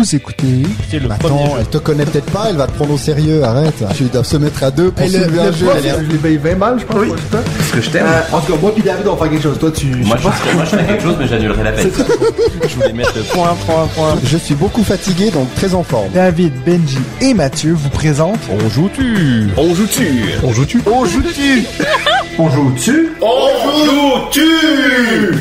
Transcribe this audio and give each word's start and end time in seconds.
Vous 0.00 0.16
écoutez. 0.16 0.62
Le 0.94 1.08
Bah, 1.08 1.16
Attends, 1.20 1.44
jeu. 1.44 1.52
elle 1.60 1.66
te 1.66 1.76
connaît 1.76 2.06
peut-être 2.06 2.30
pas, 2.32 2.46
elle 2.48 2.56
va 2.56 2.66
te 2.66 2.72
prendre 2.72 2.94
au 2.94 2.96
sérieux, 2.96 3.44
arrête. 3.44 3.84
Tu 3.94 4.04
dois 4.04 4.24
se 4.24 4.38
mettre 4.38 4.62
à 4.64 4.70
deux 4.70 4.90
pour 4.90 5.04
le, 5.04 5.12
soulever 5.12 5.40
un 5.40 5.52
jeu. 5.52 5.66
je 5.98 6.04
lui 6.10 6.16
paye 6.16 6.38
20 6.38 6.54
balles, 6.56 6.78
je 6.80 6.86
pense. 6.86 7.04
ça. 7.30 7.38
Parce 7.58 7.70
que 7.70 7.80
je 7.82 7.90
t'aime. 7.90 8.06
Euh, 8.06 8.34
en 8.34 8.40
tout 8.40 8.50
cas, 8.54 8.58
moi 8.62 8.72
puis 8.74 8.82
David, 8.82 9.06
on 9.06 9.12
va 9.14 9.24
faire 9.24 9.30
quelque 9.30 9.42
chose. 9.42 9.58
Toi, 9.58 9.70
tu. 9.70 9.86
moi, 9.88 10.16
je, 10.16 10.22
ferais- 10.28 10.54
moi, 10.54 10.64
je 10.64 10.70
ferais 10.70 10.86
quelque 10.86 11.02
chose, 11.02 11.16
mais 11.18 11.28
j'annulerais 11.28 11.64
la 11.64 11.72
fête. 11.74 11.92
Je 12.70 12.74
voulais 12.76 12.92
mettre 12.94 13.12
point, 13.32 13.54
point, 13.66 13.86
point. 13.94 14.16
Je 14.24 14.38
suis 14.38 14.54
beaucoup 14.54 14.82
fatigué, 14.84 15.30
donc 15.30 15.52
très 15.54 15.74
en 15.74 15.82
forme. 15.82 16.08
David, 16.14 16.52
Benji 16.64 16.98
et 17.20 17.34
Mathieu 17.34 17.72
vous 17.74 17.90
présentent. 17.90 18.38
On 18.50 18.68
joue-tu 18.70 19.48
On 19.58 19.74
joue-tu 19.74 20.06
On 20.42 20.52
joue-tu 20.54 20.80
On 20.86 21.04
joue-tu 21.04 21.66
On 22.38 22.48
joue-tu 22.50 23.08
On 23.20 24.30
joue-tu 24.30 25.40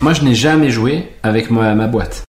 Moi, 0.00 0.12
je 0.14 0.22
n'ai 0.22 0.34
jamais 0.34 0.70
joué 0.70 1.10
avec 1.22 1.50
ma, 1.50 1.74
ma 1.74 1.86
boîte. 1.86 2.22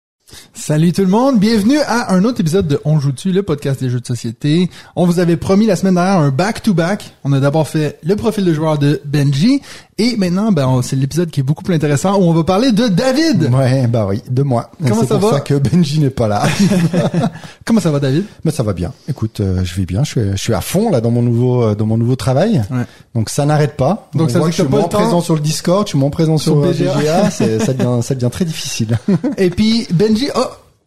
Salut 0.57 0.93
tout 0.93 1.01
le 1.03 1.09
monde, 1.09 1.41
bienvenue 1.41 1.79
à 1.81 2.15
un 2.15 2.25
autre 2.25 2.41
épisode 2.41 2.69
de 2.69 2.81
On 2.85 3.01
joue-tu, 3.01 3.33
le 3.33 3.43
podcast 3.43 3.81
des 3.81 3.91
jeux 3.91 3.99
de 3.99 4.07
société. 4.07 4.71
On 4.95 5.05
vous 5.05 5.19
avait 5.19 5.37
promis 5.37 5.67
la 5.67 5.75
semaine 5.75 5.95
dernière 5.97 6.19
un 6.21 6.31
back-to-back. 6.31 7.13
On 7.25 7.33
a 7.33 7.41
d'abord 7.41 7.67
fait 7.67 7.99
le 8.05 8.15
profil 8.15 8.45
de 8.45 8.55
joueur 8.55 8.79
de 8.79 9.03
Benji 9.05 9.61
et 9.99 10.17
maintenant, 10.17 10.53
ben, 10.53 10.81
c'est 10.83 10.95
l'épisode 10.97 11.31
qui 11.31 11.41
est 11.41 11.43
beaucoup 11.43 11.65
plus 11.65 11.75
intéressant 11.75 12.17
où 12.19 12.23
on 12.23 12.33
va 12.33 12.45
parler 12.45 12.71
de 12.71 12.87
David. 12.87 13.51
Ouais, 13.53 13.89
bah 13.89 14.07
oui, 14.09 14.23
de 14.31 14.43
moi. 14.45 14.71
Comment 14.81 15.01
C'est 15.03 15.09
ça 15.09 15.19
pour 15.19 15.31
va? 15.31 15.35
ça 15.37 15.41
que 15.41 15.55
Benji 15.55 15.99
n'est 15.99 16.11
pas 16.11 16.29
là. 16.29 16.45
Comment 17.65 17.81
ça 17.81 17.91
va 17.91 17.99
David? 17.99 18.25
Mais 18.45 18.53
ça 18.53 18.63
va 18.63 18.73
bien. 18.75 18.93
Écoute, 19.09 19.41
euh, 19.41 19.61
je 19.65 19.75
vais 19.75 19.87
bien. 19.87 20.05
Je 20.05 20.11
suis, 20.11 20.21
je 20.33 20.37
suis 20.37 20.55
à 20.55 20.61
fond 20.61 20.89
là 20.91 21.01
dans 21.01 21.11
mon 21.11 21.23
nouveau, 21.23 21.63
euh, 21.65 21.75
dans 21.75 21.87
mon 21.87 21.97
nouveau 21.99 22.15
travail. 22.17 22.63
Ouais. 22.71 22.85
Donc 23.17 23.29
ça 23.29 23.45
n'arrête 23.45 23.77
pas. 23.77 24.09
Donc, 24.15 24.29
On 24.29 24.33
ça 24.33 24.39
voit 24.39 24.49
que 24.51 24.55
je 24.57 24.63
suis 24.63 24.71
moins 24.71 24.83
présent 24.89 25.21
sur 25.21 25.35
le 25.35 25.41
Discord, 25.41 25.85
je 25.87 25.91
suis 25.91 25.99
moins 25.99 26.11
présent 26.11 26.39
sur, 26.39 26.53
Sur 26.55 26.65
euh, 26.65 26.73
BGA. 26.73 26.95
BGA. 26.95 27.31
c'est- 27.31 27.59
ça 27.59 27.73
devient, 27.73 28.03
ça 28.03 28.15
devient 28.15 28.31
très 28.31 28.45
difficile. 28.45 28.99
Et 29.37 29.51
puis 29.51 29.87
Benji, 29.93 30.29
oh 30.37 30.44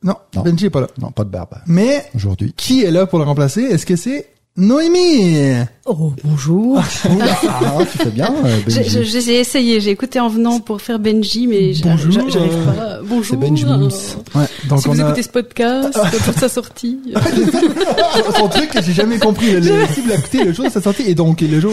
non, 0.08 0.16
Non. 0.36 0.42
Benji 0.44 0.66
est 0.66 0.70
pas 0.70 0.82
là. 0.82 0.88
non, 1.00 1.12
pas 1.12 1.24
de 1.24 1.30
barbe 1.30 1.56
Mais 1.68 2.06
aujourd'hui. 2.16 2.54
qui 2.58 2.84
est 2.84 2.92
là 2.92 3.06
pour 3.06 3.20
le 3.20 3.26
remplacer? 3.26 3.62
Est-ce 3.62 3.86
que 3.86 3.96
c'est 3.96 4.28
Noémie 4.58 5.54
Oh, 5.90 6.12
bonjour. 6.26 6.82
Oula, 7.16 7.26
ah, 7.48 7.78
tu 7.90 7.98
fais 8.00 8.10
bien, 8.10 8.30
euh, 8.44 8.58
J'ai 8.68 8.82
Benji. 8.82 8.90
j'ai- 9.06 9.22
j'ai 9.22 9.40
essayé, 9.40 9.80
j'ai 9.80 9.92
écouté 9.92 10.20
en 10.20 10.28
venant 10.28 10.60
pour 10.60 10.82
faire 10.82 11.00
Benji, 11.00 11.48
mais 11.48 11.72
j'arrive 11.74 12.20
pas. 12.66 13.00
Bonjour. 13.08 13.24
c'est 13.30 13.38
Benji 13.38 13.64
Mims. 13.64 13.88
Ouais, 14.36 14.44
donc 14.68 14.82
Si 14.82 14.90
on 14.90 14.94
vous 14.94 15.00
a 15.02 15.06
écoutez 15.06 15.24
ce 15.24 15.30
podcast, 15.30 15.94
pour 16.26 16.34
sa 16.34 16.50
sortie. 16.50 17.00
son 18.38 18.48
truc 18.50 18.78
j'ai 18.84 18.92
jamais 18.92 19.18
compris. 19.18 19.52
Le, 19.54 19.62
si 19.94 20.02
vous 20.02 20.10
l'écoutez 20.10 20.44
le 20.44 20.52
jour 20.52 20.66
de 20.66 20.70
sa 20.72 20.82
sortie 20.82 21.04
et 21.04 21.16
donc 21.16 21.40
le 21.40 21.58
jour. 21.62 21.72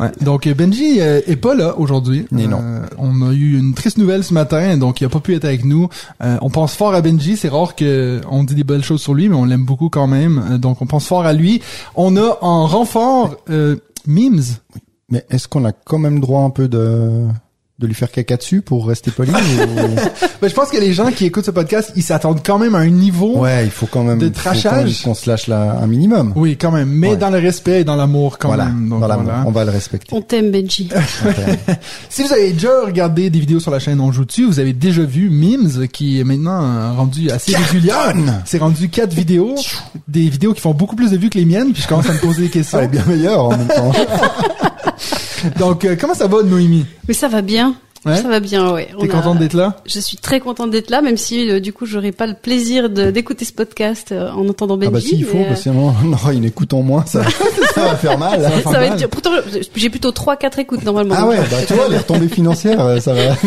Ouais, 0.00 0.10
donc 0.20 0.48
euh, 0.48 0.54
Benji 0.54 1.00
euh, 1.00 1.20
est 1.28 1.36
pas 1.36 1.54
là 1.54 1.78
aujourd'hui. 1.78 2.26
Mais 2.32 2.48
non. 2.48 2.58
Euh, 2.60 2.80
on 2.98 3.22
a 3.22 3.32
eu 3.32 3.56
une 3.56 3.74
triste 3.74 3.98
nouvelle 3.98 4.24
ce 4.24 4.34
matin, 4.34 4.76
donc 4.78 5.00
il 5.00 5.04
a 5.04 5.08
pas 5.08 5.20
pu 5.20 5.32
être 5.36 5.44
avec 5.44 5.64
nous. 5.64 5.88
Euh, 6.24 6.38
on 6.42 6.50
pense 6.50 6.74
fort 6.74 6.92
à 6.94 7.02
Benji. 7.02 7.36
C'est 7.36 7.50
rare 7.50 7.76
que 7.76 8.20
on 8.28 8.42
dit 8.42 8.56
des 8.56 8.64
belles 8.64 8.82
choses 8.84 9.00
sur 9.02 9.14
lui, 9.14 9.28
mais 9.28 9.36
on 9.36 9.44
l'aime 9.44 9.64
beaucoup 9.64 9.90
quand 9.90 10.08
même. 10.08 10.42
Euh, 10.50 10.58
donc 10.58 10.82
on 10.82 10.86
pense 10.86 11.06
fort 11.06 11.24
à 11.24 11.32
lui. 11.32 11.62
On 11.94 12.13
a 12.16 12.38
en 12.40 12.66
renfort 12.66 13.36
euh, 13.50 13.76
Mims. 14.06 14.60
Mais 15.10 15.24
est-ce 15.30 15.48
qu'on 15.48 15.64
a 15.64 15.72
quand 15.72 15.98
même 15.98 16.20
droit 16.20 16.42
un 16.42 16.50
peu 16.50 16.68
de 16.68 17.26
de 17.84 17.88
lui 17.88 17.94
faire 17.94 18.10
caca 18.10 18.36
dessus 18.36 18.60
pour 18.62 18.86
rester 18.88 19.10
poli 19.10 19.30
ou- 19.30 19.34
Ben, 20.42 20.48
je 20.48 20.54
pense 20.54 20.70
que 20.70 20.76
les 20.78 20.92
gens 20.92 21.10
qui 21.10 21.24
écoutent 21.26 21.44
ce 21.46 21.50
podcast, 21.50 21.92
ils 21.96 22.02
s'attendent 22.02 22.40
quand 22.44 22.58
même 22.58 22.74
à 22.74 22.78
un 22.78 22.90
niveau. 22.90 23.38
Ouais, 23.38 23.64
il 23.64 23.70
faut 23.70 23.86
quand 23.86 24.02
même 24.02 24.18
De 24.18 24.28
trashage. 24.28 25.02
qu'on 25.02 25.14
se 25.14 25.28
lâche 25.30 25.46
là 25.46 25.78
un 25.80 25.86
minimum. 25.86 26.32
Oui, 26.36 26.56
quand 26.58 26.70
même, 26.70 26.88
mais 26.90 27.10
Ouais. 27.10 27.16
dans 27.16 27.30
le 27.30 27.38
respect 27.38 27.80
et 27.80 27.84
dans 27.84 27.96
l'amour 27.96 28.38
quand 28.38 28.48
voilà, 28.48 28.66
même. 28.66 28.88
Donc, 28.88 28.98
voilà, 28.98 29.16
voilà. 29.16 29.44
on 29.46 29.50
va 29.50 29.64
le 29.64 29.70
respecter. 29.70 30.14
On 30.14 30.20
t'aime, 30.22 30.50
Benji. 30.50 30.88
Si 32.08 32.22
vous 32.22 32.32
avez 32.32 32.52
déjà 32.52 32.68
regardé 32.84 33.30
des 33.30 33.38
vidéos 33.40 33.60
sur 33.60 33.70
la 33.70 33.78
chaîne 33.78 34.00
On 34.00 34.12
joue 34.12 34.24
dessus, 34.24 34.44
vous 34.46 34.58
avez 34.60 34.72
déjà 34.72 35.02
vu 35.02 35.30
Mims 35.30 35.86
qui 35.92 36.20
est 36.20 36.24
maintenant 36.24 36.62
euh, 36.62 36.92
rendu 36.92 37.30
assez 37.30 37.54
régulière. 37.56 38.14
C'est 38.44 38.58
rendu 38.58 38.88
quatre 38.88 39.12
vidéos, 39.14 39.54
des 40.08 40.28
vidéos 40.28 40.52
qui 40.52 40.60
font 40.60 40.74
beaucoup 40.74 40.96
plus 40.96 41.10
de 41.10 41.16
vues 41.16 41.30
que 41.30 41.38
les 41.38 41.44
miennes, 41.44 41.72
puis 41.72 41.82
je 41.82 41.88
commence 41.88 42.08
à 42.08 42.12
me 42.12 42.18
poser 42.18 42.42
des 42.42 42.48
questions. 42.50 42.78
Ça 42.78 42.84
est 42.84 42.88
bien 42.88 43.04
meilleur 43.06 43.44
en 43.44 43.50
même 43.50 43.66
temps. 43.68 43.92
Donc 45.58 45.84
euh, 45.84 45.96
comment 46.00 46.14
ça 46.14 46.26
va 46.26 46.42
Noémie? 46.42 46.86
Mais 47.08 47.14
ça 47.14 47.28
va 47.28 47.42
bien. 47.42 47.74
Ouais. 48.06 48.16
Ça 48.20 48.28
va 48.28 48.40
bien, 48.40 48.72
ouais. 48.72 48.86
T'es 48.86 48.94
On 48.98 49.04
a- 49.04 49.08
contente 49.08 49.38
d'être 49.38 49.54
là? 49.54 49.76
Je 49.86 49.98
suis 49.98 50.16
très 50.18 50.40
contente 50.40 50.70
d'être 50.70 50.90
là, 50.90 51.00
même 51.00 51.16
si 51.16 51.50
euh, 51.50 51.60
du 51.60 51.72
coup 51.72 51.86
j'aurais 51.86 52.12
pas 52.12 52.26
le 52.26 52.34
plaisir 52.34 52.90
d'écouter 52.90 53.44
ce 53.44 53.52
podcast 53.52 54.12
euh, 54.12 54.30
en 54.32 54.46
entendant 54.48 54.76
Benji. 54.76 54.88
ah 54.88 54.92
bah 54.92 55.00
si, 55.00 55.16
il 55.16 55.24
faut, 55.24 55.38
euh, 55.38 55.44
parce 55.48 55.60
que 55.62 55.70
sinon 55.70 55.94
on 56.04 56.12
aura 56.12 56.32
une 56.34 56.44
écoute 56.44 56.74
en 56.74 56.82
moins, 56.82 57.04
ça, 57.06 57.22
ça 57.74 57.80
va 57.82 57.96
faire 57.96 58.18
mal. 58.18 58.42
ça 58.62 58.70
va 58.72 58.86
être 58.86 58.96
dur. 58.96 59.08
Pourtant, 59.08 59.30
j'ai 59.74 59.90
plutôt 59.90 60.10
3-4 60.10 60.60
écoutes 60.60 60.84
normalement. 60.84 61.14
Ah 61.16 61.26
ouais, 61.26 61.38
bah 61.50 61.56
tu 61.66 61.72
vois, 61.74 61.88
les 61.88 61.98
retombées 61.98 62.28
financières, 62.28 62.80
euh, 62.80 63.00
ça 63.00 63.14
va. 63.14 63.20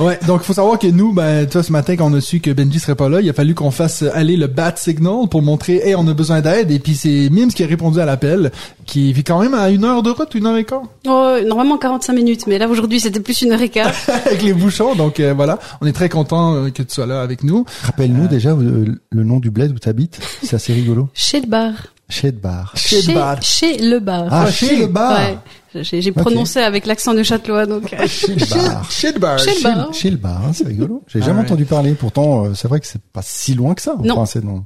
Ouais, 0.00 0.18
donc 0.26 0.40
il 0.42 0.46
faut 0.46 0.52
savoir 0.54 0.76
que 0.78 0.88
nous, 0.88 1.12
ben, 1.12 1.46
toi 1.48 1.62
ce 1.62 1.70
matin 1.70 1.94
quand 1.96 2.10
on 2.10 2.14
a 2.16 2.20
su 2.20 2.40
que 2.40 2.50
Benji 2.50 2.80
serait 2.80 2.96
pas 2.96 3.08
là, 3.08 3.20
il 3.20 3.30
a 3.30 3.32
fallu 3.32 3.54
qu'on 3.54 3.70
fasse 3.70 4.02
aller 4.12 4.36
le 4.36 4.48
bat 4.48 4.72
signal 4.74 5.28
pour 5.30 5.40
montrer, 5.40 5.76
hey, 5.88 5.94
on 5.94 6.06
a 6.08 6.14
besoin 6.14 6.40
d'aide. 6.40 6.72
Et 6.72 6.80
puis 6.80 6.96
c'est 6.96 7.28
Mims 7.30 7.48
qui 7.52 7.62
a 7.62 7.66
répondu 7.68 8.00
à 8.00 8.04
l'appel, 8.04 8.50
qui 8.86 9.12
vit 9.12 9.22
quand 9.22 9.38
même 9.38 9.54
à 9.54 9.70
une 9.70 9.84
heure 9.84 10.02
de 10.02 10.10
route, 10.10 10.34
une 10.34 10.46
heure 10.46 10.56
et 10.56 10.64
quart. 10.64 10.82
Oh, 11.06 11.36
normalement 11.46 11.78
45 11.78 12.12
minutes, 12.12 12.46
mais 12.48 12.58
là 12.58 12.66
aujourd'hui 12.68 12.98
c'était 12.98 13.20
plus 13.20 13.42
une 13.42 13.52
heure 13.52 13.62
et 13.62 13.68
avec 14.26 14.42
les 14.42 14.52
bouchons. 14.52 14.94
Donc 14.94 15.20
euh, 15.20 15.34
voilà, 15.34 15.58
on 15.80 15.86
est 15.86 15.92
très 15.92 16.08
content 16.08 16.54
euh, 16.54 16.70
que 16.70 16.82
tu 16.82 16.94
sois 16.94 17.06
là 17.06 17.20
avec 17.22 17.42
nous. 17.44 17.64
Rappelle-nous 17.82 18.28
déjà 18.28 18.50
euh, 18.50 18.86
le 19.10 19.24
nom 19.24 19.38
du 19.40 19.50
bled 19.50 19.72
où 19.72 19.78
t'habites, 19.78 20.20
c'est 20.42 20.56
assez 20.56 20.72
rigolo. 20.72 21.08
Chez 21.14 21.40
le 21.40 21.46
bar. 21.46 21.72
Chez 22.10 22.32
Bar. 22.32 22.72
Chez 22.76 23.00
le 23.02 23.14
bar. 23.14 23.42
Chez 23.42 23.78
le 23.78 23.98
bar. 23.98 24.26
Ah, 24.30 24.50
chez 24.50 24.66
chez- 24.68 24.76
le 24.76 24.86
bar. 24.88 25.18
Ouais. 25.18 25.38
J'ai 25.82 26.02
j'ai 26.02 26.12
prononcé 26.12 26.60
avec 26.60 26.84
l'accent 26.84 27.14
de 27.14 27.22
Châtelois, 27.22 27.64
donc. 27.64 27.92
euh, 27.94 28.06
Chez 28.06 28.34
le 28.34 28.44
bar. 28.68 28.90
Chez 28.90 29.12
le 29.12 29.18
bar. 29.18 29.38
Chez 29.38 29.54
le 29.54 29.62
bar. 29.62 29.94
Chez 29.94 30.10
le 30.10 30.16
bar, 30.18 30.42
hein, 30.46 30.50
c'est 30.52 30.66
rigolo. 30.66 31.02
J'ai 31.08 31.20
jamais 31.20 31.32
Ah 31.32 31.36
ouais. 31.38 31.44
entendu 31.46 31.64
parler. 31.64 31.94
Pourtant, 31.94 32.44
euh, 32.44 32.54
c'est 32.54 32.68
vrai 32.68 32.78
que 32.80 32.86
c'est 32.86 33.00
pas 33.00 33.22
si 33.24 33.54
loin 33.54 33.74
que 33.74 33.80
ça. 33.80 33.96
Non. 34.04 34.18
Enfin, 34.18 34.40
dans- 34.40 34.64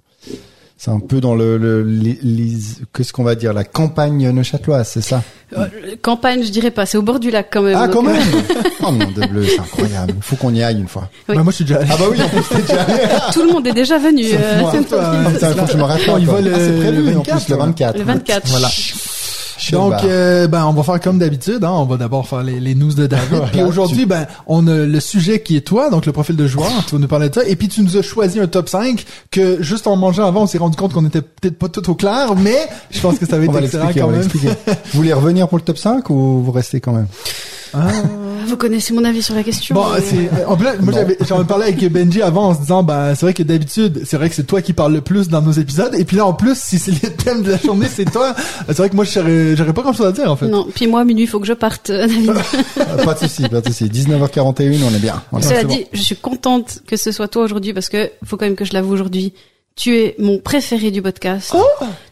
C'est 0.81 0.93
un 0.93 1.01
peu 1.01 1.21
dans 1.21 1.35
le, 1.35 1.59
le 1.59 1.83
les, 1.83 2.17
les- 2.23 2.57
qu'est-ce 2.95 3.13
qu'on 3.13 3.25
va 3.25 3.35
dire, 3.35 3.53
la 3.53 3.65
campagne 3.65 4.31
neuchâteloise, 4.31 4.89
c'est 4.89 5.01
ça? 5.01 5.25
Euh, 5.57 5.67
campagne, 6.03 6.45
je 6.45 6.51
dirais 6.53 6.71
pas. 6.71 6.87
C'est 6.87 6.97
au 6.97 7.03
bord 7.03 7.19
du 7.19 7.33
lac 7.33 7.49
quand 7.51 7.63
même. 7.63 7.77
Ah, 7.77 7.89
quand 7.89 8.07
euh, 8.07 8.13
même 8.13 8.23
Oh 8.85 8.93
mon 8.93 9.11
de 9.11 9.27
bleu, 9.27 9.45
c'est 9.45 9.59
incroyable. 9.59 10.15
Il 10.17 10.23
faut 10.23 10.37
qu'on 10.37 10.55
y 10.55 10.63
aille 10.63 10.79
une 10.79 10.87
fois. 10.87 11.11
Oui. 11.29 11.35
Bah, 11.35 11.43
moi, 11.43 11.51
je 11.51 11.57
suis 11.57 11.65
déjà 11.65 11.79
allé. 11.81 11.89
Ah 11.93 11.97
bah 11.99 12.05
oui, 12.11 12.23
en 12.23 12.29
plus 12.29 12.43
t'es 12.49 12.63
déjà 12.63 12.83
allé. 12.83 13.03
Tout 13.33 13.43
le 13.43 13.53
monde 13.53 13.67
est 13.67 13.73
déjà 13.73 13.99
venu. 13.99 14.23
euh, 14.33 14.61
Moi, 14.61 14.71
Putain, 14.73 15.53
faut 15.57 15.65
que 15.67 15.73
je 15.73 15.77
me 15.79 15.83
rattrape. 15.83 16.17
Il 16.21 16.27
va 16.27 16.33
quoi. 16.35 16.41
le- 16.43 16.55
Ah, 16.55 16.59
c'est 16.61 16.79
prévu, 16.79 17.17
en 17.17 17.21
plus, 17.23 17.33
24, 17.33 17.49
le 17.49 17.55
ouais. 17.57 17.67
24. 17.67 17.99
le 17.99 18.05
24. 18.05 18.47
Voilà. 18.49 18.69
Donc, 19.73 19.95
euh, 20.05 20.47
ben, 20.49 20.65
on 20.67 20.73
va 20.73 20.83
faire 20.83 21.01
comme 21.01 21.19
d'habitude. 21.19 21.65
Hein, 21.65 21.71
on 21.73 21.85
va 21.85 21.97
d'abord 21.97 22.27
faire 22.27 22.43
les, 22.43 22.61
les 22.61 22.75
news 22.75 22.93
de 22.95 23.07
David. 23.07 23.29
Voilà, 23.31 23.47
puis 23.53 23.63
aujourd'hui, 23.63 24.01
tu- 24.01 24.07
ben, 24.07 24.27
on 24.47 24.67
a 24.67 24.75
le 24.87 25.01
sujet 25.01 25.41
qui 25.43 25.57
est 25.57 25.61
toi, 25.61 25.91
donc 25.91 26.07
le 26.07 26.13
profil 26.13 26.37
de 26.37 26.47
joueur. 26.47 26.71
Tu 26.87 26.95
vas 26.95 27.01
nous 27.01 27.09
parler 27.09 27.29
de 27.29 27.35
ça. 27.35 27.45
Et 27.47 27.57
puis 27.57 27.69
tu 27.69 27.83
nous 27.83 27.97
as 27.97 28.03
choisi 28.03 28.41
un 28.41 28.47
top 28.47 28.69
5 28.69 29.05
que 29.31 29.63
juste 29.63 29.87
en 29.87 29.97
mangeant 29.97 30.27
avant, 30.27 30.43
on 30.43 30.47
s'est 30.47 30.59
rendu 30.59 30.77
compte 30.77 30.93
qu'on 30.93 31.07
était 31.07 31.23
peut-être 31.23 31.59
pas 31.59 31.69
tout 31.69 31.89
au 31.91 31.95
clair, 31.95 32.35
mais 32.37 32.57
je 32.91 33.01
pense 33.01 33.19
que 33.19 33.27
ça 33.27 33.39
va 33.39 33.45
on 33.47 33.47
être 33.47 33.53
va 33.53 33.61
excellent 33.63 33.85
l'expliquer, 33.85 34.01
quand 34.01 34.07
on 34.09 34.11
va 34.11 34.19
même. 34.19 34.77
Vous 34.93 34.97
voulez 34.99 35.13
revenir 35.13 35.49
pour 35.49 35.59
le 35.59 35.65
top 35.65 35.79
5 35.79 36.09
ou 36.11 36.43
vous 36.43 36.53
restez 36.53 36.81
quand 36.81 36.93
même? 36.93 37.07
Vous 38.47 38.57
connaissez 38.57 38.93
mon 38.95 39.05
avis 39.05 39.23
sur 39.23 39.35
la 39.35 39.43
question. 39.43 39.75
Bon, 39.75 39.85
mais- 39.95 40.01
c'est 40.01 40.45
en 40.45 40.57
plus 40.57 40.67
moi 40.81 40.93
j'avais 40.93 41.17
j'en 41.29 41.43
ai 41.43 41.47
parlé 41.47 41.65
avec 41.65 41.93
Benji 41.93 42.23
avant 42.23 42.49
en 42.49 42.55
se 42.55 42.61
disant 42.61 42.83
bah 42.83 43.15
c'est 43.15 43.27
vrai 43.27 43.35
que 43.35 43.43
d'habitude 43.43 44.03
c'est 44.05 44.17
vrai 44.17 44.29
que 44.29 44.35
c'est 44.35 44.45
toi 44.47 44.63
qui 44.63 44.73
parles 44.73 44.93
le 44.93 45.01
plus 45.01 45.29
dans 45.29 45.43
nos 45.43 45.53
épisodes 45.53 45.95
et 45.95 46.05
puis 46.05 46.17
là 46.17 46.27
en 46.27 46.33
plus 46.33 46.57
si 46.59 46.79
c'est 46.79 46.93
le 47.03 47.11
thème 47.11 47.43
de 47.43 47.53
la 47.53 47.59
journée 47.59 47.87
c'est 47.93 48.11
toi 48.11 48.35
c'est 48.67 48.77
vrai 48.79 48.91
que 48.91 48.97
moi 48.97 49.05
j'aurais 49.05 49.57
j'aurais 49.57 49.73
pas 49.73 49.83
grand 49.83 49.93
chose 49.93 50.07
à 50.07 50.13
dire 50.13 50.31
en 50.31 50.37
fait. 50.37 50.49
Non, 50.49 50.67
puis 50.75 50.87
moi, 50.87 51.05
minuit, 51.05 51.25
il 51.25 51.27
faut 51.27 51.41
que 51.41 51.47
je 51.47 51.53
parte, 51.53 51.91
euh, 51.91 52.07
David. 52.07 52.31
Euh, 52.31 52.97
Pas 53.05 53.15
de 53.15 53.19
souci, 53.19 53.43
pas 53.49 53.61
de 53.61 53.67
souci. 53.69 53.85
19h41, 53.87 54.81
on 54.91 54.95
est 54.95 54.99
bien. 54.99 55.23
Cela 55.41 55.65
dit, 55.65 55.87
je 55.93 56.01
suis 56.03 56.17
contente 56.17 56.81
que 56.87 56.97
ce 56.97 57.13
soit 57.13 57.29
toi 57.29 57.43
aujourd'hui 57.45 57.73
parce 57.73 57.89
que 57.89 58.11
faut 58.25 58.37
quand 58.37 58.47
même 58.47 58.57
que 58.57 58.65
je 58.65 58.73
l'avoue 58.73 58.93
aujourd'hui. 58.93 59.33
Tu 59.79 59.97
es 59.97 60.17
mon 60.19 60.39
préféré 60.39 60.91
du 60.91 61.01
podcast. 61.01 61.53
Oh 61.55 61.65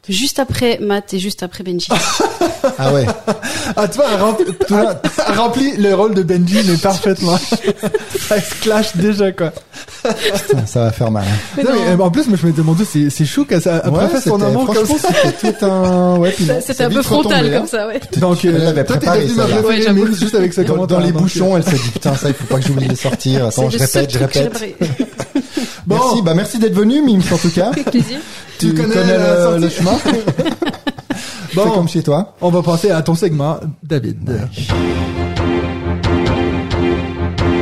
juste 0.09 0.39
après 0.39 0.79
Matt 0.81 1.13
et 1.15 1.19
juste 1.19 1.43
après 1.43 1.65
Benji. 1.65 1.89
Ah 2.79 2.93
ouais. 2.93 3.07
Ah 3.77 3.87
tu 3.87 3.97
vois 3.99 4.07
elle 4.13 5.37
remplit, 5.39 5.77
le 5.77 5.95
rôle 5.95 6.15
de 6.15 6.23
Benji 6.25 6.59
mais 6.67 6.77
parfaitement. 6.77 7.39
ça 8.29 8.41
se 8.41 8.55
clash 8.61 8.97
déjà 8.97 9.31
quoi. 9.31 9.53
Putain, 10.03 10.67
ça 10.67 10.81
va 10.81 10.93
faire 10.93 11.11
mal. 11.13 11.25
hein. 11.25 11.63
Non, 11.65 11.71
mais, 11.73 11.93
euh, 11.93 11.99
en 12.05 12.11
plus 12.11 12.27
moi 12.27 12.37
je 12.43 12.47
me 12.49 12.53
demandais 12.53 12.85
c'est 12.85 13.09
c'est 13.09 13.25
chou 13.25 13.45
qu'elle 13.45 13.63
ça 13.63 13.77
après 13.85 14.09
fait 14.09 14.29
son 14.29 14.41
amour 14.43 14.67
comme 14.67 14.85
ça. 14.85 15.09
c'était 15.33 15.53
tout 15.53 15.65
un, 15.65 16.17
ouais, 16.19 16.33
puis 16.33 16.45
non, 16.45 16.55
C'était 16.61 16.75
c'est 16.75 16.85
un 16.85 16.91
peu 16.91 17.03
frontal 17.03 17.33
retombé, 17.39 17.55
hein. 17.55 17.59
comme 17.61 17.69
ça, 17.69 17.87
ouais. 17.87 18.01
Donc 18.17 18.45
Elle 18.45 18.59
l'avait 18.65 18.85
toi 18.85 18.97
t'es 18.97 19.07
préparé, 19.07 19.27
préférée 19.27 19.93
Ouais, 20.03 20.07
juste 20.13 20.35
avec 20.35 20.53
ce 20.53 20.63
Dans, 20.63 20.87
dans 20.87 20.99
les 20.99 21.11
euh, 21.11 21.13
bouchons, 21.13 21.57
elle 21.57 21.63
s'est 21.65 21.77
dit 21.77 21.91
putain 21.93 22.17
ça 22.17 22.29
il 22.29 22.35
faut 22.35 22.45
pas 22.47 22.59
que 22.61 22.67
j'oublie 22.67 22.89
de 22.89 22.97
sortir. 22.97 23.47
Attends, 23.47 23.71
je 23.71 23.79
répète, 23.79 24.13
je 24.13 24.19
répète. 24.19 24.77
Bon. 25.87 25.97
Merci, 25.97 26.23
bah 26.23 26.35
merci 26.35 26.59
d'être 26.59 26.75
venu, 26.75 27.03
Mims 27.03 27.23
en 27.33 27.39
tout 27.39 27.51
cas. 27.51 27.67
Avec 27.73 27.91
plaisir. 27.91 28.19
Tu 28.59 28.75
connais 28.75 28.95
le, 29.59 29.69
chemin. 29.69 29.93
Bon. 31.55 31.63
C'est 31.65 31.75
comme 31.75 31.89
chez 31.89 32.03
toi. 32.03 32.35
On 32.43 32.51
va 32.51 32.63
passer 32.63 32.91
à 32.91 33.01
ton 33.01 33.15
segment, 33.15 33.59
David. 33.83 34.19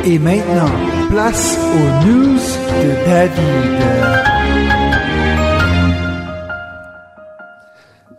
Et 0.03 0.19
maintenant, 0.19 0.69
place 1.09 1.57
aux 1.73 2.05
news 2.05 2.35
de 2.35 3.05
David. 3.09 4.34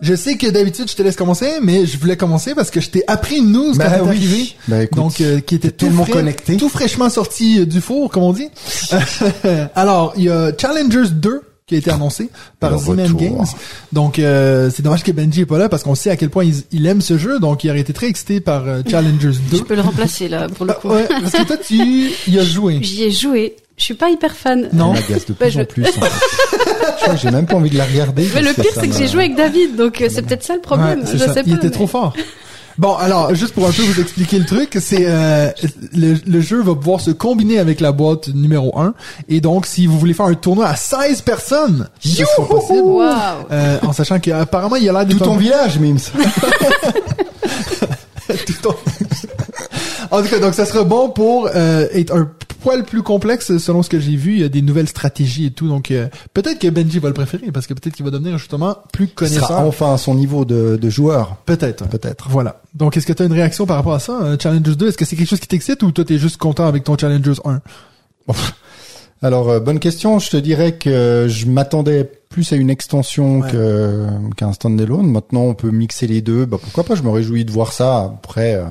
Je 0.00 0.14
sais 0.14 0.37
que 0.37 0.46
d'habitude 0.48 0.90
je 0.90 0.94
te 0.96 1.02
laisse 1.02 1.16
commencer, 1.16 1.48
mais 1.62 1.87
je 1.87 1.98
voulais 1.98 2.16
commencer 2.16 2.54
parce 2.54 2.70
que 2.70 2.81
je 2.81 2.90
t'ai 2.90 3.02
appris 3.06 3.37
une 3.38 3.52
news 3.52 3.75
Bah 3.75 3.84
quand 3.87 3.90
t'es 3.96 4.00
oui. 4.02 4.08
arrivé. 4.08 4.52
Bah 4.69 4.82
écoute, 4.82 4.96
donc 4.96 5.20
euh, 5.20 5.40
qui 5.40 5.54
était 5.54 5.70
tout 5.70 5.87
tellement 5.87 6.04
frais, 6.04 6.12
connecté. 6.12 6.56
tout 6.56 6.69
fraîchement 6.69 7.08
sorti 7.08 7.60
euh, 7.60 7.66
du 7.66 7.81
four, 7.81 8.10
comme 8.10 8.22
on 8.25 8.32
dit. 8.32 8.48
Alors, 9.75 10.12
il 10.16 10.25
y 10.25 10.28
a 10.31 10.52
Challengers 10.56 11.10
2 11.12 11.40
qui 11.66 11.75
a 11.75 11.78
été 11.78 11.90
annoncé 11.90 12.31
par 12.60 12.72
retour. 12.81 13.16
Games. 13.20 13.44
Donc, 13.93 14.19
euh, 14.20 14.70
c'est 14.72 14.82
dommage 14.82 15.02
que 15.02 15.10
Benji 15.10 15.40
est 15.40 15.46
pas 15.46 15.58
là 15.58 15.69
parce 15.69 15.82
qu'on 15.82 15.96
sait 15.96 16.10
à 16.10 16.16
quel 16.16 16.31
point 16.31 16.44
il, 16.44 16.54
il 16.70 16.87
aime 16.87 17.00
ce 17.00 17.19
jeu. 17.19 17.40
Donc, 17.40 17.64
il 17.64 17.70
aurait 17.70 17.81
été 17.81 17.93
très 17.93 18.06
excité 18.06 18.40
par 18.40 18.69
euh, 18.69 18.82
Challengers 18.88 19.32
2. 19.50 19.56
Je 19.58 19.62
peux 19.64 19.75
le 19.75 19.81
remplacer 19.81 20.28
là 20.28 20.46
pour 20.48 20.64
le 20.66 20.75
coup. 20.75 20.88
Ah, 20.90 20.94
ouais, 20.94 21.08
parce 21.08 21.32
que 21.32 21.43
toi, 21.44 21.56
tu 21.56 22.10
y 22.28 22.38
as 22.38 22.44
joué. 22.44 22.78
J'y 22.82 23.02
ai 23.04 23.10
joué. 23.10 23.56
Je 23.76 23.84
suis 23.84 23.94
pas 23.94 24.08
hyper 24.11 24.34
fan. 24.37 24.69
Non. 24.73 24.94
Elle 24.94 25.02
m'agace 25.02 25.26
de 25.26 25.32
Bah, 25.38 25.46
plus 25.46 25.50
je- 25.50 25.61
en 25.61 25.64
plus. 25.64 25.82
en 25.84 25.87
fait. 25.87 26.00
je 26.99 27.02
crois 27.02 27.14
que 27.14 27.20
j'ai 27.20 27.31
même 27.31 27.46
pas 27.46 27.56
envie 27.56 27.70
de 27.70 27.76
la 27.78 27.84
regarder. 27.84 28.28
Mais 28.34 28.43
le 28.43 28.52
pire, 28.55 28.73
c'est 28.75 28.88
que 28.88 28.94
j'ai 28.96 29.06
joué 29.08 29.25
avec 29.25 29.37
David, 29.37 29.76
donc 29.76 30.00
euh, 30.00 30.08
c'est 30.11 30.23
peut-être 30.23 30.44
ça 30.44 30.55
le 30.55 30.61
problème. 30.61 31.00
Ouais, 31.00 31.06
c'est 31.06 31.19
je 31.19 31.25
ça. 31.25 31.34
sais 31.34 31.43
pas. 31.43 31.49
Il 31.50 31.55
était 31.55 31.67
mais- 31.67 31.70
trop 31.73 31.87
fort. 31.87 32.12
Bon, 32.78 32.94
alors, 32.94 33.34
juste 33.34 33.55
pour 33.55 33.67
un 33.67 33.70
peu 33.73 33.81
vous 33.81 34.02
expliquer 34.02 34.38
le 34.38 34.44
truc, 34.44 34.76
c'est 34.82 35.06
euh, 35.06 35.49
le, 35.94 36.12
le 36.26 36.40
jeu 36.43 36.61
va 36.61 36.75
pouvoir 36.75 37.00
se 37.00 37.11
combiner 37.11 37.58
avec 37.58 37.81
la 37.81 37.90
boîte 37.90 38.28
numéro 38.28 38.78
1. 38.78 38.93
Et 39.31 39.40
donc, 39.40 39.64
si 39.64 39.87
vous 39.87 39.99
voulez 39.99 40.12
faire 40.12 40.26
un 40.26 40.34
tournoi 40.34 40.67
à 40.67 40.76
16 40.76 41.22
personnes, 41.22 41.88
ce 42.00 42.11
sera 42.26 42.46
possible. 42.46 42.81
Waouh. 42.81 43.46
Euh, 43.50 43.79
en 43.81 43.94
sachant 43.94 44.19
qu'apparemment, 44.20 44.76
il 44.76 44.84
y 44.84 44.90
a 44.90 44.93
l'air 44.93 45.08
Tout 45.08 45.19
ton 45.20 45.37
un- 45.37 45.38
village, 45.38 45.79
Mims. 45.79 45.96
tout 48.46 48.52
ton- 48.62 48.75
en 50.11 50.23
tout 50.23 50.29
cas, 50.29 50.38
donc 50.38 50.55
ça 50.55 50.64
sera 50.67 50.85
bon 50.85 51.11
pour 51.11 51.49
euh, 51.55 51.87
être 51.93 52.14
un 52.14 52.29
poil 52.62 52.85
plus 52.85 53.03
complexe 53.03 53.58
selon 53.58 53.82
ce 53.82 53.88
que 53.88 54.00
j'ai 54.00 54.17
vu. 54.17 54.32
Il 54.32 54.41
y 54.41 54.44
a 54.44 54.49
des 54.49 54.62
nouvelles 54.62 54.88
stratégies 54.88 55.47
et 55.47 55.50
tout. 55.50 55.69
Donc, 55.69 55.91
euh, 55.91 56.08
peut-être 56.35 56.58
que 56.58 56.69
Benji 56.69 56.99
va 56.99 57.08
le 57.08 57.14
préférer 57.14 57.50
parce 57.53 57.67
que 57.67 57.75
peut-être 57.75 57.94
qu'il 57.94 58.05
va 58.05 58.11
devenir 58.11 58.38
justement 58.38 58.76
plus 58.93 59.06
sera 59.06 59.14
connaisseur. 59.14 59.61
enfin 59.61 59.94
à 59.94 59.99
son 59.99 60.14
niveau 60.14 60.44
de, 60.44 60.76
de 60.76 60.91
joueur. 60.91 61.37
Peut-être. 61.47 61.87
Peut-être. 61.88 62.29
Voilà. 62.29 62.61
Donc, 62.75 62.97
est-ce 62.97 63.06
que 63.06 63.12
tu 63.12 63.23
as 63.23 63.26
une 63.26 63.32
réaction 63.32 63.67
par 63.67 63.76
rapport 63.76 63.94
à 63.94 64.00
ça, 64.00 64.19
euh, 64.23 64.37
Challengers 64.41 64.75
2? 64.76 64.88
Est-ce 64.88 64.97
que 64.97 65.05
c'est 65.05 65.17
quelque 65.17 65.29
chose 65.29 65.41
qui 65.41 65.49
t'excite 65.49 65.82
ou 65.82 65.93
toi, 65.93 66.05
t'es 66.05 66.19
juste 66.19 66.38
content 66.38 66.67
avec 66.67 66.85
ton 66.85 66.97
Challengers 66.99 67.41
1? 67.44 67.61
Alors, 69.23 69.49
euh, 69.49 69.61
bonne 69.61 69.79
question. 69.79 70.19
Je 70.19 70.31
te 70.31 70.37
dirais 70.37 70.73
que 70.76 71.26
je 71.29 71.47
m'attendais 71.47 72.05
plus 72.29 72.53
à 72.53 72.56
une 72.56 72.69
extension 72.70 73.41
Ouais. 73.41 73.50
que 73.50 74.06
qu'à 74.37 74.47
un 74.47 74.53
standalone. 74.53 75.11
Maintenant, 75.11 75.43
on 75.43 75.55
peut 75.55 75.70
mixer 75.70 76.06
les 76.06 76.20
deux. 76.20 76.44
Bah, 76.44 76.58
pourquoi 76.62 76.85
pas? 76.85 76.94
Je 76.94 77.03
me 77.03 77.11
réjouis 77.11 77.44
de 77.44 77.50
voir 77.50 77.73
ça. 77.73 78.12
Après, 78.23 78.55
euh, 78.56 78.64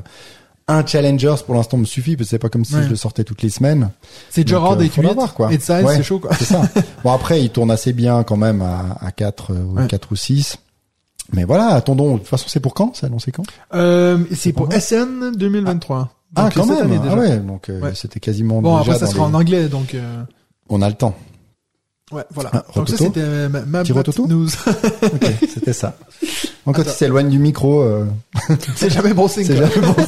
un 0.68 0.86
Challengers 0.86 1.36
pour 1.46 1.54
l'instant 1.56 1.78
me 1.78 1.86
suffit, 1.86 2.16
parce 2.16 2.28
que 2.28 2.32
c'est 2.32 2.40
pas 2.40 2.50
comme 2.50 2.66
si 2.66 2.76
Ouais. 2.76 2.84
je 2.84 2.90
le 2.90 2.96
sortais 2.96 3.24
toutes 3.24 3.42
les 3.44 3.50
semaines. 3.50 3.92
C'est 4.32 4.48
Gerard 4.48 4.74
euh, 4.80 4.82
et 4.82 4.90
faut 4.90 5.02
8 5.02 5.08
l'avoir, 5.08 5.34
quoi. 5.36 5.54
et 5.54 5.58
de 5.58 5.62
16, 5.62 5.86
Ouais. 5.86 5.96
c'est 5.98 6.04
chaud, 6.04 6.20
quoi. 6.20 6.32
C'est 6.36 6.46
ça. 6.46 6.64
bon, 7.04 7.12
après, 7.12 7.42
il 7.44 7.50
tourne 7.52 7.70
assez 7.72 7.94
bien 7.94 8.24
quand 8.24 8.38
même 8.38 8.62
à, 8.62 8.98
à 9.00 9.12
4, 9.12 9.52
euh, 9.54 9.64
ou 9.64 9.76
Ouais. 9.78 9.88
4 9.88 10.12
ou 10.12 10.16
6. 10.16 10.58
Mais 11.34 11.44
voilà, 11.44 11.68
attendons. 11.70 12.14
De 12.14 12.18
toute 12.20 12.28
façon, 12.28 12.46
c'est 12.48 12.60
pour 12.60 12.74
quand 12.74 12.96
C'est 12.96 13.06
annoncé 13.08 13.32
quand? 13.32 13.44
Euh, 13.74 14.20
c'est 14.36 14.54
pour 14.54 14.72
SN 14.72 15.32
2023. 15.36 16.10
Ah, 16.36 16.44
Donc, 16.44 16.54
quand 16.54 16.66
même. 16.66 17.00
Ah 17.10 17.16
ouais, 17.16 17.38
donc 17.38 17.70
euh, 17.70 17.92
c'était 17.96 18.20
quasiment 18.20 18.62
Bon, 18.62 18.78
déjà 18.80 18.92
après, 18.94 19.00
ça 19.00 19.06
dans 19.06 19.12
sera 19.12 19.28
les- 19.30 19.34
en 19.36 19.40
anglais, 19.40 19.68
donc, 19.70 19.96
euh, 19.96 20.24
On 20.70 20.82
a 20.82 20.90
le 20.90 20.96
temps. 20.96 21.16
ouais, 22.12 22.24
voilà. 22.32 22.50
Ah, 22.54 22.66
donc 22.76 22.90
ça, 22.90 22.98
c'était 22.98 23.22
euh, 23.22 23.50
ma, 23.50 23.62
ma 23.62 23.84
news. 23.84 24.48
Ok, 25.04 25.26
c'était 25.54 25.74
ça. 25.74 25.96
Quand 26.66 26.72
Attends. 26.80 26.84
il 26.92 26.94
s'éloigne 26.94 27.30
du 27.30 27.40
micro, 27.40 27.82
euh, 27.82 28.06
c'est 28.76 28.90
jamais 28.90 29.14
bon 29.14 29.28
signe, 29.28 29.46
c'est 29.46 29.56
jamais 29.58 29.70
bon. 29.82 29.96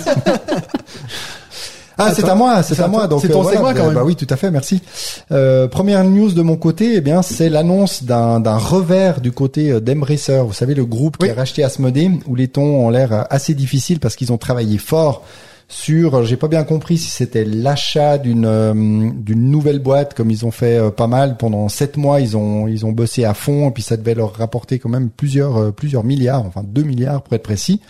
Ah, 1.99 2.13
c'est 2.13 2.29
à 2.29 2.35
moi, 2.35 2.61
c'est 2.61 2.79
à 2.79 2.87
moi. 2.87 3.07
Donc 3.07 3.21
C'est 3.23 3.29
ton 3.29 3.39
euh, 3.39 3.41
voilà, 3.41 3.57
segment, 3.57 3.69
quand 3.71 3.79
bah, 3.79 3.85
même. 3.85 3.93
bah 3.95 4.03
oui, 4.05 4.15
tout 4.15 4.27
à 4.29 4.35
fait, 4.35 4.51
merci. 4.51 4.83
Euh, 5.31 5.67
première 5.67 6.03
news 6.03 6.31
de 6.31 6.41
mon 6.43 6.55
côté, 6.55 6.93
eh 6.97 7.01
bien, 7.01 7.23
c'est 7.23 7.49
l'annonce 7.49 8.03
d'un 8.03 8.39
d'un 8.39 8.57
revers 8.57 9.19
du 9.19 9.31
côté 9.31 9.71
euh, 9.71 9.79
d'Embracer. 9.79 10.43
Vous 10.45 10.53
savez, 10.53 10.75
le 10.75 10.85
groupe 10.85 11.17
Oui. 11.21 11.27
qui 11.27 11.31
a 11.31 11.35
racheté 11.35 11.63
Asmodee, 11.63 12.19
où 12.27 12.35
les 12.35 12.49
tons 12.49 12.85
ont 12.85 12.91
l'air 12.91 13.13
euh, 13.13 13.23
assez 13.31 13.55
difficiles 13.55 13.99
parce 13.99 14.15
qu'ils 14.15 14.31
ont 14.31 14.37
travaillé 14.37 14.77
fort 14.77 15.23
sur, 15.69 16.23
j'ai 16.23 16.37
pas 16.37 16.47
bien 16.47 16.63
compris 16.63 16.97
si 16.97 17.09
c'était 17.09 17.43
l'achat 17.43 18.17
d'une 18.17 18.45
euh, 18.45 18.73
d'une 18.73 19.51
nouvelle 19.51 19.79
boîte, 19.79 20.13
comme 20.13 20.31
ils 20.31 20.45
ont 20.45 20.51
fait 20.51 20.77
euh, 20.77 20.91
pas 20.91 21.07
mal 21.07 21.35
pendant 21.35 21.67
sept 21.67 21.97
mois, 21.97 22.21
ils 22.21 22.37
ont 22.37 22.67
ils 22.67 22.85
ont 22.85 22.93
bossé 22.93 23.25
à 23.25 23.33
fond 23.33 23.67
et 23.69 23.71
puis 23.71 23.83
ça 23.83 23.97
devait 23.97 24.15
leur 24.15 24.33
rapporter 24.33 24.79
quand 24.79 24.87
même 24.89 25.09
plusieurs 25.09 25.57
euh, 25.57 25.71
plusieurs 25.71 26.05
milliards, 26.05 26.45
enfin 26.45 26.63
deux 26.63 26.83
milliards 26.83 27.21
pour 27.21 27.33
être 27.33 27.43
précis. 27.43 27.81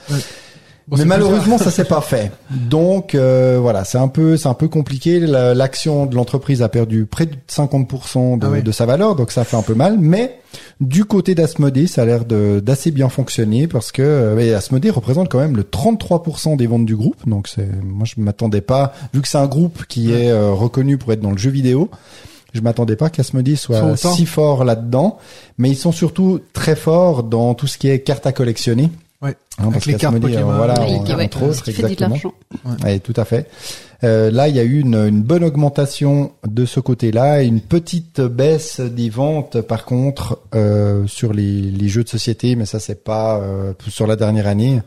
Bon, 0.88 0.95
Mais 0.98 1.04
malheureusement, 1.06 1.57
ça 1.57 1.69
s'est 1.69 1.84
pas 1.84 2.00
fait. 2.00 2.31
Donc 2.69 3.13
euh, 3.13 3.57
voilà, 3.62 3.84
c'est 3.84 3.98
un 3.98 4.07
peu, 4.07 4.38
c'est 4.38 4.48
un 4.48 4.54
peu 4.54 4.69
compliqué. 4.69 5.19
La- 5.19 5.54
L'action 5.54 6.06
de 6.06 6.16
l'entreprise 6.16 6.62
a 6.62 6.69
perdu 6.69 7.06
près 7.06 7.25
de 7.25 7.36
50% 7.50 8.39
de, 8.39 8.48
Ah 8.48 8.62
de 8.62 8.72
sa 8.72 8.86
valeur, 8.86 9.16
donc 9.16 9.31
ça 9.31 9.44
fait 9.44 9.57
un 9.57 9.62
peu 9.63 9.74
mal. 9.75 9.98
Mais 10.00 10.39
du 10.80 11.04
côté 11.04 11.36
d'Asmodée, 11.36 11.88
ça 11.88 12.04
a 12.04 12.06
l'air 12.06 12.24
d'assez 12.25 12.92
bien 12.92 13.10
fonctionner 13.10 13.68
parce 13.68 13.92
que 13.92 14.01
euh, 14.01 14.57
Asmodée 14.57 14.89
représente 14.89 15.30
quand 15.30 15.39
même 15.39 15.57
le 15.57 15.63
33% 15.63 16.56
des 16.56 16.68
ventes 16.68 16.86
du 16.86 16.95
groupe. 16.95 17.28
Donc 17.28 17.48
c'est, 17.50 17.68
moi 17.84 18.06
je 18.06 18.22
m'attendais 18.22 18.62
pas, 18.62 18.94
vu 19.13 19.22
que 19.22 19.28
c'est 19.28 19.38
un 19.38 19.48
groupe 19.48 19.86
qui 19.88 20.13
est 20.13 20.30
euh, 20.31 20.51
reconnu 20.51 20.98
pour 20.98 21.12
être 21.12 21.22
dans 21.22 21.31
le 21.31 21.38
jeu 21.38 21.50
vidéo. 21.51 21.89
Je 22.54 22.62
m'attendais 22.62 22.95
pas 22.95 23.10
qu'Asmodee 23.10 23.57
soit 23.57 23.81
si 24.16 24.25
fort 24.25 24.63
là-dedans, 24.63 25.18
mais 25.57 25.69
ils 25.69 25.75
sont 25.75 25.92
surtout 25.92 26.39
très 26.54 26.78
forts 26.78 27.24
dans 27.24 27.54
tout 27.56 27.68
ce 27.68 27.78
qui 27.78 27.89
est 27.89 28.00
cartes 28.00 28.25
à 28.25 28.31
collectionner. 28.31 28.89
Ouais. 29.22 29.36
Hein, 29.58 29.64
Avec 29.64 29.74
parce 29.74 29.86
les 29.88 29.94
cartes 29.96 30.19
Pokémon. 30.19 30.56
voilà, 30.56 30.80
ouais, 30.81 31.30
autres, 31.42 31.69
exactement. 31.69 32.18
Ouais, 32.84 33.00
tout 33.00 33.14
à 33.16 33.25
fait. 33.25 33.50
Euh, 34.04 34.30
là, 34.30 34.48
il 34.48 34.56
y 34.56 34.60
a 34.60 34.64
eu 34.64 34.80
une, 34.81 34.94
une 34.96 35.24
bonne 35.24 35.44
augmentation 35.44 36.34
de 36.48 36.66
ce 36.66 36.80
côté-là, 36.80 37.42
et 37.42 37.48
une 37.48 37.62
petite 37.62 38.22
baisse 38.22 38.80
des 38.80 39.10
ventes, 39.10 39.62
par 39.62 39.86
contre, 39.86 40.40
euh, 40.54 41.08
sur 41.08 41.34
les, 41.34 41.62
les 41.62 41.88
jeux 41.88 42.04
de 42.04 42.10
société, 42.10 42.56
mais 42.56 42.66
ça, 42.68 42.80
c'est 42.80 43.04
pas 43.04 43.40
euh, 43.40 43.74
sur 43.88 44.06
la 44.06 44.16
dernière 44.16 44.46
année. 44.46 44.81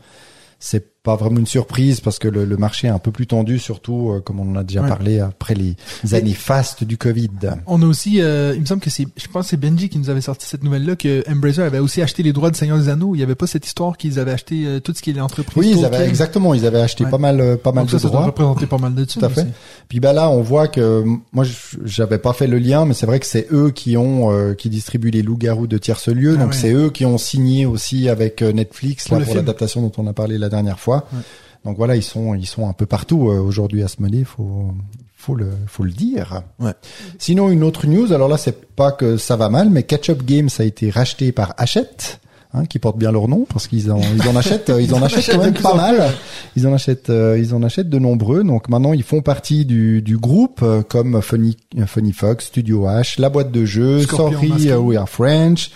C'est 0.59 0.90
pas 1.03 1.15
vraiment 1.15 1.39
une 1.39 1.47
surprise 1.47 1.99
parce 1.99 2.19
que 2.19 2.27
le, 2.27 2.45
le 2.45 2.57
marché 2.57 2.87
est 2.87 2.91
un 2.91 2.99
peu 2.99 3.11
plus 3.11 3.25
tendu, 3.25 3.57
surtout 3.57 4.11
euh, 4.11 4.19
comme 4.21 4.39
on 4.39 4.51
en 4.51 4.55
a 4.55 4.63
déjà 4.63 4.81
Ouais. 4.83 4.87
parlé 4.89 5.19
après 5.19 5.55
les 5.55 5.75
années 6.13 6.33
fastes 6.33 6.83
du 6.83 6.97
Covid. 6.97 7.29
On 7.65 7.81
a 7.81 7.85
aussi, 7.85 8.21
euh, 8.21 8.53
il 8.55 8.61
me 8.61 8.65
semble 8.67 8.81
que 8.81 8.89
c'est, 8.91 9.07
je 9.15 9.27
pense 9.27 9.45
que 9.45 9.49
c'est 9.51 9.57
Benji 9.57 9.89
qui 9.89 9.97
nous 9.97 10.09
avait 10.11 10.21
sorti 10.21 10.45
cette 10.47 10.63
nouvelle-là, 10.63 10.95
que 10.95 11.23
Embracer 11.29 11.61
avait 11.63 11.79
aussi 11.79 12.01
acheté 12.03 12.21
les 12.23 12.33
droits 12.33 12.51
de 12.51 12.55
Seigneur 12.55 12.77
des 12.77 12.89
Anneaux. 12.89 13.15
Il 13.15 13.19
y 13.19 13.23
avait 13.23 13.33
pas 13.35 13.47
cette 13.47 13.65
histoire 13.65 13.97
qu'ils 13.97 14.19
avaient 14.19 14.31
acheté 14.31 14.65
euh, 14.65 14.79
tout 14.79 14.93
ce 14.95 15.01
qui 15.01 15.09
est 15.09 15.13
l'entreprise. 15.13 15.57
Oui, 15.57 15.75
ils 15.75 15.85
avaient 15.85 16.07
exactement, 16.07 16.53
ils 16.53 16.65
avaient 16.67 16.81
acheté 16.81 17.03
Ouais. 17.03 17.09
pas 17.09 17.17
mal, 17.17 17.41
euh, 17.41 17.57
pas 17.57 17.71
mal 17.71 17.85
Donc 17.85 17.89
ça, 17.91 17.97
de 17.97 18.01
ça 18.03 18.07
droits. 18.09 18.25
représenter 18.25 18.67
pas 18.67 18.77
mal 18.77 18.93
de 18.93 19.03
Tout 19.05 19.25
à 19.25 19.29
fait. 19.29 19.41
aussi. 19.41 19.49
Puis 19.89 19.99
bah 19.99 20.13
là, 20.13 20.29
on 20.29 20.41
voit 20.41 20.67
que 20.67 21.03
moi, 21.31 21.45
j'avais 21.83 22.19
pas 22.19 22.33
fait 22.33 22.45
le 22.47 22.59
lien, 22.59 22.85
mais 22.85 22.93
c'est 22.93 23.07
vrai 23.07 23.19
que 23.19 23.25
c'est 23.25 23.47
eux 23.51 23.71
qui 23.71 23.97
ont 23.97 24.31
euh, 24.31 24.53
qui 24.53 24.69
distribuent 24.69 25.09
les 25.11 25.23
loups-garous 25.23 25.65
de 25.67 25.77
tierce 25.79 26.09
lieu. 26.09 26.35
Ah 26.37 26.41
donc 26.43 26.51
ouais. 26.51 26.57
c'est 26.57 26.71
eux 26.73 26.91
qui 26.91 27.05
ont 27.05 27.17
signé 27.17 27.65
aussi 27.65 28.07
avec 28.07 28.41
euh, 28.43 28.51
Netflix 28.53 29.07
Pour 29.07 29.19
là 29.19 29.25
l'adaptation 29.33 29.81
dont 29.81 29.91
on 29.97 30.05
a 30.07 30.13
parlé 30.13 30.37
la 30.37 30.49
dernière 30.49 30.79
fois. 30.79 30.90
Ouais. 30.97 31.19
Donc 31.65 31.77
voilà, 31.77 31.95
ils 31.95 32.03
sont 32.03 32.33
ils 32.35 32.47
sont 32.47 32.67
un 32.67 32.73
peu 32.73 32.85
partout 32.85 33.29
euh, 33.29 33.39
aujourd'hui 33.39 33.81
à 33.83 33.85
Asmodée, 33.85 34.23
faut 34.23 34.71
faut 35.15 35.35
le 35.35 35.49
faut 35.67 35.83
le 35.83 35.91
dire. 35.91 36.41
Ouais. 36.59 36.73
Sinon 37.19 37.49
une 37.49 37.63
autre 37.63 37.87
news, 37.87 38.13
alors 38.13 38.27
là 38.27 38.37
c'est 38.37 38.65
pas 38.75 38.91
que 38.91 39.17
ça 39.17 39.35
va 39.35 39.49
mal, 39.49 39.69
mais 39.69 39.83
Catch 39.83 40.09
Up 40.09 40.23
Games 40.23 40.49
a 40.59 40.63
été 40.63 40.89
racheté 40.89 41.31
par 41.31 41.53
Hachette. 41.57 42.19
Hein, 42.53 42.65
qui 42.65 42.79
porte 42.79 42.97
bien 42.97 43.13
leur 43.13 43.29
nom 43.29 43.45
parce 43.47 43.65
qu'ils 43.67 43.93
en 43.93 44.01
ils 44.01 44.27
en 44.27 44.35
achètent 44.35 44.69
euh, 44.71 44.81
ils 44.81 44.93
en 44.93 45.01
achètent 45.03 45.31
quand 45.31 45.41
même 45.41 45.53
pas 45.53 45.73
mal 45.73 46.11
ils 46.57 46.67
en 46.67 46.73
achètent 46.73 47.09
euh, 47.09 47.39
ils 47.39 47.55
en 47.55 47.63
achètent 47.63 47.87
de 47.87 47.97
nombreux 47.97 48.43
donc 48.43 48.67
maintenant 48.67 48.91
ils 48.91 49.03
font 49.03 49.21
partie 49.21 49.63
du, 49.63 50.01
du 50.01 50.17
groupe 50.17 50.59
euh, 50.61 50.81
comme 50.81 51.21
Funny 51.21 51.55
Funny 51.85 52.11
Fox 52.11 52.47
Studio 52.47 52.87
H 52.87 53.21
la 53.21 53.29
boîte 53.29 53.53
de 53.53 53.63
jeux 53.63 54.01
Scorpion 54.01 54.57
Sorry 54.57 54.73
We 54.73 54.97
Are 54.97 55.07
French 55.07 55.71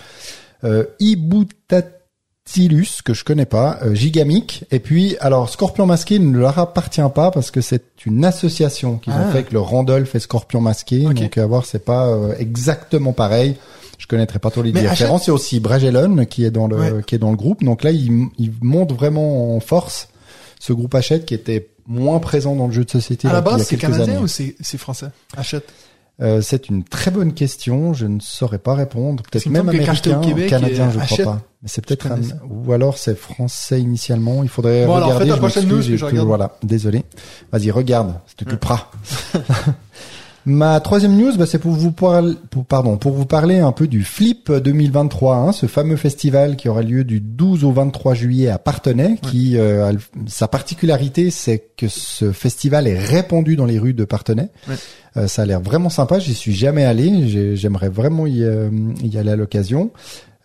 euh, 0.64 0.84
Ibutatilus 2.46 3.02
que 3.04 3.14
je 3.14 3.24
connais 3.24 3.46
pas 3.46 3.78
euh, 3.82 3.94
Gigamic 3.94 4.64
et 4.70 4.78
puis 4.78 5.16
alors 5.20 5.48
Scorpion 5.48 5.86
Masqué 5.86 6.18
ne 6.18 6.36
leur 6.38 6.58
appartient 6.58 7.00
pas 7.14 7.30
parce 7.30 7.50
que 7.50 7.60
c'est 7.60 7.82
une 8.04 8.24
association 8.24 8.98
qu'ils 8.98 9.12
Ah. 9.16 9.20
ont 9.22 9.24
fait 9.32 9.38
avec 9.38 9.52
le 9.52 9.60
Randolph 9.60 10.14
et 10.14 10.20
Scorpion 10.20 10.60
Masqué 10.60 11.00
donc 11.00 11.38
à 11.38 11.46
voir 11.46 11.64
c'est 11.66 11.84
pas 11.84 12.06
euh, 12.06 12.34
exactement 12.38 13.12
pareil 13.12 13.56
je 13.98 14.06
connaîtrais 14.06 14.38
pas 14.38 14.50
trop 14.50 14.60
les 14.62 14.72
différences. 14.72 15.26
Y 15.26 15.30
a 15.30 15.32
aussi 15.32 15.58
Bragelonne 15.58 16.26
qui 16.26 16.44
est 16.44 16.50
dans 16.50 16.66
le 16.68 16.76
Ouais. 16.76 16.92
qui 17.06 17.14
est 17.14 17.18
dans 17.18 17.30
le 17.30 17.36
groupe. 17.36 17.64
Donc 17.64 17.82
là, 17.82 17.90
il, 17.92 18.26
il 18.38 18.52
monte 18.60 18.92
vraiment 18.92 19.56
en 19.56 19.60
force 19.60 20.08
ce 20.60 20.74
groupe 20.74 20.94
Hachette 20.94 21.24
qui 21.24 21.32
était 21.32 21.68
moins 21.86 22.18
présent 22.18 22.54
dans 22.54 22.66
le 22.66 22.74
jeu 22.74 22.84
de 22.84 22.90
société 22.90 23.26
À 23.26 23.32
la 23.32 23.40
base, 23.40 23.62
c'est 23.62 23.78
canadien 23.78 24.04
années. 24.16 24.22
ou 24.22 24.26
c'est, 24.26 24.54
c'est 24.60 24.76
français? 24.76 25.06
Achète. 25.34 25.64
Euh, 26.22 26.40
c'est 26.40 26.68
une 26.70 26.82
très 26.82 27.10
bonne 27.10 27.34
question. 27.34 27.92
Je 27.92 28.06
ne 28.06 28.20
saurais 28.20 28.58
pas 28.58 28.74
répondre. 28.74 29.22
Peut-être 29.30 29.46
même 29.50 29.66
au 29.66 29.70
américain, 29.70 29.92
canadien, 30.48 30.86
euh, 30.86 30.90
je 30.90 30.94
crois 30.94 31.02
Hachette, 31.02 31.24
pas. 31.26 31.40
Mais 31.62 31.68
c'est 31.68 31.84
peut-être 31.84 32.06
un- 32.10 32.20
ou 32.48 32.72
alors 32.72 32.96
c'est 32.96 33.16
français 33.18 33.80
initialement. 33.80 34.42
Il 34.42 34.48
faudrait 34.48 34.86
Bon, 34.86 34.94
alors, 34.94 35.08
regarder. 35.08 35.30
je 35.32 35.36
prochaine 35.36 35.68
news, 35.68 35.82
je 35.82 36.04
regarde. 36.04 36.26
Voilà, 36.26 36.56
désolé. 36.62 37.04
Vas-y, 37.52 37.70
regarde. 37.70 38.14
Tu 38.26 38.34
t'occuperas. 38.36 38.88
Ma 40.48 40.78
troisième 40.78 41.16
news, 41.16 41.36
bah, 41.36 41.44
c'est 41.44 41.58
pour 41.58 41.72
vous 41.72 41.90
parler, 41.90 42.34
pour, 42.50 42.64
pardon, 42.64 42.96
pour 42.98 43.10
vous 43.12 43.26
parler 43.26 43.58
un 43.58 43.72
peu 43.72 43.88
du 43.88 44.04
Flip 44.04 44.52
2023, 44.52 45.34
hein, 45.36 45.50
ce 45.52 45.66
fameux 45.66 45.96
festival 45.96 46.54
qui 46.54 46.68
aura 46.68 46.82
lieu 46.82 47.02
du 47.02 47.18
12 47.20 47.64
au 47.64 47.72
23 47.72 48.14
juillet 48.14 48.48
à 48.48 48.58
Parthenay, 48.58 49.16
qui 49.20 49.56
euh, 49.58 49.90
a 49.90 49.92
sa 50.28 50.46
particularité, 50.46 51.30
c'est 51.32 51.64
que 51.76 51.88
ce 51.88 52.30
festival 52.30 52.86
est 52.86 52.98
répandu 52.98 53.56
dans 53.56 53.66
les 53.66 53.80
rues 53.80 53.92
de 53.94 54.04
Parthenay. 54.04 54.48
Ouais. 54.68 54.74
Euh, 55.16 55.26
ça 55.26 55.42
a 55.42 55.46
l'air 55.46 55.60
vraiment 55.60 55.90
sympa. 55.90 56.20
J'y 56.20 56.34
suis 56.34 56.54
jamais 56.54 56.84
allé. 56.84 57.28
J'ai- 57.28 57.56
J'aimerais 57.56 57.88
vraiment 57.88 58.26
y, 58.28 58.44
euh, 58.44 58.70
y 59.02 59.18
aller 59.18 59.30
à 59.32 59.36
l'occasion. 59.36 59.90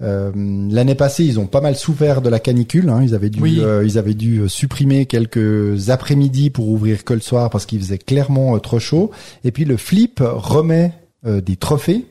Euh, 0.02 0.32
L'année 0.70 0.96
passée, 0.96 1.24
ils 1.26 1.40
ont 1.40 1.46
pas 1.48 1.62
mal 1.62 1.76
souffert 1.76 2.22
de 2.22 2.30
la 2.30 2.40
canicule. 2.40 2.90
Hein. 2.90 3.02
Ils 3.04 3.14
avaient 3.16 3.30
dû, 3.30 3.42
Oui. 3.42 3.60
euh, 3.60 3.84
ils 3.86 3.98
avaient 3.98 4.14
dû 4.16 4.40
euh, 4.40 4.48
supprimer 4.48 5.06
quelques 5.06 5.90
après-midi 5.90 6.50
pour 6.50 6.70
ouvrir 6.70 7.04
que 7.04 7.14
le 7.14 7.20
soir 7.20 7.50
parce 7.50 7.66
qu'il 7.66 7.80
faisait 7.80 7.98
clairement 8.00 8.56
euh, 8.56 8.60
trop 8.60 8.80
chaud. 8.80 9.12
Et 9.44 9.52
puis 9.52 9.66
le 9.66 9.78
Flip 9.78 10.20
remet 10.24 10.94
des 11.24 11.56
trophées. 11.56 12.06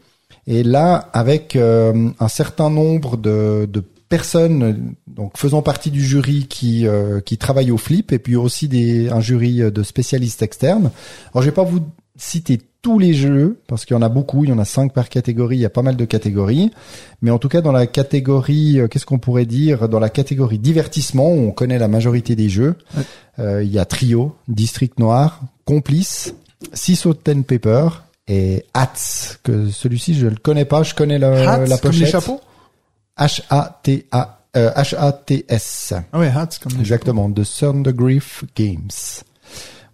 Et 0.46 0.62
là, 0.62 1.08
avec 1.12 1.56
un 1.56 2.28
certain 2.28 2.70
nombre 2.70 3.16
de, 3.16 3.68
de 3.70 3.82
personnes, 4.08 4.94
donc 5.08 5.36
faisant 5.36 5.62
partie 5.62 5.90
du 5.90 6.04
jury 6.04 6.46
qui 6.48 6.86
euh, 6.86 7.20
qui 7.20 7.36
travaillent 7.38 7.70
au 7.70 7.76
Flip, 7.76 8.12
et 8.12 8.18
puis 8.18 8.36
aussi 8.36 8.68
des 8.68 9.08
un 9.08 9.20
jury 9.20 9.58
de 9.70 9.82
spécialistes 9.82 10.42
externes. 10.42 10.90
Alors, 11.32 11.42
je 11.42 11.48
vais 11.48 11.54
pas 11.54 11.64
vous 11.64 11.80
citer 12.16 12.60
tous 12.82 12.98
les 12.98 13.12
jeux 13.12 13.60
parce 13.66 13.84
qu'il 13.84 13.94
y 13.94 13.98
en 13.98 14.02
a 14.02 14.08
beaucoup, 14.08 14.44
il 14.44 14.50
y 14.50 14.52
en 14.52 14.58
a 14.58 14.64
cinq 14.64 14.92
par 14.92 15.08
catégorie, 15.08 15.56
il 15.56 15.60
y 15.60 15.66
a 15.66 15.70
pas 15.70 15.82
mal 15.82 15.96
de 15.96 16.04
catégories. 16.04 16.70
Mais 17.22 17.30
en 17.30 17.38
tout 17.38 17.48
cas, 17.48 17.60
dans 17.60 17.72
la 17.72 17.86
catégorie, 17.86 18.80
euh, 18.80 18.88
qu'est-ce 18.88 19.06
qu'on 19.06 19.18
pourrait 19.18 19.46
dire? 19.46 19.88
Dans 19.88 20.00
la 20.00 20.08
catégorie 20.08 20.58
divertissement, 20.58 21.28
où 21.30 21.38
on 21.48 21.52
connaît 21.52 21.78
la 21.78 21.88
majorité 21.88 22.36
des 22.36 22.48
jeux. 22.48 22.76
Ouais. 22.96 23.02
Euh, 23.38 23.62
il 23.62 23.70
y 23.70 23.78
a 23.78 23.84
Trio, 23.84 24.34
District 24.48 24.98
Noir, 24.98 25.40
Complice, 25.64 26.34
Six 26.72 27.06
Ten 27.22 27.44
Paper 27.44 27.88
et 28.28 28.64
Hats. 28.74 29.36
Que 29.42 29.68
celui-ci, 29.70 30.14
je 30.14 30.26
le 30.26 30.36
connais 30.36 30.64
pas. 30.64 30.82
Je 30.82 30.94
connais 30.94 31.18
la, 31.18 31.52
Hats, 31.52 31.66
la 31.66 31.78
comme 31.78 31.90
pochette. 31.90 32.00
les 32.06 32.10
chapeaux? 32.10 32.40
H-A-T-A, 33.18 34.40
euh, 34.56 34.70
H-A-T-S. 34.74 35.94
Ah 36.12 36.18
ouais, 36.18 36.28
hats, 36.28 36.48
comme 36.62 36.72
les 36.72 36.80
Exactement, 36.80 37.28
de 37.28 37.44
Thundergriff 37.44 38.44
Games. 38.56 38.88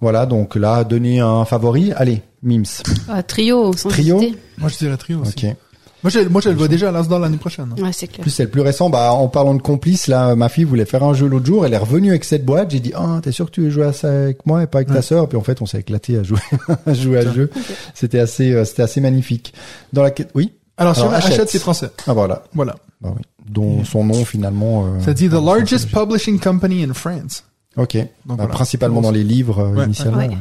Voilà, 0.00 0.26
donc 0.26 0.55
là, 0.57 0.85
donner 0.85 1.21
un 1.21 1.45
favori. 1.45 1.93
Allez, 1.97 2.23
Mims. 2.47 2.83
Ah, 3.09 3.23
trio, 3.23 3.73
sans 3.75 3.88
Trio 3.91 4.19
hésiter. 4.21 4.38
Moi, 4.59 4.71
je 4.71 4.79
dirais 4.79 4.97
trio 4.97 5.21
aussi. 5.21 5.47
Ok. 5.47 5.57
Moi, 6.03 6.11
je, 6.11 6.21
moi, 6.29 6.41
je 6.41 6.50
le 6.50 6.55
vois 6.55 6.69
déjà 6.69 6.91
à 6.91 6.93
l'Asdor 6.93 7.19
l'année 7.19 7.37
prochaine. 7.38 7.75
Ouais, 7.79 7.91
c'est 7.93 8.07
clair. 8.07 8.21
plus 8.23 8.31
c'est 8.31 8.45
le 8.45 8.50
plus 8.50 8.61
récent. 8.61 8.88
Bah, 8.91 9.12
en 9.12 9.26
parlant 9.29 9.55
de 9.55 9.62
complice, 9.62 10.07
là, 10.07 10.37
ma 10.37 10.49
fille 10.49 10.62
voulait 10.65 10.85
faire 10.85 11.03
un 11.03 11.15
jeu 11.15 11.26
l'autre 11.26 11.47
jour. 11.47 11.67
Elle 11.67 11.75
est 11.75 11.79
revenue 11.79 12.11
avec 12.11 12.25
cette 12.25 12.45
boîte. 12.45 12.71
J'ai 12.71 12.79
dit, 12.81 12.93
ah, 12.95 13.19
t'es 13.23 13.33
sûr 13.33 13.47
que 13.47 13.50
tu 13.50 13.62
veux 13.62 13.71
jouer 13.71 13.87
à 13.87 13.93
ça 13.93 14.09
avec 14.11 14.47
moi 14.47 14.62
et 14.62 14.67
pas 14.69 14.79
avec 14.79 14.88
ta 14.88 15.03
sœur? 15.03 15.29
Puis 15.29 15.37
en 15.37 15.43
fait, 15.43 15.61
on 15.62 15.67
s'est 15.67 15.81
éclaté 15.81 16.17
à 16.19 16.23
jouer, 16.23 16.38
à 16.87 16.95
jouer 16.95 17.19
à 17.19 17.23
ce 17.23 17.33
jeu. 17.35 17.50
C'était 17.95 18.21
assez, 18.21 18.53
euh, 18.53 18.65
c'était 18.65 18.83
assez 18.83 19.00
magnifique. 19.00 19.53
Dans 19.93 20.03
la, 20.05 20.11
oui? 20.35 20.53
Alors, 20.76 20.95
sur 20.95 21.12
Hachette, 21.12 21.49
c'est 21.49 21.59
français. 21.59 21.91
Ah 22.07 22.12
voilà. 22.12 22.45
Voilà. 22.55 22.76
Bah 23.00 23.11
oui. 23.17 23.23
Dont 23.50 23.83
son 23.85 24.05
nom 24.05 24.25
finalement. 24.25 24.87
euh, 24.87 25.00
Ça 25.00 25.12
dit 25.15 25.29
The 25.29 25.33
largest 25.33 25.91
publishing 25.91 26.38
company 26.38 26.85
in 26.85 26.93
France. 26.95 27.43
Ok. 27.76 27.97
Donc, 27.97 28.09
Bah, 28.26 28.35
voilà. 28.37 28.53
Principalement 28.53 29.00
dans 29.00 29.11
les 29.11 29.25
livres 29.25 29.61
euh, 29.61 29.71
Ouais. 29.75 29.85
initialement. 29.87 30.19
Ouais. 30.19 30.29
ouais. 30.29 30.37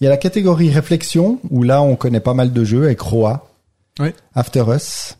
Il 0.00 0.04
y 0.04 0.06
a 0.06 0.10
la 0.10 0.16
catégorie 0.16 0.70
réflexion 0.70 1.38
où 1.50 1.62
là 1.62 1.82
on 1.82 1.94
connaît 1.96 2.20
pas 2.20 2.34
mal 2.34 2.52
de 2.52 2.64
jeux 2.64 2.84
avec 2.84 3.00
Roa, 3.00 3.46
Ouais. 3.98 4.14
After 4.34 4.64
Us. 4.74 5.18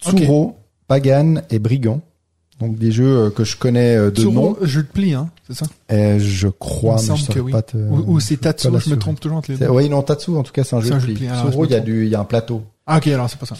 Tsuro, 0.00 0.56
Pagan 0.88 1.42
et 1.50 1.58
Brigand. 1.58 2.00
Donc 2.60 2.78
des 2.78 2.92
jeux 2.92 3.18
euh, 3.26 3.30
que 3.30 3.44
je 3.44 3.56
connais 3.56 3.96
euh, 3.96 4.10
de 4.10 4.20
Sur 4.20 4.32
nom. 4.32 4.56
jeu 4.62 4.82
de 4.84 4.88
pli, 4.88 5.14
hein, 5.14 5.30
c'est 5.48 5.54
ça? 5.54 5.66
Et 5.90 6.20
je 6.20 6.46
crois, 6.48 6.96
Il 7.02 7.08
me 7.08 7.12
mais 7.12 7.18
je 7.18 7.30
que 7.32 7.40
oui. 7.40 7.52
pas 7.52 7.62
te. 7.62 7.76
Ou, 7.76 8.04
ou 8.14 8.20
c'est 8.20 8.36
Tatsu, 8.36 8.68
je 8.78 8.90
me 8.90 8.96
trompe 8.98 9.18
toujours 9.20 9.38
entre 9.38 9.50
les 9.50 9.58
deux. 9.58 9.68
Oui, 9.68 9.88
non, 9.88 10.02
Tatsu, 10.02 10.30
en 10.36 10.42
tout 10.44 10.52
cas, 10.52 10.62
c'est 10.62 10.76
un 10.76 10.80
jeu 10.80 10.90
de 10.90 10.94
un 10.94 10.98
jeu 11.00 11.08
de 11.08 11.14
pli. 11.14 11.26
alors, 11.28 11.50
Tsuro, 11.50 11.64
il 11.64 11.70
y 11.70 11.74
a 11.74 11.78
trompe. 11.78 11.86
du, 11.90 12.04
il 12.04 12.10
y 12.10 12.14
a 12.14 12.20
un 12.20 12.24
plateau, 12.24 12.62
Ah, 12.86 12.98
ok, 12.98 13.08
alors 13.08 13.28
c'est 13.28 13.38
pas 13.38 13.46
ça. 13.46 13.56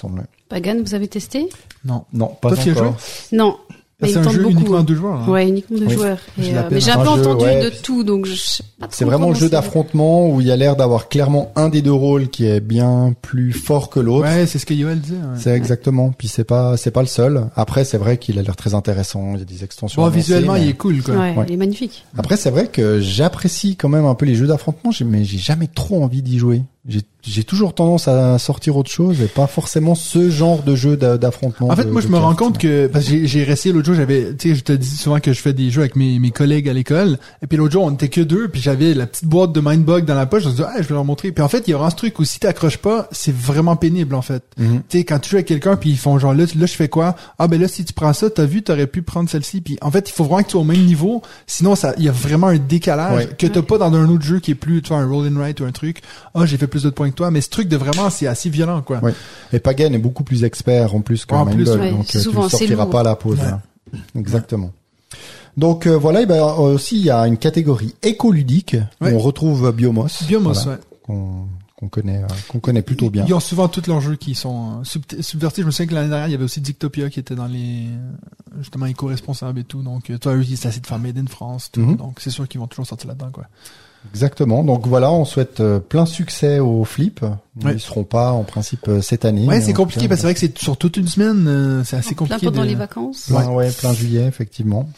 Pagan, 0.48 0.76
vous 0.84 0.94
avez 0.94 1.08
testé? 1.08 1.48
Non. 1.84 2.04
Non, 2.12 2.28
pas 2.28 2.54
Toi, 2.54 2.72
encore. 2.72 2.96
Non. 3.32 3.56
Ah, 4.02 4.06
Mais 4.06 4.12
c'est 4.12 4.18
un 4.18 4.30
jeu 4.30 4.42
beaucoup. 4.42 4.50
uniquement 4.54 4.78
à 4.78 4.82
deux 4.82 4.94
joueurs. 4.96 5.20
hein. 5.20 5.28
Ouais, 5.30 5.48
uniquement 5.48 5.78
deux 5.78 5.86
Oui. 5.86 5.94
joueurs. 5.94 6.18
Et, 6.42 6.54
euh, 6.56 6.62
mais 6.70 6.80
j'ai 6.80 6.90
un 6.90 6.98
peu 6.98 7.04
jeu, 7.04 7.10
entendu 7.10 7.44
ouais, 7.44 7.62
de 7.64 7.68
tout, 7.70 8.02
donc 8.02 8.26
je 8.26 8.34
sais 8.34 8.64
pas 8.80 8.86
trop 8.86 8.94
C'est 8.96 9.04
vraiment 9.04 9.28
le 9.28 9.34
jeu 9.36 9.48
d'affrontement 9.48 10.28
où 10.28 10.40
il 10.40 10.46
y 10.48 10.50
a 10.50 10.56
l'air 10.56 10.74
d'avoir 10.76 11.08
clairement 11.08 11.52
un 11.54 11.68
des 11.68 11.82
deux 11.82 11.92
rôles 11.92 12.28
qui 12.28 12.46
est 12.46 12.60
bien 12.60 13.14
plus 13.22 13.52
fort 13.52 13.90
que 13.90 14.00
l'autre. 14.00 14.24
Ouais, 14.28 14.46
c'est 14.46 14.58
ce 14.58 14.66
que 14.66 14.74
Yoel 14.74 15.00
disait. 15.00 15.14
ouais. 15.16 15.38
C'est 15.38 15.50
exactement. 15.52 16.10
Puis 16.16 16.26
c'est 16.28 16.44
pas, 16.44 16.76
c'est 16.76 16.90
pas 16.90 17.02
le 17.02 17.06
seul. 17.06 17.46
Après, 17.54 17.84
c'est 17.84 17.98
vrai 17.98 18.16
qu'il 18.18 18.38
a 18.38 18.42
l'air 18.42 18.56
très 18.56 18.74
intéressant. 18.74 19.32
Il 19.34 19.38
y 19.38 19.42
a 19.42 19.44
des 19.44 19.62
extensions. 19.62 20.02
Bon, 20.02 20.06
avancées, 20.06 20.20
visuellement, 20.20 20.54
mais- 20.54 20.62
il 20.64 20.68
est 20.70 20.74
cool, 20.76 21.00
quoi. 21.02 21.14
Ouais, 21.14 21.34
Ouais. 21.36 21.44
il 21.48 21.54
est 21.54 21.56
magnifique. 21.56 22.04
Après, 22.18 22.36
c'est 22.36 22.50
vrai 22.50 22.66
que 22.66 23.00
j'apprécie 23.00 23.76
quand 23.76 23.88
même 23.88 24.04
un 24.06 24.14
peu 24.14 24.26
les 24.26 24.34
jeux 24.34 24.46
d'affrontement, 24.48 24.90
mais 25.06 25.22
j'ai 25.24 25.38
jamais 25.38 25.68
trop 25.72 26.02
envie 26.02 26.22
d'y 26.22 26.38
jouer. 26.38 26.62
J'ai, 26.88 27.02
j'ai 27.22 27.44
toujours 27.44 27.76
tendance 27.76 28.08
à 28.08 28.36
sortir 28.40 28.76
autre 28.76 28.90
chose 28.90 29.20
et 29.20 29.26
pas 29.28 29.46
forcément 29.46 29.94
ce 29.94 30.30
genre 30.30 30.64
de 30.64 30.74
jeu 30.74 30.96
d'a- 30.96 31.16
d'affrontement. 31.16 31.70
En 31.70 31.76
fait, 31.76 31.84
de- 31.84 31.90
moi, 31.90 32.00
je 32.00 32.08
me 32.08 32.16
rends 32.18 32.34
compte 32.34 32.58
que 32.58 32.88
parce 32.88 33.04
que 33.04 33.24
j'ai 33.24 33.44
réessayé 33.44 33.72
l'autre 33.72 33.86
jour, 33.86 33.94
j'avais, 33.94 34.34
tu 34.34 34.48
sais, 34.48 34.54
je 34.56 34.64
te 34.64 34.72
dis 34.72 34.88
souvent 34.96 35.20
que 35.20 35.32
je 35.32 35.40
fais 35.40 35.52
des 35.52 35.70
jeux 35.70 35.82
avec 35.82 35.94
mes, 35.94 36.18
mes 36.18 36.32
collègues 36.32 36.68
à 36.68 36.72
l'école, 36.72 37.18
et 37.40 37.46
puis 37.46 37.56
l'autre 37.56 37.72
jour, 37.74 37.84
on 37.84 37.92
était 37.92 38.08
que 38.08 38.20
deux, 38.20 38.48
puis 38.48 38.60
j'avais 38.60 38.94
la 38.94 39.06
petite 39.06 39.26
boîte 39.26 39.52
de 39.52 39.60
Mindbug 39.60 40.04
dans 40.06 40.16
la 40.16 40.26
poche, 40.26 40.42
je 40.42 40.48
me 40.48 40.54
dit, 40.54 40.62
ah, 40.66 40.74
je 40.78 40.88
vais 40.88 40.94
leur 40.94 41.04
montrer. 41.04 41.30
Puis 41.30 41.44
en 41.44 41.48
fait, 41.48 41.62
il 41.68 41.70
y 41.70 41.72
a 41.72 41.76
vraiment 41.76 41.90
ce 41.90 41.94
truc 41.94 42.18
où 42.18 42.24
si 42.24 42.40
t'accroches 42.40 42.78
pas, 42.78 43.08
c'est 43.12 43.32
vraiment 43.32 43.76
pénible, 43.76 44.16
en 44.16 44.22
fait. 44.22 44.42
Mhm. 44.58 44.82
Tu 44.88 44.98
sais, 44.98 45.04
quand 45.04 45.20
tu 45.20 45.30
joues 45.30 45.36
avec 45.36 45.46
quelqu'un, 45.46 45.76
puis 45.76 45.90
ils 45.90 45.96
font 45.98 46.18
genre, 46.18 46.34
là, 46.34 46.46
là, 46.56 46.66
je 46.66 46.72
fais 46.74 46.88
quoi? 46.88 47.14
Ah, 47.38 47.46
ben 47.46 47.60
là, 47.60 47.68
si 47.68 47.84
tu 47.84 47.92
prends 47.92 48.12
ça, 48.12 48.28
t'as 48.28 48.44
vu, 48.44 48.62
t'aurais 48.64 48.88
pu 48.88 49.02
prendre 49.02 49.30
celle-ci. 49.30 49.60
Puis 49.60 49.78
en 49.82 49.92
fait, 49.92 50.08
il 50.08 50.12
faut 50.12 50.24
vraiment 50.24 50.40
que 50.42 50.46
tu 50.48 50.52
sois 50.52 50.60
au 50.62 50.64
même 50.64 50.84
niveau, 50.84 51.22
sinon, 51.46 51.76
ça, 51.76 51.94
il 51.98 52.02
y 52.02 52.08
a 52.08 52.12
vraiment 52.12 52.48
un 52.48 52.58
décalage 52.58 53.12
Ouais. 53.26 53.30
que 53.38 53.46
t'as 53.46 53.62
pas 53.62 53.78
dans 53.78 53.94
un 53.94 54.08
autre 54.08 54.24
jeu 54.24 54.40
qui 54.40 54.50
est 54.50 54.56
plus, 54.56 54.82
tu 54.82 54.88
vois, 54.88 54.98
un 54.98 55.06
roll 55.08 55.28
and 55.28 55.38
write 55.38 55.60
ou 55.60 55.64
un 55.64 55.70
truc. 55.70 56.02
Ah, 56.34 56.44
j'ai 56.44 56.56
fait 56.56 56.71
plus 56.72 56.82
de 56.82 56.90
points 56.90 57.10
que 57.10 57.14
toi, 57.14 57.30
mais 57.30 57.42
ce 57.42 57.50
truc 57.50 57.68
de 57.68 57.76
vraiment, 57.76 58.10
c'est 58.10 58.26
assez 58.26 58.50
violent, 58.50 58.82
quoi. 58.82 58.98
Ouais. 58.98 59.14
Et 59.52 59.60
Pagan 59.60 59.92
est 59.92 59.98
beaucoup 59.98 60.24
plus 60.24 60.42
expert 60.42 60.94
en 60.94 61.02
plus 61.02 61.26
que 61.26 61.34
En 61.34 61.44
plus, 61.44 61.56
Mindbug, 61.56 61.80
ouais, 61.80 61.90
donc 61.90 62.16
euh, 62.16 62.20
tu 62.20 62.28
ne 62.28 62.48
sortiras 62.48 62.86
pas 62.86 63.00
à 63.00 63.04
la 63.04 63.14
pause. 63.14 63.38
Ouais. 63.38 63.44
là. 63.44 63.60
Exactement. 64.16 64.72
Donc 65.56 65.86
euh, 65.86 65.98
voilà, 65.98 66.22
et 66.22 66.26
ben, 66.26 66.42
aussi 66.42 66.96
il 66.96 67.04
y 67.04 67.10
a 67.10 67.26
une 67.26 67.36
catégorie 67.36 67.94
écoludique 68.02 68.74
où 69.02 69.06
on 69.06 69.18
retrouve 69.18 69.70
Biomos. 69.70 70.24
Biomos, 70.26 70.54
voilà, 70.54 70.78
ouais. 70.78 70.78
qu'on 71.82 71.88
connaît, 71.88 72.22
euh, 72.22 72.26
qu'on 72.48 72.60
connaît 72.60 72.80
plutôt 72.80 73.10
bien. 73.10 73.24
Ils 73.26 73.34
ont 73.34 73.40
souvent 73.40 73.68
tous 73.68 73.86
leurs 73.88 74.00
jeux 74.00 74.16
qui 74.16 74.34
sont 74.34 74.80
euh, 74.80 75.20
subvertis. 75.20 75.60
Je 75.62 75.66
me 75.66 75.70
souviens 75.70 75.86
que 75.88 75.94
l'année 75.94 76.08
dernière, 76.08 76.28
il 76.28 76.32
y 76.32 76.34
avait 76.34 76.44
aussi 76.44 76.60
Dictopia 76.60 77.10
qui 77.10 77.20
était 77.20 77.34
dans 77.34 77.48
les 77.48 77.86
euh, 77.86 78.58
justement 78.60 78.86
éco-responsables 78.86 79.58
et 79.58 79.64
tout. 79.64 79.82
Donc, 79.82 80.08
euh, 80.08 80.16
toi, 80.16 80.34
eux, 80.34 80.44
c'est 80.44 80.68
assez 80.68 80.80
de 80.80 80.86
faire 80.86 80.98
Made 80.98 81.18
in 81.18 81.26
France. 81.26 81.70
Tout. 81.72 81.80
Mhm. 81.80 81.96
Donc, 81.96 82.20
c'est 82.20 82.30
sûr 82.30 82.46
qu'ils 82.48 82.60
vont 82.60 82.68
toujours 82.68 82.86
sortir 82.86 83.08
là-dedans, 83.08 83.30
quoi. 83.32 83.44
Exactement. 84.10 84.64
Donc 84.64 84.86
voilà, 84.86 85.10
on 85.12 85.24
souhaite 85.24 85.60
euh, 85.60 85.78
plein 85.78 86.06
succès 86.06 86.58
au 86.58 86.84
Flip. 86.84 87.22
Ouais. 87.64 87.74
Ils 87.74 87.80
seront 87.80 88.04
pas 88.04 88.32
en 88.32 88.42
principe 88.44 88.88
euh, 88.88 89.00
cette 89.00 89.24
année. 89.24 89.46
Ouais, 89.46 89.60
c'est 89.60 89.72
compliqué 89.72 90.02
cas, 90.02 90.08
parce 90.08 90.20
que 90.20 90.22
c'est 90.22 90.26
vrai 90.26 90.34
que 90.34 90.40
c'est 90.40 90.58
sur 90.58 90.76
toute 90.76 90.96
une 90.96 91.08
semaine, 91.08 91.46
euh, 91.46 91.84
c'est 91.84 91.96
assez 91.96 92.14
Plein 92.14 92.26
compliqué. 92.26 92.46
pendant 92.46 92.62
de- 92.62 92.66
les 92.68 92.74
vacances. 92.74 93.26
Plein, 93.28 93.48
ouais, 93.50 93.70
plein 93.70 93.92
juillet, 93.92 94.24
effectivement. 94.26 94.88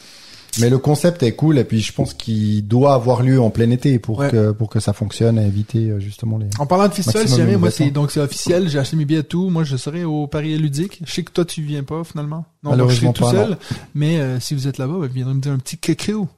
Mais 0.61 0.69
le 0.69 0.77
concept 0.77 1.21
est 1.21 1.33
cool 1.33 1.57
et 1.57 1.65
puis 1.65 1.81
je 1.81 1.91
pense 1.91 2.13
qu'il 2.13 2.65
doit 2.65 2.93
avoir 2.93 3.21
lieu 3.23 3.41
en 3.41 3.49
plein 3.49 3.69
été 3.71 3.99
pour 3.99 4.19
Ouais. 4.19 4.29
que 4.31 4.51
pour 4.51 4.69
que 4.69 4.79
ça 4.79 4.93
fonctionne 4.93 5.37
et 5.37 5.45
éviter 5.45 5.93
justement 5.99 6.37
les. 6.37 6.45
En 6.59 6.65
parlant 6.65 6.87
de 6.87 6.93
festival, 6.93 7.27
si 7.27 7.35
jamais, 7.35 7.57
moi, 7.57 7.71
c'est 7.71 7.91
donc 7.91 8.09
c'est 8.09 8.21
officiel. 8.21 8.69
J'ai 8.69 8.79
acheté 8.79 8.95
mes 8.95 9.03
billets 9.03 9.19
et 9.19 9.23
tout. 9.23 9.49
Moi, 9.49 9.65
je 9.65 9.75
serai 9.75 10.05
au 10.05 10.27
Paris 10.27 10.57
ludique. 10.57 11.01
Je 11.05 11.11
sais 11.11 11.23
que 11.23 11.31
toi, 11.31 11.43
tu 11.43 11.61
viens 11.61 11.83
pas 11.83 12.05
finalement. 12.05 12.45
Non, 12.63 12.77
donc 12.77 12.89
je 12.89 12.95
serai 13.01 13.11
tout 13.11 13.23
pas, 13.25 13.31
seul. 13.31 13.57
Mais 13.95 14.17
euh, 14.19 14.39
si 14.39 14.55
vous 14.55 14.69
êtes 14.69 14.77
là-bas, 14.77 14.93
vous 14.93 15.07
viendrez 15.13 15.33
me 15.33 15.41
dire 15.41 15.51
un 15.51 15.57
petit 15.59 15.77
cacao. 15.77 16.29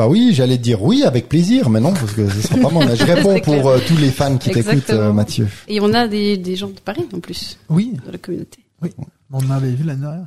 Bah 0.00 0.08
oui, 0.08 0.30
j'allais 0.32 0.56
te 0.56 0.62
dire 0.62 0.82
oui 0.82 1.02
avec 1.02 1.28
plaisir, 1.28 1.68
mais 1.68 1.78
non 1.78 1.92
parce 1.92 2.12
que 2.14 2.26
ce 2.26 2.40
sera 2.40 2.56
pas 2.58 2.70
moi. 2.70 2.86
Je 2.94 3.04
réponds 3.04 3.38
pour 3.40 3.68
euh, 3.68 3.78
tous 3.86 3.98
les 3.98 4.08
fans 4.10 4.38
qui 4.38 4.50
t'écoutent, 4.50 4.88
euh, 4.88 5.12
Mathieu. 5.12 5.46
Et 5.68 5.78
on 5.78 5.92
a 5.92 6.08
des, 6.08 6.38
des 6.38 6.56
gens 6.56 6.68
de 6.68 6.80
Paris, 6.82 7.04
en 7.14 7.20
plus, 7.20 7.58
Oui, 7.68 7.92
dans 8.06 8.10
la 8.10 8.16
communauté. 8.16 8.60
on 9.30 9.38
en 9.46 9.50
avait 9.50 9.72
vu 9.72 9.84
l'année 9.84 10.00
dernière. 10.00 10.26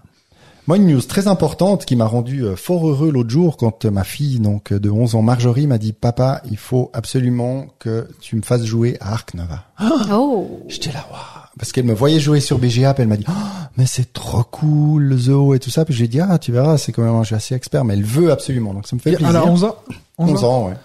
Moi, 0.65 0.77
une 0.77 0.87
news 0.87 1.01
très 1.01 1.27
importante 1.27 1.83
qui 1.83 1.97
m'a 1.97 2.05
rendu 2.05 2.45
euh, 2.45 2.55
fort 2.55 2.87
heureux 2.87 3.11
l'autre 3.11 3.29
jour 3.29 3.57
quand 3.57 3.83
euh, 3.83 3.91
ma 3.91 4.05
fille, 4.05 4.39
donc 4.39 4.71
euh, 4.71 4.79
de 4.79 4.89
11 4.89 5.15
ans, 5.15 5.21
Marjorie, 5.21 5.67
m'a 5.67 5.77
dit 5.77 5.91
«Papa, 5.93 6.41
il 6.49 6.55
faut 6.55 6.89
absolument 6.93 7.65
que 7.79 8.07
tu 8.21 8.37
me 8.37 8.41
fasses 8.41 8.63
jouer 8.63 8.95
à 9.01 9.11
Ark 9.11 9.33
Nova. 9.33 9.65
Oh! 10.09 10.61
J'étais 10.69 10.93
là, 10.93 11.05
waouh 11.11 11.19
Parce 11.59 11.73
qu'elle 11.73 11.83
me 11.83 11.93
voyait 11.93 12.21
jouer 12.21 12.39
sur 12.39 12.59
BGA, 12.59 12.93
puis 12.93 13.03
elle 13.03 13.09
m'a 13.09 13.17
dit 13.17 13.25
oh, 13.27 13.33
mais 13.75 13.85
c'est 13.85 14.13
trop 14.13 14.43
cool, 14.43 15.03
le 15.03 15.17
zoo 15.17 15.53
et 15.53 15.59
tout 15.59 15.69
ça. 15.69 15.83
Puis 15.83 15.93
j'ai 15.93 16.07
dit 16.07 16.19
«Ah, 16.21 16.39
tu 16.39 16.53
verras, 16.53 16.77
c'est 16.77 16.93
quand 16.93 17.03
même 17.03 17.15
un 17.15 17.23
jeu 17.23 17.35
assez 17.35 17.55
expert.» 17.55 17.83
Mais 17.85 17.95
elle 17.95 18.05
veut 18.05 18.31
absolument, 18.31 18.73
donc 18.73 18.87
ça 18.87 18.95
me 18.95 19.01
fait 19.01 19.11
plaisir. 19.11 19.27
Alors, 19.27 19.49
11 19.49 19.63
ans? 19.65 19.75
11 20.17 20.43
ans, 20.45 20.67
ouais. 20.69 20.75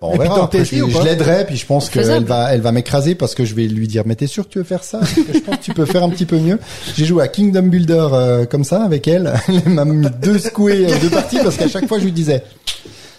Bon, 0.00 0.10
on 0.12 0.18
verra. 0.18 0.50
je 0.52 1.02
l'aiderai, 1.04 1.44
puis 1.46 1.56
je 1.56 1.66
pense 1.66 1.88
qu'elle 1.88 2.24
va, 2.24 2.54
elle 2.54 2.60
va 2.60 2.72
m'écraser 2.72 3.14
parce 3.14 3.34
que 3.34 3.44
je 3.44 3.54
vais 3.54 3.66
lui 3.66 3.86
dire, 3.88 4.02
mais 4.06 4.14
t'es 4.14 4.26
sûr 4.26 4.44
que 4.44 4.52
tu 4.52 4.58
veux 4.58 4.64
faire 4.64 4.84
ça? 4.84 4.98
Parce 4.98 5.12
que 5.12 5.20
Je 5.32 5.38
pense 5.40 5.56
que 5.56 5.62
tu 5.62 5.74
peux 5.74 5.86
faire 5.86 6.02
un 6.02 6.10
petit 6.10 6.26
peu 6.26 6.38
mieux. 6.38 6.58
J'ai 6.96 7.04
joué 7.04 7.22
à 7.22 7.28
Kingdom 7.28 7.62
Builder 7.62 8.08
euh, 8.12 8.46
comme 8.46 8.64
ça 8.64 8.82
avec 8.82 9.08
elle. 9.08 9.32
Elle 9.48 9.72
m'a 9.72 9.84
mis 9.84 10.06
deux 10.22 10.38
secouées, 10.38 10.86
euh, 10.86 10.98
deux 11.00 11.10
parties 11.10 11.38
parce 11.42 11.56
qu'à 11.56 11.68
chaque 11.68 11.86
fois 11.86 11.98
je 11.98 12.04
lui 12.04 12.12
disais, 12.12 12.42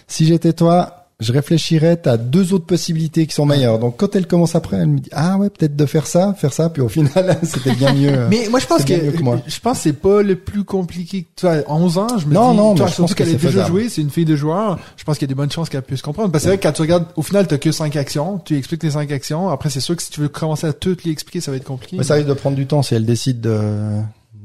si 0.08 0.26
j'étais 0.26 0.52
toi, 0.52 1.05
je 1.18 1.32
réfléchirais, 1.32 1.96
t'as 1.96 2.18
deux 2.18 2.52
autres 2.52 2.66
possibilités 2.66 3.26
qui 3.26 3.34
sont 3.34 3.46
meilleures. 3.46 3.78
Donc 3.78 3.96
quand 3.96 4.14
elle 4.16 4.26
commence 4.26 4.54
après, 4.54 4.76
elle 4.76 4.88
me 4.88 4.98
dit, 4.98 5.08
ah 5.12 5.38
ouais, 5.38 5.48
peut-être 5.48 5.74
de 5.74 5.86
faire 5.86 6.06
ça, 6.06 6.34
faire 6.34 6.52
ça, 6.52 6.68
puis 6.68 6.82
au 6.82 6.88
final, 6.90 7.38
c'était 7.42 7.72
bien 7.74 7.94
mieux. 7.94 8.10
euh. 8.12 8.28
Mais 8.30 8.48
moi, 8.50 8.60
je 8.60 8.66
pense 8.66 8.84
que, 8.84 9.10
que 9.16 9.22
moi. 9.22 9.40
je 9.46 9.58
pense 9.60 9.78
c'est 9.80 9.94
pas 9.94 10.22
le 10.22 10.36
plus 10.36 10.64
compliqué. 10.64 11.22
que- 11.22 11.28
Tu 11.36 11.46
vois, 11.46 11.56
11 11.68 11.96
ans, 11.96 12.18
je 12.18 12.26
me 12.26 12.34
Non, 12.34 12.50
dis, 12.50 12.56
non, 12.58 12.74
mais 12.74 12.86
je 12.86 12.94
pense 12.96 13.12
que 13.14 13.16
qu'elle 13.18 13.28
a 13.28 13.30
c'est 13.30 13.36
déjà 13.38 13.48
faisable. 13.50 13.68
joué, 13.68 13.88
c'est 13.88 14.02
une 14.02 14.10
fille 14.10 14.26
de 14.26 14.36
joueur. 14.36 14.78
Je 14.98 15.04
pense 15.04 15.16
qu'il 15.16 15.26
y 15.26 15.28
a 15.28 15.32
des 15.32 15.34
bonnes 15.34 15.50
chances 15.50 15.70
qu'elle 15.70 15.82
puisse 15.82 16.02
comprendre. 16.02 16.30
Parce 16.32 16.44
que 16.44 16.50
c'est 16.50 16.56
vrai 16.56 16.58
que 16.58 16.62
quand 16.68 16.72
tu 16.74 16.82
regardes, 16.82 17.06
au 17.16 17.22
final, 17.22 17.46
t'as 17.46 17.56
que 17.58 17.72
cinq 17.72 17.96
actions. 17.96 18.38
Tu 18.44 18.56
expliques 18.58 18.82
les 18.82 18.90
cinq 18.90 19.10
actions. 19.10 19.48
Après, 19.48 19.70
c'est 19.70 19.80
sûr 19.80 19.96
que 19.96 20.02
si 20.02 20.10
tu 20.10 20.20
veux 20.20 20.28
commencer 20.28 20.66
à 20.66 20.74
toutes 20.74 21.04
les 21.04 21.12
expliquer, 21.12 21.40
ça 21.40 21.50
va 21.50 21.56
être 21.56 21.64
compliqué. 21.64 21.96
Mais 21.96 22.04
ça 22.04 22.14
risque 22.14 22.28
de 22.28 22.34
prendre 22.34 22.56
du 22.56 22.66
temps 22.66 22.82
si 22.82 22.94
elle 22.94 23.06
décide 23.06 23.40
de 23.40 23.58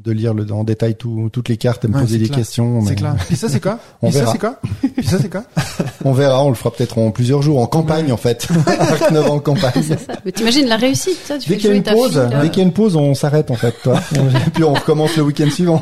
de 0.04 0.12
lire 0.12 0.34
le, 0.34 0.52
en 0.52 0.64
détail 0.64 0.96
tout, 0.96 1.30
toutes 1.32 1.50
les 1.50 1.58
cartes 1.58 1.86
et 1.86 1.88
me 1.88 1.96
Ouais, 1.96 2.02
poser 2.02 2.18
des 2.18 2.26
clair. 2.26 2.38
questions. 2.40 2.84
C'est 2.86 2.96
clair. 2.96 3.16
Puis 3.28 3.36
ça, 3.36 3.50
c'est 3.50 3.60
quoi? 3.60 3.80
On 4.02 4.08
Puis 4.10 4.14
ça, 4.18 4.20
verra. 4.20 4.32
c'est 4.34 4.40
quoi? 4.40 4.60
Puis 4.98 5.08
ça, 5.08 5.18
c'est 5.22 5.30
quoi? 5.30 5.44
On 6.06 6.12
verra, 6.14 6.44
on 6.44 6.50
le 6.50 6.56
fera 6.56 6.72
peut-être 6.72 6.98
en 6.98 7.12
plusieurs 7.12 7.42
jours, 7.42 7.60
en 7.60 7.68
campagne 7.68 8.12
en 8.12 8.18
fait. 8.18 8.48
Arc 8.68 9.12
9 9.12 9.30
en 9.30 9.40
campagne. 9.40 9.84
C'est 9.84 10.00
ça. 10.00 10.14
Mais 10.26 10.32
t'imagines 10.32 10.68
la 10.68 10.78
réussite, 10.78 11.18
ça, 11.26 11.38
tu 11.38 11.48
Dès 11.50 11.56
fais 11.56 11.62
qu'il 11.62 11.70
y 11.70 11.74
a 11.74 11.76
une 11.76 11.84
pause, 11.84 12.12
fille, 12.14 12.40
dès 12.42 12.50
qu'il 12.50 12.58
y 12.58 12.62
a 12.62 12.68
une 12.68 12.74
pause, 12.74 12.96
on 12.96 13.14
s'arrête 13.14 13.52
en 13.52 13.56
fait, 13.56 13.76
toi. 13.84 14.00
Et 14.16 14.50
puis 14.52 14.64
on 14.64 14.74
recommence 14.74 15.16
le 15.18 15.24
week-end 15.24 15.50
suivant. 15.52 15.82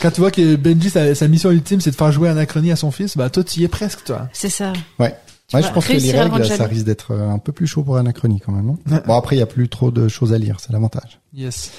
Quand 0.00 0.10
tu 0.10 0.20
vois 0.20 0.32
que 0.32 0.56
Benji, 0.56 0.90
sa, 0.90 1.14
sa 1.14 1.28
mission 1.28 1.50
ultime, 1.52 1.80
c'est 1.80 1.92
de 1.92 1.96
faire 1.96 2.10
jouer 2.10 2.28
Anachronie 2.28 2.72
à 2.72 2.76
son 2.76 2.90
fils, 2.90 3.16
bah, 3.16 3.30
toi, 3.30 3.44
tu 3.44 3.60
y 3.60 3.64
es 3.64 3.68
presque, 3.68 4.02
toi. 4.04 4.26
C'est 4.32 4.48
ça. 4.48 4.72
Ouais. 4.98 5.14
Ouais, 5.54 5.62
je 5.62 5.72
pense 5.72 5.86
que 5.86 5.92
les 5.92 6.12
règles, 6.12 6.44
ça 6.46 6.66
risque 6.66 6.86
d'être 6.86 7.12
euh, 7.12 7.30
un 7.30 7.38
peu 7.38 7.52
plus 7.52 7.66
chaud 7.66 7.82
pour 7.82 7.96
Anachronie 7.96 8.40
quand 8.40 8.52
même, 8.52 8.66
non. 8.66 8.78
Bon, 9.06 9.14
après, 9.14 9.36
il 9.36 9.38
y 9.38 9.42
a 9.42 9.46
plus 9.46 9.68
trop 9.68 9.90
de 9.90 10.08
choses 10.08 10.32
à 10.32 10.38
lire, 10.38 10.56
c'est 10.60 10.72
l'avantage. 10.72 11.20
Yes. 11.34 11.70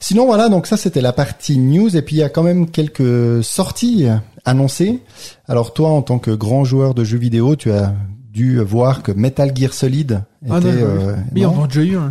Sinon, 0.00 0.26
voilà, 0.26 0.48
donc 0.48 0.66
ça, 0.66 0.76
c'était 0.76 1.00
la 1.00 1.12
partie 1.12 1.58
news. 1.58 1.96
Et 1.96 2.02
puis, 2.02 2.16
il 2.16 2.18
y 2.18 2.22
a 2.22 2.28
quand 2.28 2.42
même 2.42 2.70
quelques 2.70 3.42
sorties 3.42 4.06
annoncées. 4.44 5.00
Alors, 5.48 5.72
toi, 5.72 5.90
en 5.90 6.02
tant 6.02 6.18
que 6.18 6.30
grand 6.30 6.64
joueur 6.64 6.94
de 6.94 7.04
jeux 7.04 7.18
vidéo, 7.18 7.56
tu 7.56 7.72
as 7.72 7.94
dû 8.32 8.58
voir 8.60 9.02
que 9.02 9.12
Metal 9.12 9.52
Gear 9.54 9.72
Solid 9.72 10.22
était... 10.44 10.52
Ah, 10.54 10.60
non, 10.60 10.66
euh, 10.66 11.16
Mais 11.32 11.42
non 11.42 11.54
on 11.56 11.60
en 11.60 11.64
a 11.64 11.66
déjà 11.68 11.82
eu 11.82 11.96
un. 11.96 12.10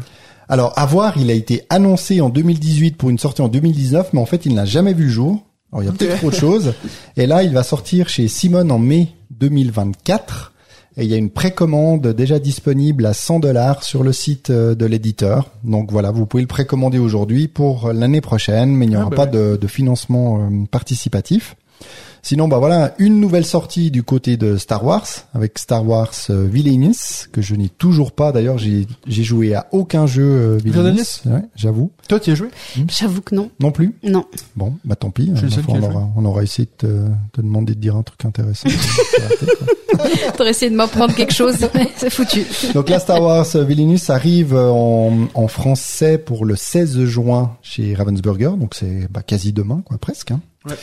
Alors, 0.50 0.74
à 0.78 0.86
voir, 0.86 1.18
il 1.18 1.30
a 1.30 1.34
été 1.34 1.66
annoncé 1.70 2.22
en 2.22 2.30
2018 2.30 2.98
pour 2.98 3.10
une 3.10 3.18
sortie 3.18 3.42
en 3.42 3.48
2019, 3.48 4.14
mais 4.14 4.20
en 4.20 4.26
fait, 4.26 4.46
il 4.46 4.54
n'a 4.54 4.66
jamais 4.66 4.94
vu 4.94 5.06
le 5.06 5.10
jour. 5.10 5.44
Alors, 5.72 5.84
il 5.84 5.86
y 5.88 5.90
a 5.90 5.92
peut-être 5.92 6.18
trop 6.18 6.30
de 6.30 6.36
choses. 6.36 6.74
Et 7.18 7.26
là, 7.26 7.44
il 7.44 7.54
va 7.54 7.64
sortir 7.64 8.10
chez 8.10 8.28
Simon 8.28 8.70
en 8.70 8.80
mai 8.80 9.10
2024. 9.32 10.53
Et 10.96 11.06
il 11.06 11.10
y 11.10 11.14
a 11.14 11.18
une 11.18 11.32
précommande 11.32 12.08
déjà 12.10 12.38
disponible 12.38 13.06
à 13.08 13.14
100 13.14 13.40
dollars 13.40 13.84
sur 13.84 14.04
le 14.04 14.14
site 14.14 14.52
euh, 14.52 14.76
de 14.76 14.86
l'éditeur. 14.86 15.50
Donc 15.64 15.92
voilà, 15.92 16.12
vous 16.12 16.26
pouvez 16.28 16.42
le 16.44 16.48
précommander 16.48 17.00
aujourd'hui 17.00 17.48
pour 17.48 17.92
l'année 17.92 18.22
prochaine, 18.22 18.70
mais 18.76 18.86
il 18.86 18.90
n'y 18.90 18.96
Ah, 18.96 19.02
aura 19.02 19.10
bah 19.10 19.16
pas 19.16 19.24
ouais. 19.26 19.32
de, 19.54 19.58
de 19.58 19.68
financement 19.68 20.40
euh, 20.42 20.66
participatif. 20.70 21.56
Sinon, 22.26 22.48
bah 22.48 22.58
voilà, 22.58 22.96
une 23.00 23.20
nouvelle 23.20 23.46
sortie 23.46 23.92
du 23.92 24.02
côté 24.02 24.38
de 24.38 24.56
Star 24.56 24.86
Wars, 24.86 25.06
avec 25.34 25.60
Star 25.60 25.86
Wars 25.86 26.14
euh, 26.30 26.48
Villainous, 26.50 27.28
que 27.34 27.42
je 27.42 27.54
n'ai 27.54 27.68
toujours 27.68 28.14
pas. 28.14 28.32
D'ailleurs, 28.32 28.58
j'ai 28.58 28.88
j'ai 29.06 29.24
joué 29.24 29.54
à 29.54 29.68
aucun 29.74 30.08
jeu 30.08 30.24
euh, 30.24 30.58
Villainous. 30.64 31.22
Ouais, 31.26 31.42
j'avoue. 31.58 31.92
Toi, 32.08 32.22
tu 32.22 32.30
y 32.30 32.34
as 32.34 32.36
joué? 32.38 32.48
J'avoue 32.88 33.22
que 33.22 33.36
non. 33.36 33.50
Non 33.60 33.72
plus. 33.72 33.94
Non. 34.04 34.24
Bon, 34.56 34.74
bah 34.86 34.96
tant 34.96 35.10
pis. 35.12 35.32
Je 35.36 35.46
enfin, 35.48 35.62
qui 35.62 35.70
on, 35.72 35.84
aura, 35.84 36.10
on 36.16 36.24
aura 36.24 36.44
essayé 36.44 36.66
de 36.82 36.88
te, 36.88 37.08
te 37.34 37.42
demander 37.42 37.76
de 37.76 37.80
dire 37.82 37.98
un 37.98 38.04
truc 38.04 38.24
intéressant. 38.24 38.70
T'aurais 40.38 40.52
essayé 40.52 40.72
de 40.72 40.76
m'apprendre 40.76 41.14
quelque 41.14 41.34
chose, 41.34 41.58
mais 41.76 41.90
c'est 41.98 42.10
foutu. 42.10 42.46
Donc 42.74 42.90
là, 42.90 43.00
Star 43.00 43.22
Wars 43.22 43.46
euh, 43.56 43.64
Villainous 43.64 44.10
arrive 44.10 44.54
euh, 44.56 44.70
en, 44.70 45.28
en 45.34 45.48
français 45.48 46.18
pour 46.18 46.46
le 46.46 46.56
16 46.56 47.04
juin 47.06 47.58
chez 47.62 47.94
Ravensburger, 47.96 48.52
donc 48.58 48.76
c'est 48.76 49.08
bah, 49.12 49.22
quasi 49.24 49.54
demain, 49.54 49.82
quoi, 49.86 49.98
presque. 49.98 50.32
hein. 50.32 50.40
Ouais. 50.66 50.76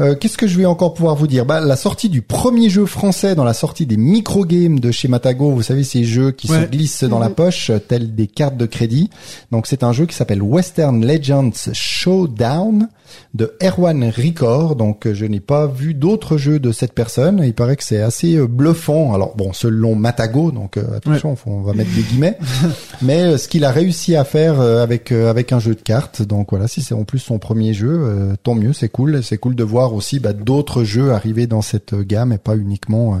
Euh, 0.00 0.14
Qu'est-ce 0.14 0.38
que 0.38 0.46
je 0.46 0.56
vais 0.56 0.64
encore 0.64 0.79
pouvoir 0.88 1.14
vous 1.16 1.26
dire 1.26 1.44
bah, 1.44 1.60
La 1.60 1.76
sortie 1.76 2.08
du 2.08 2.22
premier 2.22 2.70
jeu 2.70 2.86
français 2.86 3.34
dans 3.34 3.44
la 3.44 3.52
sortie 3.52 3.84
des 3.86 3.98
micro-games 3.98 4.80
de 4.80 4.90
chez 4.90 5.06
Matago, 5.08 5.50
vous 5.50 5.62
savez, 5.62 5.84
ces 5.84 6.04
jeux 6.04 6.30
qui 6.30 6.50
Ouais. 6.50 6.62
se 6.62 6.66
glissent 6.70 7.04
dans 7.04 7.18
la 7.18 7.28
Mhm. 7.28 7.34
poche, 7.34 7.68
euh, 7.70 7.78
tels 7.78 8.14
des 8.14 8.26
cartes 8.26 8.56
de 8.56 8.66
crédit. 8.66 9.10
Donc 9.52 9.66
c'est 9.66 9.84
un 9.84 9.92
jeu 9.92 10.06
qui 10.06 10.14
s'appelle 10.16 10.42
Western 10.42 11.04
Legends 11.06 11.50
Showdown 11.72 12.88
de 13.34 13.52
Erwan 13.62 14.04
Ricor. 14.04 14.76
Donc 14.76 15.06
euh, 15.06 15.14
je 15.14 15.26
n'ai 15.26 15.40
pas 15.40 15.66
vu 15.66 15.94
d'autres 15.94 16.36
jeux 16.36 16.58
de 16.58 16.72
cette 16.72 16.92
personne. 16.94 17.42
Il 17.44 17.54
paraît 17.54 17.76
que 17.76 17.84
c'est 17.84 18.00
assez 18.00 18.36
euh, 18.36 18.46
bluffant. 18.46 19.12
Alors 19.14 19.34
bon, 19.36 19.52
selon 19.52 19.94
Matago, 19.96 20.50
donc 20.52 20.76
euh, 20.76 20.96
attention, 20.96 21.36
faut- 21.36 21.50
on 21.50 21.62
va 21.62 21.72
mettre 21.74 21.92
des 21.94 22.02
guillemets. 22.02 22.38
Mais 23.02 23.22
euh, 23.22 23.36
ce 23.38 23.48
qu'il 23.48 23.64
a 23.64 23.70
réussi 23.70 24.16
à 24.16 24.24
faire 24.24 24.60
euh, 24.60 24.82
avec 24.82 25.12
avec 25.12 25.52
un 25.52 25.58
jeu 25.58 25.74
de 25.74 25.80
cartes, 25.80 26.22
donc 26.22 26.48
voilà, 26.50 26.68
si 26.68 26.82
c'est 26.82 26.94
en 26.94 27.04
plus 27.04 27.18
son 27.18 27.38
premier 27.38 27.74
jeu, 27.74 27.90
euh, 27.90 28.34
tant 28.42 28.54
mieux, 28.54 28.72
c'est 28.72 28.88
cool. 28.88 29.22
C'est 29.24 29.38
cool 29.38 29.54
de 29.56 29.64
voir 29.64 29.92
aussi 29.94 30.20
bah, 30.20 30.32
d'autres 30.32 30.69
jeux 30.84 31.12
arriver 31.12 31.46
dans 31.46 31.62
cette 31.62 31.94
gamme 31.94 32.32
et 32.32 32.38
pas 32.38 32.56
uniquement 32.56 33.14
euh, 33.14 33.18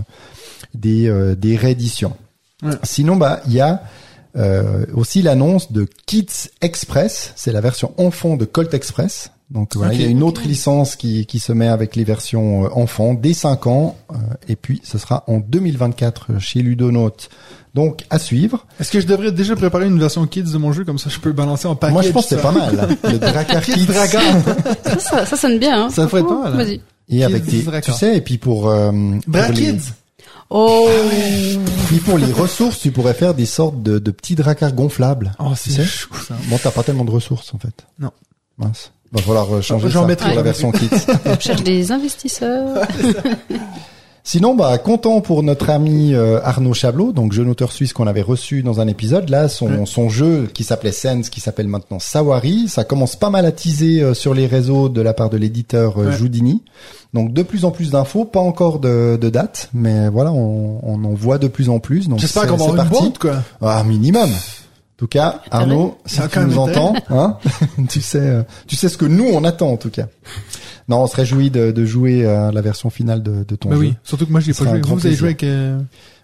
des 0.74 1.08
euh, 1.08 1.34
des 1.34 1.56
rééditions. 1.56 2.16
Ouais. 2.62 2.72
Sinon, 2.82 3.16
bah 3.16 3.40
il 3.46 3.52
y 3.52 3.60
a 3.60 3.82
euh, 4.36 4.86
aussi 4.94 5.22
l'annonce 5.22 5.72
de 5.72 5.88
Kids 6.06 6.50
Express, 6.60 7.32
c'est 7.34 7.52
la 7.52 7.60
version 7.60 7.92
enfant 7.98 8.36
de 8.36 8.44
Colt 8.44 8.72
Express. 8.74 9.32
Donc 9.50 9.74
voilà, 9.74 9.92
il 9.94 10.00
y 10.00 10.04
a 10.04 10.08
une 10.08 10.22
autre 10.22 10.42
licence 10.42 10.94
qui, 10.94 11.26
qui 11.26 11.40
se 11.40 11.52
met 11.52 11.66
avec 11.66 11.96
les 11.96 12.04
versions 12.04 12.66
enfants 12.76 13.14
dès 13.14 13.32
5 13.32 13.66
ans, 13.66 13.96
euh, 14.12 14.14
et 14.48 14.54
puis 14.54 14.80
ce 14.84 14.96
sera 14.96 15.24
en 15.26 15.38
2024 15.38 16.38
chez 16.38 16.62
Ludonote. 16.62 17.30
Donc 17.74 18.04
à 18.10 18.18
suivre. 18.18 18.66
Est-ce 18.80 18.90
que 18.90 19.00
je 19.00 19.06
devrais 19.06 19.30
déjà 19.32 19.54
préparer 19.54 19.86
une 19.86 19.98
version 19.98 20.26
kids 20.26 20.42
de 20.42 20.58
mon 20.58 20.72
jeu, 20.72 20.84
comme 20.84 20.98
ça 20.98 21.08
je 21.08 21.18
peux 21.18 21.32
balancer 21.32 21.68
en 21.68 21.76
package? 21.76 21.92
Moi 21.92 22.02
je 22.02 22.10
pense 22.10 22.26
que 22.26 22.36
c'est 22.36 22.42
pas 22.42 22.52
mal. 22.52 22.96
Le 23.04 23.18
Dracar 23.18 23.62
Kids 23.62 23.74
Kids. 23.74 23.86
Dracar. 23.86 24.22
Ça, 24.84 24.98
ça, 24.98 25.26
ça 25.26 25.36
sonne 25.36 25.58
bien, 25.58 25.84
hein. 25.84 25.90
Ça 25.90 26.04
être 26.04 26.10
pas 26.10 26.22
mal, 26.22 26.52
hein. 26.52 26.56
Vas-y. 26.56 26.80
Et 27.08 27.24
avec 27.24 27.46
Kids 27.46 27.62
Dracar. 27.62 27.94
tu 27.94 28.00
sais, 28.00 28.16
et 28.16 28.20
puis 28.20 28.38
pour, 28.38 28.68
euh, 28.68 28.90
Bra 29.26 29.44
pour 29.44 29.54
les, 29.54 29.72
Kids. 29.72 29.92
Oh. 30.50 30.88
puis 31.86 31.98
pour 31.98 32.18
les 32.18 32.32
ressources, 32.32 32.80
tu 32.80 32.90
pourrais 32.90 33.14
faire 33.14 33.34
des 33.34 33.46
sortes 33.46 33.82
de, 33.82 34.00
de 34.00 34.10
petits 34.10 34.34
dracars 34.34 34.72
gonflables. 34.72 35.32
Oh, 35.38 35.50
Tu 35.50 35.70
c'est 35.70 35.82
sais 35.82 35.84
chou, 35.84 36.12
ça. 36.14 36.34
Bon, 36.48 36.58
t'as 36.60 36.72
pas 36.72 36.82
tellement 36.82 37.04
de 37.04 37.12
ressources 37.12 37.54
en 37.54 37.58
fait. 37.58 37.86
Non. 38.00 38.10
Mince. 38.58 38.90
Va 39.12 39.22
falloir 39.22 39.54
euh, 39.54 39.60
changer 39.60 39.90
ça 39.90 40.00
pour 40.00 40.28
la 40.34 40.42
version 40.42 40.72
Kids. 40.72 40.88
On 41.24 41.38
cherche 41.38 41.62
des 41.62 41.92
investisseurs. 41.92 42.86
Sinon, 44.22 44.54
bah, 44.54 44.76
content 44.78 45.20
pour 45.22 45.42
notre 45.42 45.70
ami 45.70 46.14
euh, 46.14 46.40
Arnaud 46.44 46.74
Chablot, 46.74 47.12
donc 47.12 47.32
jeune 47.32 47.48
auteur 47.48 47.72
suisse 47.72 47.92
qu'on 47.92 48.06
avait 48.06 48.20
reçu 48.22 48.62
dans 48.62 48.78
un 48.80 48.86
épisode. 48.86 49.28
Là, 49.30 49.48
son, 49.48 49.86
son 49.86 50.08
jeu 50.10 50.48
qui 50.52 50.62
s'appelait 50.62 50.92
Sense, 50.92 51.30
qui 51.30 51.40
s'appelle 51.40 51.68
maintenant 51.68 51.98
Sawari, 51.98 52.68
ça 52.68 52.84
commence 52.84 53.16
pas 53.16 53.30
mal 53.30 53.46
à 53.46 53.52
teaser 53.52 54.02
euh, 54.02 54.14
sur 54.14 54.34
les 54.34 54.46
réseaux 54.46 54.88
de 54.90 55.00
la 55.00 55.14
part 55.14 55.30
de 55.30 55.36
l'éditeur 55.38 55.98
euh, 55.98 56.06
Ouais. 56.10 56.12
Joudini. 56.16 56.62
Donc 57.14 57.32
de 57.32 57.42
plus 57.42 57.64
en 57.64 57.70
plus 57.70 57.90
d'infos, 57.90 58.24
pas 58.24 58.40
encore 58.40 58.78
de, 58.78 59.18
de 59.20 59.30
date, 59.30 59.68
mais 59.74 60.08
voilà, 60.10 60.30
on, 60.32 60.78
on 60.82 61.02
en 61.04 61.14
voit 61.14 61.38
de 61.38 61.48
plus 61.48 61.68
en 61.68 61.78
plus. 61.80 62.06
J'espère 62.18 62.42
c'est- 62.42 62.48
qu'on 62.48 62.56
va 62.56 62.64
avoir 62.64 62.70
une 62.84 62.88
parti. 62.90 63.02
boîte, 63.04 63.18
quoi. 63.18 63.42
Ah, 63.62 63.82
minimum. 63.84 64.28
En 64.30 64.96
tout 64.98 65.08
cas, 65.08 65.40
Arnaud, 65.50 65.96
si 66.04 66.20
tu 66.20 66.28
quand 66.28 66.40
même 66.40 66.50
nous 66.50 66.58
entends, 66.58 66.92
hein, 67.08 67.38
tu 67.88 68.02
sais, 68.02 68.18
euh, 68.20 68.42
tu 68.66 68.76
sais 68.76 68.90
ce 68.90 68.98
que 68.98 69.06
nous 69.06 69.26
on 69.32 69.44
attend 69.44 69.70
en 69.72 69.76
tout 69.78 69.88
cas. 69.90 70.06
Non, 70.90 71.04
on 71.04 71.06
se 71.06 71.16
réjouit 71.16 71.50
de, 71.50 71.70
de 71.70 71.84
jouer 71.86 72.26
à 72.26 72.52
la 72.52 72.60
version 72.60 72.90
finale 72.90 73.22
de, 73.22 73.44
de 73.44 73.56
ton 73.56 73.68
Bah 73.70 73.76
jeu. 73.76 73.80
oui. 73.80 73.94
Surtout 74.02 74.26
que 74.26 74.32
moi, 74.32 74.40
j'ai 74.40 74.52
pas 74.52 74.64
joué. 74.64 74.80
Vous, 74.80 74.96
vous 74.96 75.06
avez 75.06 75.14
joué 75.16 75.28
avec, 75.28 75.44
euh, 75.44 75.78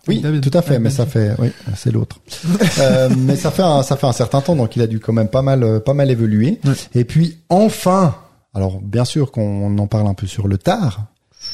Oui, 0.09 0.21
David. 0.21 0.43
tout 0.49 0.59
à 0.59 0.61
fait, 0.63 0.79
mais 0.79 0.91
ça 0.91 1.07
fait, 1.07 1.33
oui, 1.39 1.49
c'est 1.77 1.93
l'autre. 1.93 2.17
Euh, 2.81 3.09
mais 3.17 3.37
ça 3.37 3.51
fait 3.51 3.63
un, 3.63 3.83
ça 3.83 3.97
fait 3.97 4.07
un 4.07 4.13
certain 4.13 4.41
temps, 4.43 4.55
donc 4.57 4.77
il 4.77 4.83
a 4.83 4.87
dû 4.87 5.01
quand 5.01 5.13
même 5.15 5.29
pas 5.29 5.41
mal, 5.43 5.63
euh, 5.63 5.81
pas 5.81 5.95
mal 5.95 6.11
évoluer. 6.11 6.61
Et 6.95 7.05
puis 7.05 7.39
enfin, 7.49 8.15
alors 8.55 8.81
bien 8.83 9.05
sûr 9.07 9.31
qu'on 9.33 9.79
en 9.79 9.87
parle 9.87 10.07
un 10.09 10.15
peu 10.15 10.27
sur 10.27 10.47
le 10.49 10.59
tard, 10.59 11.05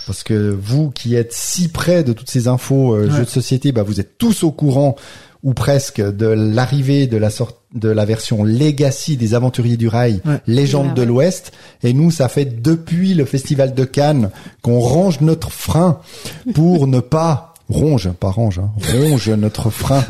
parce 0.06 0.22
que 0.24 0.50
vous 0.50 0.90
qui 0.90 1.14
êtes 1.14 1.32
si 1.32 1.68
près 1.68 2.02
de 2.02 2.12
toutes 2.12 2.30
ces 2.30 2.48
infos 2.48 2.94
euh, 2.94 3.06
Ouais. 3.06 3.10
jeux 3.18 3.24
de 3.24 3.28
société, 3.30 3.70
bah 3.72 3.82
vous 3.84 4.00
êtes 4.00 4.18
tous 4.18 4.42
au 4.42 4.50
courant 4.50 4.96
ou 5.44 5.54
presque 5.54 6.00
de 6.00 6.26
l'arrivée 6.26 7.06
de 7.06 7.16
la 7.18 7.30
sorte 7.30 7.58
de 7.74 7.88
la 7.88 8.04
version 8.04 8.44
Legacy 8.44 9.16
des 9.16 9.34
Aventuriers 9.34 9.76
du 9.76 9.88
Rail, 9.88 10.20
Ouais. 10.24 10.40
Légende 10.46 10.88
Ah 10.90 10.94
de 10.94 11.00
ouais. 11.00 11.06
l'Ouest. 11.06 11.52
Et 11.82 11.92
nous, 11.92 12.10
ça 12.10 12.28
fait 12.28 12.62
depuis 12.62 13.14
le 13.14 13.24
Festival 13.24 13.74
de 13.74 13.84
Cannes 13.84 14.30
qu'on 14.62 14.78
range 14.80 15.20
notre 15.20 15.50
frein 15.50 15.98
pour 16.54 16.86
ne 16.86 17.00
pas 17.00 17.54
ronge, 17.68 18.10
pas 18.10 18.30
range, 18.30 18.58
hein, 18.58 18.70
ronge 18.92 19.30
notre 19.30 19.70
frein 19.70 20.04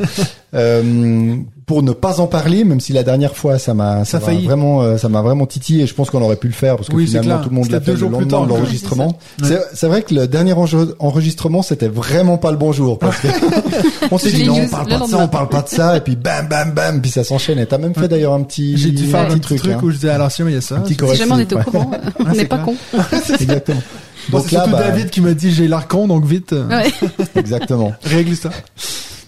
euh, 0.55 1.37
pour 1.67 1.83
ne 1.83 1.93
pas 1.93 2.21
en 2.21 2.27
parler, 2.27 2.65
même 2.65 2.81
si 2.81 2.93
la 2.93 3.03
dernière 3.03 3.37
fois 3.37 3.59
ça 3.59 3.73
m'a 3.75 4.05
Ça 4.05 4.17
a 4.17 4.21
m'a 4.21 4.27
failli. 4.27 4.45
vraiment 4.45 4.83
euh, 4.83 4.97
ça 4.99 5.09
m'a 5.09 5.23
vraiment 5.23 5.47
titillé. 5.47 5.85
Et 5.85 5.87
je 5.87 5.95
pense 5.95 6.11
qu'on 6.11 6.21
aurait 6.23 6.37
pu 6.37 6.49
le 6.49 6.53
faire 6.53 6.77
parce 6.77 6.89
que 6.89 6.95
Oui, 6.95 7.07
finalement 7.07 7.39
tout 7.41 7.51
le 7.51 7.55
monde 7.55 7.71
l'a 7.71 7.81
fait 7.81 7.87
deux 7.87 7.93
le 7.93 7.99
jours 7.99 8.09
plus 8.11 8.21
lendemain 8.25 8.31
tard, 8.39 8.47
de 8.47 8.49
l'enregistrement. 8.49 9.07
Ouais. 9.43 9.49
C'est 9.49 9.61
c'est 9.75 9.87
vrai 9.87 10.03
que 10.03 10.15
le 10.15 10.27
dernier 10.27 10.53
enre- 10.55 10.95
enregistrement 10.99 11.63
c'était 11.63 11.89
vraiment 11.89 12.37
pas 12.39 12.51
le 12.51 12.57
bon 12.57 12.73
jour 12.73 12.99
parce 12.99 13.19
que 13.21 13.29
on 14.11 14.19
s'est 14.19 14.33
dit 14.33 14.45
non 14.45 14.57
on 14.63 14.69
parle 14.69 14.89
le 14.91 14.99
pas 14.99 15.05
de 15.07 15.11
ça, 15.11 15.19
on 15.19 15.29
parle 15.29 15.49
pas 15.49 15.63
de 15.63 15.69
ça 15.69 15.97
et 15.97 16.01
puis 16.01 16.17
bam 16.17 16.49
bam 16.49 16.73
bam 16.73 17.01
puis 17.01 17.11
ça 17.11 17.23
s'enchaîne. 17.25 17.59
Et 17.59 17.67
t'as 17.67 17.79
même 17.79 17.95
fait 17.95 18.09
d'ailleurs 18.09 18.33
un 18.35 18.43
petit 18.43 18.77
J'ai 18.77 18.91
dû 18.91 19.07
faire 19.07 19.21
un 19.31 19.39
petit 19.39 19.41
truc, 19.41 19.61
hein. 19.67 19.79
où 19.83 19.91
je 19.91 19.95
disais, 19.97 20.11
alors 20.11 20.31
si, 20.33 20.43
mais 20.43 20.51
il 20.53 20.55
y 20.55 20.59
a 20.59 20.61
ça. 20.61 20.77
Un 20.77 20.81
petit 20.81 20.97
C'est- 20.99 21.07
Si 21.13 21.17
jamais 21.17 21.33
on 21.33 21.39
était 21.39 21.55
au 21.57 21.59
courant, 21.61 21.91
on 22.19 22.25
c'est 22.33 22.37
n'est 22.39 22.45
pas 22.47 22.59
con. 22.59 22.75
Exactement. 23.41 23.83
Donc 24.31 24.45
c'est 24.49 24.55
là, 24.55 24.63
surtout 24.65 24.71
bah, 24.77 24.83
David 24.89 25.11
qui 25.11 25.21
m'a 25.21 25.35
dit, 25.35 25.51
j'ai 25.53 25.67
l'air 25.69 25.89
con, 25.89 26.07
donc 26.07 26.25
vite, 26.25 26.53
Ouais. 26.53 26.91
exactement. 27.35 27.93
règle 28.05 28.37
ça. 28.37 28.51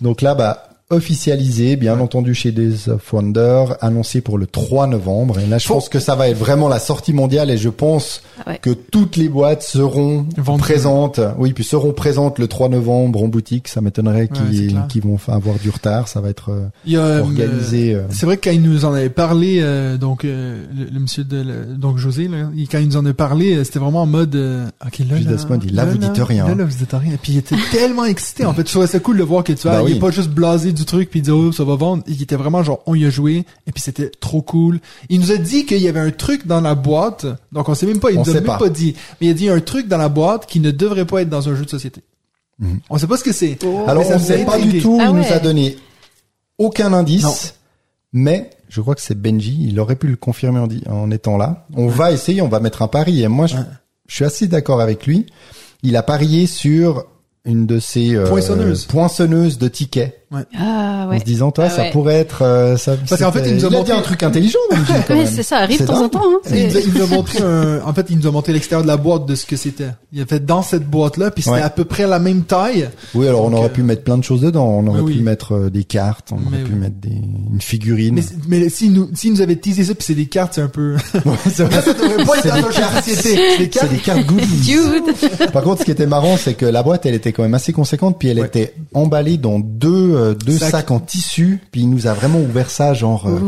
Donc 0.01 0.23
là, 0.23 0.35
bah, 0.35 0.68
officialisé, 0.94 1.76
bien 1.76 1.98
entendu 2.00 2.35
chez 2.35 2.52
Days 2.52 2.88
of 2.88 3.12
Wonder, 3.12 3.64
annoncé 3.80 4.20
pour 4.20 4.38
le 4.38 4.46
3 4.46 4.87
novembre. 4.87 5.38
Et 5.38 5.46
là, 5.46 5.59
je 5.59 5.66
Faut- 5.66 5.74
pense 5.74 5.88
que 5.88 5.98
ça 6.00 6.14
va 6.14 6.28
être 6.28 6.38
vraiment 6.38 6.68
la 6.68 6.78
sortie 6.78 7.12
mondiale 7.12 7.50
et 7.50 7.57
je 7.59 7.68
pense 7.68 8.22
Ah 8.44 8.50
ouais. 8.50 8.59
que 8.61 8.70
toutes 8.70 9.16
les 9.16 9.28
boîtes 9.28 9.62
seront 9.62 10.26
présentes. 10.59 11.20
Oui, 11.38 11.52
puis 11.52 11.64
seront 11.64 11.92
présentes 11.92 12.38
le 12.38 12.48
3 12.48 12.68
novembre 12.68 13.22
en 13.22 13.28
boutique. 13.28 13.68
Ça 13.68 13.80
m'étonnerait 13.80 14.28
qu'ils 14.28 15.02
vont 15.02 15.18
avoir 15.28 15.57
du 15.59 15.70
retard. 15.70 16.09
Ça 16.09 16.20
va 16.20 16.30
être 16.30 16.50
euh, 16.50 16.66
a, 16.96 16.98
euh, 16.98 17.20
organisé. 17.22 17.94
euh, 17.94 18.02
C'est 18.11 18.26
vrai 18.26 18.37
que 18.37 18.44
quand 18.48 18.54
il 18.54 18.62
nous 18.62 18.85
en 18.85 18.92
avait 18.94 19.09
parlé, 19.11 19.59
euh, 19.61 19.96
donc 19.96 20.24
euh, 20.24 20.64
le, 20.76 20.87
le 20.92 21.00
monsieur 21.00 21.24
de 21.24 21.37
le- 21.42 21.76
donc 21.76 21.98
José, 21.98 22.28
là, 22.28 22.48
il- 22.57 22.68
quand 22.68 22.78
il 22.78 22.88
nous 22.88 22.96
en 22.96 23.07
a 23.07 23.12
parlé, 23.12 23.62
c'était 23.64 23.78
vraiment 23.78 24.02
en 24.02 24.07
mode 24.07 24.35
euh, 24.35 24.66
ok 24.87 24.98
là, 25.00 25.04
là, 25.18 25.30
là, 25.72 25.85
vous 25.85 25.98
dites 25.98 26.18
rien. 26.18 26.46
Là, 26.48 26.54
là 26.54 26.64
vous 26.64 26.76
dites 26.76 26.92
rien. 26.92 27.12
Et 27.14 27.16
puis 27.16 27.33
il 27.33 27.38
était 27.38 27.57
tellement 27.72 28.04
excité. 28.04 28.44
En 28.46 28.54
fait, 28.54 28.66
je 28.66 28.70
trouvais 28.72 28.87
ça 28.87 28.98
cool 29.00 29.18
de 29.18 29.22
voir 29.22 29.44
que 29.44 29.52
tu 29.52 29.62
vois, 29.62 29.72
Bah 29.72 29.83
il 29.83 29.92
oui. 29.92 29.96
est 29.96 30.00
pas 30.00 30.11
juste 30.11 30.30
blasé 30.30 30.72
du 30.72 30.84
du 30.85 30.87
truc 30.87 31.11
puis 31.11 31.20
il 31.20 31.23
dit 31.23 31.31
oh 31.31 31.53
ça 31.53 31.64
va 31.64 31.77
vendre. 31.77 32.03
Il 32.07 32.20
était 32.23 32.37
vraiment 32.37 32.62
genre 32.62 32.81
on 32.87 32.94
y 32.94 33.05
a 33.05 33.11
joué 33.11 33.44
et 33.66 33.73
puis 33.73 33.83
c'était 33.83 34.11
trop 34.20 34.42
cool. 34.42 34.81
Il 35.09 35.20
nous 35.20 35.33
a 35.33 35.37
dit 35.37 35.66
qu'il 35.66 35.79
y 35.83 35.88
avait 35.88 36.01
un 36.01 36.11
truc 36.11 36.47
dans 36.47 36.61
la 36.61 36.75
boîte, 36.75 37.27
donc 37.53 37.68
on 37.68 37.75
sait 37.75 37.87
même 37.87 38.01
pas, 38.01 38.11
il 38.11 38.18
On 38.18 38.23
nous 38.25 38.31
a 38.31 38.35
même 38.35 38.44
pas. 38.44 38.59
pas. 38.59 38.68
dit, 38.68 38.94
mais 39.20 39.27
il 39.29 39.31
a 39.31 39.35
dit 39.35 39.49
un 39.49 39.61
truc 39.61 39.88
dans 39.88 39.99
la 39.99 40.09
boîte 40.09 40.47
qui 40.47 40.61
ne 40.61 40.70
devrait 40.70 41.07
pas 41.07 41.23
être 41.23 41.29
dans 41.31 41.49
un 41.49 41.55
jeu 41.55 41.64
de 41.64 41.70
société. 41.70 42.03
Mhm. 42.59 42.81
On 42.90 42.99
sait 42.99 43.07
pas 43.07 43.16
ce 43.16 43.25
que 43.25 43.33
c'est. 43.33 43.59
Alors 43.87 44.05
Mais 44.05 44.05
ça 44.11 44.16
on 44.16 44.18
nous 44.18 44.25
a 44.25 44.37
sait 44.37 44.44
pas 44.44 44.59
du 44.59 44.81
tout, 44.81 44.99
Ah 45.01 45.07
il 45.11 45.16
nous 45.16 45.33
a 45.33 45.38
donné 45.40 45.77
aucun 46.59 46.92
indice, 46.92 47.25
Non. 47.25 47.35
mais 48.12 48.51
je 48.68 48.81
crois 48.81 48.94
que 48.94 49.01
c'est 49.01 49.20
Benji, 49.20 49.57
il 49.68 49.79
aurait 49.81 49.97
pu 49.97 50.07
le 50.09 50.16
confirmer 50.16 50.61
en, 50.61 50.92
en 50.92 51.11
étant 51.11 51.37
là. 51.37 51.66
On 51.77 51.87
va 51.88 52.12
essayer, 52.12 52.42
on 52.42 52.49
va 52.49 52.61
mettre 52.61 52.83
un 52.83 52.88
pari, 52.88 53.23
et 53.23 53.29
moi 53.29 53.47
je, 53.47 53.57
Ouais. 53.57 53.62
je 54.09 54.14
suis 54.14 54.25
assez 54.25 54.47
d'accord 54.47 54.81
avec 54.81 55.07
lui. 55.07 55.27
Il 55.83 55.97
a 55.97 56.03
parié 56.03 56.47
sur 56.47 57.07
une 57.46 57.66
de 57.66 57.78
ces 57.78 58.14
euh, 58.16 58.26
Poinçonneuses. 58.26 58.87
poinçonneuses 58.87 59.59
de 59.59 59.68
tickets, 59.68 60.18
Ah 60.57 61.04
en 61.07 61.11
ouais. 61.11 61.18
se 61.20 61.24
disant 61.24 61.50
toi 61.50 61.64
Ah 61.66 61.70
ça 61.70 61.83
ouais. 61.83 61.90
pourrait 61.90 62.14
être 62.14 62.40
euh, 62.42 62.76
ça. 62.78 62.96
Parce 63.09 63.20
qu'en 63.20 63.30
fait, 63.33 63.40
c'était- 63.40 63.50
il 63.50 63.57
nous 63.57 63.66
a 63.66 63.68
dit 63.68 63.74
montré- 63.76 63.92
un 63.92 64.00
truc 64.00 64.22
intelligent. 64.22 64.59
Ouais, 64.70 65.14
même. 65.16 65.26
c'est 65.26 65.42
ça, 65.42 65.59
arrive 65.59 65.80
de 65.80 65.87
temps 65.87 66.02
en 66.04 66.09
temps. 66.09 66.22
Hein. 66.24 66.50
Il 66.54 66.68
nous, 66.94 67.02
a 67.02 67.07
montré 67.14 67.40
un, 67.42 67.80
en 67.85 67.92
fait, 67.92 68.07
il 68.09 68.16
nous 68.18 68.26
a 68.26 68.30
montré 68.30 68.52
l'extérieur 68.54 68.83
de 68.83 68.88
la 68.88 68.96
boîte 68.96 69.26
de 69.26 69.35
ce 69.35 69.44
que 69.44 69.57
c'était. 69.57 69.88
Il 70.12 70.22
a 70.22 70.26
fait 70.26 70.44
dans 70.44 70.62
cette 70.62 70.88
boîte-là, 70.88 71.30
puis 71.30 71.42
c'était 71.42 71.57
Ouais. 71.57 71.62
à 71.62 71.68
peu 71.70 71.85
près 71.85 72.07
la 72.07 72.18
même 72.18 72.44
taille. 72.44 72.88
Oui, 73.14 73.28
alors 73.28 73.44
on 73.44 73.52
aurait 73.52 73.66
euh, 73.66 73.68
pu 73.68 73.83
mettre 73.83 74.02
plein 74.04 74.16
de 74.16 74.24
choses 74.24 74.40
dedans. 74.40 74.66
On 74.66 74.87
aurait 74.87 75.00
pu 75.02 75.18
oui. 75.18 75.20
mettre 75.20 75.52
euh, 75.54 75.70
des 75.70 75.85
cartes, 75.85 76.30
on 76.33 76.37
Mais 76.37 76.57
aurait 76.57 76.64
pu 76.64 76.72
oui. 76.72 76.78
mettre 76.78 76.96
des, 76.96 77.11
une 77.11 77.61
figurine. 77.61 78.14
Mais, 78.14 78.22
mais 78.61 78.68
s'il 78.70 78.92
nous, 78.94 79.11
s'il 79.14 79.33
nous 79.35 79.42
avait 79.42 79.57
teasé 79.57 79.85
ça, 79.85 79.94
puis 79.94 80.04
c'est 80.04 80.14
des 80.14 80.26
cartes, 80.26 80.54
c'est 80.54 80.62
un 80.62 80.68
peu. 80.68 80.94
Ouais, 81.26 81.33
c'est 81.52 81.64
vrai. 81.64 81.83
C'est 82.42 82.52
des 82.54 82.62
cartes. 82.74 83.04
société. 83.04 83.22
C'est 83.22 83.37
des 83.37 83.64
C'est 83.64 83.68
cartes. 83.68 83.90
des 83.90 83.98
cartes 83.98 84.26
goodies. 84.26 84.76
Par 85.52 85.62
contre, 85.62 85.80
ce 85.80 85.85
qui 85.85 85.90
était 85.90 86.07
marrant, 86.07 86.37
c'est 86.38 86.54
que 86.54 86.66
la 86.66 86.83
boîte, 86.83 87.04
elle 87.07 87.14
était 87.14 87.33
quand 87.35 87.42
même 87.42 87.55
assez 87.55 87.73
conséquente, 87.73 88.18
puis 88.18 88.29
elle 88.29 88.40
Ouais. 88.40 88.47
était 88.47 88.75
emballée 88.94 89.37
dans 89.37 89.59
deux 89.59 90.14
euh, 90.14 90.35
deux 90.35 90.57
Sac. 90.59 90.70
sacs 90.70 90.90
en 90.90 91.01
tissu, 91.01 91.61
puis 91.70 91.83
il 91.83 91.90
nous 91.90 92.07
a 92.07 92.14
vraiment 92.14 92.40
ouvert 92.40 92.70
ça, 92.70 92.94
genre, 92.94 93.27
euh, 93.29 93.38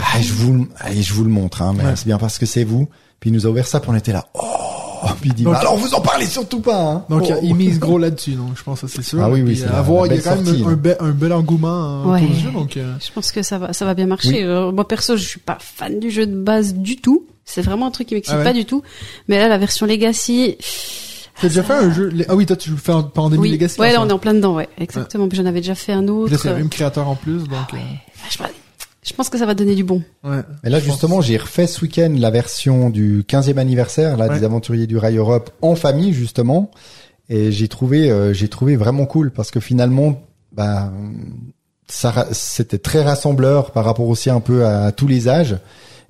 ah, 0.00 0.20
je 0.20 0.32
vous, 0.32 0.52
le- 0.54 0.68
allez, 0.78 1.02
je 1.02 1.12
vous 1.14 1.24
le 1.24 1.30
montre, 1.30 1.62
hein, 1.62 1.74
mais 1.76 1.84
Ouais. 1.84 1.92
c'est 1.96 2.06
bien 2.06 2.18
parce 2.18 2.38
que 2.38 2.46
c'est 2.46 2.64
vous. 2.64 2.88
Puis 3.20 3.30
il 3.30 3.32
nous 3.32 3.46
a 3.46 3.50
ouvert 3.50 3.66
ça, 3.66 3.80
puis 3.80 3.90
on 3.90 3.96
était 3.96 4.12
là, 4.12 4.26
oh, 4.34 5.08
puis 5.20 5.30
il 5.30 5.34
dit, 5.34 5.42
Donc- 5.42 5.54
bah, 5.54 5.58
alors 5.60 5.76
vous 5.76 5.92
en 5.94 6.00
parlez 6.00 6.24
surtout 6.26 6.60
pas, 6.60 6.80
hein. 6.80 7.04
Donc, 7.10 7.24
Oh. 7.28 7.34
il 7.42 7.54
mise 7.56 7.78
gros 7.80 7.98
là-dessus, 7.98 8.32
donc 8.32 8.50
je 8.56 8.62
pense 8.62 8.80
que 8.82 8.86
c'est 8.86 9.02
sûr. 9.02 9.20
Ah 9.20 9.28
oui, 9.28 9.42
oui, 9.42 9.60
euh, 9.64 9.76
à 9.76 9.82
voir, 9.82 10.06
il 10.06 10.14
y 10.14 10.18
a 10.18 10.20
quand 10.22 10.36
même 10.36 10.44
sortie, 10.46 10.62
un, 10.64 10.72
bel, 10.74 10.96
un 11.00 11.10
bel 11.10 11.32
engouement 11.32 12.04
euh, 12.06 12.12
Ouais. 12.12 12.20
jeu, 12.40 12.50
donc. 12.52 12.76
euh, 12.76 12.94
Je 13.04 13.10
pense 13.12 13.32
que 13.32 13.42
ça 13.42 13.58
va, 13.58 13.72
ça 13.72 13.84
va 13.84 13.94
bien 13.94 14.06
marcher. 14.06 14.44
Euh, 14.44 14.70
moi 14.70 14.86
perso, 14.86 15.16
je 15.16 15.24
suis 15.26 15.40
pas 15.40 15.58
fan 15.60 15.98
du 15.98 16.10
jeu 16.12 16.26
de 16.26 16.36
base 16.36 16.74
du 16.74 16.96
tout. 16.96 17.24
C'est 17.44 17.62
vraiment 17.62 17.86
un 17.86 17.90
truc 17.90 18.06
qui 18.08 18.14
m'excite 18.14 18.34
Ah 18.36 18.38
ouais. 18.38 18.44
pas 18.44 18.52
du 18.52 18.64
tout. 18.66 18.82
Mais 19.26 19.38
là, 19.38 19.48
la 19.48 19.58
version 19.58 19.84
Legacy. 19.86 20.56
T'as 21.40 21.48
déjà 21.48 21.62
fait 21.62 21.72
un 21.74 21.92
jeu, 21.92 22.12
ah 22.28 22.34
oui, 22.34 22.46
toi, 22.46 22.56
tu 22.56 22.70
fais 22.70 22.92
en 22.92 23.02
Pandémie 23.04 23.42
Oui. 23.42 23.50
Legacy. 23.52 23.80
ouais, 23.80 23.92
là, 23.92 24.00
en 24.00 24.06
on 24.06 24.08
est 24.08 24.12
en 24.12 24.18
plein 24.18 24.34
dedans, 24.34 24.56
ouais. 24.56 24.68
Exactement. 24.78 25.28
Puis 25.28 25.38
j'en 25.38 25.46
avais 25.46 25.60
déjà 25.60 25.74
fait 25.74 25.92
un 25.92 26.06
autre. 26.08 26.32
Là, 26.32 26.38
c'est 26.38 26.48
le 26.50 26.56
même 26.56 26.68
créateur 26.68 27.08
en 27.08 27.14
plus, 27.14 27.44
donc. 27.44 27.58
Ah 27.72 27.74
ouais. 27.74 27.80
Je, 28.30 28.38
je 29.08 29.14
pense 29.14 29.28
que 29.28 29.38
ça 29.38 29.46
va 29.46 29.54
donner 29.54 29.74
du 29.74 29.84
bon. 29.84 30.02
euh, 30.24 30.38
ouais. 30.38 30.42
Et 30.64 30.70
là, 30.70 30.80
justement, 30.80 31.20
j'ai 31.20 31.36
refait 31.36 31.66
ce 31.66 31.80
week-end 31.82 32.12
la 32.18 32.30
version 32.30 32.90
du 32.90 33.22
15e 33.22 33.56
anniversaire, 33.58 34.16
là, 34.16 34.26
Ouais. 34.28 34.38
des 34.38 34.44
aventuriers 34.44 34.86
du 34.86 34.96
Rail 34.98 35.16
Europe 35.16 35.50
en 35.62 35.76
famille, 35.76 36.12
justement. 36.12 36.70
Et 37.28 37.52
j'ai 37.52 37.68
trouvé, 37.68 38.10
euh, 38.10 38.32
j'ai 38.32 38.48
trouvé 38.48 38.76
vraiment 38.76 39.06
cool 39.06 39.30
parce 39.30 39.50
que 39.50 39.60
finalement, 39.60 40.22
bah, 40.52 40.90
ça, 41.86 42.26
c'était 42.32 42.78
très 42.78 43.02
rassembleur 43.02 43.70
par 43.70 43.84
rapport 43.84 44.08
aussi 44.08 44.28
un 44.30 44.40
peu 44.40 44.66
à, 44.66 44.92
tous 44.92 45.06
les 45.06 45.28
âges. 45.28 45.56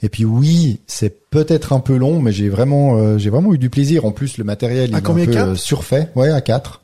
Et 0.02 0.08
puis 0.08 0.24
oui, 0.24 0.80
c'est 0.87 1.28
peut-être 1.30 1.72
un 1.72 1.80
peu 1.80 1.96
long, 1.96 2.20
mais 2.20 2.30
j'ai 2.32 2.48
vraiment, 2.48 2.96
euh, 2.96 3.18
j'ai 3.18 3.30
vraiment 3.30 3.52
eu 3.52 3.58
du 3.58 3.68
plaisir. 3.70 4.04
En 4.04 4.12
plus, 4.12 4.38
le 4.38 4.44
matériel, 4.44 4.90
il 4.90 4.94
À 4.94 4.98
est 4.98 5.02
combien, 5.02 5.24
un 5.24 5.26
peu 5.26 5.37
euh, 5.38 5.54
surfait. 5.56 6.08
Ouais, 6.14 6.30
à 6.30 6.40
quatre. 6.40 6.82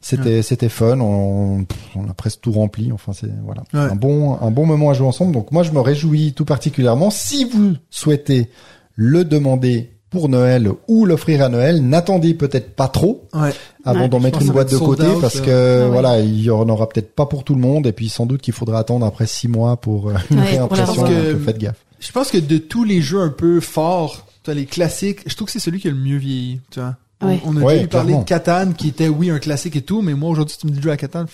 C'était, 0.00 0.42
c'était 0.42 0.68
fun. 0.68 1.00
On, 1.00 1.64
on 1.96 2.08
a 2.08 2.14
presque 2.14 2.40
tout 2.40 2.52
rempli. 2.52 2.92
Enfin, 2.92 3.12
c'est 3.12 3.30
voilà, 3.44 3.62
Ouais. 3.74 3.80
un 3.92 3.96
bon, 3.96 4.36
un 4.40 4.50
bon 4.50 4.66
moment 4.66 4.90
à 4.90 4.94
jouer 4.94 5.06
ensemble. 5.06 5.32
Donc 5.32 5.52
moi, 5.52 5.62
je 5.62 5.72
me 5.72 5.80
réjouis 5.80 6.32
tout 6.32 6.44
particulièrement. 6.44 7.10
Si 7.10 7.44
vous 7.44 7.74
souhaitez 7.90 8.48
le 8.94 9.24
demander 9.24 9.90
pour 10.10 10.28
Noël 10.28 10.70
ou 10.88 11.04
l'offrir 11.06 11.42
à 11.42 11.48
Noël, 11.48 11.82
n'attendez 11.82 12.34
peut-être 12.34 12.74
pas 12.76 12.86
trop 12.88 13.24
Ouais. 13.34 13.50
avant 13.84 14.02
Ouais, 14.02 14.08
d'en 14.08 14.20
mettre 14.20 14.40
une 14.42 14.48
que 14.48 14.52
boîte 14.52 14.70
de 14.70 14.78
côté 14.78 15.02
out, 15.04 15.20
parce 15.20 15.36
euh. 15.38 15.40
que 15.44 15.84
ouais. 15.86 15.90
voilà, 15.92 16.20
il 16.20 16.40
y 16.40 16.50
en 16.50 16.68
aura 16.68 16.88
peut-être 16.88 17.12
pas 17.14 17.26
pour 17.26 17.42
tout 17.42 17.54
le 17.54 17.60
monde 17.60 17.86
et 17.88 17.92
puis 17.92 18.08
sans 18.08 18.26
doute 18.26 18.40
qu'il 18.40 18.54
faudra 18.54 18.78
attendre 18.78 19.04
après 19.04 19.26
six 19.26 19.48
mois 19.48 19.76
pour 19.76 20.08
euh, 20.10 20.14
une 20.30 20.38
Ouais, 20.38 20.56
pour 20.58 20.76
la 20.76 20.84
réimpression. 20.84 21.02
donc, 21.02 21.44
faites 21.44 21.58
gaffe. 21.58 21.84
Je 22.00 22.12
pense 22.12 22.30
que 22.30 22.38
de 22.38 22.58
tous 22.58 22.84
les 22.84 23.00
jeux 23.00 23.20
un 23.20 23.28
peu 23.30 23.60
forts, 23.60 24.26
tu 24.42 24.50
vois, 24.50 24.54
les 24.54 24.66
classiques, 24.66 25.20
je 25.26 25.34
trouve 25.34 25.46
que 25.46 25.52
c'est 25.52 25.58
celui 25.60 25.80
qui 25.80 25.88
a 25.88 25.90
le 25.90 25.96
mieux 25.96 26.18
vieilli, 26.18 26.60
tu 26.70 26.80
vois. 26.80 26.96
On- 27.22 27.28
Ouais. 27.28 27.40
On, 27.46 27.56
a 27.56 27.60
Ouais, 27.60 27.72
déjà 27.74 27.84
eu 27.84 27.88
parler 27.88 28.14
de 28.14 28.24
Catan, 28.24 28.72
qui 28.72 28.88
était, 28.88 29.08
oui, 29.08 29.30
un 29.30 29.38
classique 29.38 29.74
et 29.76 29.80
tout, 29.82 30.02
mais 30.02 30.12
moi, 30.12 30.28
aujourd'hui, 30.28 30.54
tu 30.60 30.66
me 30.66 30.72
dis 30.72 30.78
de 30.78 30.82
jouer 30.82 30.92
à 30.92 30.96
Catan. 30.98 31.24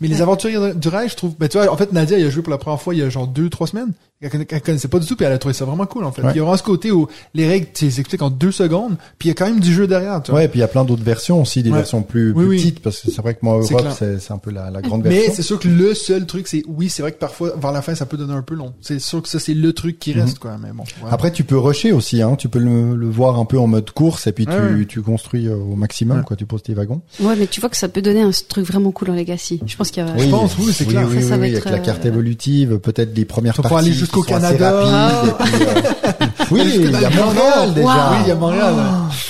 Mais 0.00 0.08
les 0.08 0.20
aventuriers 0.20 0.74
du 0.74 0.88
rail, 0.88 1.08
je 1.08 1.14
trouve, 1.14 1.36
ben, 1.38 1.48
tu 1.48 1.58
vois, 1.58 1.72
en 1.72 1.76
fait, 1.76 1.92
Nadia, 1.92 2.18
il 2.18 2.26
a 2.26 2.30
joué 2.30 2.42
pour 2.42 2.50
la 2.50 2.58
première 2.58 2.80
fois 2.82 2.92
il 2.92 2.98
y 2.98 3.02
a 3.02 3.08
genre 3.08 3.28
deux, 3.28 3.48
trois 3.48 3.68
semaines. 3.68 3.92
Elle, 4.22 4.30
conna- 4.30 4.44
elle 4.48 4.62
connaissait 4.62 4.88
pas 4.88 4.98
du 5.00 5.06
tout, 5.06 5.16
puis 5.16 5.26
elle 5.26 5.32
a 5.32 5.38
trouvé 5.38 5.52
ça 5.52 5.64
vraiment 5.64 5.84
cool, 5.86 6.04
en 6.04 6.12
fait. 6.12 6.22
Ouais. 6.22 6.30
Il 6.32 6.36
y 6.36 6.38
a 6.38 6.42
vraiment 6.42 6.56
ce 6.56 6.62
côté 6.62 6.90
où 6.92 7.08
les 7.34 7.46
règles, 7.48 7.66
tu 7.74 7.86
les 7.86 7.98
expliques 8.00 8.22
en 8.22 8.30
deux 8.30 8.52
secondes, 8.52 8.96
puis 9.18 9.28
il 9.28 9.30
y 9.30 9.32
a 9.32 9.34
quand 9.34 9.46
même 9.46 9.58
du 9.60 9.72
jeu 9.74 9.86
derrière, 9.88 10.22
tu 10.22 10.30
vois. 10.30 10.40
Ouais, 10.40 10.46
et 10.46 10.48
puis 10.48 10.58
il 10.58 10.62
y 10.62 10.64
a 10.64 10.68
plein 10.68 10.84
d'autres 10.84 11.02
versions 11.02 11.42
aussi, 11.42 11.62
des 11.62 11.70
Ouais. 11.70 11.78
versions 11.78 12.02
plus, 12.02 12.28
Oui, 12.32 12.44
plus 12.44 12.48
oui. 12.48 12.56
petites 12.58 12.80
parce 12.80 13.00
que 13.00 13.10
c'est 13.10 13.20
vrai 13.20 13.34
que 13.34 13.40
moi 13.42 13.58
Europe 13.60 13.88
c'est 13.98 14.30
un 14.30 14.38
peu 14.38 14.50
la, 14.52 14.70
la 14.70 14.80
grande 14.80 15.02
Mais 15.02 15.10
version. 15.10 15.32
c'est 15.34 15.42
sûr 15.42 15.58
que 15.58 15.66
le 15.68 15.92
seul 15.94 16.24
truc, 16.26 16.46
c'est, 16.46 16.62
oui, 16.68 16.88
c'est 16.88 17.02
vrai 17.02 17.10
que 17.12 17.18
parfois, 17.18 17.54
vers 17.60 17.72
la 17.72 17.82
fin, 17.82 17.94
ça 17.96 18.06
peut 18.06 18.16
donner 18.16 18.34
un 18.34 18.42
peu 18.42 18.54
long. 18.54 18.72
C'est 18.80 19.00
sûr 19.00 19.20
que 19.22 19.28
ça, 19.28 19.40
c'est 19.40 19.54
le 19.54 19.72
truc 19.72 19.98
qui 19.98 20.12
reste, 20.12 20.38
quoi, 20.38 20.56
mais 20.62 20.70
bon. 20.72 20.84
ouais. 20.84 21.10
Après 21.10 21.32
tu 21.32 21.42
peux 21.44 21.58
rusher 21.58 21.90
aussi 21.92 22.22
hein, 22.22 22.36
tu 22.36 22.48
peux 22.48 22.58
le, 22.60 22.94
le 22.94 23.08
voir 23.10 23.38
un 23.38 23.44
peu 23.44 23.58
en 23.58 23.66
mode 23.66 23.90
course 23.90 24.26
et 24.28 24.32
puis 24.32 24.46
tu, 24.46 24.86
tu 24.86 25.02
construis 25.02 25.48
euh, 25.48 25.56
au 25.56 25.74
maximum 25.76 26.18
Ouais. 26.18 26.24
quoi, 26.24 26.36
tu 26.36 26.46
poses 26.46 26.62
tes 26.62 26.74
wagons. 26.74 27.00
Ouais, 27.20 27.34
mais 27.36 27.46
tu 27.46 27.60
vois 27.60 27.70
que 27.70 27.76
ça 27.76 27.88
peut 27.88 28.02
donner 28.02 28.22
un 28.22 28.30
truc 28.48 28.66
vraiment 28.66 28.90
cool 28.92 29.10
en 29.10 29.14
Legacy. 29.14 29.60
Je 29.66 29.76
pense 29.76 29.90
qu'il 29.90 30.04
y 30.04 30.08
a. 30.08 30.16
Je 30.16 30.28
pense, 30.28 30.56
oui, 30.58 30.72
c'est 30.72 30.84
clair. 30.84 31.08
Oui, 31.10 31.22
Ça, 31.22 31.28
ça 31.30 31.34
oui, 31.34 31.40
va 31.40 31.46
oui, 31.46 31.54
être, 31.54 31.66
avec 31.66 31.78
la 31.80 31.84
carte 31.84 32.04
euh, 32.04 32.08
évolutive, 32.08 32.78
peut-être 32.78 33.16
les 33.16 33.24
premières 33.24 33.54
parties 33.54 33.92
jusqu'au 34.12 34.22
Canada. 34.22 34.72
rapides, 34.72 35.34
puis, 35.38 35.62
euh, 35.62 36.26
oui, 36.50 36.62
il 36.76 37.00
y 37.00 37.04
a 37.04 37.10
Montréal 37.10 37.74
déjà. 37.74 37.86
Wow. 37.86 37.94
Oui, 38.10 38.16
il 38.22 38.28
y 38.28 38.30
a 38.30 38.34
Montréal. 38.34 38.74
ouais. 38.74 38.82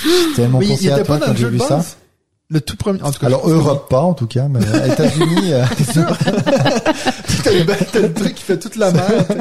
J'ai 0.03 0.35
tellement 0.35 0.59
Mais 0.59 0.67
pensé 0.67 0.91
à 0.91 0.99
toi 0.99 1.19
quand 1.19 1.31
le 1.31 1.37
j'ai 1.37 1.49
vu 1.49 1.59
ça. 1.59 1.81
Le 2.49 2.61
tout 2.61 2.75
premier. 2.75 3.01
En 3.01 3.11
tout 3.11 3.19
cas, 3.19 3.27
Alors 3.27 3.49
Europe 3.49 3.89
pas 3.89 4.01
en 4.01 4.13
tout 4.13 4.27
cas, 4.27 4.47
mais 4.47 4.59
États-Unis. 4.59 5.53
euh, 5.53 5.65
T'as 7.43 7.51
le, 7.99 8.13
truc 8.13 8.35
qui 8.35 8.43
fait 8.43 8.59
toute 8.59 8.75
la 8.75 8.91
merde. 8.91 9.37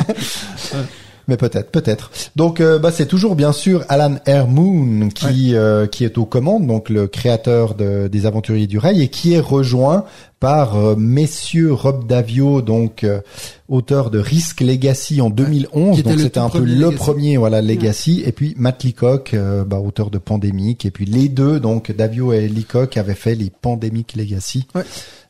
Mais 1.32 1.38
peut-être, 1.38 1.70
peut-être. 1.70 2.10
Donc, 2.36 2.60
euh, 2.60 2.78
bah, 2.78 2.90
c'est 2.92 3.06
toujours 3.06 3.36
bien 3.36 3.52
sûr 3.52 3.86
Alan 3.88 4.16
R. 4.28 4.46
Moon 4.46 5.08
qui 5.08 5.54
euh, 5.54 5.86
qui 5.86 6.04
est 6.04 6.18
aux 6.18 6.26
commandes, 6.26 6.66
donc 6.66 6.90
le 6.90 7.06
créateur 7.06 7.74
de, 7.74 8.06
des 8.06 8.26
Aventuriers 8.26 8.66
du 8.66 8.76
Rail, 8.76 9.00
et 9.00 9.08
qui 9.08 9.32
est 9.32 9.40
rejoint 9.40 10.04
par 10.42 10.76
euh, 10.76 10.96
messieurs 10.96 11.72
Rob 11.72 12.08
Davio, 12.08 12.62
donc 12.62 13.04
euh, 13.04 13.20
auteur 13.68 14.10
de 14.10 14.18
Risk 14.18 14.60
Legacy 14.60 15.20
en 15.20 15.30
2011. 15.30 15.94
Qui 15.94 16.00
était 16.00 16.10
donc 16.10 16.18
c'était 16.18 16.40
un 16.40 16.48
peu 16.48 16.58
le 16.58 16.74
Legacy. 16.74 16.96
premier, 16.96 17.36
voilà, 17.36 17.62
Legacy. 17.62 18.24
Et 18.26 18.32
puis 18.32 18.52
Matt 18.58 18.82
Leacock, 18.82 19.34
euh, 19.34 19.64
bah, 19.64 19.78
auteur 19.78 20.10
de 20.10 20.18
Pandemic. 20.18 20.84
Et 20.84 20.90
puis 20.90 21.04
les 21.04 21.28
deux, 21.28 21.60
donc 21.60 21.92
Davio 21.92 22.32
et 22.32 22.48
Leacock, 22.48 22.96
avaient 22.96 23.14
fait 23.14 23.36
les 23.36 23.50
Pandemic 23.50 24.16
Legacy. 24.16 24.66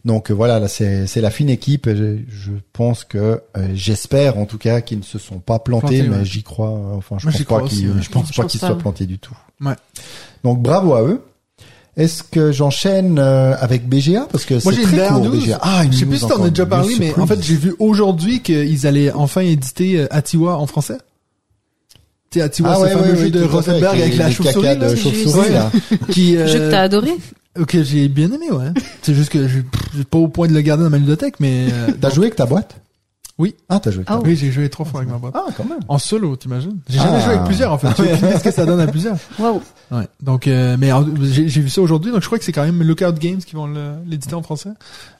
Donc 0.05 0.31
euh, 0.31 0.35
voilà, 0.35 0.59
là 0.59 0.67
c'est 0.69 1.07
c'est 1.07 1.21
la 1.21 1.31
fine 1.31 1.49
équipe. 1.49 1.87
et 1.87 1.95
Je, 1.97 2.17
je 2.29 2.51
pense 2.73 3.05
que 3.05 3.19
euh, 3.19 3.69
j'espère 3.75 4.37
en 4.39 4.47
tout 4.47 4.59
cas 4.59 4.81
qu'ils 4.81 4.99
ne 4.99 5.05
se 5.05 5.19
sont 5.19 5.39
pas 5.39 5.59
plantés, 5.61 5.99
Plantés, 5.99 6.03
mais 6.09 6.17
ouais. 6.19 6.25
j'y 6.25 6.43
crois. 6.43 6.71
euh, 6.71 6.95
Enfin, 6.97 7.17
je 7.19 7.27
Moi, 7.27 7.33
pense 7.33 7.39
pas 7.39 7.45
crois 7.45 7.69
qu'ils, 7.69 7.93
je 8.03 8.11
pense 8.11 8.29
Je 8.33 8.41
pas 8.43 8.49
qu'ils 8.49 8.61
soient 8.61 8.77
plantés 8.79 9.07
du 9.07 9.19
tout. 9.19 9.37
Ouais. 9.61 9.75
Donc 10.43 10.61
bravo 10.61 10.95
à 10.95 11.03
eux. 11.03 11.23
Est-ce 11.97 12.23
que 12.23 12.53
j'enchaîne 12.53 13.19
euh, 13.19 13.55
avec 13.61 13.87
BGA 13.87 14.27
parce 14.33 14.45
que 14.47 14.55
Moi, 14.65 14.73
c'est 14.73 14.83
très 14.83 15.09
court 15.09 15.21
news. 15.25 15.37
BGA. 15.39 15.59
Ah, 15.61 15.85
une 15.85 15.93
je 15.93 15.99
sais 15.99 16.07
plus 16.07 16.17
si 16.19 16.27
t'en 16.27 16.43
as 16.43 16.49
déjà 16.51 16.65
parlé, 16.67 16.95
news 16.95 16.99
mais 16.99 17.15
en 17.19 17.27
fait, 17.27 17.43
j'ai 17.43 17.55
vu 17.55 17.75
aujourd'hui 17.79 18.41
qu'ils 18.41 18.87
allaient 18.87 19.13
enfin 19.13 19.43
éditer 19.43 20.01
euh, 20.01 20.07
Atiwa 20.11 20.57
en 20.57 20.67
français. 20.67 20.97
Tu 22.31 22.41
Atiwa, 22.41 22.73
ah 22.75 22.81
ouais, 22.81 22.89
le 22.95 22.99
fameux 22.99 23.13
ouais, 23.13 23.19
jeu 23.19 23.31
de 23.31 23.45
Rosenberg 23.45 24.01
avec 24.01 24.13
les- 24.13 24.19
la 24.19 24.31
chauve-souris. 24.31 24.79
là. 24.79 24.97
chauve-souris 24.97 25.51
là. 25.53 25.71
Qui, 26.11 26.37
euh, 26.39 26.47
Jeu 26.47 26.59
que 26.61 26.71
t'as 26.71 26.81
adoré. 26.81 27.11
Ok, 27.59 27.83
j'ai 27.83 28.09
bien 28.09 28.31
aimé, 28.33 28.51
ouais. 28.51 28.73
c'est 29.03 29.15
juste 29.15 29.31
que 29.31 29.39
pff, 29.47 29.63
j'ai 29.95 30.05
pas 30.05 30.19
au 30.19 30.29
point 30.29 30.49
de 30.49 30.55
le 30.55 30.61
garder 30.61 30.85
dans 30.85 30.91
ma 30.91 30.99
ludothèque, 30.99 31.41
mais, 31.41 31.69
euh, 31.73 31.89
T'as 32.01 32.11
joué 32.11 32.25
avec 32.27 32.37
ta 32.37 32.47
boîte? 32.47 32.77
Oui. 33.39 33.57
Ah, 33.69 33.81
t'as 33.81 33.91
joué 33.91 34.01
avec 34.01 34.09
ta 34.09 34.15
boîte. 34.17 34.27
oui, 34.27 34.37
j'ai 34.37 34.53
joué 34.53 34.69
trois 34.69 34.85
fois 34.85 35.01
avec 35.01 35.11
ma 35.11 35.19
boîte. 35.19 35.33
Ah, 35.37 35.47
quand 35.57 35.65
même. 35.65 35.79
En 35.89 35.99
solo, 35.99 36.37
t'imagines? 36.37 36.79
J'ai 36.89 36.99
jamais 36.99 37.17
Ah. 37.17 37.21
joué 37.21 37.33
avec 37.35 37.45
plusieurs, 37.47 37.73
en 37.73 37.79
fait. 37.79 37.89
J'ai 37.97 38.13
aucune 38.13 38.29
idée 38.29 38.39
ce 38.39 38.45
que 38.45 38.51
ça 38.51 38.67
donne 38.67 38.79
à 38.79 38.87
plusieurs. 38.87 39.17
Waouh. 39.39 39.61
Ouais. 39.91 40.07
Donc, 40.23 40.47
euh, 40.47 40.77
mais 40.79 40.93
en- 40.93 41.05
j'ai 41.23 41.49
j'ai 41.49 41.61
vu 41.63 41.71
ça 41.71 41.81
aujourd'hui, 41.81 42.13
donc 42.13 42.21
je 42.21 42.27
crois 42.27 42.39
que 42.39 42.45
c'est 42.45 42.53
quand 42.53 42.63
même 42.65 42.83
Lookout 42.83 43.19
Games 43.19 43.39
qui 43.39 43.55
vont 43.57 43.67
le- 43.67 43.95
l'éditer 44.07 44.35
en 44.35 44.43
français. 44.43 44.71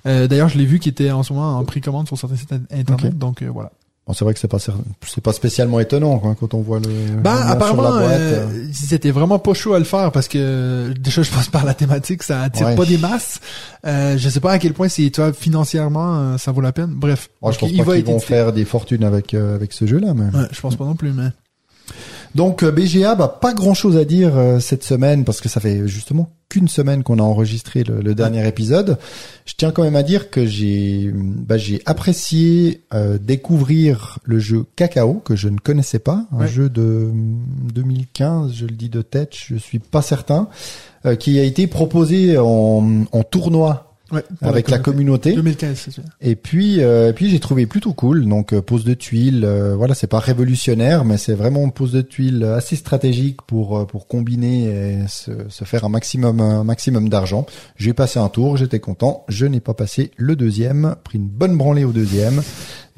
Euh, 0.07 0.29
D'ailleurs, 0.29 0.51
je 0.51 0.59
l'ai 0.59 0.67
vu 0.67 0.79
qui 0.79 0.91
était 0.91 1.11
en 1.11 1.23
ce 1.23 1.33
moment 1.33 1.57
en 1.59 1.65
précommande 1.65 2.07
sur 2.07 2.19
certains 2.19 2.37
sites 2.37 2.53
internet, 2.53 3.13
Ok. 3.13 3.19
donc 3.19 3.43
euh, 3.43 3.49
voilà. 3.53 3.73
Bon, 4.05 4.15
c'est 4.15 4.25
vrai 4.25 4.35
que 4.35 4.41
c'est 4.41 4.49
pas 4.49 4.59
c'est 4.59 5.21
pas 5.23 5.33
spécialement 5.33 5.79
étonnant 5.79 6.19
quoi, 6.19 6.35
quand 6.39 6.55
on 6.55 6.61
voit 6.61 6.81
le. 6.81 6.89
Ben, 7.21 7.35
nom 7.35 7.41
apparemment, 7.53 7.97
euh, 7.99 8.09
euh. 8.11 8.67
c'était 8.73 9.13
vraiment 9.13 9.39
pas 9.39 9.55
chaud 9.55 9.75
à 9.75 9.79
le 9.79 9.85
faire 9.85 10.11
parce 10.11 10.27
que 10.27 10.93
déjà, 10.99 11.23
je 11.23 11.31
pense 11.31 11.47
par 11.49 11.65
la 11.65 11.73
thématique, 11.73 12.25
ça 12.25 12.43
attire 12.43 12.67
Ouais. 12.67 12.75
pas 12.75 12.85
des 12.85 12.99
masses. 12.99 13.39
Euh, 13.87 14.19
je 14.19 14.29
sais 14.29 14.41
pas 14.41 14.51
à 14.53 14.59
quel 14.59 14.73
point 14.73 14.89
c'est, 14.89 15.09
tu 15.11 15.21
vois, 15.21 15.33
financièrement, 15.33 16.19
euh, 16.19 16.37
ça 16.37 16.51
vaut 16.51 16.61
la 16.61 16.73
peine. 16.73 16.91
Bref. 16.91 17.31
Moi, 17.41 17.53
je 17.53 17.59
pense 17.59 17.71
il 17.71 17.85
pas 17.85 17.95
qu'ils 17.95 18.05
vont 18.05 18.19
faire 18.19 18.53
des 18.53 18.65
fortunes 18.65 19.05
avec 19.05 19.35
euh, 19.35 19.55
avec 19.55 19.73
ce 19.73 19.87
jeu-là, 19.87 20.15
mais. 20.15 20.37
Ouais, 20.37 20.47
je 20.51 20.61
pense 20.61 20.75
pas 20.75 20.85
non 20.85 20.97
plus, 20.97 21.13
mais. 21.13 21.29
Donc 22.35 22.63
euh, 22.63 22.71
BGA, 22.71 23.15
bah, 23.15 23.29
pas 23.41 23.53
grand 23.53 23.75
chose 23.75 23.97
à 23.97 24.05
dire 24.05 24.37
euh, 24.37 24.59
cette 24.59 24.85
semaine 24.85 25.25
parce 25.25 25.41
que 25.41 25.49
ça 25.49 25.61
fait 25.61 25.87
justement 25.87 26.31
qu'une 26.49 26.69
semaine 26.69 27.03
qu'on 27.03 27.19
a 27.19 27.23
enregistré 27.23 27.83
le, 27.85 28.01
le 28.01 28.15
dernier 28.15 28.47
épisode. 28.47 28.99
Je 29.47 29.55
tiens 29.57 29.71
quand 29.71 29.83
même 29.83 29.97
à 29.97 30.03
dire 30.03 30.31
que 30.31 30.45
j'ai 30.47 31.11
bah, 31.15 31.57
j'ai 31.59 31.83
apprécié 31.87 32.85
euh, 32.95 33.19
découvrir 33.19 34.19
le 34.25 34.39
jeu 34.39 34.65
Cacao 34.77 35.15
que 35.25 35.37
je 35.37 35.49
ne 35.49 35.59
connaissais 35.59 35.99
pas, 35.99 36.27
un 36.33 36.41
Ouais. 36.41 36.49
jeu 36.49 36.69
de 36.69 37.09
hum, 37.11 37.39
2015, 37.75 38.53
je 38.55 38.67
le 38.67 38.73
dis 38.77 38.89
de 38.89 39.03
tête, 39.03 39.33
je 39.35 39.57
suis 39.57 39.79
pas 39.79 40.03
certain, 40.03 40.49
euh, 41.07 41.17
qui 41.17 41.39
a 41.39 41.45
été 41.45 41.67
proposé 41.67 42.39
en, 42.39 43.05
en 43.13 43.23
tournoi 43.25 43.92
Ouais, 44.13 44.23
avec 44.43 44.69
la 44.69 44.79
communauté. 44.79 45.33
2015, 45.35 45.77
c'est 45.77 45.91
ça. 45.91 46.03
Et 46.21 46.37
puis, 46.37 46.83
euh, 46.83 47.11
et 47.11 47.13
puis 47.15 47.31
j'ai 47.31 47.41
trouvé 47.41 47.67
plutôt 47.67 47.93
cool. 47.95 48.27
Donc 48.29 48.53
euh, 48.53 48.61
pose 48.61 48.85
de 48.85 48.93
tuiles, 48.95 49.43
euh, 49.45 49.75
voilà, 49.75 49.95
c'est 49.95 50.07
pas 50.07 50.19
révolutionnaire, 50.19 51.05
mais 51.05 51.17
c'est 51.17 51.33
vraiment 51.35 51.61
une 51.65 51.73
pose 51.73 51.93
de 51.93 52.03
tuiles 52.03 52.45
assez 52.45 52.77
stratégique 52.77 53.41
pour 53.47 53.79
euh, 53.79 53.85
pour 53.87 54.07
combiner 54.09 54.65
et 54.65 54.99
se, 55.09 55.31
se 55.49 55.65
faire 55.65 55.85
un 55.85 55.89
maximum 55.89 56.41
un 56.41 56.63
maximum 56.63 57.09
d'argent. 57.09 57.47
J'ai 57.77 57.95
passé 57.95 58.19
un 58.19 58.29
tour, 58.29 58.57
j'étais 58.59 58.81
content. 58.81 59.25
Je 59.29 59.47
n'ai 59.47 59.61
pas 59.61 59.73
passé 59.75 60.11
le 60.17 60.37
deuxième, 60.37 60.95
pris 61.05 61.19
une 61.19 61.29
bonne 61.29 61.57
branlée 61.57 61.85
au 61.85 61.93
deuxième. 61.93 62.43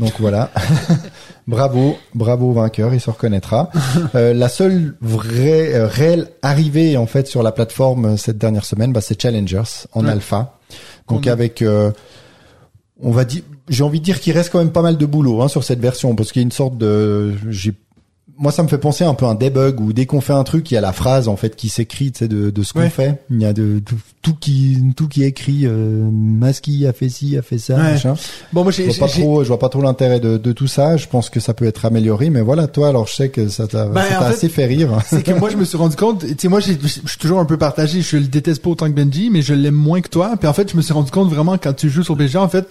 Donc 0.00 0.14
voilà, 0.18 0.50
bravo, 1.46 1.96
bravo 2.14 2.50
au 2.50 2.53
vainqueur, 2.53 2.92
il 2.94 3.00
se 3.00 3.11
reconnaîtra. 3.11 3.70
Euh, 4.16 4.35
la 4.35 4.48
seule 4.48 4.96
vraie 5.00 5.72
euh, 5.74 5.87
réelle 5.87 6.29
arrivée 6.42 6.96
en 6.96 7.07
fait 7.07 7.27
sur 7.29 7.42
la 7.44 7.53
plateforme 7.53 8.16
cette 8.16 8.38
dernière 8.38 8.64
semaine, 8.64 8.92
bah, 8.92 9.00
c'est 9.00 9.20
Challengers 9.20 9.87
en 9.92 10.05
Ouais. 10.05 10.11
alpha. 10.11 10.59
Donc 11.08 11.26
a- 11.26 11.32
avec 11.32 11.62
euh, 11.62 11.90
on 13.00 13.10
va 13.10 13.24
dire, 13.24 13.42
j'ai 13.68 13.82
envie 13.82 13.98
de 14.00 14.04
dire 14.04 14.20
qu'il 14.20 14.32
reste 14.32 14.50
quand 14.50 14.58
même 14.58 14.72
pas 14.72 14.82
mal 14.82 14.96
de 14.96 15.06
boulot 15.06 15.42
hein, 15.42 15.48
sur 15.48 15.64
cette 15.64 15.80
version 15.80 16.14
parce 16.14 16.32
qu'il 16.32 16.40
y 16.40 16.44
a 16.44 16.46
une 16.46 16.52
sorte 16.52 16.78
de, 16.78 17.32
j'ai, 17.50 17.72
moi 18.37 18.51
ça 18.51 18.62
me 18.64 18.68
fait 18.68 18.79
penser 18.79 19.05
un 19.05 19.14
peu 19.14 19.27
à 19.27 19.29
un 19.29 19.35
debug 19.35 19.81
où 19.81 19.92
dès 19.92 20.07
qu'on 20.07 20.20
fait 20.20 20.33
un 20.33 20.42
truc, 20.44 20.70
il 20.70 20.75
y 20.75 20.77
a 20.77 20.81
la 20.81 20.92
phrase 20.92 21.29
en 21.29 21.37
fait 21.37 21.55
qui 21.55 21.68
s'écrit, 21.68 22.11
tu 22.11 22.18
sais, 22.20 22.29
de, 22.29 22.51
de 22.51 22.62
ce 22.62 22.73
qu'on 22.73 22.81
Ouais. 22.81 22.90
fait. 22.90 23.23
Il 23.31 23.40
y 23.40 23.44
a 23.44 23.53
de 23.53 23.81
tout, 23.85 23.94
tout 24.23 24.35
qui 24.35 24.83
tout 24.97 25.07
qui 25.09 25.23
est 25.23 25.29
écrit. 25.29 25.66
Euh, 25.66 26.09
Maski 26.11 26.87
a 26.87 26.92
fait 26.92 27.09
ci, 27.09 27.37
a 27.37 27.42
fait 27.42 27.59
ça, 27.59 27.75
Ouais. 27.77 27.83
machin. 27.92 28.14
Bon, 28.53 28.62
moi, 28.64 28.73
Je 28.73 28.83
vois 28.83 28.94
pas 29.07 29.09
trop, 29.12 29.42
je 29.44 29.49
vois 29.49 29.59
pas 29.59 29.68
trop 29.68 29.83
l'intérêt 29.83 30.18
de, 30.20 30.37
de 30.37 30.53
tout 30.53 30.66
ça. 30.66 30.97
Je 30.97 31.07
pense 31.07 31.31
que 31.31 31.38
ça 31.38 31.55
peut 31.55 31.64
être 31.66 31.85
amélioré, 31.85 32.29
mais 32.31 32.40
voilà, 32.40 32.66
toi, 32.66 32.88
alors 32.88 33.07
je 33.07 33.14
sais 33.14 33.29
que 33.29 33.49
ça 33.49 33.66
t'a, 33.68 33.87
Ben, 33.87 34.03
ça 34.03 34.18
t'a 34.18 34.27
assez 34.27 34.49
fait 34.49 34.66
rire. 34.66 34.90
c'est 35.07 35.23
que 35.23 35.31
moi 35.33 35.49
je 35.51 35.57
me 35.57 35.64
suis 35.64 35.77
rendu 35.77 35.94
compte 35.97 36.20
tu 36.27 36.35
sais 36.38 36.49
moi 36.49 36.61
je 36.61 36.73
suis 36.87 37.18
toujours 37.18 37.38
un 37.38 37.44
peu 37.44 37.57
partagé 37.57 38.03
je 38.03 38.16
le 38.16 38.25
déteste 38.27 38.62
pas 38.62 38.70
autant 38.70 38.87
que 38.87 38.94
Benji 38.94 39.31
mais 39.31 39.42
je 39.42 39.55
l'aime 39.55 39.75
moins 39.75 40.01
que 40.01 40.09
toi 40.09 40.35
puis 40.38 40.49
en 40.49 40.53
fait 40.53 40.70
je 40.70 40.77
me 40.77 40.83
suis 40.83 40.92
rendu 40.92 41.11
compte 41.11 41.29
vraiment 41.31 41.57
quand 41.59 41.73
tu 41.75 41.88
joues 41.90 42.03
sur 42.03 42.16
BGA 42.16 42.40
en 42.42 42.49
fait 42.49 42.66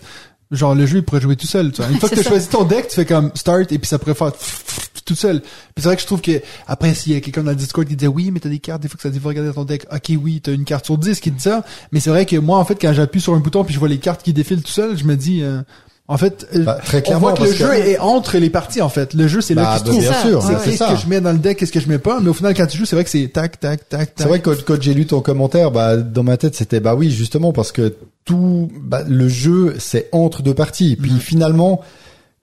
genre 0.51 0.75
le 0.75 0.85
jeu 0.85 0.97
il 0.97 1.03
pourrait 1.03 1.21
jouer 1.21 1.35
tout 1.35 1.47
seul 1.47 1.71
tu 1.71 1.81
vois. 1.81 1.89
une 1.91 1.99
fois 1.99 2.09
que 2.09 2.15
tu 2.19 2.23
choisis 2.23 2.49
ton 2.49 2.63
deck 2.63 2.87
tu 2.89 2.95
fais 2.95 3.05
comme 3.05 3.31
start 3.35 3.71
et 3.71 3.77
puis 3.79 3.87
ça 3.87 3.97
pourrait 3.99 4.13
faire 4.13 4.31
tout 5.05 5.15
seul. 5.15 5.41
Puis 5.41 5.49
c'est 5.77 5.83
vrai 5.83 5.95
que 5.95 6.01
je 6.01 6.07
trouve 6.07 6.21
que 6.21 6.41
après 6.67 6.93
s'il 6.93 7.13
y 7.13 7.15
a 7.15 7.21
quelqu'un 7.21 7.43
dans 7.43 7.51
le 7.51 7.55
Discord 7.57 7.87
qui 7.87 7.95
disait 7.95 8.07
oui 8.07 8.31
mais 8.31 8.39
t'as 8.39 8.49
des 8.49 8.59
cartes 8.59 8.81
des 8.81 8.87
fois 8.87 8.97
que 8.97 9.03
ça 9.03 9.09
dit 9.09 9.19
regarder 9.23 9.51
ton 9.53 9.63
deck 9.65 9.85
ok 9.91 10.11
oui 10.21 10.41
t'as 10.43 10.51
une 10.53 10.65
carte 10.65 10.85
sur 10.85 10.97
10 10.97 11.19
qui 11.19 11.31
dit 11.31 11.41
ça. 11.41 11.63
Mais 11.91 11.99
c'est 11.99 12.09
vrai 12.09 12.25
que 12.25 12.35
moi 12.37 12.57
en 12.59 12.65
fait 12.65 12.75
quand 12.81 12.93
j'appuie 12.93 13.21
sur 13.21 13.33
un 13.33 13.39
bouton 13.39 13.63
puis 13.63 13.73
je 13.73 13.79
vois 13.79 13.89
les 13.89 13.99
cartes 13.99 14.23
qui 14.23 14.33
défilent 14.33 14.61
tout 14.63 14.71
seul 14.71 14.97
je 14.97 15.03
me 15.05 15.15
dis 15.15 15.41
euh, 15.43 15.61
en 16.07 16.17
fait 16.17 16.45
euh, 16.55 16.63
Bah, 16.63 16.79
très 16.83 16.97
on 16.97 17.01
clairement, 17.01 17.27
voit 17.29 17.33
que 17.37 17.43
le 17.43 17.49
que- 17.49 17.55
jeu 17.55 17.73
est 17.73 17.97
entre 17.99 18.37
les 18.37 18.49
parties 18.49 18.81
en 18.81 18.89
fait. 18.89 19.13
Le 19.13 19.27
jeu 19.27 19.39
c'est 19.41 19.55
Bah, 19.55 19.61
là 19.61 19.79
qui 19.79 19.79
se 19.79 19.83
bah, 19.85 19.91
trouve. 19.91 20.01
bien 20.03 20.21
sûr, 20.21 20.43
c'est 20.43 20.69
qu'est-ce 20.71 20.93
que 20.93 20.99
je 21.01 21.07
mets 21.07 21.21
dans 21.21 21.31
le 21.31 21.37
deck, 21.37 21.57
qu'est-ce 21.57 21.71
que 21.71 21.79
je 21.79 21.87
mets 21.87 21.97
pas, 21.97 22.19
mais 22.19 22.29
au 22.29 22.33
final, 22.33 22.53
quand 22.53 22.67
tu 22.67 22.77
joues, 22.77 22.85
c'est 22.85 22.95
vrai 22.97 23.05
que 23.05 23.09
c'est 23.09 23.27
tac, 23.29 23.57
tac, 23.59 23.87
tac, 23.87 23.99
tac. 23.99 24.13
C'est 24.17 24.27
vrai 24.27 24.39
que 24.41 24.49
quand, 24.49 24.63
quand 24.65 24.81
j'ai 24.81 24.93
lu 24.93 25.05
ton 25.05 25.21
commentaire, 25.21 25.71
bah 25.71 25.95
dans 25.97 26.23
ma 26.23 26.35
tête 26.37 26.55
c'était 26.55 26.81
bah 26.81 26.93
oui 26.95 27.09
justement 27.09 27.53
parce 27.53 27.71
que 27.71 27.95
tout 28.25 28.69
bah, 28.81 29.03
le 29.07 29.27
jeu 29.29 29.75
c'est 29.79 30.09
entre 30.11 30.41
deux 30.43 30.53
parties. 30.53 30.97
Puis 31.01 31.11
finalement 31.19 31.81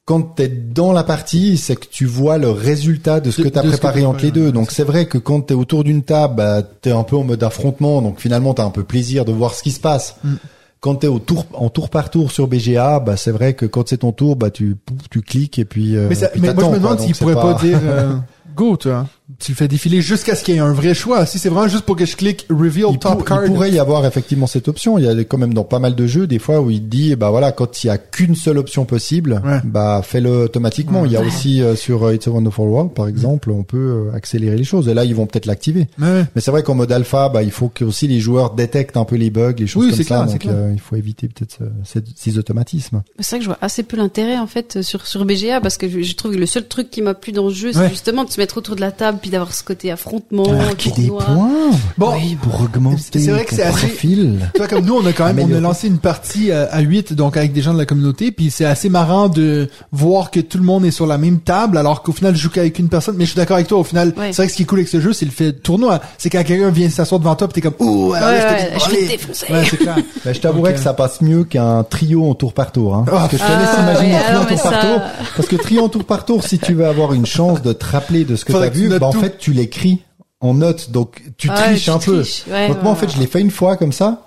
quand 0.04 0.22
t'es 0.22 0.48
dans 0.48 0.92
la 0.92 1.04
partie, 1.04 1.56
c'est 1.56 1.76
que 1.76 1.86
tu 1.88 2.04
vois 2.04 2.36
le 2.38 2.50
résultat 2.50 3.20
de 3.20 3.30
ce 3.30 3.42
De- 3.42 3.48
que 3.48 3.54
ce 3.56 3.62
que 3.62 3.68
préparé 3.68 4.04
entre 4.04 4.22
les 4.22 4.30
deux. 4.32 4.50
Donc 4.50 4.72
c'est 4.72 4.82
vrai 4.82 5.06
que 5.06 5.18
quand 5.18 5.40
t'es 5.42 5.54
autour 5.54 5.84
d'une 5.84 6.02
table, 6.02 6.34
bah, 6.36 6.62
t'es 6.62 6.90
un 6.90 7.04
peu 7.04 7.16
en 7.16 7.22
mode 7.24 7.42
affrontement. 7.44 8.02
Donc 8.02 8.18
finalement 8.18 8.52
t'as 8.54 8.64
un 8.64 8.70
peu 8.70 8.82
plaisir 8.82 9.24
de 9.24 9.32
voir 9.32 9.54
ce 9.54 9.62
qui 9.62 9.70
se 9.70 9.80
passe. 9.80 10.16
Mm. 10.24 10.34
Quand 10.80 10.94
t'es 10.96 11.06
au 11.06 11.18
tour 11.18 11.44
en 11.52 11.68
tour 11.68 11.90
par 11.90 12.08
tour 12.10 12.32
sur 12.32 12.48
BGA, 12.48 13.00
bah 13.00 13.16
c'est 13.16 13.30
vrai 13.30 13.52
que 13.54 13.66
quand 13.66 13.88
c'est 13.88 13.98
ton 13.98 14.12
tour, 14.12 14.34
bah 14.36 14.50
tu 14.50 14.76
tu 15.10 15.20
cliques 15.20 15.58
et 15.58 15.64
puis. 15.66 15.94
euh, 15.94 16.06
Mais, 16.08 16.14
ça, 16.14 16.28
puis 16.28 16.40
mais 16.40 16.54
moi, 16.54 16.64
je 16.64 16.70
me 16.70 16.76
demande 16.76 16.96
quoi. 16.96 17.06
s'il 17.06 17.08
Donc, 17.08 17.16
c'est 17.16 17.24
pourrait 17.24 17.34
pas, 17.34 17.54
dire 17.62 17.78
euh, 17.84 18.14
go, 18.56 18.76
tu 18.78 18.88
vois. 18.88 19.06
Tu 19.38 19.52
le 19.52 19.56
fais 19.56 19.68
défiler 19.68 20.02
jusqu'à 20.02 20.34
ce 20.34 20.42
qu'il 20.44 20.54
y 20.54 20.56
ait 20.58 20.60
un 20.60 20.72
vrai 20.72 20.94
choix. 20.94 21.24
Si 21.26 21.38
c'est 21.38 21.48
vraiment 21.48 21.68
juste 21.68 21.84
pour 21.84 21.96
que 21.96 22.04
je 22.06 22.16
clique 22.16 22.46
reveal 22.50 22.86
il, 22.90 22.98
top 22.98 23.12
pour- 23.18 23.24
card. 23.24 23.44
il 23.46 23.52
pourrait 23.52 23.70
y 23.70 23.78
avoir 23.78 24.04
effectivement 24.06 24.46
cette 24.46 24.68
option. 24.68 24.98
Il 24.98 25.04
y 25.04 25.08
a 25.08 25.14
quand 25.24 25.38
même 25.38 25.54
dans 25.54 25.64
pas 25.64 25.78
mal 25.78 25.94
de 25.94 26.06
jeux 26.06 26.26
des 26.26 26.38
fois 26.38 26.60
où 26.60 26.70
il 26.70 26.88
dit 26.88 27.14
bah 27.16 27.30
voilà 27.30 27.52
quand 27.52 27.84
il 27.84 27.86
y 27.88 27.90
a 27.90 27.98
qu'une 27.98 28.34
seule 28.34 28.58
option 28.58 28.84
possible, 28.84 29.40
Ouais. 29.44 29.60
bah 29.64 30.02
fais-le 30.04 30.44
automatiquement. 30.44 31.04
Il 31.04 31.12
y 31.12 31.16
a 31.16 31.20
aussi 31.22 31.62
euh, 31.62 31.76
sur 31.76 32.04
euh, 32.04 32.14
It's 32.14 32.26
a 32.26 32.30
Wonderful 32.30 32.66
World 32.68 32.92
par 32.94 33.06
exemple, 33.08 33.50
on 33.50 33.62
peut 33.62 34.08
euh, 34.10 34.16
accélérer 34.16 34.56
les 34.56 34.64
choses 34.64 34.88
et 34.88 34.94
là 34.94 35.04
ils 35.04 35.14
vont 35.14 35.26
peut-être 35.26 35.46
l'activer. 35.46 35.88
Ouais. 36.00 36.24
Mais 36.34 36.40
c'est 36.40 36.50
vrai 36.50 36.62
qu'en 36.62 36.74
mode 36.74 36.90
alpha, 36.92 37.28
bah 37.28 37.42
il 37.42 37.50
faut 37.50 37.68
que 37.68 37.84
aussi 37.84 38.08
les 38.08 38.20
joueurs 38.20 38.54
détectent 38.54 38.96
un 38.96 39.04
peu 39.04 39.16
les 39.16 39.30
bugs, 39.30 39.54
les 39.58 39.66
choses 39.66 39.84
Oui, 39.84 39.90
comme 39.90 39.98
ça. 39.98 40.04
clair, 40.04 40.26
donc 40.26 40.38
clair. 40.40 40.54
euh, 40.56 40.70
il 40.72 40.80
faut 40.80 40.96
éviter 40.96 41.28
peut-être 41.28 41.58
ce- 41.84 42.00
ces, 42.00 42.04
ces 42.16 42.38
automatismes. 42.38 43.02
C'est 43.20 43.30
vrai 43.30 43.38
que 43.38 43.44
je 43.44 43.48
vois 43.50 43.58
assez 43.60 43.82
peu 43.82 43.96
l'intérêt 43.96 44.38
en 44.38 44.46
fait 44.46 44.82
sur 44.82 45.06
sur 45.06 45.24
BGA 45.24 45.60
parce 45.60 45.76
que 45.76 45.88
je, 45.88 46.02
je 46.02 46.14
trouve 46.16 46.32
que 46.32 46.38
le 46.38 46.46
seul 46.46 46.66
truc 46.66 46.90
qui 46.90 47.02
m'a 47.02 47.14
plu 47.14 47.32
dans 47.32 47.46
le 47.46 47.54
jeu, 47.54 47.72
c'est 47.72 47.88
justement 47.90 48.24
de 48.24 48.30
se 48.30 48.40
mettre 48.40 48.58
autour 48.58 48.74
de 48.76 48.80
la 48.80 48.90
table 48.90 49.18
puis 49.20 49.30
d'avoir 49.30 49.52
ce 49.54 49.62
côté 49.62 49.90
affrontement, 49.90 50.50
Marquer 50.52 50.90
des 50.90 51.06
tournoi. 51.08 51.24
points 51.24 51.50
Bon, 51.98 52.12
pour 52.42 52.60
augmenter 52.62 53.18
c'est 53.20 53.30
vrai 53.30 53.44
que 53.44 53.50
ton 53.50 53.56
c'est 53.56 53.62
assez- 53.62 53.86
profil. 53.88 54.38
tu 54.54 54.58
vois, 54.58 54.68
comme 54.68 54.84
nous, 54.84 54.94
on 54.96 55.06
a 55.06 55.12
quand 55.12 55.32
même, 55.32 55.48
on 55.50 55.54
a 55.56 55.60
lancé 55.60 55.86
une 55.88 55.98
partie 55.98 56.50
à, 56.52 56.64
à 56.72 56.80
8, 56.80 57.12
donc 57.12 57.36
avec 57.36 57.52
des 57.52 57.62
gens 57.62 57.72
de 57.74 57.78
la 57.78 57.86
communauté, 57.86 58.30
puis 58.32 58.50
c'est 58.50 58.64
assez 58.64 58.88
marrant 58.88 59.28
de 59.28 59.68
voir 59.92 60.30
que 60.30 60.40
tout 60.40 60.58
le 60.58 60.64
monde 60.64 60.84
est 60.84 60.90
sur 60.90 61.06
la 61.06 61.18
même 61.18 61.38
table, 61.40 61.76
alors 61.78 62.02
qu'au 62.02 62.12
final, 62.12 62.34
je 62.34 62.40
joue 62.40 62.50
qu'avec 62.50 62.78
une 62.78 62.88
personne, 62.88 63.16
mais 63.16 63.24
je 63.24 63.30
suis 63.30 63.36
d'accord 63.36 63.56
avec 63.56 63.68
toi, 63.68 63.78
au 63.78 63.84
final, 63.84 64.08
Ouais. 64.16 64.32
c'est 64.32 64.36
vrai 64.42 64.46
que 64.46 64.52
ce 64.52 64.56
qui 64.56 64.62
est 64.62 64.66
cool 64.66 64.78
avec 64.80 64.88
ce 64.88 65.00
jeu, 65.00 65.12
c'est 65.12 65.24
le 65.24 65.30
fait 65.30 65.52
tournoi. 65.52 66.00
C'est 66.18 66.30
quand 66.30 66.42
quelqu'un 66.44 66.70
vient 66.70 66.88
s'asseoir 66.88 67.18
devant 67.20 67.34
toi, 67.36 67.48
pis 67.48 67.54
t'es 67.54 67.60
comme, 67.60 67.74
ouh, 67.86 68.10
Ouais, 68.12 68.18
ouais, 68.18 68.70
je 68.84 68.90
vais 68.90 68.96
te 69.02 69.08
défoncer. 69.12 69.52
Ouais, 69.52 69.64
c'est 69.68 69.76
clair. 69.76 69.96
Bah, 70.24 70.32
je 70.32 70.40
t'avouerais 70.40 70.74
que 70.74 70.78
euh, 70.78 70.82
ça 70.82 70.92
passe 70.92 71.20
mieux 71.22 71.44
qu'un 71.44 71.82
trio 71.84 72.28
en 72.28 72.34
tour 72.34 72.52
par 72.52 72.72
tour. 72.72 72.94
Hein. 72.94 73.04
Ah, 73.08 73.10
Parce 73.12 73.28
que 73.30 73.36
je 73.38 73.42
te 73.42 73.48
ah, 73.50 73.58
laisse 73.60 73.78
imaginer 73.78 74.12
ouais, 74.14 74.18
un 74.18 74.22
trio 74.22 74.38
en 74.40 74.44
tour 74.44 74.62
par 74.62 74.80
tour. 74.80 75.00
Parce 75.36 75.48
que 75.48 75.56
trio 75.56 75.84
en 75.84 75.88
tour 75.88 76.04
par 76.04 76.24
tour, 76.24 76.44
si 76.44 76.58
tu 76.58 76.74
veux 76.74 76.86
avoir 76.86 77.14
une 77.14 77.26
chance 77.26 77.62
de 77.62 77.72
te 77.72 77.84
rappeler 77.86 78.24
de 78.24 78.36
ce 78.36 78.44
que 78.44 78.48
tu 78.48 78.52
Faudrait 78.52 78.68
as 78.68 78.70
que 78.70 78.76
tu 78.76 78.82
vu, 78.82 78.88
bah, 78.88 78.98
en 79.16 79.20
fait, 79.20 79.38
tu 79.38 79.52
l'écris 79.52 80.02
en 80.40 80.54
notes. 80.54 80.90
Donc, 80.90 81.22
tu 81.36 81.48
triches 81.48 81.84
tu 81.84 81.90
un 81.90 81.98
peu. 81.98 82.22
Ouais, 82.48 82.68
donc, 82.68 82.76
ouais, 82.78 82.82
moi, 82.82 82.92
en 82.92 82.94
fait, 82.94 83.06
ouais. 83.06 83.12
je 83.14 83.18
l'ai 83.20 83.26
fait 83.26 83.40
une 83.40 83.50
fois 83.50 83.76
comme 83.76 83.92
ça. 83.92 84.26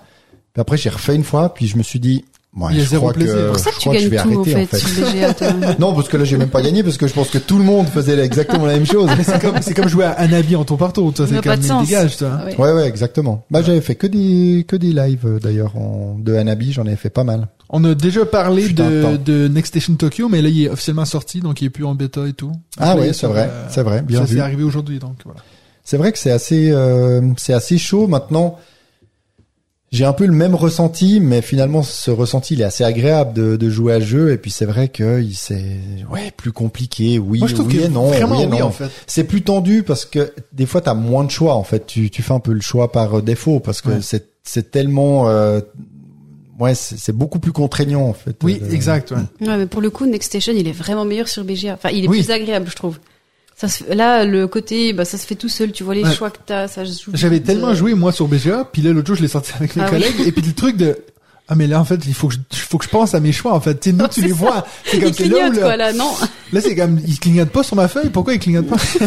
Puis 0.52 0.60
après, 0.60 0.76
j'ai 0.76 0.90
refait 0.90 1.14
une 1.14 1.24
fois. 1.24 1.52
Puis 1.52 1.66
je 1.66 1.76
me 1.76 1.82
suis 1.82 2.00
dit, 2.00 2.24
ouais, 2.56 2.68
Il 2.72 2.76
y 2.78 2.80
a 2.80 2.84
je 2.84 2.88
zéro 2.88 3.02
crois 3.02 3.12
plaisir. 3.14 3.34
C'est 3.36 3.46
pour 3.46 3.58
ça 3.58 3.70
je 3.70 3.74
que 3.76 3.80
tu 3.80 3.80
crois 3.80 3.94
que 3.94 4.00
je 4.00 4.08
vais 4.08 4.16
gagnes 4.16 4.32
tout 4.32 4.38
en 4.38 4.42
arrêter, 4.42 4.66
fait, 4.66 5.12
BGA. 5.12 5.34
toi. 5.34 5.48
Non, 5.78 5.94
parce 5.94 6.08
que 6.08 6.16
là, 6.16 6.24
j'ai 6.24 6.36
même 6.36 6.48
pas 6.48 6.62
gagné 6.62 6.82
parce 6.82 6.96
que 6.96 7.06
je 7.06 7.12
pense 7.14 7.28
que 7.30 7.38
tout 7.38 7.58
le 7.58 7.64
monde 7.64 7.86
faisait 7.88 8.18
exactement 8.18 8.66
la 8.66 8.74
même 8.74 8.86
chose. 8.86 9.08
C'est 9.24 9.40
comme, 9.40 9.60
c'est 9.62 9.74
comme 9.74 9.88
jouer 9.88 10.04
à 10.04 10.12
Anabi 10.12 10.56
en 10.56 10.64
tour 10.64 10.78
par 10.78 10.92
tour, 10.92 11.12
toi, 11.12 11.26
Ça 11.26 11.34
c'est 11.42 11.56
il 11.56 11.62
sens. 11.64 11.86
dégage, 11.86 12.16
toi. 12.16 12.40
Ouais. 12.46 12.56
Ouais, 12.56 12.72
ouais, 12.72 12.86
exactement. 12.88 13.44
Bah, 13.50 13.62
j'avais 13.62 13.80
fait 13.80 13.94
que 13.94 14.06
des, 14.06 14.64
que 14.68 14.76
des 14.76 14.92
lives, 14.92 15.26
euh, 15.26 15.38
d'ailleurs, 15.38 15.76
en, 15.76 16.16
de 16.18 16.34
Hanabi, 16.34 16.72
j'en 16.72 16.86
ai 16.86 16.96
fait 16.96 17.10
pas 17.10 17.24
mal. 17.24 17.48
On 17.70 17.82
a 17.84 17.94
déjà 17.94 18.24
parlé 18.26 18.64
Putain, 18.66 18.88
de, 18.88 19.16
de 19.16 19.48
Next 19.48 19.72
Station 19.72 19.94
Tokyo, 19.94 20.28
mais 20.28 20.42
là, 20.42 20.48
il 20.48 20.64
est 20.64 20.68
officiellement 20.68 21.04
sorti, 21.06 21.40
donc 21.40 21.60
il 21.62 21.66
est 21.66 21.70
plus 21.70 21.84
en 21.84 21.94
bêta 21.94 22.26
et 22.28 22.32
tout. 22.34 22.52
Ah 22.78 22.94
est 22.98 23.12
c'est 23.14 23.26
vrai, 23.26 23.48
euh, 23.50 23.66
c'est 23.70 23.82
vrai, 23.82 24.02
bien 24.02 24.20
ça, 24.20 24.24
vu. 24.26 24.34
c'est 24.36 24.40
arrivé 24.42 24.62
aujourd'hui, 24.62 24.98
donc 24.98 25.16
voilà. 25.24 25.40
C'est 25.82 25.96
vrai 25.96 26.12
que 26.12 26.18
c'est 26.18 26.30
assez, 26.30 26.70
euh, 26.70 27.20
c'est 27.36 27.52
assez 27.52 27.78
chaud 27.78 28.06
maintenant. 28.06 28.58
J'ai 29.94 30.04
un 30.04 30.12
peu 30.12 30.26
le 30.26 30.32
même 30.32 30.54
ressenti, 30.54 31.20
mais 31.20 31.40
finalement 31.40 31.82
ce 31.82 32.10
ressenti 32.10 32.54
il 32.54 32.60
est 32.60 32.64
assez 32.64 32.82
agréable 32.84 33.32
de, 33.32 33.56
de 33.56 33.70
jouer 33.70 33.94
à 33.94 34.00
ce 34.00 34.04
jeu. 34.06 34.32
Et 34.32 34.38
puis 34.38 34.50
c'est 34.50 34.64
vrai 34.64 34.88
que 34.88 35.20
il 35.22 35.34
c'est 35.34 35.78
ouais 36.10 36.32
plus 36.36 36.52
compliqué. 36.52 37.18
Oui, 37.18 37.38
Moi, 37.38 37.48
je 37.48 37.54
oui 37.56 37.76
que 37.76 37.80
et 37.84 37.88
non, 37.88 38.08
vraiment 38.08 38.36
oui 38.38 38.42
et 38.42 38.46
oui, 38.46 38.58
non. 38.58 38.66
en 38.66 38.70
fait. 38.70 38.90
C'est 39.06 39.24
plus 39.24 39.42
tendu 39.42 39.82
parce 39.84 40.04
que 40.04 40.32
des 40.52 40.66
fois 40.66 40.80
t'as 40.80 40.94
moins 40.94 41.24
de 41.24 41.30
choix. 41.30 41.54
En 41.54 41.64
fait, 41.64 41.86
tu 41.86 42.10
tu 42.10 42.22
fais 42.22 42.32
un 42.34 42.40
peu 42.40 42.52
le 42.52 42.60
choix 42.60 42.90
par 42.92 43.18
euh, 43.18 43.22
défaut 43.22 43.60
parce 43.60 43.80
que 43.80 43.90
Ouais. 43.90 43.98
c'est 44.02 44.26
c'est 44.42 44.70
tellement 44.70 45.28
euh, 45.28 45.60
ouais 46.58 46.74
c'est 46.74 46.98
c'est 46.98 47.12
beaucoup 47.12 47.38
plus 47.38 47.52
contraignant 47.52 48.02
en 48.02 48.12
fait. 48.14 48.36
Oui, 48.42 48.60
Euh, 48.62 48.70
exact, 48.72 49.12
ouais. 49.12 49.46
Ouais, 49.46 49.56
mais 49.56 49.66
pour 49.66 49.80
le 49.80 49.90
coup, 49.90 50.06
Next 50.06 50.28
Station, 50.30 50.52
il 50.56 50.66
est 50.68 50.72
vraiment 50.72 51.04
meilleur 51.04 51.28
sur 51.28 51.44
BGA. 51.44 51.74
Enfin, 51.74 51.90
il 51.90 52.04
est 52.04 52.08
Oui. 52.08 52.22
plus 52.22 52.30
agréable, 52.32 52.66
je 52.68 52.76
trouve. 52.76 52.98
Ça 53.56 53.68
se 53.68 53.84
là, 53.92 54.24
le 54.24 54.46
côté, 54.48 54.92
bah, 54.92 55.04
ça 55.04 55.16
se 55.16 55.26
fait 55.26 55.36
tout 55.36 55.48
seul. 55.48 55.70
Tu 55.72 55.84
vois 55.84 55.94
les 55.94 56.02
Ouais. 56.02 56.12
choix 56.12 56.30
que 56.30 56.38
t'as, 56.44 56.66
ça 56.68 56.84
se 56.84 57.02
joue. 57.04 57.10
J'avais 57.14 57.40
tellement 57.40 57.72
joué, 57.74 57.94
moi, 57.94 58.10
sur 58.12 58.26
BGA, 58.26 58.68
puis 58.72 58.82
là, 58.82 58.92
l'autre 58.92 59.06
jour, 59.06 59.16
je 59.16 59.22
l'ai 59.22 59.28
sorti 59.28 59.52
avec 59.56 59.76
mes 59.76 59.82
Ah 59.82 59.86
oui. 59.86 59.90
collègues, 60.00 60.26
et 60.26 60.32
puis 60.32 60.42
le 60.42 60.52
truc 60.52 60.76
de, 60.76 60.98
ah, 61.48 61.54
mais 61.54 61.66
là, 61.68 61.78
en 61.80 61.84
fait, 61.84 62.00
il 62.06 62.14
faut 62.14 62.28
que 62.28 62.34
je, 62.34 62.56
faut 62.58 62.78
que 62.78 62.84
je 62.84 62.90
pense 62.90 63.14
à 63.14 63.20
mes 63.20 63.30
choix, 63.30 63.52
en 63.52 63.60
fait. 63.60 63.86
Nous, 63.86 64.08
tu 64.08 64.22
les 64.22 64.30
ça. 64.30 64.34
vois. 64.34 64.66
C'est 64.84 64.98
comme, 64.98 65.12
c'est 65.12 65.24
là 65.28 65.36
où, 65.36 65.40
clignote, 65.50 65.60
quoi, 65.60 65.76
là, 65.76 65.92
non. 65.92 66.10
là, 66.52 66.60
c'est 66.60 66.74
comme, 66.74 66.98
il 67.06 67.18
clignote 67.20 67.50
pas 67.50 67.62
sur 67.62 67.76
ma 67.76 67.86
feuille. 67.86 68.08
Pourquoi 68.10 68.34
il 68.34 68.40
clignote 68.40 68.66
pas? 68.66 68.76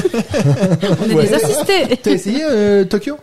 On 1.06 1.10
est 1.10 1.14
Ouais. 1.14 1.28
des 1.28 1.34
assistés. 1.34 1.98
T'as 2.02 2.12
essayé, 2.12 2.40
euh, 2.44 2.86
Tokyo? 2.86 3.18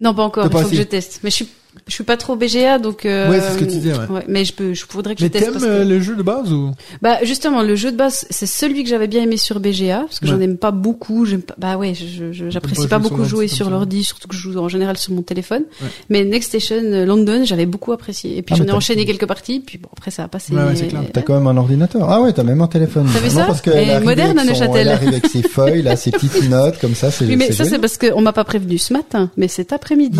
Non, 0.00 0.14
pas 0.14 0.22
encore. 0.22 0.46
Il 0.46 0.50
faut 0.62 0.68
que 0.68 0.76
je 0.76 0.82
teste. 0.82 1.20
Mais 1.22 1.30
je 1.30 1.36
suis 1.36 1.48
Je 1.86 1.94
suis 1.94 2.04
pas 2.04 2.16
trop 2.16 2.36
BGA, 2.36 2.78
donc. 2.78 3.04
Euh, 3.06 3.30
Ouais, 3.30 3.40
c'est 3.40 3.52
ce 3.54 3.58
que 3.58 3.64
tu 3.64 3.78
dis, 3.78 3.90
ouais. 3.90 4.24
mais 4.28 4.44
je 4.44 4.52
peux, 4.52 4.74
je 4.74 4.84
voudrais 4.90 5.14
que 5.14 5.22
Mais 5.22 5.28
je 5.28 5.32
teste. 5.32 5.44
t'aimes 5.44 5.52
parce 5.54 5.64
que- 5.64 5.70
euh, 5.70 5.84
le 5.84 6.00
jeu 6.00 6.16
de 6.16 6.22
base 6.22 6.52
ou? 6.52 6.72
Bah 7.02 7.18
justement, 7.22 7.62
le 7.62 7.76
jeu 7.76 7.92
de 7.92 7.96
base, 7.96 8.26
c'est 8.30 8.46
celui 8.46 8.82
que 8.82 8.88
j'avais 8.90 9.06
bien 9.06 9.22
aimé 9.22 9.36
sur 9.36 9.60
BGA, 9.60 10.00
parce 10.00 10.18
que 10.20 10.24
Ouais. 10.26 10.32
j'en 10.32 10.40
aime 10.40 10.56
pas 10.56 10.70
beaucoup. 10.72 11.24
J'aime 11.26 11.42
pas. 11.42 11.54
Bah 11.58 11.76
ouais, 11.76 11.94
je- 11.94 12.32
j'apprécie 12.50 12.86
pas 12.88 12.98
beaucoup 12.98 13.24
jouer 13.24 13.46
sur 13.48 13.70
l'ordi, 13.70 14.02
surtout 14.04 14.28
que 14.28 14.34
je 14.34 14.40
joue 14.40 14.58
en 14.58 14.68
général 14.68 14.96
sur 14.96 15.12
mon 15.12 15.22
téléphone. 15.22 15.62
Ouais. 15.80 15.88
Mais 16.08 16.24
Next 16.24 16.48
Station 16.48 16.76
euh, 16.82 17.04
London, 17.06 17.42
j'avais 17.44 17.66
beaucoup 17.66 17.92
apprécié. 17.92 18.36
Et 18.36 18.42
puis 18.42 18.54
Ah, 18.54 18.58
j'en 18.58 18.64
mais 18.64 18.70
ai 18.70 18.74
enchaîné 18.74 19.04
quelques 19.06 19.26
parties, 19.26 19.60
puis 19.60 19.78
bon 19.78 19.88
après 19.92 20.10
ça 20.10 20.24
a 20.24 20.28
passé. 20.28 20.52
Ouais, 20.54 20.62
ouais, 20.64 20.74
c'est 20.76 20.88
clair. 20.88 21.02
T'as 21.12 21.22
quand 21.22 21.34
même 21.34 21.46
un 21.46 21.56
ordinateur. 21.56 22.08
Ah 22.10 22.20
ouais, 22.20 22.32
t'as 22.32 22.42
même 22.44 22.60
un 22.60 22.66
téléphone. 22.68 23.06
T'as 23.12 23.20
vu 23.20 23.30
ça 23.30 23.44
parce 23.44 23.60
que 23.60 23.70
Et 23.70 23.74
elle 23.88 24.02
moderne, 24.04 24.38
à 24.38 24.44
Neuchâtel. 24.44 24.76
Elle 24.76 24.88
arrive 24.88 25.08
avec 25.08 25.26
ses 25.26 25.42
feuilles, 25.48 25.82
là, 25.82 25.94
ses 25.96 26.10
petites 26.10 26.48
notes, 26.48 26.78
comme 26.80 26.94
ça, 26.94 27.10
Oui, 27.20 27.36
mais 27.36 27.52
ça 27.52 27.64
c'est 27.64 27.78
parce 27.78 27.96
qu'on 27.96 28.20
m'a 28.20 28.32
pas 28.32 28.44
prévenu 28.44 28.78
ce 28.78 28.92
matin, 28.92 29.30
mais 29.36 29.46
cet 29.48 29.72
après-midi. 29.72 30.18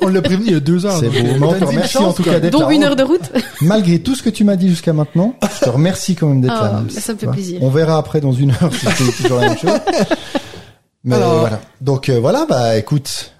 On 0.00 0.08
l'a 0.08 0.22
prévenu 0.22 0.53
il 0.54 0.58
y 0.58 0.58
a 0.58 0.60
deux 0.60 0.86
heures. 0.86 0.96
C'est 0.98 1.08
beau. 1.08 1.14
Mais 1.40 1.46
on 1.46 1.52
t'as 1.52 1.58
te 1.60 1.64
remercie 1.64 1.98
en 1.98 2.12
tout 2.12 2.22
cas 2.22 2.38
d'être 2.40 2.52
Dont 2.52 2.68
là. 2.68 2.72
une 2.74 2.84
heure 2.84 2.96
de 2.96 3.02
route. 3.02 3.30
Malgré 3.60 3.98
tout 3.98 4.14
ce 4.14 4.22
que 4.22 4.30
tu 4.30 4.44
m'as 4.44 4.56
dit 4.56 4.68
jusqu'à 4.68 4.92
maintenant, 4.92 5.34
je 5.60 5.64
te 5.64 5.70
remercie 5.70 6.14
quand 6.14 6.28
même 6.28 6.40
d'être 6.40 6.54
Ah, 6.56 6.64
là. 6.64 6.82
bah, 6.86 7.00
ça 7.00 7.12
me 7.12 7.18
fait 7.18 7.26
plaisir. 7.26 7.62
On 7.62 7.70
verra 7.70 7.98
après 7.98 8.20
dans 8.20 8.32
une 8.32 8.50
heure 8.50 8.70
si 8.72 8.86
c'est 8.86 9.22
toujours 9.22 9.40
la 9.40 9.48
même 9.48 9.58
chose. 9.58 9.70
Mais 11.04 11.16
Alors- 11.16 11.40
voilà. 11.40 11.60
Donc 11.80 12.08
euh, 12.08 12.18
voilà, 12.20 12.46
bah 12.48 12.76
écoute, 12.78 13.32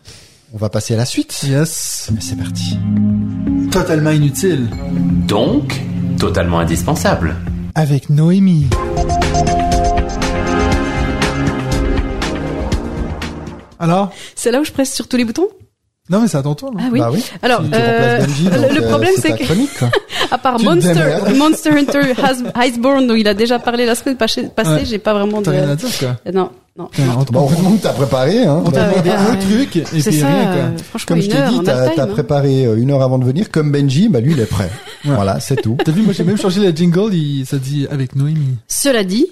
on 0.52 0.58
va 0.58 0.68
passer 0.68 0.94
à 0.94 0.96
la 0.96 1.04
suite. 1.06 1.42
Yes. 1.48 2.08
Mais 2.12 2.20
c'est 2.20 2.36
parti. 2.36 2.76
Totalement 3.70 4.10
inutile. 4.10 4.68
Donc, 5.26 5.80
totalement 6.18 6.58
indispensable. 6.60 7.36
Avec 7.74 8.10
Noémie. 8.10 8.66
Alors? 13.78 14.12
C'est 14.34 14.50
là 14.50 14.60
où 14.60 14.64
je 14.64 14.72
presse 14.72 14.92
sur 14.94 15.08
tous 15.08 15.16
les 15.16 15.24
boutons? 15.24 15.48
Non, 16.10 16.20
mais 16.20 16.28
c'est 16.28 16.36
à 16.36 16.42
ton 16.42 16.54
tour. 16.54 16.70
là. 16.74 16.80
Ah 16.84 16.88
oui. 16.92 16.98
Bah 17.00 17.10
oui. 17.12 17.24
Alors, 17.40 17.62
euh, 17.72 18.18
Benji, 18.20 18.44
le- 18.44 18.50
donc, 18.50 18.72
le 18.72 18.82
euh, 18.84 18.88
problème, 18.90 19.12
c'est 19.16 19.30
ta 19.30 19.36
que-. 19.38 19.84
À 20.30 20.36
part 20.38 20.56
Tu 20.56 20.64
Monster. 20.66 20.94
Monster 21.36 21.70
Hunter 21.70 22.00
Iceborne, 22.66 23.06
dont 23.06 23.14
il 23.14 23.26
a 23.26 23.32
déjà 23.34 23.58
parlé 23.58 23.86
la 23.86 23.94
semaine 23.94 24.16
passée, 24.16 24.50
Ouais. 24.66 24.84
j'ai 24.84 24.98
pas 24.98 25.14
vraiment 25.14 25.38
de. 25.40 25.44
T'as 25.46 25.50
rien 25.52 25.70
à 25.70 25.76
dire, 25.76 25.88
quoi. 25.98 26.16
Euh, 26.26 26.32
Non, 26.32 26.50
non. 26.76 26.88
Non. 26.98 27.24
on, 27.66 27.76
t'as 27.76 27.92
préparé, 27.94 28.44
hein. 28.44 28.62
on 28.66 28.70
t'a 28.70 28.84
Ah 28.84 28.88
ouais, 28.88 28.92
demandé 29.02 29.10
ah 29.16 29.20
un 29.30 29.30
ouais. 29.32 29.38
truc 29.38 29.76
et 29.76 29.84
C'est 30.00 30.10
puis 30.10 30.20
ça. 30.20 30.26
rien, 30.28 30.44
quoi. 30.44 30.52
euh, 30.54 30.78
franchement, 30.90 31.06
Comme 31.14 31.22
je 31.22 31.30
t'ai 31.30 31.42
dit, 31.48 31.60
t'as 31.64 32.02
hein. 32.02 32.06
préparé 32.08 32.66
euh, 32.66 32.76
une 32.76 32.90
heure 32.90 33.02
avant 33.02 33.18
de 33.18 33.24
venir. 33.24 33.50
Comme 33.50 33.70
Benji, 33.72 34.08
bah 34.10 34.20
lui, 34.20 34.32
il 34.32 34.40
est 34.40 34.46
prêt. 34.46 34.70
Voilà, 35.04 35.40
c'est 35.40 35.56
tout. 35.56 35.76
T'as 35.82 35.92
vu, 35.92 36.02
moi 36.02 36.12
j'ai 36.12 36.24
même 36.24 36.36
changé 36.38 36.60
le 36.60 36.76
jingle, 36.76 37.14
il, 37.14 37.46
ça 37.46 37.56
dit 37.58 37.86
avec 37.90 38.14
Noémie. 38.16 38.56
Cela 38.68 39.04
dit, 39.04 39.26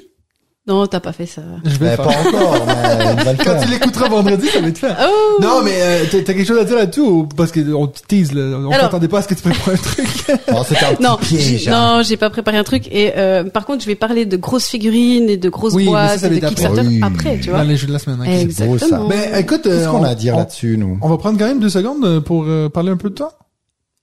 non, 0.68 0.86
t'as 0.86 1.00
pas 1.00 1.12
fait 1.12 1.26
ça. 1.26 1.42
Je 1.64 1.76
vais 1.76 1.90
le 1.90 1.96
pas 1.96 2.04
encore, 2.06 2.66
mais 2.66 3.36
Quand 3.44 3.58
tu 3.60 3.68
l'écouteras 3.68 4.08
vendredi, 4.08 4.46
ça 4.46 4.60
va 4.60 4.68
être 4.68 4.78
fait. 4.78 4.92
Oh 5.00 5.42
Non, 5.42 5.60
mais 5.64 5.72
euh, 5.74 6.04
t'as 6.10 6.18
t'as 6.18 6.34
quelque 6.34 6.46
chose 6.46 6.58
à 6.60 6.64
dire 6.64 6.76
là-dessus 6.76 7.00
ou 7.00 7.26
parce 7.26 7.50
que 7.50 7.72
on 7.74 7.88
te 7.88 7.98
tease 8.06 8.32
là, 8.32 8.58
on 8.58 8.70
Alors- 8.70 8.82
s'attendait 8.84 9.08
pas 9.08 9.18
à 9.18 9.22
ce 9.22 9.28
que 9.28 9.34
tu 9.34 9.42
prépares 9.42 9.70
un 9.74 9.76
truc? 9.76 10.08
Oh, 10.54 10.62
c'était 10.68 10.84
un 10.84 10.94
petit 10.94 11.02
Non, 11.02 11.16
piège. 11.20 11.62
j'ai- 11.64 11.70
hein. 11.70 11.96
non, 11.98 12.02
j'ai 12.04 12.16
pas 12.16 12.30
préparé 12.30 12.58
un 12.58 12.62
truc. 12.64 12.86
Et 12.92 13.12
euh, 13.16 13.42
par 13.44 13.64
contre, 13.66 13.82
je 13.82 13.86
vais 13.86 13.94
parler 13.96 14.24
de 14.24 14.36
grosses 14.36 14.66
figurines 14.68 15.28
et 15.28 15.36
de 15.36 15.48
grosses 15.48 15.72
Oui, 15.74 15.86
mais 15.86 15.90
ça, 15.92 16.06
boîtes 16.06 16.18
ça 16.20 16.26
et 16.26 16.28
va 16.28 16.28
de 16.28 16.36
être 16.36 16.44
après. 16.44 16.54
Kickstarter 16.54 16.88
Oui. 16.88 17.00
après, 17.02 17.38
tu 17.40 17.48
vois. 17.50 17.58
Dans 17.58 17.64
les 17.64 17.76
jeux 17.76 17.86
de 17.88 17.92
la 17.92 17.98
semaine. 17.98 18.20
ok. 18.20 18.50
C'est 18.54 18.66
beau, 18.66 18.78
ça. 18.78 18.84
Exactement. 18.86 19.08
Mais 19.08 19.40
écoute, 19.40 19.66
euh, 19.66 19.78
Qu'est-ce 19.78 19.88
qu'on 19.90 20.04
a 20.04 20.08
à 20.10 20.14
dire 20.14 20.34
on- 20.34 20.38
là-dessus, 20.38 20.76
nous? 20.78 20.98
On 21.02 21.08
va 21.08 21.16
prendre 21.18 21.38
quand 21.38 21.46
même 21.46 21.60
deux 21.60 21.68
secondes 21.70 22.04
euh, 22.04 22.20
pour 22.20 22.44
euh, 22.46 22.68
parler 22.68 22.90
un 22.90 22.96
peu 22.96 23.10
de 23.10 23.14
toi. 23.14 23.32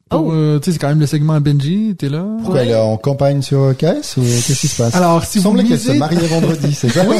Pour, 0.09 0.21
Oh. 0.27 0.31
euh, 0.33 0.57
tu 0.59 0.65
sais, 0.65 0.71
c'est 0.73 0.79
quand 0.79 0.87
même 0.89 0.99
le 0.99 1.05
segment 1.05 1.39
Benji, 1.39 1.95
t'es 1.97 2.09
là. 2.09 2.25
Pourquoi 2.41 2.61
elle 2.63 2.69
est 2.71 2.75
en 2.75 2.97
campagne 2.97 3.43
sur 3.43 3.59
euh, 3.59 3.73
KS 3.73 4.17
ou 4.17 4.21
qu'est-ce 4.21 4.59
qui 4.61 4.67
se 4.67 4.81
passe? 4.81 4.95
Alors, 4.95 5.23
si 5.23 5.37
Il 5.37 5.41
vous 5.41 5.49
semblait 5.49 5.63
qu'elle 5.63 5.79
se 5.79 5.91
mariait 5.91 6.25
vendredi, 6.27 6.73
c'est 6.73 6.89
ça? 6.89 7.03
Oui. 7.07 7.15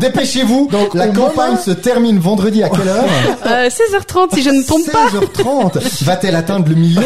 Dépêchez-vous. 0.00 0.68
Donc, 0.70 0.92
la 0.94 1.08
campagne 1.08 1.52
moment- 1.52 1.62
se 1.62 1.70
termine 1.70 2.18
vendredi 2.18 2.62
à 2.62 2.68
quelle 2.68 2.88
heure? 2.88 3.04
Euh, 3.46 3.68
16h30 3.70 4.34
si 4.34 4.42
je 4.42 4.50
ne 4.50 4.62
tombe 4.62 4.84
pas. 4.92 5.08
16h30. 5.08 6.04
Va-t-elle 6.04 6.34
atteindre 6.36 6.68
le 6.68 6.74
million? 6.74 7.00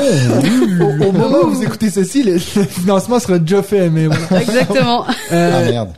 Au, 0.81 1.05
au 1.07 1.12
moment 1.12 1.38
où 1.45 1.51
vous 1.51 1.62
écoutez 1.62 1.90
ceci, 1.90 2.23
le, 2.25 2.38
financement 2.38 3.21
sera 3.21 3.38
déjà 3.38 3.62
fait, 3.62 3.88
mais 3.88 4.07
voilà. 4.07 4.43
Exactement. 4.43 5.05
Euh, 5.33 5.61
Ah 5.66 5.71
merde. 5.71 5.90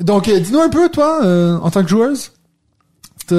donc, 0.00 0.26
euh, 0.28 0.40
dis-nous 0.40 0.60
un 0.60 0.68
peu, 0.70 0.88
toi, 0.88 1.20
euh, 1.24 1.56
en 1.62 1.70
tant 1.70 1.82
que 1.84 1.88
joueuse? 1.88 2.32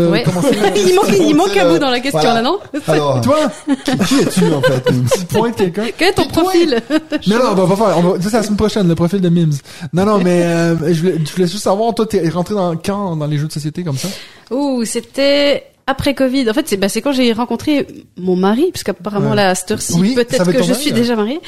Ouais. 0.10 0.24
commencé- 0.24 0.56
il 0.88 0.96
manque, 0.96 1.10
il 1.18 1.36
manque 1.36 1.58
un 1.58 1.66
Euh, 1.66 1.74
bout 1.74 1.80
dans 1.80 1.90
la 1.90 2.00
question 2.00 2.20
voilà. 2.22 2.36
là, 2.36 2.42
non 2.42 2.60
Alors, 2.88 3.22
Toi, 3.22 3.38
qui, 3.86 3.98
qui 4.06 4.20
es-tu 4.22 4.54
en 4.54 4.62
fait 4.62 4.84
tu 5.20 5.26
pointes 5.26 5.56
quelqu'un. 5.56 5.86
Quel 5.98 6.10
est 6.10 6.14
ton 6.14 6.26
profil 6.28 6.82
Non, 7.28 7.38
non, 7.38 7.44
on 7.52 7.56
va 7.66 7.76
pas 7.76 7.86
faire. 7.86 7.98
On 7.98 8.02
va, 8.02 8.22
ça, 8.22 8.30
c'est 8.30 8.38
la 8.38 8.44
semaine 8.44 8.58
prochaine, 8.58 8.88
le 8.88 8.96
profil 8.96 9.22
de 9.22 9.30
Mims. 9.30 9.58
Non, 9.94 10.06
non, 10.06 10.18
mais 10.20 10.44
euh, 10.44 10.76
je, 10.94 11.00
voulais, 11.02 11.16
je 11.26 11.32
voulais 11.32 11.48
juste 11.48 11.64
savoir, 11.64 11.94
toi, 11.94 12.06
t'es 12.06 12.28
rentré 12.30 12.56
dans 12.56 12.76
quand 12.78 13.16
dans 13.16 13.28
les 13.28 13.38
jeux 13.38 13.48
de 13.48 13.52
société 13.54 13.84
comme 13.84 13.98
ça 13.98 14.08
Ouh, 14.52 14.84
c'était 14.86 15.66
après 15.88 16.14
Covid. 16.16 16.50
En 16.50 16.54
fait, 16.54 16.68
c'est 16.68 16.78
bah, 16.78 16.88
c'est 16.90 17.02
quand 17.02 17.12
j'ai 17.12 17.34
rencontré 17.34 17.88
mon 18.18 18.36
mari, 18.38 18.70
parce 18.72 18.84
qu'apparemment 18.84 19.32
Ouais. 19.32 19.36
là, 19.36 19.50
à 19.50 19.56
cette 19.56 19.72
heure-ci, 19.72 19.96
Oui, 20.00 20.16
peut-être 20.16 20.34
être 20.48 20.52
que 20.54 20.64
je 20.64 20.70
mari, 20.70 20.82
suis 20.82 20.92
déjà 20.94 21.16
mariée. 21.16 21.42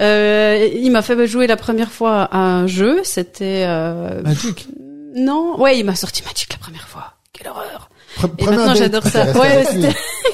Euh, 0.00 0.68
il 0.74 0.90
m'a 0.90 1.02
fait 1.02 1.26
jouer 1.26 1.46
la 1.46 1.56
première 1.56 1.90
fois 1.90 2.22
à 2.30 2.38
un 2.38 2.66
jeu. 2.66 3.00
C'était 3.04 3.64
euh, 3.66 4.20
Magic. 4.22 4.68
non, 5.16 5.58
ouais, 5.60 5.78
il 5.78 5.84
m'a 5.84 5.94
sorti 5.94 6.22
Magic 6.22 6.48
la 6.52 6.58
première 6.58 6.86
fois. 6.88 7.14
Quelle 7.32 7.48
horreur 7.48 7.87
Pre- 8.18 8.30
Et 8.38 8.44
maintenant 8.46 8.74
j'adore 8.74 9.04
ça. 9.06 9.24
Ouais, 9.38 9.64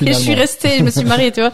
et 0.00 0.06
je 0.12 0.12
suis 0.12 0.34
restée, 0.34 0.78
je 0.78 0.82
me 0.84 0.90
suis 0.90 1.04
mariée, 1.04 1.30
tu 1.32 1.40
vois. 1.40 1.52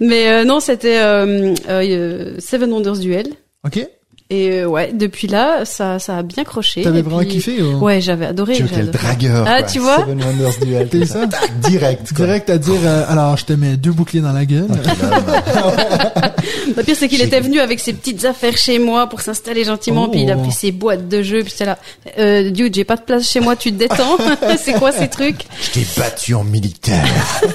Mais 0.00 0.28
euh, 0.28 0.44
non, 0.44 0.60
c'était 0.60 0.98
euh, 1.00 1.54
euh, 1.68 2.36
Seven 2.38 2.72
Wonders 2.72 2.98
Duel. 2.98 3.28
Ok. 3.64 3.86
Et 4.34 4.48
euh, 4.62 4.64
ouais, 4.66 4.92
depuis 4.94 5.26
là, 5.28 5.66
ça, 5.66 5.98
ça 5.98 6.16
a 6.16 6.22
bien 6.22 6.42
croché. 6.44 6.80
T'avais 6.82 7.02
vraiment 7.02 7.18
puis- 7.18 7.28
kiffé 7.28 7.60
ou... 7.62 7.84
Ouais, 7.84 8.00
j'avais 8.00 8.24
adoré. 8.24 8.54
Tu 8.56 8.64
quel 8.64 8.90
dragueur. 8.90 9.44
Ah, 9.46 9.58
quoi. 9.62 9.70
tu 9.70 9.78
vois 9.78 9.98
Seven 9.98 10.22
Wonders 10.24 10.58
Duel. 10.64 10.88
Comme 10.88 11.04
ça? 11.04 11.26
Direct. 11.68 12.12
quoi. 12.14 12.24
Direct 12.24 12.48
à 12.50 12.56
dire, 12.56 12.80
euh, 12.82 13.04
alors 13.08 13.36
je 13.36 13.44
te 13.44 13.52
mets 13.52 13.76
deux 13.76 13.92
boucliers 13.92 14.22
dans 14.22 14.32
la 14.32 14.46
gueule. 14.46 14.68
Le 16.76 16.82
pire, 16.82 16.96
c'est 16.98 17.08
qu'il 17.08 17.20
était 17.20 17.40
venu 17.40 17.60
avec 17.60 17.78
ses 17.80 17.92
petites 17.92 18.24
affaires 18.24 18.56
chez 18.56 18.78
moi 18.78 19.06
pour 19.08 19.20
s'installer 19.20 19.64
gentiment, 19.64 20.04
Oh. 20.06 20.10
puis 20.10 20.22
il 20.22 20.30
a 20.30 20.36
pris 20.36 20.52
ses 20.52 20.72
boîtes 20.72 21.08
de 21.08 21.22
jeux, 21.22 21.42
puis 21.42 21.50
j'étais 21.50 21.66
là, 21.66 21.78
euh, 22.18 22.50
dude, 22.50 22.74
j'ai 22.74 22.84
pas 22.84 22.96
de 22.96 23.02
place 23.02 23.28
chez 23.28 23.40
moi, 23.40 23.54
tu 23.56 23.70
te 23.72 23.78
détends? 23.78 24.16
c'est 24.58 24.72
quoi 24.74 24.90
ces 24.92 25.08
trucs? 25.08 25.42
Je 25.62 25.70
t'ai 25.72 25.86
battu 26.00 26.34
en 26.34 26.44
militaire. 26.44 27.04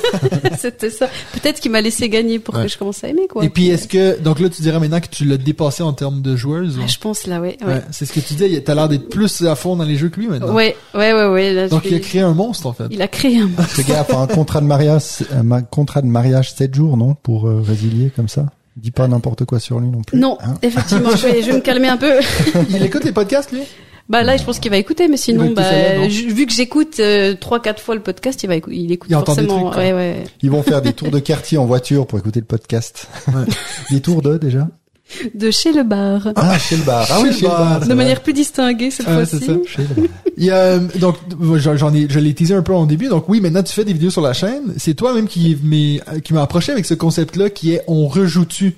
C'était 0.60 0.90
ça. 0.90 1.08
Peut-être 1.34 1.60
qu'il 1.60 1.72
m'a 1.72 1.82
laissé 1.82 2.10
gagner 2.10 2.38
pour 2.40 2.56
Ouais. 2.56 2.64
que 2.64 2.68
je 2.70 2.78
commence 2.78 3.04
à 3.04 3.08
aimer, 3.10 3.28
quoi. 3.30 3.44
Et 3.44 3.50
puis 3.50 3.70
est-ce 3.70 3.88
que 3.88 4.20
donc 4.20 4.40
là 4.40 4.50
tu 4.50 4.62
dirais 4.62 4.80
maintenant 4.80 5.00
que 5.00 5.08
tu 5.08 5.26
l'as 5.26 5.38
dépassé 5.38 5.84
en 5.84 5.94
termes 5.94 6.22
de 6.22 6.36
joueuse 6.36 6.67
Ah, 6.84 6.88
je 6.88 6.98
pense 6.98 7.26
là, 7.28 7.40
ouais. 7.42 7.58
Ouais, 7.62 7.68
Ouais. 7.74 7.82
c'est 7.92 8.06
ce 8.06 8.14
que 8.14 8.20
tu 8.20 8.34
disais. 8.36 8.62
T'as 8.62 8.76
l'air 8.76 8.88
d'être 8.90 9.10
plus 9.10 9.42
à 9.44 9.56
fond 9.56 9.76
dans 9.76 9.84
les 9.84 9.96
jeux 9.96 10.10
que 10.10 10.20
lui 10.20 10.28
maintenant. 10.28 10.54
Ouais, 10.54 10.76
ouais, 10.94 11.14
ouais, 11.14 11.28
ouais. 11.28 11.54
là, 11.54 11.68
Donc 11.68 11.84
il 11.86 11.94
a 11.96 12.00
créé 12.00 12.22
un 12.22 12.34
monstre 12.34 12.68
en 12.68 12.74
fait. 12.74 12.86
il 12.92 13.02
a 13.02 13.08
créé 13.08 13.40
un 13.40 13.50
Ce 13.68 13.82
gars 13.82 14.02
a 14.02 14.04
fait 14.04 14.16
un 14.16 14.28
contrat 14.28 14.62
de 14.62 14.66
mariage, 14.66 15.04
un 15.34 15.44
ma- 15.44 15.62
contrat 15.62 16.02
de 16.02 16.08
mariage 16.08 16.54
7 16.54 16.74
jours, 16.76 16.98
non? 16.98 17.16
Pour 17.16 17.48
euh, 17.48 17.62
résilier 17.66 18.12
comme 18.16 18.28
ça. 18.28 18.48
Dis 18.76 18.92
pas 18.92 19.08
n'importe 19.08 19.46
quoi 19.46 19.60
sur 19.60 19.80
lui 19.80 19.88
non 19.90 20.02
plus. 20.04 20.20
Non, 20.20 20.38
Hein 20.44 20.54
effectivement, 20.62 21.10
je 21.16 21.28
vais, 21.28 21.42
je 21.42 21.48
vais 21.48 21.54
me 21.58 21.62
calmer 21.62 21.88
un 21.88 21.98
peu. 21.98 22.20
Il 22.70 22.84
écoute 22.84 23.04
les 23.06 23.12
podcasts 23.12 23.52
lui? 23.52 23.62
Bah 24.10 24.24
là, 24.24 24.38
je 24.38 24.44
pense 24.46 24.60
qu'il 24.60 24.72
va 24.72 24.78
écouter, 24.78 25.10
mais 25.10 25.18
sinon, 25.18 25.44
écouter 25.46 25.62
bah, 25.98 26.08
vu 26.08 26.46
que 26.46 26.54
j'écoute 26.54 27.00
euh, 27.02 27.34
trois, 27.34 27.60
quatre 27.62 27.82
fois 27.82 27.94
le 27.94 28.02
podcast, 28.02 28.42
il 28.42 28.48
va 28.48 28.56
écou- 28.56 28.70
il 28.72 28.90
écoute 28.92 29.10
Il 29.10 29.16
entend 29.18 29.36
des 29.36 29.42
forcément. 29.48 29.64
trucs, 29.72 29.74
quoi. 29.74 29.84
ouais, 29.84 29.92
ouais. 29.94 30.24
Ils 30.44 30.50
vont 30.50 30.64
faire 30.64 30.82
des 30.82 30.94
tours 30.94 31.10
de 31.12 31.20
quartier 31.20 31.58
en 31.58 31.66
voiture 31.66 32.08
pour 32.08 32.18
écouter 32.18 32.40
le 32.40 32.46
podcast. 32.46 33.10
Ouais. 33.28 33.44
des 33.92 34.00
tours 34.00 34.22
de 34.22 34.38
déjà? 34.38 34.70
De 35.36 35.52
chez 35.52 35.72
le 35.72 35.84
bar. 35.84 36.28
Ah, 36.36 36.58
chez 36.60 36.76
le 36.78 36.84
bar. 36.84 37.08
Ah 37.10 37.20
oui, 37.22 37.32
Chez 37.34 37.44
le 37.44 37.48
bar. 37.48 37.80
de 37.88 37.94
manière 37.94 38.22
plus 38.22 38.34
distinguée 38.34 38.92
cette 38.92 39.06
Ah, 39.10 39.14
fois-ci. 39.16 39.38
c'est 39.40 39.46
ça. 39.46 39.54
Chez 39.66 39.82
le 39.84 39.88
bar. 40.02 40.06
Il 40.38 40.44
y 40.44 40.52
a, 40.52 40.56
euh, 40.58 40.80
donc 41.00 41.16
j'en 41.56 41.94
ai 41.94 42.08
je 42.10 42.20
l'ai 42.20 42.34
teasé 42.34 42.54
un 42.54 42.62
peu 42.62 42.74
en 42.74 42.86
début 42.86 43.08
donc 43.08 43.28
oui 43.28 43.42
maintenant 43.42 43.64
tu 43.64 43.74
fais 43.74 43.84
des 43.86 43.94
vidéos 43.94 44.12
sur 44.12 44.22
la 44.22 44.34
chaîne 44.34 44.74
c'est 44.78 44.94
toi 44.94 45.14
même 45.16 45.28
qui 45.28 45.58
m'est 45.64 46.00
qui 46.24 46.34
m'a 46.34 46.44
approché 46.44 46.72
avec 46.72 46.86
ce 46.86 46.94
concept 46.94 47.38
là 47.38 47.50
qui 47.50 47.74
est 47.74 47.82
on 47.88 48.08
rejoue 48.08 48.46
tu 48.46 48.76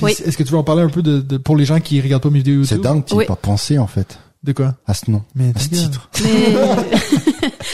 Oui. 0.00 0.12
est-ce 0.24 0.38
que 0.38 0.42
tu 0.42 0.52
veux 0.52 0.58
en 0.58 0.62
parler 0.64 0.82
un 0.82 0.88
peu 0.88 1.02
de, 1.02 1.20
de- 1.20 1.36
pour 1.36 1.56
les 1.56 1.64
gens 1.66 1.80
qui 1.80 2.00
regardent 2.00 2.22
pas 2.22 2.30
mes 2.30 2.38
vidéos 2.38 2.64
C'est 2.64 2.80
dingue, 2.80 3.04
tu 3.04 3.12
n'y 3.14 3.18
Oui. 3.18 3.24
as 3.24 3.28
pas 3.28 3.36
pensé 3.36 3.76
en 3.78 3.86
fait 3.86 4.18
de 4.44 4.52
quoi? 4.52 4.74
À 4.88 4.94
ce 4.94 5.08
nom, 5.10 5.22
mais 5.36 5.52
à 5.54 5.58
ce 5.60 5.68
titre. 5.68 6.08
Mais 6.24 6.56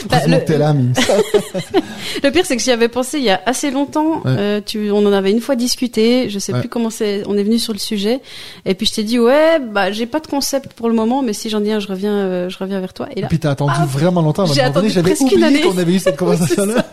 Bah, 0.09 0.19
le, 0.27 0.37
le 2.23 2.31
pire, 2.31 2.45
c'est 2.47 2.57
que 2.57 2.63
j'y 2.63 2.71
avais 2.71 2.89
pensé 2.89 3.19
il 3.19 3.25
y 3.25 3.31
a 3.31 3.41
assez 3.47 3.71
longtemps. 3.71 4.17
Ouais. 4.25 4.35
Euh, 4.39 4.61
tu, 4.65 4.91
on 4.91 5.05
en 5.07 5.13
avait 5.13 5.31
une 5.31 5.41
fois 5.41 5.57
discuté. 5.57 6.29
Je 6.31 6.39
sais 6.39 6.53
Ouais. 6.53 6.61
plus 6.61 6.69
comment 6.69 6.91
c'est. 6.91 7.23
On 7.27 7.37
est 7.37 7.43
venu 7.43 7.59
sur 7.59 7.73
le 7.73 7.79
sujet. 7.79 8.21
Et 8.65 8.75
puis 8.75 8.87
je 8.87 8.93
t'ai 8.95 9.03
dit 9.05 9.19
ouais, 9.19 9.59
bah 9.61 9.93
j'ai 9.93 10.07
pas 10.07 10.21
de 10.21 10.27
concept 10.27 10.73
pour 10.73 10.89
le 10.89 10.95
moment, 10.95 11.23
mais 11.23 11.33
si 11.33 11.51
j'en 11.51 11.63
ai 11.65 11.73
un, 11.73 11.81
je 11.81 11.89
reviens, 11.89 12.13
euh, 12.13 12.49
je 12.49 12.59
reviens 12.59 12.81
vers 12.81 12.93
toi. 12.95 13.07
Et 13.15 13.19
et 13.19 13.23
là, 13.23 13.29
puis 13.29 13.39
t'as 13.39 13.51
attendu 13.51 13.73
Ah, 13.77 13.85
vraiment 13.85 14.23
longtemps 14.23 14.47
j'ai 14.47 14.61
attendu 14.61 14.91
j'avais 14.91 15.15
presque 15.15 15.33
une 15.33 15.43
année. 15.43 15.61
qu'on 15.61 15.77
avait 15.77 15.93
eu 15.93 15.99
cette 15.99 16.17
conversation 16.19 16.67
là 16.67 16.85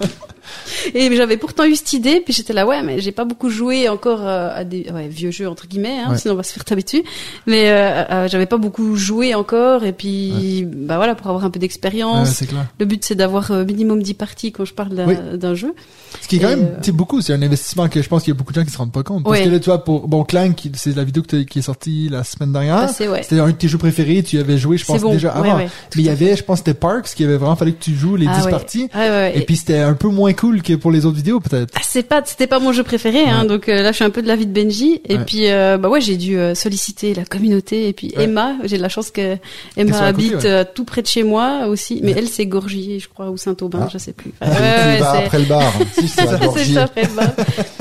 et 0.94 1.16
j'avais 1.16 1.38
pourtant 1.38 1.66
eu 1.66 1.76
cette 1.76 1.94
idée. 1.94 2.22
Puis 2.24 2.34
j'étais 2.34 2.54
là 2.54 2.66
ouais, 2.66 2.82
mais 2.84 3.00
j'ai 3.00 3.12
pas 3.12 3.26
beaucoup 3.26 3.50
joué 3.50 3.90
encore 3.90 4.22
euh, 4.22 4.50
à 4.54 4.64
des 4.64 4.88
ouais, 4.94 5.08
vieux 5.08 5.32
jeux 5.32 5.48
entre 5.50 5.68
guillemets. 5.68 6.00
Hein, 6.00 6.12
Ouais. 6.12 6.18
Sinon 6.18 6.34
on 6.36 6.38
va 6.38 6.44
se 6.44 6.54
faire 6.54 6.64
taper 6.66 6.84
dessus. 6.84 7.04
Mais 7.48 7.70
euh, 7.70 8.04
euh, 8.12 8.28
j'avais 8.28 8.46
pas 8.46 8.58
beaucoup 8.58 8.96
joué 8.96 9.34
encore. 9.36 9.84
Et 9.84 9.92
puis 9.94 10.66
bah 10.68 10.98
voilà 10.98 11.16
pour 11.16 11.28
avoir 11.28 11.46
un 11.46 11.50
peu 11.50 11.60
d'expérience. 11.60 12.30
c'est 12.30 12.48
Le 12.80 12.86
but 12.86 13.04
c'est 13.04 13.16
d'avoir 13.16 13.52
minimum 13.66 14.02
10 14.02 14.14
parties 14.16 14.52
quand 14.52 14.66
je 14.66 14.74
parle 14.74 14.94
d'un 14.96 15.08
Oui. 15.52 15.56
jeu. 15.58 15.74
Ce 16.22 16.28
qui 16.28 16.38
est 16.38 16.40
quand 16.40 16.50
Et, 16.50 16.56
même, 16.56 16.78
sais, 16.82 16.92
beaucoup, 16.92 17.22
c'est 17.22 17.34
un 17.34 17.42
investissement 17.42 17.90
que 17.90 18.02
je 18.02 18.08
pense 18.08 18.24
qu'il 18.24 18.34
y 18.34 18.36
a 18.36 18.38
beaucoup 18.38 18.54
de 18.54 18.60
gens 18.60 18.66
qui 18.66 18.72
se 18.72 18.78
rendent 18.78 18.92
pas 18.92 19.04
compte. 19.04 19.24
Parce 19.26 19.42
que 19.42 19.50
là, 19.50 19.60
tu 19.60 19.66
vois, 19.66 19.84
pour, 19.84 20.08
bon, 20.08 20.24
Clank, 20.24 20.70
c'est 20.74 20.96
la 20.96 21.04
vidéo 21.04 21.24
que 21.24 21.38
qui 21.44 21.60
est 21.60 21.62
sortie 21.62 22.08
la 22.10 22.24
semaine 22.24 22.54
dernière. 22.54 22.90
Ouais. 23.00 23.22
C'était 23.24 23.40
un 23.40 23.48
de 23.48 23.52
tes 23.52 23.68
jeux 23.68 23.78
préférés, 23.78 24.24
tu 24.24 24.38
y 24.38 24.40
avais 24.40 24.58
joué, 24.58 24.78
je 24.78 24.86
pense, 24.86 24.98
C'est 24.98 25.02
bon. 25.04 25.12
déjà 25.12 25.32
avant. 25.32 25.58
mais 25.58 25.68
il 25.96 26.02
y 26.04 26.10
avait, 26.10 26.36
je 26.36 26.44
pense, 26.44 26.60
c'était 26.60 26.74
Parks, 26.74 27.08
qui 27.16 27.24
avait 27.24 27.36
vraiment 27.38 27.56
fallu 27.56 27.74
que 27.74 27.84
tu 27.84 27.94
joues 27.96 28.16
les 28.16 28.28
Ah 28.30 28.38
10 28.40 28.46
ouais. 28.46 28.52
parties. 28.52 28.90
Et 29.34 29.42
puis 29.42 29.56
c'était 29.58 29.80
un 29.80 29.94
peu 29.94 30.08
moins 30.08 30.34
cool 30.36 30.62
que 30.62 30.74
pour 30.74 30.92
les 30.92 31.06
autres 31.06 31.18
vidéos, 31.18 31.40
peut-être. 31.40 31.72
Ah, 31.76 31.82
c'est 31.84 32.04
pas, 32.04 32.22
c'était 32.26 32.48
pas 32.48 32.60
mon 32.60 32.72
jeu 32.72 32.84
préféré, 32.84 33.24
hein, 33.28 33.46
donc 33.46 33.70
euh, 33.70 33.82
là 33.82 33.92
je 33.92 33.96
suis 33.96 34.04
un 34.04 34.10
peu 34.10 34.22
de 34.22 34.28
l'avis 34.28 34.46
de 34.46 34.52
Benji. 34.52 35.02
Et 35.08 35.18
Ouais. 35.18 35.24
puis 35.26 35.50
euh, 35.50 35.78
bah 35.78 35.90
ouais, 35.90 36.02
j'ai 36.02 36.18
dû 36.18 36.38
euh, 36.38 36.54
solliciter 36.56 37.14
la 37.14 37.26
communauté 37.26 37.88
et 37.88 37.94
puis 37.94 38.14
Ouais. 38.18 38.24
Emma. 38.26 38.54
J'ai 38.66 38.78
de 38.78 38.82
la 38.82 38.90
chance 38.90 39.12
que 39.12 39.38
Emma 39.78 39.92
côté, 39.92 40.04
habite 40.36 40.74
tout 40.74 40.86
près 40.86 41.02
de 41.02 41.08
chez 41.08 41.24
moi 41.24 41.68
aussi, 41.68 42.00
mais 42.04 42.14
elle 42.18 42.28
c'est 42.28 42.46
Gorgier, 42.46 43.00
je 43.00 43.08
crois, 43.10 43.30
ou 43.32 43.38
Saint-Aubin, 43.38 43.80
Ah. 43.84 43.90
je 43.92 43.98
sais 43.98 44.14
plus. 44.14 44.32
Ouais, 44.42 45.02
après 45.02 45.40
le 45.40 45.46
bar. 45.46 45.74
Si, 45.94 46.08
c'est 46.08 46.22
à 46.22 46.38
c'est 46.38 46.46
Gorgier. 46.46 46.74
ça, 46.76 46.84
après 46.84 47.04
le 47.04 47.16
bar. 47.16 47.30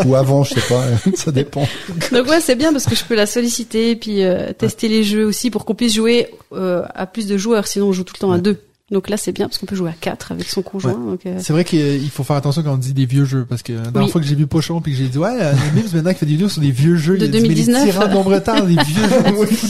Ou 0.07 0.14
avant, 0.14 0.44
je 0.44 0.55
sais 0.55 0.61
pas. 0.68 0.84
ça 1.16 1.30
dépend. 1.32 1.66
Donc 2.12 2.26
ouais, 2.28 2.40
c'est 2.40 2.55
bien 2.55 2.72
parce 2.72 2.86
que 2.86 2.94
je 2.94 3.05
peux 3.05 3.14
la 3.14 3.26
solliciter 3.26 3.90
et 3.90 3.96
puis 3.96 4.20
tester 4.59 4.88
les 4.88 5.02
jeux 5.05 5.24
aussi 5.24 5.50
pour 5.50 5.64
qu'on 5.64 5.74
puisse 5.74 5.94
jouer 5.94 6.28
à 6.52 7.07
plus 7.07 7.26
de 7.26 7.36
joueurs. 7.36 7.66
Sinon, 7.66 7.88
on 7.88 7.92
joue 7.92 8.05
tout 8.05 8.14
le 8.16 8.20
temps 8.20 8.32
à 8.32 8.38
deux. 8.38 8.59
Donc 8.91 9.09
là, 9.09 9.16
c'est 9.16 9.32
bien 9.32 9.47
parce 9.47 9.57
qu'on 9.57 9.64
peut 9.64 9.76
jouer 9.76 9.89
à 9.89 9.95
quatre 9.99 10.30
avec 10.30 10.47
son 10.47 10.61
conjoint. 10.61 10.93
Donc, 10.93 11.24
euh, 11.24 11.39
C'est 11.41 11.55
vrai 11.55 11.64
qu'il 11.64 12.11
faut 12.11 12.22
faire 12.22 12.37
attention 12.37 12.62
quand 12.62 12.74
on 12.74 12.76
dit 12.76 12.93
des 12.93 13.07
vieux 13.07 13.24
jeux, 13.24 13.47
parce 13.49 13.62
que 13.62 13.72
la 13.72 13.78
dernière 13.80 14.03
Oui. 14.05 14.11
fois 14.11 14.20
que 14.20 14.26
j'ai 14.26 14.35
vu 14.35 14.47
Pochon 14.47 14.82
puis 14.82 14.93
que 14.93 14.99
j'ai 14.99 15.09
dit, 15.09 15.16
ouais, 15.16 15.30
euh, 15.41 15.55
Mims 15.74 15.85
maintenant 15.95 16.12
qui 16.12 16.18
fait 16.18 16.26
des 16.26 16.32
vidéos 16.32 16.51
sur 16.51 16.61
des 16.61 16.70
vieux 16.70 16.97
jeux, 16.97 17.16
De 17.16 17.24
il 17.24 17.35
a 17.35 17.41
dit, 17.41 17.49
mais 17.49 17.55
les 17.55 17.64
2019. 17.64 18.12
l'ombre-temps, 18.12 18.61
des 18.61 18.74
vieux 18.74 19.09
jeux, 19.09 19.18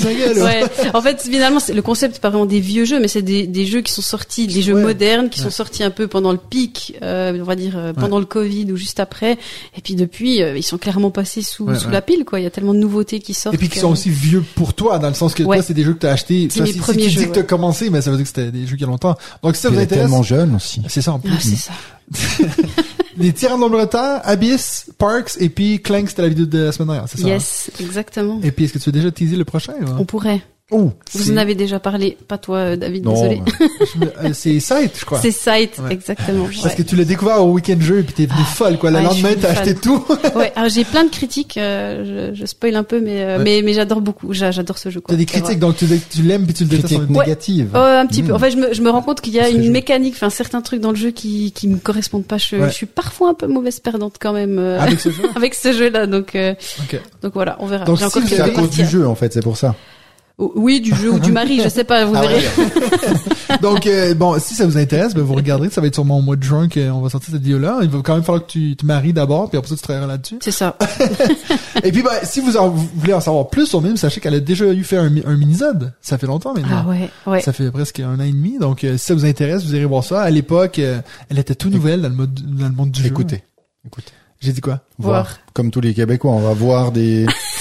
de 0.09 0.19
gueule. 0.35 0.43
Ouais. 0.43 0.65
En 0.95 1.01
fait, 1.01 1.23
finalement, 1.23 1.61
c'est- 1.61 1.75
le 1.75 1.81
concept 1.83 2.15
c'est 2.17 2.21
pas 2.21 2.31
vraiment 2.31 2.45
des 2.45 2.59
vieux 2.59 2.85
jeux, 2.85 2.99
mais 2.99 3.07
c'est 3.07 3.23
des, 3.23 3.47
des 3.47 3.67
jeux 3.67 3.83
qui 3.83 3.93
sont 3.93 4.03
sortis, 4.03 4.49
des 4.49 4.63
jeux 4.63 4.75
Ouais. 4.75 4.83
modernes 4.83 5.29
qui 5.31 5.39
sont 5.39 5.51
sortis 5.51 5.85
un 5.85 5.91
peu 5.91 6.09
pendant 6.09 6.33
le 6.33 6.39
pic, 6.39 6.97
euh, 7.03 7.39
on 7.41 7.45
va 7.45 7.55
dire 7.55 7.75
euh, 7.77 7.93
pendant 7.93 8.19
le 8.19 8.25
Covid 8.27 8.73
ou 8.73 8.77
juste 8.77 8.99
après. 8.99 9.39
Et 9.77 9.81
puis 9.81 9.95
depuis, 9.95 10.43
euh, 10.43 10.57
ils 10.57 10.65
sont 10.65 10.77
clairement 10.77 11.13
passés 11.13 11.43
sous, 11.43 11.73
sous 11.77 11.89
la 11.89 12.03
pile, 12.03 12.25
quoi. 12.25 12.41
Il 12.41 12.43
y 12.43 12.47
a 12.47 12.51
tellement 12.51 12.75
de 12.75 12.81
nouveautés 12.81 13.21
qui 13.21 13.33
sortent. 13.33 13.55
Et 13.55 13.59
puis 13.59 13.69
qui 13.69 13.79
sont 13.79 13.93
aussi 13.93 14.11
vieux 14.11 14.43
pour 14.57 14.75
toi, 14.75 14.99
dans 14.99 15.09
le 15.09 15.15
sens 15.15 15.35
que 15.35 15.45
toi, 15.45 15.63
c'est 15.63 15.73
des 15.73 15.85
jeux 15.85 15.95
que 15.95 16.01
t'as 16.01 16.11
achetés. 16.13 16.49
C'est 16.51 16.59
Ça, 16.59 16.67
si 16.67 16.79
premiers 16.79 17.03
tu 17.05 17.09
dis 17.11 17.15
jeux, 17.15 17.27
que 17.27 17.35
t'as 17.35 17.43
commencé, 17.45 17.91
mais 17.91 18.01
ça 18.03 18.11
veut 18.11 18.17
dire 18.17 18.25
que 18.25 18.29
c'était 18.35 18.51
des 18.51 18.67
jeux 18.67 18.75
qui 18.75 18.83
y 18.83 18.85
a 18.85 18.89
longtemps. 19.09 19.21
Donc 19.43 19.57
si 19.57 19.63
ça 19.63 19.71
vous 19.71 19.79
es 19.79 19.83
intéresse, 19.83 20.05
tellement 20.05 20.23
jeune 20.23 20.57
aussi. 20.57 20.83
c'est 20.89 21.03
ça 21.03 21.13
en 21.13 21.19
plus. 21.19 21.33
Ah, 21.35 21.39
c'est 21.41 21.57
ça. 21.57 21.73
les 23.17 23.33
tyrans 23.33 23.57
de 23.57 23.63
l'ombre-temps, 23.63 24.21
Abyss, 24.23 24.91
Parks, 24.99 25.33
et 25.39 25.49
puis 25.49 25.81
Clank, 25.81 26.09
c'était 26.09 26.23
la 26.23 26.29
vidéo 26.29 26.47
de 26.47 26.59
la 26.59 26.73
semaine 26.73 26.89
dernière, 26.89 27.09
c'est 27.09 27.21
ça? 27.21 27.29
Yes, 27.29 27.71
exactement. 27.81 28.37
hein? 28.37 28.41
Et 28.43 28.51
puis 28.51 28.65
est-ce 28.65 28.73
que 28.73 28.79
tu 28.79 28.87
veux 28.87 28.93
déjà 28.93 29.11
teaser 29.11 29.37
le 29.37 29.45
prochain? 29.45 29.75
On 29.99 30.05
pourrait. 30.05 30.43
Oh, 30.71 30.93
Vous 31.13 31.31
en 31.31 31.37
avez 31.37 31.55
déjà 31.55 31.79
parlé, 31.79 32.17
pas 32.27 32.39
toi, 32.39 32.57
euh, 32.57 32.77
David, 32.77 33.05
désolé. 33.05 33.43
Me- 33.97 34.07
euh, 34.07 34.31
C'est 34.33 34.59
Sight, 34.61 34.93
je 34.99 35.05
crois. 35.05 35.21
C'est 35.21 35.31
Sight, 35.31 35.79
Ouais. 35.79 35.93
exactement. 35.93 36.45
Parce 36.47 36.65
ouais. 36.65 36.75
que 36.75 36.83
tu 36.83 36.97
l'as 36.97 37.05
découvert 37.05 37.45
au 37.45 37.53
week-end 37.53 37.77
jeu 37.81 37.99
et 37.99 38.03
puis 38.03 38.15
t'es 38.15 38.25
venu 38.25 38.43
folle, 38.47 38.79
quoi. 38.79 38.91
Ouais, 38.91 38.99
je 39.01 39.05
lendemain, 39.05 39.35
t'as 39.39 39.51
acheté 39.51 39.75
tout. 39.75 40.03
Ouais, 40.35 40.53
alors 40.57 40.71
j'ai 40.71 40.85
plein 40.85 41.05
de 41.05 41.11
critiques, 41.11 41.59
euh, 41.59 42.31
je, 42.33 42.41
je 42.41 42.47
spoil 42.47 42.77
un 42.77 42.83
peu, 42.83 42.99
mais 43.03 43.23
euh, 43.23 43.39
mais, 43.45 43.61
mais 43.63 43.75
j'adore 43.75 44.01
beaucoup, 44.01 44.33
J'a- 44.33 44.53
j'adore 44.53 44.79
ce 44.79 44.89
jeu. 44.89 45.03
quoi. 45.03 45.13
T'as 45.15 45.19
des 45.19 45.27
critiques, 45.27 45.59
donc 45.59 45.77
tu, 45.77 45.87
tu 46.11 46.23
l'aimes 46.23 46.47
puis 46.47 46.55
tu 46.55 46.65
le 46.65 46.71
détestes. 46.71 47.11
négative. 47.11 47.69
Oh, 47.75 47.77
un 47.79 48.07
petit 48.07 48.23
peu. 48.23 48.33
Mm. 48.33 48.37
En 48.37 48.39
fait, 48.39 48.51
je 48.53 48.57
me, 48.57 48.73
je 48.73 48.81
me 48.81 48.89
rends 48.89 49.03
compte 49.03 49.21
qu'il 49.21 49.35
y 49.35 49.41
a 49.41 49.51
une 49.51 49.71
mécanique, 49.71 50.15
enfin 50.17 50.31
certains 50.31 50.63
trucs 50.63 50.81
dans 50.81 50.91
le 50.91 50.97
jeu 50.97 51.11
qui 51.11 51.53
qui 51.53 51.69
me 51.69 51.77
correspondent 51.77 52.25
pas. 52.27 52.39
Je, 52.39 52.71
suis 52.71 52.87
parfois 52.87 53.29
un 53.29 53.35
peu 53.35 53.47
mauvaise 53.49 53.81
perdante 53.81 54.15
quand 54.19 54.33
même 54.33 54.59
euh, 54.59 54.81
Avec 54.81 54.99
ce 54.99 55.11
jeu? 55.11 55.25
avec 55.37 55.55
ce 55.55 55.73
jeu-là. 55.75 56.07
Donc 56.07 56.35
euh, 56.35 56.55
Ok. 56.81 56.99
donc 57.23 57.35
voilà, 57.35 57.57
on 57.61 57.67
verra. 57.67 57.85
Donc, 57.85 57.99
si 57.99 58.07
C'est 58.29 58.41
à 58.41 58.49
cause 58.49 58.71
du 58.71 58.87
jeu, 58.87 59.07
en 59.07 59.15
fait, 59.15 59.31
c'est 59.35 59.43
pour 59.43 59.59
ça. 59.59 59.75
Oui, 60.37 60.81
du 60.81 60.93
jeu 60.93 61.13
ou 61.13 61.21
du 61.21 61.31
mari, 61.31 61.61
je 61.63 61.69
sais 61.69 61.85
pas, 61.85 62.05
vous 62.05 62.15
Ah 62.17 62.23
verrez. 62.23 62.35
ouais. 62.59 63.59
Donc, 63.63 63.87
euh, 63.87 64.15
bon, 64.15 64.37
si 64.41 64.55
ça 64.55 64.67
vous 64.67 64.77
intéresse, 64.77 65.15
ben, 65.15 65.23
vous 65.23 65.35
regarderez. 65.35 65.71
Ça 65.71 65.81
va 65.81 65.87
être 65.87 65.95
sûrement 65.95 66.19
au 66.19 66.23
mois 66.23 66.35
de 66.35 66.43
juin 66.43 66.69
qu'on 66.69 67.01
va 67.03 67.09
sortir 67.09 67.31
cette 67.33 67.43
vidéo-là. 67.43 67.79
Il 67.83 67.89
va 67.89 68.01
quand 68.03 68.15
même 68.15 68.25
falloir 68.25 68.45
que 68.45 68.51
tu 68.51 68.75
te 68.75 68.85
maries 68.85 69.13
d'abord, 69.13 69.49
puis 69.49 69.59
après 69.59 69.69
ça, 69.71 69.77
tu 69.77 69.83
travailleras 69.83 70.09
là-dessus. 70.09 70.39
C'est 70.41 70.51
ça. 70.51 70.77
Et 71.85 71.93
puis, 71.93 72.03
ben, 72.03 72.11
si 72.25 72.41
vous, 72.41 72.57
en- 72.57 72.69
vous 72.69 72.89
voulez 72.97 73.15
en 73.15 73.21
savoir 73.21 73.49
plus 73.49 73.67
sur 73.67 73.81
Mime, 73.81 73.97
sachez 73.97 74.21
qu'elle 74.21 74.35
a 74.35 74.41
déjà 74.41 74.65
eu 74.73 74.83
fait 74.83 74.97
un, 74.97 75.13
un 75.25 75.37
mini-zode. 75.37 75.93
Ça 76.01 76.19
fait 76.19 76.27
longtemps 76.27 76.53
maintenant. 76.53 76.83
Ah 76.85 76.89
ouais, 76.89 77.09
ouais. 77.29 77.41
Ça 77.41 77.53
fait 77.53 77.71
presque 77.71 78.01
un 78.01 78.19
an 78.19 78.23
et 78.25 78.33
demi. 78.33 78.59
Donc, 78.59 78.83
euh, 78.83 78.97
si 78.99 79.05
ça 79.07 79.15
vous 79.15 79.27
intéresse, 79.27 79.65
vous 79.65 79.77
irez 79.77 79.85
voir 79.85 80.03
ça. 80.03 80.21
À 80.23 80.31
l'époque, 80.31 80.81
euh, 80.81 81.01
elle 81.31 81.39
était 81.39 81.55
tout 81.55 81.71
nouvelle 81.71 82.03
dans 82.03 82.09
le, 82.09 82.15
mode, 82.17 82.35
dans 82.59 82.67
le 82.67 82.73
monde 82.75 82.91
du 82.91 83.03
jeu. 83.03 83.07
Écoutez, 83.07 83.45
écoutez. 83.87 84.11
J'ai 84.41 84.53
dit 84.53 84.61
quoi? 84.61 84.81
Voir. 84.99 85.23
Voir. 85.23 85.39
Comme 85.55 85.71
tous 85.71 85.81
les 85.81 85.95
Québécois, 85.95 86.33
on 86.33 86.41
va 86.41 86.53
voir 86.53 86.91
des, 86.93 87.25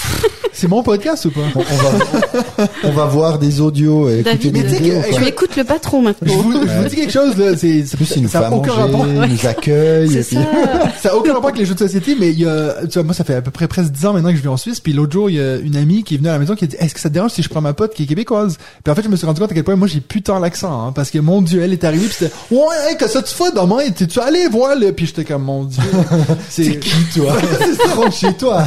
C'est 0.54 0.68
mon 0.68 0.82
podcast 0.82 1.24
ou 1.26 1.30
pas? 1.30 1.40
on, 1.54 1.58
on 1.60 1.62
va, 1.62 2.68
on 2.84 2.90
va 2.92 3.04
voir 3.06 3.38
des 3.38 3.60
audios 3.60 4.08
et 4.08 4.20
écouter 4.20 4.50
David, 4.50 4.52
des 4.52 4.58
Mais 4.62 4.64
tu 4.64 4.70
sais 4.74 4.82
vidéos. 4.82 5.00
quoi. 5.10 5.18
Tu 5.20 5.26
écoutes 5.28 5.56
le 5.56 5.64
patron 5.64 5.98
Je 6.00 6.04
maintenant. 6.04 6.34
vous, 6.42 6.52
je 6.52 6.82
vous 6.82 6.88
dis 6.88 6.96
quelque 6.96 7.12
chose, 7.12 7.36
là. 7.36 7.56
C'est, 7.56 7.84
plus, 7.96 8.12
il 8.16 8.22
nous 8.22 8.28
ça 8.28 8.38
fait 8.40 8.44
a 8.46 8.52
aucun 8.52 8.68
manger, 8.74 8.82
rapport. 8.82 9.06
il 9.06 9.32
nous 9.32 9.46
accueille. 9.46 10.10
C'est 10.10 10.24
puis- 10.28 10.36
ça. 10.36 10.92
Ça 11.02 11.10
a 11.10 11.16
aucun 11.16 11.32
rapport 11.34 11.50
avec 11.50 11.58
les 11.58 11.66
jeux 11.66 11.74
de 11.74 11.78
société, 11.80 12.16
mais 12.18 12.30
il 12.30 12.38
y 12.40 12.46
a, 12.46 12.74
tu 12.86 12.94
vois, 12.94 13.02
moi, 13.02 13.12
ça 13.14 13.24
fait 13.24 13.34
à 13.34 13.42
peu 13.42 13.50
près 13.50 13.68
presque 13.68 13.90
10 13.90 14.06
ans 14.06 14.12
maintenant 14.14 14.30
que 14.30 14.36
je 14.36 14.42
vis 14.42 14.48
en 14.48 14.56
Suisse, 14.56 14.80
puis 14.80 14.92
l'autre 14.94 15.12
jour, 15.12 15.28
il 15.28 15.36
y 15.36 15.40
a 15.40 15.56
une 15.56 15.76
amie 15.76 16.02
qui 16.02 16.14
est 16.14 16.16
venue 16.18 16.30
à 16.30 16.32
la 16.32 16.38
maison 16.38 16.54
qui 16.54 16.64
a 16.64 16.66
dit, 16.66 16.76
est-ce 16.78 16.94
que 16.94 17.00
ça 17.00 17.08
te 17.10 17.14
dérange 17.14 17.32
si 17.32 17.42
je 17.42 17.48
prends 17.50 17.60
ma 17.60 17.74
pote 17.74 17.92
qui 17.94 18.04
est 18.04 18.06
québécoise? 18.06 18.56
Puis 18.82 18.90
en 18.90 18.94
fait, 18.94 19.02
je 19.02 19.08
me 19.08 19.16
suis 19.16 19.26
rendu 19.26 19.40
compte 19.40 19.50
à 19.50 19.54
quel 19.54 19.64
point 19.64 19.76
moi, 19.76 19.86
j'ai 19.88 20.00
putain 20.00 20.40
l'accent, 20.40 20.86
hein, 20.88 20.92
parce 20.94 21.10
que 21.10 21.18
mon 21.18 21.42
dieu, 21.42 21.60
elle 21.62 21.72
est 21.72 21.84
arrivée 21.84 22.06
pis 22.06 22.14
c'était, 22.18 22.32
ouais, 22.50 22.58
hey, 22.88 22.96
que 22.96 23.06
ça 23.08 23.20
tu 23.22 23.34
fais 23.34 23.50
demain? 23.54 23.90
T'es-tu 23.94 24.18
allé 24.20 24.46
voir, 24.48 24.76
là? 24.76 24.92
Puis 24.92 25.06
j'étais 25.06 25.24
comme, 25.24 25.42
mon 25.42 25.64
dieu. 25.64 25.82
C'est 26.48 26.78
qui, 26.78 26.90
toi? 27.16 27.32
Rentre 27.96 28.16
chez 28.16 28.32
toi. 28.34 28.64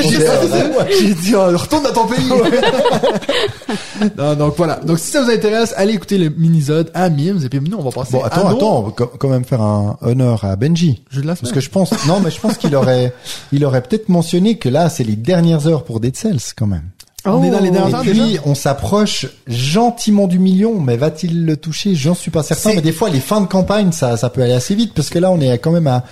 J'ai 0.00 1.14
dit, 1.22 1.34
oh, 1.34 1.46
retourne 1.56 1.84
dans 1.84 1.92
ton 1.92 2.06
pays. 2.06 2.28
non, 4.18 4.34
donc 4.34 4.54
voilà. 4.56 4.76
Donc 4.76 4.98
si 4.98 5.10
ça 5.10 5.22
vous 5.22 5.30
intéresse, 5.30 5.74
allez 5.76 5.94
écouter 5.94 6.18
le 6.18 6.28
mini-zode 6.30 6.90
à 6.94 7.08
Mims, 7.08 7.40
et 7.44 7.48
puis 7.48 7.60
nous, 7.60 7.76
on 7.78 7.82
va 7.82 7.90
passer 7.90 8.12
Bon, 8.12 8.22
attends, 8.22 8.48
à 8.48 8.52
attends, 8.52 8.78
on 8.78 8.82
va 8.82 8.92
quand 9.18 9.28
même 9.28 9.44
faire 9.44 9.60
un 9.62 9.96
honneur 10.02 10.44
à 10.44 10.56
Benji. 10.56 11.02
de 11.14 11.22
la 11.22 11.34
Parce 11.34 11.52
que 11.52 11.60
je 11.60 11.70
pense, 11.70 11.90
non, 12.06 12.20
mais 12.20 12.30
je 12.30 12.40
pense 12.40 12.56
qu'il 12.56 12.74
aurait, 12.76 13.12
il 13.52 13.64
aurait 13.64 13.82
peut-être 13.82 14.08
mentionné 14.08 14.58
que 14.58 14.68
là, 14.68 14.88
c'est 14.88 15.04
les 15.04 15.16
dernières 15.16 15.66
heures 15.66 15.84
pour 15.84 16.00
Dead 16.00 16.16
Cells, 16.16 16.40
quand 16.56 16.66
même. 16.66 16.84
On 17.28 17.42
est 17.42 17.50
dans 17.50 17.58
les 17.58 17.70
dernières 17.72 17.90
Et 17.90 17.94
heures 17.94 18.00
puis, 18.02 18.12
déjà? 18.30 18.42
on 18.44 18.54
s'approche 18.54 19.26
gentiment 19.48 20.28
du 20.28 20.38
million, 20.38 20.78
mais 20.78 20.96
va-t-il 20.96 21.44
le 21.44 21.56
toucher? 21.56 21.96
J'en 21.96 22.14
suis 22.14 22.30
pas 22.30 22.44
certain. 22.44 22.70
Mais 22.74 22.80
des 22.82 22.92
fois, 22.92 23.10
les 23.10 23.18
fins 23.18 23.40
de 23.40 23.46
campagne, 23.48 23.90
ça, 23.90 24.16
ça 24.16 24.30
peut 24.30 24.42
aller 24.42 24.52
assez 24.52 24.76
vite, 24.76 24.92
parce 24.94 25.10
que 25.10 25.18
là, 25.18 25.30
on 25.32 25.40
est 25.40 25.58
quand 25.58 25.72
même 25.72 25.88
à, 25.88 26.04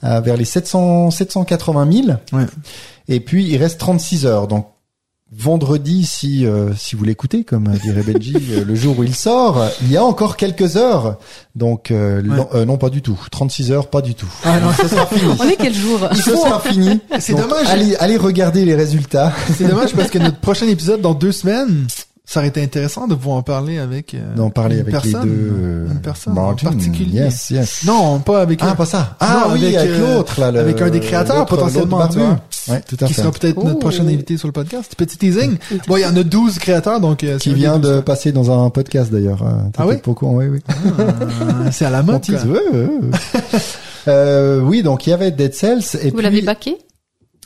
à 0.00 0.20
vers 0.22 0.36
les 0.38 0.46
700, 0.46 1.10
780 1.10 1.92
000. 1.92 2.06
Ouais. 2.32 2.46
Et 3.08 3.20
puis, 3.20 3.44
il 3.48 3.56
reste 3.56 3.78
36 3.80 4.26
heures. 4.26 4.46
Donc, 4.48 4.68
vendredi, 5.34 6.04
si, 6.04 6.44
euh, 6.44 6.74
si 6.76 6.94
vous 6.94 7.04
l'écoutez, 7.04 7.42
comme 7.42 7.68
dirait 7.82 8.02
Benji, 8.06 8.36
euh, 8.50 8.64
le 8.64 8.74
jour 8.74 8.98
où 8.98 9.02
il 9.02 9.14
sort, 9.14 9.64
il 9.82 9.90
y 9.90 9.96
a 9.96 10.04
encore 10.04 10.36
quelques 10.36 10.76
heures. 10.76 11.18
Donc, 11.54 11.90
euh, 11.90 12.20
Ouais. 12.22 12.36
non, 12.36 12.48
euh, 12.54 12.64
non, 12.66 12.76
pas 12.76 12.90
du 12.90 13.00
tout. 13.02 13.18
36 13.30 13.72
heures, 13.72 13.88
pas 13.88 14.02
du 14.02 14.14
tout. 14.14 14.28
Ah 14.44 14.60
non, 14.60 14.68
ce 14.78 14.88
sera 14.88 15.06
fini. 15.06 15.32
On 15.40 15.48
est 15.48 15.56
quel 15.56 15.74
jour 15.74 16.00
Ce 16.14 16.22
sera 16.36 16.60
fini. 16.60 17.00
C'est 17.18 17.34
dommage. 17.34 17.66
Allez, 17.68 17.96
allez 17.96 18.16
regarder 18.18 18.64
les 18.64 18.74
résultats. 18.74 19.32
C'est 19.56 19.66
dommage 19.66 19.94
parce 19.94 20.10
que 20.10 20.18
notre 20.18 20.38
prochain 20.38 20.66
épisode 20.66 21.00
dans 21.00 21.14
deux 21.14 21.32
semaines, 21.32 21.86
ça 22.24 22.38
aurait 22.40 22.48
été 22.48 22.62
intéressant 22.62 23.08
de 23.08 23.14
pouvoir 23.14 23.36
en 23.38 23.42
parler 23.42 23.78
avec 23.78 24.14
euh, 24.14 24.34
D'en 24.36 24.48
parler 24.48 24.76
une 24.76 24.82
avec 24.82 24.92
personne, 24.92 25.22
les 25.24 25.28
deux. 25.28 25.50
euh, 25.52 25.86
une 25.90 26.00
personne 26.00 26.38
en 26.38 26.46
Martin. 26.48 26.68
particulier. 26.70 27.18
Yes, 27.20 27.50
yes. 27.50 27.84
Non, 27.84 28.20
pas 28.20 28.40
avec 28.42 28.60
Ah, 28.62 28.70
un- 28.70 28.74
pas 28.76 28.86
ça. 28.86 29.16
Ah 29.20 29.46
Non, 29.48 29.54
oui, 29.54 29.64
avec, 29.66 29.76
avec, 29.76 29.90
euh, 29.90 30.14
l'autre, 30.16 30.40
là. 30.40 30.50
le- 30.52 30.60
avec 30.60 30.80
un 30.80 30.88
des 30.90 31.00
créateurs, 31.00 31.44
potentiellement, 31.46 31.98
barbu. 31.98 32.20
Ouais, 32.68 32.80
tout 32.88 32.96
à 33.00 33.06
qui 33.06 33.14
fait. 33.14 33.22
sera 33.22 33.32
peut-être 33.32 33.56
notre 33.56 33.76
Oh. 33.76 33.80
prochain 33.80 34.06
invité 34.06 34.36
sur 34.36 34.46
le 34.46 34.52
podcast. 34.52 34.94
Petit 34.96 35.18
teasing. 35.18 35.56
Bon, 35.88 35.96
il 35.96 36.02
y 36.02 36.06
en 36.06 36.16
a 36.16 36.22
12 36.22 36.58
créateurs, 36.60 37.00
donc 37.00 37.24
euh, 37.24 37.38
Qui 37.38 37.54
vient 37.54 37.78
de 37.80 37.94
douze. 37.96 38.04
passer 38.04 38.30
dans 38.30 38.50
un 38.64 38.70
podcast 38.70 39.10
d'ailleurs. 39.10 39.42
Euh, 39.42 39.50
t'es 39.72 39.78
Ah 39.82 39.86
oui 39.88 40.00
courant, 40.00 40.34
oui, 40.36 40.46
oui. 40.46 40.60
Ah, 40.70 41.72
c'est 41.72 41.84
à 41.86 41.90
la 41.90 42.02
mode. 42.04 42.22
euh, 44.08 44.60
oui, 44.60 44.82
donc 44.82 45.06
il 45.06 45.10
y 45.10 45.12
avait 45.12 45.30
Dead 45.30 45.54
Cells 45.54 45.82
et 46.02 46.10
Vous 46.10 46.20
l'avez 46.20 46.42
baqué 46.42 46.76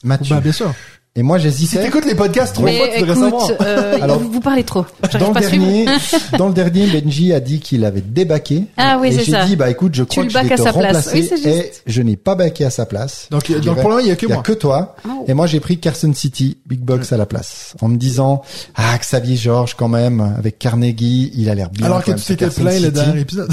Mathieu. 0.04 0.34
Bah, 0.34 0.40
bien 0.40 0.52
sûr. 0.52 0.72
Et 1.16 1.22
moi 1.22 1.38
Si 1.38 1.44
j'hésitais. 1.44 1.82
t'écoutes 1.82 2.04
les 2.04 2.14
podcasts 2.14 2.54
trois 2.54 2.66
Mais 2.66 2.76
fois, 2.78 2.88
tu 2.94 3.00
devrais 3.00 3.14
savoir. 3.14 3.44
écoute, 3.50 3.56
euh, 3.66 3.98
Alors, 4.02 4.18
vous, 4.18 4.30
vous 4.30 4.40
parlez 4.40 4.64
trop. 4.64 4.84
J'arrive 5.10 5.18
Dans 5.20 5.28
le 5.28 5.32
pas 5.34 5.40
à 5.40 5.48
suivre. 5.48 5.64
dernier, 5.64 5.86
dans 6.38 6.48
le 6.48 6.54
dernier, 6.54 6.86
Benji 6.88 7.32
a 7.32 7.40
dit 7.40 7.58
qu'il 7.60 7.84
avait 7.84 8.02
débaqué. 8.02 8.64
Ah 8.76 8.98
oui, 9.00 9.08
et 9.08 9.12
c'est 9.12 9.24
j'ai 9.24 9.32
ça. 9.32 9.44
dit, 9.46 9.56
bah 9.56 9.70
écoute, 9.70 9.94
je 9.94 10.02
crois 10.04 10.24
le 10.24 10.28
que 10.28 10.32
je 10.34 10.38
vais 10.38 10.44
te 10.56 10.62
sa 10.62 10.72
place. 10.72 10.74
remplacer. 10.74 11.10
Oui, 11.14 11.26
c'est 11.28 11.36
juste. 11.36 11.46
Et 11.48 11.72
je 11.86 12.02
n'ai 12.02 12.16
pas 12.16 12.34
baqué 12.34 12.64
à 12.66 12.70
sa 12.70 12.84
place. 12.86 13.28
Donc, 13.30 13.50
donc 13.50 13.60
dirais, 13.60 13.74
pour 13.80 13.88
le 13.90 13.96
moment, 13.96 13.98
il 14.00 14.08
y 14.08 14.10
a 14.10 14.16
que 14.16 14.26
Il 14.26 14.28
y 14.28 14.32
a 14.32 14.34
moi. 14.36 14.42
que 14.42 14.52
toi. 14.52 14.94
Oh. 15.08 15.24
Et 15.26 15.32
moi, 15.34 15.46
j'ai 15.46 15.60
pris 15.60 15.78
Carson 15.78 16.12
City, 16.12 16.58
Big 16.66 16.80
Box 16.80 17.12
à 17.12 17.16
la 17.16 17.24
place. 17.26 17.74
En 17.80 17.88
me 17.88 17.96
disant, 17.96 18.42
ah, 18.74 18.96
Xavier 18.98 19.36
Georges, 19.36 19.74
quand 19.74 19.88
même, 19.88 20.20
avec 20.36 20.58
Carnegie, 20.58 21.32
il 21.34 21.48
a 21.48 21.54
l'air 21.54 21.70
bien. 21.70 21.86
Alors 21.86 22.04
que 22.04 22.12
tu 22.12 22.22
t'étais 22.24 22.48
plein 22.50 22.78
le 22.78 22.90
dernier 22.90 23.20
épisode. 23.20 23.50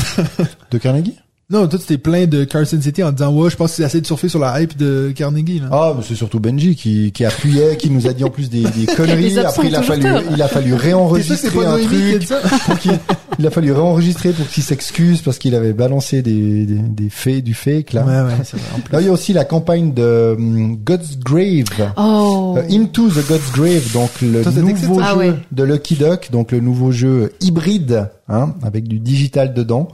De 0.72 0.78
Carnegie? 0.78 1.16
Non, 1.54 1.68
toi, 1.68 1.80
t'es 1.88 1.98
plein 1.98 2.26
de 2.26 2.44
Carson 2.44 2.80
City 2.82 3.04
en 3.04 3.12
disant, 3.12 3.32
ouais, 3.34 3.50
je 3.50 3.56
pense 3.56 3.72
que 3.72 3.78
c'est 3.78 3.84
assez 3.84 4.02
de 4.02 4.06
surfer 4.06 4.28
sur 4.28 4.40
la 4.40 4.60
hype 4.62 4.76
de 4.76 5.14
Carnegie, 5.16 5.60
là. 5.60 5.68
Ah, 5.72 5.94
mais 5.96 6.04
c'est 6.08 6.16
surtout 6.16 6.40
Benji 6.40 6.76
qui, 6.76 7.12
qui 7.12 7.24
appuyait, 7.26 7.78
qui 7.78 7.90
nous 7.90 8.08
a 8.08 8.14
dit 8.14 8.24
en 8.24 8.30
plus 8.30 8.50
des, 8.50 8.64
des 8.64 8.86
conneries. 8.98 9.38
Après, 9.40 9.68
il 9.68 9.76
a 9.76 9.82
fallu, 9.84 10.06
il 10.34 10.42
a 10.42 10.48
fallu 10.48 10.74
réenregistrer 10.74 11.50
pas 11.52 11.70
un 11.76 11.78
truc. 11.80 12.28
pour 12.66 12.80
qu'il- 12.80 13.00
il 13.40 13.48
a 13.48 13.50
fallu 13.52 13.72
réenregistrer 13.72 14.32
pour 14.32 14.48
qu'il 14.48 14.62
s'excuse 14.64 15.22
parce 15.22 15.40
qu'il 15.40 15.56
avait 15.56 15.74
balancé 15.74 16.22
des, 16.22 16.66
des, 16.66 16.76
des 16.76 17.10
faits, 17.10 17.44
du 17.44 17.54
fake, 17.54 17.94
là. 17.94 18.04
Ouais, 18.06 18.22
ouais, 18.32 18.38
c'est 18.44 18.58
vrai. 18.58 18.66
en 18.76 18.80
plus. 18.80 18.94
Là, 18.94 19.02
il 19.02 19.06
y 19.08 19.10
a 19.10 19.12
aussi 19.12 19.34
la 19.34 19.44
campagne 19.46 19.94
de 19.94 20.36
hum, 20.38 20.78
God's 20.84 21.18
Grave. 21.18 21.92
Oh. 21.98 22.56
Euh, 22.58 22.62
Into 22.72 23.10
the 23.10 23.28
God's 23.28 23.52
Grave, 23.54 23.92
donc 23.94 24.10
le 24.22 24.42
Toi, 24.44 24.52
nouveau 24.52 24.96
jeu 25.00 25.06
Ah 25.06 25.16
ouais. 25.18 25.34
de 25.52 25.64
Lucky 25.64 25.96
Duck, 25.96 26.30
donc 26.32 26.52
le 26.52 26.60
nouveau 26.60 26.92
jeu 26.92 27.34
hybride, 27.42 28.10
hein, 28.28 28.56
avec 28.64 28.88
du 28.88 29.00
digital 29.00 29.54
dedans, 29.54 29.88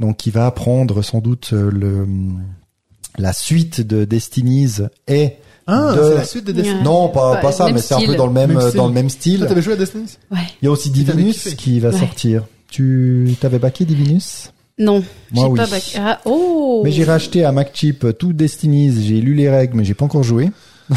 donc 0.00 0.16
qui 0.18 0.30
va 0.30 0.46
apprendre 0.46 1.02
sans 1.02 1.20
doute 1.20 1.50
euh, 1.52 1.70
le 1.70 2.06
la 3.18 3.32
suite 3.34 3.80
de 3.86 4.04
Destiny's 4.06 4.82
et 5.06 5.32
Ah, 5.66 5.92
de- 5.94 6.02
c'est 6.02 6.14
la 6.14 6.24
suite 6.24 6.46
de 6.46 6.52
Destiny. 6.52 6.78
Ouais. 6.78 6.82
non 6.84 7.08
pas 7.10 7.32
Ouais, 7.34 7.40
pas 7.42 7.52
ça, 7.52 7.66
même 7.66 7.74
mais 7.74 7.80
c'est 7.82 7.94
un 7.94 8.00
peu 8.00 8.14
dans 8.16 8.26
le 8.26 8.32
même, 8.32 8.58
dans 8.74 8.86
le 8.86 8.92
même 8.94 9.10
style. 9.10 9.40
Toi, 9.40 9.48
t'avais 9.48 9.60
joué 9.62 9.74
à 9.74 9.76
Destiny? 9.76 10.04
Ouais. 10.30 10.38
Il 10.62 10.64
y 10.64 10.68
a 10.68 10.70
aussi 10.70 10.90
Divinus 10.90 11.54
qui 11.56 11.78
va 11.78 11.90
Ouais. 11.90 11.98
sortir. 11.98 12.44
Tu 12.70 13.36
t'avais 13.40 13.58
baqué 13.58 13.84
Divinus? 13.84 14.50
Non, 14.78 15.04
Moi, 15.30 15.48
oui. 15.50 15.58
pas 15.58 15.66
bac. 15.66 15.94
Ah, 15.98 16.20
oh. 16.24 16.80
Mais 16.84 16.90
j'ai 16.90 17.04
racheté 17.04 17.44
à 17.44 17.52
MacChip 17.52 18.06
tout 18.18 18.32
Destinies, 18.32 19.02
j'ai 19.02 19.20
lu 19.20 19.34
les 19.34 19.50
règles, 19.50 19.76
mais 19.76 19.84
j'ai 19.84 19.92
pas 19.94 20.06
encore 20.06 20.22
joué. 20.22 20.50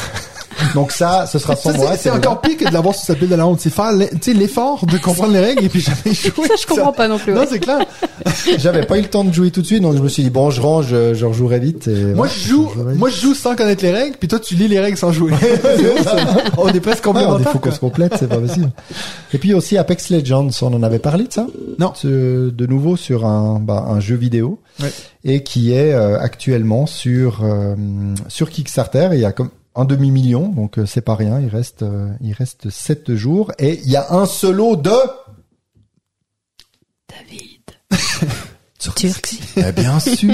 Donc 0.74 0.92
ça, 0.92 1.26
ce 1.28 1.38
sera 1.40 1.56
moi. 1.76 1.96
c'est- 1.98 2.10
encore 2.10 2.42
pire 2.42 2.58
que 2.58 2.66
de 2.68 2.74
l'avoir 2.74 2.96
sur 2.96 3.04
sa 3.06 3.16
pile 3.16 3.30
de 3.30 3.36
la 3.36 3.46
honte. 3.48 3.60
C'est 3.60 3.70
faire 3.70 3.92
l'e- 3.92 4.10
tu 4.10 4.18
sais, 4.22 4.34
l'effort 4.34 4.86
de 4.86 4.98
comprendre 4.98 5.34
les 5.34 5.40
règles 5.40 5.64
et 5.66 5.70
puis 5.70 5.82
jamais 5.82 6.14
jouer. 6.16 6.48
Ça, 6.48 6.54
je 6.62 6.66
comprends 6.68 6.94
pas 6.94 7.08
non 7.08 7.18
plus. 7.18 7.34
Non, 7.34 7.42
ouais. 7.42 7.48
c'est 7.50 7.60
clair. 7.60 7.80
J'avais 8.58 8.84
pas 8.86 8.98
eu 8.98 9.02
le 9.02 9.08
temps 9.10 9.24
de 9.24 9.34
jouer 9.34 9.52
tout 9.52 9.62
de 9.62 9.66
suite, 9.66 9.82
donc 9.82 9.96
je 9.98 10.02
me 10.02 10.08
suis 10.08 10.24
dit 10.24 10.30
bon, 10.30 10.50
je 10.50 10.62
range, 10.62 10.88
je, 10.88 11.14
je 11.14 11.26
rejouerai 11.26 11.60
vite. 11.60 11.88
Et 11.88 12.14
Moi, 12.14 12.28
je 12.28 12.48
joue, 12.50 12.70
moi, 12.98 13.10
je 13.10 13.20
joue 13.20 13.34
sans 13.34 13.56
connaître 13.56 13.84
les 13.84 13.92
règles, 13.92 14.16
puis 14.18 14.28
toi, 14.28 14.40
tu 14.40 14.56
lis 14.56 14.68
les 14.68 14.80
règles 14.80 14.98
sans 14.98 15.12
jouer. 15.12 15.32
On 16.58 16.68
est 16.70 16.80
presque 16.80 17.06
Ouais, 17.06 17.12
il 17.12 17.14
complémentaires. 17.14 17.52
faut 17.52 17.60
qu'on 17.60 17.72
se 17.72 17.80
complète, 17.80 18.14
c'est 18.20 18.28
pas 18.28 18.38
possible. 18.38 18.72
Et 19.34 19.38
puis 19.38 19.54
aussi 19.54 19.78
Apex 19.78 20.10
Legends, 20.10 20.50
on 20.62 20.74
en 20.74 20.84
avait 20.84 21.00
parlé 21.00 21.26
de 21.26 21.34
ça? 21.34 21.48
Non. 21.80 21.94
De 22.04 22.66
nouveau 22.66 22.96
sur 22.96 23.26
un, 23.26 23.60
bah, 23.60 23.86
un 23.90 24.00
jeu 24.00 24.16
vidéo 24.16 24.60
Ouais. 24.82 24.92
et 25.24 25.42
qui 25.44 25.72
est 25.72 25.94
euh, 25.94 26.20
actuellement 26.20 26.86
sur 26.86 27.40
euh, 27.44 27.76
sur 28.28 28.50
Kickstarter. 28.50 29.10
Il 29.14 29.20
y 29.20 29.26
a 29.26 29.32
comme 29.32 29.50
un 29.76 29.86
demi 29.86 30.12
million, 30.12 30.50
donc 30.50 30.80
euh, 30.80 30.86
c'est 30.86 31.02
pas 31.02 31.16
rien. 31.16 31.40
Il 31.40 31.50
reste 31.50 31.84
euh, 31.84 32.14
il 32.22 32.34
reste 32.34 32.70
sept 32.70 33.14
jours 33.16 33.52
et 33.60 33.80
il 33.84 33.90
y 33.90 33.96
a 33.96 34.14
un 34.14 34.26
solo 34.26 34.76
de 34.76 34.96
David. 37.10 37.55
Eh 39.58 39.72
bien 39.72 40.00
sûr. 40.00 40.30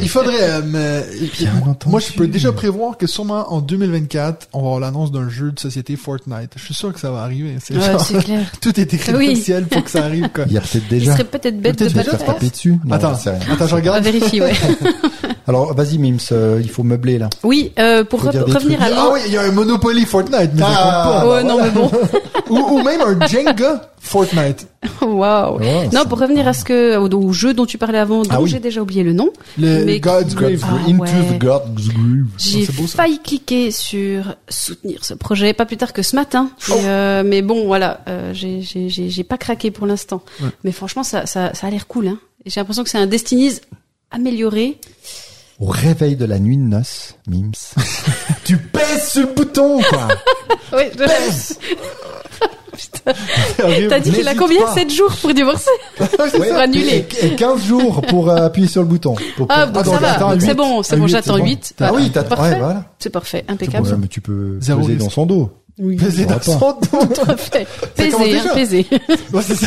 Il 0.00 0.08
faudrait, 0.08 0.40
euh, 0.42 0.60
mais, 0.64 1.04
Bien 1.38 1.52
entendu. 1.66 1.90
moi, 1.90 2.00
je 2.00 2.12
peux 2.12 2.26
déjà 2.26 2.52
prévoir 2.52 2.96
que 2.98 3.06
sûrement 3.06 3.52
en 3.52 3.60
2024, 3.60 4.48
on 4.52 4.58
va 4.60 4.64
avoir 4.66 4.80
l'annonce 4.80 5.12
d'un 5.12 5.28
jeu 5.28 5.52
de 5.52 5.58
société 5.58 5.96
Fortnite. 5.96 6.50
Je 6.56 6.62
suis 6.64 6.74
sûr 6.74 6.92
que 6.92 7.00
ça 7.00 7.10
va 7.10 7.20
arriver. 7.22 7.56
C'est 7.62 7.74
Ouais, 7.76 7.84
genre, 7.92 8.00
c'est 8.00 8.22
clair. 8.24 8.40
tout 8.60 8.78
est 8.78 8.92
écrit 8.94 9.14
Oui. 9.14 9.36
ciel 9.36 9.66
pour 9.66 9.82
que 9.84 9.90
ça 9.90 10.04
arrive, 10.04 10.28
quoi. 10.34 10.44
Il 10.46 10.52
y 10.52 10.58
a 10.58 10.60
peut-être 10.60 10.84
Il 10.90 10.98
déjà. 10.98 11.12
serait 11.12 11.24
peut-être 11.24 11.60
bête 11.60 11.78
de 11.78 11.88
pas 11.88 12.02
le 12.02 12.10
faire. 12.10 12.24
taper 12.24 12.50
dessus. 12.50 12.78
Non, 12.84 12.94
Attends, 12.96 13.12
attends, 13.12 13.66
je 13.66 13.72
On 13.72 13.76
regarde. 13.76 14.04
vérifie, 14.04 14.40
ouais. 14.40 14.52
Alors 15.48 15.74
vas-y 15.74 15.98
Mims, 15.98 16.18
euh, 16.32 16.60
il 16.60 16.68
faut 16.68 16.82
meubler 16.82 17.18
là. 17.18 17.30
Oui, 17.44 17.72
euh, 17.78 18.02
pour 18.02 18.20
re- 18.24 18.36
revenir 18.36 18.82
à 18.82 18.86
Ah 18.96 19.08
oui, 19.12 19.20
il 19.26 19.32
y 19.32 19.36
a 19.36 19.42
un 19.42 19.52
Monopoly 19.52 20.04
Fortnite, 20.04 20.50
mais 20.54 20.62
Ah, 20.64 21.22
ça 21.22 21.24
Oh 21.24 21.42
non, 21.46 21.62
mais 21.62 21.70
bon. 21.70 21.88
pas. 22.48 22.50
Ou 22.50 22.82
même 22.82 23.00
un 23.00 23.26
Jenga 23.26 23.90
Fortnite. 24.00 24.66
Waouh. 25.02 25.58
Oh, 25.60 25.88
Non, 25.92 26.04
pour 26.06 26.18
revenir 26.18 26.46
à 26.48 26.52
ce 26.52 26.64
que, 26.64 26.96
au, 26.96 27.08
au 27.08 27.32
jeu 27.32 27.54
dont 27.54 27.66
tu 27.66 27.78
parlais 27.78 27.98
avant, 27.98 28.22
dont 28.22 28.28
Ah 28.30 28.40
oui. 28.40 28.48
j'ai 28.50 28.58
déjà 28.60 28.80
oublié 28.82 29.02
le 29.02 29.12
nom. 29.12 29.30
Le 29.58 29.84
Mais- 29.84 30.00
God's 30.00 30.34
Grave. 30.34 30.60
Ah 30.64 30.74
Into 30.88 31.02
ouais. 31.02 31.08
the 31.10 31.38
God's 31.38 31.88
Groove. 31.88 32.26
J'ai 32.38 32.64
failli 32.66 33.18
cliquer 33.20 33.70
sur 33.70 34.34
soutenir 34.48 35.04
ce 35.04 35.14
projet, 35.14 35.52
pas 35.52 35.66
plus 35.66 35.76
tard 35.76 35.92
que 35.92 36.02
ce 36.02 36.16
matin. 36.16 36.50
Oh. 36.70 36.74
Et, 36.74 36.86
euh, 36.86 37.22
mais 37.24 37.42
bon, 37.42 37.66
voilà, 37.66 38.00
euh, 38.08 38.32
j'ai- 38.34 39.24
pas 39.24 39.38
craqué 39.38 39.70
pour 39.70 39.86
l'instant. 39.86 40.22
Ouais. 40.42 40.48
Mais 40.64 40.72
franchement, 40.72 41.02
ça, 41.02 41.26
ça, 41.26 41.52
ça 41.54 41.66
a 41.66 41.70
l'air 41.70 41.86
cool. 41.86 42.08
Hein. 42.08 42.18
J'ai 42.44 42.60
l'impression 42.60 42.84
que 42.84 42.90
c'est 42.90 42.98
un 42.98 43.06
Destinies 43.06 43.60
amélioré. 44.10 44.78
Au 45.58 45.66
réveil 45.66 46.16
de 46.16 46.26
la 46.26 46.38
nuit 46.38 46.56
de 46.58 46.62
noces, 46.62 47.14
Mims. 47.26 47.52
tu 48.44 48.58
pèses 48.58 49.08
sur 49.10 49.26
le 49.26 49.32
bouton, 49.34 49.80
quoi. 49.88 50.08
Oui, 50.72 50.82
T'as 53.88 54.00
dit 54.00 54.10
qu'il 54.12 54.26
a 54.28 54.34
combien 54.34 54.62
pas. 54.62 54.74
7 54.74 54.90
jours 54.92 55.14
pour 55.22 55.32
divorcer 55.32 55.70
Ouais, 56.00 56.48
pour 56.48 56.56
annuler. 56.58 57.06
Et, 57.22 57.26
et 57.26 57.34
15 57.36 57.64
jours 57.64 58.02
pour 58.02 58.28
euh, 58.28 58.46
appuyer 58.46 58.68
sur 58.68 58.82
le 58.82 58.88
bouton. 58.88 59.14
Pour- 59.36 59.46
Ah, 59.48 59.66
pour- 59.66 59.82
bon, 59.82 59.90
donc, 59.92 60.00
ça 60.02 60.18
va. 60.18 60.40
C'est 60.40 60.54
bon, 60.54 60.82
c'est 60.82 60.94
À 60.94 60.98
bon, 60.98 61.06
j'attends 61.06 61.34
c'est 61.36 61.40
bon. 61.40 61.46
8. 61.46 61.74
Ah 61.80 61.92
oui, 61.94 62.10
t'as, 62.12 62.24
parfait. 62.24 62.52
ouais, 62.54 62.58
voilà. 62.58 62.84
C'est 62.98 63.10
parfait, 63.10 63.44
impeccable. 63.48 63.88
bon, 63.88 63.96
mais 63.98 64.08
tu 64.08 64.20
peux 64.20 64.58
Zéro 64.60 64.80
peser 64.80 64.92
risque. 64.94 65.04
dans 65.04 65.10
son 65.10 65.24
dos. 65.26 65.50
Oui, 65.78 65.96
Peser 65.96 66.26
dans 66.26 66.34
pas. 66.34 66.40
son 66.42 66.58
dos. 66.58 66.78
Ça 67.14 67.26
commence 67.30 67.50
Pesé, 67.94 68.18
déjà. 68.24 68.50
hein, 68.50 68.54
pesé. 68.54 68.86
Ouais, 69.32 69.42
c'est 69.42 69.54
ça. 69.56 69.66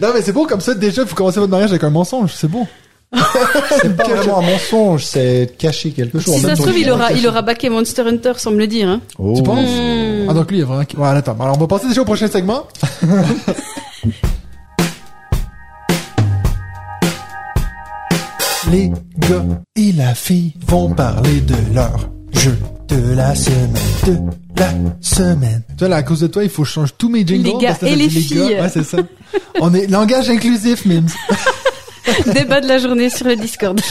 non, 0.00 0.08
mais 0.14 0.22
c'est 0.22 0.32
beau 0.32 0.46
comme 0.46 0.60
ça. 0.60 0.74
Déjà, 0.74 1.04
vous 1.04 1.14
commencez 1.14 1.38
votre 1.40 1.50
mariage 1.50 1.70
avec 1.70 1.84
un 1.84 1.90
mensonge. 1.90 2.32
C'est 2.34 2.48
beau. 2.48 2.66
C'est 3.14 3.96
pas 3.96 4.04
vraiment 4.08 4.38
un 4.38 4.42
mensonge, 4.42 5.04
c'est 5.04 5.54
cacher 5.58 5.90
quelque 5.90 6.18
chose. 6.18 6.34
Si 6.36 6.40
ça 6.40 6.56
se 6.56 6.62
trouve, 6.62 6.78
il 6.78 6.90
aura, 6.90 7.12
il 7.12 7.26
aura 7.26 7.42
baqué 7.42 7.68
Monster 7.68 8.02
Hunter 8.02 8.32
sans 8.36 8.52
me 8.52 8.58
le 8.58 8.66
dire. 8.66 8.88
Hein. 8.88 9.00
Oh. 9.18 9.34
Tu 9.36 9.42
penses? 9.42 9.68
Hmm. 9.68 10.28
Ah, 10.30 10.34
donc 10.34 10.50
lui, 10.50 10.58
il 10.58 10.60
est 10.62 10.64
vraiment... 10.64 10.84
Ouais, 10.96 11.08
attends. 11.08 11.36
Alors, 11.38 11.56
on 11.56 11.60
va 11.60 11.66
passer 11.66 11.88
déjà 11.88 12.00
au 12.02 12.04
prochain 12.06 12.28
segment. 12.28 12.66
Les 18.70 18.90
gars 19.18 19.44
et 19.76 19.92
la 19.92 20.14
fille 20.14 20.54
vont 20.66 20.88
parler 20.94 21.40
de 21.40 21.74
leur 21.74 22.08
jeu 22.32 22.56
de 22.88 23.14
la 23.14 23.34
semaine. 23.34 23.72
De 24.06 24.18
la 24.56 24.70
semaine. 25.00 25.62
Tu 25.68 25.74
vois, 25.80 25.88
là, 25.88 25.96
à 25.96 26.02
cause 26.02 26.20
de 26.20 26.28
toi, 26.28 26.42
il 26.44 26.48
faut 26.48 26.62
que 26.62 26.68
je 26.68 26.74
change 26.74 26.94
tous 26.96 27.10
mes 27.10 27.26
jingles. 27.26 27.44
Les 27.44 27.52
gars 27.58 27.68
parce 27.68 27.80
que 27.80 27.86
et 27.86 27.96
les 27.96 28.06
dit 28.06 28.34
gars. 28.34 28.46
filles. 28.46 28.60
Ouais, 28.60 28.68
c'est 28.72 28.84
ça. 28.84 28.98
On 29.60 29.74
est 29.74 29.86
langage 29.88 30.30
inclusif, 30.30 30.86
Mims. 30.86 31.08
Débat 32.34 32.60
de 32.60 32.66
la 32.68 32.78
journée 32.78 33.10
sur 33.10 33.26
le 33.26 33.36
Discord. 33.36 33.80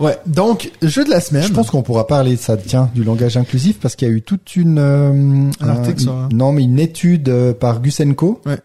Ouais. 0.00 0.18
Donc, 0.26 0.70
jeu 0.82 1.04
de 1.04 1.10
la 1.10 1.20
semaine. 1.20 1.44
Je 1.44 1.52
pense 1.52 1.70
qu'on 1.70 1.82
pourra 1.82 2.06
parler 2.08 2.32
de 2.34 2.40
ça, 2.40 2.56
tiens, 2.56 2.90
du 2.94 3.04
langage 3.04 3.36
inclusif, 3.36 3.78
parce 3.78 3.94
qu'il 3.94 4.08
y 4.08 4.10
a 4.10 4.14
eu 4.14 4.22
toute 4.22 4.56
une... 4.56 4.78
euh, 4.78 5.50
Un 5.60 5.68
article 5.68 6.08
euh, 6.08 6.28
Non, 6.32 6.50
mais 6.52 6.62
une 6.64 6.80
étude 6.80 7.28
euh, 7.28 7.52
par 7.54 7.80
Gusenko. 7.80 8.40
Ouais. 8.46 8.58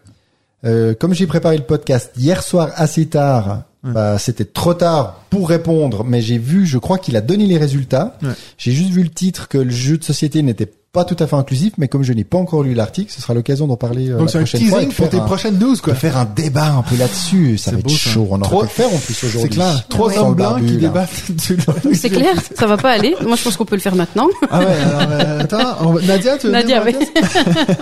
Euh, 0.64 0.94
comme 0.94 1.14
j'ai 1.14 1.26
préparé 1.28 1.56
le 1.56 1.62
podcast 1.64 2.10
hier 2.16 2.42
soir 2.42 2.70
assez 2.76 3.06
tard, 3.06 3.62
Ouais. 3.84 3.92
bah, 3.92 4.18
c'était 4.18 4.44
trop 4.44 4.74
tard 4.74 5.22
pour 5.30 5.48
répondre, 5.48 6.02
mais 6.02 6.20
j'ai 6.20 6.36
vu, 6.38 6.66
je 6.66 6.78
crois 6.78 6.98
qu'il 6.98 7.16
a 7.16 7.20
donné 7.20 7.46
les 7.46 7.58
résultats. 7.58 8.18
Ouais. 8.22 8.30
J'ai 8.56 8.72
juste 8.72 8.90
vu 8.90 9.04
le 9.04 9.08
titre 9.08 9.46
que 9.46 9.56
le 9.58 9.70
jeu 9.70 9.96
de 9.98 10.02
société 10.02 10.42
n'était 10.42 10.68
pas 10.92 11.04
tout 11.04 11.16
à 11.18 11.26
fait 11.26 11.36
inclusif, 11.36 11.74
mais 11.76 11.86
comme 11.86 12.02
je 12.02 12.12
n'ai 12.14 12.24
pas 12.24 12.38
encore 12.38 12.62
lu 12.62 12.72
l'article, 12.74 13.12
ce 13.12 13.20
sera 13.20 13.34
l'occasion 13.34 13.66
d'en 13.66 13.76
parler 13.76 14.08
euh, 14.10 14.16
Donc, 14.18 14.32
la 14.32 14.40
prochaine 14.40 14.60
fois. 14.68 14.78
et 14.82 14.86
teasing 14.86 14.88
de 14.88 14.94
pour 14.94 15.08
tes 15.10 15.16
un- 15.18 15.24
prochaines 15.26 15.58
news, 15.58 15.76
quoi. 15.82 15.92
de 15.92 15.98
faire 15.98 16.16
un 16.16 16.24
débat 16.24 16.72
un 16.72 16.82
peu 16.82 16.96
là-dessus. 16.96 17.58
Ça 17.58 17.70
va 17.72 17.78
être 17.78 17.84
beau, 17.84 17.90
ça. 17.90 18.10
chaud. 18.10 18.26
On 18.30 18.36
aurait 18.40 18.48
Trois- 18.48 18.62
pu 18.64 18.68
le 18.68 18.74
faire 18.84 18.94
en 18.94 18.98
plus 18.98 19.24
aujourd'hui. 19.24 19.40
C'est 19.42 19.48
clair. 19.48 19.88
Trois 19.88 20.18
hommes 20.18 20.34
blancs 20.34 20.60
qui 20.64 20.72
là. 20.74 20.80
débattent 20.80 21.30
du 21.30 21.58
C'est 21.94 22.10
clair, 22.10 22.34
ça 22.56 22.66
va 22.66 22.76
pas 22.78 22.90
aller. 22.92 23.14
Moi, 23.26 23.36
je 23.36 23.44
pense 23.44 23.56
qu'on 23.56 23.64
peut 23.66 23.76
le 23.76 23.80
faire 23.82 23.94
maintenant. 23.94 24.28
Ah 24.50 24.60
ouais, 24.60 24.66
alors, 24.66 25.02
euh, 25.10 25.40
attends, 25.40 25.76
on 25.86 25.92
Nadia, 26.00 26.38
tu 26.38 26.46
veux 26.46 26.52
Nadia, 26.52 26.82
oui. 26.84 26.94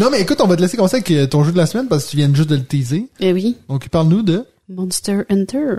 Non, 0.00 0.08
mais 0.10 0.20
écoute, 0.20 0.40
on 0.42 0.46
va 0.46 0.56
te 0.56 0.60
laisser 0.62 0.76
commencer 0.76 0.96
avec 0.96 1.10
euh, 1.10 1.26
ton 1.26 1.42
jeu 1.44 1.52
de 1.52 1.56
la 1.56 1.66
semaine 1.66 1.86
parce 1.88 2.04
que 2.04 2.10
tu 2.10 2.16
viens 2.18 2.32
juste 2.34 2.50
de 2.50 2.56
le 2.56 2.64
teaser. 2.64 3.06
Eh 3.20 3.32
oui, 3.32 3.56
Donc, 3.68 3.88
parle-nous 3.88 4.22
de... 4.22 4.44
Monster 4.68 5.18
Hunter. 5.30 5.76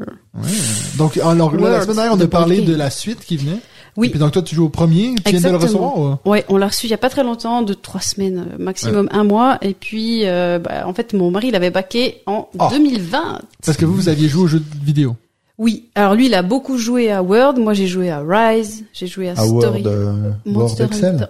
Donc, 0.97 1.17
alors, 1.17 1.53
là, 1.55 1.69
la 1.71 1.81
semaine 1.81 1.95
dernière, 1.97 2.13
on 2.13 2.21
a 2.21 2.27
parlé 2.27 2.61
de 2.61 2.73
la 2.73 2.89
suite 2.89 3.19
qui 3.25 3.35
venait. 3.35 3.59
Oui. 3.97 4.07
Et 4.07 4.09
puis 4.11 4.19
donc, 4.19 4.31
toi, 4.31 4.41
tu 4.43 4.53
joues 4.55 4.65
au 4.65 4.69
premier. 4.69 5.15
Tu 5.25 5.31
viens 5.35 5.41
de 5.41 5.49
le 5.49 5.57
recevoir 5.57 5.97
ou... 5.97 6.15
Ouais, 6.29 6.45
on 6.49 6.57
l'a 6.57 6.67
reçu 6.67 6.85
il 6.85 6.91
y 6.91 6.93
a 6.93 6.97
pas 6.99 7.09
très 7.09 7.23
longtemps, 7.23 7.63
de 7.63 7.73
trois 7.73 7.99
semaines, 7.99 8.45
euh, 8.53 8.55
maximum 8.59 9.09
un 9.11 9.23
mois. 9.23 9.57
Et 9.63 9.73
puis, 9.73 10.21
euh, 10.25 10.59
bah, 10.59 10.83
en 10.85 10.93
fait, 10.93 11.13
mon 11.13 11.31
mari 11.31 11.49
l'avait 11.51 11.71
baqué 11.71 12.21
en 12.27 12.47
Oh. 12.59 12.67
2020. 12.71 13.39
Parce 13.65 13.75
que 13.77 13.85
vous, 13.85 13.93
vous 13.95 14.07
aviez 14.09 14.29
joué 14.29 14.43
au 14.43 14.47
jeu 14.47 14.59
de 14.59 14.85
vidéo. 14.85 15.15
Oui. 15.57 15.85
Alors 15.95 16.13
lui, 16.13 16.27
il 16.27 16.35
a 16.35 16.43
beaucoup 16.43 16.77
joué 16.77 17.11
à 17.11 17.23
World. 17.23 17.57
Moi, 17.57 17.73
j'ai 17.73 17.87
joué 17.87 18.11
à 18.11 18.21
Rise. 18.25 18.83
J'ai 18.93 19.07
joué 19.07 19.29
à, 19.29 19.31
À 19.31 19.35
Story. 19.37 19.81
Word, 19.81 19.87
euh, 19.87 20.13
Word 20.13 20.35
Monster 20.45 20.83
Excel. 20.83 21.15
Hunter. 21.15 21.25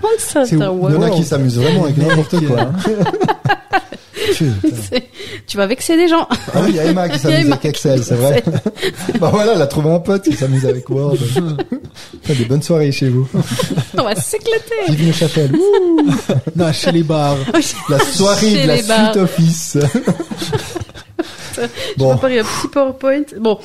Monster 0.00 0.38
Hunter 0.38 0.54
où- 0.68 0.88
Il 0.88 0.94
y 0.94 0.96
en 0.96 1.02
a 1.02 1.06
World. 1.06 1.14
qui 1.14 1.24
s'amusent 1.24 1.58
vraiment 1.58 1.84
avec 1.84 1.96
n'importe 1.96 2.36
quoi. 2.46 2.60
hein. 2.60 2.72
Tu 5.46 5.56
vas 5.56 5.66
vexer 5.66 5.96
des 5.96 6.08
gens. 6.08 6.26
Ah 6.30 6.60
oui, 6.62 6.70
il 6.70 6.76
y 6.76 6.80
a 6.80 6.84
Emma 6.84 7.08
qui 7.08 7.18
s'amuse 7.20 7.50
avec 7.50 7.64
Excel, 7.64 8.02
c'est 8.02 8.14
vrai. 8.16 8.42
bah 9.20 9.30
voilà, 9.32 9.52
elle 9.54 9.62
a 9.62 9.66
trouvé 9.66 9.90
un 9.90 9.98
pote 9.98 10.24
qui 10.24 10.34
s'amuse 10.34 10.66
avec 10.66 10.88
Word. 10.88 11.16
Faites 12.22 12.38
des 12.38 12.44
bonnes 12.44 12.62
soirées 12.62 12.92
chez 12.92 13.08
vous. 13.08 13.28
On 13.98 14.02
va 14.02 14.14
s'éclater. 14.14 14.74
Vive 14.88 15.06
Neuchâtel. 15.06 15.52
Non, 16.56 16.72
chez 16.72 16.92
les 16.92 17.02
bars. 17.02 17.36
La 17.88 17.98
soirée 17.98 18.50
Chez 18.50 18.62
de 18.62 18.68
la 18.68 18.76
suite 18.78 19.16
office. 19.16 19.78
Je 21.56 21.60
bon, 21.96 22.10
préparer 22.10 22.40
un 22.40 22.44
petit 22.44 22.68
PowerPoint. 22.68 23.22
Bon. 23.38 23.58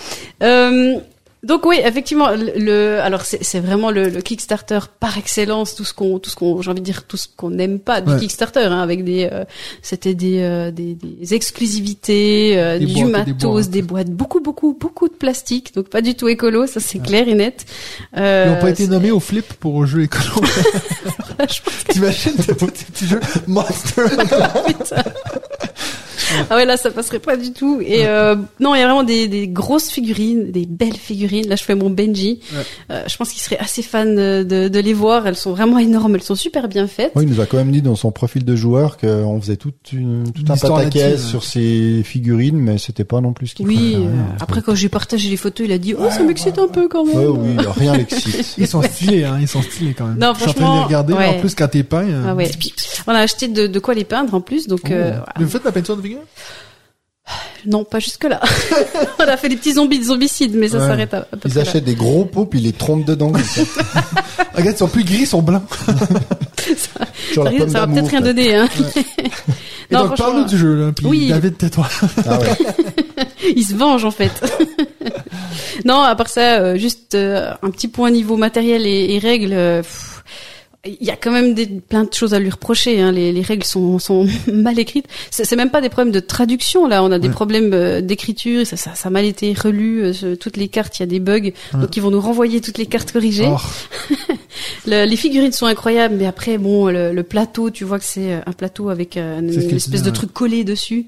Euh, 0.44 0.96
donc 1.44 1.66
oui, 1.66 1.78
effectivement, 1.84 2.28
le, 2.32 3.00
alors 3.00 3.22
c'est 3.24 3.60
vraiment 3.60 3.92
le, 3.92 4.10
le 4.10 4.22
Kickstarter 4.22 4.80
par 5.00 5.18
excellence, 5.18 5.74
tout 5.76 5.86
ce 5.86 5.94
qu'on, 5.94 6.20
tout 6.20 6.30
ce 6.30 6.36
qu'on, 6.36 6.62
j'ai 6.62 6.70
envie 6.70 6.82
de 6.82 6.86
dire, 6.86 7.04
tout 7.08 7.16
ce 7.18 7.28
qu'on 7.36 7.50
n'aime 7.50 7.80
pas 7.80 8.02
du 8.02 8.12
Ouais. 8.12 8.20
Kickstarter, 8.20 8.60
hein, 8.66 8.82
avec 8.82 9.04
des, 9.06 9.30
euh, 9.32 9.46
c'était 9.82 10.16
des, 10.16 10.42
euh, 10.42 10.72
des, 10.72 10.96
des 10.96 11.34
exclusivités, 11.34 12.58
euh, 12.58 12.78
Des 12.80 12.86
du 12.88 12.94
boîtes 12.94 13.04
et 13.04 13.26
des 13.26 13.32
matos, 13.34 13.52
boîtes. 13.52 13.70
des 13.70 13.82
boîtes, 13.82 14.10
beaucoup, 14.10 14.42
beaucoup, 14.42 14.76
beaucoup 14.80 15.08
de 15.08 15.14
plastique, 15.14 15.74
donc 15.76 15.88
pas 15.90 16.02
du 16.02 16.16
tout 16.16 16.28
écolo, 16.28 16.68
ça 16.68 16.80
c'est 16.80 17.00
clair 17.00 17.28
et 17.28 17.36
net. 17.36 17.66
Euh, 18.18 18.46
Ils 18.48 18.54
n'ont 18.56 18.62
pas 18.62 18.70
été 18.72 18.88
nommés 18.88 19.12
au 19.12 19.20
flip 19.20 19.54
pour 19.54 19.82
un 19.82 19.86
jeu 19.86 20.04
écolo. 20.04 20.42
T'imagines, 21.90 22.34
tes 22.36 22.54
petits 22.54 23.08
jeux 23.08 23.22
Monster. 23.48 24.04
Ah 26.50 26.56
ouais, 26.56 26.66
là, 26.66 26.78
ça 26.78 26.92
passerait 26.92 27.20
pas 27.20 27.38
du 27.38 27.52
tout. 27.54 27.80
Et 27.82 28.06
euh, 28.06 28.36
non, 28.60 28.76
il 28.76 28.80
y 28.80 28.82
a 28.82 28.86
vraiment 28.86 29.04
des, 29.04 29.28
des 29.28 29.48
grosses 29.48 29.90
figurines, 29.90 30.52
des 30.52 30.66
belles 30.66 30.98
figurines. 30.98 31.48
Là, 31.48 31.56
je 31.56 31.64
fais 31.64 31.76
mon 31.76 31.90
Benji. 31.90 32.40
Ouais. 32.54 32.60
Euh, 32.92 33.04
je 33.08 33.18
pense 33.18 33.30
qu'il 33.30 33.42
serait 33.42 33.58
assez 33.58 33.82
fan 33.82 34.16
de, 34.16 34.44
de, 34.44 34.68
de 34.68 34.80
les 34.80 34.94
voir. 34.94 35.28
Elles 35.28 35.36
sont 35.36 35.52
vraiment 35.52 35.78
énormes. 35.80 36.16
Elles 36.16 36.24
sont 36.24 36.36
super 36.36 36.68
bien 36.68 36.88
faites. 36.88 37.12
oui, 37.16 37.24
il 37.24 37.30
nous 37.30 37.42
a 37.42 37.46
quand 37.46 37.58
même 37.58 37.72
dit 37.72 37.82
dans 37.82 37.96
son 37.96 38.12
profil 38.12 38.46
de 38.46 38.56
joueur 38.56 38.98
qu'on 38.98 39.40
faisait 39.42 39.58
toute 39.58 39.92
une, 39.94 40.32
tout 40.34 40.42
Une 40.42 40.52
un 40.52 40.56
pataquès 40.58 41.12
ouais. 41.14 41.18
sur 41.18 41.44
ses 41.44 42.02
figurines, 42.04 42.58
mais 42.58 42.78
c'était 42.78 43.04
pas 43.04 43.22
non 43.22 43.34
plus 43.34 43.48
ce 43.48 43.56
qu'il 43.56 43.68
Oui. 43.68 43.76
préférait, 43.76 44.04
euh, 44.08 44.38
fait. 44.38 44.44
après, 44.44 44.62
quand 44.62 44.76
j'ai 44.76 44.90
partagé 44.90 45.30
les 45.30 45.38
photos, 45.38 45.66
il 45.68 45.72
a 45.74 45.78
dit, 45.78 45.94
oh, 45.98 46.10
ça 46.10 46.24
m'excite 46.24 46.58
un 46.60 46.68
peu 46.68 46.88
quand 46.88 47.06
même. 47.06 47.16
Ouais, 47.18 47.26
oui, 47.28 47.56
rien 47.78 47.96
l'excite. 47.98 48.54
Ils 48.58 48.68
sont 48.68 48.82
stylés, 48.82 49.24
hein. 49.24 49.38
Ils 49.42 49.48
sont 49.48 49.62
stylés 49.62 49.94
quand 49.94 50.06
même. 50.08 50.18
Non, 50.20 50.34
Je 50.36 50.42
suis 50.42 50.50
en 50.50 50.54
train 50.54 50.62
de 50.62 50.66
les 50.66 50.66
franchement, 50.66 50.86
regarder. 50.86 51.14
mais 51.14 51.20
ouais. 51.20 51.38
En 51.38 51.40
plus, 51.40 51.56
quand 51.56 51.68
t'es 51.68 51.84
peint. 51.84 52.04
euh, 52.08 52.26
Ah 52.30 52.36
ouais. 52.36 52.50
On 53.08 53.12
a 53.12 53.20
acheté 53.20 53.48
de, 53.48 53.68
de 53.68 53.80
quoi 53.80 53.94
les 53.94 54.04
peindre 54.04 54.34
en 54.34 54.42
plus. 54.42 54.68
Donc, 54.68 54.82
oh. 54.86 54.92
euh, 54.92 55.10
voilà. 55.12 55.26
Vous 55.40 55.48
faites 55.48 55.64
la 55.64 55.72
peinture 55.72 55.96
de 55.98 56.02
Non, 57.66 57.84
pas 57.84 58.00
jusque 58.00 58.24
là. 58.24 58.40
on 59.20 59.24
a 59.24 59.38
fait 59.38 59.50
des 59.50 59.58
petits 59.58 59.74
zombies, 59.74 60.00
des 60.00 60.06
zombicides, 60.06 60.56
mais 60.56 60.70
ça 60.70 60.78
Ouais. 60.80 60.88
s'arrête 60.88 61.14
à, 61.14 61.18
à 61.18 61.22
peu 61.24 61.38
Ils 61.46 61.52
près 61.52 61.64
là. 61.64 61.70
achètent 61.70 61.84
des 61.84 61.94
gros 61.94 62.26
pots 62.26 62.46
puis 62.46 62.60
ils 62.60 62.64
les 62.66 62.72
trompent 62.74 63.06
dedans. 63.06 63.32
Regarde, 64.56 64.76
ils 64.76 64.78
sont 64.78 64.88
plus 64.88 65.04
gris, 65.04 65.20
ils 65.22 65.28
sont 65.28 65.42
blancs. 65.42 65.64
Ça, 67.34 67.44
ça 67.68 67.80
va 67.80 67.88
peut-être 67.88 68.10
rien 68.10 68.22
donner. 68.22 68.56
Hein. 68.56 68.68
Et 69.90 69.96
Non, 69.96 70.06
donc, 70.06 70.18
parle-nous 70.18 70.46
du 70.46 70.58
jeu, 70.58 70.76
là. 70.76 70.92
Puis 70.92 71.06
Oui. 71.08 71.28
David, 71.30 71.58
tais-toi. 71.58 71.88
Ah 72.28 72.38
ouais. 72.40 72.58
Il 73.56 73.64
se 73.64 73.74
venge 73.74 74.06
en 74.06 74.12
fait. 74.12 74.32
non, 75.86 76.02
à 76.02 76.16
part 76.16 76.30
ça, 76.30 76.60
euh, 76.60 76.78
juste 76.78 77.16
euh, 77.16 77.52
un 77.64 77.72
petit 77.72 77.88
point 77.88 78.12
niveau 78.12 78.38
matériel 78.38 78.86
et, 78.86 79.16
et 79.16 79.20
règles. 79.20 79.54
euh, 79.54 79.82
pff, 79.82 80.09
il 80.86 81.06
y 81.06 81.12
a 81.12 81.18
quand 81.18 81.32
même 81.32 81.54
des, 81.54 81.66
plein 81.68 82.06
de 82.06 82.14
choses 82.14 82.34
à 82.34 82.40
lui 82.40 82.50
reprocher. 82.50 83.02
Hein. 83.02 83.12
Les, 83.12 83.34
les 83.34 83.42
règles 83.42 83.66
sont, 83.66 84.00
sont 84.00 84.26
mal 84.52 84.80
écrites. 84.80 85.08
C'est 85.30 85.56
même 85.58 85.72
pas 85.72 85.82
des 85.82 85.90
problèmes 85.90 86.14
de 86.14 86.22
traduction. 86.22 86.88
Là, 86.88 87.04
on 87.04 87.12
a 87.12 87.20
des 87.20 87.28
Ouais. 87.28 87.34
problèmes 87.34 87.72
euh, 87.74 88.00
d'écriture. 88.02 88.66
Ça, 88.66 88.78
ça, 88.78 88.96
ça 88.96 89.10
a 89.10 89.12
mal 89.12 89.26
été 89.26 89.52
relu. 89.54 90.04
euh, 90.06 90.36
toutes 90.38 90.56
les 90.56 90.70
cartes, 90.70 90.98
il 91.00 91.02
y 91.02 91.04
a 91.04 91.08
des 91.08 91.20
bugs. 91.20 91.52
Donc, 91.74 91.98
ils 91.98 92.02
vont 92.02 92.12
nous 92.12 92.22
renvoyer 92.22 92.62
toutes 92.62 92.78
les 92.78 92.86
cartes 92.86 93.12
corrigées. 93.12 93.50
Oh, 93.50 93.58
Le- 94.88 95.06
les 95.06 95.16
figurines 95.18 95.52
sont 95.52 95.66
incroyables, 95.66 96.16
mais 96.18 96.26
après, 96.26 96.58
bon, 96.58 96.88
le, 96.88 97.12
le 97.12 97.24
plateau, 97.24 97.70
tu 97.72 97.84
vois 97.84 98.00
que 98.00 98.06
c'est 98.06 98.34
euh, 98.34 98.40
un 98.46 98.54
plateau 98.54 98.90
avec 98.90 99.18
une, 99.18 99.50
espèce 99.50 100.02
de 100.04 100.10
truc 100.12 100.32
collé 100.34 100.64
dessus. 100.64 101.08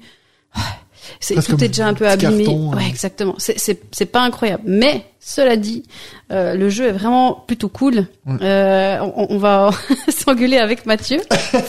C'est, 1.20 1.34
tout 1.44 1.62
est 1.62 1.68
déjà 1.68 1.86
un 1.86 1.94
peu 1.94 2.08
abîmé. 2.08 2.44
carton, 2.44 2.70
ouais, 2.70 2.82
hein. 2.82 2.86
exactement. 2.88 3.34
C'est, 3.38 3.58
c'est, 3.58 3.80
c'est 3.92 4.06
pas 4.06 4.22
incroyable. 4.22 4.62
Mais, 4.66 5.04
cela 5.20 5.56
dit, 5.56 5.84
euh, 6.30 6.54
le 6.54 6.68
jeu 6.68 6.86
est 6.88 6.92
vraiment 6.92 7.44
plutôt 7.46 7.68
cool. 7.68 8.06
Ouais. 8.26 8.36
Euh, 8.42 8.98
on, 9.00 9.26
on 9.30 9.38
va 9.38 9.70
s'engueuler 10.08 10.58
avec 10.58 10.86
Mathieu. 10.86 11.18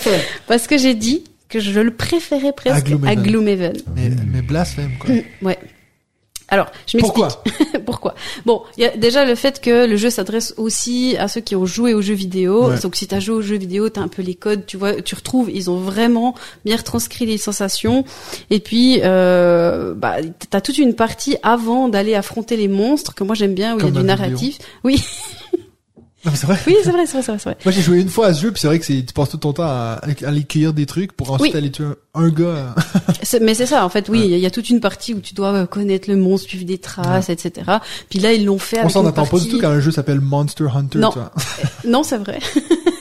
parce 0.47 0.67
que 0.67 0.77
j'ai 0.77 0.93
dit 0.95 1.23
que 1.49 1.59
je 1.59 1.79
le 1.79 1.91
préférais 1.91 2.53
presque 2.53 2.77
À 2.77 2.81
Gloomhaven. 2.81 3.09
à 3.19 3.21
Gloomhaven. 3.21 3.73
mais, 3.95 4.09
mais 4.31 4.41
blasphème, 4.41 4.91
quoi. 4.99 5.11
Ouais. 5.41 5.59
Alors, 6.53 6.67
je 6.85 6.97
m'explique. 6.97 7.25
Pourquoi? 7.25 7.79
Pourquoi? 7.87 8.15
Bon, 8.45 8.61
il 8.77 8.83
y 8.83 8.85
a 8.85 8.95
déjà 8.95 9.25
le 9.25 9.33
fait 9.33 9.59
que 9.59 9.87
le 9.87 9.97
jeu 9.97 10.11
s'adresse 10.11 10.53
aussi 10.57 11.17
à 11.17 11.27
ceux 11.27 11.41
qui 11.41 11.55
ont 11.55 11.65
joué 11.65 11.95
aux 11.95 12.01
jeux 12.03 12.13
vidéo. 12.13 12.67
Ouais. 12.67 12.79
Donc 12.79 12.95
si 12.95 13.07
tu 13.07 13.15
as 13.15 13.19
joué 13.19 13.37
aux 13.37 13.41
jeux 13.41 13.57
vidéo, 13.57 13.89
tu 13.89 13.99
as 13.99 14.03
un 14.03 14.07
peu 14.07 14.21
les 14.21 14.35
codes, 14.35 14.67
tu 14.67 14.77
vois, 14.77 15.01
tu 15.01 15.15
retrouves, 15.15 15.49
ils 15.51 15.71
ont 15.71 15.77
vraiment 15.77 16.35
bien 16.63 16.77
retranscrit 16.77 17.25
les 17.25 17.39
sensations. 17.39 18.05
Et 18.51 18.59
puis, 18.59 18.99
euh, 19.03 19.95
bah, 19.95 20.17
tu 20.21 20.55
as 20.55 20.61
toute 20.61 20.77
une 20.77 20.93
partie 20.93 21.37
avant 21.41 21.89
d'aller 21.89 22.13
affronter 22.13 22.55
les 22.55 22.67
monstres, 22.67 23.15
que 23.15 23.23
moi 23.23 23.33
j'aime 23.33 23.55
bien, 23.55 23.75
où 23.75 23.79
il 23.79 23.85
y 23.85 23.87
a 23.87 23.91
du 23.91 24.03
narratif. 24.03 24.59
Oui, 24.83 25.03
Non, 26.25 26.31
mais 26.31 26.37
c'est 26.37 26.45
vrai. 26.47 26.57
oui, 26.67 26.75
c'est 26.83 26.91
vrai, 26.91 27.05
c'est 27.05 27.13
vrai, 27.13 27.21
c'est 27.21 27.31
vrai, 27.31 27.37
c'est 27.39 27.49
vrai. 27.49 27.57
Moi, 27.65 27.71
j'ai 27.73 27.81
joué 27.81 27.99
une 27.99 28.07
fois 28.09 28.27
à 28.27 28.33
ce 28.33 28.41
jeu, 28.41 28.51
puis 28.51 28.61
c'est 28.61 28.67
vrai 28.67 28.79
que 28.79 28.85
c'est, 28.85 29.03
tu 29.05 29.13
passes 29.13 29.29
tout 29.29 29.37
ton 29.37 29.51
temps 29.53 29.63
à, 29.63 29.99
à 30.01 30.27
aller 30.27 30.43
cueillir 30.43 30.71
des 30.73 30.85
trucs 30.85 31.11
pour 31.11 31.31
ensuite 31.31 31.51
Oui. 31.53 31.57
aller 31.57 31.69
tuer 31.71 31.85
un, 32.13 32.23
un 32.23 32.29
gars. 32.29 32.75
Mais 33.41 33.53
c'est 33.53 33.65
ça, 33.65 33.83
en 33.85 33.89
fait, 33.89 34.07
oui, 34.09 34.21
il 34.23 34.37
y 34.39 34.45
a 34.45 34.51
toute 34.51 34.69
une 34.69 34.79
partie 34.79 35.13
où 35.13 35.19
tu 35.19 35.33
dois 35.33 35.51
euh, 35.53 35.65
connaître 35.65 36.09
le 36.09 36.15
monstre, 36.15 36.47
suivre 36.49 36.65
des 36.65 36.77
traces, 36.77 37.29
etc. 37.29 37.69
Puis 38.09 38.19
là, 38.19 38.31
ils 38.33 38.45
l'ont 38.45 38.57
fait 38.59 38.79
On 38.83 38.89
s'en 38.89 39.05
attend 39.05 39.23
pas 39.25 39.31
partie... 39.31 39.45
du 39.47 39.51
tout 39.51 39.59
quand 39.59 39.69
un 39.69 39.79
jeu 39.81 39.91
s'appelle 39.91 40.21
Monster 40.21 40.67
Hunter, 40.73 40.99
Non. 40.99 41.09
tu 41.11 41.19
vois. 41.19 41.31
Non, 41.85 42.03
c'est 42.03 42.17
vrai. 42.17 42.39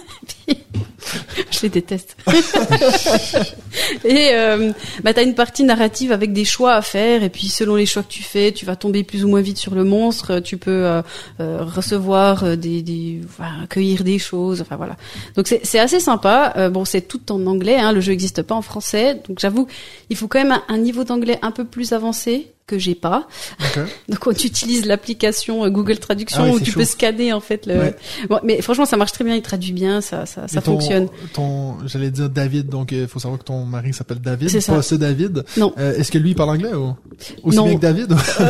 Je 1.50 1.62
les 1.62 1.68
déteste. 1.68 2.16
et 4.04 4.30
euh, 4.32 4.72
bah 5.02 5.14
t'as 5.14 5.22
une 5.22 5.34
partie 5.34 5.64
narrative 5.64 6.12
avec 6.12 6.32
des 6.32 6.44
choix 6.44 6.74
à 6.74 6.82
faire 6.82 7.22
et 7.22 7.30
puis 7.30 7.48
selon 7.48 7.74
les 7.74 7.86
choix 7.86 8.02
que 8.02 8.12
tu 8.12 8.22
fais, 8.22 8.52
tu 8.52 8.66
vas 8.66 8.76
tomber 8.76 9.02
plus 9.02 9.24
ou 9.24 9.28
moins 9.28 9.40
vite 9.40 9.58
sur 9.58 9.74
le 9.74 9.84
monstre. 9.84 10.40
Tu 10.40 10.56
peux 10.56 10.70
euh, 10.86 11.02
euh, 11.40 11.64
recevoir 11.64 12.44
euh, 12.44 12.56
des, 12.56 12.82
des 12.82 13.20
enfin, 13.24 13.66
cueillir 13.68 14.04
des 14.04 14.18
choses. 14.18 14.60
Enfin 14.60 14.76
voilà. 14.76 14.96
Donc 15.36 15.48
c'est 15.48 15.60
c'est 15.64 15.78
assez 15.78 16.00
sympa. 16.00 16.52
Euh, 16.56 16.70
bon, 16.70 16.84
c'est 16.84 17.02
tout 17.02 17.32
en 17.32 17.46
anglais. 17.46 17.76
Hein, 17.76 17.92
le 17.92 18.00
jeu 18.00 18.12
n'existe 18.12 18.42
pas 18.42 18.54
en 18.54 18.62
français. 18.62 19.20
Donc 19.28 19.38
j'avoue, 19.38 19.66
il 20.10 20.16
faut 20.16 20.28
quand 20.28 20.42
même 20.42 20.58
un 20.68 20.78
niveau 20.78 21.04
d'anglais 21.04 21.38
un 21.42 21.50
peu 21.50 21.64
plus 21.64 21.92
avancé 21.92 22.52
que 22.72 22.78
j'ai 22.78 22.94
pas. 22.94 23.26
Donc 24.08 24.26
on 24.26 24.30
utilise 24.30 24.86
l'application 24.86 25.64
euh, 25.64 25.68
Google 25.70 25.98
Traduction 25.98 26.42
Ah 26.42 26.46
oui, 26.50 26.56
où 26.56 26.60
tu 26.60 26.70
chaud. 26.70 26.80
peux 26.80 26.86
scanner 26.86 27.32
en 27.32 27.40
fait 27.40 27.66
le. 27.66 27.74
Ouais. 27.78 27.96
Bon, 28.28 28.40
mais 28.42 28.62
franchement 28.62 28.86
ça 28.86 28.96
marche 28.96 29.12
très 29.12 29.24
bien, 29.24 29.34
il 29.34 29.42
traduit 29.42 29.72
bien, 29.72 30.00
ça 30.00 30.24
ça, 30.26 30.48
ça 30.48 30.58
Et 30.58 30.62
ton- 30.62 30.72
fonctionne. 30.72 31.08
Ton, 31.34 31.76
j'allais 31.86 32.10
dire 32.10 32.30
David, 32.30 32.68
donc 32.68 32.92
il 32.92 33.06
faut 33.08 33.18
savoir 33.18 33.38
que 33.38 33.44
ton 33.44 33.64
mari 33.64 33.92
s'appelle 33.92 34.20
David, 34.20 34.48
C'est 34.48 34.60
ça. 34.60 34.74
pas 34.74 34.82
ce 34.82 34.94
David. 34.94 35.44
Non. 35.56 35.72
Euh, 35.78 35.96
Est-ce 35.98 36.10
que 36.10 36.18
lui 36.18 36.30
il 36.30 36.34
parle 36.34 36.50
anglais 36.50 36.72
ou 36.74 36.94
aussi 37.42 37.56
Non. 37.58 37.64
bien 37.66 37.76
que 37.76 37.80
David 37.80 38.12
Euh, 38.12 38.46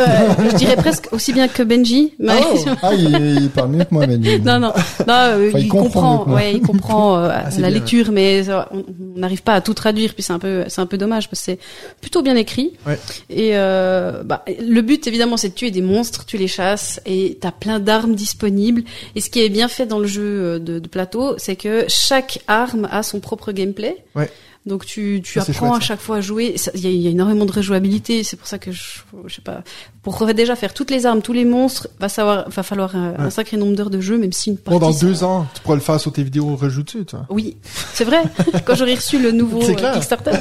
je 0.51 0.57
dirais 0.57 0.77
presque 0.77 1.09
aussi 1.13 1.33
bien 1.33 1.49
que 1.49 1.63
Benji. 1.63 2.15
Mais... 2.19 2.33
Ah, 2.33 2.77
ah, 2.83 2.95
il, 2.95 3.39
il 3.43 3.51
parle 3.51 3.71
mieux 3.71 3.85
que 3.85 3.93
moi, 3.93 4.07
Benji. 4.07 4.41
non 4.41 4.61
non, 4.61 4.73
non 5.07 5.15
euh, 5.15 5.49
Enfin, 5.49 5.59
il 5.59 5.65
il, 5.65 5.69
comprend 5.69 6.25
ouais, 6.29 6.55
il 6.55 6.61
comprend 6.63 7.17
euh, 7.19 7.29
Ah, 7.33 7.45
la 7.51 7.57
bien, 7.57 7.71
lecture, 7.71 8.13
mais 8.13 8.45
on 8.71 8.85
on 9.15 9.19
n'arrive 9.19 9.43
pas 9.43 9.55
à 9.55 9.61
tout 9.61 9.75
traduire, 9.75 10.15
puis 10.15 10.23
c'est 10.23 10.33
un 10.33 10.39
peu 10.39 10.65
c'est 10.69 10.81
un 10.81 10.87
peu 10.87 10.97
dommage 10.99 11.29
parce 11.29 11.41
que 11.41 11.45
c'est 11.45 11.59
plutôt 12.01 12.23
bien 12.23 12.37
écrit. 12.37 12.73
Ouais. 12.87 12.99
Et 13.31 13.51
euh, 14.13 14.23
bah, 14.23 14.45
le 14.61 14.81
but 14.81 15.07
évidemment 15.07 15.37
c'est 15.37 15.51
de 15.51 15.55
tuer 15.55 15.71
des 15.71 15.83
monstres, 15.83 16.25
tu 16.27 16.37
les 16.37 16.49
chasses 16.49 17.01
et 17.07 17.39
t'as 17.41 17.53
plein 17.53 17.81
d'armes 17.81 18.15
disponibles. 18.15 18.83
Et 19.15 19.21
ce 19.21 19.31
qui 19.31 19.41
est 19.41 19.49
bien 19.49 19.69
fait 19.69 19.87
dans 19.87 19.99
le 19.99 20.07
jeu 20.07 20.23
euh, 20.23 20.59
de, 20.59 20.79
de 20.79 20.89
plateau, 20.89 21.35
c'est 21.39 21.57
que 21.57 21.85
chaque 21.89 22.41
arme 22.47 22.89
a 22.91 23.03
son 23.03 23.21
propre 23.21 23.53
gameplay. 23.53 23.97
Ouais. 24.15 24.31
Donc 24.65 24.87
tu, 24.87 25.21
tu 25.25 25.41
Ça, 25.41 25.45
c'est 25.45 25.51
apprends 25.51 25.71
chouette, 25.71 25.83
à 25.83 25.85
chaque 25.85 26.01
fois 26.01 26.17
à 26.19 26.21
jouer. 26.21 26.55
Il 26.75 26.81
y 26.81 26.87
a, 26.87 26.91
il 26.91 27.03
y 27.03 27.09
a 27.09 27.11
énormément 27.11 27.45
de 27.47 27.51
rejouabilité. 27.51 28.23
C'est 28.23 28.37
pour 28.37 28.47
ça 28.47 28.59
que 28.59 28.71
je, 28.71 29.01
je 29.27 29.35
sais 29.35 29.43
pas. 29.43 29.65
Pour 30.05 30.25
déjà 30.27 30.55
faire 30.55 30.73
toutes 30.73 30.93
les 30.93 31.05
armes, 31.05 31.21
tous 31.21 31.33
les 31.33 31.45
monstres, 31.45 31.89
va 31.99 32.09
savoir, 32.09 32.49
va 32.49 32.63
falloir 32.63 32.95
un, 32.95 33.29
sacré 33.31 33.57
nombre 33.57 33.75
d'heures 33.75 33.91
de 33.91 34.01
jeu, 34.01 34.19
même 34.19 34.31
si 34.33 34.51
une 34.51 34.57
Bon, 34.57 34.79
partie. 34.79 34.81
dans 34.81 34.93
ça- 34.93 35.07
deux 35.07 35.25
ans, 35.25 35.47
tu 35.53 35.63
pourras 35.63 35.75
le 35.75 35.81
faire 35.81 35.99
sur 35.99 36.13
tes 36.13 36.23
vidéos 36.23 36.55
rejoutes-tu, 36.55 37.05
tu 37.05 37.17
vois. 37.17 37.27
oui, 37.31 37.57
c'est 37.93 38.05
vrai. 38.05 38.23
Quand 38.65 38.77
j'aurai 38.77 38.95
reçu 38.95 39.21
le 39.21 39.33
nouveau 39.33 39.69
euh. 39.69 39.75
Kickstarter. 39.95 40.31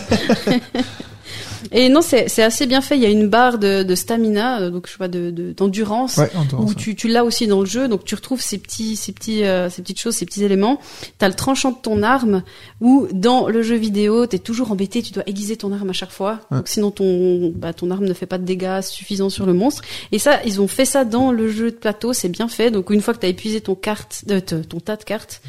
Et 1.71 1.89
non, 1.89 2.01
c'est 2.01 2.27
c'est 2.27 2.43
assez 2.43 2.65
bien 2.65 2.81
fait. 2.81 2.95
Il 2.97 3.01
y 3.01 3.05
a 3.05 3.09
une 3.09 3.27
barre 3.27 3.57
de, 3.59 3.83
de 3.83 3.95
stamina, 3.95 4.61
euh, 4.61 4.69
donc 4.69 4.87
je 4.87 4.91
sais 4.93 4.97
pas, 4.97 5.07
de 5.07 5.29
de- 5.31 5.53
d'endurance. 5.53 6.17
Ouais, 6.17 6.29
où 6.59 6.73
tu, 6.73 6.95
tu 6.95 7.07
l'as 7.07 7.23
aussi 7.23 7.47
dans 7.47 7.59
le 7.59 7.65
jeu, 7.65 7.87
donc 7.87 8.03
tu 8.05 8.15
retrouves 8.15 8.41
ces 8.41 8.57
petits, 8.57 8.95
ces 8.95 9.11
petits, 9.11 9.43
euh, 9.43 9.69
ces 9.69 9.81
petites 9.81 9.99
choses, 9.99 10.15
ces 10.15 10.25
petits 10.25 10.43
éléments. 10.43 10.79
T'as 11.17 11.27
le 11.27 11.33
tranchant 11.33 11.71
de 11.71 11.77
ton 11.81 12.03
arme, 12.03 12.43
où 12.81 13.07
dans 13.13 13.47
le 13.47 13.61
jeu 13.61 13.75
vidéo, 13.75 14.25
t'es 14.25 14.39
toujours 14.39 14.71
embêté, 14.71 15.01
tu 15.01 15.13
dois 15.13 15.23
aiguiser 15.27 15.57
ton 15.57 15.71
arme 15.71 15.89
à 15.89 15.93
chaque 15.93 16.11
fois, 16.11 16.39
Ouais. 16.51 16.57
donc 16.57 16.67
sinon 16.67 16.91
ton, 16.91 17.51
bah, 17.55 17.73
ton 17.73 17.91
arme 17.91 18.05
ne 18.05 18.13
fait 18.13 18.25
pas 18.25 18.37
de 18.37 18.45
dégâts 18.45 18.81
suffisants 18.81 19.29
sur 19.29 19.45
le 19.45 19.53
monstre. 19.53 19.81
Et 20.11 20.19
ça, 20.19 20.39
ils 20.45 20.61
ont 20.61 20.67
fait 20.67 20.85
ça 20.85 21.05
dans 21.05 21.31
le 21.31 21.49
jeu 21.49 21.71
de 21.71 21.75
plateau, 21.75 22.13
c'est 22.13 22.29
bien 22.29 22.47
fait. 22.47 22.71
Donc 22.71 22.89
une 22.89 23.01
fois 23.01 23.13
que 23.13 23.19
t'as 23.19 23.27
épuisé 23.27 23.61
ton 23.61 23.75
carte, 23.75 24.23
euh, 24.29 24.39
ton 24.41 24.79
tas 24.79 24.95
de 24.95 25.03
cartes, 25.03 25.41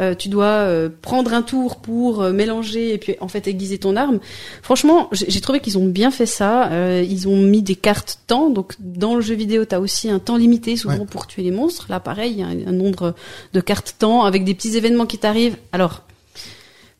euh, 0.00 0.14
tu 0.14 0.28
dois 0.28 0.44
euh, 0.46 0.88
prendre 1.02 1.32
un 1.32 1.42
tour 1.42 1.76
pour 1.76 2.22
euh, 2.22 2.32
mélanger 2.32 2.92
et 2.94 2.98
puis 2.98 3.16
en 3.20 3.28
fait 3.28 3.46
aiguiser 3.46 3.78
ton 3.78 3.96
arme. 3.96 4.18
Franchement, 4.62 5.08
j'ai 5.12 5.40
trouvé 5.40 5.60
qu'ils 5.60 5.78
ont 5.78 5.86
bien 5.86 6.10
fait 6.10 6.26
ça. 6.26 6.70
Euh, 6.72 7.04
ils 7.08 7.28
ont 7.28 7.36
mis 7.36 7.62
des 7.62 7.74
cartes 7.76 8.18
temps, 8.26 8.50
donc 8.50 8.74
dans 8.78 9.14
le 9.14 9.20
jeu 9.20 9.34
vidéo, 9.34 9.64
t'as 9.64 9.78
aussi 9.78 10.10
un 10.10 10.18
temps 10.18 10.36
limité 10.36 10.76
souvent 10.76 10.98
Ouais. 10.98 11.04
pour 11.10 11.26
tuer 11.26 11.42
les 11.42 11.50
monstres. 11.50 11.86
Là, 11.88 12.00
pareil, 12.00 12.32
il 12.32 12.38
y 12.38 12.42
a 12.42 12.46
un, 12.46 12.68
un 12.68 12.72
nombre 12.72 13.14
de 13.52 13.60
cartes 13.60 13.96
temps 13.98 14.24
avec 14.24 14.44
des 14.44 14.54
petits 14.54 14.76
événements 14.76 15.06
qui 15.06 15.18
t'arrivent. 15.18 15.56
Alors. 15.72 16.02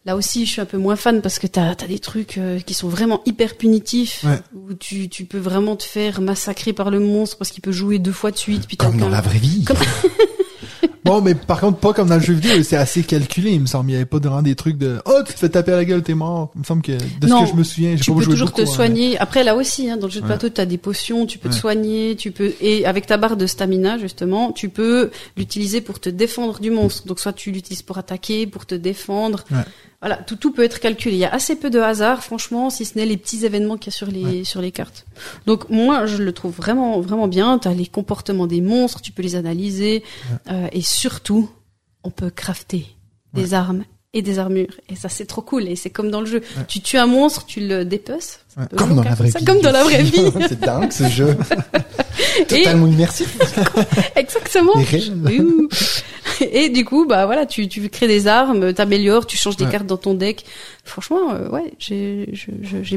Là 0.05 0.15
aussi, 0.15 0.47
je 0.47 0.53
suis 0.53 0.61
un 0.61 0.67
peu 0.67 0.79
moins 0.79 0.95
fan 0.95 1.21
parce 1.21 1.41
que 1.41 1.49
t'as 1.49 1.71
as 1.71 1.75
des 1.89 1.99
trucs 1.99 2.39
euh, 2.39 2.61
qui 2.61 2.75
sont 2.75 2.87
vraiment 2.89 3.23
hyper 3.27 3.57
punitifs, 3.57 4.23
Ouais. 4.25 4.39
où 4.55 4.73
tu, 4.73 5.09
tu 5.09 5.25
peux 5.25 5.39
vraiment 5.41 5.75
te 5.75 5.83
faire 5.83 6.21
massacrer 6.21 6.73
par 6.73 6.91
le 6.93 7.01
monstre 7.01 7.37
parce 7.39 7.51
qu'il 7.51 7.61
peut 7.61 7.73
jouer 7.73 7.99
deux 7.99 8.13
fois 8.13 8.31
de 8.31 8.37
suite. 8.37 8.69
Puis 8.69 8.77
Comme 8.77 8.99
dans 8.99 9.09
la 9.09 9.21
vraie 9.21 9.41
vie. 9.41 9.65
Comme- 9.65 9.77
Bon, 11.07 11.21
mais 11.23 11.35
par 11.37 11.61
contre, 11.61 11.79
pas 11.79 11.93
comme 11.93 12.09
dans 12.09 12.17
le 12.17 12.21
jeu 12.21 12.35
vidéo, 12.35 12.63
c'est 12.65 12.77
assez 12.77 13.05
calculé, 13.05 13.53
il 13.53 13.61
me 13.61 13.67
semble. 13.67 13.91
Il 13.91 13.93
y 13.93 13.97
avait 13.97 14.05
pas 14.05 14.19
vraiment 14.19 14.43
des 14.43 14.57
trucs 14.57 14.77
de, 14.77 15.01
oh, 15.05 15.21
tu 15.25 15.35
te 15.35 15.39
fais 15.39 15.49
taper 15.49 15.73
à 15.73 15.77
la 15.77 15.85
gueule, 15.85 16.03
t'es 16.03 16.15
mort. 16.15 16.51
Il 16.57 16.61
me 16.61 16.65
semble 16.65 16.83
que, 16.83 16.93
de 16.93 17.27
Non, 17.29 17.41
ce 17.41 17.45
que 17.45 17.51
je 17.53 17.57
me 17.57 17.65
souviens, 17.65 17.97
j'ai 17.97 18.03
tu 18.03 18.11
pas 18.11 18.17
peux 18.17 18.23
joué 18.25 18.35
toujours 18.35 18.49
beaucoup, 18.49 18.63
te 18.63 18.69
hein, 18.69 18.73
soigner. 18.73 19.19
Après 19.19 19.45
là 19.45 19.55
aussi, 19.55 19.89
hein, 19.89 19.97
dans 19.97 20.09
le 20.09 20.13
jeu 20.13 20.21
de 20.21 20.27
plateau, 20.27 20.49
tu 20.49 20.61
as 20.61 20.67
des 20.67 20.79
potions, 20.79 21.27
tu 21.27 21.39
peux 21.39 21.49
te 21.49 21.55
soigner, 21.55 22.17
tu 22.17 22.33
peux 22.33 22.53
et 22.61 22.85
avec 22.87 23.07
ta 23.07 23.17
barre 23.17 23.37
de 23.37 23.47
stamina 23.47 23.99
justement, 23.99 24.53
tu 24.53 24.69
peux 24.69 25.11
l'utiliser 25.37 25.81
pour 25.81 26.01
te 26.01 26.09
défendre 26.09 26.59
du 26.59 26.71
monstre. 26.71 27.07
Donc 27.07 27.21
soit 27.21 27.33
tu 27.33 27.53
l'utilises 27.53 27.83
pour 27.83 27.99
attaquer, 27.99 28.47
pour 28.47 28.67
te 28.67 28.75
défendre. 28.75 29.45
Ouais. 29.51 29.59
Voilà, 30.01 30.17
tout 30.17 30.37
tout 30.37 30.53
peut 30.53 30.63
être 30.63 30.79
calculé. 30.79 31.17
Il 31.17 31.19
y 31.19 31.25
a 31.25 31.33
assez 31.33 31.57
peu 31.57 31.71
de 31.71 31.81
hasard, 31.81 32.23
franchement, 32.23 32.69
si 32.69 32.85
ce 32.85 32.99
n'est 32.99 33.07
les 33.07 33.17
petits 33.17 33.47
événements 33.47 33.79
qu'il 33.79 33.93
y 33.93 33.95
a 33.95 33.97
sur 33.97 34.09
les 34.09 34.45
sur 34.45 34.61
les 34.61 34.71
cartes. 34.71 35.07
Donc 35.47 35.71
moi, 35.71 36.05
je 36.05 36.19
le 36.19 36.33
trouve 36.33 36.55
vraiment 36.55 37.01
vraiment 37.01 37.29
bien. 37.29 37.59
Tu 37.59 37.67
as 37.67 37.75
les 37.75 37.87
comportements 37.87 38.47
des 38.47 38.61
monstres, 38.61 39.01
tu 39.01 39.11
peux 39.11 39.23
les 39.23 39.37
analyser 39.37 40.05
euh, 40.51 40.69
et 40.71 40.83
surtout, 40.97 41.51
on 42.05 42.11
peut 42.11 42.31
crafter 42.31 42.87
des 43.35 43.53
armes 43.55 43.85
et 44.15 44.23
des 44.23 44.39
armures. 44.39 44.73
Et 44.89 44.97
ça, 44.97 45.09
c'est 45.11 45.27
trop 45.27 45.43
cool. 45.43 45.69
Et 45.69 45.77
c'est 45.77 45.91
comme 45.91 46.11
dans 46.11 46.21
le 46.21 46.27
jeu. 46.27 46.41
Tu 46.69 46.81
tues 46.81 46.97
un 46.97 47.07
monstre, 47.07 47.45
tu 47.47 47.61
le 47.61 47.85
un 47.85 48.17
Ouais. 48.57 48.65
Comme 48.75 48.95
dans 48.97 49.03
la 49.03 49.15
vraie 49.15 49.31
ça, 49.31 49.39
vie. 49.39 49.45
Comme 49.45 49.61
dans 49.61 49.71
la 49.71 49.85
vraie 49.85 50.03
vie. 50.03 50.33
c'est 50.49 50.59
dingue 50.59 50.91
ce 50.91 51.07
jeu. 51.09 51.37
Et, 52.41 52.45
Totalement 52.47 52.87
immersif. 52.87 53.37
exactement. 54.17 54.73
Et 56.41 56.71
du 56.71 56.85
coup, 56.87 57.07
bah 57.07 57.27
voilà, 57.27 57.45
tu, 57.45 57.69
tu 57.69 57.87
crées 57.91 58.09
des 58.09 58.27
armes, 58.27 58.73
t'améliores, 58.73 59.27
tu 59.27 59.37
changes 59.37 59.57
des 59.59 59.67
Ouais. 59.67 59.71
cartes 59.71 59.87
dans 59.87 59.99
ton 59.99 60.15
deck. 60.15 60.47
Franchement, 60.85 61.35
euh, 61.35 61.51
ouais, 61.51 61.75
j'ai 61.79 62.27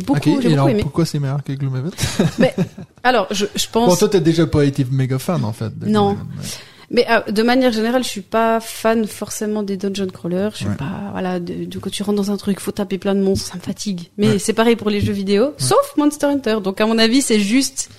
beaucoup, 0.05 0.39
j'ai 0.41 0.53
alors, 0.53 0.69
aimé. 0.69 0.81
pourquoi 0.81 1.05
c'est 1.05 1.19
meilleur 1.19 1.43
que 1.43 1.51
Gloomhaven? 1.51 1.91
Mais 2.37 2.55
alors, 3.03 3.27
je, 3.31 3.45
je 3.55 3.65
pense. 3.69 3.89
Bon, 3.89 3.95
toi, 3.97 4.07
t'as 4.07 4.19
déjà 4.21 4.47
pas 4.47 4.63
été 4.63 4.85
méga 4.89 5.19
fan, 5.19 5.43
en 5.43 5.51
fait. 5.53 5.77
de 5.77 5.87
Non. 5.87 6.13
Gloomhaven, 6.13 6.37
ouais. 6.39 6.45
Mais 6.91 7.05
euh, 7.09 7.31
de 7.31 7.43
manière 7.43 7.71
générale, 7.71 8.03
je 8.03 8.09
suis 8.09 8.21
pas 8.21 8.59
fan 8.59 9.05
forcément 9.05 9.61
des 9.61 9.77
dungeon 9.77 10.07
crawlers. 10.07 10.49
Je 10.53 10.57
suis 10.57 10.65
Ouais. 10.67 10.75
pas 10.75 11.09
voilà 11.11 11.39
de, 11.39 11.65
de 11.65 11.79
quand 11.79 11.91
tu 11.91 12.01
rentres 12.01 12.17
dans 12.17 12.31
un 12.31 12.37
truc, 12.37 12.59
faut 12.59 12.71
taper 12.71 12.97
plein 12.97 13.13
de 13.15 13.21
monstres, 13.21 13.45
ça 13.51 13.55
me 13.57 13.61
fatigue. 13.61 14.09
Mais 14.17 14.29
Ouais. 14.31 14.39
c'est 14.39 14.53
pareil 14.53 14.75
pour 14.75 14.89
les 14.89 14.99
jeux 14.99 15.13
vidéo, 15.13 15.53
sauf 15.57 15.93
Monster 15.97 16.25
Hunter. 16.27 16.57
Donc 16.63 16.81
à 16.81 16.85
mon 16.87 16.97
avis, 16.97 17.21
c'est 17.21 17.39
juste 17.39 17.89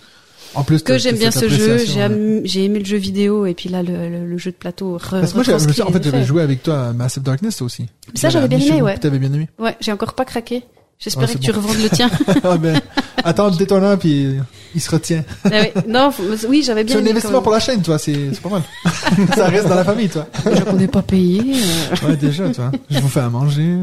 En 0.55 0.65
plus, 0.65 0.83
que 0.83 0.99
j'aime 0.99 1.17
bien 1.17 1.31
ce 1.31 1.49
jeu. 1.49 1.79
J'ai 1.79 2.03
am- 2.03 2.41
j'ai 2.45 2.65
aimé 2.65 2.81
le 2.81 2.85
jeu 2.85 2.97
vidéo 2.97 3.47
et 3.47 3.55
puis 3.55 3.69
là 3.69 3.85
le, 3.85 4.09
le, 4.09 4.27
le 4.27 4.39
jeu 4.39 4.51
de 4.51 4.57
plateau. 4.57 4.97
re- 4.99 5.21
Parce 5.21 5.33
que 5.33 5.37
moi, 5.37 5.87
en 5.89 5.93
fait, 5.93 6.03
j'avais 6.03 6.25
joué 6.25 6.43
avec 6.43 6.65
toi 6.65 6.89
à 6.89 6.93
Massive 6.93 7.23
Darkness 7.23 7.63
aussi. 7.63 7.87
Ça, 8.15 8.29
j'avais 8.29 8.49
bien 8.49 8.59
aimé, 8.59 8.83
ouais. 8.83 8.99
T'avais 8.99 9.21
bien 9.21 9.33
aimé. 9.33 9.49
Ouais, 9.61 9.77
j'ai 9.81 9.93
encore 9.93 10.15
pas 10.15 10.25
craqué. 10.25 10.65
Ah, 11.01 11.05
J'espérais 11.05 11.27
c'est 11.29 11.39
que 11.39 11.45
tu 11.45 11.51
revendes 11.51 11.83
le 11.83 11.89
tien. 11.89 12.11
ah 12.45 12.59
ben, 12.59 12.79
attends 13.25 13.49
le 13.49 13.57
détonnant 13.57 13.97
puis 13.97 14.37
il 14.75 14.81
se 14.83 14.91
retient. 14.91 15.25
Ah 15.45 15.49
ouais. 15.49 15.73
Non, 15.89 16.11
oui, 16.47 16.63
j'avais 16.63 16.85
bien 16.85 16.97
C'est 16.97 17.03
un 17.03 17.07
investissement 17.07 17.39
quand 17.39 17.43
pour 17.45 17.53
la 17.53 17.61
chaîne, 17.61 17.81
toi. 17.81 17.99
C'est 17.99 18.39
pas 18.43 18.51
mal. 18.51 18.63
ça 19.35 19.47
reste 19.47 19.67
dans 19.67 19.77
la 19.77 19.85
famille, 19.85 20.11
toi. 20.11 20.27
qu'on 20.67 20.75
n'est 20.75 20.89
pas 20.89 21.01
payé. 21.01 21.41
euh, 21.41 22.07
Ouais, 22.07 22.17
déjà, 22.17 22.51
toi. 22.51 22.71
Je 22.91 22.99
vous 23.01 23.09
fais 23.09 23.21
à 23.21 23.31
manger. 23.31 23.77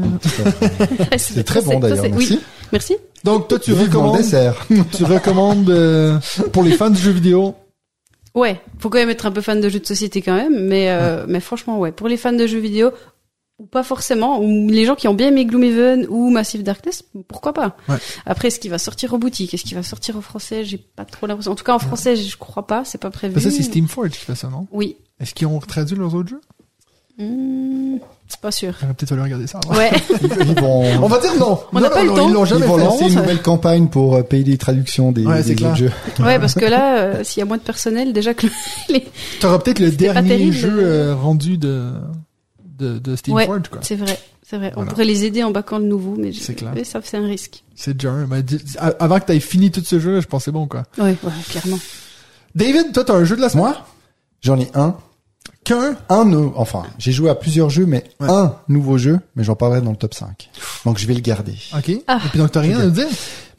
C'est 1.16 1.42
très 1.42 1.60
bon 1.60 1.80
d'ailleurs, 1.80 2.04
merci. 2.04 2.34
Oui, 2.34 2.40
merci. 2.70 2.96
Donc, 3.24 3.48
toi, 3.48 3.58
tu 3.58 3.72
recommandes, 3.72 4.18
dessert. 4.18 4.54
tu 4.96 5.02
recommandes 5.02 5.68
euh, 5.70 6.18
pour 6.52 6.62
les 6.62 6.70
fans 6.70 6.90
du 6.90 7.00
jeu 7.02 7.10
vidéo. 7.10 7.56
Ouais, 8.36 8.60
faut 8.78 8.90
quand 8.90 8.98
même 8.98 9.10
être 9.10 9.26
un 9.26 9.32
peu 9.32 9.40
fan 9.40 9.60
de 9.60 9.68
jeux 9.68 9.80
de 9.80 9.86
société 9.86 10.22
quand 10.22 10.36
même, 10.36 10.66
mais 10.68 10.90
euh, 10.90 11.24
mais 11.26 11.40
franchement 11.40 11.78
ouais, 11.80 11.90
pour 11.90 12.06
les 12.06 12.16
fans 12.16 12.32
de 12.32 12.46
jeux 12.46 12.60
vidéo 12.60 12.92
ou 13.58 13.66
pas 13.66 13.82
forcément, 13.82 14.40
ou 14.40 14.68
les 14.68 14.84
gens 14.84 14.94
qui 14.94 15.08
ont 15.08 15.14
bien 15.14 15.28
aimé 15.28 15.44
Gloomhaven 15.44 16.06
ou 16.08 16.30
Massive 16.30 16.62
Darkness, 16.62 17.04
pourquoi 17.26 17.52
pas. 17.52 17.76
Ouais. 17.88 17.96
Après, 18.24 18.50
ce 18.50 18.60
qui 18.60 18.68
va 18.68 18.78
sortir 18.78 19.14
en 19.14 19.18
boutique, 19.18 19.52
est-ce 19.52 19.64
qui 19.64 19.74
va 19.74 19.82
sortir 19.82 20.16
en 20.16 20.20
français, 20.20 20.64
j'ai 20.64 20.78
pas 20.78 21.04
trop 21.04 21.26
l'impression. 21.26 21.52
En 21.52 21.56
tout 21.56 21.64
cas, 21.64 21.74
en 21.74 21.78
français, 21.80 22.14
je 22.14 22.36
crois 22.36 22.66
pas, 22.66 22.84
c'est 22.84 22.98
pas 22.98 23.10
prévu. 23.10 23.34
Parce 23.34 23.44
que 23.44 23.50
ça, 23.50 23.56
c'est 23.56 23.64
Steamforge 23.64 24.10
qui 24.10 24.18
fait 24.24 24.36
ça, 24.36 24.48
non? 24.48 24.68
Oui. 24.70 24.96
Est-ce 25.20 25.34
qu'ils 25.34 25.48
ont 25.48 25.58
traduit 25.58 25.96
leurs 25.96 26.14
autres 26.14 26.28
jeux? 26.28 26.40
Hmm, 27.20 27.96
c'est 28.28 28.40
pas 28.40 28.52
sûr. 28.52 28.74
J'aurais 28.80 28.94
peut-être 28.94 29.08
fallu 29.08 29.22
regarder 29.22 29.48
ça. 29.48 29.58
Ouais. 29.70 29.90
Ils 30.22 30.54
vont, 30.60 30.84
On 31.02 31.08
va 31.08 31.18
dire 31.18 31.34
non. 31.34 31.58
On 31.72 31.76
Non, 31.76 31.80
n'a 31.80 31.90
pas 31.90 32.04
non, 32.04 32.04
le 32.04 32.08
non, 32.10 32.14
temps. 32.16 32.28
Ils 32.28 32.32
l'ont 32.34 32.44
ils 32.44 32.48
jamais 32.48 32.66
fait. 32.66 32.76
lancer 32.78 33.02
non, 33.04 33.08
une 33.10 33.16
nouvelle 33.16 33.42
campagne 33.42 33.88
pour 33.88 34.14
euh, 34.14 34.22
payer 34.22 34.44
les 34.44 34.56
traductions 34.56 35.10
des, 35.10 35.26
Ouais, 35.26 35.42
c'est 35.42 35.56
des 35.56 35.64
autres 35.64 35.74
jeux. 35.74 35.90
ouais, 36.20 36.38
parce 36.38 36.54
que 36.54 36.64
là, 36.64 36.98
euh, 36.98 37.24
s'il 37.24 37.40
y 37.40 37.42
a 37.42 37.44
moins 37.44 37.56
de 37.56 37.62
personnel, 37.62 38.12
déjà 38.12 38.34
que 38.34 38.46
les... 38.88 39.04
T'auras 39.40 39.58
peut-être 39.58 39.80
le 39.80 39.90
dernier 39.90 40.52
jeu 40.52 40.72
euh, 40.78 41.16
rendu 41.16 41.58
de, 41.58 41.90
de, 42.78 42.98
de 42.98 43.16
Steamforge, 43.16 43.68
quoi. 43.68 43.80
c'est 43.82 43.96
vrai, 43.96 44.18
c'est 44.42 44.56
vrai. 44.56 44.70
Voilà. 44.74 44.88
On 44.88 44.92
pourrait 44.92 45.04
les 45.04 45.24
aider 45.24 45.42
en 45.42 45.50
baquant 45.50 45.78
le 45.78 45.84
nouveau, 45.86 46.14
mais, 46.16 46.32
je- 46.32 46.40
C'est 46.40 46.54
clair. 46.54 46.72
mais 46.74 46.84
ça, 46.84 47.00
c'est 47.02 47.16
un 47.16 47.26
risque. 47.26 47.64
C'est 47.74 47.96
un. 47.96 48.26
Mais 48.26 48.42
avant 49.00 49.18
que 49.20 49.26
t'aies 49.26 49.40
fini 49.40 49.70
tout 49.70 49.82
ce 49.84 49.98
jeu, 49.98 50.20
je 50.20 50.26
c'est 50.40 50.52
bon, 50.52 50.66
quoi. 50.66 50.84
Ouais, 50.98 51.16
ouais, 51.22 51.32
clairement. 51.48 51.78
David, 52.54 52.92
toi, 52.92 53.04
t'as 53.04 53.14
un 53.14 53.24
jeu 53.24 53.36
de 53.36 53.40
la 53.40 53.48
semaine? 53.48 53.64
Moi, 53.64 53.86
j'en 54.40 54.58
ai 54.58 54.68
un. 54.74 54.96
Qu'un? 55.68 55.96
Un 56.08 56.24
nou- 56.24 56.52
enfin, 56.56 56.82
j'ai 56.98 57.12
joué 57.12 57.28
à 57.30 57.34
plusieurs 57.34 57.68
jeux, 57.70 57.84
mais 57.86 58.04
Ouais. 58.20 58.28
un 58.30 58.54
nouveau 58.68 58.96
jeu, 58.98 59.20
mais 59.36 59.44
j'en 59.44 59.54
parlerai 59.54 59.80
dans 59.82 59.90
le 59.90 59.96
top 59.96 60.14
5. 60.14 60.48
Donc 60.86 60.98
je 60.98 61.06
vais 61.06 61.14
le 61.14 61.20
garder. 61.20 61.54
Ok. 61.76 61.92
Ah. 62.06 62.18
Et 62.24 62.28
puis 62.30 62.38
donc, 62.38 62.50
t'as 62.52 62.60
rien 62.60 62.80
à 62.80 62.84
nous 62.84 62.90
dire? 62.90 63.06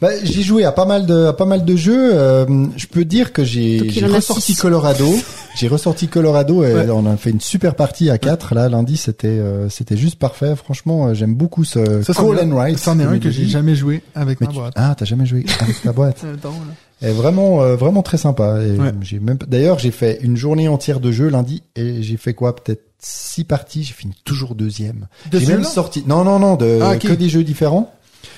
Bah, 0.02 0.08
j'ai 0.24 0.42
joué 0.44 0.64
à 0.64 0.72
pas 0.72 0.86
mal 0.86 1.06
de 1.06 1.26
à 1.26 1.34
pas 1.34 1.44
mal 1.46 1.66
de 1.66 1.76
jeux. 1.76 2.12
euh, 2.14 2.66
je 2.78 2.88
peux 2.88 3.04
dire 3.06 3.34
que 3.34 3.44
j'ai 3.44 3.80
ressorti. 4.12 4.56
Colorado. 4.56 5.06
j'ai 5.58 5.68
ressorti 5.68 6.08
Colorado 6.08 6.64
et 6.64 6.74
Ouais. 6.74 6.90
on 6.90 7.06
a 7.06 7.18
fait 7.18 7.32
une 7.32 7.42
super 7.42 7.76
partie 7.76 8.10
à 8.10 8.18
4 8.18 8.56
Là, 8.56 8.70
lundi, 8.70 8.96
c'était 8.96 9.28
euh, 9.28 9.68
c'était 9.70 9.98
juste 9.98 10.18
parfait. 10.18 10.56
Franchement, 10.56 11.08
euh, 11.08 11.14
j'aime 11.14 11.36
beaucoup 11.36 11.64
ce 11.66 12.02
Ça, 12.02 12.14
Call 12.14 12.40
and. 12.40 12.76
C'en 12.78 12.98
est 13.00 13.04
un 13.04 13.20
que 13.20 13.30
j'ai 13.30 13.46
jamais 13.46 13.76
joué 13.76 14.02
avec 14.16 14.40
Mais 14.40 14.48
ma 14.48 14.54
tu- 14.54 14.60
boîte. 14.60 14.74
Ah, 14.78 14.96
t'as 14.98 15.06
jamais 15.06 15.26
joué 15.26 15.46
avec 15.60 15.82
ta 15.84 15.92
boîte. 15.92 16.24
Attends, 16.34 16.50
là. 16.52 16.74
Est 17.02 17.12
vraiment 17.12 17.62
euh, 17.62 17.76
vraiment 17.76 18.02
très 18.04 18.18
sympa. 18.18 18.62
Et 18.62 18.72
Ouais. 18.78 18.92
j'ai 19.02 19.20
même 19.20 19.38
d'ailleurs 19.48 19.80
j'ai 19.80 19.92
fait 19.92 20.20
une 20.22 20.36
journée 20.38 20.68
entière 20.68 21.00
de 21.00 21.12
jeu 21.12 21.30
lundi 21.30 21.64
et 21.76 22.02
j'ai 22.04 22.18
fait 22.18 22.34
quoi 22.34 22.56
peut-être 22.56 22.84
six 23.00 23.44
parties. 23.44 23.84
J'ai 23.84 23.94
fini 23.94 24.14
toujours 24.26 24.56
deuxième. 24.56 25.08
De 25.32 25.40
J'ai 25.40 25.48
même 25.48 25.64
sorti 25.64 26.04
non 26.08 26.24
non 26.24 26.40
non 26.40 26.56
de 26.56 26.80
Ah, 26.82 26.98
que 26.98 27.14
des 27.14 27.30
jeux 27.30 27.44
différents. 27.44 27.94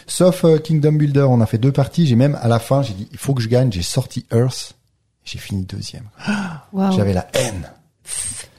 Sauf 0.08 0.46
euh, 0.46 0.58
Kingdom 0.58 0.94
Builder, 0.94 1.26
on 1.30 1.42
a 1.42 1.46
fait 1.46 1.58
deux 1.58 1.72
parties. 1.72 2.06
J'ai 2.06 2.16
même 2.16 2.38
à 2.42 2.48
la 2.48 2.60
fin, 2.60 2.82
j'ai 2.84 2.94
dit 2.94 3.08
il 3.12 3.18
faut 3.18 3.34
que 3.34 3.42
je 3.42 3.48
gagne. 3.50 3.72
J'ai 3.72 3.82
sorti 3.82 4.26
Earth. 4.32 4.74
J'ai 5.24 5.38
fini 5.40 5.64
deuxième. 5.66 6.06
Waouh. 6.74 6.92
J'avais 6.96 7.14
la 7.14 7.28
haine. 7.34 7.70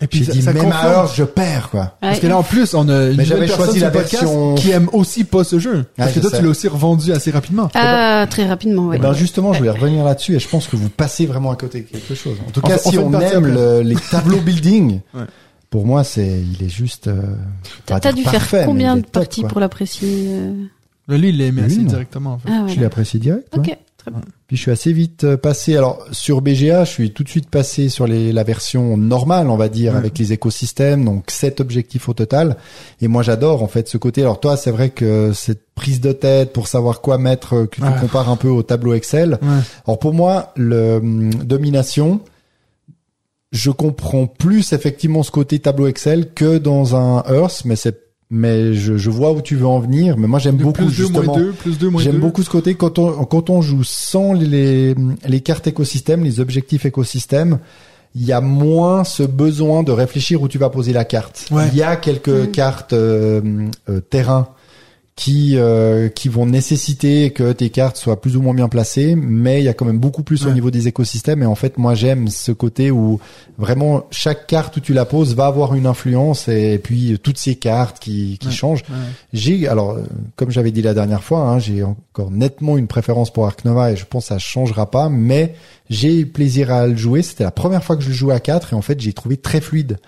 Et 0.01 0.09
puis, 0.09 0.19
J'ai 0.19 0.25
ça, 0.25 0.33
dit 0.33 0.43
ça 0.43 0.53
même 0.53 0.65
confirme. 0.65 0.85
à 0.85 0.93
Earth, 0.95 1.13
je 1.15 1.23
perds 1.23 1.71
quoi. 1.71 1.97
Parce 2.01 2.19
que 2.19 2.27
là, 2.27 2.37
en 2.37 2.43
plus, 2.43 2.75
on 2.75 2.89
a 2.89 3.05
une 3.11 3.17
Mais 3.17 3.25
j'avais 3.25 3.47
choisi 3.47 3.79
la 3.79 3.91
version- 3.91 4.57
qui 4.57 4.71
aime 4.73 4.89
aussi 4.93 5.23
pas 5.23 5.45
ce 5.45 5.61
jeu. 5.61 5.85
Parce 5.97 6.11
Ah, 6.11 6.13
que 6.13 6.17
je 6.17 6.21
toi, 6.23 6.31
sais. 6.31 6.37
tu 6.39 6.43
l'as 6.43 6.49
aussi 6.51 6.67
revendu 6.67 7.13
assez 7.13 7.31
rapidement. 7.31 7.69
Ah, 7.75 8.27
très 8.29 8.45
rapidement, 8.47 8.89
ouais. 8.89 8.97
Eh 8.99 9.01
ben 9.01 9.13
justement, 9.13 9.53
je 9.53 9.59
voulais 9.59 9.71
revenir 9.71 10.05
là-dessus 10.05 10.35
et 10.35 10.41
je 10.41 10.49
pense 10.49 10.67
que 10.67 10.75
vous 10.75 10.89
passez 10.89 11.25
vraiment 11.27 11.53
à 11.53 11.57
côté 11.57 11.83
de 11.83 11.87
quelque 11.87 12.15
chose. 12.17 12.37
En 12.49 12.51
tout 12.51 12.61
cas, 12.63 12.79
on 12.85 12.91
si 12.91 12.99
on 12.99 13.13
aime 13.21 13.47
le- 13.47 13.83
les 13.83 13.95
tableaux 13.95 14.41
building, 14.45 14.99
Ouais. 15.15 15.23
pour 15.71 15.87
moi, 15.87 16.03
c'est 16.03 16.27
il 16.27 16.67
est 16.67 16.69
juste. 16.69 17.07
Euh, 17.07 17.23
T'as 17.87 18.13
dû 18.13 18.25
parfait, 18.25 18.39
faire 18.59 18.67
combien 18.67 18.97
de 18.97 19.03
parties 19.07 19.45
pour 19.45 19.61
l'apprécier 19.61 20.27
euh 20.31 20.53
lui, 21.09 21.29
il 21.29 21.39
l'a 21.39 21.45
aimé 21.47 21.63
assez 21.67 21.77
directement, 21.77 22.33
en 22.35 22.39
fait. 22.39 22.49
Ah, 22.51 22.63
Je 22.63 22.69
l'ai 22.71 22.75
voilà. 22.75 22.87
apprécié 22.89 23.21
direct. 23.21 23.47
Ok, 23.57 23.77
très 23.99 24.11
bien. 24.11 24.21
Puis 24.53 24.59
je 24.59 24.63
suis 24.65 24.71
assez 24.71 24.93
vite 24.93 25.25
euh, 25.25 25.39
passé. 25.39 25.79
Alors 25.79 26.05
sur 26.13 26.43
BGA, 26.43 26.85
je 26.85 26.91
suis 26.91 27.11
tout 27.11 27.25
de 27.25 27.29
suite 27.31 27.49
passé 27.49 27.89
sur 27.89 28.07
les, 28.07 28.33
la 28.33 28.45
version 28.45 28.99
normale, 28.99 29.49
on 29.49 29.57
va 29.57 29.71
dire, 29.71 29.93
Ouais. 29.93 29.99
avec 29.99 30.19
les 30.19 30.35
écosystèmes. 30.35 31.07
Donc 31.07 31.31
sept 31.31 31.59
objectifs 31.63 32.07
au 32.11 32.13
total. 32.13 32.59
Et 33.01 33.09
moi, 33.09 33.23
j'adore 33.23 33.63
en 33.63 33.67
fait 33.67 33.89
ce 33.89 33.97
côté. 33.97 34.21
Alors 34.21 34.41
toi, 34.41 34.59
c'est 34.59 34.71
vrai 34.71 34.91
que 34.91 35.33
cette 35.33 35.63
prise 35.75 36.03
de 36.03 36.13
tête 36.13 36.53
pour 36.53 36.69
savoir 36.69 37.01
quoi 37.01 37.17
mettre, 37.17 37.55
euh, 37.55 37.67
que 37.67 37.77
tu 37.77 38.01
compares 38.03 38.29
un 38.29 38.37
peu 38.37 38.49
au 38.49 38.63
tableau 38.63 38.93
Excel. 38.93 39.39
Ouais. 39.41 39.49
Alors 39.87 39.99
pour 39.99 40.13
moi, 40.13 40.53
le 40.57 40.97
hum, 40.97 41.33
domination, 41.33 42.21
je 43.53 43.71
comprends 43.71 44.27
plus 44.27 44.75
effectivement 44.75 45.23
ce 45.23 45.31
côté 45.31 45.61
tableau 45.61 45.87
Excel 45.87 46.31
que 46.35 46.59
dans 46.59 46.95
un 46.95 47.23
Earth, 47.27 47.63
mais 47.65 47.77
c'est 47.77 48.12
mais 48.35 48.73
je, 48.73 48.97
je 48.97 49.11
vois 49.11 49.31
où 49.33 49.43
tu 49.43 49.55
veux 49.57 49.67
en 49.67 49.79
venir. 49.79 50.17
Mais 50.17 50.27
moi 50.27 50.39
j'aime 50.39 50.57
beaucoup 50.57 50.73
plus 50.87 50.97
2, 50.97 51.09
moins 51.09 51.23
justement. 51.23 51.37
2, 51.37 51.53
plus 51.53 51.79
2, 51.79 51.89
moins 51.91 52.03
2. 52.03 52.11
J'aime 52.11 52.19
beaucoup 52.21 52.43
ce 52.43 52.49
côté 52.51 52.75
quand 52.75 52.99
on 52.99 53.25
quand 53.27 53.51
on 53.51 53.61
joue 53.61 53.85
sans 53.85 54.33
les 54.33 54.95
les 55.29 55.41
cartes 55.41 55.67
écosystèmes, 55.67 56.25
les 56.25 56.41
objectifs 56.41 56.87
écosystèmes. 56.87 57.59
Il 58.15 58.25
y 58.25 58.33
a 58.33 58.41
moins 58.41 59.05
ce 59.05 59.23
besoin 59.23 59.83
de 59.83 59.93
réfléchir 59.93 60.43
où 60.43 60.49
tu 60.49 60.59
vas 60.59 60.69
poser 60.71 60.93
la 60.93 61.05
carte. 61.05 61.47
Ouais. 61.51 61.69
Il 61.73 61.79
y 61.79 61.83
a 61.83 61.97
quelques 61.97 62.29
Mm. 62.29 62.51
cartes 62.51 62.93
euh, 62.95 63.41
euh, 63.89 64.01
terrain 64.01 64.49
qui 65.23 65.57
euh, 65.57 66.09
qui 66.09 66.29
vont 66.29 66.47
nécessiter 66.47 67.31
que 67.31 67.53
tes 67.53 67.71
cartes 67.71 67.97
soient 67.97 68.21
plus 68.21 68.37
ou 68.37 68.43
moins 68.43 68.55
bien 68.55 68.69
placées, 68.69 69.15
mais 69.15 69.61
il 69.61 69.65
y 69.65 69.69
a 69.69 69.75
quand 69.75 69.85
même 69.85 69.99
beaucoup 69.99 70.23
plus 70.23 70.47
au 70.47 70.51
niveau 70.51 70.71
des 70.71 70.89
écosystèmes. 70.89 71.43
Et 71.43 71.47
en 71.47 71.55
fait, 71.55 71.79
moi, 71.79 71.95
j'aime 71.95 72.27
ce 72.29 72.51
côté 72.51 72.91
où 72.91 73.21
vraiment 73.59 74.05
chaque 74.11 74.47
carte 74.47 74.77
où 74.79 74.81
tu 74.81 74.93
la 74.95 75.05
poses 75.05 75.35
va 75.37 75.47
avoir 75.47 75.75
une 75.75 75.87
influence, 75.87 76.49
et 76.49 76.81
puis 76.83 77.19
toutes 77.23 77.39
ces 77.39 77.55
cartes 77.55 77.99
qui 78.01 78.39
qui 78.41 78.49
Ouais. 78.49 78.53
changent. 78.53 78.83
Ouais. 78.91 78.97
J'ai 79.33 79.69
alors, 79.69 79.93
euh, 79.93 80.03
comme 80.37 80.51
j'avais 80.51 80.73
dit 80.73 80.83
la 80.83 80.95
dernière 80.95 81.23
fois, 81.23 81.41
hein, 81.41 81.59
j'ai 81.61 81.83
encore 81.85 82.31
nettement 82.31 82.77
une 82.77 82.87
préférence 82.89 83.33
pour 83.33 83.47
Ark 83.47 83.65
Nova 83.65 83.93
et 83.93 83.97
je 83.97 84.05
pense 84.07 84.25
que 84.25 84.29
ça 84.29 84.39
changera 84.39 84.91
pas, 84.91 85.09
mais 85.09 85.55
j'ai 85.93 86.21
eu 86.21 86.27
plaisir 86.27 86.73
à 86.73 86.87
le 86.87 86.97
jouer. 86.97 87.23
C'était 87.23 87.45
la 87.45 87.51
première 87.51 87.85
fois 87.85 87.97
que 87.97 88.03
je 88.03 88.09
le 88.09 88.15
jouais 88.15 88.35
à 88.35 88.41
4 88.41 88.73
et 88.73 88.77
en 88.77 88.83
fait 88.83 89.01
j'ai 89.01 89.13
trouvé 89.13 89.37
très 89.37 89.61
fluide. 89.61 89.99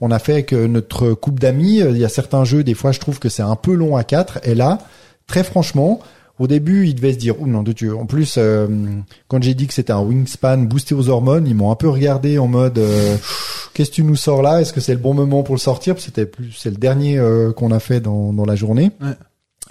On 0.00 0.10
a 0.10 0.18
fait 0.18 0.32
avec 0.32 0.52
euh, 0.52 0.66
notre 0.66 1.12
couple 1.12 1.40
d'amis. 1.40 1.80
euh, 1.82 1.90
Il 1.90 1.98
y 1.98 2.04
a 2.04 2.08
certains 2.08 2.44
jeux, 2.44 2.64
des 2.64 2.74
fois 2.74 2.92
je 2.92 3.00
trouve 3.00 3.18
que 3.18 3.28
c'est 3.28 3.42
un 3.42 3.56
peu 3.56 3.74
long 3.74 3.96
à 3.96 4.04
4 4.04 4.40
et 4.44 4.54
là, 4.54 4.78
très 5.26 5.44
franchement. 5.44 6.00
Au 6.40 6.48
début, 6.48 6.88
ils 6.88 6.96
devaient 6.96 7.12
se 7.12 7.18
dire, 7.18 7.36
oh 7.40 7.46
non 7.46 7.62
de 7.62 7.72
Dieu. 7.72 7.96
En 7.96 8.06
plus, 8.06 8.34
euh, 8.38 8.66
quand 9.28 9.40
j'ai 9.40 9.54
dit 9.54 9.68
que 9.68 9.72
c'était 9.72 9.92
un 9.92 10.00
wingspan 10.00 10.58
boosté 10.64 10.92
aux 10.92 11.08
hormones, 11.08 11.46
ils 11.46 11.54
m'ont 11.54 11.70
un 11.70 11.76
peu 11.76 11.88
regardé 11.88 12.38
en 12.38 12.48
mode, 12.48 12.76
euh, 12.78 13.16
qu'est-ce 13.72 13.90
que 13.90 13.94
tu 13.94 14.02
nous 14.02 14.16
sors 14.16 14.42
là? 14.42 14.60
Est-ce 14.60 14.72
que 14.72 14.80
c'est 14.80 14.94
le 14.94 14.98
bon 14.98 15.14
moment 15.14 15.44
pour 15.44 15.54
le 15.54 15.60
sortir? 15.60 15.94
C'était 16.00 16.26
plus, 16.26 16.50
c'est 16.50 16.70
le 16.70 16.76
dernier 16.76 17.20
euh, 17.20 17.52
qu'on 17.52 17.70
a 17.70 17.78
fait 17.78 18.00
dans, 18.00 18.32
dans 18.32 18.44
la 18.44 18.56
journée. 18.56 18.90
Ouais. 19.00 19.12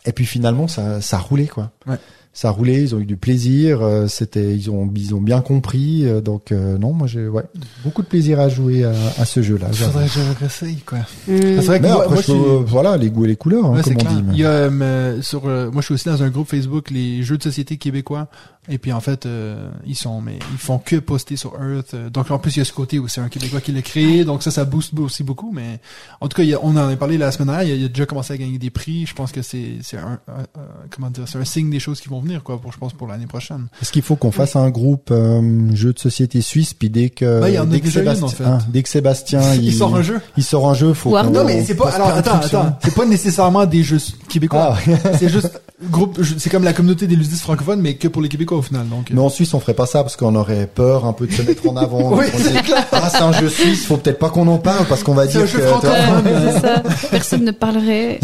Et 0.06 0.14
puis 0.14 0.26
finalement, 0.26 0.70
ça, 0.70 1.02
ça 1.02 1.18
a 1.18 1.20
roulé 1.20 1.48
quoi. 1.48 1.72
Ouais. 1.86 1.98
Ça 2.36 2.48
a 2.48 2.52
roulé, 2.52 2.82
ils 2.82 2.96
ont 2.96 3.00
eu 3.00 3.06
du 3.06 3.16
plaisir. 3.16 3.82
euh, 3.84 4.08
C'était, 4.08 4.56
ils 4.56 4.72
ont, 4.72 4.90
ils 4.96 5.14
ont 5.14 5.22
bien 5.22 5.42
compris. 5.42 6.06
euh, 6.08 6.20
donc 6.20 6.52
euh, 6.52 6.80
non, 6.80 6.92
moi 6.92 7.06
j'ai, 7.06 7.28
ouais, 7.28 7.44
beaucoup 7.84 8.02
de 8.02 8.08
plaisir 8.08 8.40
à 8.40 8.50
jouer 8.50 8.84
à, 8.86 8.92
à 9.20 9.26
ce 9.26 9.44
jeu-là. 9.44 9.68
j'avoue. 9.72 9.92
Faudrait 9.92 10.08
que 10.08 10.14
je 10.14 10.40
réessaye, 10.40 10.78
quoi. 10.78 10.98
Hmm. 11.28 11.38
C'est 11.38 11.56
vrai 11.62 11.78
que 11.78 11.84
Mais 11.84 11.90
moi, 11.92 12.02
après, 12.04 12.14
moi, 12.16 12.22
je 12.24 12.28
je 12.28 12.32
suis... 12.32 12.42
peux- 12.42 12.64
voilà, 12.66 12.98
les 12.98 13.12
goûts 13.12 13.26
et 13.26 13.28
les 13.28 13.36
couleurs, 13.36 13.66
hein, 13.68 13.76
Ouais, 13.76 13.82
comme 13.84 13.94
on 13.94 13.98
clair. 13.98 14.12
dit. 14.14 14.24
mais- 14.28 14.34
Il 14.34 14.40
y 14.40 14.46
a 14.46 14.50
euh, 14.50 15.22
sur 15.22 15.46
euh, 15.48 15.70
moi 15.70 15.82
je 15.82 15.86
suis 15.86 15.94
aussi 15.94 16.06
dans 16.10 16.24
un 16.24 16.30
groupe 16.30 16.48
Facebook 16.50 16.90
les 16.90 17.22
jeux 17.22 17.38
de 17.38 17.44
société 17.44 17.78
québécois 17.78 18.28
et 18.70 18.78
puis 18.78 18.94
en 18.94 19.00
fait 19.02 19.26
euh, 19.26 19.70
ils 19.86 19.96
sont 19.96 20.22
mais 20.22 20.40
ils 20.54 20.58
font 20.58 20.78
que 20.80 20.96
poster 20.98 21.36
sur 21.36 21.54
Earth. 21.62 21.94
Euh, 21.94 22.10
donc 22.10 22.32
en 22.32 22.40
plus 22.40 22.56
il 22.56 22.60
y 22.60 22.62
a 22.62 22.66
ce 22.66 22.72
côté 22.74 22.98
où 23.00 23.08
c'est 23.08 23.22
un 23.22 23.30
québécois 23.30 23.60
qui 23.62 23.72
l'a 23.72 23.82
créé 23.82 24.24
donc 24.24 24.42
ça 24.44 24.52
ça 24.52 24.64
booste 24.66 24.98
aussi 24.98 25.24
beaucoup. 25.24 25.52
Mais 25.54 25.80
en 26.22 26.28
tout 26.28 26.38
cas 26.38 26.44
il 26.44 26.50
y 26.50 26.54
a- 26.54 26.60
on 26.64 26.70
en 26.78 26.90
a 26.90 26.96
parlé 26.96 27.18
la 27.18 27.32
semaine 27.32 27.48
dernière. 27.50 27.66
Il 27.68 27.72
a, 27.72 27.76
il 27.76 27.86
a 27.86 27.88
déjà 27.90 28.06
commencé 28.06 28.34
à 28.34 28.38
gagner 28.38 28.58
des 28.58 28.70
prix. 28.70 29.06
Je 29.06 29.14
pense 29.14 29.32
que 29.32 29.42
c'est 29.42 29.74
c'est 29.82 29.98
un, 29.98 30.20
un- 30.28 30.46
comment 30.90 31.10
dire 31.10 31.26
c'est 31.28 31.38
un 31.38 31.46
signe 31.46 31.70
des 31.70 31.80
choses 31.80 32.00
qui 32.00 32.10
vont 32.10 32.20
venir 32.22 32.44
quoi 32.44 32.60
pour 32.62 32.72
je 32.72 32.78
pense 32.78 32.94
pour 32.94 33.08
l'année 33.08 33.28
prochaine. 33.28 33.68
Est-ce 33.82 33.92
qu'il 33.92 34.02
faut 34.02 34.16
qu'on 34.16 34.32
fasse 34.32 34.56
un 34.56 34.70
groupe 34.70 35.10
euh, 35.12 35.42
jeu 35.76 35.92
de 35.94 36.00
société 36.00 36.42
suisse? 36.42 36.74
Puis 36.74 36.90
dès 36.90 37.10
que 37.10 37.40
Bah, 37.42 37.50
il 37.50 37.56
y 37.56 37.60
en 37.60 37.64
a 37.64 37.66
dès 37.66 37.82
que 37.82 37.90
Sébastien 37.90 38.26
en 38.26 38.30
fait. 38.30 38.44
hein, 38.44 38.60
dès 38.70 38.84
que 38.84 38.90
Sébastien 38.90 39.56
il, 39.56 39.66
il 39.66 39.74
sort 39.74 39.96
un 39.96 40.02
jeu. 40.02 40.20
il 40.38 40.44
sort 40.44 40.70
un 40.70 40.74
jeu 40.74 40.94
faut 40.94 41.10
Ou 41.10 41.12
qu'on- 41.14 41.18
Arnaud. 41.18 41.40
non 41.40 41.46
mais 41.46 41.64
c'est 41.66 41.76
pas 41.76 41.90
alors 41.90 42.08
attends 42.10 42.36
attends. 42.40 42.78
c'est 42.84 42.96
pas 42.96 43.06
nécessairement 43.06 43.66
des 43.66 43.84
jeux 43.84 44.00
québécois. 44.30 44.78
Ah, 44.78 45.16
c'est 45.20 45.30
juste 45.30 45.60
groupe 45.92 46.18
c'est 46.38 46.50
comme 46.50 46.64
la 46.64 46.72
communauté 46.72 47.08
des 47.08 47.16
ludistes 47.18 47.42
francophones 47.42 47.82
mais 47.82 47.96
que 47.96 48.08
pour 48.08 48.22
les 48.22 48.30
québécois 48.30 48.53
quoi 48.54 48.60
au 48.60 48.62
final. 48.62 48.88
Donc, 48.88 49.10
euh. 49.10 49.14
Mais 49.16 49.22
en 49.22 49.30
Suisse, 49.30 49.54
on 49.54 49.60
ferait 49.60 49.74
pas 49.74 49.86
ça 49.86 50.04
parce 50.04 50.16
qu'on 50.16 50.36
aurait 50.36 50.68
peur 50.68 51.06
un 51.06 51.14
peu 51.14 51.28
de 51.28 51.34
se 51.34 51.42
mettre 51.42 51.68
en 51.68 51.76
avant. 51.78 52.16
Oui, 52.18 52.26
On 52.34 52.38
dit, 52.38 52.72
ah, 52.92 53.10
c'est 53.10 53.22
un 53.22 53.32
jeu 53.32 53.50
suisse, 53.50 53.86
faut 53.86 53.98
peut-être 53.98 54.20
pas 54.20 54.30
qu'on 54.30 54.48
en 54.48 54.58
parle 54.60 54.86
parce 54.88 55.04
qu'on 55.04 55.14
va 55.14 55.26
C'est 55.28 55.32
dire 55.32 55.42
un 55.42 55.46
jeu 55.46 55.60
que. 55.60 55.88
Ouais, 55.88 56.52
c'est 56.54 56.60
ça. 56.62 56.84
Personne 57.12 57.44
ne 57.46 57.52
parlerait. 57.52 58.20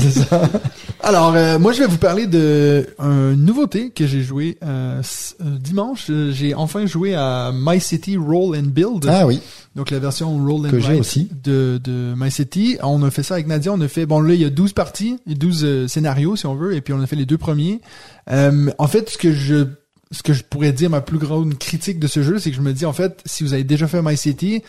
Alors, 1.02 1.34
euh, 1.36 1.58
moi, 1.60 1.72
je 1.72 1.80
vais 1.80 1.88
vous 1.88 1.98
parler 1.98 2.28
de 2.28 2.88
une 3.00 3.46
nouveauté 3.46 3.90
que 3.92 4.06
j'ai 4.06 4.22
joué 4.22 4.58
euh, 4.64 5.02
euh, 5.42 5.58
dimanche. 5.60 6.08
Euh, 6.10 6.32
J'ai 6.32 6.54
enfin 6.54 6.86
joué 6.86 7.16
à 7.16 7.52
My 7.54 7.80
City 7.80 8.18
Roll 8.18 8.58
and 8.58 8.70
Build. 8.74 9.06
Ah 9.08 9.26
oui. 9.26 9.42
Donc 9.76 9.92
la 9.92 10.00
version 10.00 10.38
Roll 10.38 10.68
and 10.68 10.70
Que 10.72 10.80
j'ai 10.80 10.88
Write 10.90 11.00
aussi. 11.00 11.30
de, 11.44 11.80
de 11.84 12.14
My 12.18 12.30
City. 12.32 12.78
On 12.84 13.02
a 13.04 13.12
fait 13.12 13.24
ça 13.24 13.36
avec 13.36 13.48
Nadia. 13.48 13.72
On 13.72 13.80
a 13.82 13.88
fait, 13.88 14.06
bon 14.06 14.20
là, 14.20 14.34
il 14.34 14.42
y 14.42 14.46
a 14.46 14.50
12 14.50 14.74
parties, 14.74 15.18
et 15.30 15.36
12 15.36 15.62
euh, 15.64 15.88
scénarios 15.88 16.36
si 16.36 16.46
on 16.46 16.56
veut, 16.56 16.76
et 16.76 16.82
puis 16.82 16.94
on 16.94 17.02
a 17.02 17.08
fait 17.08 17.16
les 17.16 17.26
deux 17.26 17.38
premiers. 17.38 17.80
Euh, 18.32 18.70
en 18.78 18.88
fait, 18.88 19.10
ce 19.10 19.18
que 19.18 19.32
je 19.32 19.66
ce 20.12 20.24
que 20.24 20.34
je 20.34 20.44
pourrais 20.44 20.72
dire 20.72 20.90
ma 20.90 21.02
plus 21.02 21.20
grande 21.20 21.58
critique 21.58 22.00
de 22.00 22.08
ce 22.08 22.24
jeu, 22.24 22.40
c'est 22.40 22.50
que 22.50 22.56
je 22.56 22.62
me 22.62 22.74
dis 22.74 22.86
en 22.86 22.94
fait, 22.94 23.22
si 23.26 23.44
vous 23.44 23.54
avez 23.54 23.64
déjà 23.64 23.88
fait 23.88 24.02
My 24.02 24.18
City, 24.18 24.64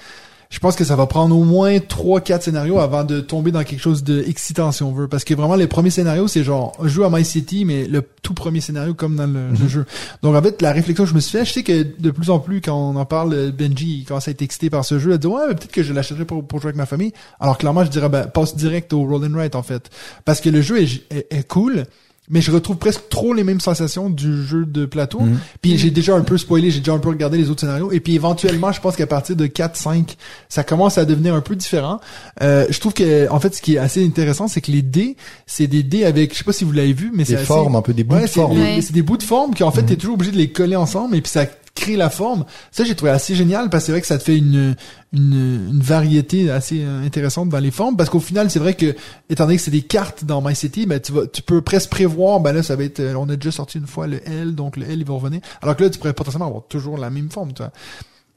je 0.50 0.58
pense 0.58 0.74
que 0.74 0.82
ça 0.82 0.96
va 0.96 1.06
prendre 1.06 1.34
au 1.38 1.44
moins 1.44 1.78
trois, 1.78 2.20
quatre 2.20 2.42
scénarios 2.42 2.80
avant 2.80 3.04
de 3.04 3.20
tomber 3.20 3.52
dans 3.52 3.62
quelque 3.62 3.80
chose 3.80 4.02
de 4.02 4.22
excitant 4.26 4.72
si 4.72 4.82
on 4.82 4.92
veut. 4.92 5.06
Parce 5.06 5.22
que 5.22 5.32
vraiment 5.32 5.54
les 5.54 5.68
premiers 5.68 5.90
scénarios, 5.90 6.26
c'est 6.26 6.42
genre 6.42 6.76
jouer 6.82 7.06
à 7.06 7.08
My 7.08 7.24
City, 7.24 7.64
mais 7.64 7.86
le 7.86 8.02
tout 8.22 8.34
premier 8.34 8.60
scénario 8.60 8.92
comme 8.92 9.14
dans 9.16 9.28
le, 9.28 9.50
le 9.50 9.68
jeu. 9.68 9.86
Donc 10.22 10.34
en 10.34 10.42
fait, 10.42 10.60
la 10.60 10.72
réflexion 10.72 11.04
que 11.04 11.10
je 11.10 11.14
me 11.14 11.20
suis 11.20 11.38
fait, 11.38 11.44
je 11.44 11.52
sais 11.52 11.62
que 11.62 11.86
de 11.98 12.10
plus 12.10 12.30
en 12.30 12.40
plus 12.40 12.60
quand 12.60 12.76
on 12.76 12.96
en 12.96 13.06
parle, 13.06 13.52
Benji 13.52 14.00
il 14.00 14.04
commence 14.04 14.26
à 14.28 14.32
être 14.32 14.42
excité 14.42 14.68
par 14.70 14.84
ce 14.84 14.98
jeu, 14.98 15.12
elle 15.12 15.18
dit 15.18 15.28
ouais, 15.28 15.42
mais 15.48 15.54
peut-être 15.54 15.72
que 15.72 15.84
je 15.84 15.92
l'achèterai 15.92 16.24
pour, 16.24 16.44
pour 16.44 16.60
jouer 16.60 16.70
avec 16.70 16.76
ma 16.76 16.86
famille. 16.86 17.12
Alors 17.38 17.56
clairement, 17.56 17.84
je 17.84 17.90
dirais 17.90 18.08
ben 18.08 18.26
passe 18.26 18.56
direct 18.56 18.92
au 18.92 19.04
Roll 19.04 19.24
and 19.24 19.34
Write 19.34 19.54
en 19.54 19.62
fait, 19.62 19.88
parce 20.24 20.40
que 20.40 20.50
le 20.50 20.60
jeu 20.60 20.82
est, 20.82 21.02
est, 21.10 21.26
est 21.30 21.48
cool. 21.48 21.84
Mais 22.30 22.40
je 22.40 22.50
retrouve 22.52 22.76
presque 22.76 23.08
trop 23.10 23.34
les 23.34 23.42
mêmes 23.44 23.60
sensations 23.60 24.08
du 24.08 24.44
jeu 24.44 24.64
de 24.64 24.86
plateau. 24.86 25.20
Mhm. 25.20 25.38
Puis 25.60 25.76
j'ai 25.76 25.90
déjà 25.90 26.14
un 26.14 26.20
peu 26.22 26.38
spoilé, 26.38 26.70
j'ai 26.70 26.78
déjà 26.78 26.92
un 26.92 26.98
peu 26.98 27.08
regardé 27.08 27.36
les 27.38 27.50
autres 27.50 27.60
scénarios. 27.60 27.90
Et 27.92 27.98
puis 28.00 28.14
éventuellement, 28.14 28.70
je 28.72 28.80
pense 28.80 28.94
qu'à 28.96 29.06
partir 29.06 29.34
de 29.36 29.46
4-5, 29.46 30.16
ça 30.48 30.62
commence 30.62 30.96
à 30.96 31.04
devenir 31.04 31.34
un 31.34 31.40
peu 31.40 31.56
différent. 31.56 32.00
Euh, 32.42 32.66
je 32.70 32.78
trouve 32.80 32.94
que 32.94 33.28
en 33.30 33.40
fait, 33.40 33.54
ce 33.54 33.60
qui 33.60 33.74
est 33.74 33.78
assez 33.78 34.04
intéressant, 34.06 34.46
c'est 34.48 34.60
que 34.60 34.70
les 34.70 34.82
dés, 34.82 35.16
c'est 35.46 35.66
des 35.66 35.82
dés 35.82 36.04
avec, 36.04 36.32
je 36.32 36.38
sais 36.38 36.44
pas 36.44 36.52
si 36.52 36.64
vous 36.64 36.72
l'avez 36.72 36.92
vu, 36.92 37.10
mais 37.14 37.24
c'est 37.24 37.32
Des 37.32 37.38
assez- 37.38 37.46
formes, 37.46 37.74
un 37.76 37.82
peu 37.82 37.92
des 37.92 38.04
bouts 38.04 38.14
Ouais, 38.14 38.22
de 38.22 38.26
forme. 38.28 38.58
c'est 38.80 38.92
des 38.92 39.02
bouts 39.02 39.16
de 39.16 39.22
forme 39.24 39.52
qui 39.54 39.62
en 39.64 39.70
fait 39.72 39.82
t'es 39.82 39.96
toujours 39.96 40.14
obligé 40.14 40.30
de 40.32 40.36
les 40.36 40.50
coller 40.50 40.76
ensemble 40.76 41.16
et 41.16 41.20
puis 41.20 41.30
ça 41.30 41.46
crée 41.74 41.96
la 41.96 42.10
forme. 42.10 42.44
Ça 42.70 42.84
j'ai 42.84 42.94
trouvé 42.94 43.10
assez 43.10 43.34
génial 43.34 43.70
parce 43.70 43.84
que 43.84 43.86
c'est 43.86 43.92
vrai 43.92 44.00
que 44.00 44.06
ça 44.06 44.18
te 44.18 44.24
fait 44.24 44.36
une 44.36 44.76
une, 45.12 45.80
variété 45.80 46.50
assez 46.50 46.82
euh, 46.84 47.04
intéressante 47.04 47.48
dans 47.48 47.58
les 47.58 47.70
formes 47.70 47.96
parce 47.96 48.10
qu'au 48.10 48.20
final 48.20 48.50
c'est 48.50 48.60
vrai 48.60 48.74
que 48.74 48.94
étant 49.28 49.44
donné 49.44 49.56
que 49.56 49.62
c'est 49.62 49.70
des 49.70 49.82
cartes 49.82 50.24
dans 50.24 50.40
My 50.40 50.54
City, 50.54 50.86
ben 50.86 51.00
tu 51.00 51.12
vas 51.12 51.26
tu 51.26 51.42
peux 51.42 51.62
presque 51.62 51.90
prévoir 51.90 52.40
ben 52.40 52.52
là 52.52 52.62
ça 52.62 52.76
va 52.76 52.84
être 52.84 53.00
euh, 53.00 53.14
on 53.14 53.28
a 53.28 53.36
déjà 53.36 53.50
sorti 53.50 53.78
une 53.78 53.86
fois 53.86 54.06
le 54.06 54.20
L 54.28 54.54
donc 54.54 54.76
le 54.76 54.88
L 54.88 55.00
il 55.00 55.04
va 55.04 55.14
revenir. 55.14 55.40
Alors 55.62 55.76
que 55.76 55.84
là 55.84 55.90
tu 55.90 55.98
pourrais 55.98 56.12
potentiellement 56.12 56.46
avoir 56.46 56.64
toujours 56.68 56.98
la 56.98 57.10
même 57.10 57.30
forme, 57.30 57.52
tu. 57.52 57.62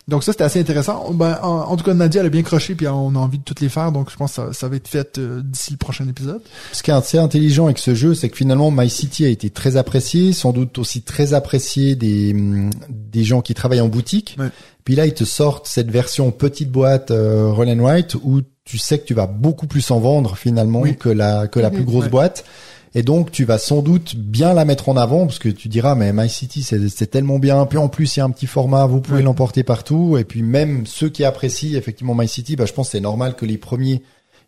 Donc 0.09 0.23
ça 0.23 0.33
c'était 0.33 0.43
assez 0.43 0.59
intéressant. 0.59 1.11
Ben, 1.13 1.39
en, 1.41 1.47
en 1.71 1.77
tout 1.77 1.83
cas 1.85 1.93
Nadia 1.93 2.19
elle 2.21 2.27
a 2.27 2.29
bien 2.29 2.41
croché 2.43 2.75
puis 2.75 2.87
on 2.89 3.15
a 3.15 3.19
envie 3.19 3.37
de 3.39 3.43
toutes 3.43 3.61
les 3.61 3.69
faire 3.69 3.91
donc 3.93 4.09
je 4.11 4.17
pense 4.17 4.31
que 4.31 4.35
ça, 4.35 4.53
ça 4.53 4.67
va 4.67 4.75
être 4.75 4.87
fait 4.89 5.17
euh, 5.17 5.41
d'ici 5.41 5.71
le 5.71 5.77
prochain 5.77 6.07
épisode. 6.09 6.41
Ce 6.73 6.83
qui 6.83 6.91
est 6.91 6.93
assez 6.93 7.17
intelligent 7.17 7.65
avec 7.65 7.77
ce 7.79 7.95
jeu, 7.95 8.13
c'est 8.13 8.29
que 8.29 8.35
finalement 8.35 8.69
My 8.69 8.89
City 8.89 9.23
a 9.25 9.29
été 9.29 9.49
très 9.49 9.77
apprécié, 9.77 10.33
sans 10.33 10.51
doute 10.51 10.77
aussi 10.77 11.03
très 11.03 11.33
apprécié 11.33 11.95
des 11.95 12.33
hum, 12.33 12.69
des 12.89 13.23
gens 13.23 13.41
qui 13.41 13.53
travaillent 13.53 13.79
en 13.81 13.87
boutique. 13.87 14.35
Ouais. 14.39 14.49
Puis 14.83 14.95
là, 14.95 15.05
ils 15.05 15.13
te 15.13 15.23
sortent 15.23 15.65
cette 15.67 15.89
version 15.89 16.31
petite 16.31 16.69
boîte 16.69 17.11
euh, 17.11 17.51
Roll 17.53 17.69
and 17.69 17.79
Write 17.81 18.15
où 18.21 18.41
tu 18.65 18.77
sais 18.77 18.99
que 18.99 19.05
tu 19.05 19.13
vas 19.13 19.27
beaucoup 19.27 19.67
plus 19.67 19.89
en 19.91 19.99
vendre 19.99 20.35
finalement 20.35 20.81
Oui. 20.81 20.97
que 20.97 21.07
la 21.09 21.47
que 21.47 21.61
la 21.61 21.69
Mhm. 21.69 21.75
plus 21.75 21.83
grosse 21.85 22.03
Ouais. 22.05 22.09
boîte. 22.09 22.43
Et 22.95 23.01
donc 23.03 23.31
tu 23.31 23.43
vas 23.43 23.57
sans 23.57 23.81
doute 23.81 24.15
bien 24.15 24.53
la 24.53 24.65
mettre 24.65 24.87
en 24.89 24.97
avant 24.97 25.25
parce 25.25 25.39
que 25.39 25.49
tu 25.49 25.67
diras 25.67 25.95
mais 25.95 26.13
My 26.13 26.29
City 26.29 26.61
c'est 26.63 27.07
tellement 27.07 27.39
bien. 27.39 27.65
Puis 27.65 27.77
en 27.79 27.87
plus 27.87 28.15
il 28.15 28.19
y 28.19 28.21
a 28.21 28.25
un 28.25 28.29
petit 28.29 28.45
format, 28.47 28.85
vous 28.85 29.01
pouvez 29.01 29.17
Ouais. 29.17 29.23
l'emporter 29.23 29.63
partout. 29.63 30.17
Et 30.17 30.23
puis 30.23 30.43
même 30.43 30.85
ceux 30.85 31.09
qui 31.09 31.23
apprécient 31.25 31.77
effectivement 31.77 32.13
My 32.15 32.27
City, 32.27 32.55
bah 32.55 32.65
je 32.65 32.73
pense 32.73 32.87
que 32.87 32.91
c'est 32.91 32.99
normal 33.01 33.35
que 33.35 33.45
les 33.45 33.57
premiers 33.57 34.01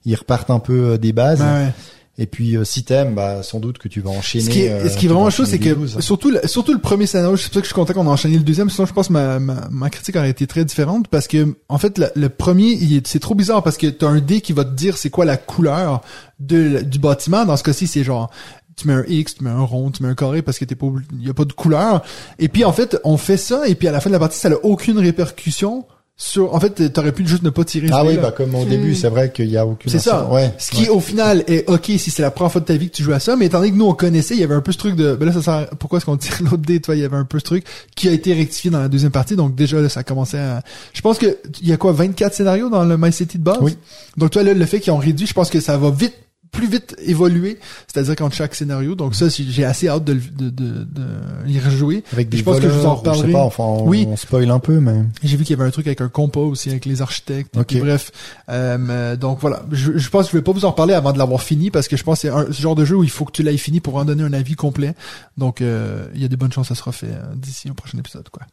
ils 0.06 0.16
repartent 0.16 0.52
un 0.52 0.60
peu 0.60 0.91
euh, 0.91 0.98
des 1.00 1.14
bases. 1.14 1.41
Ouais. 1.41 1.72
Et 2.18 2.28
puis 2.28 2.55
euh, 2.55 2.63
si 2.63 2.84
t'aimes, 2.84 3.13
bah 3.13 3.43
sans 3.43 3.59
doute 3.59 3.78
que 3.78 3.89
tu 3.89 3.99
vas 3.99 4.11
enchaîner. 4.11 4.45
Ce 4.45 4.49
qui 4.49 4.61
est, 4.61 4.70
euh, 4.70 4.89
ce 4.89 4.97
qui 4.97 5.05
est 5.05 5.09
vraiment 5.09 5.30
chaud, 5.30 5.43
c'est 5.43 5.59
que 5.59 5.74
12. 5.74 5.99
surtout 5.99 6.32
le, 6.32 6.39
surtout 6.47 6.72
le 6.72 6.80
premier 6.80 7.07
scénario, 7.07 7.36
c'est 7.36 7.47
pour 7.47 7.55
ça 7.55 7.59
que 7.59 7.66
je 7.66 7.74
suis 7.74 7.76
content 7.76 7.93
qu'on 7.93 8.07
a 8.07 8.11
enchaîné 8.11 8.38
le 8.38 8.43
deuxième. 8.43 8.70
Sinon, 8.70 8.86
je 8.86 8.93
pense 8.93 9.09
que 9.09 9.13
ma, 9.13 9.39
ma, 9.39 9.68
ma 9.70 9.89
critique 9.89 10.16
aurait 10.16 10.30
été 10.30 10.47
très 10.47 10.63
différente 10.63 11.09
parce 11.09 11.28
que 11.28 11.57
en 11.68 11.78
fait, 11.78 11.97
le, 11.97 12.07
le 12.16 12.30
premier, 12.30 12.80
c'est 13.05 13.20
trop 13.20 13.36
bizarre 13.36 13.63
parce 13.63 13.76
que 13.76 13.88
t'as 13.88 14.07
un 14.07 14.20
dé 14.20 14.39
qui 14.39 14.53
va 14.53 14.63
te 14.63 14.74
dire 14.74 14.97
c'est 14.97 15.09
quoi 15.09 15.26
la 15.26 15.36
couleur 15.36 16.01
de, 16.39 16.82
du 16.82 16.99
bâtiment. 16.99 17.43
Dans 17.43 17.57
ce 17.57 17.63
cas-ci, 17.63 17.86
c'est 17.86 18.03
genre 18.03 18.30
tu 18.78 18.88
mets 18.88 18.93
un 18.93 19.03
X, 19.07 19.36
tu 19.36 19.43
mets 19.43 19.49
un 19.49 19.61
rond, 19.61 19.91
tu 19.91 20.03
mets 20.03 20.09
un 20.09 20.16
carré 20.16 20.41
parce 20.41 20.59
que 20.59 20.66
t'es 20.66 20.76
pas, 20.76 20.88
y 21.20 21.30
a 21.30 21.34
pas 21.34 21.45
de 21.45 21.53
couleur. 21.53 22.01
Et 22.39 22.47
puis 22.47 22.63
en 22.63 22.74
fait, 22.74 22.97
on 23.03 23.18
fait 23.18 23.38
ça 23.38 23.68
et 23.68 23.76
puis 23.76 23.88
à 23.88 23.91
la 23.91 23.99
fin 23.99 24.09
de 24.09 24.13
la 24.13 24.20
partie, 24.20 24.38
ça 24.38 24.49
n'a 24.49 24.57
aucune 24.63 24.99
répercussion 24.99 25.86
sur. 26.18 26.53
En 26.53 26.59
fait, 26.59 26.93
t'aurais 26.93 27.11
pu 27.11 27.28
juste 27.28 27.43
ne 27.43 27.49
pas 27.49 27.63
tirer. 27.63 27.88
Ah 27.91 28.05
oui, 28.05 28.18
bah 28.18 28.32
comme 28.32 28.55
au 28.55 28.66
début, 28.66 28.95
c'est 28.95 29.09
vrai 29.09 29.32
qu'il 29.32 29.49
y 29.49 29.57
a 29.57 29.66
aucune. 29.66 29.91
C'est 29.91 29.99
ça. 29.99 30.28
Ouais. 30.32 30.53
Ce 30.57 30.72
qui 30.72 30.84
ouais. 30.84 30.89
au 30.89 30.99
final 30.99 31.43
est 31.47 31.70
ok 31.70 31.86
si 31.97 32.11
c'est 32.11 32.22
la 32.22 32.32
première 32.32 32.51
fois 32.51 32.61
de 32.61 32.66
ta 32.66 32.76
vie 32.76 32.89
que 32.89 32.95
tu 32.95 33.03
joues 33.03 33.13
à 33.13 33.20
ça, 33.20 33.36
mais 33.36 33.47
étant 33.47 33.59
donné 33.59 33.72
que 33.72 33.78
nous 33.78 33.86
on 33.86 33.93
connaissait, 33.93 34.36
il 34.36 34.39
y 34.39 34.43
avait 34.43 34.55
un 34.55 34.61
peu 34.61 34.72
ce 34.72 34.78
truc 34.78 34.95
de 34.95 35.16
ben 35.16 35.26
là 35.26 35.34
ça 35.34 35.41
sert 35.41 35.70
pourquoi 35.78 35.97
est-ce 35.97 36.05
qu'on 36.05 36.18
tire 36.18 36.38
l'autre 36.41 36.57
dé, 36.57 36.80
toi, 36.80 36.95
il 36.95 37.01
y 37.01 37.05
avait 37.05 37.18
un 37.18 37.26
peu 37.26 37.39
ce 37.39 37.43
truc 37.43 37.66
qui 37.95 38.07
a 38.07 38.11
été 38.11 38.34
rectifié 38.34 38.72
dans 38.72 38.80
la 38.80 38.88
deuxième 38.88 39.11
partie, 39.11 39.36
donc 39.36 39.55
déjà 39.55 39.82
là 39.82 39.89
ça 39.89 40.03
commençait 40.03 40.39
à 40.39 40.61
je 40.93 41.01
pense 41.01 41.18
que 41.18 41.38
il 41.61 41.68
y 41.68 41.74
a 41.74 41.78
quoi 41.78 41.91
24 41.91 42.34
scénarios 42.34 42.70
dans 42.70 42.86
le 42.86 42.97
My 42.97 43.11
City 43.11 43.38
de 43.38 43.43
base? 43.43 43.57
Oui. 43.61 43.78
Donc 44.18 44.32
toi 44.32 44.43
là 44.43 44.53
le 44.53 44.66
fait 44.66 44.80
qu'ils 44.80 44.93
ont 44.93 44.97
réduit, 44.97 45.28
je 45.28 45.34
pense 45.34 45.49
que 45.49 45.59
ça 45.59 45.78
va 45.78 45.89
vite 45.89 46.16
plus 46.52 46.68
vite 46.70 46.96
évoluer, 47.04 47.60
c'est-à-dire 47.91 48.16
qu'entre 48.16 48.36
chaque 48.36 48.56
scénario. 48.56 48.96
Donc 48.96 49.14
ça, 49.16 49.28
j'ai 49.30 49.66
assez 49.66 49.88
hâte 49.89 50.04
de, 50.06 50.14
de, 50.14 50.50
de, 50.50 50.84
de 50.86 51.06
y 51.48 51.60
rejouer. 51.60 52.04
Avec 52.14 52.30
des 52.30 52.38
je 52.38 52.43
pense 52.43 52.60
que 52.60 52.70
je 52.70 52.74
vous 52.74 52.86
en 52.86 52.96
voleurs, 52.96 53.02
ou 53.02 53.04
je 53.04 53.04
sais 53.04 53.10
reparlerai. 53.26 53.32
pas, 53.34 53.43
enfin, 53.43 53.64
on, 53.64 53.88
Oui. 53.88 54.06
on 54.08 54.16
spoil 54.16 54.50
un 54.50 54.60
peu, 54.60 54.80
mais. 54.80 55.04
J'ai 55.24 55.36
vu 55.38 55.43
qu'il 55.43 55.56
y 55.56 55.60
avait 55.60 55.68
un 55.68 55.72
truc 55.72 55.88
avec 55.88 56.00
un 56.02 56.08
compas 56.10 56.39
aussi 56.39 56.70
avec 56.70 56.86
les 56.86 57.02
architectes. 57.02 57.56
Et 57.56 57.60
Ok. 57.60 57.68
puis 57.68 57.80
bref, 57.82 58.12
euh, 58.50 58.78
euh, 58.89 59.16
donc 59.18 59.39
voilà. 59.41 59.64
Je, 59.72 59.98
je 59.98 60.10
pense 60.10 60.26
que 60.28 60.32
je 60.32 60.38
vais 60.38 60.43
pas 60.43 60.52
vous 60.54 60.66
en 60.66 60.70
reparler 60.72 60.93
avant 60.93 61.12
de 61.12 61.18
l'avoir 61.18 61.41
fini 61.41 61.72
parce 61.72 61.88
que 61.88 61.98
je 61.98 62.04
pense 62.04 62.22
que 62.22 62.28
c'est 62.28 62.34
un 62.34 62.46
ce 62.52 62.62
genre 62.62 62.76
de 62.76 62.86
jeu 62.86 62.96
où 62.96 63.04
il 63.04 63.10
faut 63.10 63.26
que 63.26 63.32
tu 63.34 63.43
l'aies 63.43 63.58
fini 63.58 63.80
pour 63.82 63.96
en 63.96 64.06
donner 64.06 64.24
un 64.24 64.34
avis 64.34 64.56
complet. 64.56 64.93
Donc 65.38 65.62
euh, 65.62 66.08
il 66.16 66.22
y 66.22 66.26
a 66.26 66.28
des 66.28 66.38
bonnes 66.38 66.52
chances 66.54 66.70
que 66.70 66.76
ça 66.76 66.80
sera 66.80 66.91
fait 66.91 67.08
euh, 67.08 67.36
d'ici 67.36 67.70
au 67.70 67.74
prochain 67.74 67.98
épisode 67.98 68.30
quoi. 68.30 68.43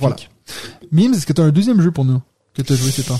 Voilà. 0.00 0.16
Mims, 0.92 1.14
est-ce 1.14 1.24
que 1.24 1.32
tu 1.32 1.40
as 1.40 1.44
un 1.44 1.50
deuxième 1.50 1.80
jeu 1.80 1.90
pour 1.90 2.04
nous 2.04 2.20
que 2.54 2.62
tu 2.62 2.72
as 2.72 2.76
joué 2.76 2.90
ces 2.90 3.04
temps 3.04 3.18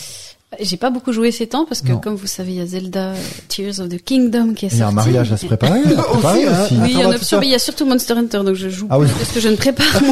J'ai 0.60 0.78
pas 0.78 0.88
beaucoup 0.88 1.12
joué 1.12 1.30
ces 1.30 1.46
temps 1.46 1.66
parce 1.66 1.82
que, 1.82 1.92
Non. 1.92 1.98
comme 2.00 2.14
vous 2.14 2.26
savez, 2.26 2.52
il 2.52 2.56
y 2.56 2.60
a 2.62 2.66
Zelda 2.66 3.10
euh, 3.10 3.16
Tears 3.48 3.80
of 3.80 3.90
the 3.90 4.02
Kingdom 4.02 4.54
qui 4.54 4.64
est 4.64 4.68
Il 4.72 4.78
y 4.78 4.82
a 4.82 4.86
sorti. 4.86 4.92
un 4.92 4.94
mariage 4.94 5.30
à 5.32 5.36
se 5.36 5.44
préparer. 5.46 5.80
à 5.80 6.02
préparer 6.02 6.46
hein. 6.46 6.64
aussi. 6.64 6.74
Oui, 6.80 6.88
il 6.92 6.98
y 7.00 7.04
en 7.04 7.10
a 7.10 7.16
mais 7.38 7.46
il 7.46 7.50
y 7.50 7.54
a 7.54 7.58
surtout 7.58 7.84
Monster 7.84 8.14
Hunter, 8.14 8.38
donc 8.44 8.54
je 8.54 8.70
joue 8.70 8.86
Ah 8.88 8.98
oui. 8.98 9.06
parce 9.18 9.30
que 9.32 9.40
je 9.40 9.48
ne 9.50 9.56
prépare 9.56 9.86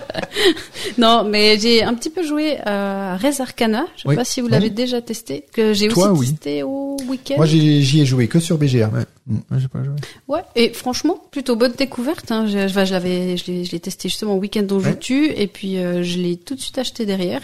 non, 0.98 1.24
mais 1.24 1.58
j'ai 1.58 1.82
un 1.82 1.94
petit 1.94 2.10
peu 2.10 2.22
joué 2.24 2.58
à 2.64 3.16
Res 3.16 3.40
Arcana. 3.40 3.86
Je 3.96 4.02
sais 4.02 4.08
Oui. 4.08 4.16
pas 4.16 4.24
si 4.24 4.40
vous 4.40 4.48
l'avez 4.48 4.66
Oui. 4.66 4.70
déjà 4.72 5.00
testé, 5.02 5.44
que 5.52 5.72
j'ai 5.72 5.88
aussi 5.88 6.00
oui. 6.12 6.26
testé 6.30 6.62
au 6.62 6.96
week-end. 7.08 7.34
Moi, 7.38 7.46
j'y 7.46 8.00
ai 8.00 8.06
joué 8.06 8.28
que 8.28 8.38
sur 8.40 8.56
BGA. 8.58 8.88
Ouais. 8.88 9.04
Moi, 9.26 9.40
j'ai 9.58 9.68
pas 9.68 9.82
joué. 9.82 9.94
Ouais, 10.28 10.42
et 10.56 10.72
franchement, 10.72 11.18
plutôt 11.30 11.56
bonne 11.56 11.72
découverte. 11.76 12.30
Hein. 12.30 12.46
Je, 12.46 12.68
je, 12.68 12.84
je 12.84 12.92
l'avais, 12.92 13.36
je 13.36 13.46
l'ai, 13.50 13.64
je 13.64 13.76
testé 13.76 14.08
justement 14.08 14.34
au 14.36 14.38
week-end 14.38 14.62
dont 14.62 14.80
je 14.80 14.90
Ouais. 14.90 14.96
tue, 14.98 15.26
et 15.36 15.46
puis 15.48 15.78
euh, 15.78 16.02
je 16.02 16.18
l'ai 16.18 16.36
tout 16.36 16.54
de 16.54 16.60
suite 16.60 16.78
acheté 16.78 17.04
derrière. 17.06 17.40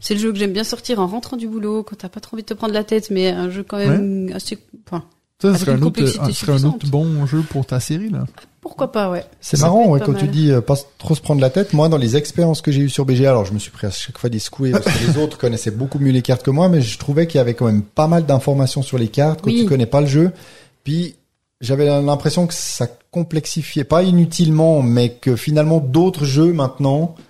C'est 0.00 0.14
le 0.14 0.20
jeu 0.20 0.32
que 0.32 0.38
j'aime 0.38 0.52
bien 0.52 0.64
sortir 0.64 0.98
en 1.00 1.06
rentrant 1.06 1.36
du 1.36 1.46
boulot, 1.46 1.82
quand 1.82 1.96
t'as 1.96 2.08
pas 2.08 2.20
trop 2.20 2.34
envie 2.36 2.42
de 2.42 2.48
te 2.48 2.54
prendre 2.54 2.74
la 2.74 2.84
tête, 2.84 3.10
mais 3.10 3.28
un 3.30 3.50
jeu 3.50 3.62
quand 3.62 3.78
même 3.78 4.30
assez. 4.34 4.58
Enfin, 4.86 5.04
Ça, 5.40 5.48
ce 5.48 5.48
Avec 5.48 5.60
serait 5.60 5.72
un 5.72 5.82
autre, 5.82 6.06
serait 6.32 6.52
un 6.52 6.64
autre 6.64 6.86
bon 6.88 7.26
jeu 7.26 7.42
pour 7.48 7.64
ta 7.66 7.80
série 7.80 8.10
là. 8.10 8.24
pourquoi 8.60 8.92
pas, 8.92 9.10
ouais. 9.10 9.24
C'est 9.40 9.58
marrant 9.60 9.88
ouais, 9.88 10.00
quand 10.04 10.14
tu 10.14 10.26
dis 10.28 10.50
euh, 10.50 10.60
pas 10.60 10.74
trop 10.98 11.14
se 11.14 11.20
prendre 11.20 11.40
la 11.40 11.50
tête. 11.50 11.72
Moi, 11.72 11.88
dans 11.88 11.96
les 11.98 12.16
expériences 12.16 12.60
que 12.62 12.70
j'ai 12.72 12.82
eues 12.82 12.88
sur 12.90 13.04
BGA, 13.04 13.30
alors 13.30 13.44
je 13.44 13.52
me 13.52 13.58
suis 13.58 13.70
pris 13.70 13.86
à 13.86 13.90
chaque 13.90 14.18
fois 14.18 14.28
des 14.30 14.38
secoués 14.38 14.70
parce 14.72 14.84
que 14.84 15.06
les 15.12 15.18
autres 15.22 15.38
connaissaient 15.38 15.70
beaucoup 15.70 15.98
mieux 15.98 16.12
les 16.12 16.22
cartes 16.22 16.42
que 16.42 16.50
moi, 16.50 16.68
mais 16.68 16.80
je 16.82 16.98
trouvais 16.98 17.26
qu'il 17.26 17.38
y 17.38 17.40
avait 17.40 17.54
quand 17.54 17.66
même 17.66 17.82
pas 17.82 18.06
mal 18.06 18.26
d'informations 18.26 18.82
sur 18.82 18.98
les 18.98 19.08
cartes 19.08 19.40
quand 19.42 19.50
Oui. 19.50 19.60
tu 19.60 19.66
connais 19.66 19.86
pas 19.86 20.00
le 20.00 20.06
jeu. 20.06 20.30
Puis 20.84 21.14
j'avais 21.60 21.84
l'impression 21.86 22.46
que 22.46 22.54
ça 22.54 22.86
complexifiait 23.10 23.84
pas 23.84 24.02
inutilement, 24.02 24.82
mais 24.82 25.10
que 25.10 25.36
finalement 25.36 25.78
d'autres 25.80 26.24
jeux 26.24 26.52
maintenant 26.52 27.14
euh, 27.18 27.22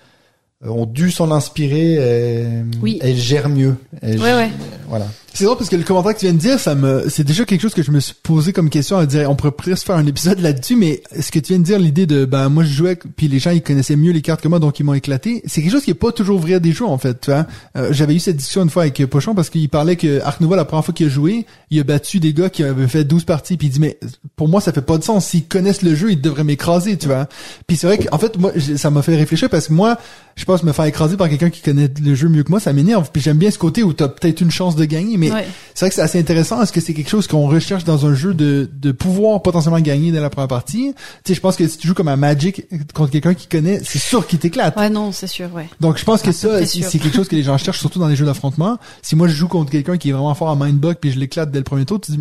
ont 0.66 0.86
dû 0.86 1.10
s'en 1.10 1.30
inspirer 1.30 1.94
et, 2.42 2.46
Oui. 2.82 2.98
et 3.02 3.14
gèrent 3.14 3.48
mieux. 3.48 3.76
Ouais, 4.02 4.18
ouais. 4.18 4.50
Voilà. 4.88 5.06
C'est 5.32 5.44
drôle 5.44 5.56
parce 5.56 5.70
que 5.70 5.76
le 5.76 5.84
commentaire 5.84 6.14
que 6.14 6.18
tu 6.18 6.26
viens 6.26 6.34
de 6.34 6.38
dire, 6.38 6.58
ça 6.58 6.74
me, 6.74 7.08
c'est 7.08 7.24
déjà 7.24 7.44
quelque 7.44 7.60
chose 7.60 7.74
que 7.74 7.82
je 7.82 7.90
me 7.90 8.00
suis 8.00 8.14
posé 8.22 8.52
comme 8.52 8.68
question 8.68 8.98
à 8.98 9.06
dire, 9.06 9.30
on 9.30 9.36
pourrait 9.36 9.52
presque 9.52 9.86
faire 9.86 9.96
un 9.96 10.06
épisode 10.06 10.40
là-dessus, 10.40 10.76
mais 10.76 11.02
ce 11.18 11.30
que 11.30 11.38
tu 11.38 11.52
viens 11.52 11.58
de 11.58 11.64
dire, 11.64 11.78
l'idée 11.78 12.06
de, 12.06 12.24
ben, 12.24 12.48
moi, 12.48 12.64
je 12.64 12.72
jouais, 12.72 12.96
puis 13.16 13.28
les 13.28 13.38
gens, 13.38 13.50
ils 13.50 13.62
connaissaient 13.62 13.96
mieux 13.96 14.12
les 14.12 14.22
cartes 14.22 14.40
que 14.40 14.48
moi, 14.48 14.58
donc 14.58 14.80
ils 14.80 14.84
m'ont 14.84 14.94
éclaté. 14.94 15.42
C'est 15.46 15.62
quelque 15.62 15.72
chose 15.72 15.84
qui 15.84 15.90
est 15.90 15.94
pas 15.94 16.12
toujours 16.12 16.40
vrai 16.40 16.58
des 16.60 16.72
jeux, 16.72 16.84
en 16.84 16.98
fait, 16.98 17.20
tu 17.20 17.30
vois. 17.30 17.46
Euh, 17.76 17.88
j'avais 17.92 18.14
eu 18.14 18.18
cette 18.18 18.36
discussion 18.36 18.62
une 18.62 18.70
fois 18.70 18.82
avec 18.82 19.04
Pochon 19.06 19.34
parce 19.34 19.50
qu'il 19.50 19.68
parlait 19.68 19.96
que 19.96 20.20
Arc 20.22 20.40
Nova, 20.40 20.56
la 20.56 20.64
première 20.64 20.84
fois 20.84 20.92
qu'il 20.94 21.06
a 21.06 21.10
joué, 21.10 21.46
il 21.70 21.78
a 21.80 21.84
battu 21.84 22.18
des 22.20 22.32
gars 22.32 22.50
qui 22.50 22.64
avaient 22.64 22.88
fait 22.88 23.04
12 23.04 23.24
parties, 23.24 23.56
puis 23.56 23.68
il 23.68 23.70
dit, 23.70 23.80
mais 23.80 23.98
pour 24.36 24.48
moi, 24.48 24.60
ça 24.60 24.72
fait 24.72 24.82
pas 24.82 24.98
de 24.98 25.04
sens. 25.04 25.26
S'ils 25.26 25.46
connaissent 25.46 25.82
le 25.82 25.94
jeu, 25.94 26.10
ils 26.10 26.20
devraient 26.20 26.44
m'écraser, 26.44 26.96
tu 26.96 27.06
vois. 27.06 27.28
Puis 27.66 27.76
c'est 27.76 27.86
vrai 27.86 27.98
qu'en 27.98 28.18
fait, 28.18 28.36
moi, 28.36 28.52
ça 28.76 28.90
m'a 28.90 29.02
fait 29.02 29.16
réfléchir 29.16 29.48
parce 29.48 29.68
que 29.68 29.72
moi, 29.72 29.96
je 30.36 30.44
pense 30.44 30.62
me 30.62 30.72
faire 30.72 30.86
écraser 30.86 31.16
par 31.16 31.28
quelqu'un 31.28 31.50
qui 31.50 31.60
connaît 31.60 31.90
le 32.02 32.14
jeu 32.14 32.28
mieux 32.28 32.42
que 32.42 32.50
moi, 32.50 32.60
ça 32.60 32.72
m'énerve. 32.72 33.10
Puis 33.12 33.22
j'aime 33.22 33.36
bien 33.36 33.50
ce 33.50 33.58
côté 33.58 33.82
où 33.82 33.92
t'as 33.92 34.08
peut-être 34.08 34.40
une 34.40 34.50
chance 34.50 34.74
de 34.74 34.84
gagner, 34.84 35.16
mais 35.20 35.30
Ouais. 35.32 35.46
c'est 35.74 35.84
vrai 35.84 35.90
que 35.90 35.94
c'est 35.94 36.02
assez 36.02 36.18
intéressant. 36.18 36.60
Est-ce 36.62 36.72
que 36.72 36.80
c'est 36.80 36.94
quelque 36.94 37.08
chose 37.10 37.26
qu'on 37.28 37.46
recherche 37.48 37.84
dans 37.84 38.06
un 38.06 38.14
jeu 38.14 38.34
de, 38.34 38.68
de 38.72 38.92
pouvoir 38.92 39.42
potentiellement 39.42 39.78
gagner 39.80 40.10
dès 40.10 40.20
la 40.20 40.30
première 40.30 40.48
partie? 40.48 40.94
Tu 41.24 41.28
sais, 41.28 41.34
je 41.34 41.40
pense 41.40 41.56
que 41.56 41.68
si 41.68 41.78
tu 41.78 41.86
joues 41.86 41.94
comme 41.94 42.08
un 42.08 42.16
Magic 42.16 42.64
contre 42.94 43.10
quelqu'un 43.12 43.34
qui 43.34 43.46
connaît, 43.46 43.80
c'est 43.84 43.98
sûr 44.00 44.26
qu'il 44.26 44.38
t'éclate. 44.38 44.76
Ouais, 44.76 44.90
non, 44.90 45.12
c'est 45.12 45.26
sûr, 45.26 45.48
ouais. 45.54 45.68
Donc 45.80 45.98
je 45.98 46.04
pense 46.04 46.20
que 46.22 46.26
peu 46.28 46.32
ça, 46.32 46.66
c'est 46.66 46.98
quelque 46.98 47.14
chose 47.16 47.28
que 47.28 47.36
les 47.36 47.42
gens 47.42 47.56
cherchent, 47.58 47.78
surtout 47.80 47.98
dans 48.00 48.08
les 48.08 48.16
jeux 48.16 48.26
d'affrontement. 48.26 48.78
Si 49.02 49.14
moi 49.14 49.28
je 49.28 49.34
joue 49.34 49.48
contre 49.48 49.70
quelqu'un 49.70 49.96
qui 49.98 50.08
est 50.08 50.12
vraiment 50.12 50.34
fort 50.34 50.50
à 50.50 50.56
mindbug 50.56 50.96
puis 51.00 51.12
je 51.12 51.18
l'éclate 51.18 51.50
dès 51.50 51.58
le 51.58 51.64
premier 51.64 51.84
tour, 51.84 52.00
tu 52.00 52.12
dis 52.12 52.20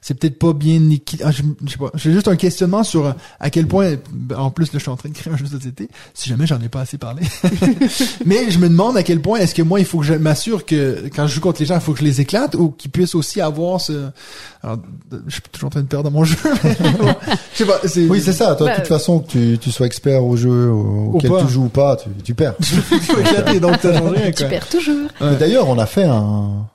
c'est 0.00 0.14
peut-être 0.18 0.38
pas 0.38 0.52
bien. 0.52 0.80
Ah, 1.24 1.30
je, 1.30 1.42
je 1.64 1.70
sais 1.72 1.78
pas. 1.78 1.90
J'ai 1.94 2.12
juste 2.12 2.28
un 2.28 2.36
questionnement 2.36 2.82
sur 2.84 3.14
à 3.38 3.50
quel 3.50 3.66
point. 3.66 3.94
ben, 4.12 4.36
En 4.36 4.50
plus, 4.50 4.66
là, 4.66 4.70
je 4.74 4.78
suis 4.80 4.90
en 4.90 4.96
train 4.96 5.08
de 5.08 5.14
créer 5.14 5.32
un 5.32 5.36
jeu 5.36 5.44
de 5.44 5.50
société. 5.50 5.88
Si 6.14 6.28
jamais 6.28 6.46
j'en 6.46 6.60
ai 6.60 6.68
pas 6.68 6.80
assez 6.80 6.98
parlé. 6.98 7.22
Mais 8.26 8.50
je 8.50 8.58
me 8.58 8.68
demande 8.68 8.96
à 8.96 9.02
quel 9.02 9.20
point 9.20 9.38
est-ce 9.38 9.54
que 9.54 9.62
moi 9.62 9.80
il 9.80 9.86
faut 9.86 9.98
que 10.00 10.04
je 10.06 10.14
m'assure 10.14 10.64
que 10.64 11.04
quand 11.14 11.26
je 11.26 11.34
joue 11.34 11.40
contre 11.40 11.60
les 11.60 11.66
gens, 11.66 11.74
il 11.76 11.80
faut 11.80 11.92
que 11.92 11.98
je 12.00 12.04
les 12.04 12.20
éclate 12.20 12.39
ou 12.56 12.70
qu'ils 12.70 12.90
puissent 12.90 13.14
aussi 13.14 13.40
avoir 13.40 13.80
ce. 13.80 14.08
Alors, 14.62 14.78
je 15.26 15.32
suis 15.32 15.42
toujours 15.52 15.68
en 15.68 15.70
train 15.70 15.80
de 15.82 15.86
perdre 15.86 16.10
mon 16.10 16.24
jeu. 16.24 16.36
mais 16.64 16.74
bon, 16.98 17.14
je 17.52 17.58
sais 17.58 17.64
pas. 17.66 17.78
C'est... 17.86 18.06
Oui, 18.08 18.20
c'est 18.20 18.32
ça. 18.32 18.54
Toi, 18.54 18.66
de 18.68 18.72
Bah, 18.72 18.76
toute 18.80 18.86
façon, 18.88 19.20
que 19.20 19.28
tu, 19.30 19.58
tu 19.58 19.70
sois 19.70 19.86
expert 19.86 20.24
au 20.24 20.36
jeu 20.36 20.70
au- 20.70 21.12
auquel 21.14 21.30
tu 21.40 21.48
joues 21.52 21.64
ou 21.64 21.68
pas, 21.68 21.96
tu, 21.96 22.08
tu 22.24 22.34
perds. 22.34 22.54
Tu 24.36 24.44
perds 24.46 24.68
toujours. 24.68 25.08
Ouais. 25.20 25.36
D'ailleurs, 25.36 25.68
on 25.68 25.78
a 25.78 25.86
fait 25.86 26.04
un, 26.04 26.66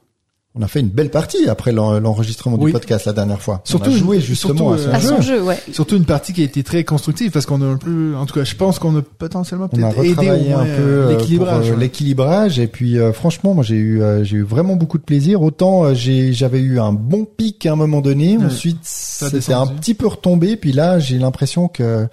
on 0.57 0.61
a 0.61 0.67
fait 0.67 0.79
une 0.79 0.87
belle 0.89 1.09
partie 1.09 1.49
après 1.49 1.71
l'en- 1.73 1.99
l'enregistrement 1.99 2.57
Oui. 2.59 2.67
du 2.67 2.71
podcast 2.71 3.05
la 3.05 3.13
dernière 3.13 3.41
fois. 3.41 3.61
Surtout- 3.65 3.89
on 3.89 3.93
a 3.93 3.97
joué 3.97 4.15
surtout, 4.21 4.27
justement 4.27 4.71
à 4.73 4.77
son 4.77 4.87
euh, 4.89 4.93
À 4.93 4.99
jeu. 4.99 5.07
son 5.09 5.21
jeu, 5.21 5.41
ouais. 5.43 5.57
Surtout 5.73 5.97
une 5.97 6.05
partie 6.05 6.31
qui 6.33 6.41
a 6.41 6.45
été 6.45 6.63
très 6.63 6.83
constructive 6.83 7.31
parce 7.31 7.45
qu'on 7.45 7.61
a 7.61 7.65
un 7.65 7.77
peu, 7.77 8.13
en 8.17 8.25
tout 8.25 8.33
cas, 8.33 8.43
je 8.45 8.55
pense 8.55 8.79
qu'on 8.79 8.97
a 8.97 9.01
potentiellement 9.01 9.67
peut-être 9.67 9.97
aidé 9.99 10.09
au 10.09 10.11
retravaillé 10.11 10.49
moins 10.49 10.59
un 10.61 10.63
peu 10.65 10.69
euh, 10.71 11.07
euh, 11.07 11.09
l'équilibrage. 11.17 11.69
ouais. 11.71 11.77
l'équilibrage 11.77 12.59
et 12.59 12.67
puis 12.67 12.97
euh, 12.97 13.11
franchement 13.13 13.53
moi 13.53 13.63
j'ai 13.63 13.75
eu 13.75 14.01
euh, 14.01 14.23
j'ai 14.23 14.37
eu 14.37 14.43
vraiment 14.43 14.75
beaucoup 14.75 14.97
de 14.97 15.03
plaisir 15.03 15.41
autant 15.41 15.83
euh, 15.85 15.93
j'ai 15.93 16.31
j'avais 16.33 16.59
eu 16.59 16.79
un 16.79 16.93
bon 16.93 17.25
pic 17.25 17.65
à 17.65 17.73
un 17.73 17.75
moment 17.75 18.01
donné 18.01 18.37
Ouais. 18.37 18.45
ensuite 18.45 18.77
c'était 18.83 19.53
un 19.53 19.67
petit 19.67 19.93
peu 19.93 20.07
retombé 20.07 20.55
puis 20.55 20.71
là 20.71 20.99
j'ai 20.99 21.19
l'impression 21.19 21.67
que 21.67 22.07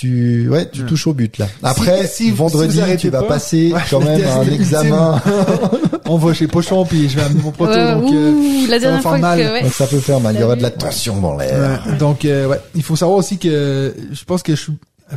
tu 0.00 0.48
ouais 0.50 0.68
tu 0.70 0.82
Ouais. 0.82 0.86
touches 0.88 1.06
au 1.06 1.12
but 1.12 1.36
là 1.38 1.46
après 1.62 2.06
Si- 2.06 2.24
si- 2.24 2.30
vendredi 2.30 2.80
si 2.90 2.96
tu 2.96 3.10
vas 3.10 3.20
pas- 3.22 3.28
passer 3.28 3.72
Ouais, 3.74 3.80
quand 3.90 4.00
même 4.00 4.22
un 4.40 4.42
examen 4.52 5.20
On 6.06 6.16
va 6.16 6.32
chez 6.34 6.46
Pochon 6.48 6.84
puis 6.84 7.08
je 7.08 7.16
vais 7.16 7.22
amener 7.22 7.40
mon 7.42 7.50
proto. 7.52 7.72
Ouais, 7.72 7.92
donc, 7.94 8.12
euh, 8.12 8.30
ouh, 8.32 8.66
la 8.66 8.66
ça 8.66 8.70
va 8.70 8.78
dernière 8.78 9.02
faire 9.02 9.10
fois 9.10 9.18
mal. 9.18 9.38
que, 9.38 9.52
ouais. 9.52 9.62
donc 9.62 9.72
ça 9.72 9.86
peut 9.86 10.00
faire 10.00 10.20
mal 10.20 10.34
il 10.34 10.40
y 10.40 10.44
aura 10.44 10.56
de 10.56 10.62
la 10.62 10.70
tension 10.70 11.20
dans 11.20 11.36
l'air 11.36 11.82
ouais. 11.86 11.96
donc 11.98 12.24
euh, 12.24 12.46
ouais, 12.48 12.60
il 12.74 12.82
faut 12.82 12.96
savoir 12.96 13.18
aussi 13.18 13.38
que 13.38 13.94
je 14.10 14.24
pense 14.24 14.42
que 14.42 14.54
je 14.56 14.60
suis 14.60 14.72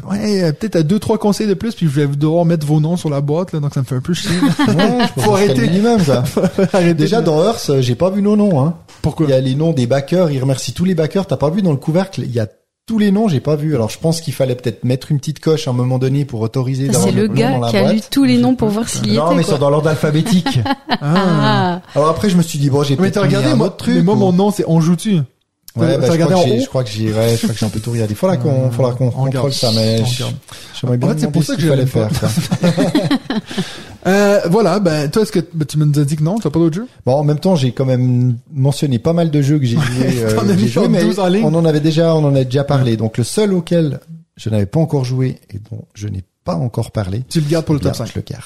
ouais, 0.09 0.51
peut-être 0.53 0.75
à 0.75 0.83
deux 0.83 0.99
trois 0.99 1.17
conseils 1.17 1.47
de 1.47 1.53
plus 1.53 1.73
puis 1.75 1.87
je 1.87 1.91
vais 2.01 2.07
devoir 2.07 2.45
mettre 2.45 2.65
vos 2.67 2.79
noms 2.79 2.97
sur 2.97 3.09
la 3.09 3.21
boîte 3.21 3.53
là 3.53 3.59
donc 3.59 3.73
ça 3.73 3.79
me 3.79 3.85
fait 3.85 3.95
un 3.95 4.01
peu 4.01 4.13
chier. 4.13 4.29
ouais, 4.67 4.75
je 5.17 5.21
Faut 5.21 5.33
arrêter. 5.33 5.61
minimum 5.61 5.99
ça 6.01 6.23
Arrêtez 6.73 6.93
déjà 6.93 7.21
de- 7.21 7.25
dans 7.25 7.43
Earth 7.43 7.67
euh, 7.69 7.81
j'ai 7.81 7.95
pas 7.95 8.09
vu 8.09 8.21
nos 8.21 8.35
noms 8.35 8.61
hein 8.63 8.75
pourquoi? 9.01 9.25
Il 9.27 9.31
y 9.31 9.33
a 9.33 9.41
les 9.41 9.55
noms 9.55 9.73
des 9.73 9.85
backers, 9.85 10.31
il 10.31 10.39
remercie 10.39 10.71
tous 10.71 10.85
les 10.85 10.95
backers. 10.95 11.27
T'as 11.27 11.35
pas 11.35 11.49
vu 11.49 11.61
dans 11.61 11.71
le 11.71 11.77
couvercle, 11.77 12.21
il 12.23 12.31
y 12.31 12.39
a 12.39 12.47
tous 12.85 12.97
les 12.99 13.11
noms, 13.11 13.27
j'ai 13.29 13.39
pas 13.39 13.55
vu. 13.55 13.75
Alors 13.75 13.89
je 13.89 13.97
pense 13.97 14.19
qu'il 14.19 14.33
fallait 14.33 14.55
peut-être 14.55 14.83
mettre 14.83 15.11
une 15.11 15.17
petite 15.19 15.39
coche 15.39 15.67
à 15.67 15.71
un 15.71 15.73
moment 15.73 15.99
donné 15.99 16.25
pour 16.25 16.41
autoriser 16.41 16.87
d'avoir 16.87 17.03
c'est 17.05 17.11
le 17.15 17.27
gars 17.27 17.51
dans 17.51 17.59
la 17.61 17.69
qui 17.69 17.77
a 17.77 17.81
boîte. 17.83 17.93
lu 17.93 18.01
tous 18.11 18.23
les 18.25 18.37
noms 18.37 18.55
pour 18.55 18.67
voir 18.69 18.89
s'il 18.89 19.07
y 19.11 19.15
Non, 19.15 19.27
était, 19.27 19.35
mais 19.35 19.43
quoi. 19.43 19.53
sont 19.53 19.59
dans 19.59 19.69
l'ordre 19.69 19.89
alphabétique. 19.89 20.59
Ah. 21.05 21.15
Ah. 21.15 21.81
Alors 21.95 22.07
après, 22.09 22.29
je 22.29 22.37
me 22.37 22.41
suis 22.43 22.59
dit 22.59 22.69
bon, 22.69 22.83
j'ai 22.83 22.95
Mais 22.95 23.01
peut-être 23.11 23.21
regardé 23.21 23.49
un 23.49 23.55
moi, 23.55 23.67
autre 23.67 23.77
truc. 23.77 23.95
mais 23.95 24.01
moi 24.03 24.13
ou- 24.15 24.17
mon 24.19 24.31
nom 24.33 24.51
c'est 24.51 24.63
on 24.67 24.79
joue 24.79 24.95
tu. 24.95 25.17
Ouais, 25.75 25.97
bah, 25.97 26.05
je, 26.11 26.17
crois 26.23 26.35
en 26.37 26.45
je 26.45 26.65
crois 26.67 26.83
que 26.83 26.89
j'ai, 26.91 27.11
ouais, 27.11 27.31
je 27.31 27.37
crois 27.37 27.53
que 27.53 27.59
j'ai 27.59 27.65
un 27.65 27.69
peu 27.69 27.79
tout 27.79 27.91
regardé. 27.91 28.13
Faudra 28.13 28.37
qu'on, 28.37 28.69
faudra 28.69 28.93
qu'on 28.93 29.07
On 29.07 29.25
contrôle 29.25 29.53
ça, 29.53 29.71
mais 29.73 30.03
j'aimerais 30.05 30.97
bien 30.97 31.09
En 31.09 31.13
fait, 31.13 31.19
c'est 31.19 31.31
pour 31.31 31.43
ça 31.43 31.55
que 31.55 31.61
fallait 31.63 31.87
je 31.87 31.97
l'aime 31.97 32.09
faire. 32.09 32.09
Euh, 34.05 34.41
voilà, 34.49 34.81
ben 34.81 35.09
toi 35.09 35.21
est-ce 35.21 35.31
que 35.31 35.39
ben, 35.53 35.65
tu 35.65 35.79
as 35.81 36.03
dit 36.03 36.17
que 36.17 36.23
non, 36.23 36.37
t'as 36.37 36.49
pas 36.49 36.59
d'autres 36.59 36.75
jeux? 36.75 36.87
Bon, 37.05 37.13
en 37.13 37.23
même 37.23 37.39
temps, 37.39 37.55
j'ai 37.55 37.71
quand 37.71 37.85
même 37.85 38.35
mentionné 38.53 38.99
pas 38.99 39.13
mal 39.13 39.31
de 39.31 39.41
jeux 39.41 39.59
que 39.59 39.65
j'ai 39.65 39.77
joué, 39.77 40.23
euh, 40.23 40.35
T'en 40.35 40.41
as 40.41 40.47
que 40.47 40.51
mis 40.55 40.59
j'ai 40.63 40.67
joué, 40.67 40.83
genre 40.83 40.89
mais 40.89 41.03
12 41.05 41.19
en 41.19 41.27
ligne. 41.27 41.45
on 41.45 41.53
en 41.53 41.63
avait 41.63 41.79
déjà, 41.79 42.13
on 42.13 42.25
en 42.25 42.35
a 42.35 42.43
déjà 42.43 42.65
parlé. 42.65 42.97
Donc 42.97 43.17
le 43.17 43.23
seul 43.23 43.53
auquel 43.53 44.01
je 44.35 44.49
n'avais 44.49 44.65
pas 44.65 44.81
encore 44.81 45.05
joué 45.05 45.39
et 45.53 45.59
dont 45.71 45.85
je 45.93 46.09
n'ai 46.09 46.21
pas 46.43 46.55
encore 46.55 46.91
parlé, 46.91 47.23
Tu 47.29 47.39
le 47.39 47.47
gardes 47.49 47.65
pour 47.65 47.73
le 47.73 47.79
top 47.79 47.93
bien, 47.93 48.05
5. 48.05 48.11
je 48.13 48.19
le 48.19 48.23
garde. 48.29 48.43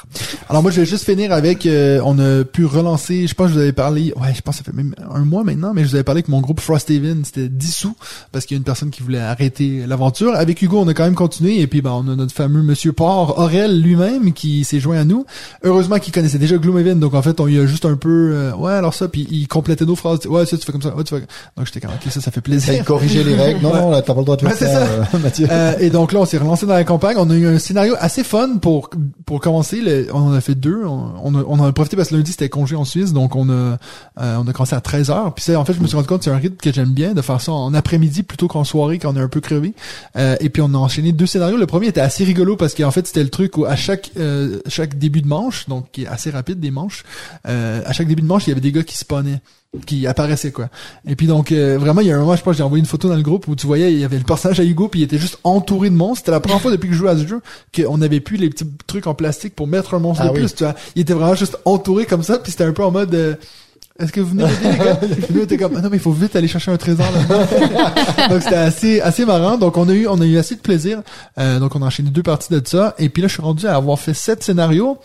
Alors 0.50 0.62
moi 0.62 0.70
je 0.72 0.80
vais 0.82 0.86
juste 0.86 1.04
finir 1.04 1.32
avec 1.32 1.66
euh, 1.66 2.00
on 2.06 2.20
a 2.20 2.44
pu 2.44 2.64
relancer, 2.66 3.26
je 3.28 3.34
pense 3.34 3.48
que 3.48 3.50
je 3.54 3.56
vous 3.56 3.62
avais 3.64 3.72
parlé, 3.74 4.14
ouais 4.16 4.34
je 4.36 4.42
pense 4.42 4.58
que 4.58 4.64
ça 4.64 4.72
fait 4.72 4.76
même 4.76 4.94
un 5.14 5.26
mois 5.26 5.44
maintenant, 5.44 5.74
mais 5.74 5.84
je 5.84 5.90
vous 5.90 5.96
avais 5.96 6.04
parlé 6.04 6.22
que 6.22 6.30
mon 6.30 6.40
groupe 6.42 6.60
Frosthaven 6.60 7.24
c'était 7.26 7.50
dissous 7.50 7.96
parce 8.32 8.46
qu'il 8.46 8.56
y 8.56 8.58
a 8.58 8.60
une 8.60 8.64
personne 8.64 8.92
qui 8.92 9.02
voulait 9.02 9.20
arrêter 9.20 9.86
l'aventure. 9.88 10.36
Avec 10.36 10.62
Hugo 10.62 10.80
on 10.80 10.88
a 10.88 10.94
quand 10.94 11.06
même 11.06 11.16
continué 11.16 11.60
et 11.60 11.66
puis 11.68 11.82
ben 11.82 11.92
on 11.92 12.08
a 12.12 12.16
notre 12.16 12.34
fameux 12.34 12.62
Monsieur 12.62 12.94
Port 12.94 13.40
Aurel 13.40 13.82
lui-même 13.82 14.34
qui 14.34 14.64
s'est 14.64 14.80
joint 14.80 15.00
à 15.00 15.04
nous. 15.04 15.26
Heureusement 15.64 15.98
qu'il 15.98 16.14
connaissait 16.14 16.38
déjà 16.38 16.58
Gloomhaven 16.58 17.00
donc 17.00 17.14
en 17.16 17.22
fait 17.22 17.40
on 17.40 17.46
lui 17.46 17.60
a 17.60 17.66
juste 17.66 17.86
un 17.86 17.96
peu 17.96 18.32
euh, 18.34 18.54
ouais 18.56 18.74
alors 18.74 18.94
ça 18.94 19.08
puis 19.08 19.28
il 19.32 19.48
complétait 19.48 19.86
nos 19.86 19.96
phrases 19.96 20.26
ouais 20.28 20.46
ça 20.46 20.56
tu 20.58 20.66
fais 20.66 20.72
comme 20.72 20.82
ça 20.84 20.96
ouais 20.96 21.04
tu 21.04 21.16
fais 21.16 21.22
donc 21.58 21.66
j'étais 21.66 21.80
comme 21.82 21.92
ok 21.92 22.12
ça 22.12 22.22
ça 22.22 22.30
fait 22.32 22.42
plaisir. 22.42 22.74
il 22.76 22.84
corrigeait 22.84 23.24
les 23.24 23.36
règles. 23.36 23.62
Non, 23.64 23.74
non, 23.74 23.92
t'as 23.92 24.02
pas 24.02 24.14
le 24.16 24.24
droit 24.24 24.36
de 24.38 24.42
faire 24.48 24.52
Ouais, 24.52 24.58
ça. 24.58 24.84
euh, 25.16 25.20
Mathieu. 25.20 25.48
Euh, 25.50 25.74
et 25.80 25.90
donc 25.90 26.12
là, 26.14 26.20
on 26.20 26.26
s'est 26.26 26.38
relancé 26.38 26.66
dans 26.66 26.74
la 26.74 26.84
campagne. 26.84 27.16
On 27.18 27.30
a 27.30 27.36
eu 27.36 27.48
un 27.48 27.58
scénario 27.60 27.87
assez 27.96 28.24
fun 28.24 28.58
pour 28.58 28.90
pour 29.26 29.40
commencer. 29.40 30.08
On 30.14 30.20
en 30.20 30.34
a 30.34 30.42
fait 30.42 30.56
deux. 30.56 30.84
On, 30.86 31.36
a, 31.36 31.44
on 31.44 31.60
en 31.60 31.66
a 31.66 31.72
profité 31.72 31.96
parce 31.96 32.10
que 32.10 32.16
lundi 32.16 32.32
c'était 32.32 32.50
congé 32.50 32.76
en 32.76 32.86
Suisse, 32.86 33.14
donc 33.14 33.36
on 33.36 33.50
a 33.50 33.54
euh, 33.54 33.78
on 34.18 34.48
a 34.48 34.54
commencé 34.54 34.76
à 34.76 34.82
13 34.82 35.10
h 35.10 35.34
Puis 35.34 35.56
en 35.56 35.66
fait, 35.66 35.74
je 35.74 35.80
me 35.80 35.88
suis 35.88 35.96
rendu 35.96 36.08
compte 36.08 36.24
c'est 36.24 36.32
un 36.32 36.38
rythme 36.38 36.58
que 36.58 36.72
j'aime 36.72 36.94
bien 36.94 37.14
de 37.14 37.22
faire 37.22 37.42
ça 37.42 37.52
en 37.52 37.74
après-midi 37.74 38.24
plutôt 38.24 38.48
qu'en 38.48 38.64
soirée 38.64 39.00
quand 39.00 39.14
on 39.14 39.18
est 39.18 39.22
un 39.22 39.28
peu 39.28 39.42
crevé. 39.42 39.74
Euh, 40.16 40.36
et 40.40 40.50
puis 40.50 40.62
on 40.62 40.74
a 40.74 40.78
enchaîné 40.78 41.12
deux 41.12 41.26
scénarios. 41.26 41.58
Le 41.58 41.68
premier 41.68 41.88
était 41.88 42.02
assez 42.02 42.24
rigolo 42.24 42.56
parce 42.56 42.74
qu'en 42.74 42.92
fait 42.92 43.08
c'était 43.08 43.24
le 43.24 43.30
truc 43.30 43.58
où 43.58 43.66
à 43.66 43.76
chaque 43.76 44.12
euh, 44.18 44.60
chaque 44.68 44.98
début 44.98 45.22
de 45.22 45.28
manche, 45.28 45.68
donc 45.68 45.92
qui 45.92 46.04
est 46.04 46.08
assez 46.08 46.30
rapide 46.30 46.60
des 46.60 46.72
manches, 46.72 47.04
euh, 47.48 47.82
à 47.86 47.94
chaque 47.94 48.08
début 48.08 48.22
de 48.22 48.28
manche 48.28 48.48
il 48.48 48.50
y 48.50 48.54
avait 48.54 48.62
des 48.62 48.72
gars 48.72 48.84
qui 48.84 48.98
spawnaient 48.98 49.42
qui 49.86 50.08
apparaissaient 50.08 50.52
quoi. 50.52 50.70
Et 51.08 51.16
puis 51.16 51.28
donc 51.28 51.52
euh, 51.52 51.78
vraiment 51.80 52.02
il 52.02 52.08
y 52.08 52.12
a 52.12 52.16
un 52.16 52.20
moment 52.20 52.36
je 52.36 52.44
pense 52.44 52.58
j'ai 52.58 52.64
envoyé 52.64 52.80
une 52.80 52.86
photo 52.88 53.10
dans 53.10 53.16
le 53.16 53.22
groupe 53.22 53.48
où 53.48 53.56
tu 53.56 53.68
voyais 53.68 53.92
il 53.94 54.00
y 54.00 54.04
avait 54.06 54.18
le 54.18 54.24
personnage 54.24 54.60
à 54.60 54.64
Hugo 54.64 54.88
puis 54.88 55.02
il 55.02 55.04
était 55.04 55.18
juste 55.18 55.40
entouré 55.44 55.90
de 55.90 55.96
monstres. 55.96 56.18
C'était 56.20 56.32
la 56.32 56.40
première 56.40 56.62
fois 56.62 56.72
depuis 56.72 56.88
que 56.88 56.94
je 56.94 57.00
jouais 57.00 57.10
à 57.12 57.18
ce 57.18 57.28
jeu 57.28 57.42
qu'on 57.76 58.02
avait 58.02 58.20
plus 58.20 58.38
les 58.38 58.50
petits 58.50 58.68
trucs 58.88 59.08
en 59.08 59.14
plastique 59.14 59.56
pour 59.56 59.68
mettre 59.68 59.94
un 59.94 60.00
monstre 60.00 60.24
Ah 60.26 60.30
de 60.30 60.34
oui. 60.34 60.40
plus. 60.40 60.54
Tu 60.56 60.64
vois, 60.64 60.76
il 60.96 61.02
était 61.02 61.14
vraiment 61.14 61.36
juste 61.36 61.58
entouré 61.66 62.06
comme 62.06 62.24
ça 62.24 62.38
puis 62.40 62.52
c'était 62.52 62.64
un 62.66 62.74
peu 62.74 62.84
en 62.84 62.92
mode 62.92 63.14
euh, 63.16 63.36
est-ce 64.00 64.12
que 64.12 64.20
vous 64.22 64.30
venez 64.30 64.44
m'aider 64.44 65.28
les 65.34 65.42
était 65.42 65.58
comme 65.58 65.74
ah 65.76 65.82
non 65.82 65.90
mais 65.90 65.98
il 65.98 66.02
faut 66.04 66.12
vite 66.12 66.36
aller 66.36 66.48
chercher 66.48 66.72
un 66.72 66.78
trésor 66.78 67.08
là. 67.12 68.28
donc 68.30 68.44
c'était 68.44 68.56
assez 68.56 69.02
assez 69.02 69.26
marrant. 69.26 69.58
Donc 69.58 69.76
on 69.78 69.90
a 69.90 69.94
eu 69.94 70.08
on 70.08 70.22
a 70.22 70.26
eu 70.26 70.38
assez 70.38 70.56
de 70.56 70.62
plaisir. 70.62 71.02
Euh, 71.40 71.60
donc 71.60 71.76
on 71.76 71.82
a 71.82 71.86
enchaîné 71.86 72.10
deux 72.10 72.24
parties 72.24 72.54
de 72.54 72.62
ça 72.66 72.94
et 73.00 73.10
puis 73.10 73.22
là 73.22 73.28
je 73.28 73.34
suis 73.34 73.42
rendu 73.42 73.66
à 73.66 73.76
avoir 73.76 74.00
fait 74.00 74.14
sept 74.14 74.44
scénarios. 74.44 74.98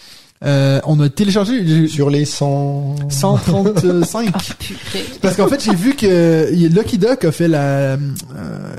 Euh, 0.45 0.81
on 0.87 0.99
a 1.01 1.09
téléchargé 1.09 1.87
Sur 1.89 2.11
les 2.11 2.25
100... 2.25 2.97
135 3.11 4.33
Purée. 4.59 5.05
parce 5.21 5.37
qu'en 5.37 5.47
fait, 5.49 5.63
j'ai 5.63 5.75
vu 5.75 5.95
que 5.95 6.51
Lucky 6.69 6.99
Duck 6.99 7.25
a 7.25 7.33
fait 7.33 7.49
la 7.49 7.61
euh, 7.63 7.97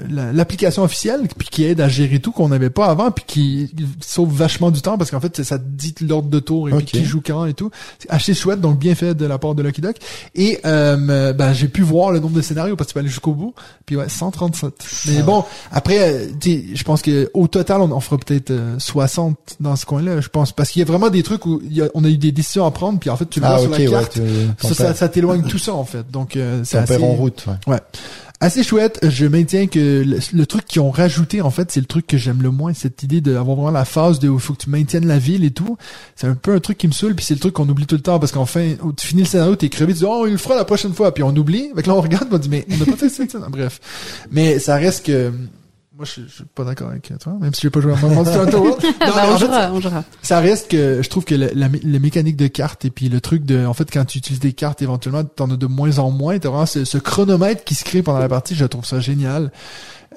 la- 0.09 0.31
l'application 0.33 0.83
officielle 0.83 1.21
puis 1.37 1.47
qui 1.49 1.63
aide 1.65 1.81
à 1.81 1.87
gérer 1.89 2.19
tout 2.19 2.31
qu'on 2.31 2.49
n'avait 2.49 2.69
pas 2.69 2.87
avant 2.87 3.11
puis 3.11 3.23
qui 3.25 3.75
sauve 4.01 4.33
vachement 4.33 4.71
du 4.71 4.81
temps 4.81 4.97
parce 4.97 5.11
qu'en 5.11 5.19
fait, 5.19 5.41
ça 5.43 5.57
te 5.57 5.63
dit 5.65 5.95
l'ordre 6.01 6.29
de 6.29 6.39
tour 6.39 6.69
et 6.69 6.73
puis 6.73 6.85
qui 6.85 7.05
joue 7.05 7.21
quand 7.25 7.45
et 7.45 7.53
tout. 7.53 7.71
C'est 7.99 8.09
assez 8.09 8.33
chouette 8.33 8.59
donc 8.61 8.79
bien 8.79 8.95
fait 8.95 9.13
de 9.15 9.25
la 9.25 9.37
part 9.37 9.55
de 9.55 9.63
Lucky 9.63 9.81
Duck 9.81 9.95
et 10.35 10.59
euh, 10.65 11.33
ben 11.33 11.53
j'ai 11.53 11.67
pu 11.67 11.81
voir 11.81 12.11
le 12.11 12.19
nombre 12.19 12.35
de 12.35 12.41
scénarios 12.41 12.75
parce 12.75 12.87
que 12.87 12.91
tu 12.91 12.93
peux 12.95 12.99
aller 12.99 13.09
jusqu'au 13.09 13.33
bout. 13.33 13.53
Puis 13.85 13.95
ouais, 13.95 14.09
137. 14.09 14.73
Mais 15.07 15.21
bon, 15.23 15.43
après 15.71 15.99
euh, 15.99 16.27
tu 16.39 16.51
sais, 16.51 16.65
je 16.75 16.83
pense 16.83 17.01
que 17.01 17.29
au 17.33 17.47
total 17.47 17.81
on 17.81 17.91
en 17.91 17.99
fera 17.99 18.17
peut-être 18.17 18.51
euh, 18.51 18.75
60 18.79 19.57
dans 19.59 19.75
ce 19.75 19.85
coin-là, 19.85 20.21
je 20.21 20.29
pense 20.29 20.51
parce 20.51 20.69
qu'il 20.69 20.79
y 20.81 20.83
a 20.83 20.85
vraiment 20.85 21.09
des 21.09 21.23
trucs 21.23 21.45
où 21.45 21.52
il 21.63 21.73
y 21.73 21.81
a- 21.81 21.89
on 21.93 22.03
a 22.03 22.09
eu 22.09 22.17
des 22.17 22.31
décisions 22.31 22.65
à 22.65 22.71
prendre 22.71 22.99
puis 22.99 23.09
en 23.09 23.17
fait 23.17 23.29
tu 23.29 23.39
le 23.39 23.45
Ah, 23.45 23.51
vois 23.57 23.59
sur 23.59 23.69
la 23.71 23.77
ouais, 23.77 23.85
carte. 23.89 24.13
tu, 24.59 24.67
Ça, 24.67 24.73
ça, 24.73 24.93
ça 24.93 25.09
t'éloigne 25.09 25.43
tout 25.43 25.57
ça 25.59 25.73
en 25.73 25.85
fait. 25.85 26.09
Donc 26.11 26.35
euh, 26.35 26.61
c'est 26.63 26.77
assez 26.77 26.97
en 26.97 27.13
route, 27.13 27.45
ouais. 27.47 27.73
Ouais. 27.73 27.79
Assez 28.39 28.61
chouette. 28.61 28.99
Je 29.03 29.25
maintiens 29.25 29.67
que 29.67 30.03
le, 30.05 30.19
le 30.33 30.45
truc 30.45 30.65
qu'ils 30.65 30.81
ont 30.81 30.91
rajouté, 30.91 31.39
en 31.41 31.49
fait, 31.49 31.71
c'est 31.71 31.79
le 31.79 31.85
truc 31.85 32.05
que 32.07 32.17
j'aime 32.17 32.41
le 32.41 32.51
moins, 32.51 32.73
cette 32.73 33.01
idée 33.01 33.21
d'avoir 33.21 33.55
vraiment 33.55 33.71
la 33.71 33.85
phase 33.85 34.19
de 34.19 34.27
où 34.27 34.33
il 34.33 34.39
faut 34.41 34.51
que 34.53 34.63
tu 34.63 34.69
maintiennes 34.69 35.07
la 35.07 35.17
ville 35.17 35.45
et 35.45 35.51
tout. 35.51 35.77
C'est 36.17 36.27
un 36.27 36.35
peu 36.35 36.53
un 36.53 36.59
truc 36.59 36.77
qui 36.77 36.87
me 36.87 36.91
saoule, 36.91 37.15
puis 37.15 37.23
c'est 37.23 37.35
le 37.35 37.39
truc 37.39 37.53
qu'on 37.53 37.69
oublie 37.69 37.85
tout 37.85 37.95
le 37.95 38.01
temps, 38.01 38.19
parce 38.19 38.33
qu'enfin, 38.33 38.73
tu 38.97 39.07
finis 39.07 39.21
le 39.21 39.27
scénario, 39.29 39.55
t'es 39.55 39.69
crevé, 39.69 39.93
tu 39.93 39.99
dis, 39.99 40.05
oh, 40.05 40.25
il 40.27 40.33
le 40.33 40.37
fera 40.37 40.55
la 40.55 40.65
prochaine 40.65 40.93
fois, 40.93 41.13
puis 41.13 41.23
on 41.23 41.33
oublie. 41.33 41.69
Fait 41.73 41.83
que 41.83 41.87
là, 41.87 41.95
on 41.95 42.01
regarde, 42.01 42.27
on 42.33 42.37
dit, 42.37 42.49
mais 42.49 42.65
on 42.69 42.75
n'a 42.75 42.85
pas 42.85 42.97
fait 42.97 43.07
ça. 43.07 43.23
Bref. 43.49 43.79
Mais 44.29 44.59
ça 44.59 44.75
reste 44.75 45.05
que, 45.05 45.31
moi, 46.03 46.11
je, 46.15 46.21
je 46.27 46.33
suis 46.35 46.43
pas 46.53 46.63
d'accord 46.65 46.89
avec 46.89 47.11
toi, 47.19 47.33
même 47.39 47.53
si 47.53 47.61
j'ai 47.61 47.69
pas 47.69 47.79
joué 47.79 47.93
à 47.93 47.95
Monster 47.95 48.39
Hunter 48.39 48.57
World. 48.57 48.83
Non, 48.83 48.91
Bah, 48.99 49.23
on 49.29 49.33
en 49.33 49.37
fait, 49.37 49.45
jouera, 49.45 49.71
on 49.71 49.79
jouera. 49.81 50.03
ça 50.21 50.39
reste 50.39 50.69
que 50.69 51.01
je 51.01 51.09
trouve 51.09 51.23
que 51.25 51.35
la, 51.35 51.47
la, 51.53 51.69
mé- 51.69 51.81
la 51.83 51.99
mécanique 51.99 52.35
de 52.35 52.47
cartes 52.47 52.85
et 52.85 52.89
puis 52.89 53.09
le 53.09 53.21
truc 53.21 53.45
de 53.45 53.65
en 53.65 53.73
fait 53.73 53.89
quand 53.91 54.03
tu 54.05 54.17
utilises 54.17 54.39
des 54.39 54.53
cartes 54.53 54.81
éventuellement 54.81 55.23
t'en 55.23 55.49
as 55.51 55.55
de 55.57 55.65
moins 55.67 55.99
en 55.99 56.11
moins 56.11 56.37
t'as 56.39 56.49
vraiment 56.49 56.65
ce, 56.65 56.83
ce 56.85 56.97
chronomètre 56.97 57.63
qui 57.63 57.75
se 57.75 57.83
crée 57.83 58.01
pendant 58.01 58.19
la 58.19 58.29
partie 58.29 58.55
je 58.55 58.65
trouve 58.65 58.85
ça 58.85 58.99
génial 58.99 59.51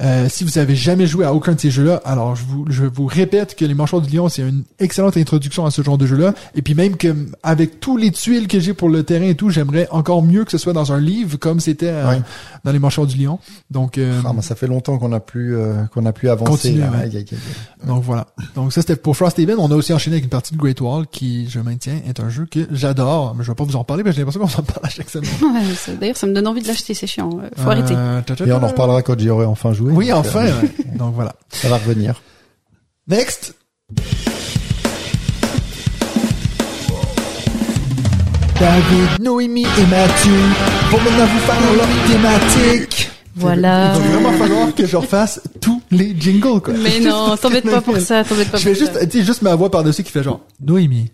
Euh, 0.02 0.28
si 0.28 0.44
vous 0.44 0.58
avez 0.58 0.76
jamais 0.76 1.06
joué 1.06 1.24
à 1.24 1.32
aucun 1.32 1.52
de 1.54 1.60
ces 1.60 1.70
jeux-là, 1.70 2.02
alors 2.04 2.36
je 2.36 2.44
vous, 2.44 2.64
je 2.68 2.84
vous 2.84 3.06
répète 3.06 3.54
que 3.56 3.64
les 3.64 3.74
Mâchoires 3.74 4.02
du 4.02 4.14
Lion, 4.14 4.28
c'est 4.28 4.42
une 4.42 4.64
excellente 4.78 5.16
introduction 5.16 5.64
à 5.64 5.70
ce 5.70 5.80
genre 5.82 5.96
de 5.98 6.06
jeu-là. 6.06 6.34
Et 6.54 6.62
puis 6.62 6.74
même 6.74 6.96
que 6.96 7.14
avec 7.42 7.80
tous 7.80 7.96
les 7.96 8.10
tuiles 8.10 8.46
que 8.46 8.60
j'ai 8.60 8.74
pour 8.74 8.88
le 8.90 9.02
terrain 9.04 9.24
et 9.26 9.34
tout, 9.34 9.48
j'aimerais 9.50 9.88
encore 9.90 10.22
mieux 10.22 10.44
que 10.44 10.50
ce 10.50 10.58
soit 10.58 10.72
dans 10.74 10.92
un 10.92 11.00
livre 11.00 11.38
comme 11.38 11.60
c'était 11.60 11.86
euh, 11.88 12.08
Ouais. 12.10 12.20
dans 12.64 12.72
les 12.72 12.78
Mâchoires 12.78 13.06
du 13.06 13.16
Lion. 13.16 13.38
Donc, 13.70 13.96
euh, 13.98 14.20
Ah, 14.24 14.32
mais 14.34 14.42
ça 14.42 14.54
fait 14.54 14.66
longtemps 14.66 14.98
qu'on 14.98 15.12
a 15.12 15.20
plus 15.20 15.56
euh, 15.56 15.84
qu'on 15.92 16.04
a 16.04 16.12
plus 16.12 16.28
avancé. 16.28 16.50
Continuer, 16.50 16.80
là. 16.80 16.90
ouais. 16.90 16.96
Aïe, 16.98 17.16
aïe, 17.16 17.16
aïe, 17.16 17.26
aïe. 17.32 17.86
donc 17.88 18.02
voilà. 18.02 18.26
Donc 18.54 18.72
ça 18.72 18.82
c'était 18.82 18.96
pour 18.96 19.16
Frosthaven. 19.16 19.56
On 19.58 19.70
a 19.70 19.74
aussi 19.74 19.92
enchaîné 19.94 20.16
avec 20.16 20.24
une 20.24 20.30
partie 20.30 20.52
de 20.52 20.58
Great 20.58 20.80
Wall 20.80 21.06
qui, 21.06 21.48
je 21.48 21.58
maintiens, 21.60 22.00
est 22.06 22.20
un 22.20 22.28
jeu 22.28 22.46
que 22.50 22.60
j'adore. 22.70 23.34
Mais 23.36 23.44
je 23.44 23.50
vais 23.50 23.54
pas 23.54 23.64
vous 23.64 23.76
en 23.76 23.84
parler, 23.84 24.02
parce 24.02 24.14
que 24.14 24.20
j'ai 24.20 24.24
l'impression 24.26 24.40
qu'on 24.40 24.48
s'en 24.48 24.62
parle 24.62 24.84
à 24.84 24.88
chaque 24.90 25.08
semaine. 25.10 25.30
D'ailleurs, 26.00 26.16
ça 26.16 26.26
me 26.26 26.34
donne 26.34 26.46
envie 26.46 26.60
de 26.62 26.68
l'acheter, 26.68 26.92
c'est 26.94 27.06
chiant. 27.06 27.30
euh, 27.42 27.48
Faut 27.56 27.70
arrêter. 27.70 27.94
Ta- 28.26 28.34
ta- 28.36 28.44
Et 28.46 28.52
on 28.52 28.62
en 28.62 28.66
reparlera 28.68 29.02
quand 29.02 29.18
j'y 29.18 29.30
aurai 29.30 29.46
enfin 29.46 29.72
joué. 29.72 29.85
Oui, 29.92 30.08
Donc, 30.08 30.16
enfin. 30.26 30.46
euh, 30.46 30.60
ouais. 30.62 30.68
Donc 30.96 31.14
voilà. 31.14 31.34
ça 31.50 31.68
va 31.68 31.76
revenir. 31.78 32.20
Next. 33.08 33.54
David, 38.58 39.20
Noémie 39.22 39.62
et 39.78 39.86
Mathieu 39.86 40.32
vont 40.90 40.98
maintenant 40.98 41.26
vous 41.26 41.38
faire 41.40 41.60
leur 41.76 42.06
thématique. 42.10 43.10
Voilà. 43.34 43.92
Il 43.96 44.00
va 44.00 44.08
vraiment 44.08 44.32
falloir 44.38 44.74
que 44.74 44.86
je 44.86 44.96
refasse 44.96 45.42
tous 45.60 45.82
les 45.90 46.16
jingles, 46.18 46.60
quoi. 46.62 46.72
Mais 46.82 47.00
non, 47.00 47.36
t'embête 47.36 47.68
pas 47.68 47.82
pour 47.82 47.96
ça, 48.00 48.24
t'embête 48.24 48.50
pas 48.50 48.56
Je 48.56 48.64
vais 48.70 48.74
pour 48.74 48.86
ça. 48.86 48.92
juste, 49.00 49.10
tu 49.10 49.18
sais, 49.18 49.24
juste 49.26 49.42
ma 49.42 49.54
voix 49.54 49.70
par-dessus 49.70 50.02
qui 50.02 50.10
fait 50.10 50.22
genre, 50.22 50.40
Noémie. 50.64 51.10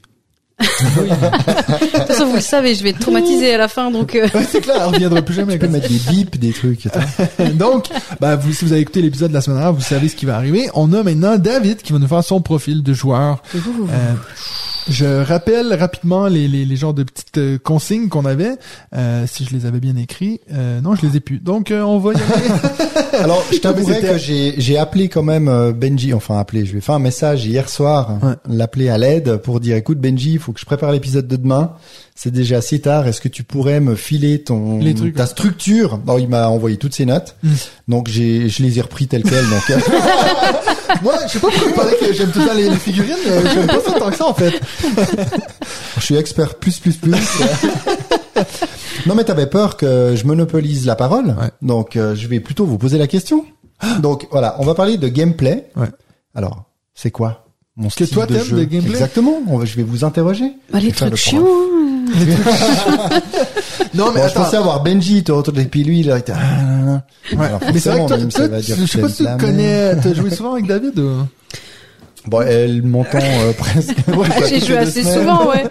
De 0.59 1.98
toute 1.98 2.07
façon, 2.07 2.26
vous 2.26 2.36
le 2.36 2.40
savez, 2.40 2.74
je 2.74 2.82
vais 2.82 2.90
être 2.90 2.98
traumatisée 2.98 3.55
à 3.55 3.59
la 3.59 3.68
fin, 3.68 3.90
donc 3.90 4.14
euh, 4.14 4.28
Ouais, 4.34 4.46
c'est 4.48 4.61
clair, 4.61 4.76
elle 4.78 4.94
reviendra 4.94 5.22
plus 5.22 5.34
jamais. 5.34 5.55
Tu 5.55 5.59
peux 5.61 5.68
mettre 5.68 5.88
des 5.88 5.98
bips, 5.98 6.38
des 6.38 6.53
trucs. 6.53 6.88
Donc, 7.55 7.86
bah, 8.20 8.36
vous, 8.36 8.53
si 8.53 8.64
vous 8.64 8.72
avez 8.72 8.80
écouté 8.80 9.03
l'épisode 9.03 9.30
de 9.30 9.34
la 9.34 9.40
semaine 9.40 9.59
dernière, 9.59 9.74
vous 9.74 9.82
savez 9.82 10.09
ce 10.09 10.16
qui 10.16 10.26
va 10.26 10.36
arriver. 10.36 10.68
On 10.74 10.92
a 10.92 11.03
maintenant 11.03 11.36
David 11.36 11.82
qui 11.82 11.92
va 11.92 11.98
nous 11.98 12.07
faire 12.07 12.22
son 12.24 12.40
profil 12.40 12.82
de 12.82 12.92
joueur. 12.92 13.42
Euh, 13.55 14.12
je 14.89 15.22
rappelle 15.22 15.74
rapidement 15.74 16.26
les, 16.26 16.49
les, 16.49 16.64
les 16.64 16.76
genres 16.76 16.95
de 16.95 17.03
petites 17.03 17.39
euh, 17.39 17.59
consignes 17.59 18.09
qu'on 18.09 18.24
avait, 18.24 18.57
euh, 18.95 19.24
si 19.26 19.45
je 19.45 19.55
les 19.55 19.66
avais 19.66 19.80
bien 19.80 19.97
écrits. 19.97 20.41
Euh, 20.53 20.80
non, 20.80 20.95
je 20.95 21.07
les 21.07 21.16
ai 21.16 21.20
plus. 21.20 21.39
Donc, 21.39 21.70
euh, 21.70 21.83
on 21.83 21.99
va 21.99 22.12
y 22.12 22.16
aller. 22.16 22.49
Alors, 23.20 23.45
je 23.53 23.59
t'avouerai 23.59 24.01
que 24.01 24.18
j'ai 24.18 24.55
j'ai 24.59 24.78
appelé 24.78 25.09
quand 25.09 25.22
même 25.22 25.49
euh, 25.49 25.72
Benji, 25.72 26.12
enfin 26.14 26.39
appelé, 26.39 26.64
je 26.66 26.72
lui 26.72 26.78
ai 26.78 26.80
fait 26.80 26.93
un 26.93 26.99
message 26.99 27.45
hier 27.45 27.68
soir, 27.68 28.18
Ouais. 28.22 28.35
l'appeler 28.49 28.89
à 28.89 28.99
l'aide 28.99 29.37
pour 29.39 29.61
dire 29.61 29.76
écoute 29.76 29.99
Benji, 29.99 30.33
il 30.33 30.39
faut 30.39 30.53
que 30.53 30.61
je 30.61 30.66
prépare 30.66 30.93
l'épisode 30.93 31.28
de 31.28 31.37
demain. 31.37 31.72
C'est 32.14 32.30
déjà 32.30 32.59
assez 32.59 32.78
tard, 32.80 33.07
est-ce 33.07 33.20
que 33.22 33.28
tu 33.28 33.43
pourrais 33.43 33.80
me 33.80 33.95
filer 33.95 34.43
ton 34.43 34.78
Les 34.78 34.95
trucs, 34.95 35.16
ta 35.16 35.26
structure? 35.26 35.99
Alors, 36.07 36.20
il 36.20 36.28
m'a 36.28 36.49
envoyé 36.49 36.76
toutes 36.76 36.95
ses 36.95 37.07
notes. 37.07 37.37
Mm. 37.43 37.51
Donc 37.89 38.09
j'ai 38.09 38.49
je 38.49 38.62
les 38.62 38.78
ai 38.78 38.83
repris 38.83 39.07
telles 39.09 39.22
quelles 39.22 39.49
donc 39.49 39.70
euh, 39.70 39.78
Moi, 41.03 41.14
je 41.26 41.33
sais 41.33 41.39
pas 41.39 41.49
pourquoi 41.49 41.68
il 41.68 41.74
paraît 41.74 41.97
que 42.01 42.12
j'aime 42.12 42.30
tout 42.30 42.41
les, 42.55 42.68
les 42.68 42.76
figurines, 42.76 43.16
mais 43.26 43.51
j'aime 43.51 43.66
pas 43.66 43.80
ça 43.80 43.93
tant 43.99 44.11
que 44.11 44.16
ça, 44.16 44.26
en 44.28 44.35
fait. 44.35 44.61
je 45.96 46.00
suis 46.00 46.16
expert 46.16 46.54
plus 46.56 46.78
plus 46.78 46.96
plus. 46.96 47.12
non 49.06 49.14
mais 49.14 49.24
t'avais 49.24 49.46
peur 49.46 49.76
que 49.76 50.14
je 50.16 50.26
monopolise 50.26 50.86
la 50.86 50.96
parole. 50.96 51.28
Ouais. 51.28 51.50
Donc 51.60 51.96
euh, 51.96 52.14
je 52.14 52.26
vais 52.28 52.40
plutôt 52.40 52.66
vous 52.66 52.78
poser 52.78 52.98
la 52.98 53.06
question. 53.06 53.44
Donc 54.00 54.28
voilà, 54.30 54.56
on 54.58 54.64
va 54.64 54.74
parler 54.74 54.96
de 54.96 55.08
gameplay. 55.08 55.70
Ouais. 55.76 55.88
Alors, 56.34 56.64
c'est 56.94 57.10
quoi 57.10 57.46
mon 57.76 57.88
que 57.88 58.04
style 58.04 58.08
toi, 58.10 58.26
de 58.26 58.38
jeu 58.38 58.58
de 58.58 58.64
gameplay 58.64 58.92
Exactement. 58.92 59.40
On 59.46 59.56
va, 59.56 59.64
je 59.64 59.76
vais 59.76 59.82
vous 59.82 60.04
interroger. 60.04 60.52
bah, 60.70 60.78
les 60.78 60.92
trucs 60.92 61.10
le 61.10 61.16
chiants. 61.16 61.42
Non, 63.94 64.10
mais 64.12 64.20
Bon, 64.20 64.28
je 64.28 64.34
pensais 64.34 64.56
avoir 64.56 64.82
Benji, 64.82 65.22
toi, 65.22 65.38
autour 65.38 65.52
de 65.52 65.62
puis 65.62 65.84
lui, 65.84 66.00
il 66.00 66.10
était, 66.10 66.32
ah, 66.32 66.38
là, 66.38 66.84
là. 66.84 67.04
Ouais. 67.36 67.46
Alors, 67.46 67.60
mais 67.72 67.78
c'est 67.78 67.90
vrai 67.90 67.98
que 68.00 68.08
forcément, 68.08 68.08
toi, 68.08 68.16
même, 68.16 68.28
toi, 68.30 68.40
ça 68.40 68.48
va 68.48 68.60
dire 68.60 68.76
je 68.78 68.86
sais 68.86 68.98
que 68.98 69.02
pas 69.02 69.08
si 69.08 69.24
tu 69.24 69.36
connais, 69.38 69.96
t'as 69.96 70.14
joué 70.14 70.30
souvent 70.30 70.52
avec 70.52 70.66
David 70.66 70.98
ou... 70.98 71.26
Bon, 72.26 72.40
elle 72.42 72.82
m'entend 72.82 73.18
euh, 73.20 73.52
presque. 73.58 73.96
J'ai 74.48 74.60
joué 74.60 74.76
assez 74.78 75.02
souvent, 75.02 75.48
ouais. 75.50 75.64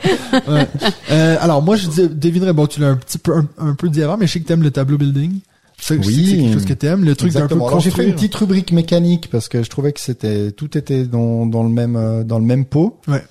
Ouais. 0.47 0.67
Euh, 1.11 1.37
alors 1.39 1.61
moi 1.61 1.75
je 1.77 1.87
devinerais 2.07 2.51
bon 2.53 2.67
tu 2.67 2.81
l'as 2.81 2.89
un 2.89 2.95
petit 2.97 3.17
peu 3.17 3.33
un, 3.35 3.47
un 3.57 3.73
peu 3.73 3.87
dit 3.89 4.03
avant 4.03 4.17
mais 4.17 4.27
je 4.27 4.33
sais 4.33 4.39
que 4.41 4.47
t'aimes 4.47 4.63
le 4.63 4.71
tableau 4.71 4.97
building. 4.97 5.39
Ça, 5.79 5.95
je 5.95 6.01
sais 6.01 6.01
que 6.01 6.07
Oui. 6.07 6.27
c'est 6.29 6.37
quelque 6.37 6.53
chose 6.53 6.65
que 6.65 6.73
t'aimes, 6.73 7.05
le 7.05 7.15
truc 7.15 7.33
d'un 7.33 7.47
peu. 7.47 7.55
Alors, 7.55 7.79
j'ai 7.79 7.85
fait 7.85 7.89
construire. 7.89 8.07
une 8.09 8.13
petite 8.15 8.35
rubrique 8.35 8.71
mécanique 8.71 9.29
parce 9.31 9.47
que 9.49 9.63
je 9.63 9.69
trouvais 9.69 9.91
que 9.93 9.99
c'était 9.99 10.51
tout 10.51 10.77
était 10.77 11.05
dans, 11.05 11.45
dans 11.47 11.63
le 11.63 11.69
même 11.69 11.95
euh, 11.95 12.23
dans 12.23 12.37
le 12.37 12.45
même 12.45 12.65
pot. 12.65 12.99
Ouais. 13.07 13.23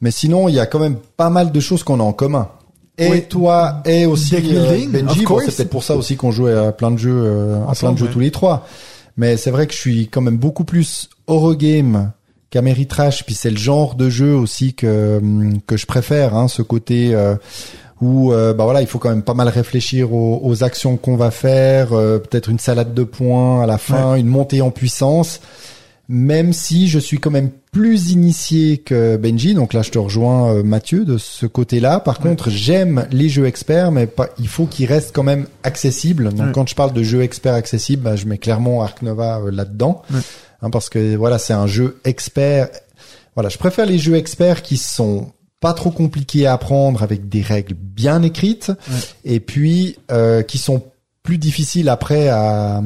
Mais 0.00 0.10
sinon, 0.10 0.48
il 0.48 0.54
y 0.54 0.58
a 0.60 0.66
quand 0.66 0.80
même 0.80 0.96
pas 1.16 1.30
mal 1.30 1.52
de 1.52 1.60
choses 1.60 1.82
qu'on 1.84 2.00
a 2.00 2.02
en 2.02 2.12
commun. 2.14 2.48
Et 2.98 3.08
Oui. 3.08 3.22
toi, 3.28 3.82
et 3.84 4.04
aussi 4.06 4.34
euh, 4.34 4.86
Benji. 4.88 5.04
of 5.06 5.16
Bon, 5.18 5.24
course. 5.24 5.44
c'est 5.46 5.56
peut-être 5.58 5.70
pour 5.70 5.84
ça 5.84 5.94
aussi 5.94 6.16
qu'on 6.16 6.32
jouait 6.32 6.54
à 6.54 6.72
plein 6.72 6.90
de 6.90 6.96
jeux, 6.98 7.12
euh, 7.24 7.64
à 7.68 7.74
plein 7.74 7.92
de 7.92 7.98
jeux 7.98 8.06
ouais. 8.06 8.12
tous 8.12 8.20
les 8.20 8.30
trois. 8.30 8.66
Mais 9.16 9.36
c'est 9.36 9.50
vrai 9.50 9.66
que 9.66 9.72
je 9.74 9.78
suis 9.78 10.08
quand 10.08 10.22
même 10.22 10.38
beaucoup 10.38 10.64
plus 10.64 11.08
Eurogame 11.28 12.10
qu'Ameritrash. 12.50 13.24
Puis 13.24 13.34
c'est 13.34 13.50
le 13.50 13.56
genre 13.56 13.94
de 13.94 14.10
jeu 14.10 14.34
aussi 14.34 14.74
que 14.74 15.18
hum, 15.18 15.60
que 15.66 15.76
je 15.76 15.86
préfère, 15.86 16.34
hein, 16.36 16.48
ce 16.48 16.62
côté. 16.62 17.14
euh, 17.14 17.34
où 18.02 18.32
euh, 18.32 18.54
bah 18.54 18.64
voilà, 18.64 18.80
il 18.80 18.86
faut 18.86 18.98
quand 18.98 19.10
même 19.10 19.22
pas 19.22 19.34
mal 19.34 19.48
réfléchir 19.48 20.14
aux, 20.14 20.40
aux 20.42 20.64
actions 20.64 20.96
qu'on 20.96 21.16
va 21.16 21.30
faire, 21.30 21.92
euh, 21.92 22.18
peut-être 22.18 22.48
une 22.48 22.58
salade 22.58 22.94
de 22.94 23.04
points 23.04 23.62
à 23.62 23.66
la 23.66 23.76
fin, 23.76 24.14
une 24.14 24.26
montée 24.26 24.62
en 24.62 24.70
puissance. 24.70 25.40
Même 26.08 26.52
si 26.54 26.88
je 26.88 26.98
suis 26.98 27.18
quand 27.18 27.30
même 27.30 27.50
plus 27.70 28.10
initié 28.10 28.78
que 28.78 29.16
Benji, 29.18 29.52
donc 29.54 29.74
là 29.74 29.82
je 29.82 29.90
te 29.90 29.98
rejoins 29.98 30.62
Mathieu 30.64 31.04
de 31.04 31.18
ce 31.18 31.44
côté-là. 31.46 32.00
Par 32.00 32.18
contre, 32.18 32.48
j'aime 32.50 33.06
les 33.12 33.28
jeux 33.28 33.44
experts, 33.46 33.92
mais 33.92 34.06
pas, 34.08 34.28
il 34.38 34.48
faut 34.48 34.64
qu'ils 34.66 34.86
restent 34.86 35.14
quand 35.14 35.22
même 35.22 35.46
accessibles. 35.62 36.30
Donc 36.32 36.46
Ouais. 36.46 36.52
quand 36.52 36.68
je 36.68 36.74
parle 36.74 36.92
de 36.94 37.02
jeux 37.04 37.20
experts 37.22 37.54
accessibles, 37.54 38.02
bah, 38.02 38.16
je 38.16 38.24
mets 38.26 38.38
clairement 38.38 38.82
Ark 38.82 39.02
Nova 39.02 39.40
là-dedans. 39.52 40.02
Hein, 40.62 40.70
parce 40.70 40.88
que 40.88 41.16
voilà, 41.16 41.38
c'est 41.38 41.52
un 41.52 41.66
jeu 41.66 41.98
expert. 42.04 42.68
Voilà, 43.34 43.48
je 43.48 43.58
préfère 43.58 43.86
les 43.86 43.98
jeux 43.98 44.16
experts 44.16 44.62
qui 44.62 44.76
sont 44.76 45.32
pas 45.60 45.72
trop 45.74 45.90
compliqués 45.90 46.46
à 46.46 46.54
apprendre 46.54 47.02
avec 47.02 47.28
des 47.28 47.42
règles 47.42 47.74
bien 47.74 48.22
écrites 48.22 48.72
et 49.24 49.40
puis 49.40 49.96
euh, 50.10 50.42
qui 50.42 50.56
sont 50.58 50.82
plus 51.22 51.36
difficiles 51.36 51.90
après 51.90 52.28
à, 52.28 52.82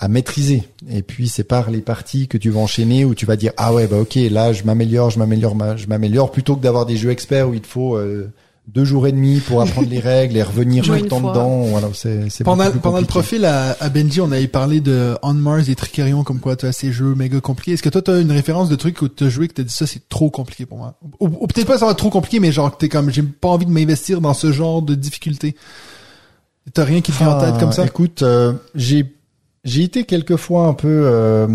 à 0.00 0.08
maîtriser. 0.08 0.64
Et 0.90 1.02
puis 1.02 1.28
c'est 1.28 1.44
par 1.44 1.70
les 1.70 1.80
parties 1.80 2.26
que 2.26 2.36
tu 2.36 2.50
vas 2.50 2.58
enchaîner 2.60 3.04
où 3.04 3.14
tu 3.14 3.24
vas 3.24 3.36
dire 3.36 3.52
ah 3.56 3.72
ouais 3.72 3.86
bah 3.86 3.98
ok 3.98 4.16
là 4.32 4.52
je 4.52 4.64
m'améliore, 4.64 5.10
je 5.10 5.18
m'améliore, 5.20 5.54
ma- 5.54 5.76
je 5.76 5.86
m'améliore 5.86 6.32
plutôt 6.32 6.56
que 6.56 6.60
d'avoir 6.62 6.86
des 6.86 6.96
jeux 6.96 7.10
experts 7.10 7.48
où 7.48 7.54
il 7.54 7.60
te 7.60 7.68
faut 7.68 7.94
euh, 7.96 8.32
deux 8.68 8.84
jours 8.84 9.06
et 9.06 9.12
demi 9.12 9.40
pour 9.40 9.62
apprendre 9.62 9.88
les 9.88 9.98
règles 9.98 10.36
et 10.36 10.42
revenir 10.42 10.84
tout 10.84 10.92
le 10.92 11.08
temps 11.08 11.20
fois. 11.20 11.30
dedans. 11.30 11.62
Voilà, 11.62 11.88
c'est 11.94 12.28
c'est 12.28 12.44
Pendant, 12.44 12.70
pendant 12.70 13.00
le 13.00 13.06
profil 13.06 13.44
à, 13.46 13.76
à 13.80 13.88
Benji, 13.88 14.20
on 14.20 14.30
avait 14.30 14.46
parlé 14.46 14.80
de 14.80 15.16
On 15.22 15.32
Mars 15.34 15.68
et 15.68 15.74
Tricerion, 15.74 16.22
comme 16.22 16.38
quoi 16.38 16.54
tu 16.54 16.66
as 16.66 16.72
ces 16.72 16.92
jeux 16.92 17.14
méga 17.14 17.40
compliqués. 17.40 17.72
Est-ce 17.72 17.82
que 17.82 17.88
toi, 17.88 18.02
tu 18.02 18.10
as 18.10 18.20
une 18.20 18.30
référence 18.30 18.68
de 18.68 18.76
trucs 18.76 19.00
où 19.00 19.08
tu 19.08 19.24
as 19.24 19.30
joué 19.30 19.48
que 19.48 19.54
tu 19.54 19.64
dit 19.64 19.72
ça, 19.72 19.86
c'est 19.86 20.06
trop 20.08 20.30
compliqué 20.30 20.66
pour 20.66 20.78
moi? 20.78 20.98
Ou, 21.18 21.28
ou 21.40 21.46
peut-être 21.46 21.66
pas 21.66 21.78
ça 21.78 21.86
va 21.86 21.92
être 21.92 21.98
trop 21.98 22.10
compliqué, 22.10 22.40
mais 22.40 22.52
genre, 22.52 22.70
que 22.70 22.76
t'es 22.76 22.90
comme, 22.90 23.10
j'ai 23.10 23.22
pas 23.22 23.48
envie 23.48 23.66
de 23.66 23.70
m'investir 23.70 24.20
dans 24.20 24.34
ce 24.34 24.52
genre 24.52 24.82
de 24.82 24.94
difficulté. 24.94 25.56
T'as 26.74 26.84
rien 26.84 27.00
qui 27.00 27.12
te 27.12 27.18
vient 27.18 27.30
en 27.30 27.40
tête 27.40 27.58
comme 27.58 27.72
ça? 27.72 27.86
Écoute, 27.86 28.22
euh, 28.22 28.52
j'ai 28.74 29.14
j'ai 29.64 29.82
été 29.82 30.04
quelquefois 30.04 30.66
un 30.66 30.74
peu 30.74 30.86
euh, 31.06 31.46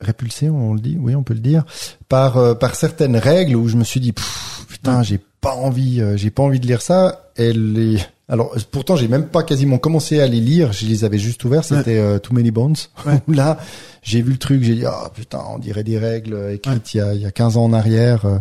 répulsé, 0.00 0.50
on 0.50 0.74
le 0.74 0.80
dit, 0.80 0.98
oui, 1.00 1.14
on 1.14 1.22
peut 1.22 1.34
le 1.34 1.40
dire, 1.40 1.64
par 2.10 2.36
euh, 2.36 2.54
par 2.54 2.74
certaines 2.74 3.16
règles 3.16 3.56
où 3.56 3.68
je 3.68 3.76
me 3.76 3.84
suis 3.84 4.00
dit 4.00 4.12
Pff, 4.12 4.53
putain, 4.84 5.02
j'ai 5.02 5.18
pas 5.40 5.54
envie, 5.54 6.00
euh, 6.00 6.16
j'ai 6.16 6.30
pas 6.30 6.42
envie 6.42 6.60
de 6.60 6.66
lire 6.66 6.82
ça. 6.82 7.30
Et 7.36 7.52
les 7.52 7.98
alors 8.26 8.54
pourtant 8.70 8.96
j'ai 8.96 9.06
même 9.06 9.26
pas 9.26 9.42
quasiment 9.42 9.76
commencé 9.76 10.18
à 10.20 10.26
les 10.26 10.40
lire, 10.40 10.72
je 10.72 10.86
les 10.86 11.04
avais 11.04 11.18
juste 11.18 11.44
ouverts, 11.44 11.62
c'était 11.64 11.98
euh, 11.98 12.18
Too 12.18 12.32
Many 12.32 12.50
Bones. 12.50 12.74
Ouais. 13.04 13.20
Là, 13.34 13.58
j'ai 14.02 14.22
vu 14.22 14.32
le 14.32 14.38
truc, 14.38 14.62
j'ai 14.62 14.74
dit 14.76 14.86
ah 14.86 15.10
putain, 15.14 15.40
on 15.54 15.58
dirait 15.58 15.84
des 15.84 15.98
règles 15.98 16.32
euh, 16.34 16.54
écrites 16.54 16.94
il 16.94 16.98
y 16.98 17.00
a 17.00 17.12
il 17.14 17.20
y 17.20 17.26
a 17.26 17.30
15 17.30 17.56
ans 17.58 17.64
en 17.64 17.72
arrière. 17.74 18.24
euh. 18.24 18.38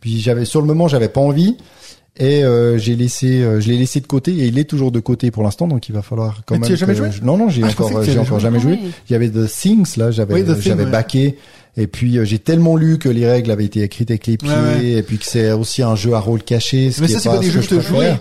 Puis 0.00 0.20
j'avais 0.20 0.44
sur 0.44 0.60
le 0.60 0.66
moment, 0.66 0.88
j'avais 0.88 1.08
pas 1.08 1.20
envie. 1.20 1.56
Et 2.18 2.44
euh, 2.44 2.76
j'ai 2.76 2.94
laissé, 2.94 3.42
euh, 3.42 3.58
je 3.58 3.68
l'ai 3.70 3.78
laissé 3.78 4.00
de 4.00 4.06
côté 4.06 4.32
et 4.32 4.46
il 4.48 4.58
est 4.58 4.64
toujours 4.68 4.92
de 4.92 5.00
côté 5.00 5.30
pour 5.30 5.42
l'instant, 5.44 5.66
donc 5.66 5.88
il 5.88 5.94
va 5.94 6.02
falloir 6.02 6.42
quand 6.44 6.56
Mais 6.56 6.58
même. 6.58 6.66
tu 6.68 6.72
as 6.74 6.76
jamais 6.76 6.92
que 6.92 6.98
joué? 6.98 7.08
Non, 7.22 7.38
non, 7.38 7.48
j'ai 7.48 7.62
Ah, 7.64 7.68
encore, 7.68 8.04
tu 8.04 8.10
j'ai 8.10 8.18
encore 8.18 8.38
jamais 8.38 8.58
Ah 8.60 8.62
joué. 8.62 8.78
Il 9.08 9.12
y 9.12 9.14
avait 9.14 9.30
The 9.30 9.46
Things 9.48 9.96
là, 9.96 10.10
j'avais, 10.10 10.34
Oui, 10.34 10.44
j'avais 10.60 10.84
baqué. 10.84 11.38
Et 11.76 11.86
puis 11.86 12.18
euh, 12.18 12.24
j'ai 12.24 12.38
tellement 12.38 12.76
lu 12.76 12.98
que 12.98 13.08
les 13.08 13.26
règles 13.26 13.50
avaient 13.50 13.64
été 13.64 13.82
écrites 13.82 14.10
avec 14.10 14.26
les 14.26 14.36
pieds, 14.36 14.50
ouais. 14.50 14.86
et 14.90 15.02
puis 15.02 15.18
que 15.18 15.24
c'est 15.24 15.52
aussi 15.52 15.82
un 15.82 15.96
jeu 15.96 16.12
à 16.14 16.20
rôle 16.20 16.42
caché. 16.42 16.90
Ce 16.90 17.00
Mais 17.00 17.06
qui 17.06 17.12
ça, 17.14 17.18
est 17.18 17.22
c'est 17.22 17.28
pas 17.30 17.38
des 17.38 17.50
jeux 17.50 17.60
que 17.60 17.80
je 17.80 17.88
préfère. 17.88 18.20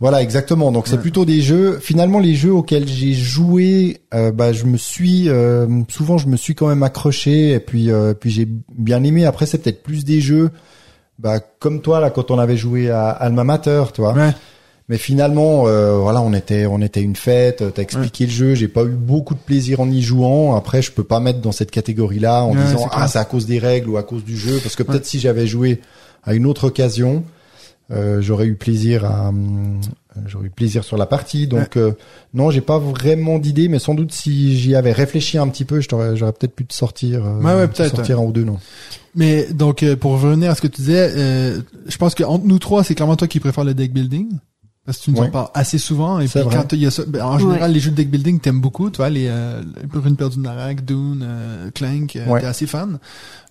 Voilà, 0.00 0.22
exactement. 0.22 0.70
Donc 0.70 0.86
c'est 0.86 1.00
plutôt 1.00 1.24
des 1.24 1.40
jeux. 1.40 1.78
Finalement, 1.80 2.20
les 2.20 2.34
jeux 2.34 2.52
auxquels 2.52 2.86
j'ai 2.86 3.14
joué, 3.14 4.00
euh, 4.14 4.30
bah 4.30 4.52
je 4.52 4.64
me 4.64 4.76
suis 4.76 5.28
euh, 5.28 5.66
souvent 5.88 6.18
je 6.18 6.28
me 6.28 6.36
suis 6.36 6.54
quand 6.54 6.68
même 6.68 6.84
accroché 6.84 7.50
et 7.50 7.60
puis 7.60 7.90
euh, 7.90 8.14
puis 8.14 8.30
j'ai 8.30 8.46
bien 8.76 9.02
aimé. 9.02 9.26
Après 9.26 9.46
c'est 9.46 9.58
peut-être 9.58 9.82
plus 9.82 10.04
des 10.04 10.20
jeux, 10.20 10.50
bah 11.18 11.40
comme 11.58 11.80
toi 11.80 11.98
là 11.98 12.10
quand 12.10 12.30
on 12.30 12.38
avait 12.38 12.56
joué 12.56 12.90
à 12.90 13.08
Alma 13.10 13.42
Mater. 13.42 13.82
Ouais. 13.98 14.34
Mais 14.88 14.96
finalement, 14.96 15.66
euh, 15.66 15.98
voilà, 15.98 16.22
on 16.22 16.32
était, 16.32 16.66
on 16.66 16.80
était 16.80 17.02
une 17.02 17.16
fête. 17.16 17.62
T'as 17.74 17.82
expliqué 17.82 18.24
le 18.24 18.32
jeu. 18.32 18.54
J'ai 18.54 18.68
pas 18.68 18.84
eu 18.84 18.88
beaucoup 18.88 19.34
de 19.34 19.40
plaisir 19.40 19.80
en 19.80 19.90
y 19.90 20.00
jouant. 20.00 20.56
Après, 20.56 20.80
je 20.80 20.92
peux 20.92 21.04
pas 21.04 21.20
mettre 21.20 21.40
dans 21.40 21.52
cette 21.52 21.70
catégorie-là 21.70 22.44
en 22.44 22.54
Ouais, 22.54 22.64
disant 22.64 22.88
ah 22.92 23.06
c'est 23.06 23.18
à 23.18 23.24
cause 23.24 23.46
des 23.46 23.58
règles 23.58 23.90
ou 23.90 23.96
à 23.98 24.02
cause 24.02 24.24
du 24.24 24.36
jeu, 24.36 24.58
parce 24.62 24.76
que 24.76 24.82
peut-être 24.82 25.04
si 25.06 25.18
j'avais 25.20 25.46
joué 25.46 25.80
à 26.24 26.34
une 26.34 26.46
autre 26.46 26.68
occasion, 26.68 27.22
euh, 27.90 28.20
j'aurais 28.22 28.46
eu 28.46 28.54
plaisir 28.54 29.04
à 29.04 29.28
hum, 29.28 29.80
j'aurais 30.26 30.46
eu 30.46 30.50
plaisir 30.50 30.84
sur 30.84 30.96
la 30.96 31.06
partie. 31.06 31.46
Donc 31.46 31.76
euh, 31.76 31.92
non, 32.34 32.50
j'ai 32.50 32.60
pas 32.60 32.78
vraiment 32.78 33.38
d'idée, 33.38 33.68
mais 33.68 33.78
sans 33.78 33.94
doute 33.94 34.12
si 34.12 34.58
j'y 34.58 34.74
avais 34.74 34.92
réfléchi 34.92 35.38
un 35.38 35.48
petit 35.48 35.64
peu, 35.64 35.80
j'aurais 35.80 36.32
peut-être 36.32 36.54
pu 36.54 36.66
te 36.66 36.74
sortir, 36.74 37.24
euh, 37.24 37.66
te 37.66 37.72
peut-être, 37.74 37.96
sortir 37.96 38.18
un 38.20 38.24
ou 38.24 38.32
deux 38.32 38.44
non. 38.44 38.58
Mais 39.14 39.46
donc 39.52 39.82
euh, 39.82 39.96
pour 39.96 40.12
revenir 40.12 40.50
à 40.50 40.54
ce 40.54 40.60
que 40.60 40.66
tu 40.66 40.80
disais, 40.82 41.12
euh, 41.16 41.60
je 41.86 41.96
pense 41.96 42.14
que 42.14 42.24
entre 42.24 42.46
nous 42.46 42.58
trois, 42.58 42.84
c'est 42.84 42.94
clairement 42.94 43.16
toi 43.16 43.28
qui 43.28 43.40
préfères 43.40 43.64
le 43.64 43.74
deck 43.74 43.92
building. 43.92 44.28
Parce 44.88 44.96
que 45.00 45.04
tu 45.04 45.10
nous 45.10 45.18
en 45.18 45.24
Ouais. 45.24 45.30
parles 45.30 45.48
assez 45.52 45.76
souvent. 45.76 46.18
Et 46.18 46.26
puis 46.28 46.40
vrai. 46.40 46.56
quand 46.56 46.72
il 46.72 46.78
y 46.78 46.86
a 46.86 46.90
ça, 46.90 47.02
ben, 47.06 47.22
en 47.22 47.38
général, 47.38 47.72
les 47.72 47.78
jeux 47.78 47.90
de 47.90 47.96
deck 47.96 48.10
building, 48.10 48.40
t'aimes 48.40 48.62
beaucoup. 48.62 48.88
Tu 48.88 48.96
vois, 48.96 49.10
les 49.10 49.26
euh, 49.28 49.62
Une 50.06 50.16
perdue 50.16 50.38
de 50.38 50.40
Narak, 50.42 50.82
Dune, 50.82 51.20
euh, 51.22 51.70
Clank, 51.74 52.16
euh, 52.16 52.26
Ouais. 52.26 52.40
t'es 52.40 52.46
assez 52.46 52.66
fan. 52.66 52.98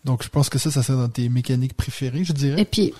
Donc 0.07 0.23
je 0.23 0.29
pense 0.29 0.47
que 0.49 0.57
ça, 0.57 0.71
ça 0.71 0.81
serait 0.81 0.97
dans 0.97 1.09
tes 1.09 1.27
mécaniques 1.29 1.75
préférées, 1.75 2.23
je 2.23 2.31
dirais. 2.33 2.59
Et 2.61 2.65
puis, 2.65 2.93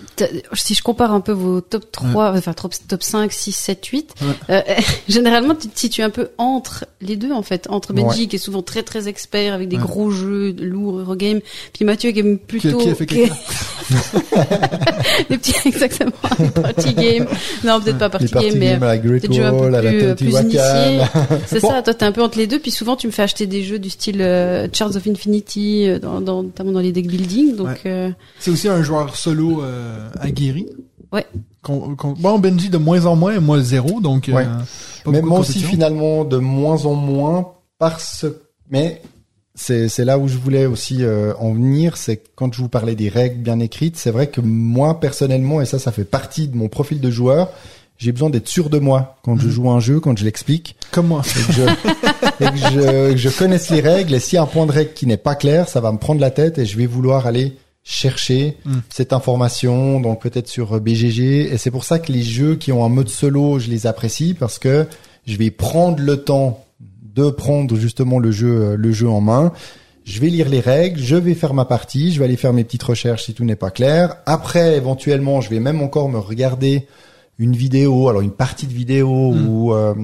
si 0.52 0.74
je 0.74 0.82
compare 0.82 1.12
un 1.12 1.20
peu 1.20 1.32
vos 1.32 1.60
top 1.62 1.90
3, 1.90 2.34
enfin 2.36 2.52
top, 2.52 2.74
top 2.86 3.02
5, 3.02 3.32
6, 3.32 3.52
7, 3.52 3.84
8, 3.86 4.14
euh, 4.50 4.60
généralement 5.08 5.54
tu 5.54 5.68
te 5.68 5.78
situes 5.78 6.02
un 6.02 6.10
peu 6.10 6.28
entre 6.38 6.84
les 7.00 7.16
deux 7.16 7.32
en 7.32 7.42
fait, 7.42 7.66
entre 7.70 7.92
Benji 7.94 8.20
Ouais. 8.22 8.26
qui 8.28 8.36
est 8.36 8.38
souvent 8.38 8.62
très 8.62 8.82
très 8.82 9.08
expert 9.08 9.54
avec 9.54 9.68
des 9.68 9.78
gros 9.78 10.10
jeux 10.10 10.54
lourds, 10.60 10.98
Eurogame, 11.00 11.40
puis 11.72 11.84
Mathieu 11.86 12.10
qui 12.12 12.20
aime 12.20 12.38
Qui, 12.38 12.44
plutôt 12.44 12.76
qui 12.78 12.90
a 12.90 12.94
fait 12.94 13.06
qui- 13.06 13.14
quelqu'un. 13.16 13.34
les 15.30 15.38
petits 15.38 15.54
exactement 15.66 16.12
les 16.38 16.50
party 16.50 16.94
game. 16.94 17.26
Non, 17.64 17.80
peut-être 17.80 17.98
pas 17.98 18.06
Les 18.20 18.28
party 18.28 18.50
game, 18.50 18.58
mais 18.58 18.70
games 18.72 18.80
la 18.80 18.98
Great 18.98 19.24
un 19.24 19.28
peu 19.28 19.64
à 19.64 19.70
la 19.70 19.80
plus, 19.80 20.14
plus 20.14 20.26
initiés. 20.32 20.58
Teotihuacan. 20.58 21.38
C'est 21.46 21.60
Bon. 21.62 21.68
ça, 21.70 21.82
toi 21.82 21.94
t'es 21.94 22.04
un 22.04 22.12
peu 22.12 22.22
entre 22.22 22.38
les 22.38 22.46
deux, 22.46 22.58
puis 22.58 22.70
souvent 22.70 22.96
tu 22.96 23.06
me 23.06 23.12
fais 23.12 23.22
acheter 23.22 23.46
des 23.46 23.62
jeux 23.62 23.78
du 23.78 23.88
style 23.90 24.20
euh, 24.20 24.68
Charts 24.72 24.94
of 24.96 25.06
Infinity, 25.06 25.88
euh, 25.88 25.98
dans, 25.98 26.20
dans, 26.20 26.42
notamment 26.42 26.72
dans 26.72 26.80
les 26.80 26.92
deck 27.02 27.10
building, 27.10 27.56
donc 27.56 27.68
Ouais. 27.68 27.80
euh, 27.86 28.10
C'est 28.38 28.50
aussi 28.50 28.68
un 28.68 28.82
joueur 28.82 29.14
solo 29.16 29.62
euh, 29.62 30.08
aguerri. 30.20 30.66
Ouais. 31.12 31.26
Qu'on- 31.62 31.96
qu'on- 31.96 32.12
bon, 32.12 32.38
Benji 32.38 32.68
de 32.70 32.76
moins 32.78 33.06
en 33.06 33.16
moins, 33.16 33.34
et 33.34 33.40
moi 33.40 33.60
zéro, 33.60 34.00
donc 34.00 34.28
euh, 34.28 34.32
Ouais. 34.34 34.44
pas 34.44 35.10
Mais 35.10 35.22
moi 35.22 35.38
aussi 35.40 35.60
finalement 35.60 36.24
de 36.24 36.36
moins 36.38 36.84
en 36.84 36.94
moins 36.94 37.52
parce 37.78 38.26
mais 38.70 39.00
c'est 39.54 39.88
c'est 39.88 40.04
là 40.04 40.18
où 40.18 40.28
je 40.28 40.36
voulais 40.36 40.66
aussi 40.66 41.02
euh, 41.02 41.32
en 41.38 41.52
venir, 41.52 41.96
c'est 41.96 42.18
que 42.18 42.28
quand 42.36 42.52
je 42.52 42.60
vous 42.60 42.68
parlais 42.68 42.94
des 42.94 43.08
règles 43.08 43.40
bien 43.42 43.58
écrites, 43.60 43.96
c'est 43.96 44.10
vrai 44.10 44.26
que 44.28 44.40
moi 44.40 45.00
personnellement 45.00 45.60
et 45.62 45.64
ça 45.66 45.78
ça 45.78 45.90
fait 45.92 46.04
partie 46.04 46.46
de 46.48 46.56
mon 46.56 46.68
profil 46.68 47.00
de 47.00 47.10
joueur, 47.10 47.50
j'ai 47.98 48.12
besoin 48.12 48.30
d'être 48.30 48.48
sûr 48.48 48.70
de 48.70 48.78
moi 48.78 49.16
quand 49.22 49.36
je 49.38 49.46
Mhm. 49.46 49.52
joue 49.52 49.70
à 49.70 49.74
un 49.74 49.80
jeu, 49.80 50.00
quand 50.00 50.16
je 50.16 50.24
l'explique 50.24 50.76
Comme 50.92 51.08
moi. 51.08 51.22
et 51.26 51.46
que, 51.46 51.52
je, 51.52 53.10
et 53.10 53.12
que 53.12 53.16
je, 53.18 53.28
connaisse 53.28 53.70
les 53.70 53.80
règles 53.80 54.14
et 54.14 54.20
s'il 54.20 54.36
y 54.36 54.38
a 54.38 54.42
un 54.42 54.46
point 54.46 54.66
de 54.66 54.72
règle 54.72 54.92
qui 54.94 55.06
n'est 55.06 55.16
pas 55.16 55.34
clair, 55.34 55.68
ça 55.68 55.80
va 55.80 55.90
me 55.92 55.98
prendre 55.98 56.20
la 56.20 56.30
tête 56.30 56.58
et 56.58 56.64
je 56.64 56.76
vais 56.78 56.86
vouloir 56.86 57.26
aller 57.26 57.56
chercher 57.82 58.56
Mm. 58.64 58.76
cette 58.90 59.12
information, 59.12 60.00
donc 60.00 60.20
peut-être 60.22 60.48
sur 60.48 60.74
euh, 60.76 60.80
BGG. 60.80 61.52
Et 61.52 61.58
c'est 61.58 61.70
pour 61.70 61.84
ça 61.84 61.98
que 61.98 62.12
les 62.12 62.22
jeux 62.22 62.54
qui 62.56 62.70
ont 62.70 62.84
un 62.84 62.88
mode 62.90 63.08
solo, 63.08 63.58
je 63.58 63.68
les 63.70 63.86
apprécie 63.86 64.34
parce 64.38 64.58
que 64.58 64.86
je 65.26 65.36
vais 65.36 65.50
prendre 65.50 65.98
le 66.00 66.18
temps 66.22 66.64
de 67.14 67.30
prendre 67.30 67.74
justement 67.76 68.18
le 68.18 68.30
jeu, 68.30 68.48
euh, 68.60 68.76
le 68.76 68.92
jeu 68.92 69.08
en 69.08 69.20
main. 69.20 69.52
Je 70.04 70.20
vais 70.20 70.28
lire 70.28 70.48
les 70.48 70.60
règles, 70.60 71.00
je 71.00 71.16
vais 71.16 71.34
faire 71.34 71.52
ma 71.52 71.64
partie, 71.64 72.12
je 72.12 72.18
vais 72.18 72.26
aller 72.26 72.36
faire 72.36 72.52
mes 72.52 72.64
petites 72.64 72.82
recherches 72.82 73.24
si 73.24 73.34
tout 73.34 73.44
n'est 73.44 73.56
pas 73.56 73.70
clair. 73.70 74.16
Après, 74.24 74.76
éventuellement, 74.76 75.40
je 75.40 75.50
vais 75.50 75.60
même 75.60 75.82
encore 75.82 76.08
me 76.08 76.18
regarder 76.18 76.86
une 77.38 77.54
vidéo, 77.54 78.08
alors 78.08 78.22
une 78.22 78.30
partie 78.32 78.66
de 78.66 78.72
vidéo 78.72 79.32
Mm. 79.32 79.48
ou 79.48 79.74
euh, 79.74 79.94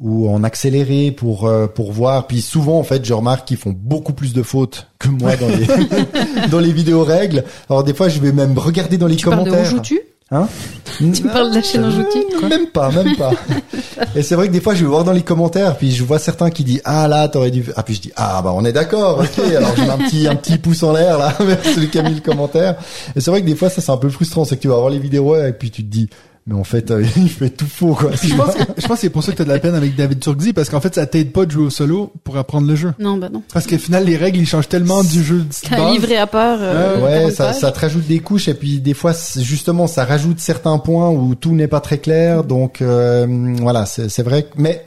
ou 0.00 0.28
en 0.28 0.42
accéléré 0.42 1.12
pour 1.12 1.46
euh, 1.46 1.66
pour 1.66 1.92
voir. 1.92 2.26
Puis 2.26 2.40
souvent, 2.40 2.78
en 2.78 2.84
fait, 2.84 3.04
je 3.04 3.14
remarque 3.14 3.46
qu'ils 3.46 3.56
font 3.56 3.74
beaucoup 3.76 4.12
plus 4.12 4.32
de 4.32 4.42
fautes 4.42 4.88
que 4.98 5.08
moi 5.08 5.36
dans 5.36 5.48
les 5.48 6.48
dans 6.48 6.60
les 6.60 6.72
vidéos 6.72 7.04
règles. 7.04 7.44
Alors 7.70 7.84
des 7.84 7.94
fois, 7.94 8.08
je 8.08 8.18
vais 8.20 8.32
même 8.32 8.58
regarder 8.58 8.98
dans 8.98 9.06
les 9.06 9.16
tu 9.16 9.26
parles 9.26 9.44
de 9.44 9.50
commentaires. 9.50 9.72
où 9.72 9.76
joues-tu 9.76 10.00
Hein? 10.30 10.48
Tu 10.96 11.04
me 11.04 11.30
parles 11.30 11.50
de 11.50 11.56
la 11.56 11.62
chaîne 11.62 11.84
Anjouti 11.84 12.18
Même 12.48 12.68
pas, 12.68 12.90
même 12.90 13.14
pas. 13.14 13.32
Et 14.16 14.22
c'est 14.22 14.34
vrai 14.34 14.48
que 14.48 14.52
des 14.52 14.60
fois, 14.60 14.74
je 14.74 14.80
vais 14.80 14.88
voir 14.88 15.04
dans 15.04 15.12
les 15.12 15.22
commentaires, 15.22 15.76
puis 15.76 15.92
je 15.92 16.02
vois 16.02 16.18
certains 16.18 16.50
qui 16.50 16.64
disent 16.64 16.80
ah 16.84 17.06
là, 17.08 17.28
t'aurais 17.28 17.50
dû. 17.50 17.64
Ah 17.76 17.82
puis 17.82 17.94
je 17.94 18.00
dis 18.00 18.12
ah 18.16 18.40
bah 18.42 18.52
on 18.54 18.64
est 18.64 18.72
d'accord, 18.72 19.18
ok. 19.20 19.44
Alors 19.54 19.76
je 19.76 19.82
mets 19.82 19.90
un 19.90 19.98
petit 19.98 20.26
un 20.26 20.34
petit 20.34 20.56
pouce 20.58 20.82
en 20.82 20.92
l'air 20.92 21.18
là 21.18 21.34
vers 21.40 21.62
celui 21.64 21.88
qui 21.88 21.98
a 21.98 22.02
mis 22.02 22.14
le 22.14 22.20
commentaire. 22.20 22.76
Et 23.14 23.20
c'est 23.20 23.30
vrai 23.30 23.42
que 23.42 23.46
des 23.46 23.54
fois, 23.54 23.68
ça 23.68 23.80
c'est 23.82 23.92
un 23.92 23.96
peu 23.98 24.08
frustrant, 24.08 24.44
c'est 24.44 24.56
que 24.56 24.62
tu 24.62 24.68
vas 24.68 24.76
voir 24.76 24.88
les 24.90 24.98
vidéos 24.98 25.36
et 25.36 25.52
puis 25.52 25.70
tu 25.70 25.84
te 25.84 25.90
dis 25.90 26.08
mais 26.46 26.54
en 26.54 26.64
fait, 26.64 26.90
euh, 26.90 27.04
il 27.16 27.28
fait 27.30 27.50
tout 27.50 27.66
faux 27.66 27.94
quoi. 27.94 28.10
Je 28.22 28.34
pense 28.34 28.54
que, 28.54 28.62
je 28.76 28.86
pense 28.86 28.96
que 28.96 29.00
c'est 29.02 29.10
pour 29.10 29.22
ça 29.24 29.32
que 29.32 29.38
t'as 29.38 29.44
de 29.44 29.48
la 29.48 29.58
peine 29.58 29.74
avec 29.74 29.96
David 29.96 30.20
Turkzy, 30.20 30.52
parce 30.52 30.68
qu'en 30.68 30.80
fait, 30.80 30.94
ça 30.94 31.06
t'aide 31.06 31.32
pas 31.32 31.46
de 31.46 31.50
jouer 31.50 31.64
au 31.66 31.70
solo 31.70 32.12
pour 32.22 32.36
apprendre 32.36 32.66
le 32.68 32.74
jeu. 32.76 32.92
Non, 32.98 33.16
bah 33.16 33.28
non. 33.32 33.42
Parce 33.52 33.66
qu'au 33.66 33.78
final, 33.78 34.04
les 34.04 34.16
règles, 34.16 34.38
ils 34.38 34.46
changent 34.46 34.68
tellement 34.68 35.02
du 35.04 35.22
jeu 35.24 35.38
de 35.38 35.68
T'as 35.68 35.90
livret 35.92 36.16
à 36.16 36.26
part. 36.26 36.58
euh, 36.60 37.00
Ouais, 37.00 37.18
40 37.20 37.32
ça, 37.32 37.52
ça 37.52 37.72
te 37.72 37.80
rajoute 37.80 38.06
des 38.06 38.20
couches 38.20 38.48
et 38.48 38.54
puis 38.54 38.80
des 38.80 38.94
fois 38.94 39.12
justement 39.38 39.86
ça 39.86 40.04
rajoute 40.04 40.38
certains 40.40 40.78
points 40.78 41.10
où 41.10 41.34
tout 41.34 41.52
n'est 41.54 41.68
pas 41.68 41.80
très 41.80 41.98
clair. 41.98 42.44
Donc 42.44 42.82
euh, 42.82 43.26
voilà, 43.60 43.86
c'est 43.86 44.08
c'est 44.08 44.22
vrai. 44.22 44.42
que- 44.44 44.48
Mais 44.56 44.84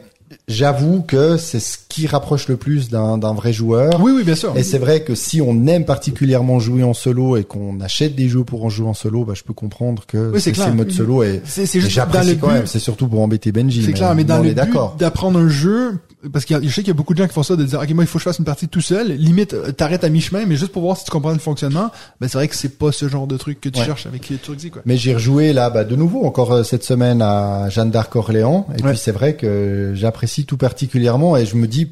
j'avoue 0.48 1.02
que 1.02 1.38
c'est 1.38 1.60
ce 1.60 1.78
qui 1.90 2.08
rapproche 2.08 2.48
le 2.48 2.58
plus 2.58 2.90
d'un 2.90 3.18
vrai 3.34 3.54
joueur. 3.54 4.00
Oui, 4.02 4.12
oui, 4.16 4.24
bien 4.24 4.36
sûr. 4.36 4.54
Et 4.56 4.64
c'est 4.64 4.78
vrai 4.78 5.02
que 5.04 5.16
si 5.16 5.42
on 5.42 5.66
aime 5.68 5.86
particulièrement 5.86 6.60
jouer 6.60 6.84
en 6.84 6.94
solo 6.94 7.38
et 7.38 7.44
qu'on 7.44 7.80
achète 7.82 8.16
des 8.16 8.28
jeux 8.30 8.44
pour 8.44 8.64
en 8.66 8.70
jouer 8.70 8.88
en 8.88 8.94
solo, 8.94 9.26
bah, 9.26 9.34
je 9.36 9.44
peux 9.44 9.54
comprendre 9.54 10.04
que 10.08 10.32
Oui, 10.32 10.40
c'est 10.40 10.46
c'est 10.46 10.52
clair. 10.54 10.66
c'est 10.66 10.72
le 10.72 10.78
mode 10.78 10.92
solo 10.92 11.24
et, 11.24 11.42
C'est 11.46 11.66
juste 11.66 11.90
j'apprécie 11.90 12.38
quand 12.38 12.48
but. 12.48 12.54
même. 12.54 12.68
C'est 12.68 12.80
surtout 12.80 13.08
pour 13.08 13.22
embêter 13.22 13.52
Benji. 13.52 13.84
C'est 13.84 13.94
clair, 13.94 14.14
mais 14.16 14.24
dans 14.24 14.40
on 14.40 14.44
le 14.44 14.46
est 14.46 14.50
but 14.50 14.56
d'accord. 14.56 14.96
d'apprendre 15.00 15.40
un 15.40 15.50
jeu, 15.50 15.98
parce 16.34 16.46
qu'il 16.46 16.56
y 16.56 16.60
a, 16.60 16.62
je 16.64 16.68
sais 16.70 16.82
qu'il 16.82 16.88
y 16.88 16.92
a 16.92 16.94
beaucoup 16.96 17.14
de 17.14 17.20
gens 17.20 17.28
qui 17.28 17.34
font 17.34 17.44
ça, 17.44 17.56
de 17.56 17.64
dire, 17.64 17.80
ok, 17.80 17.90
moi, 17.92 18.04
il 18.04 18.08
faut 18.08 18.18
que 18.18 18.24
je 18.24 18.30
fasse 18.30 18.40
une 18.40 18.46
partie 18.46 18.68
tout 18.68 18.82
seul. 18.82 19.12
Limite, 19.12 19.54
euh, 19.54 19.72
t'arrêtes 19.72 20.04
à 20.04 20.10
mi-chemin, 20.10 20.46
mais 20.48 20.56
juste 20.56 20.72
pour 20.72 20.82
voir 20.82 20.98
si 20.98 21.06
tu 21.06 21.12
comprends 21.12 21.32
le 21.32 21.38
fonctionnement. 21.40 21.92
Ben, 22.20 22.28
c'est 22.28 22.38
vrai 22.40 22.48
que 22.48 22.56
c'est 22.56 22.78
pas 22.78 22.92
ce 22.92 23.08
genre 23.08 23.28
de 23.28 23.38
truc 23.38 23.62
que 23.62 23.70
tu 23.70 23.80
Ouais. 23.80 23.86
cherches 23.86 24.08
avec 24.08 24.28
les 24.30 24.38
Turkzy, 24.38 24.72
quoi. 24.72 24.82
Mais 24.86 24.98
j'ai 24.98 25.14
rejoué 25.14 25.54
là, 25.54 25.70
bah, 25.70 25.84
de 25.84 25.96
nouveau 25.96 26.26
encore 26.26 26.52
euh, 26.54 26.64
cette 26.64 26.84
semaine 26.84 27.22
à 27.22 27.70
Jeanne 27.70 27.92
d'Arc 27.92 28.16
Orléans. 28.16 28.68
Et 28.78 28.82
Ouais. 28.84 28.90
puis 28.92 28.98
c'est 28.98 29.12
vrai 29.12 29.36
que 29.36 29.92
j'apprécie 29.96 30.46
tout 30.46 30.58
particulièrement 30.58 31.38
et 31.38 31.46
je 31.46 31.56
me 31.56 31.68
dis 31.68 31.92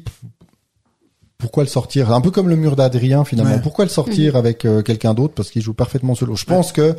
pourquoi 1.38 1.62
le 1.64 1.68
sortir? 1.68 2.12
Un 2.12 2.20
peu 2.20 2.30
comme 2.30 2.48
le 2.48 2.56
mur 2.56 2.76
d'Adrien 2.76 3.24
finalement. 3.24 3.54
Ouais. 3.56 3.60
Pourquoi 3.60 3.84
le 3.84 3.90
sortir 3.90 4.36
avec 4.36 4.64
euh, 4.64 4.82
quelqu'un 4.82 5.12
d'autre? 5.14 5.34
Parce 5.34 5.50
qu'il 5.50 5.62
joue 5.62 5.74
parfaitement 5.74 6.14
solo. 6.14 6.34
Je 6.34 6.44
pense 6.46 6.72
que 6.72 6.94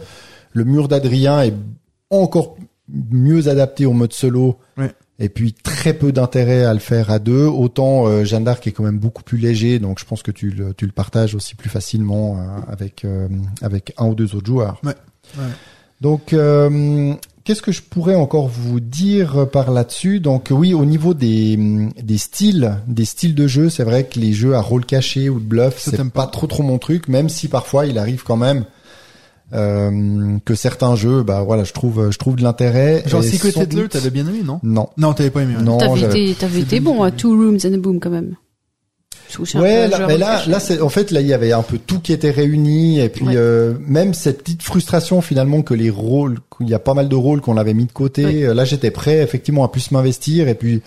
le 0.54 0.64
mur 0.64 0.88
d'Adrien 0.88 1.42
est 1.42 1.54
encore 2.10 2.56
mieux 2.88 3.48
adapté 3.50 3.86
au 3.86 3.94
mode 3.94 4.14
solo. 4.14 4.58
Ouais. 4.78 4.94
Et 5.20 5.30
puis 5.30 5.54
très 5.54 5.94
peu 5.94 6.12
d'intérêt 6.12 6.64
à 6.64 6.74
le 6.74 6.80
faire 6.80 7.10
à 7.10 7.18
deux. 7.18 7.46
Autant 7.46 8.08
euh, 8.08 8.24
Jeanne 8.24 8.44
d'Arc 8.44 8.68
est 8.68 8.72
quand 8.72 8.84
même 8.84 9.00
beaucoup 9.00 9.24
plus 9.24 9.40
léger, 9.40 9.80
donc 9.80 10.00
je 10.00 10.06
pense 10.06 10.22
que 10.22 10.32
tu 10.32 10.52
le, 10.52 10.74
tu 10.76 10.86
le 10.86 10.92
partages 10.92 11.34
aussi 11.34 11.56
plus 11.56 11.70
facilement 11.70 12.38
euh, 12.38 12.72
avec 12.72 13.04
euh, 13.04 13.28
avec 13.62 13.94
un 13.98 14.08
ou 14.08 14.16
deux 14.16 14.36
autres 14.36 14.46
joueurs. 14.46 14.80
Ouais. 14.84 14.96
Ouais. 15.38 15.50
Donc, 16.02 16.34
euh, 16.34 17.16
qu'est-ce 17.44 17.64
que 17.64 17.72
je 17.72 17.82
pourrais 17.82 18.14
encore 18.14 18.48
vous 18.48 18.80
dire 18.80 19.50
par 19.50 19.72
là-dessus? 19.72 20.20
Donc, 20.20 20.50
oui, 20.52 20.76
au 20.76 20.86
niveau 20.86 21.16
des, 21.16 21.58
des 22.00 22.18
styles, 22.20 22.78
des 22.88 23.06
styles 23.06 23.34
de 23.34 23.48
jeu, 23.48 23.72
c'est 23.72 23.84
vrai 23.84 24.06
que 24.06 24.20
les 24.20 24.34
jeux 24.34 24.54
à 24.54 24.62
rôle 24.62 24.86
caché 24.86 25.30
ou 25.30 25.40
de 25.40 25.46
bluff, 25.46 25.80
c'est 25.80 25.98
pas 25.98 26.26
pas. 26.26 26.28
trop 26.28 26.46
trop 26.46 26.62
mon 26.62 26.78
truc, 26.78 27.08
même 27.08 27.30
si 27.30 27.48
parfois 27.48 27.88
il 27.88 27.98
arrive 27.98 28.24
quand 28.24 28.38
même 28.38 28.66
euh, 29.54 30.38
que 30.46 30.56
certains 30.56 30.96
jeux, 30.96 31.24
bah 31.24 31.44
voilà, 31.44 31.64
je 31.64 31.74
trouve 31.74 32.12
je 32.12 32.18
trouve 32.18 32.36
de 32.36 32.44
l'intérêt. 32.44 33.04
Genre 33.08 33.24
Et 33.24 33.28
Secret 33.28 33.50
Hitler, 33.64 33.84
doute- 33.84 33.92
t'avais 33.92 34.10
bien 34.10 34.28
aimé, 34.28 34.42
non? 34.44 34.60
Non. 34.64 34.90
Non, 34.98 35.14
t'avais 35.14 35.30
pas 35.30 35.44
aimé. 35.44 35.56
ouais. 35.56 35.64
Non, 35.64 35.78
T'avais 35.78 36.02
été, 36.02 36.34
t'avais 36.36 36.60
été 36.62 36.80
bon 36.80 37.04
à 37.04 37.12
fait. 37.12 37.18
Two 37.18 37.30
Rooms 37.32 37.60
and 37.66 37.74
a 37.74 37.78
Boom 37.78 38.00
quand 38.00 38.10
même. 38.10 38.36
Ouais, 39.56 39.90
là, 39.90 40.08
mais 40.08 40.18
là, 40.18 40.42
là, 40.48 40.60
c'est 40.60 40.80
en 40.80 40.88
fait 40.88 41.12
là 41.12 41.20
il 41.20 41.28
y 41.28 41.34
avait 41.34 41.52
un 41.52 41.62
peu 41.62 41.78
tout 41.78 42.00
qui 42.00 42.14
était 42.14 42.32
réuni 42.32 43.02
et 43.02 43.10
puis 43.10 43.26
Ouais. 43.28 43.34
euh, 43.36 43.74
même 43.86 44.14
cette 44.14 44.42
petite 44.42 44.64
frustration 44.64 45.20
finalement 45.22 45.62
que 45.64 45.74
les 45.74 45.90
rôles, 45.90 46.38
qu'il 46.58 46.70
y 46.70 46.74
a 46.74 46.80
pas 46.80 46.94
mal 46.94 47.10
de 47.10 47.16
rôles 47.16 47.42
qu'on 47.42 47.58
avait 47.58 47.74
mis 47.74 47.86
de 47.86 47.92
côté. 47.92 48.46
Euh, 48.46 48.54
Là, 48.54 48.64
j'étais 48.64 48.90
prêt 48.90 49.18
effectivement 49.22 49.66
à 49.66 49.68
plus 49.68 49.92
m'investir 49.92 50.48
et 50.48 50.56
puis 50.56 50.82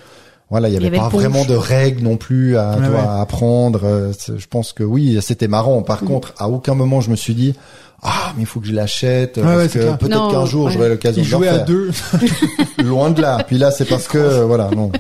voilà, 0.51 0.69
il 0.69 0.73
y 0.73 0.77
Il 0.77 0.83
y 0.83 0.87
avait 0.87 0.99
avait 0.99 1.09
pas 1.11 1.17
vraiment 1.17 1.45
de 1.45 1.55
règles 1.55 2.03
non 2.03 2.17
plus 2.17 2.57
à, 2.57 2.77
Ouais, 2.77 2.89
ouais. 2.89 2.97
à 2.99 3.21
apprendre. 3.21 3.81
euh, 3.85 4.13
Je 4.37 4.47
pense 4.47 4.73
que 4.73 4.83
oui, 4.83 5.19
c'était 5.23 5.49
marrant. 5.49 5.83
Par 5.83 6.01
contre, 6.01 6.35
à 6.39 6.49
aucun 6.49 6.75
moment 6.75 7.01
je 7.01 7.11
me 7.11 7.17
suis 7.17 7.35
dit 7.35 7.55
ah 8.03 8.33
mais 8.37 8.43
il 8.43 8.47
faut 8.47 8.61
que 8.61 8.67
je 8.67 8.73
l'achète 8.73 9.37
Ouais, 9.37 9.43
parce 9.45 9.73
que 9.75 9.97
peut-être 9.97 10.31
qu'un 10.31 10.47
jour 10.47 10.67
ouais. 10.67 10.73
j'aurai 10.73 10.89
l'occasion 10.89 11.23
de 11.23 11.27
le 11.27 11.31
jouaient 11.31 11.49
à 11.49 11.59
deux. 11.59 11.91
Loin 12.83 13.11
de 13.11 13.21
là. 13.21 13.45
Puis 13.47 13.59
là, 13.59 13.71
c'est 13.71 13.85
parce 13.85 14.09
que 14.09 14.43
voilà, 14.43 14.71
non. 14.71 14.91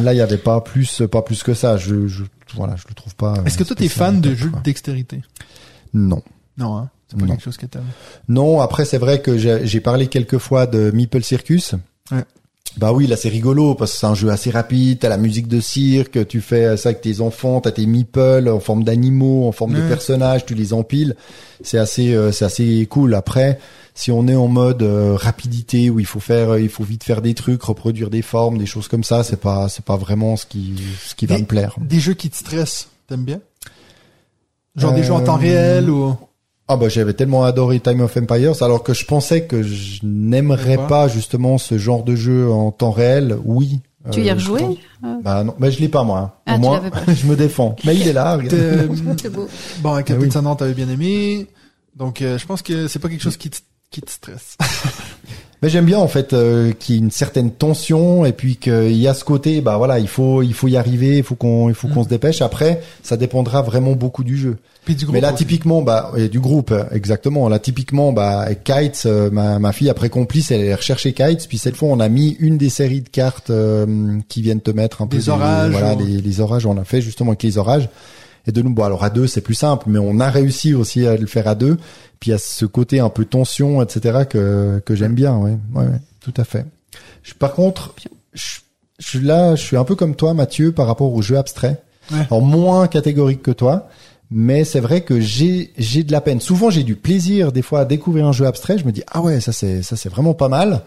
Là, 0.00 0.14
il 0.14 0.16
y 0.16 0.20
avait 0.20 0.38
pas 0.38 0.60
plus, 0.60 1.02
pas 1.10 1.22
plus 1.22 1.42
que 1.42 1.54
ça. 1.54 1.76
Je, 1.76 2.06
je 2.06 2.22
voilà, 2.54 2.76
je 2.76 2.84
le 2.88 2.94
trouve 2.94 3.14
pas. 3.16 3.34
euh, 3.38 3.44
Est-ce 3.44 3.58
que 3.58 3.64
toi, 3.64 3.76
t'es 3.76 3.88
fan 3.88 4.20
de 4.20 4.34
jeux 4.34 4.50
de 4.50 4.62
dextérité? 4.62 5.20
Non. 5.92 6.22
Non, 6.56 6.76
hein. 6.78 6.88
C'est 7.08 7.18
pas 7.18 7.26
Non. 7.26 7.32
quelque 7.32 7.42
chose 7.44 7.56
que 7.56 7.66
t'aimes. 7.66 7.82
Non, 8.28 8.60
après 8.60 8.84
c'est 8.84 8.98
vrai 8.98 9.20
que 9.20 9.36
j'ai 9.36 9.66
j'ai 9.66 9.80
parlé 9.80 10.06
quelques 10.06 10.38
fois 10.38 10.66
de 10.66 10.92
Meeple 10.92 11.22
Circus. 11.24 11.74
Ouais. 12.12 12.24
Bah 12.76 12.92
oui, 12.92 13.06
là 13.08 13.16
c'est 13.16 13.28
rigolo 13.28 13.74
parce 13.74 13.92
que 13.92 13.98
c'est 13.98 14.06
un 14.06 14.14
jeu 14.14 14.30
assez 14.30 14.50
rapide, 14.50 15.00
t'as 15.00 15.08
la 15.08 15.16
musique 15.16 15.48
de 15.48 15.60
cirque, 15.60 16.26
tu 16.28 16.40
fais 16.40 16.76
ça 16.76 16.90
avec 16.90 17.00
tes 17.02 17.20
enfants, 17.20 17.60
t'as 17.60 17.72
tes 17.72 17.84
meeples 17.84 18.48
en 18.48 18.60
forme 18.60 18.84
d'animaux, 18.84 19.48
en 19.48 19.52
forme 19.52 19.74
de 19.74 19.88
personnages, 19.88 20.46
tu 20.46 20.54
les 20.54 20.72
empiles. 20.72 21.16
C'est 21.62 21.78
assez, 21.78 22.14
euh, 22.14 22.30
c'est 22.32 22.44
assez 22.44 22.86
cool. 22.88 23.14
Après, 23.14 23.58
si 23.94 24.12
on 24.12 24.28
est 24.28 24.36
en 24.36 24.46
mode 24.48 24.82
euh, 24.82 25.14
rapidité 25.16 25.90
où 25.90 25.98
il 26.00 26.06
faut 26.06 26.20
faire, 26.20 26.50
euh, 26.50 26.60
il 26.60 26.68
faut 26.68 26.84
vite 26.84 27.02
faire 27.04 27.20
des 27.22 27.34
trucs, 27.34 27.62
reproduire 27.62 28.08
des 28.08 28.22
formes, 28.22 28.56
des 28.56 28.66
choses 28.66 28.86
comme 28.88 29.04
ça, 29.04 29.24
c'est 29.24 29.40
pas, 29.40 29.68
c'est 29.68 29.84
pas 29.84 29.96
vraiment 29.96 30.36
ce 30.36 30.46
qui, 30.46 30.74
ce 31.04 31.14
qui 31.16 31.26
va 31.26 31.38
me 31.38 31.44
plaire. 31.44 31.74
Des 31.80 31.98
jeux 32.00 32.14
qui 32.14 32.30
te 32.30 32.36
stressent, 32.36 32.88
t'aimes 33.08 33.24
bien? 33.24 33.40
Genre 34.76 34.92
des 34.94 35.00
Euh, 35.00 35.04
jeux 35.04 35.12
en 35.12 35.20
temps 35.20 35.36
réel 35.36 35.90
ou... 35.90 36.14
Ah 36.72 36.76
bah 36.76 36.88
j'avais 36.88 37.14
tellement 37.14 37.42
adoré 37.44 37.80
Time 37.80 38.00
of 38.02 38.16
Empires 38.16 38.62
alors 38.62 38.84
que 38.84 38.94
je 38.94 39.04
pensais 39.04 39.44
que 39.44 39.60
je 39.62 40.00
n'aimerais 40.04 40.76
Pas. 40.76 40.86
pas 40.86 41.08
justement 41.08 41.58
ce 41.58 41.78
genre 41.78 42.04
de 42.04 42.14
jeu 42.14 42.48
en 42.50 42.70
temps 42.70 42.92
réel. 42.92 43.36
Oui. 43.44 43.80
Tu 44.12 44.20
y 44.20 44.30
Euh, 44.30 44.34
as 44.34 44.38
je 44.38 44.50
rejoué 44.50 44.60
pense- 45.02 45.22
Bah 45.24 45.42
non, 45.44 45.54
bah 45.58 45.68
je 45.70 45.78
l'ai 45.80 45.88
pas 45.88 46.04
moi. 46.04 46.18
hein. 46.20 46.32
Ah, 46.46 46.54
Au 46.54 46.58
moins, 46.58 46.78
pas. 46.78 47.02
je 47.12 47.26
me 47.26 47.34
défends. 47.34 47.74
Mais 47.84 47.96
il 47.96 48.06
est 48.06 48.12
là. 48.12 48.36
regarde. 48.36 48.54
Euh, 48.54 48.86
C'est 49.20 49.30
beau. 49.32 49.48
bon, 49.80 49.92
avec 49.94 50.06
Ah 50.06 50.12
Captain 50.12 50.24
oui. 50.26 50.30
Sanant, 50.32 50.54
t'avais 50.54 50.74
bien 50.74 50.88
aimé. 50.88 51.48
Donc, 51.96 52.22
euh, 52.22 52.38
je 52.38 52.46
pense 52.46 52.62
que 52.62 52.86
c'est 52.86 52.98
pas 53.00 53.08
quelque 53.08 53.20
chose 53.22 53.36
qui 53.36 53.50
te, 53.50 53.58
qui 53.90 54.00
te 54.00 54.10
stresse. 54.10 54.56
Mais 55.62 55.68
j'aime 55.68 55.84
bien 55.84 55.98
en 55.98 56.08
fait 56.08 56.32
euh, 56.32 56.72
qu'il 56.72 56.94
y 56.94 56.98
ait 56.98 57.02
une 57.02 57.10
certaine 57.10 57.50
tension 57.50 58.24
et 58.24 58.32
puis 58.32 58.56
qu'il 58.56 58.96
y 58.96 59.06
a 59.06 59.12
ce 59.12 59.24
côté 59.24 59.60
bah 59.60 59.76
voilà 59.76 59.98
il 59.98 60.08
faut 60.08 60.42
il 60.42 60.54
faut 60.54 60.68
y 60.68 60.76
arriver 60.78 61.18
il 61.18 61.22
faut 61.22 61.34
qu'on 61.34 61.68
il 61.68 61.74
faut 61.74 61.86
qu'on 61.88 62.00
Mm. 62.00 62.04
se 62.04 62.08
dépêche. 62.08 62.40
Après 62.42 62.80
ça 63.02 63.18
dépendra 63.18 63.60
vraiment 63.60 63.92
beaucoup 63.92 64.24
du 64.24 64.38
jeu. 64.38 64.56
Puis 64.86 64.94
du 64.94 65.04
groupe 65.04 65.14
mais 65.14 65.20
là 65.20 65.34
typiquement 65.34 65.82
bah 65.82 66.12
et 66.16 66.28
du 66.30 66.40
groupe 66.40 66.72
exactement. 66.92 67.46
Là 67.50 67.58
typiquement 67.58 68.12
bah 68.14 68.40
avec 68.40 68.64
Kites 68.64 69.02
euh, 69.04 69.28
ma 69.30 69.58
ma 69.58 69.72
fille 69.72 69.90
après 69.90 70.08
complice 70.08 70.50
elle 70.50 70.62
est 70.62 70.74
recherchée 70.74 71.12
Kites 71.12 71.46
puis 71.46 71.58
cette 71.58 71.76
fois 71.76 71.90
on 71.90 72.00
a 72.00 72.08
mis 72.08 72.36
une 72.40 72.56
des 72.56 72.70
séries 72.70 73.02
de 73.02 73.10
cartes 73.10 73.50
euh, 73.50 74.18
qui 74.28 74.40
viennent 74.40 74.62
te 74.62 74.70
mettre 74.70 75.02
un 75.02 75.06
peu 75.06 75.18
Des 75.18 75.28
orages, 75.28 75.72
voilà 75.72 75.94
ou- 75.94 75.98
les, 76.06 76.22
les 76.22 76.40
orages. 76.40 76.64
On 76.64 76.72
l'a 76.74 76.84
fait 76.84 77.02
justement 77.02 77.32
avec 77.32 77.42
les 77.42 77.58
orages 77.58 77.90
et 78.46 78.52
de 78.52 78.62
nous 78.62 78.70
bon 78.70 78.84
alors 78.84 79.04
à 79.04 79.10
deux 79.10 79.26
c'est 79.26 79.40
plus 79.40 79.54
simple 79.54 79.84
mais 79.88 79.98
on 79.98 80.20
a 80.20 80.30
réussi 80.30 80.74
aussi 80.74 81.06
à 81.06 81.16
le 81.16 81.26
faire 81.26 81.48
à 81.48 81.54
deux 81.54 81.78
puis 82.20 82.32
a 82.32 82.38
ce 82.38 82.64
côté 82.64 83.00
un 83.00 83.08
peu 83.10 83.24
tension 83.24 83.82
etc 83.82 84.24
que 84.28 84.82
que 84.84 84.94
j'aime 84.94 85.14
bien 85.14 85.36
ouais 85.36 85.56
ouais, 85.74 85.84
ouais 85.84 86.00
tout 86.20 86.34
à 86.36 86.44
fait 86.44 86.66
je, 87.22 87.34
par 87.34 87.54
contre 87.54 87.94
je, 88.32 88.60
je 88.98 89.08
suis 89.08 89.20
là 89.20 89.54
je 89.56 89.62
suis 89.62 89.76
un 89.76 89.84
peu 89.84 89.94
comme 89.94 90.14
toi 90.16 90.34
Mathieu 90.34 90.72
par 90.72 90.86
rapport 90.86 91.12
aux 91.12 91.22
jeux 91.22 91.38
abstraits 91.38 91.82
Ouais. 92.10 92.26
alors 92.28 92.42
moins 92.42 92.88
catégorique 92.88 93.40
que 93.40 93.52
toi 93.52 93.88
mais 94.32 94.64
c'est 94.64 94.80
vrai 94.80 95.00
que 95.00 95.18
j'ai 95.20 95.72
j'ai 95.76 96.04
de 96.04 96.12
la 96.12 96.20
peine. 96.20 96.40
Souvent 96.40 96.70
j'ai 96.70 96.84
du 96.84 96.94
plaisir 96.94 97.50
des 97.50 97.62
fois 97.62 97.80
à 97.80 97.84
découvrir 97.84 98.26
un 98.26 98.32
jeu 98.32 98.46
abstrait. 98.46 98.78
Je 98.78 98.84
me 98.84 98.92
dis 98.92 99.02
ah 99.08 99.20
ouais 99.20 99.40
ça 99.40 99.50
c'est 99.52 99.82
ça 99.82 99.96
c'est 99.96 100.08
vraiment 100.08 100.34
pas 100.34 100.48
mal. 100.48 100.82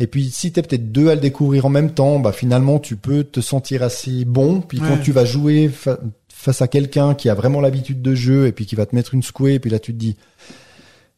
Et 0.00 0.08
puis 0.08 0.30
si 0.30 0.50
t'es 0.50 0.62
peut-être 0.62 0.90
deux 0.90 1.08
à 1.08 1.14
le 1.14 1.20
découvrir 1.20 1.66
en 1.66 1.68
même 1.68 1.92
temps, 1.92 2.18
bah 2.18 2.32
finalement 2.32 2.80
tu 2.80 2.96
peux 2.96 3.22
te 3.22 3.40
sentir 3.40 3.84
assez 3.84 4.24
bon. 4.24 4.60
Puis 4.60 4.78
quand 4.80 4.98
tu 5.00 5.12
vas 5.12 5.24
jouer 5.24 5.70
face 6.40 6.62
à 6.62 6.68
quelqu'un 6.68 7.14
qui 7.14 7.28
a 7.28 7.34
vraiment 7.34 7.60
l'habitude 7.60 8.00
de 8.00 8.14
jeu 8.14 8.46
et 8.46 8.52
puis 8.52 8.64
qui 8.64 8.76
va 8.76 8.86
te 8.86 8.94
mettre 8.94 9.12
une 9.12 9.22
secouée, 9.24 9.54
et 9.54 9.58
puis 9.58 9.70
là 9.70 9.78
tu 9.80 9.92
te 9.92 9.98
dis 9.98 10.16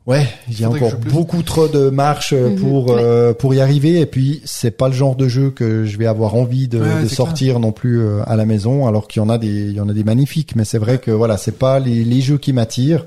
ouais 0.06 0.26
il 0.48 0.58
y 0.58 0.64
a 0.64 0.70
encore 0.70 0.96
beaucoup 0.96 1.42
trop 1.42 1.68
de 1.68 1.90
marches 1.90 2.32
euh, 2.32 2.48
Mhm. 2.50 2.56
pour 2.56 2.86
Ouais. 2.86 3.02
euh, 3.02 3.34
pour 3.34 3.52
y 3.54 3.60
arriver. 3.60 4.00
Et 4.00 4.06
puis 4.06 4.40
c'est 4.44 4.70
pas 4.70 4.88
le 4.88 4.94
genre 4.94 5.14
de 5.16 5.28
jeu 5.28 5.50
que 5.50 5.84
je 5.84 5.98
vais 5.98 6.06
avoir 6.06 6.34
envie 6.36 6.68
de, 6.68 6.80
Ouais, 6.80 7.02
de 7.02 7.08
c'est 7.08 7.14
sortir 7.14 7.60
non 7.60 7.70
plus 7.70 8.00
euh, 8.00 8.22
à 8.26 8.34
la 8.36 8.46
maison. 8.46 8.86
Alors 8.86 9.06
qu'il 9.08 9.20
y 9.20 9.24
en 9.24 9.28
a 9.28 9.36
des 9.38 9.48
il 9.70 9.72
y 9.74 9.80
en 9.80 9.88
a 9.88 9.92
des 9.92 10.04
magnifiques. 10.04 10.56
Mais 10.56 10.64
c'est 10.64 10.78
vrai 10.78 10.98
que 10.98 11.10
voilà 11.10 11.36
c'est 11.36 11.58
pas 11.58 11.78
les, 11.78 12.02
les 12.02 12.20
jeux 12.22 12.38
qui 12.38 12.52
m'attirent. 12.54 13.06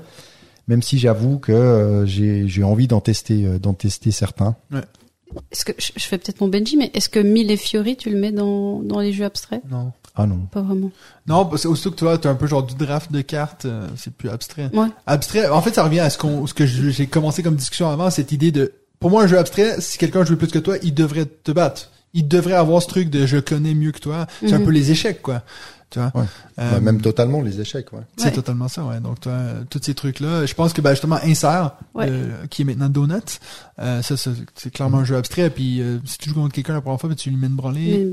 Même 0.68 0.82
si 0.82 0.98
j'avoue 0.98 1.38
que 1.38 1.52
euh, 1.52 2.06
j'ai 2.06 2.46
j'ai 2.48 2.62
envie 2.62 2.86
d'en 2.86 3.00
tester 3.00 3.44
euh, 3.44 3.58
d'en 3.58 3.74
tester 3.74 4.12
certains. 4.12 4.54
Est-ce 5.50 5.64
que 5.64 5.72
je 5.78 6.02
fais 6.04 6.18
peut-être 6.18 6.40
mon 6.40 6.48
Benji, 6.48 6.76
mais 6.76 6.90
est-ce 6.94 7.08
que 7.08 7.18
Mille 7.20 7.50
et 7.50 7.56
Fiori, 7.56 7.96
tu 7.96 8.10
le 8.10 8.16
mets 8.18 8.32
dans 8.32 8.80
dans 8.80 9.00
les 9.00 9.12
jeux 9.12 9.24
abstraits? 9.24 9.62
Non. 9.70 9.92
Ah 10.16 10.26
non. 10.26 10.40
Pas 10.52 10.62
vraiment. 10.62 10.92
Non, 11.26 11.44
parce 11.44 11.64
que 11.64 11.68
aussitôt 11.68 11.90
que 11.90 11.96
toi, 11.96 12.16
t'as 12.18 12.30
un 12.30 12.34
peu 12.36 12.46
genre 12.46 12.62
du 12.62 12.74
draft 12.76 13.10
de 13.10 13.20
cartes, 13.20 13.64
euh, 13.64 13.88
c'est 13.96 14.12
plus 14.14 14.28
abstrait. 14.28 14.70
Ouais. 14.72 14.86
Abstrait, 15.06 15.48
en 15.48 15.60
fait, 15.60 15.74
ça 15.74 15.82
revient 15.82 15.98
à 16.00 16.08
ce 16.10 16.18
qu'on, 16.18 16.46
ce 16.46 16.54
que 16.54 16.64
j'ai 16.66 17.06
commencé 17.08 17.42
comme 17.42 17.56
discussion 17.56 17.90
avant, 17.90 18.10
cette 18.10 18.30
idée 18.30 18.52
de, 18.52 18.72
pour 19.00 19.10
moi, 19.10 19.24
un 19.24 19.26
jeu 19.26 19.38
abstrait, 19.38 19.80
si 19.80 19.98
quelqu'un 19.98 20.24
joue 20.24 20.36
plus 20.36 20.46
que 20.48 20.60
toi, 20.60 20.76
il 20.84 20.94
devrait 20.94 21.26
te 21.26 21.50
battre. 21.50 21.90
Il 22.12 22.28
devrait 22.28 22.54
avoir 22.54 22.80
ce 22.80 22.86
truc 22.86 23.10
de 23.10 23.26
je 23.26 23.38
connais 23.38 23.74
mieux 23.74 23.90
que 23.90 23.98
toi. 23.98 24.28
C'est 24.40 24.52
un 24.52 24.58
Mhm. 24.60 24.64
peu 24.66 24.70
les 24.70 24.92
échecs, 24.92 25.20
quoi. 25.20 25.42
Tu 25.94 26.00
vois? 26.00 26.10
Ouais. 26.12 26.26
Euh, 26.58 26.72
Bah, 26.72 26.80
même 26.80 27.00
totalement 27.00 27.40
les 27.40 27.60
échecs. 27.60 27.92
Ouais. 27.92 28.00
C'est 28.16 28.24
Ouais. 28.26 28.32
totalement 28.32 28.66
ça, 28.66 28.82
ouais. 28.84 28.98
Donc, 28.98 29.20
toi, 29.20 29.32
tous 29.70 29.78
ces 29.80 29.94
trucs-là, 29.94 30.44
je 30.44 30.52
pense 30.54 30.72
que, 30.72 30.80
ben, 30.80 30.90
justement, 30.90 31.18
Insert, 31.24 31.70
Ouais. 31.94 32.06
euh, 32.10 32.46
qui 32.50 32.62
est 32.62 32.64
maintenant 32.64 32.88
Donut, 32.88 33.38
euh, 33.78 34.02
ça, 34.02 34.16
ça, 34.16 34.32
c'est 34.56 34.72
clairement 34.72 34.98
un 34.98 35.04
jeu 35.04 35.14
abstrait. 35.16 35.50
Puis, 35.50 35.80
euh, 35.80 35.98
si 36.04 36.18
tu 36.18 36.30
joues 36.30 36.34
contre 36.34 36.52
quelqu'un 36.52 36.72
la 36.72 36.80
première 36.80 36.98
fois, 36.98 37.08
ben, 37.10 37.14
tu 37.14 37.30
lui 37.30 37.36
mets 37.36 37.46
une 37.46 37.54
branlée. 37.54 38.12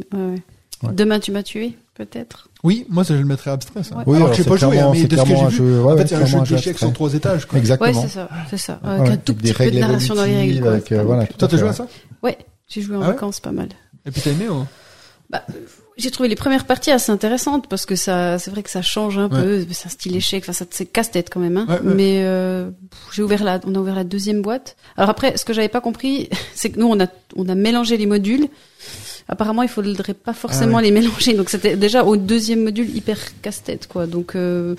Demain, 0.93 1.19
tu 1.19 1.31
m'as 1.31 1.41
tué, 1.41 1.75
peut-être? 1.95 2.49
Oui, 2.63 2.85
moi, 2.87 3.03
ça, 3.03 3.15
je 3.15 3.19
le 3.21 3.25
mettrais 3.25 3.49
abstrait, 3.49 3.81
ça. 3.83 3.95
Oui, 3.95 4.15
alors, 4.15 4.15
alors 4.15 4.29
que 4.29 4.35
j'ai 4.43 4.43
pas 4.47 4.55
joué, 4.57 4.79
hein, 4.79 4.89
mais 4.91 5.01
c'est 5.01 5.07
de 5.07 5.15
ce 5.15 5.21
que 5.21 5.25
clairement 5.27 5.39
j'ai 5.39 5.45
un 5.45 5.49
vu, 5.49 5.55
jeu- 5.73 5.81
ouais, 5.81 5.93
en 5.93 5.97
fait, 5.97 6.07
c'est 6.07 6.15
un 6.15 6.25
jeu 6.25 6.39
d'échecs 6.41 6.77
sur 6.77 6.93
trois 6.93 7.13
étages, 7.15 7.45
quoi. 7.47 7.55
Ouais, 7.55 7.59
Exactement. 7.61 8.01
c'est 8.03 8.07
ça, 8.09 8.29
c'est 8.49 8.57
ça. 8.57 8.79
Avec 8.83 9.11
un 9.11 9.17
tout 9.17 9.33
petit 9.33 9.53
peu 9.53 9.71
de 9.71 9.79
narration 9.79 10.13
dans 10.13 10.23
les 10.25 10.35
règles. 10.37 10.81
Toi, 11.37 11.47
t'as 11.47 11.57
joué 11.57 11.69
à 11.69 11.73
ça? 11.73 11.87
Ouais, 12.21 12.37
j'ai 12.67 12.81
joué 12.81 12.95
en 12.95 13.01
Ah 13.01 13.07
vacances, 13.07 13.39
pas 13.39 13.51
mal. 13.51 13.69
Et 14.05 14.11
puis 14.11 14.21
t'as 14.21 14.31
aimé? 14.31 14.45
Bah, 15.31 15.43
j'ai 16.01 16.11
trouvé 16.11 16.27
les 16.27 16.35
premières 16.35 16.65
parties 16.65 16.91
assez 16.91 17.11
intéressantes 17.11 17.67
parce 17.69 17.85
que 17.85 17.95
ça, 17.95 18.37
c'est 18.39 18.51
vrai 18.51 18.63
que 18.63 18.69
ça 18.69 18.81
change 18.81 19.17
un 19.17 19.29
peu. 19.29 19.65
C'est 19.71 19.85
un 19.87 19.89
style 19.89 20.15
échec. 20.15 20.43
Enfin, 20.43 20.53
ça, 20.53 20.65
c'est 20.69 20.85
casse-tête 20.85 21.29
quand 21.31 21.39
même. 21.39 21.57
Hein. 21.57 21.65
Ouais, 21.69 21.75
ouais. 21.75 21.93
Mais 21.95 22.21
euh, 22.23 22.69
j'ai 23.13 23.23
ouvert 23.23 23.43
la, 23.43 23.59
on 23.65 23.75
a 23.75 23.79
ouvert 23.79 23.95
la 23.95 24.03
deuxième 24.03 24.41
boîte. 24.41 24.75
Alors 24.97 25.09
après, 25.09 25.37
ce 25.37 25.45
que 25.45 25.53
j'avais 25.53 25.69
pas 25.69 25.81
compris, 25.81 26.29
c'est 26.55 26.69
que 26.71 26.79
nous, 26.79 26.87
on 26.87 26.99
a, 26.99 27.07
on 27.35 27.47
a 27.47 27.55
mélangé 27.55 27.95
les 27.97 28.05
modules. 28.07 28.47
Apparemment, 29.27 29.61
il 29.63 29.69
faudrait 29.69 30.13
pas 30.13 30.33
forcément 30.33 30.77
Ah 30.77 30.81
les 30.81 30.91
mélanger. 30.91 31.33
Donc 31.33 31.49
c'était 31.49 31.77
déjà 31.77 32.03
au 32.03 32.17
deuxième 32.17 32.63
module 32.63 32.89
hyper 32.95 33.17
casse-tête, 33.41 33.87
quoi. 33.87 34.07
Donc 34.07 34.35
euh, 34.35 34.75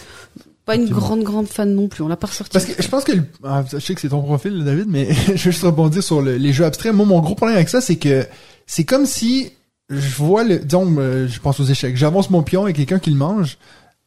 pas 0.66 0.74
une 0.76 0.88
grande 0.88 1.22
grande 1.22 1.46
fan 1.48 1.74
non 1.74 1.88
plus. 1.88 2.02
On 2.02 2.08
l'a 2.08 2.16
pas 2.16 2.26
ressorti. 2.26 2.52
Parce 2.52 2.66
que 2.66 2.82
je 2.82 2.88
pense 2.88 3.04
que, 3.04 3.12
le- 3.12 3.24
ah, 3.44 3.64
je 3.72 3.78
sais 3.78 3.94
que 3.94 4.00
c'est 4.00 4.10
ton 4.10 4.22
profil, 4.22 4.62
David, 4.64 4.86
mais 4.88 5.12
je 5.26 5.30
vais 5.32 5.36
juste 5.38 5.62
rebondir 5.62 6.02
sur 6.02 6.20
le- 6.20 6.36
les 6.36 6.52
jeux 6.52 6.64
abstraits. 6.64 6.92
Moi, 6.92 7.06
mon 7.06 7.20
gros 7.20 7.34
problème 7.34 7.56
avec 7.56 7.68
ça, 7.68 7.80
c'est 7.80 7.96
que 7.96 8.26
c'est 8.66 8.84
comme 8.84 9.06
si 9.06 9.52
je 9.92 10.14
vois 10.16 10.44
le, 10.44 10.58
disons, 10.58 10.94
euh, 10.98 11.28
je 11.28 11.40
pense 11.40 11.60
aux 11.60 11.64
échecs. 11.64 11.96
J'avance 11.96 12.30
mon 12.30 12.42
pion 12.42 12.66
et 12.66 12.72
quelqu'un 12.72 12.98
qui 12.98 13.10
le 13.10 13.16
mange. 13.16 13.58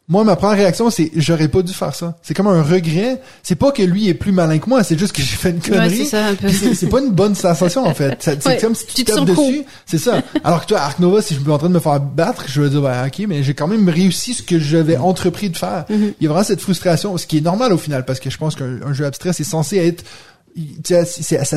Moi, 0.07 0.23
ma 0.23 0.35
première 0.35 0.57
réaction, 0.57 0.91
c'est 0.91 1.11
j'aurais 1.15 1.47
pas 1.47 1.63
dû 1.63 1.73
faire 1.73 1.95
ça. 1.95 2.15
C'est 2.21 2.35
comme 2.35 2.45
un 2.45 2.61
regret. 2.61 3.19
C'est 3.41 3.55
pas 3.55 3.71
que 3.71 3.81
lui 3.81 4.07
est 4.07 4.13
plus 4.13 4.31
malin 4.31 4.59
que 4.59 4.69
moi, 4.69 4.83
c'est 4.83 4.99
juste 4.99 5.15
que 5.15 5.21
j'ai 5.23 5.35
fait 5.35 5.49
une 5.49 5.55
ouais, 5.55 5.69
connerie. 5.69 5.97
c'est 5.97 6.05
ça 6.05 6.27
un 6.27 6.35
peu. 6.35 6.45
Puis 6.47 6.55
c'est 6.55 6.75
c'est 6.75 6.87
pas 6.87 6.99
une 6.99 7.09
bonne 7.09 7.33
sensation 7.33 7.87
en 7.87 7.93
fait. 7.95 8.15
C'est 8.19 8.45
Ouais, 8.45 8.57
comme 8.57 8.75
si 8.75 8.85
tu, 8.85 8.93
tu 8.93 9.03
te 9.03 9.11
tapes 9.11 9.27
sens 9.27 9.37
dessus. 9.37 9.63
C'est 9.87 9.97
ça. 9.97 10.21
Alors 10.43 10.61
que 10.61 10.67
toi, 10.67 10.81
Ark 10.81 10.99
Nova, 10.99 11.23
si 11.23 11.33
je 11.33 11.39
suis 11.39 11.49
en 11.49 11.57
train 11.57 11.69
de 11.69 11.73
me 11.73 11.79
faire 11.79 11.99
battre, 11.99 12.45
je 12.47 12.61
vais 12.61 12.69
dire 12.69 12.81
bah, 12.81 13.05
ok, 13.07 13.25
mais 13.27 13.41
j'ai 13.41 13.55
quand 13.55 13.67
même 13.67 13.89
réussi 13.89 14.35
ce 14.35 14.43
que 14.43 14.59
j'avais 14.59 14.97
entrepris 14.97 15.49
de 15.49 15.57
faire. 15.57 15.85
Mhm. 15.89 16.13
Il 16.19 16.23
y 16.23 16.27
a 16.27 16.29
vraiment 16.29 16.45
cette 16.45 16.61
frustration, 16.61 17.17
ce 17.17 17.25
qui 17.25 17.39
est 17.39 17.41
normal 17.41 17.73
au 17.73 17.77
final, 17.79 18.05
parce 18.05 18.19
que 18.19 18.29
je 18.29 18.37
pense 18.37 18.55
qu'un 18.55 18.81
un 18.85 18.93
jeu 18.93 19.05
abstrait 19.05 19.33
c'est 19.33 19.43
censé 19.43 19.77
être 19.77 20.03
ça 20.83 21.05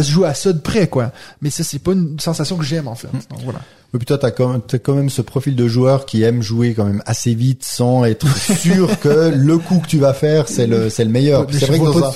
se 0.02 0.10
joue 0.10 0.24
à 0.24 0.34
ça 0.34 0.52
de 0.52 0.59
près 0.59 0.88
quoi. 0.88 1.12
Mais 1.40 1.50
ça 1.50 1.64
c'est 1.64 1.78
pas 1.78 1.92
une 1.92 2.18
sensation 2.18 2.56
que 2.56 2.64
j'aime 2.64 2.88
en 2.88 2.94
fait. 2.94 3.09
Donc 3.30 3.40
voilà. 3.44 3.60
Puis 3.97 4.05
toi, 4.05 4.19
t'as 4.19 4.31
quand, 4.31 4.48
même- 4.48 4.60
t'as 4.66 4.77
quand 4.78 4.93
même 4.94 5.09
ce 5.09 5.23
profil 5.23 5.56
de 5.56 5.66
joueur 5.66 6.05
qui 6.05 6.23
aime 6.23 6.43
jouer 6.43 6.74
quand 6.74 6.85
même 6.85 7.02
assez 7.06 7.32
vite 7.35 7.62
sans 7.65 8.05
être 8.05 8.27
sûr 8.36 9.01
que 9.01 9.32
le 9.35 9.56
coup 9.59 9.78
que 9.78 9.86
tu 9.86 9.97
vas 9.98 10.12
faire, 10.12 10.47
c'est 10.47 10.66
le, 10.66 10.90
c'est 10.90 11.05
le 11.05 11.10
meilleur. 11.10 11.47
Mais 11.51 11.59
C'est 11.59 11.66
vrai, 11.66 11.78
un, 11.78 12.12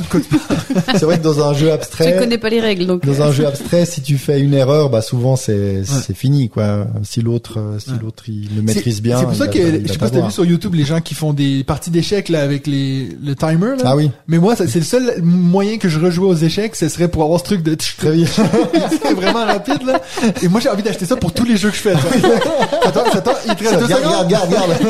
tu 0.99 1.05
vrai 1.07 1.19
que 1.19 1.23
dans 1.23 1.43
un 1.49 1.55
jeu 1.55 1.67
Tu 1.69 1.73
abstrait, 1.73 2.17
connais 2.19 2.37
pas 2.37 2.51
les 2.51 2.61
règles, 2.61 2.87
donc. 2.87 3.07
dans 3.07 3.23
un 3.23 3.33
jeu 3.33 3.47
abstrait, 3.47 3.87
si 3.87 4.03
tu 4.03 4.19
fais 4.19 4.41
une 4.41 4.53
erreur, 4.55 4.91
bah 4.91 5.01
souvent 5.01 5.35
c'est, 5.37 5.83
c'est 5.85 6.15
fini, 6.17 6.49
quoi. 6.51 6.87
Si 7.05 7.23
l'autre, 7.23 7.59
euh, 7.59 7.79
si 7.79 7.91
Ouais. 7.93 7.97
l'autre 8.03 8.25
il 8.29 8.49
le 8.57 8.63
maîtrise 8.63 9.01
bien. 9.03 9.19
C'est 9.19 9.25
pour 9.25 9.35
ça 9.35 9.49
que 9.49 9.59
je 9.59 9.91
sais 9.93 9.99
pas 9.99 10.07
si 10.09 10.13
t'as 10.13 10.27
vu 10.27 10.31
sur 10.31 10.45
YouTube 10.45 10.75
les 10.75 10.85
gens 10.85 11.01
qui 11.01 11.15
font 11.15 11.33
des 11.33 11.65
parties 11.65 11.91
d'échecs 11.91 12.29
là 12.29 12.43
avec 12.43 12.67
les 12.67 13.09
le 13.25 13.35
timer 13.35 13.77
là. 13.79 13.83
Ah 13.85 13.97
oui, 13.97 14.11
Mais 14.29 14.39
moi, 14.39 14.57
c'est 14.57 14.75
le 14.75 14.83
seul 14.83 15.23
moyen 15.23 15.79
que 15.79 15.89
je 15.89 15.99
rejouais 15.99 16.27
aux 16.29 16.35
échecs, 16.37 16.77
ce 16.77 16.89
serait 16.89 17.09
pour 17.09 17.23
avoir 17.25 17.41
ce 17.41 17.45
truc 17.45 17.63
de 17.63 17.75
très 17.75 18.13
bien. 18.13 18.27
c'est 19.03 19.15
vraiment 19.15 19.45
rapide 19.47 19.83
là. 19.87 20.01
Et 20.43 20.49
moi, 20.49 20.61
j'ai 20.61 20.69
envie 20.69 20.83
d'acheter 20.83 21.07
ça 21.07 21.17
pour 21.17 21.33
tous 21.33 21.45
les 21.45 21.57
jeux 21.63 21.71
que 21.71 21.77
je 21.77 21.83
fais. 21.83 21.93
attends, 22.85 23.05
attends, 23.13 23.33
il 23.47 23.55
te 23.55 23.65
reste 23.65 23.83
regarde, 23.83 24.27
regarde. 24.27 24.71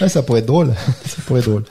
Ouais, 0.00 0.08
ça 0.08 0.22
pourrait 0.22 0.40
être 0.40 0.46
drôle. 0.46 0.74
Ça 1.06 1.22
pourrait 1.24 1.38
être 1.38 1.48
drôle. 1.48 1.62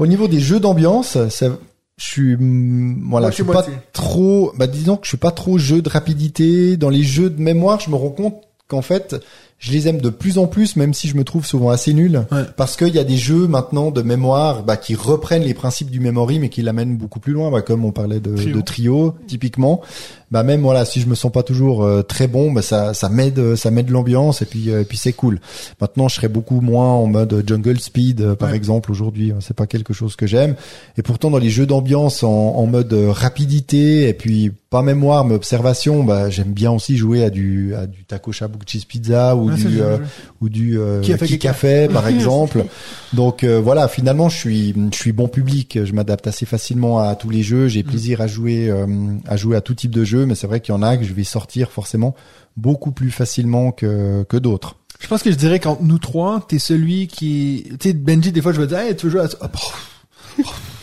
Au 0.00 0.06
niveau 0.08 0.26
des 0.26 0.40
jeux 0.40 0.58
d'ambiance, 0.58 1.16
je 1.16 2.04
suis, 2.04 2.34
hum, 2.34 3.06
voilà, 3.08 3.30
je 3.30 3.36
suis 3.36 3.44
pas 3.44 3.64
trop, 3.92 4.52
bah 4.56 4.66
disons 4.66 4.96
que 4.96 5.04
je 5.04 5.10
suis 5.10 5.16
pas 5.16 5.30
trop 5.30 5.56
jeu 5.56 5.80
de 5.80 5.88
rapidité. 5.88 6.76
Dans 6.76 6.88
les 6.88 7.04
jeux 7.04 7.30
de 7.30 7.40
mémoire, 7.40 7.78
je 7.78 7.88
me 7.90 7.94
rends 7.94 8.10
compte 8.10 8.42
qu'en 8.66 8.82
fait, 8.82 9.16
je 9.58 9.72
les 9.72 9.88
aime 9.88 10.00
de 10.00 10.08
plus 10.08 10.38
en 10.38 10.46
plus, 10.46 10.76
même 10.76 10.94
si 10.94 11.06
je 11.06 11.16
me 11.16 11.22
trouve 11.22 11.44
souvent 11.44 11.68
assez 11.68 11.92
nul. 11.92 12.24
Ouais. 12.32 12.44
Parce 12.56 12.76
qu'il 12.76 12.94
y 12.94 12.98
a 12.98 13.04
des 13.04 13.18
jeux 13.18 13.46
maintenant 13.46 13.90
de 13.90 14.00
mémoire 14.00 14.62
bah, 14.62 14.78
qui 14.78 14.94
reprennent 14.94 15.42
les 15.42 15.52
principes 15.52 15.90
du 15.90 16.00
memory, 16.00 16.38
mais 16.38 16.48
qui 16.48 16.62
l'amènent 16.62 16.96
beaucoup 16.96 17.20
plus 17.20 17.34
loin. 17.34 17.50
Bah, 17.50 17.60
comme 17.60 17.84
on 17.84 17.92
parlait 17.92 18.20
de 18.20 18.34
Trio. 18.34 18.56
de 18.56 18.60
trio, 18.62 19.14
typiquement. 19.26 19.82
Bah 20.30 20.42
même 20.44 20.60
voilà, 20.60 20.84
si 20.84 21.00
je 21.00 21.06
me 21.08 21.14
sens 21.16 21.32
pas 21.32 21.42
toujours 21.42 21.82
euh, 21.82 22.02
très 22.02 22.28
bon, 22.28 22.52
bah 22.52 22.62
ça 22.62 22.94
ça 22.94 23.08
m'aide, 23.08 23.56
ça 23.56 23.70
m'aide 23.72 23.90
l'ambiance 23.90 24.42
et 24.42 24.44
puis 24.46 24.70
euh, 24.70 24.82
et 24.82 24.84
puis 24.84 24.96
c'est 24.96 25.12
cool. 25.12 25.40
Maintenant, 25.80 26.06
je 26.08 26.14
serais 26.14 26.28
beaucoup 26.28 26.60
moins 26.60 26.86
en 26.92 27.06
mode 27.06 27.42
jungle 27.46 27.80
speed, 27.80 28.20
euh, 28.20 28.34
par 28.36 28.50
Ouais. 28.50 28.56
exemple. 28.56 28.92
Aujourd'hui, 28.92 29.32
c'est 29.40 29.56
pas 29.56 29.66
quelque 29.66 29.92
chose 29.92 30.14
que 30.14 30.26
j'aime. 30.28 30.54
Et 30.96 31.02
pourtant, 31.02 31.30
dans 31.30 31.38
les 31.38 31.50
jeux 31.50 31.66
d'ambiance 31.66 32.22
en, 32.22 32.28
en 32.30 32.66
mode 32.66 32.92
euh, 32.92 33.10
rapidité 33.10 34.08
et 34.08 34.14
puis 34.14 34.52
pas 34.70 34.82
mémoire 34.82 35.24
mais 35.24 35.34
observation, 35.34 36.04
bah 36.04 36.30
j'aime 36.30 36.52
bien 36.52 36.70
aussi 36.70 36.96
jouer 36.96 37.24
à 37.24 37.30
du 37.30 37.74
à 37.74 37.88
du 37.88 38.04
taco 38.04 38.30
shabu 38.30 38.56
cheese 38.64 38.84
pizza 38.86 39.34
ou 39.34 39.50
du 39.50 39.80
euh, 39.82 39.98
ou 40.40 40.48
du 40.48 40.78
euh, 40.78 41.00
Qui 41.00 41.12
a 41.12 41.16
fait 41.18 41.26
Qui 41.26 41.32
quelqu'un. 41.38 41.48
café 41.48 41.88
par 41.88 42.06
exemple. 42.14 42.64
Donc 43.12 43.42
euh, 43.42 43.60
voilà, 43.60 43.88
finalement 43.88 44.28
je 44.28 44.36
suis 44.36 44.74
je 44.92 44.96
suis 44.96 45.10
bon 45.10 45.26
public, 45.26 45.76
je 45.84 45.92
m'adapte 45.92 46.28
assez 46.28 46.46
facilement 46.46 47.00
à 47.00 47.16
tous 47.16 47.30
les 47.30 47.42
jeux, 47.42 47.66
j'ai 47.66 47.82
plaisir 47.82 48.20
à 48.20 48.28
jouer 48.28 48.70
euh, 48.70 48.86
à 49.26 49.36
jouer 49.36 49.56
à 49.56 49.60
tout 49.60 49.74
type 49.74 49.90
de 49.90 50.04
jeux, 50.20 50.26
mais 50.26 50.34
c'est 50.34 50.46
vrai 50.46 50.60
qu'il 50.60 50.74
y 50.74 50.76
en 50.76 50.82
a 50.82 50.96
que 50.96 51.04
je 51.04 51.12
vais 51.12 51.24
sortir 51.24 51.70
forcément 51.70 52.14
beaucoup 52.56 52.92
plus 52.92 53.10
facilement 53.10 53.72
que 53.72 54.24
que 54.28 54.36
d'autres. 54.36 54.76
Je 55.00 55.08
pense 55.08 55.22
que 55.22 55.30
je 55.30 55.36
dirais 55.36 55.60
qu'entre 55.60 55.82
nous 55.82 55.98
trois, 55.98 56.44
t'es 56.46 56.58
celui 56.58 57.06
qui, 57.06 57.64
tu 57.80 57.88
sais, 57.88 57.94
Benji, 57.94 58.32
des 58.32 58.42
fois, 58.42 58.52
je 58.52 58.60
vais 58.60 58.66
dire, 58.66 58.78
hey, 58.78 58.94
tu 58.94 59.06
veux 59.06 59.12
jouer 59.12 59.22
à 59.22 59.28
ça? 59.28 59.38
Ah. 59.40 59.50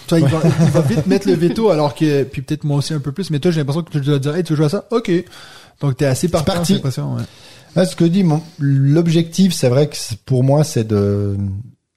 Toi, 0.07 0.19
il 0.19 0.25
va, 0.25 0.41
il 0.43 0.71
va 0.71 0.81
vite 0.81 1.05
mettre 1.05 1.27
le 1.27 1.35
veto, 1.35 1.69
alors 1.69 1.93
que, 1.93 2.23
puis 2.23 2.41
peut-être 2.41 2.63
moi 2.63 2.77
aussi 2.77 2.93
un 2.93 2.99
peu 2.99 3.11
plus, 3.11 3.29
mais 3.29 3.39
toi, 3.39 3.51
j'ai 3.51 3.59
l'impression 3.59 3.83
que 3.83 3.91
tu 3.91 3.99
dois 3.99 4.17
dire, 4.17 4.35
hey, 4.35 4.43
tu 4.43 4.53
veux 4.53 4.57
jouer 4.57 4.65
à 4.65 4.69
ça? 4.69 4.87
OK. 4.89 5.11
Donc, 5.81 5.97
t'es 5.97 6.05
assez 6.05 6.29
parti. 6.29 6.73
l'impression, 6.73 7.15
ouais. 7.15 7.23
Ah, 7.75 7.85
ce 7.85 7.95
que 7.95 8.05
dit 8.05 8.23
mon 8.23 8.41
l'objectif, 8.57 9.53
c'est 9.53 9.69
vrai 9.69 9.87
que 9.87 9.95
pour 10.25 10.43
moi, 10.43 10.63
c'est 10.63 10.85
de 10.87 11.37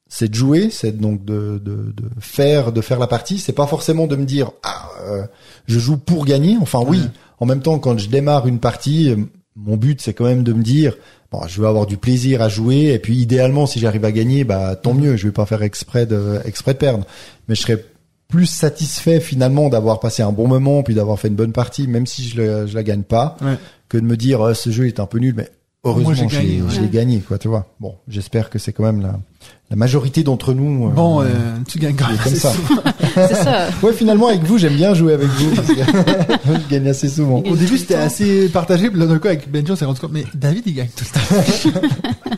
c'est 0.08 0.28
de 0.28 0.34
jouer, 0.34 0.68
c'est 0.70 0.98
donc 0.98 1.24
de, 1.24 1.58
de, 1.64 1.94
de 1.96 2.10
faire 2.18 2.72
de 2.72 2.82
faire 2.82 2.98
la 2.98 3.06
partie. 3.06 3.38
C'est 3.38 3.54
pas 3.54 3.66
forcément 3.66 4.06
de 4.06 4.14
me 4.16 4.26
dire 4.26 4.50
ah 4.62 4.90
euh, 5.06 5.22
je 5.66 5.78
joue 5.78 5.96
pour 5.96 6.26
gagner. 6.26 6.58
Enfin 6.60 6.80
oui. 6.86 7.00
En 7.40 7.46
même 7.46 7.60
temps 7.62 7.78
quand 7.78 7.98
je 7.98 8.08
démarre 8.08 8.46
une 8.46 8.60
partie, 8.60 9.10
euh, 9.10 9.16
mon 9.56 9.76
but 9.76 10.00
c'est 10.00 10.12
quand 10.14 10.24
même 10.24 10.42
de 10.44 10.52
me 10.52 10.62
dire 10.62 10.96
bon 11.32 11.40
je 11.48 11.60
veux 11.60 11.66
avoir 11.66 11.86
du 11.86 11.96
plaisir 11.96 12.40
à 12.42 12.48
jouer 12.48 12.92
et 12.94 12.98
puis 12.98 13.16
idéalement 13.16 13.66
si 13.66 13.78
j'arrive 13.80 14.04
à 14.04 14.12
gagner 14.12 14.44
bah 14.44 14.76
tant 14.76 14.94
mieux. 14.94 15.16
Je 15.16 15.26
vais 15.26 15.32
pas 15.32 15.46
faire 15.46 15.62
exprès 15.62 16.06
de 16.06 16.40
exprès 16.44 16.74
de 16.74 16.78
perdre, 16.78 17.04
mais 17.48 17.54
je 17.54 17.62
serais 17.62 17.84
plus 18.28 18.46
satisfait 18.46 19.18
finalement 19.18 19.68
d'avoir 19.68 19.98
passé 19.98 20.22
un 20.22 20.30
bon 20.32 20.46
moment 20.46 20.82
puis 20.84 20.94
d'avoir 20.94 21.18
fait 21.18 21.26
une 21.28 21.34
bonne 21.34 21.52
partie 21.52 21.88
même 21.88 22.06
si 22.06 22.28
je, 22.28 22.36
le, 22.40 22.66
je 22.68 22.74
la 22.76 22.84
gagne 22.84 23.02
pas 23.02 23.36
Ouais. 23.42 23.56
que 23.88 23.98
de 23.98 24.04
me 24.04 24.16
dire 24.16 24.40
euh, 24.40 24.54
ce 24.54 24.70
jeu 24.70 24.86
est 24.86 25.00
un 25.00 25.06
peu 25.06 25.18
nul 25.18 25.34
mais 25.36 25.48
heureusement 25.84 26.10
Moi, 26.10 26.14
je 26.14 26.24
gagné, 26.36 26.48
l'ai 26.56 26.62
ouais. 26.62 26.88
gagné 26.88 27.20
quoi 27.20 27.38
tu 27.38 27.48
vois 27.48 27.66
bon 27.80 27.94
j'espère 28.08 28.50
que 28.50 28.58
c'est 28.58 28.72
quand 28.72 28.82
même 28.84 29.00
la, 29.00 29.18
la 29.70 29.76
majorité 29.76 30.22
d'entre 30.22 30.52
nous 30.52 30.88
euh, 30.88 30.90
Bon, 30.90 31.22
euh, 31.22 31.26
tu 31.66 31.78
gagnes 31.78 31.96
quand 31.96 32.08
même. 32.08 32.18
comme 32.18 32.34
ça. 32.34 32.52
C'est 33.14 33.34
ça. 33.34 33.68
ouais 33.82 33.92
finalement 33.92 34.28
avec 34.28 34.42
vous 34.42 34.58
j'aime 34.58 34.76
bien 34.76 34.94
jouer 34.94 35.14
avec 35.14 35.28
vous 35.28 35.54
parce 35.54 35.68
que 35.68 35.74
je 36.62 36.68
gagne 36.70 36.88
assez 36.88 37.08
souvent 37.08 37.38
Au 37.38 37.56
début, 37.56 37.78
c'était 37.78 37.94
assez 37.96 38.48
partagé, 38.50 38.88
là, 38.90 39.06
d'un 39.06 39.18
coup, 39.18 39.28
avec 39.28 39.50
Benji, 39.50 39.72
on 39.72 39.76
s'est 39.76 39.84
rendu 39.84 39.98
compte, 40.00 40.12
mais 40.12 40.24
David, 40.34 40.62
il 40.66 40.74
gagne 40.74 40.88
tout 40.94 41.04
le 41.04 41.72
temps. 41.72 41.80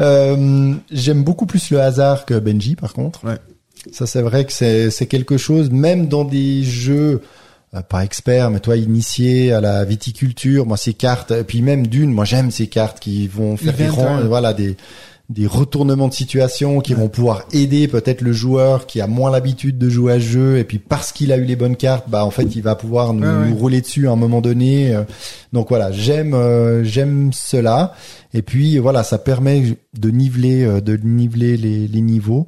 Euh, 0.00 0.74
j'aime 0.92 1.24
beaucoup 1.24 1.44
plus 1.46 1.70
le 1.70 1.80
hasard 1.80 2.24
que 2.24 2.38
Benji 2.38 2.76
par 2.76 2.92
contre 2.92 3.24
Ouais. 3.24 3.38
ça 3.90 4.06
c'est 4.06 4.22
vrai 4.22 4.44
que 4.44 4.52
c'est 4.52 4.90
c'est 4.92 5.06
quelque 5.06 5.36
chose 5.36 5.70
même 5.72 6.06
dans 6.06 6.24
des 6.24 6.62
jeux 6.62 7.14
euh, 7.14 7.22
pas 7.88 8.04
experts 8.04 8.50
mais 8.50 8.60
toi 8.60 8.76
initié 8.76 9.52
à 9.52 9.60
la 9.60 9.84
viticulture 9.84 10.64
moi 10.66 10.76
ces 10.76 10.94
cartes 10.94 11.30
et 11.32 11.44
puis 11.44 11.60
même 11.62 11.86
d'une 11.86 12.10
moi 12.12 12.24
j'aime 12.24 12.50
ces 12.50 12.66
cartes 12.66 12.98
qui 13.00 13.28
vont 13.28 13.56
faire 13.56 13.74
des 13.76 13.88
ren- 13.88 14.18
ouais. 14.22 14.26
voilà 14.26 14.54
des 14.54 14.76
des 15.30 15.46
retournements 15.46 16.08
de 16.08 16.14
situation 16.14 16.80
qui 16.80 16.94
Ouais. 16.94 17.00
vont 17.00 17.08
pouvoir 17.08 17.42
aider 17.52 17.86
peut-être 17.86 18.22
le 18.22 18.32
joueur 18.32 18.86
qui 18.86 19.02
a 19.02 19.06
moins 19.06 19.30
l'habitude 19.30 19.76
de 19.76 19.90
jouer 19.90 20.14
à 20.14 20.16
ce 20.16 20.20
jeu 20.24 20.56
et 20.58 20.64
puis 20.64 20.78
parce 20.78 21.12
qu'il 21.12 21.32
a 21.32 21.36
eu 21.36 21.44
les 21.44 21.54
bonnes 21.54 21.76
cartes 21.76 22.08
bah 22.08 22.24
en 22.24 22.30
fait 22.30 22.56
il 22.56 22.62
va 22.62 22.74
pouvoir 22.76 23.12
nous, 23.12 23.22
Ouais, 23.24 23.28
ouais. 23.42 23.48
nous 23.50 23.56
rouler 23.56 23.82
dessus 23.82 24.08
à 24.08 24.12
un 24.12 24.16
moment 24.16 24.40
donné 24.40 24.94
Euh, 24.94 25.02
donc 25.52 25.68
voilà 25.68 25.92
j'aime 25.92 26.32
euh, 26.32 26.82
j'aime 26.82 27.30
cela. 27.34 27.92
Et 28.32 28.40
puis 28.40 28.78
voilà 28.78 29.02
ça 29.04 29.18
permet 29.18 29.76
de 29.98 30.10
niveler 30.10 30.64
euh, 30.64 30.80
de 30.80 30.96
niveler 30.96 31.58
les, 31.58 31.86
les 31.88 32.00
niveaux. 32.00 32.46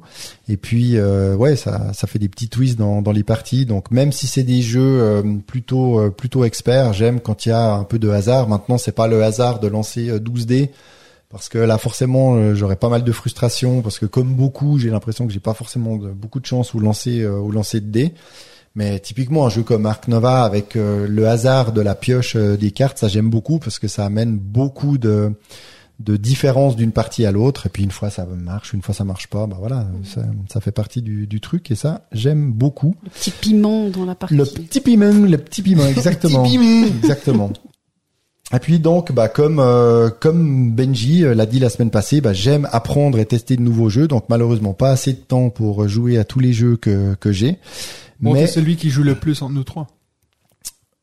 Et 0.49 0.57
puis 0.57 0.97
euh, 0.97 1.35
ouais 1.35 1.55
ça 1.55 1.91
ça 1.93 2.07
fait 2.07 2.17
des 2.19 2.29
petits 2.29 2.49
twists 2.49 2.79
dans 2.79 3.03
dans 3.03 3.11
les 3.11 3.23
parties. 3.23 3.67
Donc 3.67 3.91
même 3.91 4.11
si 4.11 4.25
c'est 4.25 4.41
des 4.43 4.61
jeux 4.63 4.81
euh, 5.01 5.21
plutôt 5.45 5.99
euh, 5.99 6.09
plutôt 6.09 6.45
experts 6.45 6.93
j'aime 6.93 7.19
quand 7.19 7.45
il 7.45 7.49
y 7.49 7.51
a 7.51 7.73
un 7.73 7.83
peu 7.83 7.99
de 7.99 8.09
hasard. 8.09 8.47
Maintenant 8.49 8.79
c'est 8.79 8.91
pas 8.91 9.07
le 9.07 9.21
hasard 9.23 9.59
de 9.59 9.67
lancer 9.67 10.09
euh, 10.09 10.19
12 10.19 10.47
dés 10.47 10.71
parce 11.31 11.49
que 11.49 11.57
là 11.57 11.77
forcément 11.77 12.35
euh, 12.35 12.55
j'aurais 12.55 12.75
pas 12.75 12.89
mal 12.89 13.03
de 13.03 13.11
frustration 13.11 13.81
parce 13.81 13.99
que 13.99 14.05
comme 14.05 14.33
beaucoup 14.33 14.77
j'ai 14.77 14.89
l'impression 14.89 15.25
que 15.25 15.33
j'ai 15.33 15.39
pas 15.39 15.53
forcément 15.53 15.97
de, 15.97 16.09
beaucoup 16.09 16.39
de 16.39 16.45
chance 16.45 16.75
au 16.75 16.79
lancer 16.79 17.21
euh, 17.21 17.37
au 17.37 17.51
lancer 17.51 17.79
de 17.79 17.87
dés. 17.87 18.13
Mais 18.73 18.99
typiquement 18.99 19.45
un 19.45 19.49
jeu 19.49 19.63
comme 19.63 19.85
Ark 19.85 20.07
Nova 20.07 20.43
avec 20.43 20.75
euh, 20.75 21.05
le 21.07 21.27
hasard 21.27 21.73
de 21.73 21.81
la 21.81 21.93
pioche 21.95 22.35
euh, 22.35 22.55
des 22.55 22.71
cartes 22.71 22.97
ça 22.97 23.07
j'aime 23.07 23.29
beaucoup 23.29 23.59
parce 23.59 23.79
que 23.79 23.87
ça 23.87 24.05
amène 24.05 24.37
beaucoup 24.37 24.97
de 24.97 25.33
de 25.99 26.17
différence 26.17 26.75
d'une 26.75 26.91
partie 26.91 27.25
à 27.25 27.31
l'autre. 27.31 27.67
Et 27.67 27.69
puis 27.69 27.83
une 27.83 27.91
fois 27.91 28.09
ça 28.09 28.25
marche 28.25 28.73
une 28.73 28.81
fois 28.81 28.95
ça 28.95 29.03
marche 29.03 29.27
pas 29.27 29.45
bah 29.45 29.57
voilà 29.59 29.87
ça, 30.03 30.21
ça 30.51 30.61
fait 30.61 30.71
partie 30.71 31.01
du, 31.01 31.27
du 31.27 31.41
truc. 31.41 31.69
Et 31.71 31.75
ça 31.75 32.07
j'aime 32.11 32.51
beaucoup. 32.51 32.95
Le 33.03 33.09
petit 33.09 33.31
piment 33.31 33.89
dans 33.89 34.05
la 34.05 34.15
partie. 34.15 34.35
le 34.35 34.45
petit 34.45 34.81
piment 34.81 35.25
le 35.25 35.37
petit 35.37 35.61
piment 35.61 35.85
exactement. 35.87 36.43
Petit 36.43 36.57
piment. 36.57 36.87
exactement 36.87 37.51
et 38.53 38.59
puis 38.59 38.79
donc, 38.79 39.11
bah 39.11 39.27
comme 39.29 39.59
euh, 39.59 40.09
comme 40.19 40.71
Benji 40.71 41.23
euh, 41.23 41.33
l'a 41.35 41.45
dit 41.45 41.59
la 41.59 41.69
semaine 41.69 41.89
passée, 41.91 42.21
bah 42.21 42.33
j'aime 42.33 42.67
apprendre 42.71 43.17
et 43.19 43.25
tester 43.25 43.55
de 43.55 43.61
nouveaux 43.61 43.89
jeux. 43.89 44.07
Donc 44.07 44.25
malheureusement 44.29 44.73
pas 44.73 44.91
assez 44.91 45.13
de 45.13 45.17
temps 45.19 45.49
pour 45.49 45.87
jouer 45.87 46.17
à 46.17 46.23
tous 46.23 46.39
les 46.39 46.53
jeux 46.53 46.75
que 46.77 47.15
que 47.19 47.31
j'ai. 47.31 47.57
Bon, 48.19 48.33
Mais 48.33 48.47
celui 48.47 48.75
qui 48.75 48.89
joue 48.89 49.03
le 49.03 49.15
plus 49.15 49.41
entre 49.41 49.53
nous 49.53 49.63
trois. 49.63 49.87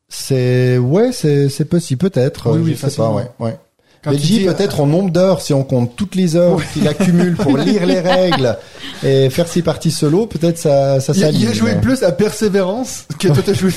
c'est 0.08 0.78
ouais, 0.78 1.10
c'est 1.12 1.48
c'est 1.48 1.64
possible 1.64 1.98
peut-être. 2.10 2.50
Oui, 2.50 2.58
euh, 2.58 2.62
oui, 2.62 2.76
je 2.80 2.86
sais 2.88 2.96
pas, 2.96 3.10
ouais, 3.10 3.28
ouais. 3.40 3.56
Quand 4.04 4.12
Benji 4.12 4.38
dis, 4.38 4.48
euh, 4.48 4.52
peut-être 4.54 4.78
en 4.80 4.86
nombre 4.86 5.10
d'heures, 5.10 5.40
si 5.42 5.52
on 5.52 5.64
compte 5.64 5.96
toutes 5.96 6.14
les 6.14 6.36
heures 6.36 6.60
qu'il 6.72 6.86
accumule 6.86 7.34
pour 7.34 7.56
lire 7.58 7.84
les 7.84 7.98
règles 7.98 8.56
et 9.02 9.28
faire 9.28 9.48
ses 9.48 9.60
parties 9.62 9.90
solo, 9.90 10.26
peut-être 10.26 10.56
ça 10.56 11.00
ça 11.00 11.12
Il 11.16 11.24
a, 11.24 11.30
il 11.30 11.36
a 11.36 11.40
s'aligne. 11.40 11.54
joué 11.54 11.74
mais- 11.74 11.80
plus 11.80 12.04
à 12.04 12.12
Persévérance 12.12 13.06
que 13.18 13.26
toi 13.26 13.42
t'as 13.44 13.54
joué 13.54 13.72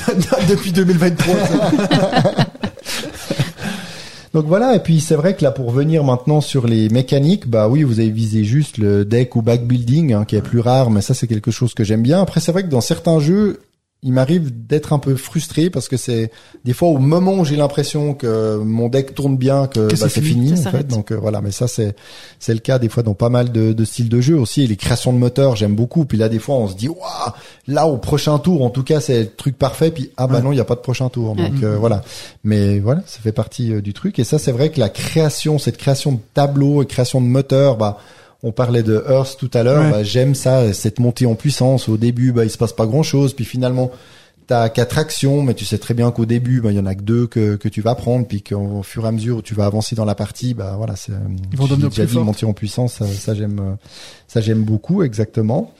depuis 0.48 0.70
2023. 0.70 1.34
Donc 4.32 4.46
voilà, 4.46 4.74
et 4.74 4.78
puis 4.78 5.00
c'est 5.00 5.14
vrai 5.14 5.36
que 5.36 5.44
là 5.44 5.50
pour 5.50 5.70
venir 5.70 6.04
maintenant 6.04 6.40
sur 6.40 6.66
les 6.66 6.88
mécaniques, 6.88 7.48
bah 7.48 7.68
oui, 7.68 7.82
vous 7.82 8.00
avez 8.00 8.10
visé 8.10 8.44
juste 8.44 8.78
le 8.78 9.04
deck 9.04 9.36
ou 9.36 9.42
back 9.42 9.66
building, 9.66 10.14
hein, 10.14 10.24
qui 10.24 10.36
est 10.36 10.42
plus 10.42 10.60
rare, 10.60 10.90
mais 10.90 11.02
ça 11.02 11.12
c'est 11.12 11.26
quelque 11.26 11.50
chose 11.50 11.74
que 11.74 11.84
j'aime 11.84 12.02
bien. 12.02 12.22
Après 12.22 12.40
c'est 12.40 12.52
vrai 12.52 12.62
que 12.62 12.68
dans 12.68 12.80
certains 12.80 13.20
jeux, 13.20 13.60
il 14.04 14.12
m'arrive 14.12 14.50
d'être 14.66 14.92
un 14.92 14.98
peu 14.98 15.14
frustré 15.14 15.70
parce 15.70 15.88
que 15.88 15.96
c'est 15.96 16.32
des 16.64 16.72
fois 16.72 16.88
au 16.88 16.98
moment 16.98 17.34
où 17.34 17.44
j'ai 17.44 17.54
l'impression 17.54 18.14
que 18.14 18.56
mon 18.56 18.88
deck 18.88 19.14
tourne 19.14 19.36
bien 19.36 19.68
que, 19.68 19.88
Que 19.90 20.00
bah, 20.00 20.08
c'est 20.08 20.20
fini, 20.20 20.52
en 20.52 20.70
fait. 20.70 20.88
Donc 20.88 21.12
euh, 21.12 21.16
voilà, 21.16 21.40
mais 21.40 21.52
ça 21.52 21.68
c'est 21.68 21.94
c'est 22.40 22.52
le 22.52 22.58
cas 22.58 22.80
des 22.80 22.88
fois 22.88 23.04
dans 23.04 23.14
pas 23.14 23.28
mal 23.28 23.52
de, 23.52 23.72
de 23.72 23.84
styles 23.84 24.08
de 24.08 24.20
jeu 24.20 24.36
aussi. 24.36 24.62
Et 24.62 24.66
les 24.66 24.76
créations 24.76 25.12
de 25.12 25.18
moteurs 25.18 25.54
j'aime 25.54 25.76
beaucoup. 25.76 26.04
Puis 26.04 26.18
là 26.18 26.28
des 26.28 26.40
fois 26.40 26.56
on 26.56 26.66
se 26.66 26.74
dit 26.74 26.88
waouh, 26.88 27.32
là 27.68 27.86
au 27.86 27.96
prochain 27.96 28.38
tour 28.40 28.64
en 28.64 28.70
tout 28.70 28.82
cas 28.82 29.00
c'est 29.00 29.20
le 29.20 29.30
truc 29.30 29.56
parfait. 29.56 29.92
Puis 29.92 30.10
ah 30.16 30.26
bah 30.26 30.36
Ouais. 30.36 30.42
non 30.42 30.52
il 30.52 30.56
y 30.56 30.60
a 30.60 30.64
pas 30.64 30.74
de 30.74 30.80
prochain 30.80 31.08
tour. 31.08 31.36
Donc 31.36 31.52
Ouais. 31.52 31.64
euh, 31.64 31.76
voilà. 31.78 32.02
Mais 32.42 32.80
voilà, 32.80 33.02
ça 33.06 33.20
fait 33.20 33.30
partie 33.32 33.72
euh, 33.72 33.80
du 33.80 33.92
truc. 33.92 34.18
Et 34.18 34.24
ça, 34.24 34.38
c'est 34.40 34.50
vrai 34.52 34.70
que 34.70 34.80
la 34.80 34.88
création, 34.88 35.58
cette 35.58 35.76
création 35.76 36.12
de 36.12 36.18
tableaux 36.34 36.82
et 36.82 36.86
création 36.86 37.20
de 37.20 37.26
moteurs, 37.26 37.76
bah, 37.76 37.98
on 38.42 38.52
parlait 38.52 38.82
de 38.82 39.04
Earth 39.08 39.36
tout 39.38 39.50
à 39.54 39.62
l'heure. 39.62 39.82
Ouais. 39.84 39.90
Bah, 39.90 40.02
j'aime 40.02 40.34
ça, 40.34 40.72
cette 40.72 40.98
montée 40.98 41.26
en 41.26 41.34
puissance. 41.34 41.88
Au 41.88 41.96
début, 41.96 42.32
bah, 42.32 42.44
il 42.44 42.50
se 42.50 42.58
passe 42.58 42.72
pas 42.72 42.86
grand 42.86 43.02
chose. 43.02 43.34
Puis 43.34 43.44
finalement, 43.44 43.90
t'as 44.48 44.68
quatre 44.68 44.98
actions, 44.98 45.42
mais 45.42 45.54
tu 45.54 45.64
sais 45.64 45.78
très 45.78 45.94
bien 45.94 46.10
qu'au 46.10 46.26
début, 46.26 46.60
bah, 46.60 46.72
il 46.72 46.76
y 46.76 46.80
en 46.80 46.86
a 46.86 46.94
que 46.94 47.02
deux 47.02 47.26
que, 47.28 47.54
que 47.56 47.68
tu 47.68 47.80
vas 47.82 47.94
prendre. 47.94 48.26
Puis 48.26 48.42
qu'au 48.42 48.82
fur 48.82 49.04
et 49.04 49.08
à 49.08 49.12
mesure 49.12 49.36
où 49.38 49.42
tu 49.42 49.54
vas 49.54 49.66
avancer 49.66 49.94
dans 49.94 50.04
la 50.04 50.14
partie, 50.16 50.54
bah, 50.54 50.74
voilà, 50.76 50.96
c'est, 50.96 51.12
devenir 51.68 51.88
déjà 51.90 52.04
dit, 52.04 52.18
monter 52.18 52.46
en 52.46 52.52
puissance. 52.52 52.94
Ça, 52.94 53.06
ça 53.06 53.34
j'aime, 53.34 53.60
euh, 53.60 53.74
ça 54.26 54.40
j'aime 54.40 54.62
beaucoup, 54.64 55.02
exactement. 55.04 55.72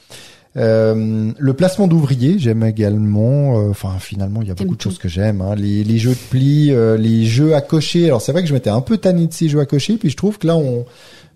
Euh, 0.55 1.31
le 1.37 1.53
placement 1.53 1.87
d'ouvriers, 1.87 2.37
j'aime 2.37 2.63
également. 2.63 3.59
euh, 3.59 3.69
Enfin, 3.71 3.95
finalement, 3.99 4.41
il 4.41 4.47
y 4.47 4.51
a 4.51 4.53
beaucoup 4.53 4.75
de 4.75 4.81
choses 4.81 4.99
que 4.99 5.09
j'aime. 5.09 5.41
hein. 5.41 5.55
Les, 5.55 5.83
les 5.83 5.97
jeux 5.97 6.11
de 6.11 6.29
pli, 6.29 6.71
euh, 6.71 6.95
les 6.95 7.25
jeux 7.25 7.55
à 7.55 7.61
cocher. 7.61 8.05
Alors, 8.05 8.21
c'est 8.21 8.31
vrai 8.31 8.43
que 8.43 8.47
je 8.47 8.53
m'étais 8.53 8.69
un 8.69 8.81
peu 8.81 8.97
tanné 8.97 9.25
de 9.27 9.33
ces 9.33 9.49
jeux 9.49 9.59
à 9.59 9.65
cocher, 9.65 9.97
puis 9.97 10.09
je 10.11 10.15
trouve 10.15 10.37
que 10.37 10.45
là, 10.45 10.55
on, 10.55 10.85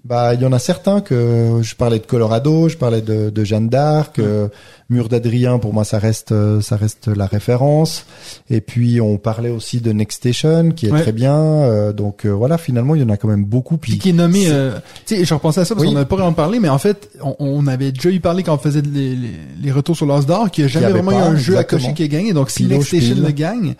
bah, 0.08 0.34
il 0.34 0.42
y 0.42 0.46
en 0.46 0.54
a 0.54 0.60
certains 0.60 1.02
que 1.02 1.60
je 1.62 1.76
parlais 1.76 2.00
de 2.00 2.06
Colorado, 2.06 2.70
je 2.70 2.78
parlais 2.78 3.02
de, 3.02 3.30
de 3.30 3.44
Jeanne 3.44 3.68
d'Arc, 3.68 4.20
euh, 4.20 4.48
Mur 4.90 5.10
d'Adrien. 5.10 5.60
Pour 5.60 5.74
moi, 5.74 5.84
ça 5.84 6.00
reste, 6.00 6.32
euh, 6.32 6.62
ça 6.62 6.78
reste 6.78 7.08
la 7.10 7.26
référence. 7.26 8.06
Et 8.50 8.62
puis, 8.62 9.02
on 9.02 9.18
parlait 9.18 9.50
aussi 9.50 9.82
de 9.82 9.92
Next 9.92 10.18
Station, 10.20 10.72
qui 10.72 10.88
est 10.88 10.92
Ouais. 10.92 11.02
très 11.02 11.12
bien. 11.12 11.36
euh, 11.36 11.92
donc 11.92 12.26
euh, 12.26 12.30
voilà, 12.30 12.58
finalement, 12.58 12.96
il 12.96 13.02
y 13.02 13.04
en 13.04 13.10
a 13.10 13.18
quand 13.18 13.28
même 13.28 13.44
beaucoup. 13.44 13.76
Puis 13.78 13.94
Puis 13.94 14.00
qui 14.00 14.10
est 14.10 14.14
nommé, 14.14 14.46
euh, 14.48 14.80
tu 15.06 15.18
sais, 15.18 15.26
je 15.26 15.34
repensais 15.34 15.62
à 15.62 15.66
ça 15.66 15.76
parce 15.76 15.82
Oui. 15.84 15.90
qu'on 15.90 15.96
n'avait 15.96 16.08
pas 16.08 16.16
vraiment 16.16 16.32
parlé, 16.34 16.60
mais 16.60 16.70
en 16.70 16.78
fait, 16.78 17.10
on, 17.22 17.36
on 17.40 17.68
avait 17.68 17.92
déjà 17.92 18.10
eu 18.10 18.20
parlé 18.22 18.44
quand 18.44 18.54
on 18.56 18.58
faisait 18.60 18.82
les, 18.82 19.14
les, 19.16 19.32
les 19.62 19.72
retours 19.72 19.98
sur 19.98 20.06
l'As 20.06 20.26
d'or, 20.26 20.50
qu'il 20.52 20.64
n'y 20.64 20.70
a 20.70 20.74
jamais 20.74 20.90
vraiment 20.92 21.12
eu 21.12 21.16
un 21.22 21.36
jeu 21.36 21.58
à 21.58 21.64
cocher 21.66 21.94
qui 21.94 22.04
a 22.04 22.08
gagné. 22.08 22.32
Donc 22.32 22.50
si 22.50 22.66
Next 22.66 22.88
Station 22.88 23.16
le 23.22 23.32
gagne, 23.32 23.76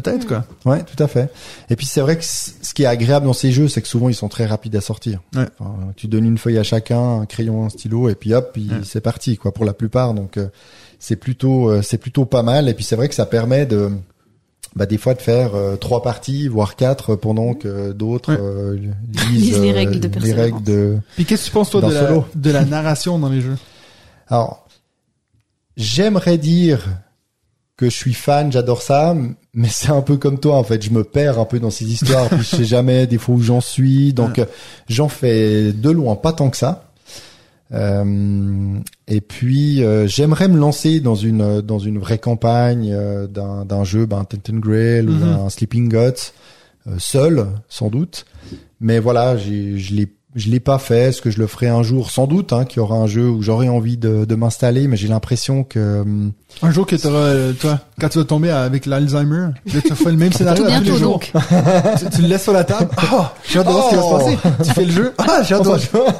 peut-être 0.00 0.26
quoi. 0.26 0.44
Ouais, 0.64 0.82
tout 0.84 1.02
à 1.02 1.06
fait. 1.08 1.32
Et 1.70 1.76
puis 1.76 1.86
c'est 1.86 2.00
vrai 2.00 2.16
que 2.16 2.24
ce 2.24 2.74
qui 2.74 2.82
est 2.82 2.86
agréable 2.86 3.26
dans 3.26 3.32
ces 3.32 3.52
jeux, 3.52 3.68
c'est 3.68 3.80
que 3.82 3.88
souvent 3.88 4.08
ils 4.08 4.14
sont 4.14 4.28
très 4.28 4.46
rapides 4.46 4.76
à 4.76 4.80
sortir. 4.80 5.20
Ouais. 5.34 5.46
Enfin, 5.58 5.92
tu 5.96 6.06
donnes 6.08 6.24
une 6.26 6.38
feuille 6.38 6.58
à 6.58 6.62
chacun, 6.62 7.20
un 7.20 7.26
crayon, 7.26 7.64
un 7.64 7.68
stylo, 7.68 8.08
et 8.08 8.14
puis 8.14 8.34
hop, 8.34 8.50
puis 8.52 8.70
c'est 8.84 9.00
parti 9.00 9.36
quoi 9.36 9.52
pour 9.52 9.64
la 9.64 9.72
plupart. 9.72 10.14
Donc 10.14 10.36
euh, 10.36 10.48
c'est 10.98 11.16
plutôt 11.16 11.70
euh, 11.70 11.82
c'est 11.82 11.98
plutôt 11.98 12.24
pas 12.26 12.42
mal. 12.42 12.68
Et 12.68 12.74
puis 12.74 12.84
c'est 12.84 12.96
vrai 12.96 13.08
que 13.08 13.14
ça 13.14 13.26
permet 13.26 13.66
de 13.66 13.90
bah, 14.74 14.84
des 14.84 14.98
fois 14.98 15.14
de 15.14 15.22
faire 15.22 15.54
euh, 15.54 15.76
trois 15.76 16.02
parties, 16.02 16.48
voire 16.48 16.76
quatre, 16.76 17.16
pendant 17.16 17.54
que 17.54 17.92
d'autres 17.92 18.32
Ouais. 18.32 18.38
euh, 18.40 18.76
Lisent 19.30 19.30
lisent 19.30 19.60
les 19.60 19.70
euh, 19.70 19.74
règles 19.74 20.00
de 20.00 20.20
les 20.20 20.32
règles 20.34 20.62
de. 20.62 20.98
Puis 21.14 21.24
qu'est-ce 21.24 21.44
que 21.44 21.46
tu 21.46 21.52
penses 21.52 21.70
toi 21.70 21.80
de 21.80 21.92
la, 21.92 22.24
de 22.34 22.50
la 22.50 22.64
narration 22.66 23.18
dans 23.18 23.30
les 23.30 23.40
jeux? 23.40 23.56
Alors 24.28 24.68
j'aimerais 25.76 26.36
dire 26.38 26.86
que 27.76 27.90
je 27.90 27.94
suis 27.94 28.14
fan, 28.14 28.50
j'adore 28.50 28.82
ça, 28.82 29.14
mais 29.56 29.68
c'est 29.68 29.90
un 29.90 30.02
peu 30.02 30.16
comme 30.18 30.38
toi 30.38 30.56
en 30.56 30.62
fait. 30.62 30.80
Je 30.84 30.90
me 30.90 31.02
perds 31.02 31.40
un 31.40 31.44
peu 31.46 31.58
dans 31.58 31.70
ces 31.70 31.86
histoires, 31.86 32.28
puis 32.28 32.38
je 32.38 32.56
sais 32.56 32.64
jamais 32.64 33.08
des 33.08 33.18
fois 33.18 33.34
où 33.34 33.40
j'en 33.40 33.60
suis. 33.60 34.12
Donc 34.12 34.38
euh, 34.38 34.44
j'en 34.88 35.08
fais 35.08 35.72
de 35.72 35.90
loin 35.90 36.14
pas 36.14 36.32
tant 36.32 36.50
que 36.50 36.56
ça. 36.56 36.84
Euh, 37.72 38.78
et 39.08 39.20
puis 39.20 39.82
euh, 39.82 40.06
j'aimerais 40.06 40.46
me 40.46 40.56
lancer 40.56 41.00
dans 41.00 41.16
une 41.16 41.60
dans 41.62 41.80
une 41.80 41.98
vraie 41.98 42.18
campagne 42.18 42.92
euh, 42.92 43.26
d'un 43.26 43.64
d'un 43.64 43.82
jeu, 43.82 44.06
ben, 44.06 44.24
Tintin 44.24 44.58
Grail 44.58 45.02
Mhm. 45.06 45.22
ou 45.22 45.40
un 45.46 45.50
Sleeping 45.50 45.88
Gods, 45.88 46.32
euh, 46.86 46.94
seul 46.98 47.46
sans 47.68 47.88
doute. 47.88 48.24
Mais 48.80 49.00
voilà, 49.00 49.36
je 49.36 49.94
l'ai 49.94 50.06
je 50.36 50.50
l'ai 50.50 50.60
pas 50.60 50.78
fait. 50.78 51.08
Est-ce 51.08 51.22
que 51.22 51.30
je 51.30 51.38
le 51.38 51.46
ferai 51.46 51.66
un 51.68 51.82
jour? 51.82 52.10
Sans 52.10 52.26
doute, 52.26 52.52
hein, 52.52 52.64
qu'il 52.66 52.76
y 52.76 52.80
aura 52.80 52.96
un 52.96 53.06
jeu 53.06 53.28
où 53.28 53.42
j'aurai 53.42 53.68
envie 53.70 53.96
de, 53.96 54.26
de 54.26 54.34
m'installer, 54.34 54.86
mais 54.86 54.96
j'ai 54.96 55.08
l'impression 55.08 55.64
que 55.64 56.02
hum, 56.02 56.32
Un 56.62 56.70
jour 56.70 56.86
que 56.86 56.94
euh, 57.06 57.52
toi, 57.54 57.80
quand 57.98 58.10
tu 58.10 58.18
vas 58.18 58.24
tomber 58.24 58.50
avec 58.50 58.84
l'Alzheimer, 58.86 59.48
tu 59.66 59.80
fais 59.80 60.10
le 60.10 60.16
même 60.18 60.32
scénario 60.34 60.64
à 60.66 60.78
tous 60.78 60.84
les 60.84 60.96
jours. 60.98 61.20
tu, 61.20 61.30
tu 62.14 62.22
le 62.22 62.28
laisses 62.28 62.42
sur 62.42 62.52
la 62.52 62.64
table. 62.64 62.90
Ah, 62.98 63.32
j'ai 63.48 63.58
hâte 63.58 63.66
de 63.66 63.72
voir 63.72 63.84
ce 63.84 63.90
qui 63.90 63.96
va 63.96 64.02
se 64.02 64.36
passer. 64.36 64.64
Tu 64.64 64.70
fais 64.74 64.84
le 64.84 64.92
jeu. 64.92 65.12
Ah, 65.18 65.42
j'ai 65.42 65.54
hâte 65.54 65.62
de 65.62 65.68
voir. 65.68 66.12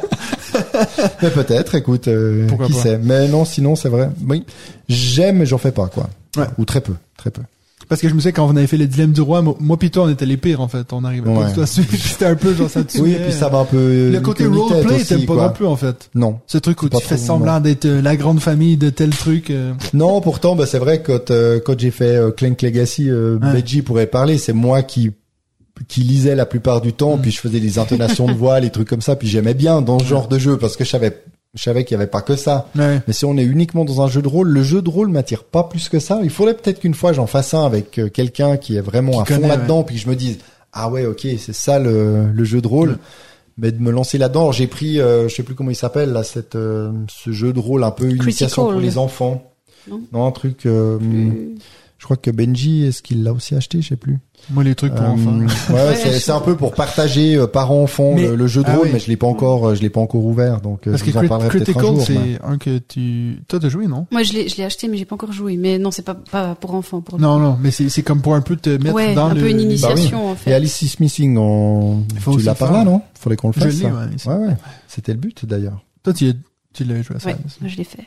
mais 1.23 1.31
peut-être, 1.31 1.75
écoute, 1.75 2.09
euh, 2.09 2.49
qui 2.67 2.73
pas. 2.73 2.79
sait. 2.83 2.99
Mais 3.03 3.29
non, 3.29 3.45
sinon 3.45 3.77
c'est 3.77 3.91
vrai. 3.91 4.09
Oui, 4.27 4.45
j'aime, 4.89 5.37
mais 5.39 5.47
j'en 5.47 5.59
fais 5.59 5.73
pas 5.73 5.89
quoi. 5.89 6.09
Ouais. 6.37 6.47
Ou 6.59 6.65
très 6.65 6.81
peu, 6.81 6.95
très 7.17 7.31
peu. 7.31 7.43
Parce 7.89 8.01
que 8.01 8.09
je 8.09 8.15
me 8.15 8.19
souviens 8.21 8.33
quand 8.33 8.47
on 8.49 8.57
avait 8.57 8.67
fait 8.67 8.77
le 8.77 8.87
dilemme 8.87 9.13
du 9.13 9.21
roi, 9.21 9.43
moi, 9.43 9.77
pis 9.79 9.91
toi, 9.91 10.05
on 10.05 10.09
était 10.09 10.27
les 10.27 10.37
pires, 10.37 10.61
en 10.61 10.69
fait. 10.69 10.93
On 10.93 11.05
arrivait 11.05 11.23
pas 11.33 11.41
Ouais. 11.41 11.47
du 11.49 11.53
tout 11.55 11.61
à 11.61 11.67
suivre. 11.67 11.89
C'était 11.97 12.25
un 12.27 12.35
peu 12.35 12.53
genre 12.55 12.69
ça 12.69 12.83
te 12.83 12.99
Oui, 12.99 13.15
puis 13.23 13.33
ça 13.33 13.49
va 13.49 13.59
un 13.59 13.65
peu. 13.65 14.11
Le 14.11 14.21
côté 14.21 14.47
roleplay, 14.47 15.05
t'aimes 15.05 15.25
pas 15.27 15.35
non 15.37 15.51
plus, 15.51 15.67
en 15.67 15.77
fait. 15.77 16.11
Non. 16.15 16.41
Ce 16.47 16.59
truc 16.59 16.83
où 16.83 16.89
pas 16.89 16.99
tu 16.99 17.07
fais 17.07 17.17
semblant 17.17 17.61
d'être 17.61 17.85
euh, 17.87 18.03
la 18.03 18.17
grande 18.17 18.41
famille 18.41 18.77
de 18.77 18.91
tel 18.91 19.11
truc. 19.11 19.51
euh. 19.51 19.73
Non, 19.95 20.21
pourtant, 20.21 20.57
bah, 20.57 20.67
c'est 20.67 20.79
vrai 20.79 21.03
quand, 21.03 21.31
euh, 21.31 21.61
quand 21.65 21.79
j'ai 21.79 21.91
fait 21.93 22.17
euh, 22.17 22.31
Clank 22.33 22.61
Legacy, 22.63 23.09
euh, 23.09 23.39
Ouais. 23.39 23.53
Benji 23.61 23.83
pourrait 23.83 24.07
parler. 24.07 24.39
C'est 24.39 24.53
moi 24.53 24.83
qui 24.83 25.13
qui 25.89 26.01
lisais 26.01 26.35
la 26.35 26.47
plupart 26.47 26.81
du 26.81 26.95
temps, 26.95 27.19
Mm. 27.19 27.21
puis 27.21 27.31
je 27.31 27.39
faisais 27.39 27.61
des 27.61 27.79
intonations 27.79 28.27
de 28.27 28.33
voix, 28.33 28.61
les 28.61 28.71
trucs 28.71 28.89
comme 28.89 29.03
ça, 29.03 29.15
puis 29.15 29.29
j'aimais 29.29 29.53
bien 29.53 29.83
dans 29.83 29.99
ce 29.99 30.07
genre 30.07 30.27
de 30.27 30.39
jeu 30.39 30.57
parce 30.57 30.75
que 30.75 30.85
je 30.85 30.89
savais 30.91 31.23
je 31.57 31.63
savais 31.63 31.85
qu'il 31.85 31.97
y 31.97 32.01
avait 32.01 32.07
pas 32.07 32.23
que 32.23 32.37
ça. 32.37 32.69
Ouais. 32.77 33.01
Mais 33.07 33.13
si 33.13 33.25
on 33.25 33.37
est 33.37 33.45
uniquement 33.45 33.85
dans 33.85 34.03
un 34.03 34.09
jeu 34.09 34.23
de 34.23 34.29
rôle, 34.29 34.49
le 34.49 34.63
jeu 34.63 34.83
de 34.83 34.89
rôle 34.89 35.09
m'attire 35.09 35.43
pas 35.43 35.65
plus 35.65 35.89
que 35.89 35.99
ça. 35.99 36.21
Il 36.23 36.31
faudrait 36.31 36.55
peut-être 36.55 36.79
qu'une 36.81 36.95
fois 36.95 37.13
j'en 37.13 37.27
fasse 37.27 37.53
un 37.55 37.65
avec 37.67 37.99
euh, 37.99 38.09
quelqu'un 38.09 38.57
qui 38.57 38.77
est 38.77 38.81
vraiment 38.81 39.25
Qui 39.25 39.33
à 39.33 39.37
fond 39.37 39.49
là-dedans, 39.49 39.83
puis 39.83 39.97
que 39.97 40.03
je 40.03 40.09
me 40.09 40.15
dise 40.15 40.39
ah 40.73 40.89
ouais 40.91 41.07
ok 41.07 41.27
c'est 41.39 41.55
ça 41.55 41.79
le, 41.79 42.27
le 42.33 42.45
jeu 42.45 42.61
de 42.61 42.69
rôle. 42.69 42.91
Ouais. 42.91 42.97
Mais 43.59 43.73
de 43.73 43.81
me 43.81 43.91
lancer 43.91 44.19
là-dedans, 44.19 44.53
j'ai 44.53 44.67
pris, 44.67 45.01
euh, 45.01 45.29
je 45.29 45.35
sais 45.35 45.43
plus 45.43 45.55
comment 45.55 45.71
il 45.71 45.77
s'appelle 45.77 46.13
là, 46.13 46.23
cette 46.23 46.57
euh, 46.57 46.93
ce 47.09 47.33
jeu 47.33 47.55
de 47.55 47.59
rôle 47.59 47.85
un 47.85 47.91
peu 47.91 48.11
initiation 48.11 48.71
pour 48.71 48.81
les 48.81 48.99
enfants. 48.99 49.51
Non. 50.13 50.27
un 50.27 50.31
truc. 50.33 50.67
euh, 50.67 50.99
je 51.99 52.05
crois 52.05 52.17
que 52.17 52.31
Benji, 52.31 52.85
est-ce 52.85 53.03
qu'il 53.03 53.23
l'a 53.23 53.33
aussi 53.33 53.55
acheté, 53.55 53.81
je 53.81 53.89
sais 53.89 53.97
plus. 53.97 54.19
Moi, 54.51 54.63
les 54.65 54.75
trucs 54.75 54.95
pour 54.95 55.03
Euh, 55.05 55.09
enfants. 55.09 55.39
Ouais, 55.71 55.75
Ouais, 55.75 55.97
c'est 55.97 56.31
un 56.31 56.41
peu 56.41 56.55
pour 56.55 56.75
partager 56.75 57.37
euh, 57.37 57.47
parents-enfants 57.47 58.13
Mais- 58.15 58.29
le, 58.29 58.37
le 58.37 58.47
jeu 58.47 58.63
de 58.63 58.69
ah 58.69 58.77
rôle, 58.77 58.85
oui. 58.87 58.91
mais 58.93 58.99
je 59.01 59.09
l'ai 59.09 59.17
pas 59.17 59.27
encore, 59.27 59.69
euh, 59.69 59.75
je 59.75 59.81
l'ai 59.81 59.89
pas 59.89 60.01
encore 60.01 60.23
ouvert, 60.25 60.61
donc 60.61 60.87
euh, 60.87 60.91
Parce 60.91 61.03
je 61.03 61.07
que 61.11 61.19
vous 61.19 61.25
en 61.25 61.29
parlerai 61.29 61.49
peut-être 61.49 61.71
un 61.71 61.73
Critical, 61.73 61.95
jour. 61.97 62.05
c'est 62.07 62.15
mais- 62.15 62.39
un 62.45 62.59
que 62.59 62.79
tu... 62.79 63.41
Toi, 63.49 63.59
t'as 63.61 63.71
joué, 63.71 63.87
non? 63.87 64.07
Moi, 64.13 64.23
je 64.25 64.35
l'ai, 64.35 64.49
je 64.49 64.57
l'ai 64.59 64.65
acheté, 64.65 64.89
mais 64.89 64.99
j'ai 64.99 65.07
pas 65.07 65.15
encore 65.15 65.33
joué. 65.33 65.57
Mais 65.57 65.79
non, 65.79 65.91
c'est 65.91 66.03
pas, 66.03 66.15
pas 66.15 66.55
pour 66.55 66.75
enfants. 66.75 67.01
Pour 67.01 67.19
Non, 67.19 67.39
non, 67.39 67.57
mais 67.61 67.71
c'est 67.71 67.89
c'est 67.89 68.03
comme 68.03 68.21
pour 68.21 68.35
un 68.35 68.43
peu 68.43 68.57
te 68.57 68.69
mettre 68.71 68.95
ouais, 68.95 69.15
dans 69.15 69.29
un 69.29 69.35
le... 69.35 69.41
peu 69.41 69.49
une 69.49 69.57
Bah 69.57 69.63
oui. 69.63 69.65
initiation 69.71 70.29
en 70.31 70.33
Et 70.35 70.37
fait. 70.37 70.53
Alice 70.53 70.83
is 70.83 70.97
Missing. 71.01 71.33
Il 72.13 72.21
faut 72.21 72.37
tu 72.37 72.45
l'as 72.45 72.55
par 72.55 72.73
là, 72.73 72.85
non? 72.85 73.01
Fallait 73.15 73.37
qu'on 73.37 73.49
le 73.49 73.53
fasse. 73.55 73.75
ça. 73.75 73.87
ouais. 73.89 73.93
ouais, 74.37 74.47
ouais. 74.49 74.57
C'était 74.87 75.13
le 75.13 75.19
but 75.19 75.47
d'ailleurs. 75.47 75.83
Toi, 76.03 76.13
tu, 76.13 76.33
tu 76.75 76.85
l'as 76.85 77.01
joué 77.03 77.17
à 77.17 77.21
ça. 77.21 77.31
Ouais, 77.31 77.37
moi, 77.63 77.71
je 77.71 77.77
l'ai 77.77 77.85
fait. 77.85 78.05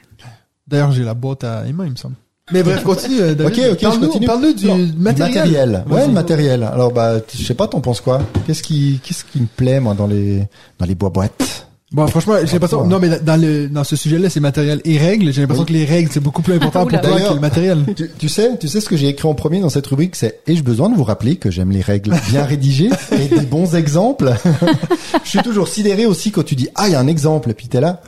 D'ailleurs, 0.68 0.92
j'ai 0.92 1.04
la 1.04 1.16
boîte 1.16 1.44
à 1.44 1.66
Emma, 1.68 1.86
il 1.86 1.92
me 1.92 1.96
semble. 1.96 2.16
Mais 2.52 2.64
bref, 2.64 2.84
continue, 2.84 3.20
euh, 3.22 3.36
David. 3.36 3.60
Ok, 3.60 3.66
ok, 3.72 3.78
je 3.80 3.86
Parle-nous- 3.86 4.08
continue. 4.08 4.26
Parle-nous 4.26 4.54
du 4.54 4.68
matériel. 4.98 5.84
Ouais, 5.90 6.08
le 6.08 6.14
matériel. 6.14 6.64
Alors 6.64 6.92
bah, 6.92 7.14
je 7.34 7.44
sais 7.46 7.54
pas, 7.54 7.68
t'en 7.68 7.80
penses 7.82 8.02
quoi? 8.02 8.22
Qu'est-ce 8.48 8.64
qui, 8.64 9.00
qu'est-ce 9.04 9.24
qui 9.24 9.40
me 9.42 9.48
plaît 9.48 9.80
moi 9.80 9.94
dans 9.94 10.08
les, 10.08 10.48
dans 10.80 10.86
les 10.86 10.96
bois 10.96 11.10
boîtes? 11.10 11.66
Bon, 11.92 12.06
franchement, 12.06 12.36
j'ai 12.46 12.54
l'impression, 12.54 12.86
non, 12.86 13.00
mais 13.00 13.20
dans 13.20 13.40
le, 13.42 13.68
dans 13.68 13.84
ce 13.84 13.96
sujet-là, 13.96 14.30
c'est 14.30 14.40
matériel 14.40 14.80
et 14.86 15.00
règles. 15.00 15.34
J'ai 15.34 15.42
l'impression 15.42 15.64
Oui. 15.64 15.70
que 15.70 15.74
les 15.74 15.86
règles, 15.86 16.12
c'est 16.12 16.20
beaucoup 16.20 16.44
plus 16.44 16.54
important 16.56 16.82
pour 16.82 16.90
toi 16.92 17.00
que 17.00 17.06
D'ailleurs- 17.16 17.34
le 17.34 17.40
matériel. 17.40 17.84
tu, 17.96 18.10
tu 18.16 18.30
sais, 18.30 18.58
tu 18.60 18.68
sais 18.68 18.80
ce 18.80 18.88
que 18.90 18.96
j'ai 18.96 19.08
écrit 19.08 19.28
en 19.28 19.34
premier 19.34 19.60
dans 19.60 19.70
cette 19.70 19.88
rubrique, 19.88 20.16
c'est 20.16 20.40
et 20.46 20.56
j'ai 20.56 20.62
besoin 20.62 20.90
de 20.90 20.96
vous 20.96 21.04
rappeler 21.04 21.38
que 21.38 21.50
j'aime 21.50 21.72
les 21.72 21.82
règles 21.82 22.14
bien 22.30 22.46
rédigées 22.46 22.90
et 23.12 23.28
des 23.36 23.46
bons 23.46 23.74
exemples. 23.76 24.34
je 25.24 25.30
suis 25.30 25.40
toujours 25.42 25.68
sidéré 25.68 26.06
aussi 26.06 26.30
quand 26.32 26.44
tu 26.44 26.56
dis 26.56 26.68
ah 26.76 26.88
il 26.88 26.92
y 26.92 26.96
a 26.96 27.00
un 27.00 27.08
exemple 27.08 27.50
et 27.50 27.54
puis 27.56 27.68
t'es 27.68 27.82
là. 27.82 28.02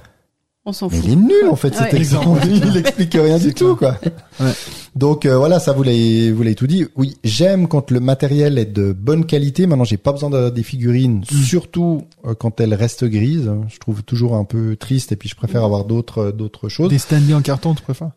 On 0.64 0.74
s'en 0.74 0.90
Mais 0.90 0.98
fout. 0.98 1.06
il 1.08 1.14
est 1.14 1.16
nul 1.16 1.50
en 1.50 1.56
fait 1.56 1.74
cet 1.74 1.92
Ouais. 1.92 1.98
exemple. 2.00 2.40
Il 2.48 2.78
explique 2.78 3.14
rien 3.16 3.40
du 3.40 3.52
tout 3.54 3.76
quoi. 3.76 3.98
Ouais. 4.40 4.52
Donc 4.96 5.26
euh, 5.26 5.36
voilà, 5.38 5.60
ça 5.60 5.72
vous 5.74 5.82
l'avez 5.82 6.32
vous 6.32 6.44
l'avez 6.44 6.54
tout 6.56 6.68
dit. 6.68 6.86
Oui, 6.96 7.18
j'aime 7.24 7.68
quand 7.68 7.90
le 7.90 8.00
matériel 8.00 8.60
est 8.60 8.66
de 8.72 8.94
bonne 8.94 9.26
qualité. 9.26 9.66
Maintenant, 9.66 9.86
j'ai 9.86 9.98
pas 9.98 10.12
besoin 10.12 10.30
de 10.30 10.52
des 10.52 10.62
figurines, 10.62 11.22
Mm. 11.32 11.36
surtout 11.36 12.04
euh, 12.28 12.36
quand 12.36 12.60
elles 12.62 12.76
restent 12.76 13.06
grises. 13.06 13.52
Je 13.70 13.80
trouve 13.80 14.04
toujours 14.04 14.36
un 14.36 14.44
peu 14.44 14.76
triste 14.76 15.12
et 15.12 15.16
puis 15.16 15.30
je 15.30 15.36
préfère 15.36 15.64
avoir 15.64 15.84
d'autres 15.86 16.26
euh, 16.26 16.32
d'autres 16.32 16.70
choses. 16.70 16.90
Des 16.90 17.00
Stanley 17.00 17.34
en 17.34 17.42
carton, 17.42 17.74
tu 17.74 17.82
préfères? 17.82 18.12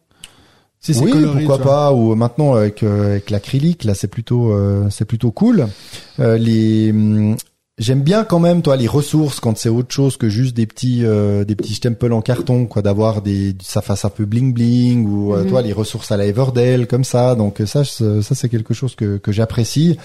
Si 0.81 0.93
c'est 0.93 1.01
oui, 1.01 1.13
coloré, 1.13 1.45
pourquoi 1.47 1.65
pas. 1.65 1.93
Ou 1.95 2.15
maintenant 2.15 2.57
avec 2.57 2.83
euh, 2.83 3.07
avec 3.13 3.31
l'acrylique, 3.31 3.85
là 3.85 3.95
c'est 3.95 4.09
plutôt 4.09 4.53
euh, 4.53 4.91
c'est 4.91 5.07
plutôt 5.07 5.31
cool. 5.31 5.67
Euh, 6.21 6.37
les 6.37 6.91
hum, 6.91 7.37
J'aime 7.77 8.03
bien 8.03 8.23
quand 8.23 8.39
même, 8.39 8.63
toi, 8.63 8.77
les 8.77 8.87
ressources 8.87 9.41
quand 9.41 9.59
c'est 9.59 9.69
autre 9.69 9.93
chose 9.93 10.17
que 10.17 10.29
juste 10.29 10.55
des 10.55 10.65
petits, 10.65 11.01
euh, 11.05 11.45
des 11.45 11.57
petits 11.57 11.75
stemples 11.75 12.13
en 12.13 12.23
carton, 12.23 12.67
quoi, 12.67 12.83
d'avoir 12.83 13.21
des, 13.21 13.57
ça 13.63 13.83
fasse 13.83 14.05
un 14.05 14.11
peu 14.11 14.27
bling 14.27 14.55
bling 14.55 15.09
ou, 15.09 15.35
euh, 15.35 15.43
Mhm. 15.43 15.49
toi, 15.49 15.61
les 15.61 15.73
ressources 15.73 16.13
à 16.13 16.17
la 16.17 16.27
Everdell 16.27 16.87
comme 16.87 17.03
ça. 17.03 17.35
Donc 17.35 17.61
ça, 17.67 17.83
ça 17.85 18.23
c'est 18.23 18.49
quelque 18.49 18.75
chose 18.75 18.95
que 18.95 19.17
que 19.17 19.33
j'apprécie. 19.33 19.99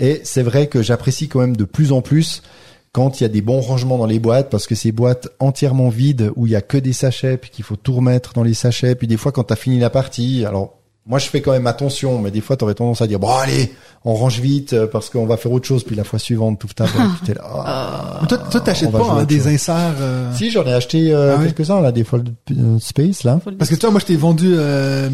Et 0.00 0.20
c'est 0.24 0.42
vrai 0.42 0.66
que 0.66 0.82
j'apprécie 0.82 1.28
quand 1.28 1.38
même 1.38 1.56
de 1.56 1.64
plus 1.64 1.92
en 1.92 2.02
plus 2.02 2.42
quand 2.90 3.20
il 3.20 3.22
y 3.22 3.26
a 3.26 3.28
des 3.28 3.40
bons 3.40 3.60
rangements 3.60 3.98
dans 3.98 4.06
les 4.06 4.18
boîtes, 4.18 4.50
parce 4.50 4.66
que 4.66 4.74
ces 4.74 4.90
boîtes 4.90 5.28
entièrement 5.38 5.90
vides 5.90 6.32
où 6.34 6.46
il 6.48 6.52
y 6.52 6.56
a 6.56 6.60
que 6.60 6.76
des 6.76 6.92
sachets, 6.92 7.36
puis 7.36 7.50
qu'il 7.50 7.64
faut 7.64 7.76
tout 7.76 7.94
remettre 7.94 8.32
dans 8.34 8.42
les 8.42 8.52
sachets, 8.54 8.96
puis 8.96 9.06
des 9.06 9.16
fois 9.16 9.30
quand 9.30 9.44
t'as 9.44 9.56
fini 9.56 9.78
la 9.78 9.90
partie, 9.90 10.44
alors 10.44 10.74
moi 11.06 11.18
je 11.18 11.26
fais 11.28 11.40
quand 11.40 11.52
même 11.52 11.66
attention, 11.66 12.18
mais 12.18 12.30
des 12.30 12.40
fois 12.40 12.56
t'aurais 12.56 12.74
tendance 12.74 13.02
à 13.02 13.06
dire 13.06 13.18
bon 13.18 13.28
allez, 13.36 13.72
on 14.04 14.14
range 14.14 14.40
vite 14.40 14.72
euh, 14.72 14.86
parce 14.86 15.10
qu'on 15.10 15.26
va 15.26 15.36
faire 15.36 15.50
autre 15.52 15.66
chose, 15.66 15.82
puis 15.84 15.94
la 15.96 16.04
fois 16.04 16.18
suivante 16.18 16.58
tout 16.60 16.68
ta 16.74 16.84
boîte, 16.84 17.08
puis 17.16 17.26
t'es 17.26 17.34
là. 17.34 18.18
Mais 18.22 18.26
toi, 18.28 18.38
t'achètes 18.60 18.90
pas 18.92 18.98
hein, 19.20 19.24
des 19.24 19.46
inserts, 19.52 19.94
euh, 20.00 20.32
Si 20.34 20.50
j'en 20.50 20.64
ai 20.64 20.72
acheté 20.72 21.12
euh, 21.12 21.34
Ah 21.36 21.40
oui? 21.40 21.46
quelques-uns 21.52 21.80
là, 21.80 21.92
des 21.92 22.04
Fold 22.04 22.28
euh, 22.52 22.78
Space 22.80 23.24
là. 23.24 23.38
Parce 23.58 23.70
que 23.70 23.74
toi, 23.76 23.90
moi, 23.90 24.00
je 24.00 24.06
t'ai 24.06 24.16
vendu 24.16 24.52
euh, 24.56 25.08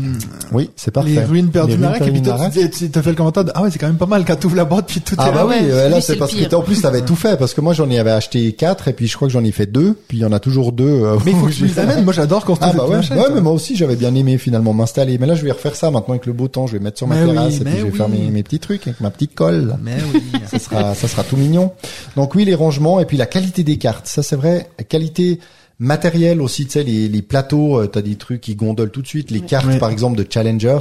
Oui, 0.53 0.71
c'est 0.77 0.91
parfait. 0.91 1.11
les 1.11 1.21
ruines 1.25 1.49
perdues 1.51 1.75
et 1.75 2.11
puis 2.11 2.23
toi, 2.23 2.39
tu 2.53 2.71
tu 2.71 2.91
t'as 2.91 3.03
fait 3.03 3.11
le 3.11 3.17
commentaire 3.17 3.45
de, 3.45 3.53
ah 3.55 3.63
ouais, 3.63 3.71
c'est 3.71 3.79
quand 3.79 3.87
même 3.87 3.97
pas 3.97 4.07
mal 4.07 4.25
quand 4.25 4.37
t'ouvres 4.37 4.57
la 4.57 4.65
boîte, 4.65 4.87
puis 4.87 5.01
tout 5.01 5.15
Ah 5.19 5.29
est 5.29 5.33
bah 5.33 5.37
là. 5.39 5.47
oui, 5.47 5.57
ouais, 5.71 5.89
là 5.89 6.01
c'est 6.01 6.17
parce 6.17 6.35
que 6.35 6.55
en 6.55 6.63
plus 6.63 6.81
t'avais 6.83 7.03
tout 7.03 7.17
fait 7.17 7.39
parce 7.39 7.55
que 7.55 7.61
moi 7.61 7.73
j'en 7.75 7.91
avais 7.91 8.11
acheté 8.11 8.53
quatre 8.53 8.89
et 8.89 8.93
puis 8.93 9.07
je 9.07 9.17
crois 9.17 9.29
que 9.29 9.33
j'en 9.33 9.45
ai 9.45 9.53
fait 9.53 9.67
deux 9.67 9.97
puis 10.09 10.19
il 10.19 10.21
y 10.21 10.25
en 10.25 10.33
a 10.33 10.41
toujours 10.41 10.73
deux. 10.73 10.85
euh, 10.85 11.17
Mais 11.25 11.33
il 11.33 11.37
faut 11.39 11.47
que 11.49 11.53
tu 11.53 11.61
j'ai- 11.61 11.67
les 11.67 11.79
amènes. 11.79 12.05
Moi, 12.05 12.13
j'adore 12.13 12.45
construire 12.45 12.73
Ah 12.75 12.77
bah 12.77 12.87
ouais, 12.87 13.01
mais 13.35 13.41
moi 13.41 13.53
aussi 13.53 13.77
j'avais 13.77 13.97
bien 13.97 14.15
aimé 14.15 14.39
finalement 14.39 14.73
m'installer. 14.73 15.19
Mais 15.19 15.27
là 15.27 15.35
je 15.35 15.45
vais 15.45 15.53
refaire 15.53 15.77
ça 15.79 15.91
maintenant 15.91 16.15
avec 16.15 16.27
le 16.27 16.33
beau 16.33 16.49
temps. 16.49 16.67
Je 16.67 16.75
vais 16.75 16.79
mettre 16.83 16.99
sur 16.99 17.07
ma 17.07 17.15
Mais 17.17 17.25
oui, 17.25 17.33
terrasse 17.33 17.61
et 17.61 17.65
puis 17.65 17.73
je 17.73 17.85
vais 17.85 17.91
oui. 17.91 17.97
faire 17.97 18.09
mes, 18.09 18.31
mes 18.31 18.43
petits 18.43 18.59
trucs 18.59 18.87
avec 18.87 19.01
ma 19.01 19.11
petite 19.11 19.35
colle. 19.35 19.77
Mais 19.83 19.97
oui. 20.13 20.23
Ça 20.51 20.59
sera, 20.59 20.95
ça 20.95 21.09
sera 21.09 21.25
tout 21.25 21.37
mignon. 21.37 21.73
Donc 22.17 22.35
oui 22.35 22.45
les 22.45 22.55
rangements 22.55 23.01
et 23.01 23.05
puis 23.05 23.17
la 23.17 23.27
qualité 23.27 23.65
des 23.65 23.77
cartes. 23.79 24.07
Ça 24.07 24.23
c'est 24.23 24.37
vrai. 24.37 24.69
La 24.79 24.85
qualité 24.85 25.41
matérielle 25.79 26.41
aussi. 26.41 26.65
Tu 26.67 26.73
sais 26.73 26.83
les, 26.85 27.09
les 27.09 27.23
plateaux, 27.23 27.79
euh, 27.81 27.87
t'as 27.87 28.03
des 28.03 28.17
trucs 28.17 28.41
qui 28.41 28.55
gondolent 28.55 28.91
tout 28.91 29.03
de 29.03 29.07
suite. 29.07 29.31
Les 29.31 29.41
cartes 29.41 29.67
Ouais. 29.67 29.79
par 29.79 29.91
exemple 29.91 30.17
de 30.19 30.27
Challengers. 30.29 30.79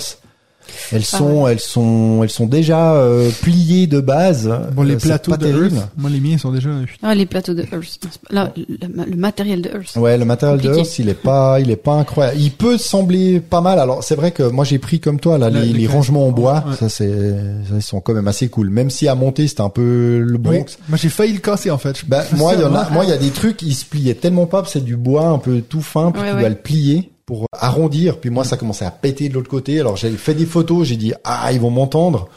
Elles 0.92 1.02
Ah 1.14 1.18
sont, 1.18 1.48
elles 1.48 1.60
sont, 1.60 2.22
elles 2.24 2.30
sont 2.30 2.46
déjà 2.46 2.94
euh, 2.96 3.30
pliées 3.42 3.88
de 3.88 4.00
base. 4.00 4.50
Bon, 4.74 4.84
les 4.84 4.96
Euh, 4.96 4.98
plateaux 5.00 5.32
pas 5.32 5.38
de 5.38 5.46
terrible. 5.48 5.76
Earth, 5.76 5.90
moi, 5.98 6.10
les 6.10 6.20
miens 6.20 6.38
sont 6.38 6.52
déjà, 6.52 6.70
Ah, 7.04 7.16
les 7.16 7.26
plateaux 7.26 7.54
de 7.54 7.64
Earth. 7.64 8.00
Là, 8.30 8.52
le, 8.56 9.06
le 9.06 9.16
matériel 9.16 9.62
de 9.62 9.70
Earth. 9.70 9.96
Ouais, 9.96 10.18
le 10.18 10.26
matériel 10.26 10.60
de. 10.62 10.74
Earth, 10.76 11.00
il 11.00 11.10
est 11.10 11.14
pas, 11.14 11.60
il 11.60 11.72
est 11.72 11.76
pas 11.76 11.94
incroyable. 11.94 12.38
Il 12.40 12.52
peut 12.52 12.78
sembler 12.78 13.40
pas 13.40 13.62
mal. 13.62 13.80
Alors, 13.80 14.04
c'est 14.04 14.16
vrai 14.16 14.32
que 14.32 14.44
moi, 14.44 14.66
j'ai 14.66 14.80
pris 14.80 15.00
comme 15.00 15.20
toi, 15.20 15.38
là, 15.38 15.50
Le- 15.50 15.62
les, 15.62 15.88
rangements 15.88 16.28
en 16.28 16.32
bois. 16.32 16.64
Ouais. 16.68 16.76
Ça, 16.78 16.90
c'est, 16.90 17.10
ça, 17.10 17.76
ils 17.76 17.82
sont 17.82 18.02
quand 18.02 18.14
même 18.14 18.28
assez 18.28 18.48
cool. 18.50 18.70
Même 18.70 18.90
si 18.90 19.08
à 19.08 19.16
monter, 19.16 19.48
c'était 19.48 19.62
un 19.62 19.70
peu 19.70 20.20
le 20.20 20.34
Oui. 20.34 20.38
Bronx. 20.40 20.78
Moi, 20.90 20.98
j'ai 20.98 21.10
failli 21.10 21.34
le 21.34 21.40
casser, 21.40 21.72
en 21.72 21.78
fait. 21.78 22.04
Bah, 22.08 22.24
moi, 22.36 22.54
il 22.56 22.62
y 22.62 22.64
en 22.64 22.74
a, 22.76 22.90
moi, 22.90 23.04
il 23.06 23.10
y 23.10 23.14
a 23.14 23.18
des 23.18 23.30
trucs, 23.32 23.62
ils 23.62 23.74
se 23.74 23.86
pliaient 23.86 24.14
tellement 24.16 24.46
pas, 24.46 24.64
c'est 24.68 24.84
du 24.84 24.96
bois 24.98 25.28
un 25.28 25.38
peu 25.40 25.62
tout 25.62 25.82
fin, 25.82 26.12
puis 26.12 26.22
Ouais, 26.22 26.30
tu 26.30 26.34
ouais. 26.36 26.40
dois 26.42 26.50
le 26.50 26.56
plier 26.56 27.12
pour 27.28 27.46
arrondir. 27.52 28.18
Puis 28.20 28.32
moi, 28.32 28.44
ça 28.44 28.58
commençait 28.58 28.86
à 28.86 28.90
péter 28.92 29.30
de 29.30 29.36
l'autre 29.36 29.50
côté. 29.50 29.80
Alors, 29.80 29.98
j'ai 29.98 30.10
fait 30.12 30.34
des 30.34 30.48
photos, 30.48 30.88
j'ai 30.88 30.96
dit, 30.96 31.14
ah, 31.24 31.52
ils 31.52 31.60
vont 31.60 31.70
m'entendre. 31.70 32.28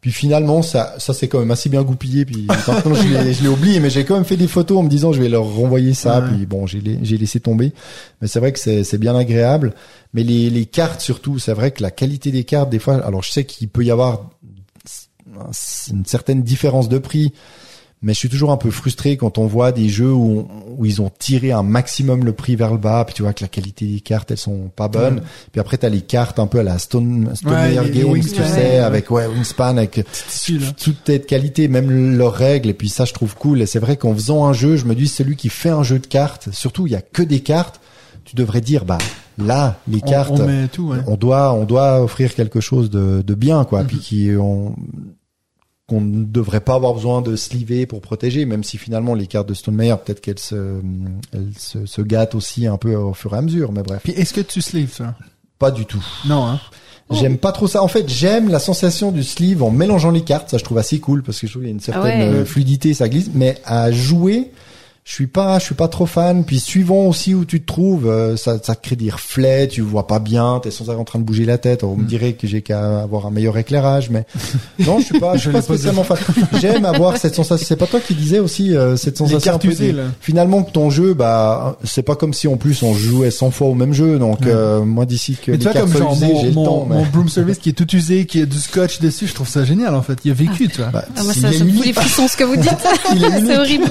Puis 0.00 0.10
finalement, 0.12 0.62
ça, 0.62 0.94
ça 0.98 1.14
c'est 1.14 1.28
quand 1.28 1.38
même 1.38 1.50
assez 1.52 1.68
bien 1.68 1.82
goupillé. 1.82 2.24
Puis 2.24 2.46
maintenant, 2.48 2.94
je 2.94 3.42
l'ai, 3.42 3.48
oublié, 3.48 3.80
mais 3.80 3.90
j'ai 3.90 4.04
quand 4.04 4.16
même 4.16 4.24
fait 4.24 4.36
des 4.36 4.48
photos 4.48 4.78
en 4.78 4.82
me 4.82 4.88
disant, 4.88 5.12
je 5.12 5.22
vais 5.22 5.28
leur 5.28 5.44
renvoyer 5.44 5.94
ça. 5.94 6.20
Ouais. 6.20 6.28
Puis 6.28 6.46
bon, 6.46 6.66
j'ai, 6.66 6.80
la- 6.80 6.98
j'ai 7.02 7.16
laissé 7.16 7.38
tomber. 7.38 7.72
Mais 8.20 8.26
c'est 8.26 8.40
vrai 8.40 8.52
que 8.52 8.58
c'est, 8.58 8.82
c'est 8.82 8.98
bien 8.98 9.14
agréable. 9.14 9.72
Mais 10.14 10.24
les, 10.24 10.50
les 10.50 10.66
cartes 10.66 11.00
surtout, 11.00 11.38
c'est 11.38 11.54
vrai 11.54 11.70
que 11.70 11.80
la 11.80 11.92
qualité 11.92 12.32
des 12.32 12.42
cartes, 12.44 12.70
des 12.70 12.80
fois, 12.80 12.96
alors 13.06 13.22
je 13.22 13.30
sais 13.30 13.44
qu'il 13.44 13.68
peut 13.68 13.84
y 13.84 13.92
avoir 13.92 14.30
une 15.92 16.04
certaine 16.06 16.42
différence 16.42 16.88
de 16.88 16.98
prix. 16.98 17.32
Mais 18.02 18.14
je 18.14 18.18
suis 18.18 18.30
toujours 18.30 18.50
un 18.50 18.56
peu 18.56 18.70
frustré 18.70 19.18
quand 19.18 19.36
on 19.36 19.46
voit 19.46 19.72
des 19.72 19.90
jeux 19.90 20.10
où, 20.12 20.46
on- 20.48 20.74
où 20.78 20.86
ils 20.86 21.02
ont 21.02 21.10
tiré 21.18 21.52
un 21.52 21.62
maximum 21.62 22.24
le 22.24 22.32
prix 22.32 22.56
vers 22.56 22.70
le 22.72 22.78
bas, 22.78 23.04
puis 23.04 23.14
tu 23.14 23.20
vois 23.22 23.34
que 23.34 23.42
la 23.44 23.48
qualité 23.48 23.84
des 23.86 24.00
cartes 24.00 24.30
elles 24.30 24.38
sont 24.38 24.70
pas 24.74 24.88
bonnes. 24.88 25.16
Ouais. 25.16 25.22
Puis 25.52 25.60
après 25.60 25.76
t'as 25.76 25.90
les 25.90 26.00
cartes 26.00 26.38
un 26.38 26.46
peu 26.46 26.60
à 26.60 26.62
la 26.62 26.78
Stone 26.78 27.30
Stonemeyer 27.34 27.78
Ouais, 27.80 27.84
les 27.90 28.00
Games, 28.00 28.20
tu 28.20 28.40
ouais, 28.40 28.46
sais, 28.48 28.78
avec 28.78 29.10
ouais 29.10 29.26
Wingspan, 29.26 29.76
avec 29.76 30.00
toute 30.82 30.96
cette 31.04 31.26
qualité, 31.26 31.68
même 31.68 32.16
leurs 32.16 32.32
règles. 32.32 32.70
Et 32.70 32.74
puis 32.74 32.88
ça 32.88 33.04
je 33.04 33.12
trouve 33.12 33.34
cool. 33.36 33.60
Et 33.60 33.66
c'est 33.66 33.78
vrai 33.80 33.98
qu'en 33.98 34.14
faisant 34.14 34.46
un 34.46 34.54
jeu, 34.54 34.76
je 34.76 34.86
me 34.86 34.94
dis 34.94 35.06
celui 35.06 35.36
qui 35.36 35.50
fait 35.50 35.68
un 35.68 35.82
jeu 35.82 35.98
de 35.98 36.06
cartes, 36.06 36.48
surtout 36.52 36.86
il 36.86 36.94
y 36.94 36.96
a 36.96 37.02
que 37.02 37.22
des 37.22 37.40
cartes, 37.40 37.80
tu 38.24 38.34
devrais 38.34 38.62
dire 38.62 38.86
bah 38.86 38.96
là 39.36 39.78
les 39.88 40.00
On- 40.02 40.08
cartes 40.10 40.32
On, 40.40 40.46
met 40.46 40.68
tout, 40.68 40.94
on 41.06 41.16
doit 41.16 41.52
on 41.52 41.64
doit 41.64 42.02
offrir 42.02 42.34
quelque 42.34 42.60
chose 42.60 42.88
de, 42.88 43.22
de 43.26 43.34
bien 43.34 43.64
quoi 43.64 43.84
puis 43.84 43.98
qui 43.98 44.30
on 44.38 44.74
qu'on 45.90 46.00
ne 46.00 46.24
devrait 46.24 46.60
pas 46.60 46.74
avoir 46.76 46.94
besoin 46.94 47.20
de 47.20 47.36
sliver 47.36 47.84
pour 47.84 48.00
protéger, 48.00 48.46
même 48.46 48.64
si 48.64 48.78
finalement 48.78 49.14
les 49.14 49.26
cartes 49.26 49.48
de 49.48 49.54
Stonemeyer, 49.54 49.94
peut-être 50.04 50.20
qu'elles 50.20 50.38
se, 50.38 50.80
elles 51.32 51.52
se, 51.58 51.84
se 51.84 52.00
gâtent 52.00 52.34
aussi 52.34 52.66
un 52.66 52.76
peu 52.76 52.94
au 52.94 53.12
fur 53.12 53.34
et 53.34 53.38
à 53.38 53.42
mesure, 53.42 53.72
mais 53.72 53.82
bref. 53.82 54.00
Puis 54.04 54.12
est-ce 54.12 54.32
que 54.32 54.40
tu 54.40 54.62
sleeves 54.62 54.94
ça? 54.94 55.14
Pas 55.58 55.70
du 55.70 55.84
tout. 55.86 56.02
Non, 56.26 56.46
hein? 56.46 56.60
J'aime 57.10 57.38
pas 57.38 57.50
trop 57.50 57.66
ça. 57.66 57.82
En 57.82 57.88
fait, 57.88 58.08
j'aime 58.08 58.48
la 58.50 58.60
sensation 58.60 59.10
du 59.10 59.24
sleeve 59.24 59.64
en 59.64 59.70
mélangeant 59.72 60.12
les 60.12 60.20
cartes. 60.22 60.48
Ça, 60.48 60.58
je 60.58 60.64
trouve 60.64 60.78
assez 60.78 61.00
cool 61.00 61.24
parce 61.24 61.40
que 61.40 61.48
je 61.48 61.52
trouve 61.52 61.62
qu'il 61.62 61.68
y 61.70 61.72
a 61.72 61.74
une 61.74 61.80
certaine 61.80 62.20
Ah 62.22 62.30
ouais. 62.30 62.36
euh, 62.38 62.44
fluidité, 62.44 62.94
ça 62.94 63.08
glisse. 63.08 63.30
Mais 63.34 63.56
à 63.64 63.90
jouer, 63.90 64.52
je 65.04 65.14
suis 65.14 65.26
pas, 65.26 65.58
je 65.58 65.64
suis 65.64 65.74
pas 65.74 65.88
trop 65.88 66.06
fan. 66.06 66.44
Puis 66.44 66.60
suivant 66.60 67.06
aussi 67.06 67.34
où 67.34 67.44
tu 67.44 67.60
te 67.60 67.66
trouves, 67.66 68.06
euh, 68.06 68.36
ça, 68.36 68.58
ça 68.62 68.74
te 68.76 68.82
crée 68.86 68.96
des 68.96 69.10
reflets. 69.10 69.66
Tu 69.66 69.80
vois 69.80 70.06
pas 70.06 70.18
bien. 70.20 70.60
T'es 70.62 70.70
sans 70.70 70.88
arrêt 70.88 70.98
en 70.98 71.04
train 71.04 71.18
de 71.18 71.24
bouger 71.24 71.44
la 71.44 71.58
tête. 71.58 71.82
On 71.82 71.96
me 71.96 72.04
dirait 72.04 72.34
que 72.34 72.46
j'ai 72.46 72.62
qu'à 72.62 73.00
avoir 73.02 73.26
un 73.26 73.30
meilleur 73.30 73.56
éclairage, 73.58 74.10
mais 74.10 74.24
non, 74.86 75.00
je 75.00 75.06
suis 75.06 75.18
pas, 75.18 75.34
je 75.36 75.40
suis 75.40 75.48
Je 75.48 75.52
pas 75.52 75.58
l'ai 75.58 75.66
pas 75.66 75.74
spécialement 75.74 76.04
fan. 76.04 76.18
J'aime 76.60 76.84
avoir 76.84 77.16
cette 77.16 77.34
sensation. 77.34 77.66
C'est 77.66 77.76
pas 77.76 77.86
toi 77.86 77.98
qui 78.00 78.14
disais 78.14 78.38
aussi 78.38 78.76
euh, 78.76 78.96
cette 78.96 79.18
Les 79.20 79.26
sensation 79.26 79.54
un 79.54 79.58
peu 79.58 79.68
usées, 79.68 79.92
de- 79.92 79.96
là. 79.98 80.02
Finalement, 80.20 80.62
que 80.62 80.70
ton 80.70 80.90
jeu, 80.90 81.14
bah, 81.14 81.78
c'est 81.82 82.02
pas 82.02 82.14
comme 82.14 82.32
si 82.34 82.46
en 82.46 82.56
plus 82.56 82.82
on 82.82 82.94
jouait 82.94 83.30
100 83.32 83.50
fois 83.50 83.68
au 83.68 83.74
même 83.74 83.92
jeu. 83.94 84.18
Donc 84.18 84.40
Ouais. 84.42 84.46
euh, 84.48 84.84
moi, 84.84 85.06
d'ici 85.06 85.36
que 85.44 85.50
Mais 85.52 85.56
les 85.56 85.64
cartes 85.64 85.78
comme 85.92 86.12
usées, 86.12 86.26
mon, 86.32 86.42
le 86.44 86.50
mon, 86.52 86.64
temps. 86.64 86.86
mais- 86.88 86.96
mon 86.96 87.06
broom 87.06 87.28
service 87.28 87.58
qui 87.62 87.70
est 87.70 87.72
tout 87.72 87.90
usé, 87.96 88.26
qui 88.26 88.42
a 88.42 88.46
du 88.46 88.58
scotch 88.58 89.00
dessus, 89.00 89.26
je 89.26 89.34
trouve 89.34 89.48
ça 89.48 89.64
génial 89.64 89.94
en 89.94 90.02
fait. 90.02 90.18
Il 90.24 90.30
a 90.30 90.34
vécu, 90.34 90.68
tu 90.68 90.76
vois. 90.78 90.90
Bah, 90.90 91.04
Ah, 91.16 91.24
moi, 91.24 91.32
ça, 91.34 91.50
ça 91.52 91.64
me 91.64 91.72
fout 91.72 91.84
des 91.84 91.92
frissons 91.92 92.28
ce 92.28 92.36
que 92.36 92.44
vous 92.44 92.56
dites. 92.56 92.70
C'est 93.46 93.58
horrible. 93.58 93.90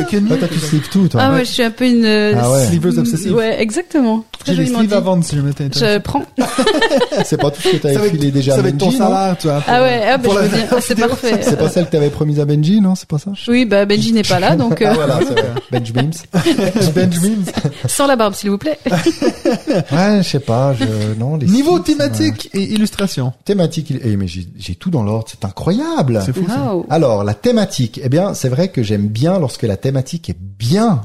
Est 0.00 0.20
Toi, 0.26 0.36
toi, 0.36 0.48
tu 0.48 0.58
slives 0.58 0.88
tout, 0.90 1.08
toi. 1.08 1.20
Ah, 1.24 1.32
ouais, 1.32 1.44
je 1.44 1.50
suis 1.50 1.62
un 1.62 1.70
peu 1.70 1.86
une... 1.86 2.04
euh, 2.04 2.34
Ah 2.40 2.50
ouais. 2.50 2.66
Sleeveuse 2.66 2.98
obsessive. 2.98 3.34
Ouais, 3.34 3.60
exactement. 3.60 4.24
J'ai 4.46 4.54
les 4.54 4.66
sleeves 4.66 4.92
à 4.92 5.00
vendre 5.00 5.24
si 5.24 5.36
t'es 5.36 5.64
intéressé. 5.64 5.94
Je 5.94 5.98
prends. 5.98 6.22
C'est 7.24 7.40
pas 7.40 7.50
tout 7.50 7.60
ce 7.62 7.68
que 7.68 7.76
Ça 7.76 7.82
t'avais 7.82 7.94
va 7.96 8.04
filé 8.10 8.30
déjà 8.30 8.52
ça 8.52 8.58
à 8.58 8.62
va 8.62 8.68
être 8.68 8.78
ton 8.78 8.86
Benji, 8.86 8.98
salaire, 8.98 9.36
tu 9.38 9.46
vois. 9.46 9.56
pour- 9.60 9.64
Ah 9.74 9.82
ouais, 9.82 10.02
ah, 10.06 10.16
bah, 10.18 10.22
pour 10.24 10.34
je 10.34 10.38
veux. 10.48 10.58
Ah, 10.70 10.76
c'est 10.80 10.94
parfait. 10.98 11.40
C'est 11.42 11.58
pas 11.58 11.68
celle 11.68 11.86
que 11.86 11.92
t'avais 11.92 12.10
promise 12.10 12.40
à 12.40 12.44
Benji, 12.44 12.80
non 12.80 12.94
C'est 12.94 13.08
pas 13.08 13.18
ça? 13.18 13.30
Oui, 13.48 13.64
bah 13.64 13.84
Benji 13.86 14.12
n'est 14.12 14.22
pas 14.22 14.40
là, 14.40 14.54
donc 14.56 14.82
euh, 14.82 14.86
Ah 14.90 14.94
voilà, 14.94 15.18
c'est 15.26 15.32
vrai. 15.40 15.52
Benji 15.72 15.92
Beams. 15.92 17.44
Sans 17.86 18.06
la 18.06 18.16
barbe, 18.16 18.34
s'il 18.34 18.50
vous 18.50 18.58
plaît. 18.58 18.78
Ouais, 18.86 20.18
je 20.22 20.28
sais 20.28 20.40
pas, 20.40 20.74
je... 20.78 21.18
non, 21.18 21.36
les 21.36 21.46
Niveau 21.46 21.78
thématique 21.78 22.50
et 22.54 22.62
illustration. 22.62 23.32
Thématique, 23.44 23.92
eh, 24.04 24.16
mais 24.16 24.26
j'ai 24.28 24.74
tout 24.74 24.90
dans 24.90 25.02
l'ordre, 25.02 25.26
c'est 25.30 25.44
incroyable 25.44 26.20
C'est 26.24 26.34
fou. 26.34 26.46
Alors, 26.90 27.24
la 27.24 27.34
thématique, 27.34 28.00
eh 28.02 28.08
bien, 28.08 28.34
c'est 28.34 28.48
vrai 28.48 28.68
que 28.68 28.82
j'aime 28.82 29.06
bien 29.06 29.38
lorsque 29.38 29.62
la 29.62 29.76
thématique 29.84 30.28
est 30.30 30.36
bien 30.40 31.02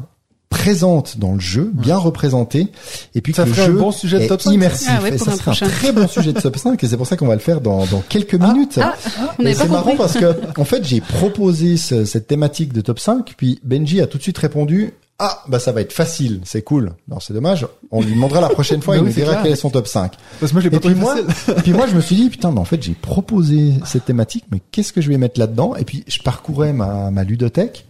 présente 0.50 1.20
dans 1.20 1.34
le 1.34 1.40
jeu, 1.40 1.70
bien 1.74 1.96
représentée, 1.98 2.70
et 3.14 3.22
puis 3.22 3.34
Ça 3.34 3.44
que 3.46 3.50
le 3.50 3.62
un 3.62 3.70
bon 3.70 3.92
sujet 3.92 4.20
de 4.20 4.28
top 4.28 4.42
5, 4.42 4.50
ça. 4.50 4.56
immersif. 4.56 4.90
Ah 4.92 5.02
ouais, 5.04 5.14
et 5.14 5.18
ça 5.20 5.32
un 5.32 5.34
serait 5.36 5.44
prochain. 5.44 5.66
un 5.68 5.70
très 5.70 5.92
bon 5.92 6.08
sujet 6.08 6.34
de 6.34 6.40
top 6.40 6.58
5, 6.64 6.84
et 6.84 6.88
c'est 6.88 6.98
pour 6.98 7.06
ça 7.06 7.16
qu'on 7.18 7.28
va 7.28 7.36
le 7.36 7.40
faire 7.40 7.62
dans, 7.62 7.86
dans 7.86 8.02
quelques 8.10 8.34
minutes. 8.34 8.80
Ah, 8.82 8.96
on 9.38 9.42
Et 9.42 9.44
n'avait 9.44 9.56
c'est 9.56 9.68
marrant 9.70 9.96
parce 9.96 10.14
que, 10.18 10.36
en 10.60 10.66
fait, 10.66 10.84
j'ai 10.84 11.02
proposé 11.02 11.78
ce- 11.78 12.04
cette 12.04 12.26
thématique 12.28 12.74
de 12.74 12.82
top 12.82 13.00
5, 13.00 13.36
puis 13.38 13.60
Benji 13.64 14.02
a 14.02 14.08
tout 14.08 14.18
de 14.18 14.24
suite 14.24 14.40
répondu, 14.40 14.92
ah, 15.20 15.44
bah, 15.48 15.60
ça 15.60 15.72
va 15.72 15.82
être 15.82 15.94
facile, 15.94 16.42
c'est 16.46 16.62
cool. 16.64 16.94
Non, 17.08 17.20
c'est 17.20 17.34
dommage. 17.34 17.68
On 17.92 18.02
lui 18.02 18.14
demandera 18.16 18.42
la 18.42 18.50
prochaine 18.50 18.82
fois, 18.82 18.96
Bah 18.98 19.02
il 19.04 19.06
nous 19.08 19.14
dira 19.14 19.36
quel 19.44 19.52
est 19.52 19.56
son 19.56 19.70
top 19.70 19.86
5. 19.88 20.14
Parce 20.40 20.52
que 20.52 20.56
moi, 20.56 20.62
je 20.64 20.70
l'ai 20.70 20.76
Et 20.76 20.80
pas 20.80 20.88
puis 20.90 20.96
trouvé 21.00 21.22
moi, 21.24 21.56
puis 21.64 21.74
moi, 21.74 21.86
je 21.88 21.96
me 21.96 22.02
suis 22.02 22.16
dit, 22.16 22.28
putain, 22.30 22.52
mais 22.52 22.60
en 22.60 22.66
fait, 22.66 22.82
j'ai 22.82 22.94
proposé 22.94 23.74
cette 23.86 24.06
thématique, 24.06 24.46
mais 24.52 24.62
qu'est-ce 24.72 24.94
que 24.94 25.02
je 25.02 25.10
vais 25.10 25.18
mettre 25.18 25.40
là-dedans? 25.40 25.76
Et 25.76 25.84
puis, 25.86 26.04
je 26.08 26.20
parcourais 26.24 26.74
ma, 26.74 27.12
ma 27.12 27.24
ludothèque. 27.24 27.86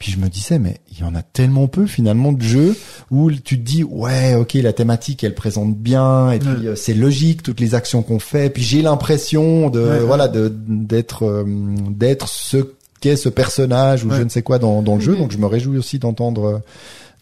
Puis 0.00 0.10
je 0.12 0.18
me 0.18 0.28
disais, 0.28 0.58
mais 0.58 0.80
il 0.90 0.98
y 0.98 1.02
en 1.04 1.14
a 1.14 1.22
tellement 1.22 1.68
peu 1.68 1.86
finalement 1.86 2.32
de 2.32 2.40
jeux 2.42 2.74
où 3.12 3.30
tu 3.30 3.58
te 3.58 3.62
dis, 3.64 3.84
ouais, 3.84 4.34
ok, 4.34 4.54
la 4.54 4.72
thématique, 4.72 5.22
elle 5.22 5.34
présente 5.34 5.76
bien, 5.76 6.32
et 6.32 6.38
puis 6.40 6.48
Ouais. 6.48 6.66
euh, 6.68 6.74
c'est 6.74 6.94
logique 6.94 7.42
toutes 7.44 7.60
les 7.60 7.74
actions 7.76 8.02
qu'on 8.02 8.18
fait. 8.18 8.48
Puis 8.50 8.62
j'ai 8.62 8.80
l'impression 8.82 9.68
de, 9.70 9.78
Ouais, 9.80 10.00
voilà, 10.00 10.26
de 10.26 10.50
d'être 10.68 11.24
euh, 11.26 11.44
d'être 11.90 12.28
ce 12.28 12.72
qu'est 13.00 13.16
ce 13.16 13.28
personnage 13.28 14.04
ou 14.04 14.10
je 14.10 14.22
ne 14.22 14.28
sais 14.30 14.42
quoi 14.42 14.58
dans, 14.58 14.82
dans 14.82 14.94
le 14.96 15.00
jeu. 15.02 15.16
Donc 15.16 15.30
je 15.32 15.38
me 15.38 15.46
réjouis 15.46 15.78
aussi 15.78 15.98
d'entendre 15.98 16.60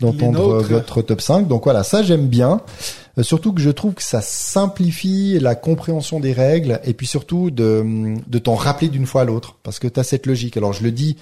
d'entendre 0.01 0.55
euh, 0.55 0.61
votre 0.63 1.03
top 1.03 1.21
5. 1.21 1.49
Donc 1.49 1.65
voilà, 1.65 1.83
ça 1.83 2.05
j'aime 2.05 2.29
bien. 2.29 2.61
Euh, 3.19 3.25
surtout 3.25 3.53
que 3.53 3.61
je 3.61 3.71
trouve 3.71 3.95
que 3.95 4.03
ça 4.05 4.21
simplifie 4.21 5.39
la 5.41 5.57
compréhension 5.57 6.21
des 6.21 6.33
règles 6.33 6.81
et 6.85 6.95
puis 6.95 7.09
surtout 7.09 7.51
de, 7.51 8.15
de 8.27 8.39
t'en 8.39 8.55
rappeler 8.55 8.87
d'une 8.89 9.07
fois 9.07 9.23
à 9.23 9.25
l'autre 9.25 9.57
parce 9.65 9.81
que 9.81 9.89
tu 9.89 9.99
as 9.99 10.05
cette 10.05 10.27
logique. 10.27 10.57
Alors 10.57 10.73
je 10.73 10.85
le 10.85 10.93
dis, 10.93 11.17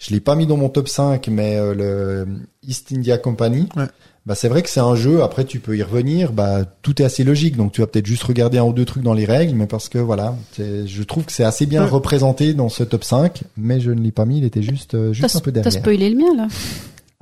je 0.00 0.12
l'ai 0.12 0.18
pas 0.20 0.34
mis 0.34 0.46
dans 0.48 0.56
mon 0.56 0.68
top 0.68 0.88
5 0.88 1.28
mais 1.28 1.54
euh, 1.56 1.74
le 1.74 2.26
East 2.66 2.90
India 2.92 3.16
Company, 3.18 3.68
Ouais. 3.76 3.84
bah 4.26 4.34
c'est 4.34 4.48
vrai 4.48 4.62
que 4.62 4.68
c'est 4.68 4.80
un 4.80 4.94
jeu 4.96 5.22
après 5.22 5.44
tu 5.44 5.60
peux 5.60 5.76
y 5.76 5.82
revenir, 5.82 6.32
bah 6.32 6.64
tout 6.82 7.00
est 7.00 7.04
assez 7.04 7.22
logique 7.22 7.56
donc 7.56 7.72
tu 7.72 7.80
vas 7.82 7.86
peut-être 7.86 8.06
juste 8.06 8.22
regarder 8.24 8.58
un 8.58 8.64
ou 8.64 8.72
deux 8.72 8.84
trucs 8.84 9.02
dans 9.04 9.14
les 9.14 9.24
règles 9.26 9.54
mais 9.54 9.66
parce 9.66 9.88
que 9.88 9.98
voilà, 9.98 10.34
je 10.58 11.02
trouve 11.04 11.24
que 11.24 11.32
c'est 11.32 11.44
assez 11.44 11.66
bien 11.66 11.84
Ouais. 11.84 11.88
représenté 11.90 12.52
dans 12.54 12.68
ce 12.68 12.82
top 12.82 13.04
5 13.04 13.42
mais 13.56 13.78
je 13.80 13.90
ne 13.92 14.00
l'ai 14.00 14.10
pas 14.12 14.24
mis, 14.24 14.38
il 14.38 14.44
était 14.44 14.62
juste 14.62 14.94
euh, 14.94 15.12
juste 15.12 15.30
T'as 15.32 15.38
un 15.38 15.40
peu 15.42 15.52
t'as 15.52 15.60
derrière. 15.60 15.80
spoilé 15.82 16.10
le 16.10 16.16
mien, 16.16 16.34
là. 16.36 16.48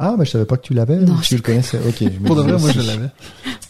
Ah 0.01 0.15
bah 0.17 0.23
je 0.25 0.31
savais 0.31 0.45
pas 0.45 0.57
que 0.57 0.63
tu 0.63 0.75
l'avais, 0.75 0.97
Non, 0.97 1.15
ou 1.15 1.17
que 1.19 1.25
tu 1.25 1.35
le 1.35 1.43
connaissais. 1.43 1.79
OK, 1.79 1.95
je 2.01 2.09
Pour 2.25 2.37
de 2.37 2.43
vrai, 2.43 2.53
moi, 2.59 2.71
je 2.73 2.81
l'avais. 2.81 3.09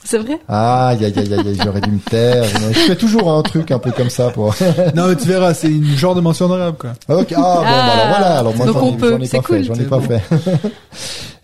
C'est 0.05 0.19
vrai? 0.19 0.39
Aïe, 0.49 1.05
aïe, 1.05 1.13
aïe, 1.17 1.35
aïe, 1.35 1.59
j'aurais 1.63 1.81
dû 1.81 1.91
me 1.91 1.99
taire. 1.99 2.45
Mais 2.61 2.73
Je 2.75 2.79
fais 2.81 2.97
toujours 2.97 3.33
un 3.33 3.43
truc 3.43 3.71
un 3.71 3.79
peu 3.79 3.93
comme 3.93 4.11
ça 4.11 4.29
pour. 4.31 4.55
Non, 4.95 5.09
mais 5.09 5.17
tu 5.17 5.27
verras, 5.27 5.55
c'est 5.55 5.69
une 5.71 5.85
genre 5.97 6.15
de 6.15 6.21
mention 6.21 6.45
honorable, 6.47 6.77
quoi. 6.79 6.93
Ah, 7.09 7.17
ok. 7.17 7.33
Ah, 7.35 7.37
bon, 7.37 7.63
bah, 7.63 7.69
alors 7.69 8.09
voilà. 8.09 8.39
Alors 8.41 8.57
moi, 8.57 8.67
Donc 8.67 8.75
j'en 8.77 8.83
on 8.87 8.95
ai- 9.17 9.19
pas 9.21 9.27
fait. 9.27 9.39
cool. 9.43 9.65
J'en 9.65 9.75
ai 9.75 9.85
pas 9.85 9.99
bon. 9.99 10.07
fait. 10.19 10.23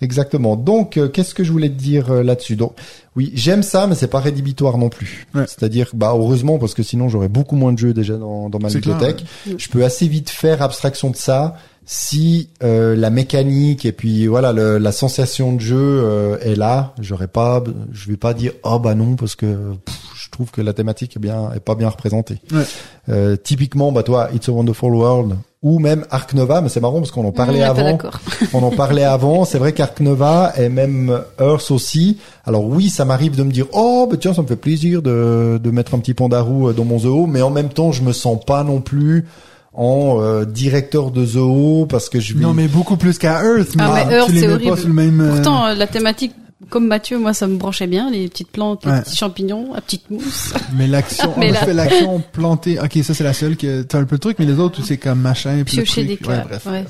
Exactement. 0.01 0.57
Donc, 0.57 0.97
euh, 0.97 1.09
qu'est-ce 1.09 1.35
que 1.35 1.45
je 1.45 1.53
voulais 1.53 1.69
te 1.69 1.75
dire 1.81 2.11
euh, 2.11 2.23
là-dessus? 2.23 2.57
Donc, 2.57 2.73
oui, 3.17 3.31
j'aime 3.35 3.63
ça, 3.63 3.87
mais 3.87 3.95
c'est 3.95 4.09
pas 4.09 4.21
rédhibitoire 4.21 4.77
non 4.77 4.89
plus. 4.89 5.27
Ouais. 5.35 5.45
C'est-à-dire, 5.47 5.89
bah, 5.95 6.13
heureusement, 6.15 6.59
parce 6.59 6.75
que 6.75 6.83
sinon, 6.83 7.09
j'aurais 7.09 7.29
beaucoup 7.29 7.57
moins 7.57 7.73
de 7.73 7.79
jeux 7.79 7.95
déjà 7.95 8.17
dans, 8.17 8.49
dans 8.51 8.59
ma 8.59 8.69
C'est 8.71 8.81
clair, 8.81 8.97
bibliothèque. 8.97 9.25
ouais. 9.47 9.55
Je 9.57 9.69
peux 9.69 9.85
assez 9.85 10.09
vite 10.09 10.31
faire 10.31 10.61
abstraction 10.63 11.11
de 11.11 11.17
ça 11.17 11.55
si 11.87 12.49
euh, 12.63 12.97
la 12.97 13.11
mécanique 13.11 13.85
et 13.85 13.93
puis 13.93 14.27
voilà 14.27 14.53
le- 14.53 14.79
la 14.79 14.93
sensation 14.93 15.53
de 15.53 15.61
jeu 15.61 15.77
euh, 15.79 16.39
est 16.41 16.55
là. 16.55 16.95
J'aurais 17.01 17.29
pas, 17.29 17.63
je 17.93 18.09
vais 18.11 18.17
pas 18.17 18.35
dire 18.35 18.53
oh 18.63 18.79
bah 18.79 18.95
non 18.95 19.17
parce 19.17 19.35
que 19.37 19.73
pff, 19.85 19.97
je 20.17 20.31
trouve 20.31 20.51
que 20.51 20.61
la 20.63 20.73
thématique 20.73 21.17
est 21.17 21.21
bien 21.21 21.51
est 21.55 21.61
pas 21.61 21.75
bien 21.75 21.89
représentée. 21.89 22.39
Ouais. 22.53 22.63
Euh, 23.11 23.37
typiquement, 23.37 23.93
bah 23.93 24.03
toi, 24.03 24.29
It's 24.35 24.49
a 24.49 24.53
Wonderful 24.53 24.95
World 24.95 25.37
ou 25.63 25.79
même 25.79 26.05
Ark 26.11 26.35
Nova, 26.35 26.61
mais 26.61 26.69
c'est 26.69 26.81
marrant 26.81 26.99
parce 26.99 27.11
qu'on 27.11 27.25
en 27.27 27.33
parlait 27.33 27.63
On 27.65 27.71
avant. 27.71 27.99
On 28.53 28.63
en 28.63 28.71
parlait 28.71 29.05
avant. 29.05 29.45
C'est 29.45 29.59
vrai 29.59 29.73
qu'Ark 29.73 30.01
Nova 30.01 30.53
et 30.59 30.69
même 30.69 31.21
Earth 31.41 31.71
aussi. 31.71 32.19
Alors 32.47 32.65
oui, 32.67 32.89
ça 32.91 33.05
m'arrive 33.05 33.37
de 33.37 33.43
me 33.43 33.51
dire 33.53 33.67
oh 33.73 34.07
bah 34.11 34.17
tiens, 34.19 34.33
ça 34.35 34.43
me 34.43 34.47
fait 34.47 34.57
plaisir 34.57 35.03
de 35.03 35.59
de 35.63 35.71
mettre 35.71 35.95
un 35.95 35.99
petit 35.99 36.15
pandarou 36.15 36.69
euh, 36.69 36.73
dans 36.73 36.85
mon 36.85 36.99
zoo, 36.99 37.27
mais 37.27 37.43
en 37.43 37.51
même 37.51 37.69
temps, 37.71 37.93
je 37.93 38.03
me 38.03 38.13
sens 38.13 38.39
pas 38.45 38.63
non 38.65 38.81
plus 38.81 39.27
en 39.75 40.19
euh, 40.21 40.45
directeur 40.45 41.11
de 41.11 41.25
zoo 41.27 41.87
parce 41.89 42.09
que 42.09 42.21
je 42.21 42.35
vais 42.35 42.41
Non, 42.41 42.53
mais 42.55 42.69
beaucoup 42.69 42.97
plus 42.97 43.19
qu'à 43.19 43.43
Earth. 43.45 43.75
Mais, 43.77 43.83
Ah, 43.87 44.05
mais 44.09 44.15
Earth, 44.17 44.27
tu 44.29 44.33
les 44.35 44.41
c'est 44.41 44.49
horrible. 44.53 44.71
pas 44.71 44.77
sur 44.77 44.89
le 44.89 44.95
même. 44.95 45.21
euh, 45.21 45.31
Pourtant, 45.35 45.67
euh, 45.67 45.75
la 45.75 45.87
thématique, 45.87 46.33
comme 46.71 46.87
Mathieu, 46.87 47.19
moi, 47.19 47.35
ça 47.35 47.47
me 47.47 47.57
branchait 47.57 47.87
bien, 47.87 48.11
les 48.11 48.29
petites 48.29 48.51
plantes, 48.51 48.85
les 48.87 48.91
Ouais. 48.93 49.03
petits 49.03 49.17
champignons, 49.17 49.75
la 49.75 49.81
petite 49.81 50.09
mousse. 50.11 50.55
Mais 50.77 50.87
l'action, 50.87 51.33
on 51.37 51.41
Mais 51.41 51.51
là- 51.51 51.59
fait 51.65 51.75
l'action 51.75 52.23
plantée. 52.33 52.79
Ok, 52.81 52.99
ça 53.03 53.13
c'est 53.15 53.25
la 53.25 53.33
seule 53.35 53.57
que 53.57 53.83
t'as 53.83 53.99
un 53.99 54.05
peu 54.05 54.17
de 54.17 54.21
truc, 54.21 54.39
mais 54.39 54.47
les 54.47 54.59
autres 54.59 54.81
c'est 54.85 54.97
comme 54.97 55.21
machin. 55.21 55.63
puis 55.67 55.77
le 55.77 55.83
Piocher 55.83 56.05
des 56.05 56.19
Ouais, 56.27 56.43
bref. 56.49 56.67
Ouais. 56.67 56.85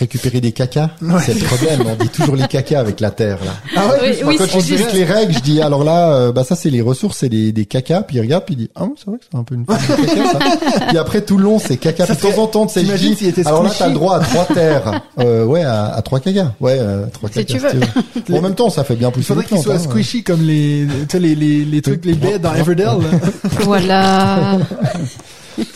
Récupérer 0.00 0.40
des 0.40 0.52
cacas. 0.52 0.90
Ouais. 1.02 1.20
C'est 1.24 1.34
le 1.34 1.44
problème. 1.46 1.82
On 1.86 1.94
dit 2.02 2.08
toujours 2.08 2.36
les 2.36 2.46
cacas 2.48 2.80
avec 2.80 3.00
la 3.00 3.10
terre 3.10 3.38
là. 3.44 3.52
Ah 3.76 3.90
Oui, 4.02 4.08
oui, 4.26 4.36
Quand 4.38 4.44
c'est 4.46 4.60
je 4.60 4.66
juste. 4.66 4.80
explique 4.82 4.94
les 4.94 5.04
règles, 5.04 5.32
je 5.34 5.38
dis 5.40 5.60
alors 5.62 5.84
là, 5.84 6.12
euh, 6.12 6.32
bah 6.32 6.44
ça 6.44 6.56
c'est 6.56 6.70
les 6.70 6.80
ressources, 6.82 7.18
c'est 7.18 7.28
des, 7.28 7.52
des 7.52 7.66
cacas. 7.66 8.02
Puis 8.02 8.16
il 8.16 8.20
regarde, 8.20 8.44
puis 8.44 8.54
il 8.54 8.58
dit 8.58 8.70
ah 8.76 8.84
oui, 8.84 8.90
c'est 8.96 9.06
vrai 9.06 9.18
que 9.18 9.24
c'est 9.30 9.38
un 9.38 9.42
peu 9.44 9.54
une 9.54 9.64
forme 9.66 9.78
de 9.78 10.06
caca 10.06 10.32
ça. 10.32 10.86
puis 10.88 10.98
après 10.98 11.20
tout 11.22 11.36
le 11.36 11.44
long 11.44 11.58
c'est 11.58 11.76
caca. 11.76 12.06
Ça 12.06 12.14
Puis 12.14 12.28
de 12.28 12.34
temps 12.34 12.42
en 12.42 12.46
temps, 12.46 12.68
c'est 12.68 12.84
je 12.84 12.92
dis, 12.96 13.14
s'il 13.14 13.28
était 13.28 13.46
alors 13.46 13.62
là 13.62 13.70
t'as 13.76 13.88
le 13.88 13.94
droit 13.94 14.16
à 14.16 14.20
trois 14.20 14.44
terres. 14.46 15.02
Euh, 15.18 15.44
ouais, 15.44 15.62
à, 15.62 15.86
à 15.94 16.02
trois 16.02 16.20
cacas. 16.20 16.52
Ouais, 16.60 16.76
euh, 16.78 17.06
trois 17.12 17.28
Si 17.30 17.44
cacas. 17.44 17.70
tu 17.70 17.76
veux. 17.76 17.82
Bon, 18.28 18.38
en 18.38 18.42
même 18.42 18.54
temps, 18.54 18.70
ça 18.70 18.84
fait 18.84 18.96
bien 18.96 19.10
plus 19.10 19.20
Il 19.22 19.24
faudrait 19.24 19.44
qu'il 19.44 19.58
soit 19.58 19.74
hein. 19.74 19.78
squishy 19.78 20.22
comme 20.22 20.42
les, 20.42 20.86
tu 21.08 21.12
sais, 21.12 21.18
les, 21.18 21.34
les, 21.34 21.64
les 21.64 21.82
trucs, 21.82 22.04
les 22.04 22.14
baies 22.14 22.38
dans 22.38 22.54
Everdell. 22.54 22.86
là. 22.86 23.18
Voilà. 23.60 24.58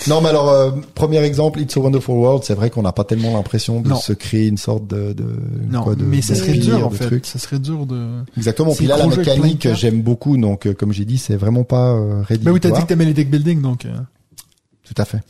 Non, 0.08 0.20
mais 0.20 0.28
alors, 0.28 0.48
euh, 0.50 0.70
premier 0.94 1.18
exemple, 1.24 1.60
It's 1.60 1.76
a 1.76 1.80
Wonderful 1.80 2.14
World, 2.16 2.44
c'est 2.44 2.54
vrai 2.54 2.70
qu'on 2.70 2.82
n'a 2.82 2.92
pas 2.92 3.04
tellement 3.04 3.32
l'impression 3.34 3.80
de 3.80 3.88
Non. 3.88 3.96
se 3.96 4.12
créer 4.12 4.46
une 4.48 4.56
sorte 4.58 4.86
de, 4.86 5.12
de 5.12 5.24
Non, 5.70 5.82
quoi, 5.82 5.94
de 5.94 6.04
mais 6.04 6.22
ça 6.22 6.34
serait 6.34 6.52
dur 6.54 6.86
en 6.86 6.90
fait. 6.90 7.24
Ça 7.26 7.38
serait 7.38 7.58
dur 7.58 7.86
de. 7.86 8.06
Exactement. 8.36 8.74
Puis 8.74 8.86
là, 8.86 8.96
la 8.98 9.06
mécanique, 9.06 9.68
j'aime 9.74 10.02
beaucoup. 10.02 10.36
Donc, 10.36 10.66
euh, 10.66 10.74
comme 10.74 10.92
j'ai 10.92 11.04
dit, 11.04 11.18
c'est 11.18 11.36
vraiment 11.36 11.64
pas 11.64 11.92
euh, 11.92 12.22
rédhibitoire. 12.22 12.54
oui, 12.54 12.60
t'as 12.60 12.70
dit 12.70 12.80
que 12.82 12.86
t'aimais 12.86 13.04
les 13.06 13.14
deck 13.14 13.30
building, 13.30 13.60
donc. 13.62 13.84
euh, 13.86 13.90
Tout 14.84 14.94
à 15.00 15.04
fait. 15.04 15.20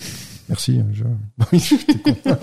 Merci. 0.48 0.80
Je... 0.92 1.04
J'étais 1.58 2.12
con. 2.22 2.36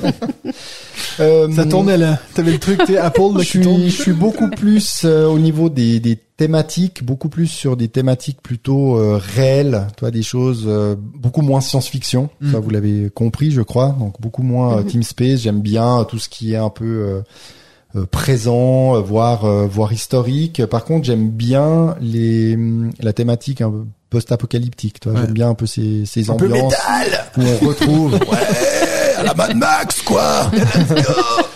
Euh, 1.20 1.52
Ça 1.54 1.66
tournait 1.66 1.98
là. 1.98 2.20
T'avais 2.34 2.52
le 2.54 2.58
truc, 2.60 2.82
sais, 2.88 2.98
Apple 2.98 3.22
je 3.40 3.44
suis, 3.44 3.90
je 3.90 4.02
suis 4.02 4.14
beaucoup 4.14 4.50
plus 4.50 5.04
euh, 5.06 5.28
au 5.28 5.38
niveau 5.38 5.70
des, 5.70 6.00
des 6.00 6.18
thématiques, 6.46 7.04
beaucoup 7.06 7.30
plus 7.30 7.46
sur 7.48 7.78
des 7.78 7.88
thématiques 7.88 8.42
plutôt 8.42 8.98
euh, 8.98 9.20
réelles, 9.22 9.86
toi, 9.96 10.10
des 10.10 10.24
choses 10.24 10.64
euh, 10.66 10.96
beaucoup 10.98 11.44
moins 11.44 11.62
science-fiction. 11.62 12.30
Mm. 12.42 12.52
Ça, 12.52 12.60
vous 12.60 12.70
l'avez 12.72 13.12
compris, 13.14 13.52
je 13.52 13.62
crois. 13.62 13.96
Donc 14.00 14.20
beaucoup 14.20 14.42
moins 14.42 14.78
euh, 14.78 14.82
Mhm. 14.82 14.88
Team 14.88 15.04
Space. 15.04 15.40
J'aime 15.42 15.62
bien 15.62 16.04
tout 16.10 16.18
ce 16.18 16.30
qui 16.30 16.54
est 16.54 16.58
un 16.58 16.72
peu 16.72 16.86
euh, 16.86 17.22
euh, 17.96 18.06
présent, 18.10 18.96
euh, 18.96 19.00
voire 19.02 19.46
euh, 19.46 19.68
voire 19.68 19.94
historique. 19.94 20.66
Par 20.66 20.84
contre, 20.84 21.06
j'aime 21.06 21.30
bien 21.30 21.96
les 22.02 22.56
hum, 22.56 22.90
la 23.00 23.14
thématique 23.14 23.62
un 23.62 23.70
peu 23.70 23.84
post-apocalyptique. 24.10 25.00
Toi, 25.00 25.12
Ouais. 25.14 25.20
j'aime 25.22 25.34
bien 25.34 25.50
un 25.50 25.54
peu 25.54 25.68
ces, 25.68 26.06
ces 26.08 26.30
Un 26.32 26.36
peu 26.38 26.46
ambiances 26.48 26.74
métal. 26.74 27.26
où 27.38 27.42
on 27.42 27.68
retrouve 27.68 28.14
ouais, 28.32 29.16
à 29.18 29.24
la 29.24 29.34
Mad 29.36 29.56
Max 29.56 30.02
quoi. 30.02 30.50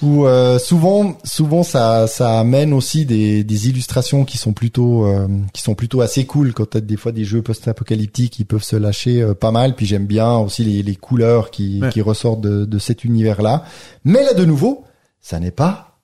Où 0.00 0.26
euh, 0.26 0.58
souvent, 0.60 1.18
souvent 1.24 1.62
ça, 1.64 2.06
ça 2.06 2.38
amène 2.38 2.72
aussi 2.72 3.04
des, 3.04 3.42
des 3.42 3.68
illustrations 3.68 4.24
qui 4.24 4.38
sont 4.38 4.52
plutôt, 4.52 5.06
euh, 5.06 5.26
qui 5.52 5.60
sont 5.62 5.74
plutôt 5.74 6.00
assez 6.00 6.24
cool. 6.24 6.52
Quand 6.52 6.66
t'as 6.70 6.80
des 6.80 6.96
fois 6.96 7.10
des 7.10 7.24
jeux 7.24 7.42
post-apocalyptiques, 7.42 8.32
qui 8.34 8.44
peuvent 8.44 8.62
se 8.62 8.76
lâcher 8.76 9.20
euh, 9.22 9.34
pas 9.34 9.50
mal. 9.50 9.74
Puis 9.74 9.86
j'aime 9.86 10.06
bien 10.06 10.36
aussi 10.38 10.62
les, 10.64 10.82
les 10.84 10.94
couleurs 10.96 11.50
qui, 11.50 11.80
Ouais. 11.82 11.88
qui 11.90 12.00
ressortent 12.00 12.40
de, 12.40 12.64
de 12.64 12.78
cet 12.78 13.04
univers-là. 13.04 13.64
Mais 14.04 14.22
là 14.22 14.34
de 14.34 14.44
nouveau, 14.44 14.84
ça 15.20 15.40
n'est 15.40 15.50
pas 15.50 15.97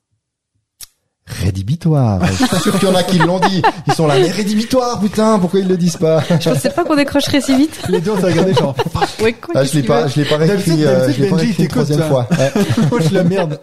rédhibitoire. 1.27 2.23
Je 2.25 2.33
suis 2.45 2.59
sûr 2.59 2.79
qu'il 2.79 2.87
y 2.87 2.91
en 2.91 2.95
a 2.95 3.03
qui 3.03 3.17
l'ont 3.17 3.39
dit. 3.39 3.61
Ils 3.87 3.93
sont 3.93 4.05
là, 4.07 4.15
mais 4.19 4.29
rédhibitoire, 4.29 4.99
putain, 4.99 5.39
pourquoi 5.39 5.59
ils 5.59 5.67
le 5.67 5.77
disent 5.77 5.97
pas? 5.97 6.21
Je 6.39 6.49
pensais 6.49 6.69
pas 6.69 6.83
qu'on 6.83 6.95
décrocherait 6.95 7.41
si 7.41 7.55
vite. 7.55 7.81
Les 7.89 7.99
deux, 7.99 8.11
on 8.11 8.19
s'est 8.19 8.27
regardé 8.27 8.53
genre, 8.53 8.75
Ouais, 9.21 9.33
quoi, 9.33 9.53
ah, 9.57 9.63
Je 9.63 9.73
l'ai 9.73 9.83
pas, 9.83 10.07
je 10.07 10.19
l'ai 10.21 10.25
pas 10.25 10.37
réécrit, 10.37 10.83
euh, 10.85 11.11
je 11.11 11.23
l'ai 11.23 11.29
pas 11.29 11.35
réécrit 11.37 11.63
une 11.63 11.69
troisième 11.69 11.99
toi. 11.99 12.07
fois. 12.07 12.27
Ouais. 12.37 12.51
moi, 12.91 12.99
je 13.09 13.13
la 13.13 13.23
merde. 13.23 13.59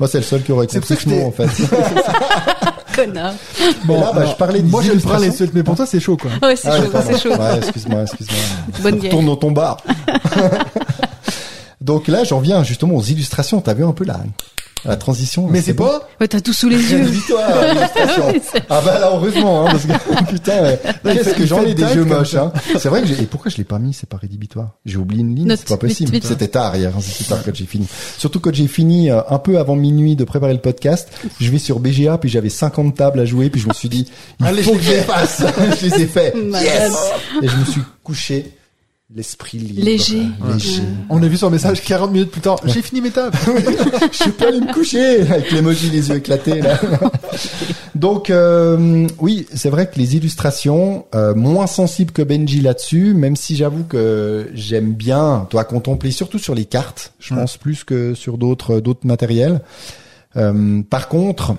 Moi, 0.00 0.08
c'est 0.08 0.18
le 0.18 0.24
seul 0.24 0.42
qui 0.42 0.52
aurait 0.52 0.66
pour 0.66 0.84
ce 0.84 0.94
ça 0.96 1.10
mot, 1.10 1.26
en 1.26 1.30
fait. 1.30 1.48
Connard. 2.96 3.34
Bon, 3.84 4.00
là, 4.00 4.10
bah, 4.12 4.20
alors, 4.22 4.32
je 4.32 4.36
parlais 4.36 4.60
des 4.62 4.68
Moi, 4.70 4.82
je 4.82 4.92
le 4.92 5.26
l'insulte, 5.26 5.52
mais 5.54 5.62
pour 5.62 5.76
toi, 5.76 5.86
c'est 5.86 6.00
chaud, 6.00 6.16
quoi. 6.16 6.30
Ouais, 6.42 6.56
c'est 6.56 6.68
Ah, 6.68 6.76
chaud, 6.78 6.90
c'est 7.06 7.20
chaud. 7.22 7.36
Ouais, 7.36 7.58
excuse-moi, 7.58 8.02
excuse-moi. 8.02 8.38
Bonne 8.82 8.96
guerre. 8.96 9.10
Retourne 9.12 9.26
dans 9.26 9.36
ton 9.36 9.52
bar. 9.52 9.76
Donc 11.80 12.08
là, 12.08 12.24
j'en 12.24 12.40
viens 12.40 12.62
justement 12.64 12.94
aux 12.96 13.02
illustrations. 13.02 13.60
T'as 13.60 13.74
vu 13.74 13.84
un 13.84 13.92
peu 13.92 14.04
la, 14.04 14.20
la 14.84 14.96
transition 14.96 15.46
Mais 15.50 15.60
c'est 15.60 15.72
bon. 15.74 15.84
pas, 15.86 16.08
Ouais, 16.20 16.28
t'as 16.28 16.40
tout 16.40 16.52
sous 16.52 16.68
les 16.68 16.76
yeux. 16.92 17.04
Oui, 17.10 18.40
c'est- 18.42 18.62
Ah 18.70 18.80
bah 18.84 18.98
là, 18.98 19.10
heureusement, 19.12 19.66
hein, 19.66 19.70
parce 19.72 19.84
que 19.84 20.24
putain, 20.32 20.76
qu'est-ce 21.04 21.34
que 21.34 21.44
j'en 21.46 21.62
ai 21.64 21.74
des 21.74 21.82
comme 21.82 22.08
moches. 22.08 22.34
Hein. 22.34 22.52
C'est 22.78 22.88
vrai 22.88 23.02
que 23.02 23.08
j'ai... 23.08 23.20
Et 23.22 23.26
pourquoi 23.26 23.50
je 23.50 23.56
l'ai 23.58 23.64
pas 23.64 23.78
mis 23.78 23.92
C'est 23.92 24.08
pas 24.08 24.16
rédhibitoire? 24.16 24.70
J'ai 24.84 24.96
oublié 24.96 25.22
une 25.22 25.34
ligne, 25.34 25.48
Note, 25.48 25.58
c'est 25.60 25.68
pas 25.68 25.76
possible. 25.76 26.10
vite, 26.12 26.22
vite. 26.22 26.32
C'était 26.32 26.48
tard 26.48 26.76
hier, 26.76 26.92
hein, 26.96 27.00
c'était 27.00 27.28
tard 27.28 27.38
quand 27.44 27.54
j'ai 27.54 27.66
fini. 27.66 27.86
Surtout 28.16 28.40
quand 28.40 28.54
j'ai 28.54 28.68
fini 28.68 29.10
euh, 29.10 29.20
un 29.28 29.38
peu 29.38 29.58
avant 29.58 29.76
minuit 29.76 30.16
de 30.16 30.24
préparer 30.24 30.54
le 30.54 30.60
podcast, 30.60 31.08
je 31.40 31.50
vais 31.50 31.58
sur 31.58 31.78
BGA, 31.80 32.18
puis 32.18 32.28
j'avais 32.30 32.48
50 32.50 32.94
tables 32.96 33.20
à 33.20 33.24
jouer, 33.24 33.50
puis 33.50 33.60
je 33.60 33.68
me 33.68 33.74
suis 33.74 33.88
dit, 33.88 34.06
il 34.40 34.46
Allez, 34.46 34.62
faut 34.62 34.72
je 34.74 34.78
que 34.78 34.84
je 34.84 34.90
les 34.92 35.00
fasse. 35.00 35.42
je 35.80 35.86
les 35.86 36.02
ai 36.02 36.06
fait. 36.06 36.34
Yes 36.36 36.92
Et 37.42 37.48
je 37.48 37.56
me 37.56 37.64
suis 37.64 37.82
couché, 38.02 38.52
l'esprit 39.14 39.58
libre. 39.58 39.84
Léger. 39.84 40.22
Léger. 40.52 40.82
on 41.08 41.22
a 41.22 41.28
vu 41.28 41.36
son 41.36 41.48
message 41.48 41.80
40 41.82 42.10
minutes 42.10 42.30
plus 42.32 42.40
tard. 42.40 42.56
J'ai 42.64 42.82
fini 42.82 43.00
mes 43.00 43.10
tables. 43.10 43.36
je 44.12 44.16
suis 44.16 44.32
pas 44.32 44.48
allé 44.48 44.60
me 44.60 44.72
coucher 44.72 45.20
avec 45.22 45.50
l'emoji 45.52 45.90
les 45.90 46.08
yeux 46.08 46.16
éclatés 46.16 46.60
là. 46.60 46.78
Donc 47.94 48.30
euh, 48.30 49.06
oui, 49.20 49.46
c'est 49.54 49.70
vrai 49.70 49.88
que 49.88 49.96
les 49.98 50.16
illustrations 50.16 51.06
euh, 51.14 51.34
moins 51.34 51.66
sensibles 51.68 52.12
que 52.12 52.22
Benji 52.22 52.60
là-dessus, 52.60 53.14
même 53.14 53.36
si 53.36 53.54
j'avoue 53.56 53.84
que 53.84 54.50
j'aime 54.54 54.92
bien 54.92 55.46
toi 55.50 55.64
contempler 55.64 56.10
surtout 56.10 56.38
sur 56.38 56.54
les 56.54 56.64
cartes, 56.64 57.12
je 57.20 57.32
Ouais. 57.34 57.40
pense 57.40 57.56
plus 57.58 57.84
que 57.84 58.14
sur 58.14 58.38
d'autres 58.38 58.80
d'autres 58.80 59.06
matériels. 59.06 59.60
Euh, 60.36 60.82
par 60.82 61.08
contre, 61.08 61.54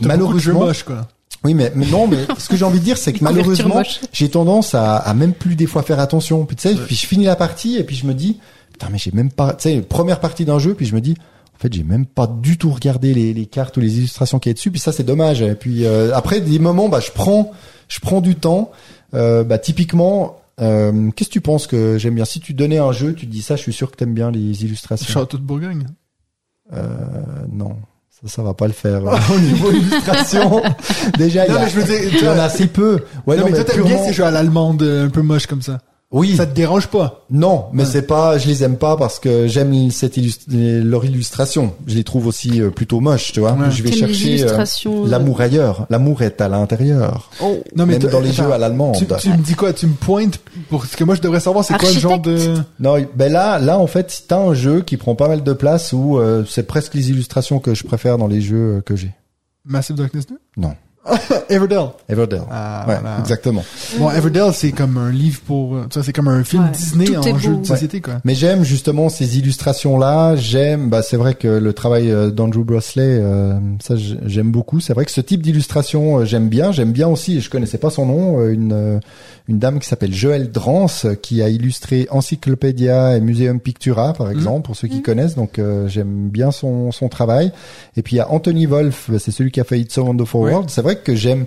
malheureusement, 0.00 0.60
moches, 0.60 0.82
quoi. 0.82 1.08
Oui, 1.44 1.54
mais, 1.54 1.72
mais 1.74 1.86
non, 1.86 2.06
mais 2.06 2.18
ce 2.38 2.48
que 2.48 2.56
j'ai 2.56 2.64
envie 2.64 2.80
de 2.80 2.84
dire, 2.84 2.98
c'est 2.98 3.12
que 3.12 3.24
malheureusement, 3.24 3.82
j'ai 4.12 4.28
tendance 4.28 4.74
à, 4.74 4.96
à 4.96 5.14
même 5.14 5.32
plus 5.32 5.56
des 5.56 5.66
fois 5.66 5.82
faire 5.82 6.00
attention. 6.00 6.44
Puis 6.44 6.56
tu 6.56 6.68
sais, 6.68 6.74
puis 6.74 6.94
je 6.96 7.06
finis 7.06 7.24
la 7.24 7.36
partie 7.36 7.76
et 7.76 7.84
puis 7.84 7.96
je 7.96 8.06
me 8.06 8.14
dis, 8.14 8.38
putain, 8.72 8.88
mais 8.90 8.98
j'ai 8.98 9.10
même 9.12 9.30
pas, 9.30 9.54
tu 9.54 9.70
sais, 9.70 9.80
première 9.80 10.20
partie 10.20 10.44
d'un 10.44 10.58
jeu, 10.58 10.74
puis 10.74 10.86
je 10.86 10.94
me 10.94 11.00
dis, 11.00 11.14
en 11.54 11.58
fait, 11.58 11.72
j'ai 11.72 11.82
même 11.82 12.06
pas 12.06 12.26
du 12.26 12.56
tout 12.56 12.70
regardé 12.70 13.12
les, 13.12 13.34
les 13.34 13.46
cartes 13.46 13.76
ou 13.76 13.80
les 13.80 13.98
illustrations 13.98 14.38
qu'il 14.38 14.50
y 14.50 14.52
a 14.52 14.54
dessus. 14.54 14.70
Puis 14.70 14.80
ça, 14.80 14.92
c'est 14.92 15.04
dommage. 15.04 15.42
Et 15.42 15.54
puis 15.54 15.84
euh, 15.84 16.14
après, 16.14 16.40
des 16.40 16.58
moments, 16.58 16.88
bah, 16.88 17.00
je 17.00 17.10
prends, 17.10 17.52
je 17.88 18.00
prends 18.00 18.20
du 18.20 18.34
temps. 18.34 18.70
Euh, 19.14 19.44
bah, 19.44 19.58
typiquement. 19.58 20.36
Euh, 20.60 21.10
Qu'est-ce 21.16 21.30
que 21.30 21.34
tu 21.34 21.40
penses 21.40 21.66
que 21.66 21.96
j'aime 21.96 22.14
bien? 22.14 22.26
Si 22.26 22.40
tu 22.40 22.52
donnais 22.52 22.78
un 22.78 22.92
jeu, 22.92 23.14
tu 23.14 23.26
te 23.26 23.30
dis 23.32 23.40
ça, 23.40 23.56
je 23.56 23.62
suis 23.62 23.72
sûr 23.72 23.90
que 23.90 23.96
t'aimes 23.96 24.12
bien 24.12 24.30
les 24.30 24.64
illustrations. 24.64 25.12
Château 25.12 25.38
de 25.38 25.42
Bourgogne. 25.42 25.86
Euh, 26.72 26.84
non, 27.50 27.76
ça, 28.24 28.28
ça 28.36 28.42
va 28.42 28.54
pas 28.54 28.66
le 28.66 28.72
faire. 28.72 29.02
Au 29.34 29.38
niveau 29.38 29.70
illustration, 29.72 30.62
déjà, 31.18 31.46
il 31.46 31.50
y, 31.50 31.52
Non, 31.52 31.60
a- 31.60 31.64
mais 31.64 31.70
je 31.70 31.80
veux 31.80 31.84
dire, 31.84 32.12
il 32.12 32.24
y 32.24 32.28
en 32.28 32.38
a 32.38 32.44
assez 32.44 32.66
peu. 32.66 33.00
Ouais, 33.26 33.36
non, 33.36 33.44
mais 33.46 33.52
toi, 33.52 33.64
t'aimes 33.64 33.82
bien 33.82 33.90
purement- 33.96 34.06
ces 34.06 34.12
jeux 34.12 34.24
à 34.24 34.30
l'allemande, 34.30 34.82
euh, 34.82 35.06
un 35.06 35.10
peu 35.10 35.22
moches 35.22 35.46
comme 35.46 35.62
ça. 35.62 35.78
Oui. 36.12 36.34
Ça 36.36 36.44
te 36.44 36.52
dérange 36.54 36.88
pas? 36.88 37.24
Non, 37.30 37.66
mais 37.72 37.84
Ouais. 37.84 37.88
c'est 37.88 38.02
pas, 38.02 38.36
je 38.36 38.48
les 38.48 38.64
aime 38.64 38.76
pas 38.76 38.96
parce 38.96 39.20
que 39.20 39.46
j'aime 39.46 39.92
cette 39.92 40.16
illust- 40.16 40.48
leur 40.48 41.04
illustration. 41.04 41.74
Je 41.86 41.94
les 41.94 42.02
trouve 42.02 42.26
aussi 42.26 42.60
euh, 42.60 42.70
plutôt 42.70 42.98
moches, 42.98 43.30
tu 43.32 43.38
vois. 43.38 43.52
Ouais. 43.52 43.70
Je 43.70 43.80
vais 43.84 43.92
chercher 43.92 44.24
euh, 44.26 44.36
illustrations. 44.38 45.04
euh, 45.04 45.08
l'amour 45.08 45.40
ailleurs. 45.40 45.86
L'amour 45.88 46.22
est 46.22 46.40
à 46.40 46.48
l'intérieur. 46.48 47.30
Oh. 47.40 47.62
Non, 47.76 47.86
mais 47.86 47.96
Même 48.00 48.10
dans 48.10 48.18
les 48.18 48.32
jeux 48.32 48.50
à 48.52 48.58
l'allemande. 48.58 48.96
Tu, 48.98 49.06
tu 49.06 49.28
me 49.30 49.36
dis 49.36 49.54
quoi? 49.54 49.72
Tu 49.72 49.86
me 49.86 49.94
pointes 49.94 50.40
pour 50.68 50.84
ce 50.84 50.96
que 50.96 51.04
moi 51.04 51.14
je 51.14 51.20
devrais 51.20 51.38
savoir 51.38 51.64
c'est 51.64 51.78
quoi 51.78 51.88
le 51.92 52.00
genre 52.00 52.18
de 52.18 52.54
Non, 52.80 52.96
ben 53.14 53.30
là, 53.30 53.60
là 53.60 53.78
en 53.78 53.86
fait, 53.86 54.24
t'as 54.26 54.38
un 54.40 54.52
jeu 54.54 54.80
qui 54.80 54.96
prend 54.96 55.14
pas 55.14 55.28
mal 55.28 55.44
de 55.44 55.52
place 55.52 55.92
où 55.92 56.18
euh, 56.18 56.44
c'est 56.48 56.64
presque 56.66 56.94
les 56.94 57.10
illustrations 57.10 57.60
que 57.60 57.72
je 57.74 57.84
préfère 57.84 58.18
dans 58.18 58.26
les 58.26 58.40
jeux 58.40 58.82
que 58.84 58.96
j'ai. 58.96 59.12
Massive 59.64 59.94
Darkness 59.94 60.26
2 60.26 60.34
Non. 60.56 60.74
Everdell. 61.48 61.86
Everdell. 62.08 62.42
Ah, 62.50 62.84
ouais, 62.86 62.98
voilà. 63.00 63.18
exactement. 63.20 63.64
Bon, 63.98 64.10
Everdell 64.10 64.52
c'est 64.52 64.70
comme 64.72 64.98
un 64.98 65.10
livre 65.10 65.40
pour, 65.46 65.74
euh, 65.74 65.86
tu 65.88 65.94
vois, 65.94 66.04
c'est 66.04 66.12
comme 66.12 66.28
un 66.28 66.44
film 66.44 66.64
Ouais. 66.64 66.70
Disney 66.72 67.06
Tout 67.06 67.16
en 67.16 67.38
jeu 67.38 67.52
beau. 67.52 67.60
de 67.62 67.66
société 67.66 68.00
quoi. 68.00 68.14
Mais 68.24 68.34
j'aime 68.34 68.64
justement 68.64 69.08
ces 69.08 69.38
illustrations-là. 69.38 70.36
J'aime, 70.36 70.90
bah 70.90 71.02
c'est 71.02 71.16
vrai 71.16 71.34
que 71.34 71.48
le 71.48 71.72
travail 71.72 72.10
euh, 72.10 72.30
d'Andrew 72.30 72.64
Brosley, 72.64 73.02
euh, 73.20 73.58
ça 73.82 73.94
j'aime 73.96 74.52
beaucoup. 74.52 74.80
C'est 74.80 74.92
vrai 74.92 75.04
que 75.06 75.10
ce 75.10 75.20
type 75.22 75.40
d'illustration, 75.42 76.18
euh, 76.18 76.24
j'aime 76.26 76.48
bien. 76.48 76.70
J'aime 76.70 76.92
bien 76.92 77.08
aussi, 77.08 77.40
je 77.40 77.48
connaissais 77.50 77.78
pas 77.78 77.90
son 77.90 78.04
nom, 78.06 78.40
euh, 78.40 78.52
une 78.52 78.72
euh, 78.72 79.00
une 79.48 79.58
dame 79.58 79.80
qui 79.80 79.88
s'appelle 79.88 80.12
Joëlle 80.14 80.52
Drance, 80.52 81.06
euh, 81.06 81.14
qui 81.14 81.42
a 81.42 81.48
illustré 81.48 82.06
Encyclopédia 82.10 83.16
et 83.16 83.20
Museum 83.20 83.58
Pictura, 83.58 84.12
par 84.12 84.30
exemple, 84.30 84.66
pour 84.66 84.76
ceux 84.76 84.86
qui 84.88 85.02
connaissent. 85.02 85.34
Donc 85.34 85.58
euh, 85.58 85.88
j'aime 85.88 86.28
bien 86.28 86.50
son 86.52 86.92
son 86.92 87.08
travail. 87.08 87.52
Et 87.96 88.02
puis 88.02 88.16
il 88.16 88.18
y 88.18 88.22
a 88.22 88.30
Anthony 88.30 88.66
Wolf, 88.66 89.10
c'est 89.18 89.30
celui 89.30 89.50
qui 89.50 89.60
a 89.60 89.64
fait 89.64 89.80
It's 89.80 89.94
So 89.94 90.02
Wonderful. 90.04 90.40
World. 90.42 90.70
C'est 90.70 90.82
vrai 90.82 90.89
que 90.96 91.14
j'aime 91.14 91.46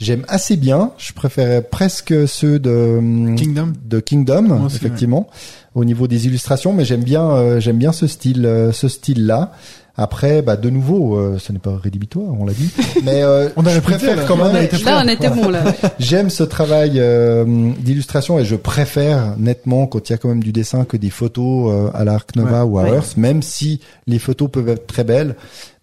J'aime 0.00 0.24
assez 0.26 0.56
bien. 0.56 0.90
Je 0.98 1.12
préférais 1.12 1.62
presque 1.62 2.12
ceux 2.26 2.58
de 2.58 2.96
hum, 2.98 3.36
Kingdom. 3.36 3.72
de 3.84 4.00
Kingdom, 4.00 4.42
Moi 4.42 4.66
aussi, 4.66 4.74
effectivement, 4.76 5.28
au 5.76 5.84
niveau 5.84 6.08
des 6.08 6.26
illustrations. 6.26 6.72
Mais 6.72 6.84
j'aime 6.84 7.04
bien, 7.04 7.30
euh, 7.30 7.60
j'aime 7.60 7.78
bien 7.78 7.92
ce 7.92 8.08
style, 8.08 8.44
euh, 8.44 8.72
ce 8.72 8.88
style-là. 8.88 9.52
Après, 9.96 10.42
bah 10.42 10.56
de 10.56 10.68
nouveau, 10.70 11.16
euh, 11.16 11.38
ce 11.38 11.52
n'est 11.52 11.60
pas 11.60 11.76
rédhibitoire, 11.80 12.26
on 12.36 12.44
l'a 12.44 12.52
dit. 12.52 12.68
Mais 13.04 13.22
euh, 13.22 13.48
On 13.54 13.62
aurait 13.64 13.76
je 13.76 13.80
préfère 13.80 14.26
quand 14.26 14.36
là. 14.36 14.46
même. 14.46 14.52
On 14.52 14.58
a 14.58 14.62
été 14.64 14.78
Là, 14.78 15.02
on 15.04 15.08
était 15.08 15.30
bon, 15.30 15.48
là. 15.48 15.62
J'aime 16.00 16.28
ce 16.30 16.42
travail 16.42 16.94
euh, 16.96 17.44
d'illustration 17.78 18.40
et 18.40 18.44
je 18.44 18.56
préfère 18.56 19.36
nettement 19.38 19.86
quand 19.86 20.08
il 20.08 20.12
y 20.12 20.14
a 20.16 20.18
quand 20.18 20.28
même 20.28 20.42
du 20.42 20.50
dessin 20.50 20.84
que 20.84 20.96
des 20.96 21.10
photos 21.10 21.70
euh, 21.72 21.90
à 21.94 22.02
l'Arc 22.04 22.34
Nova 22.34 22.64
ou 22.64 22.80
à 22.80 22.82
Ouais. 22.82 22.90
Earth, 22.96 23.16
même 23.16 23.40
si 23.42 23.78
les 24.08 24.18
photos 24.18 24.50
peuvent 24.50 24.68
être 24.70 24.88
très 24.88 25.04
belles. 25.04 25.36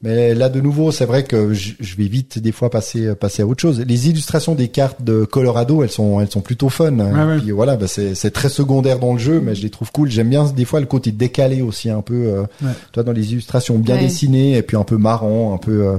Mais 0.04 0.34
là, 0.34 0.50
de 0.50 0.60
nouveau, 0.62 0.92
c'est 0.92 1.06
vrai 1.06 1.24
que 1.24 1.54
je, 1.54 1.74
je 1.80 1.96
vais 1.96 2.08
vite 2.08 2.40
des 2.40 2.52
fois 2.52 2.72
passer 2.72 3.14
passer 3.14 3.44
à 3.44 3.46
autre 3.48 3.62
chose. 3.62 3.80
Les 3.88 4.10
illustrations 4.10 4.56
des 4.56 4.68
cartes 4.68 5.04
de 5.04 5.26
Colorado, 5.26 5.84
elles 5.84 5.92
sont 5.92 6.20
elles 6.22 6.32
sont 6.32 6.42
plutôt 6.42 6.70
fun. 6.70 6.92
ouais. 6.98 7.38
Puis 7.40 7.52
voilà, 7.52 7.76
bah, 7.76 7.86
c'est 7.88 8.16
c'est 8.16 8.32
très 8.32 8.50
secondaire 8.50 8.98
dans 8.98 9.14
le 9.14 9.20
jeu, 9.20 9.40
mais 9.42 9.54
je 9.54 9.62
les 9.62 9.70
trouve 9.70 9.92
cool. 9.92 10.10
J'aime 10.10 10.30
bien 10.30 10.46
des 10.46 10.66
fois 10.66 10.80
le 10.80 10.88
côté 10.88 11.12
décalé 11.12 11.62
aussi 11.62 11.90
un 11.90 12.02
peu. 12.02 12.14
Euh, 12.16 12.42
Ouais. 12.64 12.72
Toi, 12.92 13.04
dans 13.04 13.12
les 13.12 13.32
illustrations 13.34 13.78
bien 13.78 13.96
Ouais. 13.96 14.02
dessinées 14.02 14.58
et 14.58 14.62
puis 14.64 14.76
un 14.78 14.84
peu 14.84 14.98
marrant, 14.98 15.54
un 15.54 15.58
peu 15.58 15.86
euh, 15.88 15.98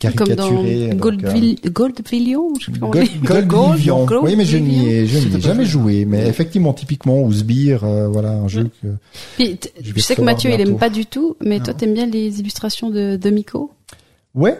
Comme 0.00 0.28
dans 0.28 0.48
caricaturé. 0.48 0.90
euh, 0.90 1.70
Goldvillion, 1.70 2.52
je 2.58 2.64
sais 2.66 2.70
plus 2.72 2.80
comment 2.80 2.90
on 2.92 2.94
Gold, 2.94 3.08
dit. 3.08 3.18
Gold 3.22 3.46
Gold- 3.46 3.76
Livian. 3.76 4.04
Gold 4.06 4.24
Oui, 4.24 4.36
mais 4.36 4.44
je 4.44 4.56
n'y 4.56 4.88
ai, 4.88 5.06
je 5.06 5.18
n'y 5.28 5.36
ai 5.36 5.40
jamais 5.40 5.64
joué. 5.64 6.04
Mais 6.06 6.26
effectivement, 6.26 6.72
typiquement, 6.72 7.20
ou 7.22 7.32
Sbire, 7.32 7.84
euh, 7.84 8.08
voilà, 8.08 8.30
un 8.32 8.48
jeu 8.48 8.70
que... 8.82 8.88
Puis, 9.36 9.58
Je 9.82 10.00
sais 10.00 10.16
que 10.16 10.22
Mathieu, 10.22 10.50
il 10.52 10.60
aime 10.60 10.78
pas 10.78 10.90
du 10.90 11.06
tout, 11.06 11.36
mais 11.44 11.58
Non. 11.58 11.64
toi, 11.64 11.74
t'aimes 11.74 11.94
bien 11.94 12.06
les 12.06 12.40
illustrations 12.40 12.90
de, 12.90 13.16
de 13.16 13.30
Miko? 13.30 13.70
Ouais, 14.34 14.58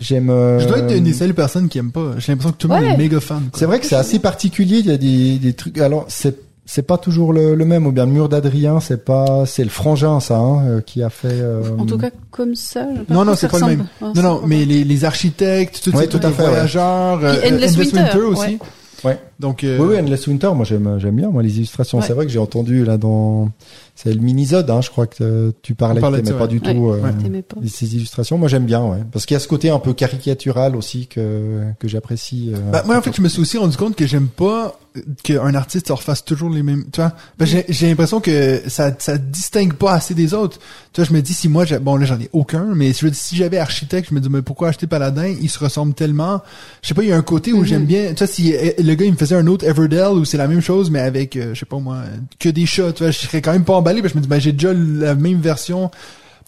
j'aime... 0.00 0.30
euh, 0.30 0.58
Je 0.58 0.66
dois 0.68 0.78
être 0.80 0.94
une 0.96 1.04
des 1.04 1.12
seules 1.14 1.34
personnes 1.34 1.68
qui 1.68 1.78
aime 1.78 1.92
pas. 1.92 2.14
J'ai 2.18 2.32
l'impression 2.32 2.52
que 2.52 2.58
tout 2.58 2.68
le 2.68 2.74
monde 2.74 2.84
est 2.84 2.96
méga 2.96 3.20
fan. 3.20 3.48
C'est 3.54 3.66
vrai 3.66 3.80
que 3.80 3.86
c'est 3.86 3.96
assez 3.96 4.18
particulier. 4.18 4.78
Il 4.80 4.86
y 4.86 4.90
a 4.90 4.96
des, 4.98 5.38
des 5.38 5.52
trucs... 5.54 5.78
Alors, 5.78 6.04
c'est 6.08 6.36
c'est 6.74 6.80
pas 6.86 6.96
toujours 6.96 7.34
le, 7.34 7.54
le 7.54 7.64
même. 7.66 7.86
Ou 7.86 7.92
bien 7.92 8.06
le 8.06 8.12
mur 8.12 8.30
d'Adrien, 8.30 8.80
c'est 8.80 9.04
pas... 9.04 9.44
C'est 9.44 9.62
le 9.62 9.68
frangin, 9.68 10.20
ça, 10.20 10.38
hein, 10.38 10.64
euh, 10.66 10.80
qui 10.80 11.02
a 11.02 11.10
fait... 11.10 11.28
euh, 11.30 11.60
En 11.78 11.84
tout 11.84 11.98
cas, 11.98 12.08
comme 12.30 12.54
ça. 12.54 12.86
pas 13.06 13.12
Non, 13.12 13.26
non, 13.26 13.34
c'est 13.34 13.48
pas 13.48 13.58
le 13.58 13.66
même. 13.66 13.86
Ah, 14.00 14.12
Non, 14.16 14.22
non, 14.22 14.40
mais 14.46 14.60
pas. 14.60 14.64
les, 14.72 14.84
les 14.84 15.04
architectes, 15.04 15.82
tout, 15.84 15.94
Ouais, 15.94 16.06
tout 16.06 16.16
à 16.22 16.30
fait, 16.30 16.42
ouais. 16.44 16.48
voyageurs, 16.48 17.18
Puis 17.18 17.26
euh, 17.28 17.52
Endless 17.54 17.76
Winter, 17.76 18.18
aussi. 18.26 18.40
ouais. 18.46 18.58
Ouais. 19.04 19.18
Donc, 19.40 19.64
euh, 19.64 19.78
Oui, 19.80 19.88
oui, 19.90 19.98
Endless 20.00 20.28
Winter, 20.28 20.50
moi 20.54 20.64
j'aime 20.64 20.96
j'aime 21.00 21.16
bien 21.16 21.28
moi 21.28 21.42
les 21.42 21.56
illustrations. 21.56 21.98
Ouais. 21.98 22.04
C'est 22.06 22.12
vrai 22.12 22.24
que 22.24 22.30
j'ai 22.30 22.38
entendu 22.38 22.84
là 22.84 22.96
dans 22.98 23.48
c'est 23.94 24.12
le 24.12 24.20
minisode, 24.20 24.68
hein, 24.70 24.80
je 24.80 24.90
crois 24.90 25.06
que 25.06 25.22
euh, 25.22 25.52
tu 25.62 25.74
parlais, 25.74 26.00
parlait 26.00 26.20
que 26.22 26.26
t'aimais 26.26 26.38
pas 26.38 26.44
ouais. 26.44 26.48
du 26.48 26.60
tout 26.60 26.88
euh, 26.90 27.00
Ouais. 27.00 27.12
T'aimais 27.22 27.42
pas. 27.42 27.56
ces 27.68 27.94
illustrations. 27.94 28.38
Moi 28.38 28.48
j'aime 28.48 28.64
bien, 28.64 28.82
ouais, 28.84 28.98
parce 29.12 29.26
qu'il 29.26 29.34
y 29.34 29.36
a 29.36 29.40
ce 29.40 29.48
côté 29.48 29.70
un 29.70 29.78
peu 29.78 29.92
caricatural 29.92 30.74
aussi 30.76 31.06
que 31.06 31.62
que 31.78 31.88
j'apprécie. 31.88 32.52
euh, 32.54 32.70
Bah, 32.70 32.82
moi, 32.86 32.96
en 32.96 33.02
fait, 33.02 33.14
je 33.14 33.22
me 33.22 33.28
suis 33.28 33.40
aussi 33.42 33.58
rendu 33.58 33.76
compte 33.76 33.94
que 33.96 34.06
j'aime 34.06 34.28
pas 34.28 34.78
qu'un 35.22 35.54
artiste 35.54 35.88
se 35.88 35.92
refasse 35.94 36.22
toujours 36.22 36.50
les 36.50 36.62
mêmes, 36.62 36.84
tu 36.92 37.00
vois. 37.00 37.12
Ben, 37.38 37.46
j'ai, 37.46 37.64
j'ai 37.70 37.88
l'impression 37.88 38.20
que 38.20 38.60
ça, 38.66 38.92
ça 38.98 39.16
distingue 39.16 39.72
pas 39.72 39.94
assez 39.94 40.12
des 40.14 40.34
autres. 40.34 40.58
Tu 40.92 41.00
vois, 41.00 41.08
je 41.08 41.14
me 41.14 41.22
dis, 41.22 41.32
si 41.32 41.48
moi, 41.48 41.64
j'ai- 41.64 41.78
bon, 41.78 41.96
là, 41.96 42.04
j'en 42.04 42.20
ai 42.20 42.28
aucun, 42.34 42.66
mais 42.74 42.90
dire, 42.90 43.08
si 43.14 43.36
j'avais 43.36 43.56
architecte, 43.58 44.08
je 44.10 44.14
me 44.14 44.20
dis, 44.20 44.28
mais 44.28 44.42
pourquoi 44.42 44.68
acheter 44.68 44.86
Paladin? 44.86 45.28
Il 45.40 45.48
se 45.48 45.58
ressemble 45.58 45.94
tellement. 45.94 46.42
Je 46.82 46.88
sais 46.88 46.94
pas, 46.94 47.02
il 47.02 47.08
y 47.08 47.12
a 47.12 47.16
un 47.16 47.22
côté 47.22 47.54
où 47.54 47.64
j'aime 47.64 47.86
bien, 47.86 48.08
tu 48.10 48.16
vois, 48.18 48.26
si 48.26 48.54
euh, 48.54 48.70
le 48.78 48.94
gars, 48.94 49.06
il 49.06 49.12
me 49.12 49.16
faisait 49.16 49.34
un 49.36 49.46
autre 49.46 49.66
Everdell 49.66 50.08
où 50.12 50.24
c'est 50.26 50.36
la 50.36 50.46
même 50.48 50.60
chose 50.60 50.90
mais 50.90 51.00
avec 51.00 51.36
euh, 51.36 51.54
je 51.54 51.60
sais 51.60 51.66
pas 51.66 51.78
moi 51.78 52.00
que 52.38 52.48
des 52.50 52.66
chats, 52.66 52.92
tu 52.92 53.02
vois, 53.02 53.12
je 53.12 53.18
serais 53.20 53.40
quand 53.40 53.52
même 53.52 53.64
pas 53.64 53.76
emballé 53.82 54.00
parce 54.00 54.12
que 54.12 54.18
je 54.18 54.20
me 54.20 54.22
dis 54.22 54.28
ben 54.28 54.40
j'ai 54.40 54.52
déjà 54.52 54.72
la 54.72 55.14
même 55.14 55.40
version. 55.40 55.90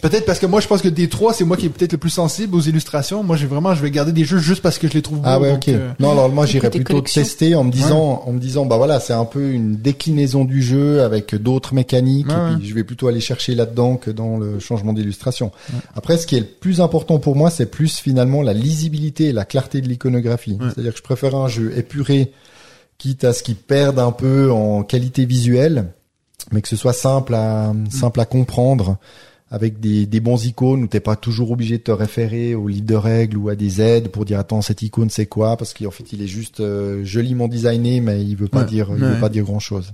Peut-être 0.03 0.27
parce 0.27 0.39
que 0.39 0.45
moi 0.45 0.61
je 0.61 0.67
pense 0.67 0.83
que 0.83 0.89
des 0.89 1.09
trois 1.09 1.33
c'est 1.33 1.45
moi 1.45 1.57
qui 1.57 1.65
est 1.65 1.69
peut-être 1.71 1.93
le 1.93 1.99
plus 1.99 2.11
sensible 2.11 2.55
aux 2.57 2.61
illustrations. 2.61 3.23
Moi 3.23 3.37
j'ai 3.37 3.47
vraiment 3.47 3.75
je 3.75 3.81
vais 3.81 3.91
garder 3.91 4.13
des 4.13 4.25
jeux 4.25 4.37
juste 4.39 4.61
parce 4.61 4.77
que 4.79 4.87
je 4.87 4.93
les 4.93 5.01
trouve 5.01 5.19
beaux. 5.19 5.25
Ah 5.25 5.41
ouais, 5.41 5.53
donc, 5.53 5.63
ok. 5.67 5.69
euh, 5.69 5.93
Non, 5.99 6.11
alors 6.13 6.29
moi 6.29 6.45
j'irais 6.45 6.69
plutôt 6.69 7.01
tester 7.01 7.55
en 7.55 7.65
me 7.65 7.71
disant, 7.71 8.23
en 8.27 8.33
me 8.33 8.39
disant, 8.39 8.67
bah 8.67 8.77
voilà, 8.77 9.01
c'est 9.01 9.15
un 9.15 9.25
peu 9.25 9.53
une 9.53 9.77
déclinaison 9.77 10.45
du 10.45 10.63
jeu 10.63 11.01
avec 11.03 11.35
d'autres 11.37 11.73
mécaniques. 11.73 12.29
Ouais, 12.29 12.35
et 12.35 12.39
ouais. 12.39 12.57
puis 12.59 12.69
je 12.69 12.75
vais 12.75 12.85
plutôt 12.85 13.09
aller 13.09 13.21
chercher 13.21 13.55
là-dedans 13.55 13.97
que 13.97 14.11
dans 14.11 14.37
le 14.37 14.59
changement 14.59 14.93
d'illustration. 14.93 15.53
Après, 15.97 16.19
ce 16.19 16.27
qui 16.27 16.37
est 16.37 16.41
le 16.41 16.47
plus 16.47 16.83
important 16.83 17.19
pour 17.19 17.35
moi, 17.35 17.49
c'est 17.49 17.71
plus 17.71 17.97
finalement 17.99 18.43
la 18.43 18.53
lisibilité 18.53 19.27
et 19.27 19.33
la 19.33 19.47
clarté 19.47 19.81
de 19.81 19.89
l'iconographie. 19.89 20.59
Ouais. 20.61 20.67
C'est-à-dire 20.75 20.93
que 20.93 20.99
je 20.99 21.03
préfère 21.05 21.35
un 21.35 21.49
jeu 21.49 21.73
épuré, 21.79 22.31
quitte 22.99 23.25
à 23.25 23.33
ce 23.33 23.43
qu'il 23.43 23.57
perde 23.57 23.99
un 23.99 24.13
peu 24.13 24.51
en 24.51 24.83
qualité 24.83 25.25
visuelle, 25.25 25.87
mais 26.53 26.61
que 26.63 26.69
ce 26.69 26.77
soit 26.77 26.93
simple 26.93 27.35
à 27.35 27.73
simple 27.91 28.21
à 28.21 28.25
comprendre 28.27 28.97
avec 29.51 29.79
des, 29.79 30.07
des 30.07 30.21
bons 30.21 30.45
icônes 30.47 30.83
où 30.85 30.87
t'es 30.89 31.01
pas 31.01 31.15
toujours 31.17 31.51
obligé 31.53 31.79
de 31.79 31.83
te 31.85 31.91
référer 31.93 32.55
au 32.55 32.67
livre 32.67 32.87
de 32.87 32.95
règles 32.97 33.37
ou 33.37 33.49
à 33.51 33.55
des 33.55 33.81
aides 33.81 34.09
pour 34.09 34.25
dire 34.25 34.39
attends 34.41 34.63
cette 34.63 34.83
icône 34.83 35.11
c'est 35.11 35.27
quoi? 35.27 35.57
Parce 35.57 35.75
qu'en 35.75 35.91
fait 35.93 36.13
il 36.13 36.23
est 36.23 36.27
juste 36.27 36.61
euh, 36.61 37.05
joliment 37.05 37.47
designé 37.47 38.01
mais 38.01 38.23
il 38.23 38.37
veut 38.37 38.49
pas 38.49 38.61
Ouais. 38.61 38.67
dire 38.67 38.89
il 38.97 39.05
veut 39.05 39.21
pas 39.21 39.29
dire 39.29 39.45
grand 39.45 39.61
chose. 39.61 39.93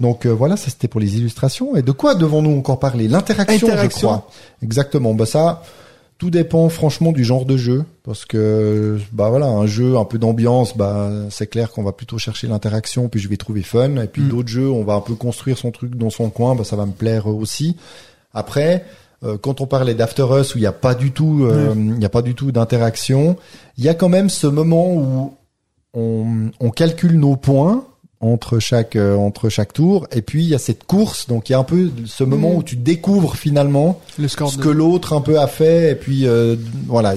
Donc 0.00 0.26
euh, 0.26 0.30
voilà, 0.30 0.56
ça 0.56 0.70
c'était 0.70 0.88
pour 0.88 1.00
les 1.00 1.16
illustrations. 1.16 1.76
Et 1.76 1.82
de 1.82 1.92
quoi 1.92 2.14
devons-nous 2.14 2.56
encore 2.58 2.78
parler? 2.80 3.06
L'interaction, 3.08 3.68
je 3.80 3.86
crois. 3.88 4.28
Exactement. 4.62 5.14
Bah 5.14 5.26
ça, 5.26 5.62
tout 6.18 6.30
dépend 6.30 6.68
franchement 6.68 7.12
du 7.12 7.24
genre 7.24 7.44
de 7.44 7.56
jeu, 7.56 7.84
parce 8.04 8.24
que 8.24 8.98
bah 9.12 9.28
voilà, 9.30 9.46
un 9.46 9.66
jeu 9.66 9.96
un 9.96 10.04
peu 10.04 10.18
d'ambiance, 10.18 10.76
bah 10.76 11.10
c'est 11.30 11.46
clair 11.48 11.70
qu'on 11.72 11.82
va 11.82 11.92
plutôt 11.92 12.18
chercher 12.18 12.46
l'interaction, 12.46 13.08
puis 13.08 13.20
je 13.20 13.28
vais 13.28 13.36
trouver 13.36 13.62
fun. 13.62 13.96
Et 13.96 14.06
puis 14.06 14.22
Mm. 14.22 14.28
d'autres 14.28 14.48
jeux, 14.48 14.70
on 14.70 14.84
va 14.84 14.94
un 14.94 15.00
peu 15.00 15.14
construire 15.14 15.58
son 15.58 15.70
truc 15.70 15.96
dans 15.96 16.10
son 16.10 16.30
coin, 16.30 16.54
bah 16.54 16.64
ça 16.64 16.76
va 16.76 16.86
me 16.86 16.92
plaire 16.92 17.26
aussi. 17.26 17.76
Après. 18.32 18.84
euh, 19.24 19.38
Quand 19.40 19.60
on 19.62 19.66
parlait 19.66 19.94
d'After 19.94 20.26
Us 20.38 20.54
où 20.54 20.58
il 20.58 20.62
n'y 20.62 20.66
a 20.66 20.72
pas 20.72 20.94
du 20.94 21.10
tout, 21.10 21.44
euh, 21.44 21.72
il 21.74 21.94
n'y 21.98 22.04
a 22.04 22.10
pas 22.10 22.20
du 22.22 22.34
tout 22.34 22.52
d'interaction, 22.52 23.36
il 23.78 23.84
y 23.84 23.88
a 23.88 23.94
quand 23.94 24.10
même 24.10 24.28
ce 24.28 24.46
moment 24.46 24.92
où 24.94 25.34
on, 25.94 26.50
on 26.60 26.70
calcule 26.70 27.18
nos 27.18 27.34
points 27.36 27.84
entre 28.24 28.58
chaque 28.58 28.96
euh, 28.96 29.16
entre 29.16 29.48
chaque 29.48 29.72
tour. 29.72 30.06
Et 30.12 30.22
puis 30.22 30.42
il 30.44 30.48
y 30.48 30.54
a 30.54 30.58
cette 30.58 30.84
course. 30.84 31.26
Donc 31.28 31.48
il 31.48 31.52
y 31.52 31.54
a 31.54 31.58
un 31.58 31.64
peu 31.64 31.90
ce 32.06 32.24
moment 32.24 32.50
Mhm. 32.50 32.56
où 32.56 32.62
tu 32.62 32.76
découvres 32.76 33.36
finalement 33.36 34.00
le 34.18 34.28
score 34.28 34.50
ce 34.50 34.58
de- 34.58 34.62
que 34.62 34.68
l'autre 34.68 35.12
un 35.12 35.20
peu 35.20 35.38
a 35.38 35.46
fait. 35.46 35.92
Et 35.92 35.94
puis 35.94 36.26
euh, 36.26 36.56
voilà. 36.86 37.14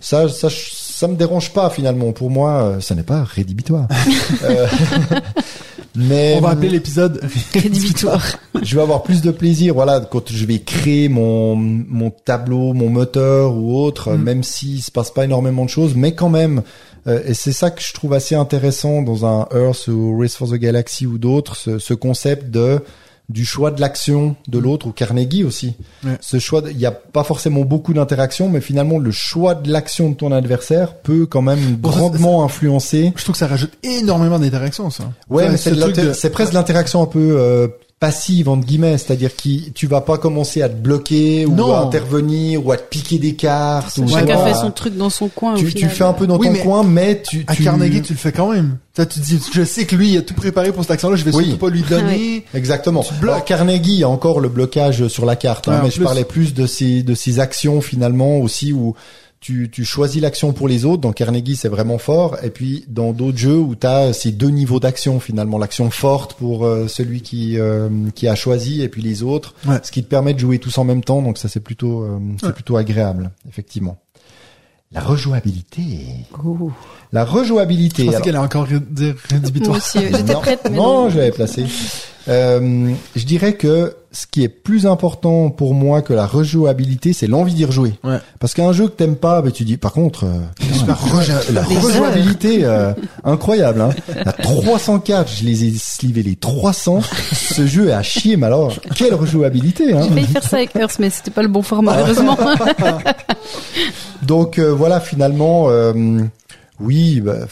Ça 0.00 0.28
ça 0.28 0.48
ça 0.50 1.08
me 1.08 1.16
dérange 1.16 1.52
pas 1.52 1.70
finalement. 1.70 2.12
Pour 2.12 2.30
moi 2.30 2.62
euh, 2.62 2.80
ça 2.80 2.94
n'est 2.94 3.02
pas 3.02 3.24
rédhibitoire. 3.24 3.86
Euh, 4.44 4.66
mais 5.96 6.34
on 6.38 6.40
va 6.42 6.50
appeler 6.50 6.68
l'épisode 6.68 7.20
Rédhibitoire. 7.54 8.24
je 8.62 8.76
vais 8.76 8.82
avoir 8.82 9.02
plus 9.02 9.20
de 9.22 9.30
plaisir 9.32 9.74
voilà 9.74 10.00
quand 10.00 10.30
je 10.30 10.44
vais 10.44 10.60
créer 10.60 11.08
mon 11.08 11.56
mon 11.56 12.10
tableau 12.10 12.72
mon 12.72 12.88
moteur 12.88 13.54
ou 13.56 13.76
autre 13.76 14.12
Mm. 14.12 14.22
même 14.22 14.42
s'il 14.44 14.80
se 14.82 14.90
passe 14.92 15.10
pas 15.10 15.24
énormément 15.24 15.64
de 15.64 15.70
choses. 15.70 15.94
Mais 15.96 16.12
quand 16.12 16.28
même 16.28 16.62
euh, 17.06 17.20
et 17.26 17.34
c'est 17.34 17.52
ça 17.52 17.70
que 17.70 17.80
je 17.82 17.92
trouve 17.92 18.12
assez 18.14 18.34
intéressant 18.34 19.02
dans 19.02 19.24
un 19.26 19.46
Earth 19.54 19.86
ou 19.88 20.18
Race 20.20 20.34
for 20.34 20.48
the 20.48 20.54
Galaxy 20.54 21.06
ou 21.06 21.18
d'autres 21.18 21.56
ce, 21.56 21.78
ce 21.78 21.94
concept 21.94 22.50
de 22.50 22.80
du 23.28 23.44
choix 23.44 23.70
de 23.70 23.78
l'action 23.78 24.36
de 24.48 24.58
l'autre 24.58 24.86
ou 24.86 24.92
Carnegie 24.92 25.44
aussi 25.44 25.74
Ouais. 26.02 26.16
ce 26.22 26.38
choix 26.38 26.62
il 26.70 26.76
n'y 26.78 26.86
a 26.86 26.90
pas 26.92 27.24
forcément 27.24 27.60
beaucoup 27.60 27.92
d'interaction 27.92 28.48
mais 28.48 28.62
finalement 28.62 28.98
le 28.98 29.10
choix 29.10 29.54
de 29.54 29.70
l'action 29.70 30.08
de 30.08 30.14
ton 30.14 30.32
adversaire 30.32 30.94
peut 30.94 31.26
quand 31.26 31.42
même 31.42 31.58
Bon, 31.76 31.92
ça, 31.92 31.98
grandement 31.98 32.42
influencer 32.42 33.12
Je 33.16 33.22
trouve 33.24 33.34
que 33.34 33.38
ça 33.38 33.46
rajoute 33.46 33.72
énormément 33.82 34.38
d'interactions 34.38 34.88
ça. 34.88 35.04
Ouais, 35.28 35.44
Ça, 35.44 35.50
mais 35.50 35.56
c'est 35.58 35.70
l'inter- 35.72 36.02
de- 36.06 36.28
presque 36.30 36.52
de 36.52 36.56
l'interaction 36.56 37.02
un 37.02 37.06
peu 37.06 37.36
euh, 37.38 37.68
passive 38.00 38.48
entre 38.48 38.64
guillemets, 38.66 38.96
c'est-à-dire 38.96 39.34
qui 39.34 39.72
tu 39.74 39.86
vas 39.88 40.00
pas 40.00 40.18
commencer 40.18 40.62
à 40.62 40.68
te 40.68 40.76
bloquer 40.76 41.46
ou 41.46 41.54
Non. 41.54 41.74
à 41.74 41.80
intervenir 41.80 42.64
ou 42.64 42.70
à 42.70 42.76
te 42.76 42.88
piquer 42.88 43.18
des 43.18 43.34
cartes. 43.34 43.98
ou 43.98 44.08
Chacun 44.08 44.36
voilà. 44.36 44.54
fait 44.54 44.60
son 44.60 44.70
truc 44.70 44.96
dans 44.96 45.10
son 45.10 45.28
coin. 45.28 45.54
Tu, 45.56 45.66
fais 45.88 46.04
un 46.04 46.12
peu 46.12 46.26
dans 46.26 46.38
Oui, 46.38 46.46
ton 46.46 46.52
mais 46.52 46.58
coin, 46.60 46.82
mais 46.84 47.22
tu, 47.28 47.44
À 47.48 47.56
tu... 47.56 47.64
Carnegie, 47.64 48.00
tu 48.02 48.12
le 48.12 48.18
fais 48.18 48.30
quand 48.32 48.52
même. 48.52 48.78
Ça, 48.96 49.04
tu 49.06 49.20
te 49.20 49.24
dis, 49.24 49.40
je 49.52 49.64
sais 49.64 49.84
que 49.84 49.96
lui, 49.96 50.10
il 50.12 50.18
a 50.18 50.22
tout 50.22 50.34
préparé 50.34 50.70
pour 50.72 50.82
cette 50.82 50.92
action-là, 50.92 51.16
je 51.16 51.24
vais 51.24 51.34
Oui. 51.34 51.44
surtout 51.44 51.58
pas 51.58 51.70
lui 51.70 51.82
donner. 51.82 52.44
Exactement. 52.54 53.02
Tu 53.02 53.14
bloques. 53.14 53.32
Alors, 53.34 53.44
Carnegie, 53.44 53.92
il 53.94 53.98
y 54.00 54.04
a 54.04 54.08
encore 54.08 54.40
le 54.40 54.48
blocage 54.48 55.08
sur 55.08 55.24
la 55.26 55.34
carte, 55.36 55.66
hein, 55.68 55.78
Ouais, 55.78 55.80
mais 55.84 55.90
je 55.90 56.00
parlais 56.02 56.24
plus 56.24 56.54
de 56.54 56.66
ces 56.66 57.02
de 57.02 57.14
ces 57.14 57.40
actions 57.40 57.80
finalement 57.80 58.38
aussi 58.38 58.72
où 58.72 58.94
tu, 59.40 59.70
tu 59.70 59.84
choisis 59.84 60.20
l'action 60.20 60.52
pour 60.52 60.66
les 60.68 60.84
autres. 60.84 61.00
Dans 61.00 61.12
Carnegie, 61.12 61.54
c'est 61.56 61.68
vraiment 61.68 61.98
fort. 61.98 62.36
Et 62.42 62.50
puis 62.50 62.84
dans 62.88 63.12
d'autres 63.12 63.38
jeux 63.38 63.58
où 63.58 63.74
tu 63.76 63.86
as 63.86 64.12
ces 64.12 64.32
deux 64.32 64.50
niveaux 64.50 64.80
d'action 64.80 65.20
finalement, 65.20 65.58
l'action 65.58 65.90
forte 65.90 66.34
pour 66.34 66.64
euh, 66.66 66.88
celui 66.88 67.20
qui 67.22 67.58
euh, 67.58 67.88
qui 68.14 68.26
a 68.28 68.34
choisi 68.34 68.82
et 68.82 68.88
puis 68.88 69.02
les 69.02 69.22
autres, 69.22 69.54
Ouais. 69.66 69.78
ce 69.82 69.92
qui 69.92 70.02
te 70.02 70.08
permet 70.08 70.34
de 70.34 70.38
jouer 70.40 70.58
tous 70.58 70.76
en 70.78 70.84
même 70.84 71.04
temps. 71.04 71.22
Donc 71.22 71.38
ça 71.38 71.48
c'est 71.48 71.60
plutôt 71.60 72.02
euh, 72.02 72.18
c'est 72.40 72.46
Ouais. 72.46 72.52
plutôt 72.52 72.76
agréable, 72.76 73.30
effectivement. 73.48 73.98
La 74.90 75.00
rejouabilité. 75.02 76.06
La 77.12 77.24
rejouabilité. 77.24 78.04
Je 78.04 78.10
pensais 78.10 78.20
qu'elle 78.22 78.36
allait 78.36 78.44
encore 78.44 78.64
ré- 78.66 78.80
dire 78.80 79.14
Moi 79.14 79.40
rédhibitoire. 79.40 79.76
aussi, 79.78 79.98
j'étais 80.00 80.32
non, 80.34 80.40
prête, 80.40 80.60
mais 80.70 80.76
non, 80.76 81.04
non. 81.04 81.10
je 81.10 81.18
l'avais 81.18 81.30
placé. 81.30 81.64
Euh, 82.28 82.90
je 83.16 83.24
dirais 83.24 83.54
que 83.54 83.94
ce 84.12 84.26
qui 84.26 84.42
est 84.42 84.48
plus 84.50 84.86
important 84.86 85.48
pour 85.48 85.72
moi 85.72 86.02
que 86.02 86.12
la 86.12 86.26
rejouabilité, 86.26 87.14
c'est 87.14 87.26
l'envie 87.26 87.54
d'y 87.54 87.64
rejouer. 87.64 87.94
Ouais. 88.04 88.18
Parce 88.38 88.52
qu'un 88.52 88.72
jeu 88.72 88.84
que 88.88 88.92
t'aimes 88.92 89.16
pas, 89.16 89.40
bah, 89.40 89.50
tu 89.50 89.64
dis, 89.64 89.78
par 89.78 89.92
contre, 89.92 90.24
euh, 90.26 90.38
la, 90.86 90.92
reja- 90.94 91.78
rejouabilité, 91.80 92.64
euh, 92.64 92.92
incroyable. 93.24 93.80
Hein. 93.80 93.90
La 94.26 94.32
304, 94.32 95.30
je 95.40 95.44
les 95.44 95.64
ai 95.64 95.72
slivés 95.78 96.22
les 96.22 96.36
300. 96.36 97.00
Ce 97.32 97.66
jeu 97.66 97.88
est 97.88 97.92
à 97.92 98.02
chier, 98.02 98.36
mais 98.36 98.46
alors, 98.46 98.74
quelle 98.94 99.14
rejouabilité 99.14 99.94
hein. 99.94 100.02
J'ai 100.02 100.10
failli 100.14 100.26
faire 100.26 100.42
ça 100.44 100.56
avec 100.56 100.76
Earth, 100.76 100.98
mais 100.98 101.08
c'était 101.08 101.30
pas 101.30 101.42
le 101.42 101.48
bon 101.48 101.62
format, 101.62 101.98
heureusement. 102.00 102.36
Donc 104.22 104.58
euh, 104.58 104.72
voilà, 104.74 105.00
finalement, 105.00 105.66
euh, 105.70 105.92
oui, 106.80 107.20
bah, 107.20 107.46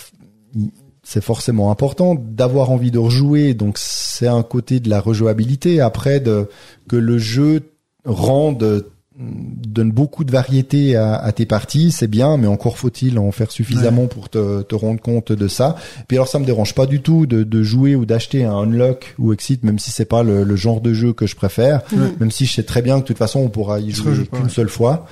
c'est 1.03 1.23
forcément 1.23 1.71
important 1.71 2.15
d'avoir 2.15 2.71
envie 2.71 2.91
de 2.91 2.99
rejouer. 2.99 3.55
Donc 3.55 3.79
c'est 3.79 4.27
un 4.29 4.43
côté 4.43 4.81
de 4.81 4.91
la 4.91 5.01
rejouabilité. 5.01 5.81
Après, 5.81 6.21
de, 6.21 6.49
que 6.89 6.97
le 6.97 7.19
jeu 7.19 7.63
rende 8.05 8.87
donne 9.19 9.93
beaucoup 9.93 10.25
de 10.25 10.31
variété 10.31 10.95
à, 10.95 11.15
à 11.15 11.33
tes 11.33 11.47
parties, 11.47 11.91
c'est 11.91 12.07
bien, 12.07 12.37
mais 12.37 12.47
encore 12.47 12.77
faut-il 12.77 13.19
en 13.19 13.33
faire 13.33 13.51
suffisamment 13.51 14.09
pour 14.09 14.29
te, 14.29 14.61
te 14.61 14.75
rendre 14.75 15.01
compte 15.01 15.33
de 15.33 15.49
ça. 15.49 15.77
Puis 16.07 16.19
alors 16.19 16.29
ça 16.29 16.39
me 16.39 16.45
dérange 16.45 16.75
pas 16.75 16.85
du 16.85 17.01
tout 17.01 17.25
de, 17.25 17.43
de 17.43 17.63
jouer 17.63 17.97
ou 17.97 18.05
d'acheter 18.05 18.45
un 18.45 18.55
unlock 18.55 19.15
ou 19.19 19.33
exit, 19.33 19.65
même 19.65 19.79
si 19.79 19.91
c'est 19.91 20.05
pas 20.05 20.23
le, 20.23 20.45
le 20.45 20.57
genre 20.57 20.83
de 20.83 20.93
jeu 20.93 21.15
que 21.15 21.27
je 21.27 21.35
préfère, 21.35 21.81
même 22.21 22.31
si 22.31 22.45
je 22.45 22.53
sais 22.53 22.63
très 22.63 22.83
bien 22.83 22.97
que 22.97 23.03
de 23.03 23.07
toute 23.07 23.19
façon 23.19 23.41
on 23.41 23.49
pourra 23.49 23.81
y 23.81 23.91
jouer 23.91 24.27
qu'une 24.31 24.43
ouais. 24.45 24.49
seule 24.51 24.69
fois. 24.69 25.07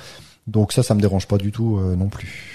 Donc 0.47 0.73
ça, 0.73 0.82
ça 0.82 0.95
me 0.95 1.01
dérange 1.01 1.27
pas 1.27 1.39
du 1.39 1.51
tout 1.51 1.78
euh, 1.78 1.97
non 1.97 2.09
plus. 2.09 2.54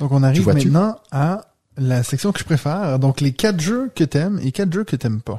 Donc 0.00 0.12
on 0.12 0.22
arrive 0.22 0.46
maintenant 0.46 0.96
à 1.12 1.42
la 1.76 2.02
section 2.02 2.32
que 2.32 2.40
je 2.40 2.44
préfère. 2.44 2.98
Donc 2.98 3.20
les 3.20 3.32
quatre 3.32 3.60
jeux 3.60 3.90
que 3.94 4.04
t'aimes 4.04 4.40
et 4.42 4.50
quatre 4.50 4.72
jeux 4.72 4.84
que 4.84 4.96
t'aimes 4.96 5.20
pas. 5.20 5.38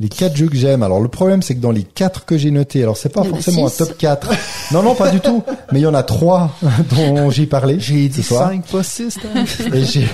Les 0.00 0.08
quatre 0.08 0.36
jeux 0.36 0.46
que 0.46 0.56
j'aime. 0.56 0.84
Alors 0.84 1.00
le 1.00 1.08
problème, 1.08 1.42
c'est 1.42 1.56
que 1.56 1.60
dans 1.60 1.72
les 1.72 1.82
quatre 1.82 2.24
que 2.24 2.38
j'ai 2.38 2.52
notés, 2.52 2.82
alors 2.84 2.96
c'est 2.96 3.08
pas 3.08 3.24
forcément 3.24 3.66
un 3.66 3.70
top 3.70 3.98
4. 3.98 4.30
non, 4.72 4.84
non, 4.84 4.94
pas 4.94 5.10
du 5.10 5.18
tout. 5.18 5.42
Mais 5.72 5.80
il 5.80 5.82
y 5.82 5.86
en 5.86 5.94
a 5.94 6.04
trois 6.04 6.56
dont 6.96 7.30
j'ai 7.30 7.46
parlé. 7.46 7.80
J'ai 7.80 8.08
dit 8.08 8.22
soir. 8.22 8.48
5, 8.48 8.64
pas 8.66 8.82
6. 8.84 9.18
Et 9.74 9.84
j'ai 9.84 10.08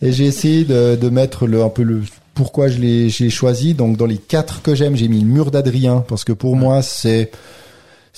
et 0.00 0.12
j'ai 0.12 0.26
essayé 0.26 0.64
de, 0.64 0.96
de 0.96 1.08
mettre 1.08 1.46
le 1.46 1.62
un 1.62 1.68
peu 1.68 1.82
le 1.82 2.02
pourquoi 2.34 2.68
je 2.68 2.78
l'ai 2.78 3.08
j'ai 3.08 3.30
choisi. 3.30 3.74
Donc 3.74 3.96
dans 3.96 4.06
les 4.06 4.18
quatre 4.18 4.62
que 4.62 4.74
j'aime, 4.74 4.96
j'ai 4.96 5.08
mis 5.08 5.20
le 5.20 5.26
mur 5.26 5.50
d'Adrien 5.50 6.04
parce 6.08 6.24
que 6.24 6.32
pour 6.32 6.56
moi 6.56 6.82
c'est 6.82 7.30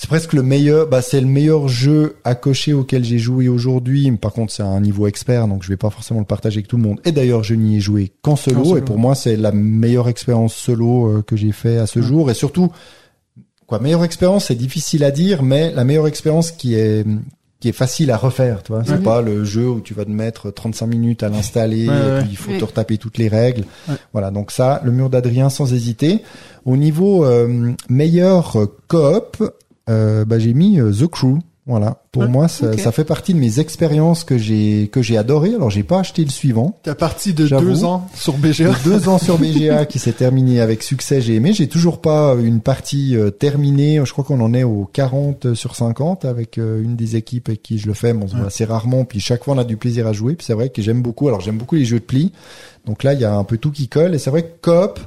c'est 0.01 0.07
presque 0.07 0.33
le 0.33 0.41
meilleur. 0.41 0.87
Bah 0.87 1.03
c'est 1.03 1.21
le 1.21 1.27
meilleur 1.27 1.67
jeu 1.67 2.15
à 2.23 2.33
cocher 2.33 2.73
auquel 2.73 3.03
j'ai 3.03 3.19
joué 3.19 3.47
aujourd'hui. 3.49 4.11
Par 4.13 4.33
contre 4.33 4.51
c'est 4.51 4.63
un 4.63 4.81
niveau 4.81 5.05
expert, 5.05 5.47
donc 5.47 5.61
je 5.61 5.69
vais 5.69 5.77
pas 5.77 5.91
forcément 5.91 6.19
le 6.19 6.25
partager 6.25 6.57
avec 6.57 6.67
tout 6.67 6.77
le 6.77 6.81
monde. 6.83 6.99
Et 7.05 7.11
d'ailleurs 7.11 7.43
je 7.43 7.53
n'y 7.53 7.77
ai 7.77 7.79
joué 7.79 8.11
qu'en 8.23 8.35
solo, 8.35 8.77
Et 8.77 8.81
pour 8.81 8.97
moi 8.97 9.13
c'est 9.13 9.35
la 9.37 9.51
meilleure 9.51 10.09
expérience 10.09 10.55
solo 10.55 11.05
euh, 11.07 11.21
que 11.21 11.35
j'ai 11.35 11.51
fait 11.51 11.77
à 11.77 11.85
ce 11.85 12.01
jour. 12.01 12.31
Et 12.31 12.33
surtout 12.33 12.71
quoi 13.67 13.79
meilleure 13.79 14.03
expérience 14.03 14.45
c'est 14.45 14.55
difficile 14.55 15.03
à 15.03 15.11
dire, 15.11 15.43
mais 15.43 15.71
la 15.71 15.83
meilleure 15.83 16.07
expérience 16.07 16.49
qui 16.51 16.73
est 16.73 17.05
qui 17.59 17.69
est 17.69 17.73
facile 17.73 18.09
à 18.09 18.17
refaire, 18.17 18.63
tu 18.63 18.71
vois. 18.71 18.81
C'est 18.83 19.03
pas 19.03 19.21
le 19.21 19.45
jeu 19.45 19.69
où 19.69 19.81
tu 19.81 19.93
vas 19.93 20.03
te 20.03 20.09
mettre 20.09 20.49
35 20.49 20.87
minutes 20.87 21.21
à 21.21 21.29
l'installer 21.29 21.87
Ouais, 21.87 21.93
et 21.95 21.99
ouais. 22.13 22.19
puis 22.21 22.29
il 22.31 22.35
faut 22.37 22.49
Ouais. 22.49 22.57
te 22.57 22.65
retaper 22.65 22.97
toutes 22.97 23.19
les 23.19 23.27
règles. 23.27 23.65
Ouais. 23.87 23.93
Voilà, 24.13 24.31
donc 24.31 24.49
ça, 24.49 24.81
le 24.83 24.91
mur 24.91 25.11
d'Adrien 25.11 25.51
sans 25.51 25.71
hésiter. 25.71 26.23
Au 26.65 26.75
niveau 26.75 27.23
euh, 27.23 27.71
meilleur 27.87 28.55
euh, 28.59 28.65
coop, 28.87 29.43
euh, 29.91 30.25
bah, 30.25 30.39
j'ai 30.39 30.53
mis 30.53 30.79
euh, 30.79 30.91
The 30.91 31.07
Crew 31.07 31.37
Voilà. 31.67 31.97
Pour 32.11 32.27
moi, 32.27 32.47
ça, 32.47 32.91
fait 32.91 33.05
partie 33.05 33.33
de 33.33 33.39
mes 33.39 33.59
expériences 33.59 34.23
que 34.25 34.37
j'ai 34.37 34.89
que 34.91 35.01
j'ai 35.01 35.17
adoré. 35.17 35.53
Alors, 35.55 35.69
j'ai 35.69 35.83
pas 35.83 35.99
acheté 35.99 36.23
le 36.25 36.29
suivant. 36.29 36.77
T'as 36.83 36.95
parti 36.95 37.33
de 37.33 37.47
deux 37.47 37.85
ans 37.85 38.09
sur 38.15 38.33
BGA. 38.37 38.71
Deux 38.83 39.07
ans 39.07 39.17
sur 39.17 39.37
BGA 39.37 39.85
qui 39.85 39.97
s'est 39.99 40.11
terminé 40.11 40.59
avec 40.59 40.83
succès. 40.83 41.21
J'ai 41.21 41.35
aimé. 41.35 41.53
J'ai 41.53 41.67
toujours 41.67 42.01
pas 42.01 42.35
une 42.43 42.59
partie 42.59 43.15
euh, 43.15 43.29
terminée. 43.29 44.01
Je 44.03 44.11
crois 44.11 44.25
qu'on 44.25 44.41
en 44.41 44.53
est 44.53 44.63
au 44.63 44.89
40 44.91 45.53
sur 45.53 45.75
50 45.75 46.25
avec 46.25 46.57
euh, 46.57 46.83
une 46.83 46.95
des 46.97 47.15
équipes 47.15 47.47
avec 47.47 47.61
qui 47.63 47.77
je 47.77 47.87
le 47.87 47.93
fais. 47.93 48.11
Bon, 48.13 48.25
on 48.25 48.27
se 48.27 48.31
voit 48.33 48.41
Ouais. 48.41 48.47
assez 48.47 48.65
rarement. 48.65 49.05
Puis 49.05 49.19
chaque 49.21 49.43
fois, 49.45 49.53
on 49.53 49.57
a 49.59 49.63
du 49.63 49.77
plaisir 49.77 50.07
à 50.07 50.13
jouer. 50.13 50.33
Puis 50.35 50.45
c'est 50.45 50.53
vrai 50.53 50.69
que 50.69 50.81
j'aime 50.81 51.01
beaucoup. 51.01 51.27
Alors, 51.29 51.39
j'aime 51.41 51.57
beaucoup 51.57 51.75
les 51.75 51.85
jeux 51.85 51.99
de 51.99 52.05
pli. 52.05 52.33
Donc 52.85 53.03
là, 53.03 53.13
il 53.13 53.21
y 53.21 53.25
a 53.25 53.33
un 53.33 53.43
peu 53.45 53.57
tout 53.57 53.71
qui 53.71 53.87
colle. 53.87 54.15
Et 54.15 54.19
c'est 54.19 54.31
vrai 54.31 54.43
que 54.43 54.69
coop, 54.69 54.99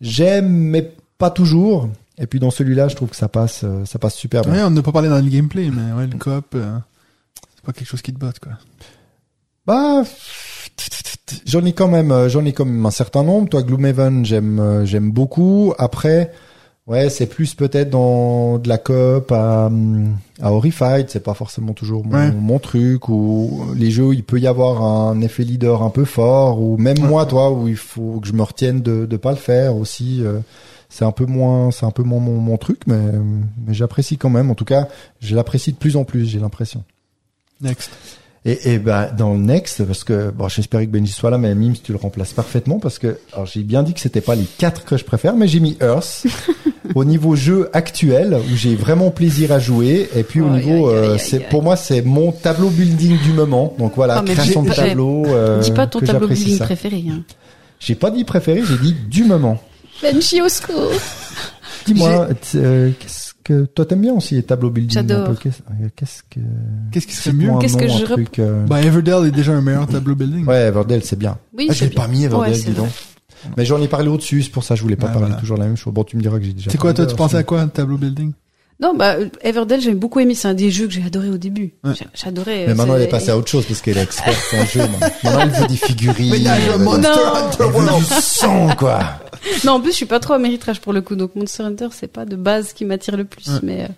j'aime, 0.00 0.48
mais 0.48 0.90
pas 1.18 1.30
toujours. 1.30 1.88
Et 2.18 2.26
puis 2.26 2.38
dans 2.38 2.50
celui-là, 2.50 2.88
je 2.88 2.94
trouve 2.96 3.08
que 3.10 3.16
ça 3.16 3.28
passe, 3.28 3.62
euh, 3.64 3.84
ça 3.84 3.98
passe 3.98 4.14
super 4.14 4.42
bien. 4.42 4.66
On 4.66 4.70
n'a 4.70 4.82
pas 4.82 4.92
parlé 4.92 5.08
dans 5.08 5.16
le 5.22 5.28
gameplay, 5.28 5.70
mais 5.70 5.92
ouais, 5.98 6.06
le 6.06 6.16
coop, 6.16 6.54
euh, 6.54 6.78
c'est 7.56 7.64
pas 7.64 7.72
quelque 7.72 7.88
chose 7.88 8.02
qui 8.02 8.12
te 8.12 8.18
botte, 8.18 8.38
quoi. 8.38 8.52
Bah, 9.66 10.02
j'en 11.46 11.64
ai 11.64 11.72
quand 11.72 11.88
même, 11.88 12.12
euh, 12.12 12.28
j'en 12.28 12.44
ai 12.44 12.52
quand 12.52 12.64
même 12.64 12.84
un 12.86 12.90
certain 12.90 13.22
nombre. 13.22 13.48
Toi, 13.48 13.62
Gloomhaven, 13.62 14.24
j'aime, 14.24 14.60
euh, 14.60 14.84
j'aime 14.84 15.10
beaucoup. 15.10 15.72
Après, 15.78 16.30
ouais, 16.86 17.08
c'est 17.10 17.26
plus 17.26 17.54
peut-être 17.54 17.90
dans 17.90 18.58
de 18.58 18.68
la 18.68 18.78
coop 18.78 19.32
à, 19.32 19.70
à 20.40 20.52
Horrified. 20.52 21.06
C'est 21.08 21.22
pas 21.22 21.34
forcément 21.34 21.72
toujours 21.72 22.04
mon, 22.04 22.14
Ouais. 22.14 22.30
mon 22.30 22.58
truc. 22.58 23.08
Ou 23.08 23.64
les 23.74 23.90
jeux, 23.90 24.04
où 24.04 24.12
il 24.12 24.22
peut 24.22 24.38
y 24.38 24.46
avoir 24.46 24.82
un 24.82 25.20
effet 25.22 25.44
leader 25.44 25.82
un 25.82 25.90
peu 25.90 26.04
fort. 26.04 26.60
Ou 26.60 26.76
même 26.76 26.98
Ouais. 26.98 27.08
moi, 27.08 27.26
toi, 27.26 27.50
où 27.50 27.66
il 27.66 27.76
faut 27.76 28.20
que 28.20 28.28
je 28.28 28.34
me 28.34 28.42
retienne 28.42 28.82
de, 28.82 29.06
de 29.06 29.16
pas 29.16 29.30
le 29.30 29.36
faire 29.38 29.76
aussi. 29.76 30.20
euh, 30.22 30.40
c'est 30.94 31.04
un 31.04 31.10
peu 31.10 31.26
moins, 31.26 31.72
c'est 31.72 31.84
un 31.86 31.90
peu 31.90 32.04
moins 32.04 32.20
mon, 32.20 32.38
mon 32.38 32.56
truc, 32.56 32.82
mais, 32.86 33.00
mais 33.66 33.74
j'apprécie 33.74 34.16
quand 34.16 34.30
même. 34.30 34.48
En 34.48 34.54
tout 34.54 34.64
cas, 34.64 34.86
je 35.20 35.34
l'apprécie 35.34 35.72
de 35.72 35.76
plus 35.76 35.96
en 35.96 36.04
plus. 36.04 36.24
J'ai 36.24 36.38
l'impression. 36.38 36.84
Next. 37.60 37.90
Et, 38.44 38.74
et 38.74 38.78
ben 38.78 39.08
dans 39.16 39.32
le 39.32 39.40
next, 39.40 39.82
parce 39.84 40.04
que 40.04 40.30
bon, 40.30 40.48
j'espérais 40.48 40.86
que 40.86 40.92
Benji 40.92 41.10
soit 41.12 41.30
là, 41.30 41.38
mais 41.38 41.52
Mims, 41.56 41.74
tu 41.82 41.90
le 41.92 41.98
remplaces 41.98 42.32
parfaitement 42.32 42.78
parce 42.78 42.98
que 43.00 43.18
alors 43.32 43.46
j'ai 43.46 43.62
bien 43.62 43.82
dit 43.82 43.92
que 43.94 43.98
c'était 44.00 44.20
pas 44.20 44.34
les 44.36 44.44
quatre 44.44 44.84
que 44.84 44.96
je 44.96 45.04
préfère, 45.04 45.34
mais 45.34 45.48
j'ai 45.48 45.58
mis 45.60 45.76
Earth 45.80 46.26
au 46.94 47.04
niveau 47.04 47.34
jeu 47.34 47.70
actuel 47.72 48.34
où 48.52 48.54
j'ai 48.54 48.76
vraiment 48.76 49.10
plaisir 49.10 49.50
à 49.50 49.58
jouer. 49.58 50.08
Et 50.14 50.22
puis 50.22 50.42
au 50.42 50.48
Aïe, 50.52 50.64
niveau, 50.64 50.90
euh, 50.90 51.16
c'est 51.18 51.40
pour 51.48 51.62
moi 51.64 51.74
c'est 51.74 52.02
mon 52.02 52.30
tableau 52.32 52.68
building 52.68 53.18
du 53.22 53.32
moment. 53.32 53.74
Donc 53.78 53.94
voilà, 53.96 54.22
mais 54.22 54.34
création 54.34 54.62
de 54.62 54.70
tableau. 54.70 55.24
euh, 55.26 55.60
Dis 55.60 55.72
pas 55.72 55.86
ton 55.88 55.98
que 56.00 56.04
tableau 56.06 56.28
building 56.28 56.58
ça. 56.58 56.66
préféré. 56.66 57.02
Hein. 57.10 57.22
J'ai 57.80 57.94
pas 57.96 58.10
dit 58.12 58.24
préféré, 58.24 58.62
j'ai 58.62 58.76
dit 58.78 58.92
du 59.08 59.24
moment. 59.24 59.58
Benji 60.02 60.40
au 60.42 60.48
secours. 60.48 60.90
Dis-moi, 61.86 62.28
euh, 62.56 62.90
qu'est-ce 62.98 63.34
que 63.44 63.64
toi 63.66 63.84
t'aimes 63.84 64.00
bien 64.00 64.14
aussi 64.14 64.34
les 64.36 64.42
tableaux 64.42 64.70
building 64.70 64.96
un 64.98 65.00
J'adore. 65.02 65.28
peu 65.28 65.34
Qu'est-ce 65.36 65.60
euh, 65.70 65.88
qu'est-ce 65.94 66.22
que 66.30 66.40
Qu'est-ce 66.92 67.06
qui 67.06 67.12
serait 67.14 67.32
mieux? 67.34 67.50
Qu'est-ce 67.60 67.76
que 67.76 67.86
je 67.88 68.04
rep- 68.04 68.12
truc, 68.14 68.38
euh, 68.38 68.64
Bah, 68.66 68.80
Everdell 68.80 69.26
est 69.26 69.30
déjà 69.30 69.52
un 69.52 69.60
meilleur 69.60 69.86
tableau 69.86 70.14
building. 70.14 70.46
Ouais, 70.46 70.62
Everdell, 70.68 71.04
c'est 71.04 71.18
bien. 71.18 71.36
Oui, 71.56 71.66
Ah, 71.68 71.72
je 71.74 71.78
c'est 71.78 71.84
l'ai 71.86 71.90
bien. 71.90 72.02
pas 72.02 72.08
mis 72.08 72.24
Everdell, 72.24 72.52
Ouais, 72.52 72.58
dis 72.58 72.70
donc. 72.72 72.88
Mais 73.58 73.66
j'en 73.66 73.80
ai 73.82 73.88
parlé 73.88 74.08
au-dessus, 74.08 74.42
c'est 74.42 74.50
pour 74.50 74.64
ça 74.64 74.74
que 74.74 74.78
je 74.78 74.82
voulais 74.82 74.96
pas 74.96 75.08
Ouais, 75.08 75.12
parler 75.12 75.26
voilà. 75.28 75.40
toujours 75.40 75.58
la 75.58 75.66
même 75.66 75.76
chose. 75.76 75.92
Bon, 75.92 76.04
tu 76.04 76.16
me 76.16 76.22
diras 76.22 76.38
que 76.38 76.44
j'ai 76.46 76.54
déjà 76.54 76.70
C'est 76.70 76.78
quoi, 76.78 76.94
toi, 76.94 77.04
tu 77.04 77.14
pensais 77.14 77.36
à 77.36 77.42
quoi, 77.42 77.66
tableau 77.66 77.98
building? 77.98 78.32
Non, 78.80 78.94
bah, 78.94 79.14
euh, 79.14 79.28
Everdell, 79.42 79.80
j'ai 79.80 79.94
beaucoup 79.94 80.18
aimé. 80.20 80.34
C'est 80.34 80.48
un 80.48 80.54
des 80.54 80.70
jeux 80.70 80.86
que 80.88 80.92
j'ai 80.92 81.04
adoré 81.04 81.28
au 81.30 81.38
début. 81.38 81.74
Ouais. 81.84 81.92
J'adorais. 82.14 82.64
Mais 82.66 82.72
euh, 82.72 82.74
maintenant, 82.74 82.96
elle 82.96 83.02
est 83.02 83.06
passée 83.08 83.30
à 83.30 83.36
autre 83.38 83.48
chose 83.48 83.64
parce 83.66 83.80
qu'elle 83.80 83.98
est 83.98 84.02
experte 84.02 84.36
en 84.52 84.64
jeu. 84.64 84.80
Maintenant, 84.80 85.40
elle 85.42 85.50
veut 85.50 85.66
des 85.68 85.76
figurines. 85.76 86.30
Mais 86.32 86.38
il 86.38 86.42
y 86.42 86.48
a 86.48 86.54
un 86.54 86.56
elle 86.56 86.70
veut- 86.72 86.78
Monster 86.84 87.02
Non. 87.08 87.34
Hunter 87.36 87.64
World. 87.64 87.98
du 88.04 88.14
sang, 88.20 88.68
quoi. 88.76 89.00
Non, 89.64 89.72
en 89.74 89.80
plus, 89.80 89.92
je 89.92 89.96
suis 89.96 90.06
pas 90.06 90.18
trop 90.20 90.32
améritrage 90.32 90.80
pour 90.80 90.92
le 90.92 91.02
coup. 91.02 91.14
Donc, 91.14 91.36
Monster 91.36 91.62
Hunter, 91.62 91.88
c'est 91.92 92.08
pas 92.12 92.24
de 92.24 92.34
base 92.34 92.72
qui 92.72 92.84
m'attire 92.84 93.16
le 93.16 93.24
plus. 93.24 93.46
Ouais. 93.48 93.60
Mais 93.62 93.82
euh, 93.84 93.88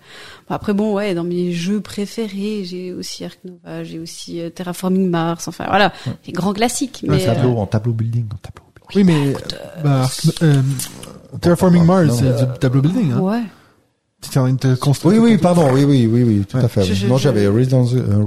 bon, 0.47 0.55
après, 0.55 0.73
bon, 0.73 0.93
ouais, 0.93 1.15
dans 1.15 1.23
mes 1.23 1.53
jeux 1.53 1.81
préférés, 1.81 2.63
j'ai 2.63 2.93
aussi 2.93 3.25
Ark 3.25 3.39
Nova, 3.45 3.83
j'ai 3.83 3.97
aussi 3.97 4.41
euh, 4.41 4.49
Terraforming 4.51 5.09
Mars. 5.09 5.47
Enfin, 5.47 5.65
voilà, 5.67 5.91
les 6.27 6.33
grands 6.33 6.53
classiques. 6.53 7.03
Un 7.07 7.13
Mais 7.13 7.23
euh, 7.27 7.33
tableau, 7.33 7.57
en 7.57 7.65
tableau 7.65 7.93
building, 7.93 8.25
en 8.25 8.37
tableau. 8.37 8.63
Oui, 8.95 9.03
mais, 9.03 9.33
bah, 9.83 10.07
euh, 10.43 10.61
Terraforming 11.41 11.81
Non, 11.81 12.05
Mars, 12.05 12.19
c'est 12.19 12.45
du 12.53 12.59
tableau 12.59 12.81
building, 12.81 13.11
hein. 13.13 13.19
ouais. 13.21 13.41
Tu 14.19 14.29
es 14.33 14.37
en 14.41 14.45
train 14.45 14.53
de 14.53 14.57
te 14.57 14.73
construire. 14.79 15.21
Oui, 15.21 15.31
oui, 15.33 15.37
pardon, 15.37 15.67
oui, 15.71 15.83
oui, 15.83 16.09
oui, 16.11 16.23
oui, 16.23 16.43
tout 16.49 16.57
Ouais. 16.57 16.63
à 16.63 16.67
fait. 16.67 16.83
Je- 16.83 16.95
je- 16.95 17.05
non, 17.05 17.17
je- 17.17 17.23
j'avais 17.23 17.47
Race 17.47 17.67
dans 17.67 17.85
the, 17.85 17.93
euh, 17.93 18.23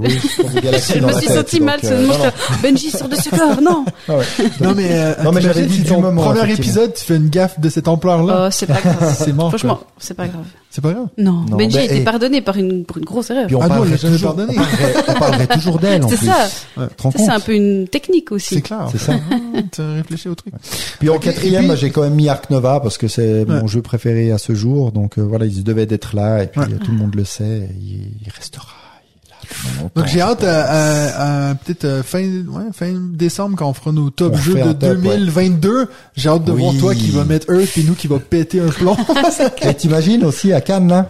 the 0.55 0.61
Galaxy 0.63 0.93
Je 0.95 0.99
dans 0.99 1.07
me 1.07 1.13
suis 1.13 1.27
senti 1.27 1.59
mal 1.59 1.79
euh. 1.83 2.07
Benji 2.63 2.89
sort 2.91 3.09
de 3.09 3.15
ce 3.17 3.29
corps, 3.29 3.61
non. 3.61 3.83
Ah 4.07 4.15
ouais. 4.17 4.23
Non, 4.61 4.73
mais, 4.73 4.87
euh, 4.89 5.13
Non, 5.21 5.33
mais 5.33 5.41
j'avais 5.41 5.65
dit 5.65 5.83
ton 5.83 6.01
premier 6.01 6.49
épisode, 6.53 6.93
tu 6.93 7.03
fais 7.03 7.17
une 7.17 7.27
gaffe 7.27 7.59
de 7.59 7.67
cette 7.67 7.89
ampleur-là. 7.89 8.45
Oh, 8.45 8.51
c'est 8.51 8.67
pas 8.67 8.79
grave. 8.79 9.15
c'est 9.19 9.33
mort, 9.33 9.49
Franchement, 9.49 9.81
c'est 9.99 10.13
pas 10.13 10.27
grave. 10.27 10.45
C'est 10.73 10.79
pas 10.81 10.93
grave. 10.93 11.07
Non, 11.17 11.43
Non, 11.49 11.57
Benji 11.57 11.77
a 11.77 11.83
été 11.83 12.01
pardonné 12.01 12.41
par 12.41 12.55
une, 12.55 12.85
pour 12.85 12.97
une 12.97 13.03
grosse 13.03 13.29
erreur. 13.29 13.47
Puis 13.47 13.55
on 13.55 13.61
Ah 13.61 13.67
non, 13.67 13.83
jamais 13.83 13.97
toujours, 13.97 14.35
pardonné. 14.35 14.57
On 14.57 14.63
parlerait, 14.63 15.03
on 15.09 15.13
parlerait 15.19 15.47
toujours 15.47 15.79
d'elle, 15.79 16.03
en 16.05 16.07
C'est 16.09 16.15
plus. 16.17 16.25
ça. 16.27 16.47
Rends 16.97 17.11
Ça, 17.11 17.17
c'est 17.17 17.29
un 17.29 17.39
peu 17.41 17.53
une 17.53 17.87
technique 17.89 18.31
aussi. 18.31 18.55
C'est 18.55 18.61
clair. 18.61 18.87
C'est 18.89 18.97
ça. 18.97 19.13
tu 19.71 19.81
réfléchis 19.81 20.29
au 20.29 20.35
truc. 20.35 20.53
Puis 20.99 21.09
en 21.09 21.19
quatrième, 21.19 21.67
puis- 21.67 21.77
j'ai 21.77 21.89
quand 21.89 22.03
même 22.03 22.15
mis 22.15 22.29
Ark 22.29 22.49
Nova 22.49 22.79
parce 22.79 22.97
que 22.97 23.09
c'est 23.09 23.43
Ouais. 23.43 23.59
mon 23.61 23.67
jeu 23.67 23.81
préféré 23.81 24.31
à 24.31 24.37
ce 24.37 24.55
jour. 24.55 24.93
Donc 24.93 25.17
euh, 25.19 25.21
voilà, 25.23 25.45
il 25.45 25.61
devait 25.63 25.85
d'être 25.85 26.15
là 26.15 26.43
et 26.43 26.47
puis 26.47 26.61
Ouais. 26.61 26.67
euh, 26.71 26.77
tout 26.83 26.91
le 26.91 26.97
monde 26.97 27.15
le 27.15 27.25
sait. 27.25 27.67
Il, 27.79 28.07
il 28.25 28.31
restera. 28.33 28.67
Donc 29.95 30.07
j'ai 30.07 30.21
hâte 30.21 30.43
à, 30.43 30.63
à- 30.65 31.49
à 31.49 31.55
peut-être 31.55 31.85
euh, 31.85 32.03
fin 32.03 32.21
ouais, 32.23 32.63
fin 32.73 32.91
décembre 33.13 33.55
quand 33.57 33.67
on 33.69 33.73
fera 33.73 33.91
nos 33.91 34.09
top 34.09 34.33
On 34.35 34.37
jeux 34.37 34.53
de 34.55 34.59
un 34.61 34.73
top, 34.73 34.89
ouais. 34.91 35.17
2022. 35.17 35.87
J'ai 36.15 36.29
hâte 36.29 36.45
de 36.45 36.51
Oui. 36.51 36.61
voir 36.61 36.73
toi 36.79 36.95
qui 36.95 37.09
va 37.11 37.23
mettre 37.25 37.51
Earth 37.53 37.77
et 37.77 37.83
nous 37.83 37.93
qui 37.95 38.07
va 38.07 38.19
péter 38.19 38.59
un 38.61 38.67
plomb. 38.69 38.95
Et 39.61 39.73
t'imagines 39.73 40.23
aussi 40.25 40.53
à 40.53 40.61
Cannes 40.61 40.87
là 40.87 41.09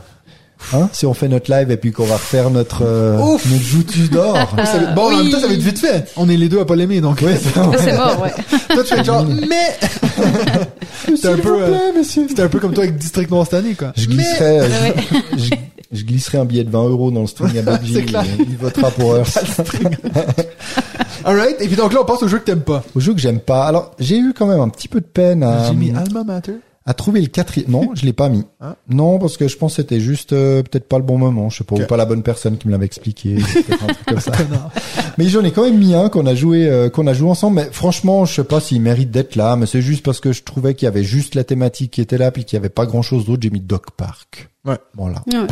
Hein, 0.75 0.89
si 0.93 1.07
on 1.07 1.15
fait 1.15 1.27
notre 1.27 1.49
live 1.51 1.71
et 1.71 1.77
puis 1.77 1.91
qu'on 1.91 2.05
va 2.05 2.13
refaire 2.17 2.51
notre 2.51 2.83
euh, 2.85 3.17
Ouf. 3.17 3.43
notre 3.51 3.63
joutu 3.63 4.01
d'or. 4.09 4.37
Bon, 4.95 5.05
en 5.11 5.17
même 5.23 5.31
temps, 5.31 5.39
ça 5.39 5.47
va 5.47 5.53
être 5.53 5.59
vite 5.59 5.79
fait. 5.79 6.05
On 6.15 6.29
est 6.29 6.37
les 6.37 6.49
deux 6.49 6.59
à 6.59 6.65
pas 6.65 6.75
l'aimer, 6.75 7.01
donc. 7.01 7.17
Oui, 7.23 7.31
c'est 7.41 7.49
Ça, 7.55 7.71
c'est 7.79 7.97
mort, 7.97 8.21
ouais. 8.21 8.31
toi, 8.69 8.83
tu 8.83 8.95
fais 8.95 9.03
genre, 9.03 9.25
mais, 9.25 11.15
S'il 11.15 11.27
un 11.27 11.37
peu, 11.37 11.63
euh, 11.63 11.77
c'était 12.03 12.43
un 12.43 12.47
peu 12.47 12.59
comme 12.59 12.73
toi 12.73 12.83
avec 12.83 12.95
District 12.95 13.31
Noir 13.31 13.45
cette 13.45 13.55
année, 13.55 13.73
quoi. 13.73 13.91
Je 13.95 14.07
Mais- 14.07 14.15
glisserai, 14.17 14.59
euh, 14.59 14.67
Ouais. 14.67 14.95
je, 15.35 15.37
je- 15.45 15.49
je 15.91 16.03
glisserai 16.03 16.37
un 16.37 16.45
billet 16.45 16.63
de 16.63 16.69
20 16.69 16.83
euros 16.89 17.11
dans 17.11 17.21
le 17.21 17.27
string 17.27 17.57
à 17.57 17.77
clair. 17.77 18.23
et 18.23 18.43
Il 18.49 18.57
votera 18.57 18.91
pour 18.91 19.15
Earth. 19.17 19.37
Alright. 21.23 21.57
Et 21.61 21.67
puis 21.67 21.75
donc 21.75 21.93
là, 21.93 21.99
on 22.01 22.05
passe 22.05 22.23
au 22.23 22.27
jeu 22.27 22.39
que 22.39 22.45
t'aimes 22.45 22.61
pas. 22.61 22.83
Au 22.95 22.99
jeu 22.99 23.13
que 23.13 23.19
j'aime 23.19 23.39
pas. 23.39 23.65
Alors, 23.65 23.91
j'ai 23.99 24.17
eu 24.17 24.33
quand 24.33 24.47
même 24.47 24.59
un 24.59 24.69
petit 24.69 24.87
peu 24.87 24.99
de 25.01 25.05
peine 25.05 25.43
à, 25.43 25.67
J'ai 25.67 25.75
mis 25.75 25.91
Alma 25.91 26.23
Mater. 26.23 26.53
à 26.85 26.93
trouver 26.95 27.21
le 27.21 27.27
quatrième. 27.27 27.69
Non, 27.69 27.89
je 27.93 28.05
l'ai 28.05 28.13
pas 28.13 28.27
mis. 28.29 28.43
Hein 28.59 28.75
Non, 28.89 29.19
parce 29.19 29.37
que 29.37 29.47
je 29.47 29.55
pense 29.55 29.73
que 29.75 29.81
c'était 29.83 29.99
juste 29.99 30.33
euh, 30.33 30.63
peut-être 30.63 30.87
pas 30.87 30.97
le 30.97 31.03
bon 31.03 31.19
moment. 31.19 31.49
Je 31.49 31.59
sais 31.59 31.63
pas, 31.63 31.75
Ok. 31.75 31.81
ou 31.83 31.85
pas 31.85 31.97
la 31.97 32.05
bonne 32.05 32.23
personne 32.23 32.57
qui 32.57 32.67
me 32.67 32.71
l'avait 32.71 32.85
expliqué. 32.87 33.35
peut-être 33.35 33.83
un 33.83 33.87
truc 33.93 34.05
comme 34.07 34.19
ça. 34.19 34.31
Connard. 34.31 34.71
Mais 35.19 35.27
j'en 35.27 35.43
ai 35.43 35.51
quand 35.51 35.63
même 35.65 35.77
mis 35.77 35.93
un 35.93 36.09
qu'on 36.09 36.25
a 36.25 36.33
joué, 36.33 36.67
euh, 36.67 36.89
qu'on 36.89 37.05
a 37.05 37.13
joué 37.13 37.29
ensemble. 37.29 37.57
Mais 37.57 37.69
franchement, 37.71 38.25
je 38.25 38.33
sais 38.35 38.43
pas 38.43 38.59
s'il 38.59 38.81
mérite 38.81 39.11
d'être 39.11 39.35
là. 39.35 39.55
Mais 39.57 39.67
c'est 39.67 39.81
juste 39.83 40.03
parce 40.03 40.19
que 40.19 40.31
je 40.31 40.41
trouvais 40.41 40.73
qu'il 40.73 40.85
y 40.85 40.89
avait 40.89 41.03
juste 41.03 41.35
la 41.35 41.43
thématique 41.43 41.91
qui 41.91 42.01
était 42.01 42.17
là, 42.17 42.31
puis 42.31 42.45
qu'il 42.45 42.57
y 42.57 42.59
avait 42.59 42.69
pas 42.69 42.87
grand-chose 42.87 43.25
d'autre. 43.25 43.41
J'ai 43.43 43.51
mis 43.51 43.61
Dog 43.61 43.81
Park. 43.95 44.49
Ouais. 44.65 44.77
Voilà. 44.97 45.21
Ouais. 45.31 45.45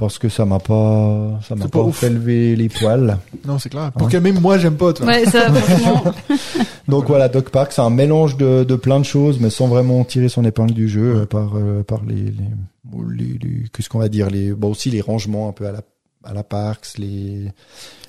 Parce 0.00 0.18
que 0.18 0.30
ça 0.30 0.46
m'a 0.46 0.58
pas, 0.58 1.38
ça 1.46 1.54
m'a 1.54 1.68
pas, 1.68 1.84
pas 1.84 1.92
fait 1.92 2.08
lever 2.08 2.56
les 2.56 2.70
poils. 2.70 3.18
Non, 3.46 3.58
c'est 3.58 3.68
clair. 3.68 3.92
Pour 3.92 4.08
que 4.08 4.16
même 4.16 4.40
moi, 4.40 4.56
j'aime 4.56 4.76
pas, 4.78 4.94
toi. 4.94 5.04
Ouais, 5.06 5.26
ça. 5.26 5.48
Donc 6.88 7.06
voilà, 7.06 7.28
Dog 7.28 7.50
Park, 7.50 7.72
c'est 7.72 7.82
un 7.82 7.90
mélange 7.90 8.36
de, 8.38 8.64
de 8.64 8.76
plein 8.76 8.98
de 8.98 9.04
choses, 9.04 9.38
mais 9.40 9.50
sans 9.50 9.68
vraiment 9.68 10.02
tirer 10.04 10.28
son 10.30 10.42
épingle 10.44 10.72
du 10.72 10.88
jeu 10.88 11.16
euh, 11.20 11.26
par 11.26 11.50
euh, 11.56 11.82
par 11.82 12.02
les 12.04 12.14
les, 12.32 12.32
les, 13.14 13.38
les- 13.38 13.68
qu'est-ce 13.72 13.88
qu'on 13.90 13.98
va 13.98 14.08
dire 14.08 14.30
les 14.30 14.52
bon 14.52 14.70
aussi 14.70 14.90
les 14.90 15.02
rangements 15.02 15.48
un 15.48 15.52
peu 15.52 15.66
à 15.66 15.72
la 15.72 15.82
à 16.24 16.32
la 16.34 16.42
Parks, 16.44 16.96
les, 16.98 17.50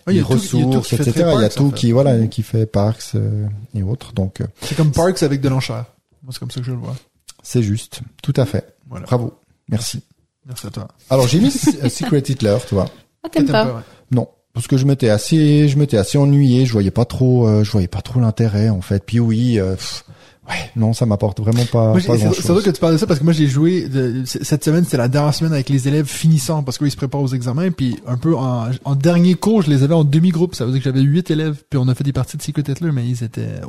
Ouais, 0.07 0.13
il 0.13 0.13
y 0.13 0.19
les 0.19 0.21
a 0.21 0.23
tout- 0.25 0.33
il 0.53 0.59
y 0.59 0.61
a 0.61 0.63
tout 0.63 0.67
ressources, 0.79 0.87
qui 0.87 0.95
etc. 0.95 1.25
Il 1.35 1.41
y 1.41 1.43
a 1.45 1.49
tout 1.49 1.69
fait. 1.71 1.75
qui 1.75 1.91
voilà 1.91 2.27
qui 2.27 2.41
fait 2.43 2.65
Parks 2.65 3.03
euh, 3.15 3.45
et 3.75 3.83
autres. 3.83 4.13
Donc 4.13 4.39
euh, 4.41 4.45
C'est 4.61 4.75
comme 4.75 4.91
Parks 4.91 5.21
avec 5.23 5.41
de 5.41 5.49
l'enchère. 5.49 5.85
Moi, 6.23 6.31
c'est 6.31 6.39
comme 6.39 6.51
ça 6.51 6.59
que 6.61 6.65
je 6.65 6.71
le 6.71 6.77
vois. 6.77 6.95
c'est 7.43 7.61
juste, 7.63 8.01
tout 8.23 8.33
à 8.37 8.45
fait. 8.45 8.75
Voilà. 8.89 9.05
Bravo, 9.05 9.33
merci. 9.69 10.01
Merci 10.47 10.67
à 10.67 10.69
toi. 10.69 10.87
Alors 11.09 11.27
j'ai 11.27 11.39
mis 11.39 11.47
euh, 11.83 11.89
Secret 11.89 12.19
Hitler, 12.27 12.57
tu 12.67 12.75
vois. 12.75 12.87
Ah, 13.23 13.29
t'aimes 13.29 13.45
T'aimes 13.45 13.51
pas. 13.53 13.65
ouais. 13.65 13.81
Non, 14.11 14.27
parce 14.53 14.67
que 14.67 14.77
je 14.77 14.85
m'étais 14.85 15.09
assez, 15.09 15.67
je 15.67 15.77
m'étais 15.77 15.97
assez 15.97 16.17
ennuyé. 16.17 16.65
Je 16.65 16.71
voyais 16.73 16.91
pas 16.91 17.05
trop, 17.05 17.47
euh, 17.47 17.63
je 17.63 17.71
voyais 17.71 17.87
pas 17.87 18.01
trop 18.01 18.19
l'intérêt 18.19 18.69
en 18.69 18.81
fait. 18.81 19.03
Puis 19.05 19.19
oui, 19.19 19.59
euh, 19.59 19.75
pff, 19.75 20.03
ouais, 20.49 20.55
non, 20.75 20.93
ça 20.93 21.05
m'apporte 21.05 21.39
vraiment 21.39 21.63
pas, 21.65 21.93
pas 21.93 21.99
c'est 21.99 22.47
drôle 22.47 22.63
que 22.63 22.71
tu 22.71 22.81
parles 22.81 22.93
de 22.93 22.97
ça 22.97 23.05
parce 23.07 23.19
que 23.19 23.23
moi 23.23 23.33
j'ai 23.33 23.45
joué 23.47 23.87
de- 23.87 24.23
cette 24.25 24.63
semaine 24.65 24.83
c'était 24.83 24.97
la 24.97 25.07
dernière 25.07 25.33
semaine 25.35 25.53
avec 25.53 25.69
les 25.69 25.87
élèves 25.87 26.07
finissants 26.07 26.63
parce 26.63 26.77
qu'ils 26.79 26.89
se 26.91 26.97
préparent 26.97 27.21
aux 27.21 27.27
examens 27.33 27.69
puis 27.69 27.97
un 28.07 28.17
peu 28.17 28.35
en, 28.35 28.65
en 28.83 28.95
dernier 28.95 29.35
cours 29.35 29.61
je 29.61 29.69
les 29.69 29.83
avais 29.83 29.93
en 29.93 30.03
demi 30.03 30.29
groupe 30.29 30.55
ça 30.55 30.65
veut 30.65 30.71
dire 30.71 30.79
que 30.81 30.85
j'avais 30.85 31.01
huit 31.01 31.29
élèves 31.29 31.61
puis 31.69 31.79
on 31.81 31.87
a 31.87 31.93
fait 31.95 32.03
des 32.03 32.11
parties 32.13 32.35
de 32.37 32.41
Secret 32.41 32.63
Hitler 32.67 32.91
mais 32.91 33.05
ils 33.07 33.23
étaient 33.23 33.61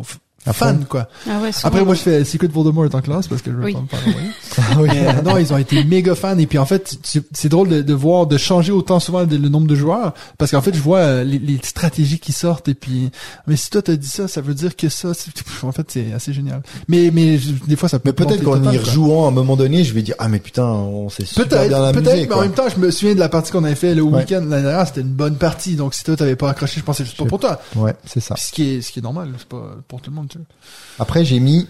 À 0.44 0.52
fan 0.52 0.84
quoi. 0.88 1.08
Ah 1.30 1.38
ouais. 1.40 1.50
Après 1.62 1.84
moi 1.84 1.94
je 1.94 2.00
fais 2.00 2.24
Secret 2.24 2.48
Voldemort 2.48 2.86
en 2.92 3.00
classe 3.00 3.28
parce 3.28 3.42
que 3.42 3.52
je 3.52 3.56
veux 3.56 3.64
Oui. 3.64 3.74
pas 3.74 3.80
me 3.80 3.86
faire 3.86 4.76
envoyer. 4.78 5.00
Mais, 5.00 5.06
euh, 5.08 5.22
non, 5.22 5.38
ils 5.38 5.52
ont 5.52 5.56
été 5.58 5.84
méga 5.84 6.14
fans 6.16 6.36
et 6.36 6.46
puis 6.46 6.58
en 6.58 6.66
fait 6.66 6.96
c'est- 7.04 7.48
drôle 7.48 7.68
de, 7.68 7.82
de 7.82 7.94
voir 7.94 8.26
de 8.26 8.36
changer 8.38 8.72
autant 8.72 8.98
souvent 8.98 9.20
le, 9.20 9.36
le 9.36 9.48
nombre 9.48 9.68
de 9.68 9.74
joueurs 9.76 10.14
parce 10.38 10.50
qu'en 10.50 10.60
fait 10.60 10.74
je 10.74 10.80
vois 10.80 10.98
euh, 10.98 11.24
les, 11.24 11.38
les 11.38 11.58
stratégies 11.62 12.18
qui 12.18 12.32
sortent 12.32 12.68
et 12.68 12.74
puis 12.74 13.10
mais 13.46 13.54
si 13.56 13.70
toi 13.70 13.82
t'as 13.82 13.94
dit 13.94 14.08
ça 14.08 14.26
ça 14.26 14.40
veut 14.40 14.54
dire 14.54 14.74
que 14.74 14.88
ça 14.88 15.12
en 15.62 15.72
fait 15.72 15.86
c'est 15.90 16.12
assez 16.12 16.32
génial. 16.32 16.62
Mais 16.88 17.10
mais 17.12 17.38
je- 17.38 17.52
des 17.66 17.76
fois 17.76 17.88
ça 17.88 17.98
peut 18.00 18.08
Mais 18.08 18.12
peut-être 18.26 18.42
qu'en 18.42 18.62
y 18.70 18.78
rejouant 18.78 19.26
à 19.26 19.28
un 19.28 19.32
moment 19.32 19.54
donné, 19.56 19.84
je 19.84 19.94
vais 19.94 20.02
dire 20.02 20.16
ah 20.18 20.28
mais 20.28 20.40
putain, 20.40 20.64
on 20.66 21.08
s'est 21.08 21.24
super 21.24 21.46
bien 21.46 21.58
Peut-être, 21.60 21.74
amusé. 21.84 22.02
peut-être, 22.02 22.28
mais 22.30 22.34
en 22.34 22.40
même 22.40 22.52
temps, 22.52 22.68
je 22.74 22.80
me 22.80 22.90
souviens 22.90 23.14
de 23.14 23.20
la 23.20 23.28
partie 23.28 23.52
qu'on 23.52 23.62
avait 23.64 23.74
fait 23.76 23.94
le 23.94 24.02
Ouais. 24.02 24.18
week-end 24.18 24.44
l'année 24.48 24.62
dernière, 24.64 24.86
c'était 24.88 25.02
une 25.02 25.08
bonne 25.14 25.36
partie. 25.36 25.76
Donc 25.76 25.94
si 25.94 26.02
toi 26.02 26.16
t'avais 26.16 26.34
pas 26.36 26.50
accroché, 26.50 26.80
je 26.80 26.84
pensais 26.84 27.04
c'était 27.04 27.22
pas 27.22 27.28
pour 27.28 27.38
toi. 27.38 27.60
Ouais, 27.76 27.94
c'est 28.04 28.18
ça. 28.20 28.34
Puis 28.34 28.42
ce 28.44 28.52
qui 28.52 28.62
est, 28.74 28.80
ce 28.80 28.90
qui 28.90 28.98
est 28.98 29.02
normal, 29.02 29.30
c'est 29.38 29.46
pas 29.48 29.76
pour 29.86 30.00
tout 30.00 30.10
le 30.10 30.16
monde. 30.16 30.28
Après, 30.98 31.24
j'ai 31.24 31.40
mis 31.40 31.66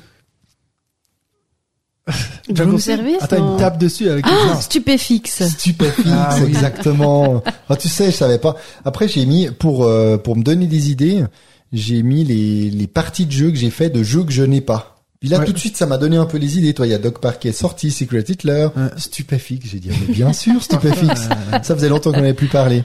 Room 2.59 2.79
service. 2.79 3.19
Attends, 3.23 3.39
non. 3.39 3.55
me 3.55 3.59
tape 3.59 3.79
dessus 3.79 4.09
avec 4.09 4.27
une 4.27 4.33
Ah, 4.51 4.61
stupéfixe. 4.61 5.49
Stupéfix, 5.51 6.09
Ah 6.11 6.35
oui. 6.41 6.49
exactement. 6.49 7.43
Ah, 7.69 7.77
tu 7.77 7.89
sais, 7.89 8.07
je 8.07 8.17
savais 8.17 8.39
pas. 8.39 8.57
Après, 8.85 9.07
j'ai 9.09 9.25
mis 9.25 9.49
pour 9.51 9.85
euh, 9.85 10.19
pour 10.19 10.37
me 10.37 10.43
donner 10.43 10.67
des 10.67 10.91
idées, 10.91 11.25
j'ai 11.73 12.03
mis 12.03 12.25
les 12.25 12.71
les 12.71 12.87
parties 12.89 13.25
de 13.27 13.31
jeux 13.33 13.51
que 13.51 13.57
j'ai 13.57 13.71
fait 13.71 13.89
de 13.89 14.03
jeux 14.03 14.25
que 14.25 14.33
je 14.33 14.43
n'ai 14.43 14.61
pas. 14.61 14.91
Puis 15.23 15.28
là, 15.31 15.39
Ouais. 15.39 15.44
tout 15.44 15.53
de 15.53 15.59
suite, 15.59 15.77
ça 15.77 15.86
m'a 15.86 15.99
donné 15.99 16.16
un 16.16 16.24
peu 16.27 16.36
les 16.36 16.59
idées. 16.59 16.74
Toi, 16.74 16.89
il 16.89 16.90
y 16.90 16.94
a 16.94 16.99
Dog 16.99 17.19
Park 17.20 17.39
qui 17.39 17.47
est 17.47 17.53
sorti, 17.53 17.93
Secret 17.93 18.24
Hitler, 18.28 18.66
Ouais. 18.77 18.89
Stupéfix. 18.97 19.69
J'ai 19.70 19.78
dit, 19.78 19.90
mais 19.90 20.12
bien 20.12 20.32
sûr, 20.32 20.61
Stupéfix. 20.61 21.28
ça 21.62 21.74
faisait 21.77 21.89
longtemps 21.89 22.11
qu'on 22.11 22.16
n'avait 22.20 22.35
plus 22.35 22.49
parlé. 22.49 22.82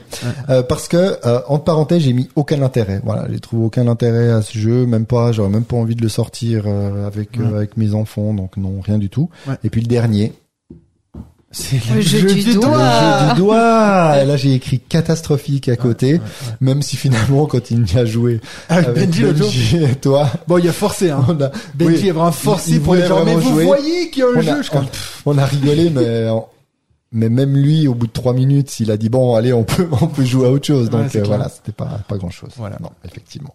Euh, 0.48 0.62
parce 0.62 0.86
que, 0.86 1.18
euh, 1.26 1.40
entre 1.48 1.64
parenthèses, 1.64 2.02
j'ai 2.02 2.12
mis 2.12 2.28
aucun 2.36 2.62
intérêt. 2.62 3.00
Voilà, 3.04 3.26
j'ai 3.28 3.40
trouvé 3.40 3.64
aucun 3.64 3.88
intérêt 3.88 4.30
à 4.30 4.42
ce 4.42 4.56
jeu, 4.56 4.86
même 4.86 5.04
pas. 5.04 5.32
J'aurais 5.32 5.48
même 5.50 5.64
pas 5.64 5.76
envie 5.76 5.96
de 5.96 6.02
le 6.02 6.08
sortir 6.08 6.62
euh, 6.66 7.08
avec 7.08 7.38
euh, 7.40 7.56
avec 7.56 7.76
mes 7.76 7.92
enfants, 7.94 8.32
donc 8.34 8.56
non, 8.56 8.80
rien 8.82 8.98
du 8.98 9.08
tout. 9.10 9.28
Et 9.64 9.68
puis 9.70 9.80
le 9.80 9.88
dernier, 9.88 10.32
C'est 11.50 11.80
Le 11.94 12.00
jeu 12.02 12.22
du 12.22 12.54
doigt. 12.54 12.68
le 12.68 12.74
Ah. 12.78 13.28
jeu 13.28 13.34
du 13.34 13.40
doigt. 13.40 14.18
Et 14.22 14.26
là, 14.26 14.36
j'ai 14.36 14.52
écrit 14.52 14.80
catastrophique 14.80 15.68
à 15.70 15.76
côté, 15.76 16.20
même 16.60 16.82
si 16.82 16.96
finalement, 16.96 17.46
quand 17.46 17.70
il 17.70 17.90
y 17.90 17.98
a 17.98 18.04
joué 18.04 18.40
Avec 18.68 18.94
Benji 18.94 19.22
l'autre 19.22 19.38
jour. 19.38 19.46
Benji 19.46 19.82
et 19.84 19.94
toi, 19.94 20.30
Bon, 20.46 20.58
il 20.58 20.68
a 20.68 20.72
forcé, 20.72 21.10
hein. 21.10 21.24
on 21.26 21.40
a, 21.40 21.50
Benji 21.74 22.02
oui, 22.04 22.10
a 22.10 22.12
vraiment 22.12 22.32
forcé 22.32 22.72
il- 22.72 22.80
pour 22.82 22.94
voulait 22.94 23.06
genre, 23.08 23.24
mais 23.24 23.34
vous 23.34 23.50
jouer. 23.50 23.64
voyez 23.64 24.10
qu'il 24.10 24.20
y 24.20 24.22
a 24.24 24.28
un 24.28 24.34
On 24.34 24.38
a- 24.40 24.42
jeu, 24.42 24.62
je 24.62 24.70
on, 24.76 25.32
on 25.34 25.38
a 25.38 25.46
rigolé, 25.46 25.88
mais 25.90 26.28
mais 27.12 27.30
même 27.30 27.56
lui, 27.56 27.88
au 27.88 27.94
bout 27.94 28.06
de 28.08 28.12
trois 28.12 28.34
minutes, 28.34 28.80
il 28.80 28.90
a 28.90 28.98
dit 28.98 29.08
bon, 29.08 29.34
allez, 29.34 29.54
on 29.54 29.64
peut 29.64 29.88
on 30.02 30.06
peut 30.08 30.26
jouer 30.26 30.48
à 30.48 30.50
autre 30.50 30.66
chose. 30.66 30.90
Donc 30.90 31.16
euh, 31.16 31.22
voilà, 31.24 31.48
c'était 31.48 31.72
pas 31.72 31.98
pas 32.06 32.18
grand 32.18 32.28
chose. 32.30 32.50
Voilà. 32.58 32.76
Non, 32.82 32.90
effectivement. 33.06 33.54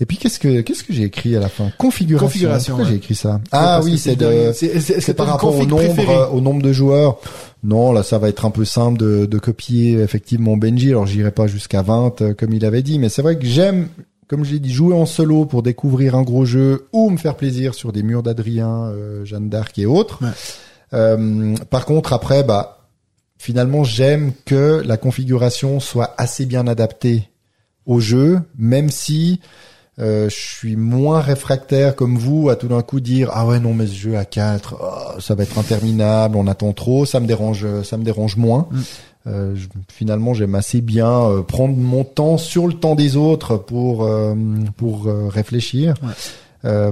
Et 0.00 0.06
puis 0.06 0.16
qu'est-ce 0.16 0.38
que 0.38 0.60
qu'est-ce 0.60 0.84
que 0.84 0.92
j'ai 0.92 1.02
écrit 1.04 1.36
à 1.36 1.40
la 1.40 1.48
fin? 1.48 1.70
Configuration. 1.76 2.26
Configuration, 2.26 2.74
Pourquoi 2.74 2.84
ouais. 2.86 2.90
j'ai 2.92 2.96
écrit 2.98 3.14
ça? 3.14 3.40
Ah 3.52 3.80
oui, 3.82 3.98
c'est 3.98 4.16
de 4.16 4.52
c'est, 4.54 5.14
par 5.14 5.26
rapport 5.26 5.56
au 5.56 5.66
nombre, 5.66 6.10
euh, 6.10 6.26
au 6.28 6.40
nombre 6.40 6.62
de 6.62 6.72
joueurs. 6.72 7.18
Non, 7.62 7.92
là, 7.92 8.02
ça 8.02 8.18
va 8.18 8.28
être 8.28 8.46
un 8.46 8.50
peu 8.50 8.64
simple 8.64 8.98
de, 8.98 9.26
de 9.26 9.38
copier 9.38 10.00
effectivement 10.00 10.56
Benji. 10.56 10.90
Alors, 10.90 11.06
j'irai 11.06 11.30
pas 11.30 11.46
jusqu'à 11.46 11.82
20 11.82 12.22
euh, 12.22 12.34
comme 12.34 12.52
il 12.54 12.64
avait 12.64 12.82
dit, 12.82 12.98
mais 12.98 13.08
c'est 13.08 13.22
vrai 13.22 13.38
que 13.38 13.44
j'aime, 13.44 13.88
comme 14.28 14.44
j'ai 14.44 14.58
dit, 14.58 14.72
jouer 14.72 14.94
en 14.94 15.04
solo 15.04 15.44
pour 15.44 15.62
découvrir 15.62 16.14
un 16.14 16.22
gros 16.22 16.46
jeu 16.46 16.88
ou 16.92 17.10
me 17.10 17.18
faire 17.18 17.36
plaisir 17.36 17.74
sur 17.74 17.92
des 17.92 18.02
murs 18.02 18.22
d'Adrien, 18.22 18.84
euh, 18.86 19.24
Jeanne 19.24 19.48
d'Arc 19.50 19.78
et 19.78 19.86
autres. 19.86 20.22
Ouais. 20.22 20.30
Euh, 20.94 21.54
par 21.68 21.84
contre, 21.84 22.12
après, 22.12 22.42
bah, 22.44 22.78
finalement, 23.38 23.84
j'aime 23.84 24.32
que 24.46 24.82
la 24.84 24.96
configuration 24.96 25.80
soit 25.80 26.14
assez 26.16 26.46
bien 26.46 26.66
adaptée 26.66 27.29
au 27.90 28.00
jeu, 28.00 28.40
même 28.58 28.90
si 28.90 29.40
euh, 29.98 30.30
je 30.30 30.34
suis 30.34 30.76
moins 30.76 31.20
réfractaire 31.20 31.94
comme 31.96 32.16
vous 32.16 32.48
à 32.48 32.56
tout 32.56 32.68
d'un 32.68 32.80
coup 32.82 33.00
dire 33.00 33.28
ah 33.34 33.46
ouais 33.46 33.60
non 33.60 33.74
mais 33.74 33.86
ce 33.86 33.92
jeu 33.94 34.16
à 34.16 34.24
4 34.24 34.76
oh, 34.80 35.20
ça 35.20 35.34
va 35.34 35.42
être 35.42 35.58
interminable 35.58 36.36
on 36.36 36.46
attend 36.46 36.72
trop 36.72 37.04
ça 37.04 37.20
me 37.20 37.26
dérange 37.26 37.66
ça 37.82 37.96
me 37.98 38.04
dérange 38.04 38.36
moins 38.36 38.68
Mm. 38.70 38.78
Euh, 39.26 39.54
je- 39.54 39.68
finalement 39.92 40.32
j'aime 40.32 40.54
assez 40.54 40.80
bien 40.80 41.10
euh, 41.24 41.42
prendre 41.42 41.76
mon 41.76 42.04
temps 42.04 42.38
sur 42.38 42.66
le 42.66 42.72
temps 42.72 42.94
des 42.94 43.16
autres 43.16 43.58
pour 43.58 44.08
pour 44.78 45.04
réfléchir 45.28 45.92
Ouais. 46.02 46.90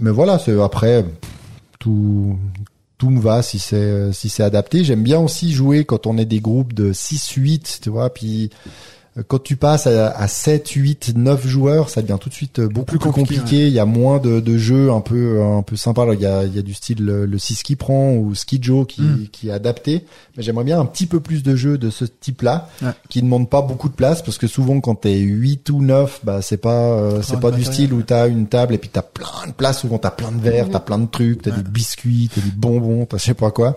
Mais 0.00 0.10
voilà 0.10 0.38
c'est 0.38 0.58
après 0.62 1.04
tout 1.78 2.36
tout 2.96 3.10
me 3.10 3.20
va 3.20 3.42
si 3.42 3.58
c'est 3.58 4.12
si 4.12 4.28
c'est 4.30 4.42
adapté 4.42 4.84
j'aime 4.84 5.02
bien 5.02 5.20
aussi 5.20 5.52
jouer 5.52 5.84
quand 5.84 6.06
on 6.06 6.16
est 6.18 6.24
des 6.24 6.40
groupes 6.40 6.72
de 6.72 6.92
6 6.92 7.28
8 7.36 7.80
tu 7.82 7.90
vois 7.90 8.08
puis 8.14 8.50
quand 9.26 9.42
tu 9.42 9.56
passes 9.56 9.86
à, 9.86 10.10
à 10.10 10.28
7, 10.28 10.68
8, 10.70 11.12
9 11.16 11.46
joueurs, 11.46 11.90
ça 11.90 12.02
devient 12.02 12.18
tout 12.20 12.28
de 12.28 12.34
suite 12.34 12.58
euh, 12.60 12.68
beaucoup 12.68 12.86
Plus 12.86 12.98
plus, 12.98 13.10
compliqué, 13.10 13.40
compliqué. 13.40 13.66
Il 13.66 13.72
y 13.72 13.78
a 13.78 13.84
moins 13.86 14.18
de, 14.18 14.40
de 14.40 14.58
jeux 14.58 14.90
un 14.92 15.00
peu 15.00 15.42
un 15.42 15.62
peu 15.62 15.76
sympas. 15.76 16.02
Alors, 16.02 16.14
il 16.14 16.20
y 16.20 16.26
a, 16.26 16.44
il 16.44 16.54
y 16.54 16.58
a 16.58 16.62
du 16.62 16.74
style 16.74 17.04
le, 17.04 17.26
le 17.26 17.38
6 17.38 17.62
qui 17.62 17.74
prend 17.76 18.14
ou 18.14 18.34
Ski 18.34 18.58
Joe 18.62 18.86
qui, 18.86 19.02
Mm. 19.02 19.26
qui 19.32 19.48
est 19.48 19.52
adapté. 19.52 20.04
Mais 20.36 20.42
j'aimerais 20.42 20.64
bien 20.64 20.78
un 20.80 20.84
petit 20.84 21.06
peu 21.06 21.20
plus 21.20 21.42
de 21.42 21.56
jeux 21.56 21.78
de 21.78 21.90
ce 21.90 22.04
type-là 22.04 22.68
Ouais. 22.82 22.90
qui 23.08 23.18
ne 23.20 23.24
demandent 23.26 23.48
pas 23.50 23.62
beaucoup 23.62 23.88
de 23.88 23.94
place 23.94 24.22
parce 24.22 24.38
que 24.38 24.46
souvent 24.46 24.80
quand 24.80 24.94
t'es 24.94 25.16
8 25.18 25.70
ou 25.70 25.82
9, 25.82 26.20
bah 26.24 26.42
c'est 26.42 26.56
pas 26.58 26.92
euh, 26.92 27.22
c'est 27.22 27.36
de 27.36 27.40
pas 27.40 27.50
du 27.50 27.64
style 27.64 27.92
où 27.92 28.02
t'as 28.02 28.28
une 28.28 28.46
table 28.46 28.74
et 28.74 28.78
puis 28.78 28.90
t'as 28.92 29.02
plein 29.02 29.46
de 29.46 29.52
place. 29.52 29.80
Souvent 29.80 29.98
t'as 29.98 30.10
plein 30.10 30.30
de 30.32 30.40
verres, 30.40 30.68
t'as 30.70 30.80
plein 30.80 30.98
de 30.98 31.06
trucs, 31.06 31.42
t'as 31.42 31.50
Ouais. 31.50 31.56
des 31.62 31.68
biscuits, 31.70 32.30
t'as 32.34 32.40
des 32.40 32.50
bonbons, 32.56 33.06
t'as 33.06 33.16
je 33.18 33.24
sais 33.24 33.34
pas 33.34 33.50
quoi. 33.50 33.76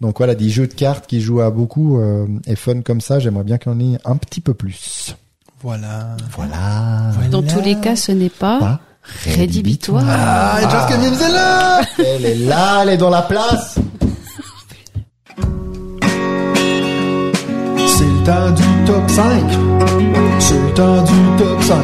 Donc 0.00 0.18
voilà, 0.18 0.34
des 0.34 0.50
jeux 0.50 0.66
de 0.66 0.74
cartes 0.74 1.06
qui 1.06 1.20
jouent 1.20 1.40
à 1.40 1.50
beaucoup 1.50 1.98
euh, 1.98 2.26
et 2.46 2.56
fun 2.56 2.82
comme 2.82 3.00
ça, 3.00 3.18
j'aimerais 3.18 3.44
bien 3.44 3.58
qu'il 3.58 3.72
y 3.72 3.74
en 3.74 3.80
ait 3.80 3.98
un 4.04 4.16
petit 4.16 4.40
peu 4.40 4.52
plus. 4.54 5.16
Voilà. 5.62 6.16
Voilà. 6.36 7.12
Dans 7.30 7.42
tous 7.42 7.60
les 7.60 7.76
cas, 7.76 7.96
ce 7.96 8.12
n'est 8.12 8.28
pas, 8.28 8.58
Pas 8.58 8.80
rédhibitoire. 9.24 10.04
Ah, 10.06 10.58
une 10.62 10.70
chose 10.70 10.86
que 10.88 10.94
Mims 10.94 11.22
est 11.22 11.32
là! 11.32 11.80
Elle 11.98 12.26
est 12.26 12.34
là, 12.34 12.82
elle 12.82 12.88
est 12.90 12.96
dans 12.96 13.10
la 13.10 13.22
place. 13.22 13.78
C'est 17.86 18.04
le 18.04 18.24
temps 18.24 18.50
du 18.50 18.62
top 18.86 19.10
5. 19.10 19.44
C'est 20.38 20.58
le 20.60 20.74
temps 20.74 21.02
du 21.02 21.38
top 21.38 21.62
5. 21.62 21.76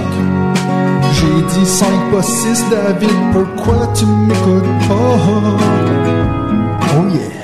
J'ai 1.15 1.61
dit 1.61 1.67
5 1.67 2.11
pas 2.11 2.23
6, 2.23 2.65
David, 2.71 3.11
pourquoi 3.33 3.87
tu 3.95 4.05
m'écoutes 4.05 4.89
pas? 4.89 5.19
Oh 6.95 7.09
yeah. 7.09 7.43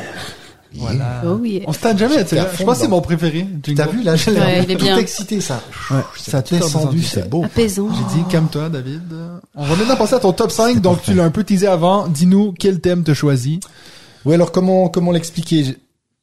Voilà. 0.89 1.23
Oh. 1.27 1.41
On 1.67 1.73
se 1.73 1.79
tente 1.81 1.99
jamais, 1.99 2.23
tu 2.25 2.31
sais. 2.37 2.43
Je 2.59 2.65
pense 2.65 2.77
que 2.77 2.83
c'est 2.83 2.89
mon 2.89 3.01
préféré. 3.01 3.47
T'as 3.77 3.87
vu 3.87 4.03
là, 4.03 4.17
je 4.17 4.31
l'ai 4.31 4.39
Ouais, 4.41 4.65
tout 4.67 4.85
bien. 4.85 4.97
excité 4.99 5.41
ça. 5.41 5.63
Ouais, 5.91 5.97
Ça 6.17 6.43
tout 6.43 6.55
descendu, 6.57 7.03
c'est 7.03 7.29
beau. 7.29 7.45
Apaisant. 7.45 7.89
J'ai 7.93 8.19
dit, 8.19 8.25
calme-toi, 8.31 8.69
David. 8.69 9.03
On 9.55 9.65
va 9.65 9.77
maintenant 9.77 9.97
passer 9.97 10.15
à 10.15 10.19
ton 10.21 10.33
top 10.33 10.51
5. 10.51 10.81
Donc, 10.81 11.03
tu 11.03 11.15
l'as 11.15 11.25
un 11.25 11.31
peu 11.31 11.45
teasé 11.45 11.67
avant. 11.67 12.09
Dis-nous 12.09 12.55
quel 12.59 12.81
thème 12.81 13.05
tu 13.05 13.15
choisi. 13.15 13.61
Oui, 14.25 14.35
alors 14.35 14.53
comment 14.53 14.89
comment 14.89 15.13
l'expliquer? 15.13 15.77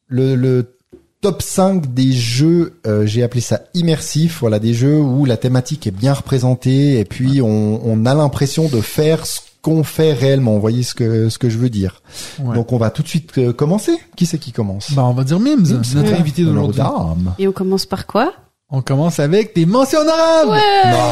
Le, 0.08 0.36
le 0.36 0.76
top 1.22 1.42
5 1.42 1.92
des 1.94 2.12
jeux, 2.12 2.74
euh, 2.86 3.08
j'ai 3.08 3.24
appelé 3.24 3.42
ça 3.42 3.62
immersif, 3.74 4.38
voilà 4.42 4.60
des 4.60 4.76
jeux 4.76 5.00
où 5.00 5.26
la 5.26 5.38
thématique 5.38 5.88
est 5.88 5.92
bien 5.92 6.14
représentée 6.14 7.00
et 7.00 7.06
puis 7.06 7.42
on, 7.42 7.82
on 7.84 8.06
a 8.06 8.14
l'impression 8.14 8.68
de 8.68 8.80
faire 8.82 9.26
ce 9.26 9.40
qu'on 9.66 9.84
fait 9.84 10.14
réellement. 10.14 10.54
Vous 10.54 10.62
voyez 10.62 10.84
ce 10.84 10.94
que 10.94 11.28
ce 11.30 11.40
que 11.40 11.50
je 11.50 11.58
veux 11.58 11.72
dire. 11.72 12.04
Ouais. 12.40 12.54
Donc 12.54 12.72
on 12.72 12.78
va 12.78 12.92
tout 12.92 13.02
de 13.02 13.08
suite 13.08 13.36
euh, 13.40 13.52
commencer. 13.52 13.98
Qui 14.16 14.28
c'est 14.28 14.38
qui 14.38 14.52
commence? 14.52 14.92
Bah, 14.94 15.04
on 15.06 15.14
va 15.14 15.24
dire 15.24 15.40
Mims, 15.40 15.64
notre 15.96 16.12
Ouais. 16.12 16.14
invité 16.20 16.44
d'aujourd'hui. 16.44 16.78
dames. 16.78 17.34
Et 17.40 17.48
on 17.48 17.52
commence 17.52 17.88
par 17.88 18.06
quoi? 18.06 18.32
On 18.72 18.82
commence 18.82 19.20
avec 19.20 19.54
des 19.56 19.68
mentions 19.68 20.00
honorables. 20.00 20.52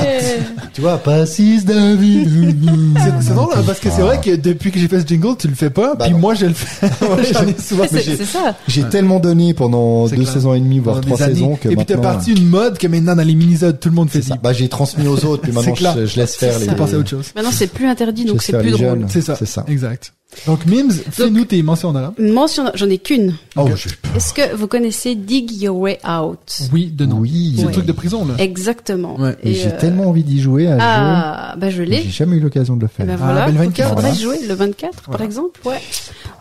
Ouais. 0.01 0.39
Tu 0.73 0.81
vois, 0.81 0.97
pas 0.97 1.23
6 1.27 1.65
David. 1.65 2.27
C'est 2.97 3.27
c'est 3.27 3.33
drôle 3.35 3.53
hein, 3.55 3.61
parce 3.65 3.79
que 3.79 3.89
c'est 3.91 4.01
vrai 4.01 4.19
que 4.19 4.35
depuis 4.35 4.71
que 4.71 4.79
j'ai 4.79 4.87
fait 4.87 5.01
ce 5.01 5.05
jingle, 5.05 5.37
tu 5.37 5.47
le 5.47 5.53
fais 5.53 5.69
pas, 5.69 5.93
Bah 5.95 6.05
puis 6.05 6.13
non. 6.13 6.19
moi 6.19 6.33
je 6.33 6.47
le 6.47 6.53
fais. 6.53 6.87
J'en 7.31 7.45
ai 7.47 7.55
souvent 7.59 7.85
C'est 7.89 8.01
j'ai- 8.01 8.17
c'est 8.17 8.25
ça. 8.25 8.55
J'ai 8.67 8.83
tellement 8.89 9.19
donné 9.19 9.53
pendant 9.53 10.07
deux 10.07 10.15
clair. 10.15 10.27
saisons 10.33 10.53
et 10.55 10.59
demie, 10.59 10.79
voire 10.79 10.99
pendant 11.01 11.15
trois 11.15 11.27
saisons 11.27 11.55
que 11.55 11.69
Et 11.69 11.75
puis 11.75 11.85
t'as 11.85 11.95
maintenant. 11.95 12.13
parti 12.13 12.31
une 12.33 12.47
mode 12.47 12.77
que 12.79 12.87
maintenant 12.87 13.15
dans 13.15 13.23
les 13.27 13.35
minisodes 13.35 13.79
tout 13.79 13.89
le 13.89 13.95
monde 13.95 14.09
fait 14.09 14.23
ça. 14.23 14.35
Bah 14.41 14.51
j'ai 14.51 14.67
transmis 14.67 15.07
aux 15.07 15.23
autres, 15.25 15.43
puis 15.43 15.51
maintenant 15.51 15.75
je, 15.95 16.05
je 16.07 16.15
laisse 16.19 16.35
faire 16.35 16.57
les. 16.57 16.65
C'est 16.65 16.75
passer 16.75 16.95
à 16.95 16.97
autre 16.97 17.09
chose. 17.09 17.31
Maintenant, 17.35 17.51
c'est 17.53 17.67
plus 17.67 17.85
interdit, 17.87 18.25
donc 18.25 18.41
c'est 18.41 18.57
plus 18.57 18.71
drôle. 18.71 19.05
C'est 19.09 19.21
ça. 19.21 19.35
C'est 19.35 19.45
ça. 19.45 19.63
Exact. 19.67 20.13
Donc 20.47 20.65
Mims, 20.65 20.91
fais-nous 21.11 21.45
tes 21.45 21.61
mentions. 21.63 21.93
Une 22.17 22.31
mention, 22.33 22.71
j'en 22.75 22.89
ai 22.89 22.97
qu'une. 22.97 23.35
Oh, 23.55 23.67
Est-ce 24.15 24.33
que 24.33 24.55
vous 24.55 24.67
connaissez 24.67 25.15
Dig 25.15 25.51
Your 25.51 25.77
Way 25.77 25.99
Out? 26.07 26.39
Oui, 26.71 26.87
de 26.87 27.05
nom. 27.05 27.17
Oui. 27.19 27.53
C'est 27.55 27.61
le 27.61 27.67
Ouais. 27.67 27.73
truc 27.73 27.85
de 27.85 27.91
prison 27.91 28.25
là. 28.25 28.33
Exactement. 28.37 29.15
Ouais. 29.19 29.35
Et 29.43 29.51
Et, 29.51 29.53
j'ai 29.53 29.67
euh, 29.71 29.79
tellement 29.79 30.07
envie 30.09 30.23
d'y 30.23 30.41
jouer 30.41 30.67
à 30.67 30.77
Ah, 30.81 31.55
bah 31.57 31.69
je 31.69 31.77
jeu. 31.77 31.83
l'ai. 31.83 32.03
J'ai 32.03 32.09
jamais 32.09 32.37
eu 32.37 32.39
l'occasion 32.39 32.75
de 32.75 32.81
le 32.81 32.87
faire. 32.87 33.05
ben 33.05 33.17
Ah, 33.21 33.23
voilà, 33.23 33.45
ben 33.45 33.51
le 33.53 33.57
donc 33.65 33.67
24, 33.77 33.77
il 33.77 33.89
faudrait 33.95 34.11
voilà. 34.11 34.37
jouer 34.37 34.47
le 34.47 34.53
24 34.53 34.93
par 34.95 35.03
Voilà. 35.11 35.25
exemple, 35.25 35.59
ouais. 35.65 35.81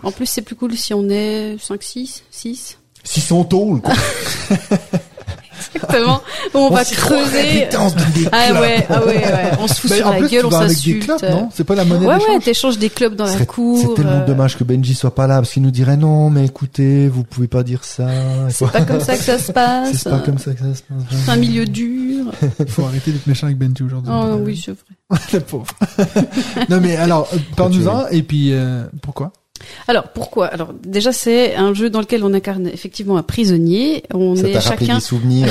En 0.03 0.11
plus, 0.13 0.27
c'est 0.27 0.43
plus 0.43 0.57
cool 0.57 0.75
si 0.77 0.95
on 0.95 1.09
est 1.09 1.57
5 1.61 1.83
6 1.83 2.25
6. 2.31 2.79
Si 3.05 3.21
son 3.21 3.43
Exactement. 5.75 6.23
on, 6.55 6.71
va 6.71 6.85
s'y 6.85 6.95
croirait, 6.95 7.69
creuser. 7.71 8.27
Ah 8.33 8.61
ouais, 8.61 8.87
ah 8.89 9.05
ouais, 9.05 9.17
ouais. 9.17 9.51
On 9.59 9.67
se 9.67 9.75
fout 9.75 9.91
Ben, 9.91 9.97
sur 9.97 10.07
en 10.07 10.11
la 10.11 10.19
plus, 10.19 10.29
gueule, 10.29 10.41
tu 10.41 10.47
on 10.47 10.51
s'insulte. 10.51 11.23
non 11.31 11.49
C'est 11.53 11.65
pas 11.65 11.75
la 11.75 11.85
monnaie 11.85 12.07
Ouais, 12.07 12.17
ouais, 12.17 12.39
t'échanges 12.41 12.79
des 12.79 12.91
clubs 12.91 13.15
dans 13.15 13.27
la 13.27 13.47
cour. 13.47 13.79
C'est 13.79 13.95
tellement 13.95 14.23
euh, 14.23 14.27
dommage 14.27 14.57
que 14.57 14.65
Benji 14.65 14.95
soit 14.95 15.15
pas 15.15 15.27
là 15.27 15.37
parce 15.37 15.53
qu'il 15.53 15.63
nous 15.63 15.71
dirait 15.71 15.97
non, 15.97 16.31
mais 16.31 16.47
écoutez, 16.47 17.09
vous 17.09 17.25
pouvez 17.25 17.49
pas 17.49 17.63
dire 17.63 17.85
ça. 17.85 18.09
C'est 18.51 18.71
pas 18.71 18.83
comme 18.83 19.01
ça 19.01 19.17
que 19.17 19.25
ça 19.25 19.39
se 19.39 19.53
passe. 19.53 19.93
C'est 19.93 20.11
pas 20.11 20.19
comme 20.21 20.39
ça 20.39 20.53
que 20.53 20.61
ça 20.61 20.75
se 20.75 20.83
passe. 20.83 21.21
C'est 21.25 21.31
un 21.31 21.37
milieu 21.37 21.65
dur. 21.65 22.27
Il 22.59 22.67
faut 22.69 22.85
arrêter 22.85 23.13
d'être 23.13 23.27
méchant 23.27 23.47
avec 23.47 23.59
Benji 23.59 23.83
aujourd'hui. 23.83 24.13
Oh 24.15 24.39
oui, 24.45 24.61
c'est 24.63 24.73
vrai. 24.73 25.21
Le 25.33 25.41
pauvre. 25.41 25.67
non 26.71 26.81
mais 26.81 26.97
alors, 26.97 27.29
euh, 27.33 27.39
parle-nous-en 27.57 28.09
et 28.11 28.23
puis 28.23 28.53
euh, 28.53 28.85
pourquoi? 29.03 29.33
Alors 29.89 30.09
pourquoi? 30.09 30.47
Alors 30.47 30.73
déjà 30.87 31.13
c'est 31.13 31.55
un 31.55 31.75
jeu 31.75 31.91
dans 31.91 32.01
lequel 32.01 32.25
on 32.25 32.33
incarne 32.35 32.67
effectivement 32.67 33.17
un 33.17 33.23
prisonnier. 33.23 34.03
On 34.13 34.37
Ça 34.37 34.49
est 34.49 34.53
t'a 34.53 34.61
rappelé 34.61 34.87
chacun. 34.87 34.95
des 34.99 35.05
souvenirs. 35.05 35.49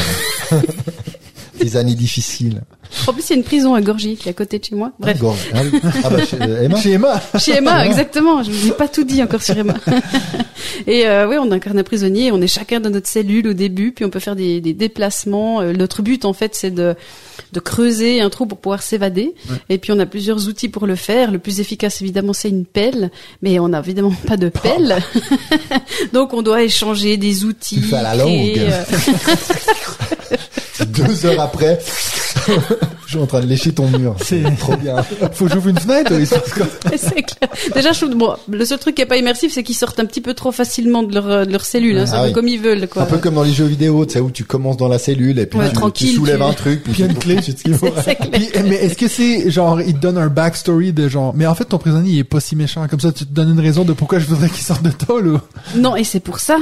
des 1.60 1.78
années 1.78 1.96
difficiles. 1.96 2.62
En 3.08 3.14
plus 3.14 3.24
il 3.28 3.30
y 3.32 3.34
a 3.34 3.36
une 3.38 3.44
prison 3.44 3.74
à 3.74 3.82
Gorgie 3.82 4.16
qui 4.16 4.28
est 4.28 4.32
à 4.32 4.34
côté 4.34 4.60
de 4.60 4.66
chez 4.66 4.76
moi. 4.76 4.92
Bref. 5.00 5.18
Ah. 5.54 5.60
Ah 6.04 6.10
bah, 6.10 6.26
chez- 6.26 6.38
euh, 6.42 6.64
Emma. 6.64 6.78
Chez 6.82 6.92
Emma. 6.92 7.22
chez 7.40 7.52
Emma 7.54 7.86
exactement. 7.86 8.44
Je 8.44 8.52
vous 8.52 8.68
ai 8.68 8.72
pas 8.72 8.88
tout 8.88 9.04
dit 9.04 9.22
encore 9.24 9.42
sur 9.42 9.58
Emma. 9.58 9.74
Et 10.88 11.06
euh, 11.08 11.28
oui, 11.28 11.36
on 11.40 11.52
incarne 11.52 11.78
un 11.80 11.84
prisonnier. 11.84 12.32
On 12.32 12.42
est 12.42 12.48
chacun 12.48 12.80
dans 12.80 12.90
notre 12.90 13.08
cellule 13.08 13.48
au 13.48 13.54
début, 13.54 13.92
puis 13.92 14.06
on 14.06 14.10
peut 14.10 14.20
faire 14.20 14.36
des, 14.36 14.62
des 14.62 14.74
déplacements. 14.74 15.62
Euh, 15.62 15.74
notre 15.74 16.02
but 16.02 16.26
en 16.26 16.34
fait 16.34 16.54
c'est 16.56 16.72
de 16.72 16.96
de 17.54 17.60
creuser 17.60 18.22
un 18.22 18.30
trou 18.30 18.46
pour 18.46 18.58
pouvoir 18.60 18.82
s'évader. 18.82 19.34
Et 19.70 19.78
puis 19.78 19.92
on 19.92 20.00
a 20.00 20.06
plusieurs 20.06 20.48
outils 20.48 20.70
pour 20.70 20.86
le 20.88 20.96
faire. 20.96 21.32
Le 21.32 21.40
plus 21.40 21.60
efficace 21.60 22.02
évidemment 22.02 22.34
c'est 22.34 22.50
une 22.50 22.66
pelle, 22.66 23.10
mais 23.42 23.60
on 23.60 23.70
n'a 23.70 23.80
évidemment 23.80 24.14
pas 24.28 24.38
de 24.38 24.50
pelle. 24.50 24.98
Donc 26.14 26.34
on 26.34 26.42
doit 26.42 26.64
échanger 26.64 27.18
des 27.18 27.44
outils. 27.46 27.76
Tu 27.76 27.82
fais 27.82 27.96
à 27.98 28.04
la 28.04 28.16
longue. 28.16 28.58
euh, 28.60 28.84
Deux 30.88 31.26
heures 31.26 31.40
après, 31.42 31.80
je 33.06 33.10
suis 33.12 33.20
en 33.20 33.26
train 33.26 33.42
de 33.42 33.46
lécher 33.46 33.72
ton 33.74 33.88
mur. 33.90 34.16
C'est- 34.24 34.42
trop 34.58 34.76
bien. 34.76 34.96
Faut 35.34 35.46
que 35.46 35.54
j'ouvre 35.54 35.70
une 35.70 35.80
fenêtre. 35.80 36.12
c'est 36.98 37.24
clair. 37.24 37.50
Déjà, 37.74 37.92
je 37.92 38.02
trouve, 38.06 38.16
bon, 38.18 38.34
le 38.50 38.66
seul 38.66 38.80
truc 38.80 38.96
qui 38.96 39.02
est 39.02 39.06
pas 39.06 39.18
immersif, 39.18 39.52
c'est 39.54 39.64
qu'ils 39.64 39.76
sortent 39.76 40.00
un 40.00 40.06
petit 40.06 40.22
peu 40.22 40.34
trop 40.34 40.52
facilement 40.52 41.04
de 41.04 41.14
leur, 41.14 41.28
euh, 41.30 41.46
de 41.46 41.52
leur 41.52 41.64
cellule. 41.66 41.98
Hein, 41.98 42.06
Ah 42.14 42.24
oui. 42.26 42.32
comme 42.34 42.48
ils 42.48 42.60
veulent, 42.60 42.88
quoi. 42.88 43.04
Un 43.04 43.06
peu 43.06 43.18
comme 43.18 43.36
dans 43.36 43.44
les 43.44 43.54
jeux 43.54 43.66
vidéo, 43.66 44.06
tu 44.06 44.14
sais, 44.14 44.20
où 44.20 44.32
tu 44.32 44.44
commences 44.44 44.78
dans 44.78 44.88
la 44.88 44.98
cellule 45.00 45.40
et 45.40 45.46
puis 45.46 45.60
Ouais, 45.60 45.70
tu, 45.94 46.08
soulèves 46.08 46.38
tu- 46.38 46.44
un 46.44 46.54
truc, 46.54 46.84
puis 46.84 46.94
Puis 46.94 47.04
une 47.04 47.16
clé. 47.16 47.36
tu 47.42 47.54
te 47.54 47.70
mais 48.64 48.76
est-ce 48.76 48.96
que 48.96 49.08
c'est 49.08 49.50
genre 49.50 49.82
il 49.82 49.94
te 49.94 50.00
donne 50.00 50.18
un 50.18 50.28
backstory 50.28 50.94
de 50.94 51.08
genre 51.08 51.34
mais 51.36 51.46
en 51.48 51.56
fait 51.56 51.66
ton 51.66 51.78
prisonnier 51.78 52.12
il 52.14 52.20
est 52.20 52.24
pas 52.24 52.40
si 52.40 52.56
méchant 52.56 52.88
comme 52.88 53.00
ça 53.00 53.12
tu 53.12 53.26
te 53.26 53.34
donnes 53.34 53.52
une 53.52 53.60
raison 53.60 53.84
de 53.84 53.94
pourquoi 53.94 54.20
je 54.20 54.26
voudrais 54.28 54.50
qu'il 54.50 54.64
sorte 54.64 54.84
de 54.84 54.92
tôle 54.92 55.28
ou? 55.28 55.40
Non, 55.76 55.96
et 55.96 56.04
c'est 56.04 56.20
pour 56.20 56.40
ça 56.40 56.58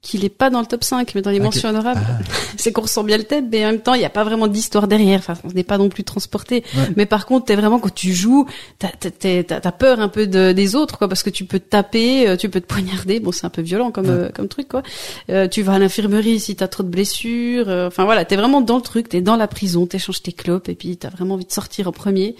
qu'il 0.00 0.24
est 0.24 0.28
pas 0.28 0.48
dans 0.48 0.60
le 0.60 0.66
top 0.66 0.84
5, 0.84 1.12
mais 1.16 1.22
dans 1.22 1.30
les 1.30 1.38
Ok. 1.38 1.44
mentions 1.46 1.68
honorables. 1.70 2.00
c'est 2.56 2.70
qu'on 2.72 2.82
ressent 2.82 3.02
bien 3.02 3.16
le 3.18 3.24
thème, 3.24 3.48
mais 3.50 3.64
en 3.66 3.72
même 3.72 3.80
temps, 3.80 3.94
il 3.94 3.98
n'y 3.98 4.04
a 4.04 4.10
pas 4.10 4.22
vraiment 4.22 4.46
d'histoire 4.46 4.86
derrière. 4.86 5.18
Enfin, 5.18 5.34
on 5.42 5.48
n'est 5.48 5.64
pas 5.64 5.76
non 5.76 5.88
plus 5.88 6.04
transporté. 6.04 6.62
Ouais. 6.76 6.82
Mais 6.96 7.04
par 7.04 7.26
contre, 7.26 7.46
t'es 7.46 7.56
vraiment, 7.56 7.80
quand 7.80 7.92
tu 7.92 8.12
joues, 8.12 8.46
t'as, 8.78 8.88
t'as, 8.88 9.42
t'as- 9.60 9.72
peur 9.72 9.98
un 10.00 10.08
peu 10.08 10.26
de, 10.28 10.52
des 10.52 10.76
autres, 10.76 10.98
quoi, 10.98 11.08
parce 11.08 11.22
que 11.24 11.30
tu 11.30 11.44
peux 11.44 11.58
te 11.58 11.68
taper, 11.68 12.28
euh, 12.28 12.36
tu 12.36 12.48
peux 12.48 12.60
te 12.60 12.66
poignarder. 12.66 13.18
Bon, 13.20 13.32
c'est 13.32 13.44
un 13.44 13.50
peu 13.50 13.60
violent 13.62 13.90
comme, 13.90 14.08
euh, 14.08 14.28
comme 14.34 14.46
truc, 14.48 14.68
quoi. 14.68 14.82
Euh, 15.30 15.48
tu 15.48 15.62
vas 15.62 15.74
à 15.74 15.78
l'infirmerie 15.80 16.38
si 16.40 16.54
t'as 16.54 16.68
trop 16.68 16.84
de 16.84 16.88
blessures. 16.88 17.68
euh, 17.68 17.88
Enfin, 17.88 18.04
voilà, 18.04 18.24
t'es 18.24 18.36
vraiment 18.36 18.60
dans 18.60 18.76
le 18.76 18.82
truc, 18.82 19.08
t'es 19.08 19.20
dans 19.20 19.36
la 19.36 19.48
prison, 19.48 19.86
t'échanges 19.86 20.22
tes 20.22 20.32
clopes, 20.32 20.68
et 20.68 20.74
puis 20.76 20.96
t'as 20.96 21.08
vraiment 21.10 21.34
envie 21.34 21.44
de 21.44 21.52
sortir 21.52 21.88
en 21.88 21.92
premier. 21.92 22.36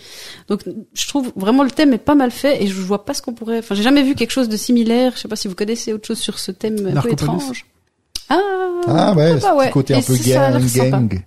Donc, 0.49 0.63
je 0.95 1.09
trouve 1.09 1.33
vraiment 1.37 1.65
le 1.65 1.71
thème 1.73 1.93
est 1.93 1.99
pas 1.99 2.15
mal 2.15 2.31
fait, 2.31 2.63
et 2.63 2.67
je 2.69 2.81
vois 2.81 3.05
pas 3.05 3.15
ce 3.15 3.23
qu'on 3.23 3.35
pourrait, 3.35 3.59
enfin, 3.59 3.75
j'ai 3.75 3.83
jamais 3.83 4.03
vu 4.05 4.15
quelque 4.15 4.31
chose 4.31 4.49
de 4.49 4.57
similaire. 4.57 5.13
Je 5.17 5.21
sais 5.23 5.29
pas 5.29 5.37
si 5.37 5.49
vous 5.49 5.55
connaissez 5.57 5.93
autre 5.93 6.07
chose 6.07 6.19
sur 6.19 6.39
ce 6.39 6.53
thème 6.53 6.93
un 6.97 7.01
peu 7.03 7.11
étrange. 7.13 7.58
Ah, 8.29 8.39
Ah 8.89 9.15
ouais, 9.15 9.37
petit 9.37 9.47
ouais. 9.57 9.71
côté 9.71 9.95
Et 9.95 9.97
un 9.97 10.03
peu 10.03 10.17
gang, 10.17 11.09
gang. 11.09 11.23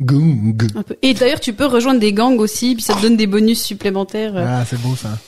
Gang. 0.00 0.68
Un 0.76 0.82
peu. 0.82 0.96
Et 1.02 1.12
d'ailleurs, 1.14 1.40
tu 1.40 1.52
peux 1.52 1.66
rejoindre 1.66 2.00
des 2.00 2.12
gangs 2.12 2.38
aussi, 2.38 2.74
puis 2.74 2.82
ça 2.84 2.94
te 2.94 3.02
donne 3.02 3.16
des 3.16 3.26
bonus 3.26 3.62
supplémentaires. 3.62 4.36
euh, 4.36 4.44
ah 4.46 4.64
c'est 4.68 4.80
beau 4.80 4.94
ça 4.96 5.18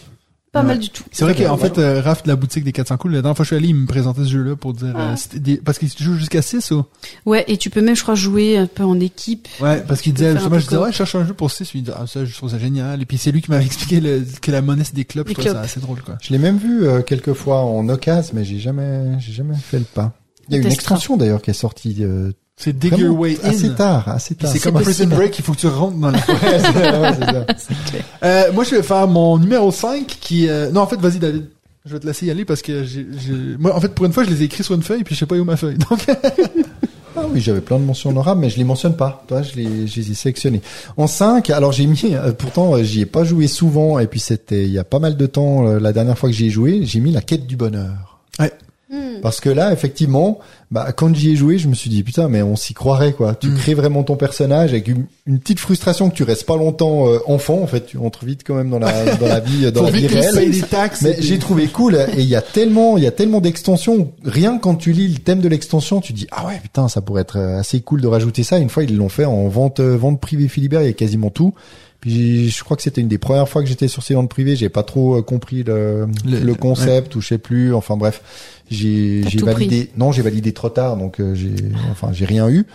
pas 0.53 0.63
ouais. 0.63 0.67
mal 0.67 0.79
du 0.81 0.89
tout. 0.91 1.05
c'est 1.13 1.25
vrai 1.25 1.37
qu'en 1.37 1.57
fait 1.57 1.79
euh, 1.79 2.01
Raph 2.01 2.25
de 2.25 2.29
la 2.29 2.35
boutique 2.35 2.65
des 2.65 2.73
400 2.73 2.97
coups 2.97 3.15
la 3.15 3.23
dernière 3.23 3.37
fois 3.37 3.45
que 3.45 3.51
je 3.51 3.55
suis 3.55 3.57
allé 3.65 3.69
il 3.69 3.75
me 3.77 3.87
présentait 3.87 4.25
ce 4.25 4.31
jeu 4.31 4.43
là 4.43 4.57
pour 4.57 4.73
dire 4.75 4.97
euh, 4.97 5.15
Ah. 5.15 5.39
des- 5.39 5.59
parce 5.59 5.79
qu'il 5.79 5.89
joue 5.97 6.17
jusqu'à 6.17 6.43
6 6.43 6.73
ou? 6.73 6.83
Ouais, 7.25 7.45
et 7.47 7.57
tu 7.57 7.71
peux 7.71 7.81
même, 7.81 7.95
je 7.95 8.03
crois, 8.03 8.17
jouer 8.17 8.57
un 8.59 8.67
peu 8.67 8.83
en 8.83 8.99
équipe. 8.99 9.47
ouais 9.61 9.81
parce 9.87 10.01
qu'il 10.01 10.13
disait 10.13 10.35
peu 10.35 10.59
je 10.59 10.65
disais 10.65 10.77
ouais 10.77 10.91
je 10.91 10.97
cherche 10.97 11.15
un 11.15 11.25
jeu 11.25 11.35
pour 11.35 11.53
6 11.53 11.71
il 11.77 11.85
dit 11.85 11.93
ah 11.97 12.05
ça 12.09 12.25
je 12.25 12.35
trouve 12.35 12.51
ça 12.51 12.59
génial 12.59 13.01
et 13.01 13.07
puis 13.07 13.17
c'est 13.17 13.31
lui 13.31 13.43
qui 13.43 13.51
m'avait 13.53 13.65
expliqué 13.71 14.01
le- 14.01 14.25
que 14.43 14.51
la 14.51 14.61
monnaie 14.61 14.83
c'est 14.83 14.97
des 14.97 15.05
clubs 15.05 15.29
je 15.29 15.35
trouvais 15.35 15.51
ça 15.51 15.61
assez 15.61 15.79
drôle 15.79 16.01
quoi 16.03 16.17
Je 16.21 16.33
l'ai 16.33 16.39
même 16.39 16.59
vu 16.59 16.85
euh, 16.85 17.03
quelques 17.03 17.35
fois 17.35 17.61
en 17.61 17.89
occasion, 17.89 18.33
mais 18.35 18.45
j'ai 18.45 18.59
jamais, 18.59 19.21
j'ai 19.21 19.33
jamais 19.33 19.55
fait 19.55 19.79
le 19.79 19.85
pas. 19.85 20.15
Il 20.51 20.56
y 20.56 20.59
a 20.59 20.62
une 20.62 20.72
extension 20.72 21.16
d'ailleurs 21.16 21.40
qui 21.40 21.51
est 21.51 21.55
sortie 21.55 21.97
euh, 22.01 22.32
c'est 22.56 22.78
Dig 22.78 22.98
Your 22.98 23.18
Way 23.18 23.39
In 23.43 23.48
assez 23.48 23.70
tard, 23.74 24.06
assez 24.09 24.35
tard. 24.35 24.51
c'est 24.52 24.59
comme 24.59 24.77
un 24.77 24.81
prison 24.81 25.05
possible. 25.05 25.14
break 25.14 25.39
il 25.39 25.44
faut 25.44 25.52
que 25.52 25.59
tu 25.60 25.66
rentres 25.68 25.97
dans 25.97 26.10
la 26.10 26.18
Ouais, 26.18 26.24
c'est- 26.28 26.98
ouais, 27.01 27.47
c'est 27.56 27.72
ça. 27.74 27.98
Euh, 28.22 28.52
moi, 28.52 28.64
je 28.64 28.74
vais 28.74 28.82
faire 28.82 29.06
mon 29.09 29.39
numéro 29.39 29.70
5 29.72 30.06
qui... 30.20 30.47
euh, 30.47 30.70
Non, 30.70 30.82
en 30.82 30.86
fait, 30.86 31.01
vas-y, 31.01 31.18
David. 31.18 31.47
Je 31.86 31.94
vais 31.94 32.01
te 32.01 32.06
laisser 32.06 32.27
y 32.27 32.31
aller 32.31 32.44
parce 32.44 32.60
que 32.60 32.85
j'ai... 32.85 33.06
j'ai- 33.18 33.56
Moi, 33.59 33.74
en 33.74 33.81
fait, 33.81 33.89
pour 33.94 34.05
une 34.05 34.12
fois, 34.12 34.24
je 34.24 34.28
les 34.31 34.43
ai 34.43 34.44
écrits 34.44 34.62
sur 34.62 34.74
une 34.74 34.82
feuille 34.82 35.05
puis 35.05 35.14
je 35.14 35.20
sais 35.20 35.27
pas 35.27 35.36
où 35.36 35.44
ma 35.44 35.56
feuille. 35.56 35.78
Donc, 35.90 36.01
Ah 37.16 37.22
oui, 37.32 37.40
j'avais 37.40 37.60
plein 37.60 37.78
de 37.78 37.85
mentions 37.85 38.10
honorables, 38.10 38.40
mais 38.40 38.51
je 38.51 38.56
les 38.59 38.64
mentionne 38.64 38.94
pas. 38.94 39.24
Toi, 39.27 39.43
je 39.43 39.56
les, 39.56 39.86
je 39.89 39.97
les 40.01 40.10
ai 40.12 40.14
sélectionnés. 40.14 40.60
En 40.97 41.06
5, 41.09 41.51
alors 41.51 41.72
j'ai 41.72 41.86
mis, 41.86 42.01
euh, 42.12 42.32
pourtant, 42.32 42.77
euh, 42.77 42.82
j'y 42.85 43.01
ai 43.01 43.06
pas 43.06 43.24
joué 43.24 43.48
souvent, 43.48 43.98
et 43.98 44.06
puis 44.06 44.20
c'était 44.20 44.64
il 44.64 44.70
y 44.70 44.78
a 44.78 44.85
pas 44.85 45.01
mal 45.01 45.16
de 45.16 45.27
temps, 45.27 45.66
euh, 45.66 45.81
la 45.81 45.93
dernière 45.93 46.16
fois 46.16 46.28
que 46.28 46.35
j'y 46.36 46.47
ai 46.47 46.51
joué, 46.51 46.82
j'ai 46.85 47.01
mis 47.01 47.10
la 47.10 47.20
quête 47.20 47.47
du 47.48 47.56
bonheur. 47.56 48.20
Ouais. 48.39 48.52
Hmm. 48.91 49.21
Parce 49.23 49.41
que 49.41 49.49
là, 49.51 49.73
effectivement, 49.73 50.41
bah, 50.73 50.91
quand 50.93 51.15
j'y 51.15 51.31
ai 51.31 51.37
joué, 51.37 51.59
je 51.59 51.69
me 51.69 51.75
suis 51.75 51.89
dit, 51.91 52.03
putain, 52.03 52.29
mais 52.29 52.43
on 52.43 52.57
s'y 52.57 52.75
croirait, 52.75 53.12
quoi. 53.12 53.37
Tu 53.37 53.47
Mm. 53.49 53.57
crées 53.57 53.75
vraiment 53.75 54.03
ton 54.03 54.17
personnage 54.17 54.71
avec 54.71 54.89
une, 54.89 55.07
une 55.27 55.39
petite 55.39 55.61
frustration 55.61 56.11
que 56.11 56.15
tu 56.17 56.25
restes 56.25 56.45
pas 56.45 56.57
longtemps 56.57 57.07
euh, 57.09 57.19
enfant, 57.27 57.61
en 57.62 57.69
fait, 57.69 57.87
tu 57.87 57.99
entres 57.99 58.25
vite 58.25 58.43
quand 58.45 58.57
même 58.57 58.69
dans 58.71 58.81
la, 58.81 59.15
dans 59.17 59.29
la 59.29 59.39
vie, 59.39 59.71
dans 59.71 59.83
la 59.85 59.91
vie 59.91 60.09
réelle. 60.09 60.51
des 60.51 60.61
taxes. 60.62 61.03
Mais 61.03 61.17
j'ai 61.21 61.39
trouvé 61.39 61.69
cool 61.69 61.95
et 61.95 62.21
il 62.23 62.29
y 62.29 62.35
a 62.35 62.43
tellement 62.43 62.97
il 62.97 63.05
y 63.05 63.07
a 63.07 63.12
tellement 63.12 63.41
d'extensions 63.41 64.11
rien 64.25 64.57
que 64.59 64.62
quand 64.62 64.75
tu 64.75 64.91
lis 64.93 65.07
le 65.09 65.19
thème 65.19 65.41
de 65.41 65.49
l'extension 65.49 66.01
tu 66.01 66.12
dis 66.12 66.27
ah 66.33 66.47
ouais 66.47 66.59
putain 66.61 66.89
ça 66.89 67.01
pourrait 67.01 67.23
être 67.23 67.39
euh, 67.39 67.61
assez 67.61 67.81
cool 67.81 68.01
de 68.01 68.07
rajouter 68.09 68.43
ça 68.43 68.59
une 68.59 68.69
fois 68.71 68.83
ils 68.85 68.97
l'ont 68.97 69.09
fait 69.09 69.25
en 69.25 69.47
vente 69.49 69.81
euh, 69.81 69.97
vente 69.97 70.21
privée 70.21 70.49
Philibert 70.49 70.83
il 70.83 70.87
y 70.87 70.91
a 70.91 70.93
quasiment 70.95 71.31
tout 71.31 71.55
puis 72.01 72.48
je 72.51 72.64
crois 72.64 72.77
que 72.77 72.82
c'était 72.82 73.01
une 73.01 73.09
des 73.09 73.18
premières 73.18 73.48
fois 73.48 73.62
que 73.62 73.68
j'étais 73.68 73.89
sur 73.89 74.02
ces 74.02 74.14
ventes 74.14 74.31
privées. 74.31 74.56
J'ai 74.56 74.68
pas 74.68 74.82
trop 74.82 75.18
euh, 75.18 75.22
compris 75.22 75.62
le, 75.62 76.06
Le- 76.24 76.40
le, 76.40 76.55
concept 76.55 77.14
ou 77.16 77.20
je 77.20 77.28
sais 77.28 77.39
plus. 77.39 77.74
Enfin 77.74 77.97
bref 77.97 78.22
j'ai 78.70 79.22
validé 79.43 79.90
non 79.97 80.12
j'ai 80.12 80.22
validé 80.22 80.52
trop 80.52 80.68
tard 80.68 80.97
donc 80.97 81.18
euh, 81.20 81.35
j'ai 81.35 81.51
enfin 81.90 82.10
j'ai 82.12 82.24
rien 82.24 82.48
eu. 82.48 82.66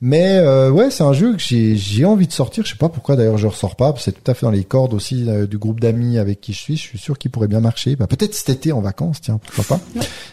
Mais 0.00 0.38
euh, 0.38 0.70
ouais 0.70 0.90
c'est 0.90 1.04
un 1.04 1.12
jeu 1.12 1.32
que 1.34 1.38
j'ai 1.38 1.76
j'ai 1.76 2.04
envie 2.04 2.26
de 2.26 2.32
sortir. 2.32 2.64
Je 2.64 2.70
sais 2.72 2.76
pas 2.76 2.88
pourquoi 2.88 3.14
d'ailleurs 3.16 3.38
je 3.38 3.46
ressors 3.46 3.76
pas. 3.76 3.94
C'est 3.98 4.12
tout 4.12 4.30
à 4.30 4.34
fait 4.34 4.44
dans 4.46 4.50
les 4.50 4.64
cordes 4.64 4.94
aussi 4.94 5.24
euh, 5.28 5.46
du 5.46 5.56
groupe 5.58 5.78
d'amis 5.80 6.18
avec 6.18 6.40
qui 6.40 6.52
je 6.52 6.58
suis. 6.58 6.76
Je 6.76 6.82
suis 6.82 6.98
sûr 6.98 7.18
qu'il 7.18 7.30
pourrait 7.30 7.48
bien 7.48 7.60
marcher. 7.60 7.94
Bah, 7.96 8.06
peut-être 8.08 8.34
cet 8.34 8.48
été 8.50 8.72
en 8.72 8.80
vacances 8.80 9.20
tiens 9.20 9.38
pourquoi 9.38 9.78
pas. 9.78 9.80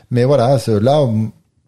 Mais 0.10 0.26
voilà 0.26 0.58
là 0.68 1.08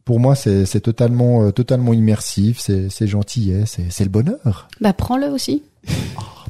pour 0.04 0.20
moi 0.20 0.34
c'est 0.36 0.66
c'est 0.66 0.82
totalement 0.82 1.44
euh, 1.44 1.52
totalement 1.52 1.94
immersif. 1.94 2.60
C'est 2.60 2.90
c'est 2.90 3.06
gentillet 3.08 3.64
c'est 3.68 3.86
c'est 3.92 4.04
le 4.04 4.10
bonheur. 4.10 4.68
Bah, 4.82 4.94
prends-le 4.94 5.28
aussi. 5.28 5.62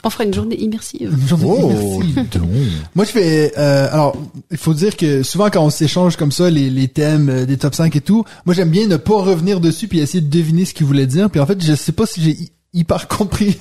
On 0.06 0.10
fera 0.10 0.26
une 0.26 0.34
journée 0.34 0.60
immersive. 0.60 1.16
Une 1.18 1.28
journée 1.28 1.46
oh 1.48 2.02
immersive. 2.04 2.82
Moi, 2.96 3.06
je 3.06 3.12
fais... 3.12 3.54
euh, 3.58 3.88
alors, 3.92 4.16
il 4.52 4.58
faut 4.58 4.74
dire 4.74 4.98
que 4.98 5.24
souvent, 5.24 5.50
quand 5.50 5.64
on 5.64 5.70
s'échange 5.70 6.18
comme 6.18 6.32
ça, 6.32 6.50
les, 6.50 6.70
les 6.70 6.90
thèmes 6.90 7.30
euh, 7.30 7.46
des 7.46 7.58
top 7.58 7.74
5 7.74 7.96
et 7.96 8.02
tout, 8.02 8.26
moi, 8.46 8.54
j'aime 8.54 8.70
bien 8.70 8.88
ne 8.88 8.98
pas 8.98 9.22
revenir 9.22 9.62
dessus 9.62 9.88
puis 9.88 10.00
essayer 10.00 10.22
de 10.22 10.30
deviner 10.30 10.66
ce 10.66 10.74
qu'il 10.74 10.86
voulait 10.86 11.08
dire. 11.08 11.30
Puis 11.30 11.40
en 11.40 11.46
fait, 11.46 11.64
je 11.64 11.74
sais 11.74 11.94
pas 11.94 12.06
si 12.06 12.22
j'ai 12.22 12.38
hyper 12.74 13.08
compris 13.10 13.58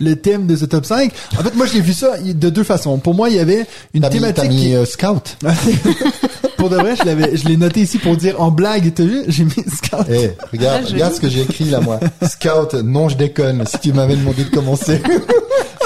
le 0.00 0.14
thème 0.16 0.46
de 0.46 0.56
ce 0.56 0.64
top 0.64 0.84
5. 0.86 1.12
En 1.38 1.42
fait, 1.42 1.54
moi, 1.54 1.66
j'ai 1.66 1.80
vu 1.80 1.92
ça 1.92 2.18
de 2.18 2.48
deux 2.50 2.64
façons. 2.64 2.98
Pour 2.98 3.14
moi, 3.14 3.28
il 3.28 3.36
y 3.36 3.38
avait 3.38 3.66
une 3.94 4.02
T'as 4.02 4.08
mis, 4.08 4.14
thématique... 4.16 4.36
t'as 4.42 4.48
mis 4.48 4.56
qui- 4.62 4.74
euh, 4.74 4.84
scout 4.84 5.36
pour 6.56 6.70
de 6.70 6.76
vrai, 6.76 6.96
je 6.96 7.04
l'avais, 7.04 7.36
je 7.36 7.46
l'ai 7.46 7.56
noté 7.56 7.80
ici 7.80 7.98
pour 7.98 8.16
dire 8.16 8.40
en 8.40 8.50
blague, 8.50 8.92
t'as 8.94 9.04
vu? 9.04 9.22
J'ai 9.28 9.44
mis 9.44 9.52
scout. 9.52 10.06
Eh, 10.10 10.30
regarde, 10.52 10.84
Ah, 10.88 10.92
regarde 10.92 11.14
ce 11.14 11.20
que 11.20 11.28
j'ai 11.28 11.42
écrit 11.42 11.64
là, 11.66 11.80
moi. 11.80 12.00
Scout, 12.22 12.74
non, 12.82 13.08
je 13.08 13.16
déconne. 13.16 13.64
Si 13.66 13.78
tu 13.78 13.92
m'avais 13.92 14.16
demandé 14.16 14.44
de 14.44 14.50
commencer. 14.50 15.00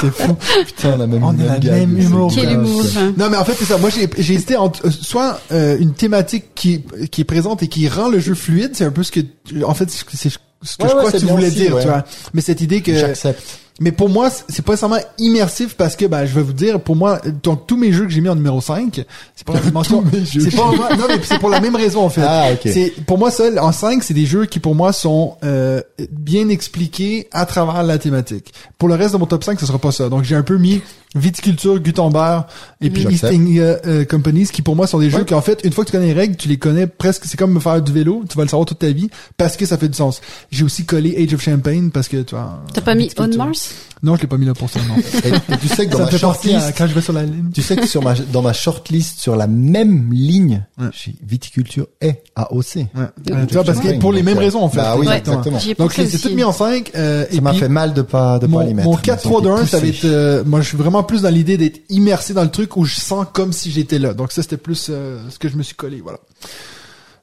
c'est 0.00 0.10
fou. 0.12 0.34
Putain, 0.66 0.94
on 0.96 1.00
a 1.00 1.06
même, 1.06 1.22
On 1.24 1.28
a 1.28 1.32
même 1.32 1.46
la 1.46 1.58
gag, 1.58 1.72
même 1.88 1.98
humour. 1.98 2.32
Quel 2.34 2.52
humour. 2.52 2.82
Non, 3.18 3.28
mais 3.30 3.36
en 3.36 3.44
fait, 3.44 3.54
c'est 3.58 3.64
ça. 3.66 3.78
Moi, 3.78 3.90
j'ai, 3.90 4.08
j'ai 4.18 4.34
hésité 4.34 4.56
entre 4.56 4.86
euh, 4.86 4.90
soit 4.90 5.40
euh, 5.52 5.76
une 5.78 5.92
thématique 5.92 6.46
qui, 6.54 6.82
qui 7.10 7.20
est 7.20 7.24
présente 7.24 7.62
et 7.62 7.68
qui 7.68 7.86
rend 7.88 8.08
le 8.08 8.18
jeu 8.18 8.34
fluide. 8.34 8.70
C'est 8.74 8.84
un 8.84 8.90
peu 8.90 9.02
ce 9.02 9.12
que, 9.12 9.20
tu- 9.20 9.62
en 9.64 9.74
fait, 9.74 9.88
c'est 9.90 10.30
ce 10.62 10.76
que 10.76 10.82
Ouais, 10.82 10.88
je 10.88 10.96
crois 10.96 11.12
que 11.12 11.16
tu 11.16 11.26
voulais 11.26 11.46
aussi, 11.46 11.56
dire, 11.56 11.78
tu 11.80 11.86
vois. 11.86 12.04
Mais 12.34 12.40
cette 12.40 12.60
idée 12.60 12.82
que, 12.82 12.94
J'accepte. 12.94 13.61
Mais 13.80 13.92
pour 13.92 14.08
moi, 14.08 14.28
c'est- 14.30 14.62
pas 14.62 14.72
nécessairement 14.72 14.98
immersif 15.18 15.74
parce 15.76 15.96
que, 15.96 16.06
ben, 16.06 16.24
je 16.26 16.34
vais 16.34 16.42
vous 16.42 16.52
dire, 16.52 16.80
pour 16.80 16.96
moi, 16.96 17.20
donc 17.42 17.66
tous 17.66 17.76
mes 17.76 17.92
jeux 17.92 18.04
que 18.04 18.10
j'ai 18.10 18.20
mis 18.20 18.28
en 18.28 18.34
numéro 18.34 18.60
5, 18.60 19.04
c'est 19.34 19.46
pas 19.46 19.54
c'est 19.62 19.72
pas, 19.72 20.96
non, 20.96 21.04
mais 21.08 21.18
c'est 21.22 21.38
pour 21.38 21.48
la 21.50 21.60
même 21.60 21.76
raison, 21.76 22.02
en 22.04 22.10
fait. 22.10 22.22
Ah, 22.24 22.50
ok. 22.52 22.60
C'est, 22.64 22.92
pour 23.06 23.18
moi, 23.18 23.30
ça, 23.30 23.44
en 23.60 23.72
5, 23.72 24.02
c'est 24.02 24.14
des 24.14 24.26
jeux 24.26 24.46
qui, 24.46 24.60
pour 24.60 24.74
moi, 24.74 24.92
sont, 24.92 25.36
euh, 25.44 25.80
bien 26.10 26.48
expliqués 26.48 27.28
à 27.32 27.46
travers 27.46 27.82
la 27.82 27.98
thématique. 27.98 28.52
Pour 28.78 28.88
le 28.88 28.94
reste 28.94 29.14
de 29.14 29.18
mon 29.18 29.26
top 29.26 29.44
5, 29.44 29.58
ce 29.58 29.66
sera 29.66 29.78
pas 29.78 29.92
ça. 29.92 30.08
Donc, 30.08 30.24
j'ai 30.24 30.36
un 30.36 30.42
peu 30.42 30.58
mis 30.58 30.80
Viticulture, 31.14 31.78
Gutenberg 31.78 32.44
et 32.80 32.88
puis. 32.88 33.06
East 33.10 33.24
India 33.24 33.78
euh, 33.86 34.04
Companies 34.04 34.46
qui 34.46 34.62
pour 34.62 34.76
moi 34.76 34.86
sont 34.86 34.98
des 34.98 35.10
jeux 35.10 35.24
qui 35.24 35.34
en 35.34 35.42
fait 35.42 35.60
une 35.64 35.72
fois 35.72 35.84
que 35.84 35.90
tu 35.90 35.96
connais 35.96 36.06
les 36.06 36.18
règles 36.18 36.36
tu 36.36 36.48
les 36.48 36.56
connais 36.56 36.86
presque 36.86 37.24
c'est 37.26 37.36
comme 37.36 37.60
faire 37.60 37.82
du 37.82 37.92
vélo 37.92 38.24
tu 38.28 38.36
vas 38.38 38.44
le 38.44 38.48
savoir 38.48 38.64
toute 38.66 38.78
ta 38.78 38.90
vie 38.90 39.10
parce 39.36 39.56
que 39.58 39.66
ça 39.66 39.76
fait 39.76 39.88
du 39.88 39.96
sens 39.96 40.22
j'ai 40.50 40.64
aussi 40.64 40.86
collé 40.86 41.14
Age 41.22 41.34
of 41.34 41.42
Champagne 41.42 41.90
parce 41.90 42.08
que 42.08 42.22
tu 42.22 42.34
vois 42.34 42.62
T'as 42.72 42.80
pas 42.80 42.94
mis 42.94 43.10
On. 43.18 43.28
Mars? 43.36 43.61
Non, 44.04 44.16
je 44.16 44.22
l'ai 44.22 44.26
pas 44.26 44.36
mis 44.36 44.46
là 44.46 44.52
pour 44.52 44.68
ça, 44.68 44.80
non. 44.88 44.96
Et, 45.24 45.28
et 45.28 45.56
tu 45.58 45.68
sais 45.68 45.86
que 45.86 45.92
dans 45.92 45.98
ça 45.98 46.10
ma 46.10 46.18
shortlist, 46.18 46.74
quand 46.76 46.88
je 46.88 46.92
vais 46.94 47.00
sur 47.00 47.12
la 47.12 47.22
ligne. 47.22 47.50
tu 47.54 47.62
sais 47.62 47.76
que 47.76 47.86
sur 47.86 48.02
ma, 48.02 48.14
dans 48.14 48.42
ma 48.42 48.52
shortlist, 48.52 49.20
sur 49.20 49.36
la 49.36 49.46
même 49.46 50.12
ligne, 50.12 50.64
Ouais. 50.76 50.86
j'ai 50.92 51.14
viticulture 51.24 51.86
et 52.00 52.14
AOC. 52.34 52.74
Ouais. 52.74 52.84
Ouais, 52.96 53.46
tu 53.46 53.54
vois, 53.54 53.62
parce 53.62 53.78
que 53.78 53.96
pour 54.00 54.12
les 54.12 54.24
mêmes 54.24 54.38
raisons, 54.38 54.62
en 54.64 54.68
fait. 54.68 54.78
Bah 54.78 54.96
oui, 54.98 55.06
Ouais. 55.06 55.18
exactement. 55.18 55.56
Donc, 55.56 55.62
je 55.62 55.74
pensé 55.74 56.02
les 56.02 56.10
ai 56.10 56.14
aussi. 56.14 56.22
toutes 56.22 56.34
mis 56.34 56.42
en 56.42 56.52
5, 56.52 56.90
euh, 56.96 57.26
et 57.30 57.36
Ça 57.36 57.40
m'a 57.42 57.52
fait 57.54 57.68
mal 57.68 57.94
de 57.94 58.02
pas, 58.02 58.40
de 58.40 58.48
pas 58.48 58.64
les 58.64 58.74
mettre. 58.74 58.88
mon 58.88 58.96
mais 58.96 59.02
4 59.02 59.24
ils 59.24 59.28
ont 59.28 59.30
3 59.30 59.42
2 59.42 59.48
été 59.50 59.60
1 59.62 59.66
ça 59.66 59.78
va 59.78 59.86
être 59.86 60.04
euh, 60.04 60.42
moi 60.44 60.60
je 60.62 60.66
suis 60.68 60.76
vraiment 60.76 61.04
plus 61.04 61.22
dans 61.22 61.28
l'idée 61.30 61.56
d'être 61.56 61.80
immersé 61.88 62.34
dans 62.34 62.42
le 62.42 62.50
truc 62.50 62.76
où 62.76 62.84
je 62.84 62.96
sens 62.98 63.24
comme 63.32 63.52
si 63.52 63.70
j'étais 63.70 64.00
là 64.00 64.14
donc 64.14 64.32
ça 64.32 64.42
c'était 64.42 64.56
plus 64.56 64.88
euh, 64.90 65.20
ce 65.30 65.38
que 65.38 65.48
je 65.48 65.56
me 65.56 65.62
suis 65.62 65.76
collé 65.76 66.00
voilà 66.02 66.18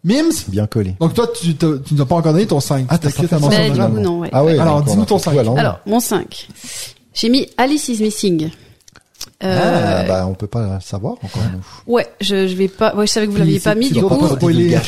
Mims? 0.03 0.45
Bien 0.47 0.65
collé. 0.67 0.95
donc 0.99 1.13
toi 1.13 1.27
tu 1.39 1.55
tu 1.55 1.65
nous 1.93 2.01
as 2.01 2.05
pas 2.05 2.15
encore 2.15 2.31
donné 2.34 2.47
ton 2.47 2.59
5 2.59 2.85
Ah, 2.89 2.97
t'as 2.97 3.09
du 3.09 3.26
honorable. 3.34 3.95
coup, 3.95 3.99
non, 4.01 4.19
ouais. 4.19 4.30
Ah 4.31 4.43
ouais. 4.43 4.57
Alors, 4.57 4.81
dis-nous 4.81 5.05
ton 5.05 5.17
fait 5.17 5.26
cinq. 5.26 5.31
tout 5.34 5.39
à 5.39 5.43
l'envers. 5.43 5.59
Alors, 5.65 5.80
mon 5.85 5.99
5. 5.99 6.47
J'ai 7.13 7.30
mis 7.30 7.47
Alice 7.57 7.89
is 7.89 8.01
Missing. 8.01 8.49
Euh, 9.43 10.01
Ah, 10.01 10.03
bah, 10.07 10.27
on 10.30 10.34
peut 10.34 10.47
pas 10.47 10.76
le 10.76 10.81
savoir 10.81 11.13
encore, 11.13 11.43
nous. 11.53 11.93
Ouais, 11.93 12.07
je, 12.21 12.47
je 12.47 12.55
vais 12.55 12.67
pas, 12.69 12.93
ouais, 12.95 13.05
je 13.07 13.11
savais 13.11 13.26
que 13.27 13.31
vous 13.31 13.38
l'aviez 13.38 13.59
pas 13.59 13.76
mis, 13.76 13.89
du 13.89 14.01
coup, 14.01 14.17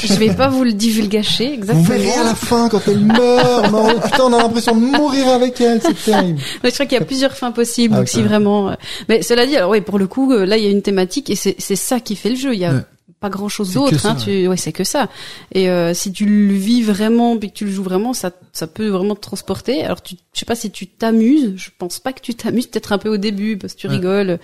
je 0.03 0.13
vais 0.15 0.33
pas 0.33 0.47
vous 0.49 0.63
le 0.63 0.73
divulgacher, 0.73 1.47
Vous 1.47 1.53
exactement. 1.55 1.83
verrez 1.83 2.11
à 2.13 2.23
la 2.23 2.35
fin 2.35 2.67
quand 2.69 2.81
elle 2.87 2.99
meurt. 2.99 3.71
non, 3.71 3.87
putain, 4.01 4.23
on 4.25 4.33
a 4.33 4.37
l'impression 4.43 4.75
de 4.75 4.81
mourir 4.81 5.27
avec 5.29 5.59
elle. 5.61 5.81
C'est 5.81 6.11
terrible. 6.11 6.39
Ouais, 6.63 6.69
je 6.69 6.73
crois 6.73 6.85
qu'il 6.85 6.97
y 6.97 7.01
a 7.01 7.05
plusieurs 7.05 7.33
fins 7.35 7.51
possibles, 7.51 7.93
Ah, 7.95 7.99
donc 7.99 8.07
si 8.09 8.21
vraiment. 8.23 8.69
euh, 8.69 8.73
Mais 9.09 9.21
cela 9.21 9.45
dit, 9.45 9.55
alors 9.57 9.69
ouais, 9.71 9.81
pour 9.81 9.99
le 9.99 10.07
coup, 10.07 10.31
euh, 10.33 10.45
là 10.45 10.57
il 10.57 10.63
y 10.63 10.67
a 10.67 10.71
une 10.71 10.81
thématique 10.81 11.29
et 11.29 11.35
c'est 11.35 11.55
c'est 11.59 11.75
ça 11.77 11.99
qui 11.99 12.15
fait 12.15 12.29
le 12.29 12.35
jeu. 12.37 12.53
Il 12.53 12.59
y 12.59 12.65
a 12.65 12.73
Ouais. 12.73 12.81
Pas 13.21 13.29
grand 13.29 13.47
chose 13.47 13.73
d'autre. 13.73 14.05
Hein, 14.05 14.15
tu... 14.15 14.47
Ouais, 14.47 14.57
c'est 14.57 14.73
que 14.73 14.83
ça. 14.83 15.07
Et 15.53 15.69
euh, 15.69 15.93
si 15.93 16.11
tu 16.11 16.25
le 16.25 16.53
vis 16.53 16.81
vraiment, 16.81 17.37
puis 17.37 17.49
que 17.49 17.53
tu 17.53 17.65
le 17.65 17.71
joues 17.71 17.83
vraiment, 17.83 18.13
ça 18.13 18.31
ça 18.51 18.67
peut 18.67 18.87
vraiment 18.89 19.15
te 19.15 19.21
transporter. 19.21 19.83
Alors 19.85 20.01
tu, 20.01 20.15
je 20.33 20.39
sais 20.39 20.45
pas 20.45 20.55
si 20.55 20.71
tu 20.71 20.87
t'amuses. 20.87 21.53
Je 21.55 21.69
pense 21.77 21.99
pas 21.99 22.11
que 22.11 22.19
tu 22.19 22.33
t'amuses. 22.35 22.67
Peut-être 22.67 22.91
un 22.91 22.97
peu 22.97 23.07
au 23.09 23.17
début 23.17 23.57
parce 23.57 23.73
que 23.75 23.79
tu 23.79 23.87
Ouais. 23.87 23.93
rigoles. 23.93 24.39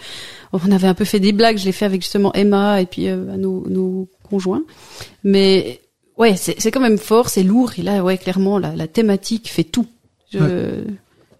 On 0.53 0.71
avait 0.71 0.87
un 0.87 0.93
peu 0.93 1.03
fait 1.05 1.19
des 1.19 1.33
blagues. 1.33 1.57
Je 1.57 1.65
l'ai 1.65 1.71
fait 1.73 1.85
avec 1.85 2.01
justement 2.03 2.31
Emma 2.33 2.79
et 2.81 2.85
puis 2.85 3.09
euh, 3.09 3.17
nos 3.35 3.67
nos 3.67 4.07
conjoints. 4.29 4.63
Mais 5.23 5.81
ouais, 6.17 6.35
c'est 6.37 6.55
c'est 6.61 6.71
quand 6.71 6.79
même 6.79 6.97
fort, 6.99 7.29
c'est 7.29 7.43
lourd. 7.43 7.71
Et 7.77 7.81
là, 7.81 8.03
ouais, 8.03 8.17
clairement, 8.17 8.59
la, 8.59 8.75
la 8.75 8.87
thématique 8.87 9.49
fait 9.49 9.63
tout. 9.65 9.87
Je, 10.31 10.83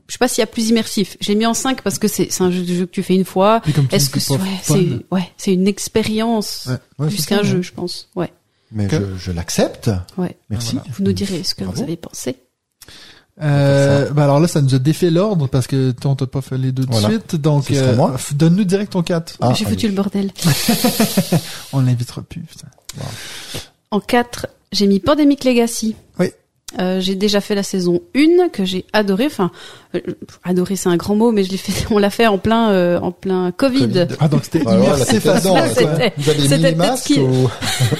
je 0.07 0.13
sais 0.13 0.17
pas 0.19 0.27
s'il 0.27 0.41
y 0.41 0.43
a 0.43 0.47
plus 0.47 0.69
immersif. 0.69 1.17
Je 1.21 1.27
l'ai 1.29 1.35
mis 1.35 1.45
en 1.45 1.53
5 1.53 1.81
parce 1.81 1.99
que 1.99 2.07
c'est 2.07 2.29
un 2.41 2.49
jeu, 2.51 2.63
jeu 2.65 2.85
que 2.85 2.91
tu 2.91 3.03
fais 3.03 3.15
une 3.15 3.25
fois. 3.25 3.59
Puis 3.61 3.73
comme 3.73 3.87
tu 3.87 3.95
Est-ce 3.95 4.09
que 4.09 4.19
c'est 4.19 4.33
ouais, 4.33 4.99
ouais, 5.11 5.29
c'est 5.37 5.53
une 5.53 5.67
expérience 5.67 6.67
Ouais. 6.67 6.77
Ouais, 6.99 7.07
plus 7.09 7.25
qu'un 7.25 7.43
jeu, 7.43 7.61
je 7.61 7.71
pense. 7.73 8.09
Ouais, 8.15 8.31
Mais 8.71 8.87
Que- 8.87 8.97
je, 9.15 9.25
je 9.25 9.31
l'accepte. 9.31 9.89
ouais. 10.17 10.35
Merci. 10.49 10.75
Voilà. 10.75 10.91
Vous 10.97 11.03
nous 11.03 11.13
direz 11.13 11.43
ce 11.43 11.55
que 11.55 11.63
Bravo. 11.63 11.77
vous 11.77 11.83
avez 11.83 11.97
pensé. 11.97 12.37
Euh, 13.39 14.09
bah 14.13 14.23
alors 14.23 14.39
là, 14.39 14.47
ça 14.47 14.61
nous 14.63 14.73
a 14.73 14.79
défait 14.79 15.11
l'ordre 15.11 15.45
parce 15.47 15.67
que 15.67 15.91
toi, 15.91 16.09
on 16.11 16.15
t'a 16.15 16.25
pas 16.25 16.41
fait 16.41 16.57
les 16.57 16.71
deux 16.71 16.85
de 16.85 16.91
Voilà. 16.91 17.09
suite. 17.09 17.35
Donc, 17.35 17.69
euh, 17.69 17.95
donne-nous 18.33 18.63
direct 18.63 18.93
ton 18.93 19.03
4. 19.03 19.37
Ah, 19.41 19.53
J'ai 19.53 19.65
foutu 19.65 19.87
le 19.87 19.93
bordel. 19.93 20.31
On 21.73 21.81
l'invitera 21.81 22.23
plus, 22.23 22.41
putain. 22.41 22.67
En 23.91 23.99
4, 23.99 24.47
j'ai 24.71 24.87
mis 24.87 24.99
Pandemic 24.99 25.43
Legacy. 25.43 25.95
Oui. 26.19 26.31
Euh, 26.79 26.99
j'ai 26.99 27.15
déjà 27.15 27.39
fait 27.39 27.55
la 27.55 27.63
saison 27.63 28.01
1 28.13 28.49
que 28.49 28.65
j'ai 28.65 28.83
adoré. 28.91 29.25
Enfin, 29.27 29.51
euh, 29.95 30.01
adoré 30.43 30.75
c'est 30.75 30.89
un 30.89 30.97
grand 30.97 31.15
mot, 31.15 31.31
mais 31.31 31.45
je 31.45 31.51
l'ai 31.51 31.57
fait. 31.57 31.71
On 31.91 31.97
l'a 31.97 32.09
fait 32.09 32.27
en 32.27 32.37
plein, 32.37 32.71
euh, 32.71 32.99
en 32.99 33.11
plein 33.11 33.51
Covid. 33.53 33.87
Covid. 33.87 34.07
Ah, 34.19 34.27
donc 34.27 34.41
c'était 34.43 34.59
Voilà, 34.59 34.79
là, 34.79 34.85
immersif 34.95 35.07
c'était 35.13 35.29
à 35.29 35.39
dedans, 35.39 35.55
ça, 35.55 35.61
là, 35.61 35.69
quoi. 35.69 35.83
C'était- 35.93 36.13
Vous 36.17 36.53
avez 36.53 36.69
mis 36.71 36.75
masques 36.75 37.13
ou 37.17 37.49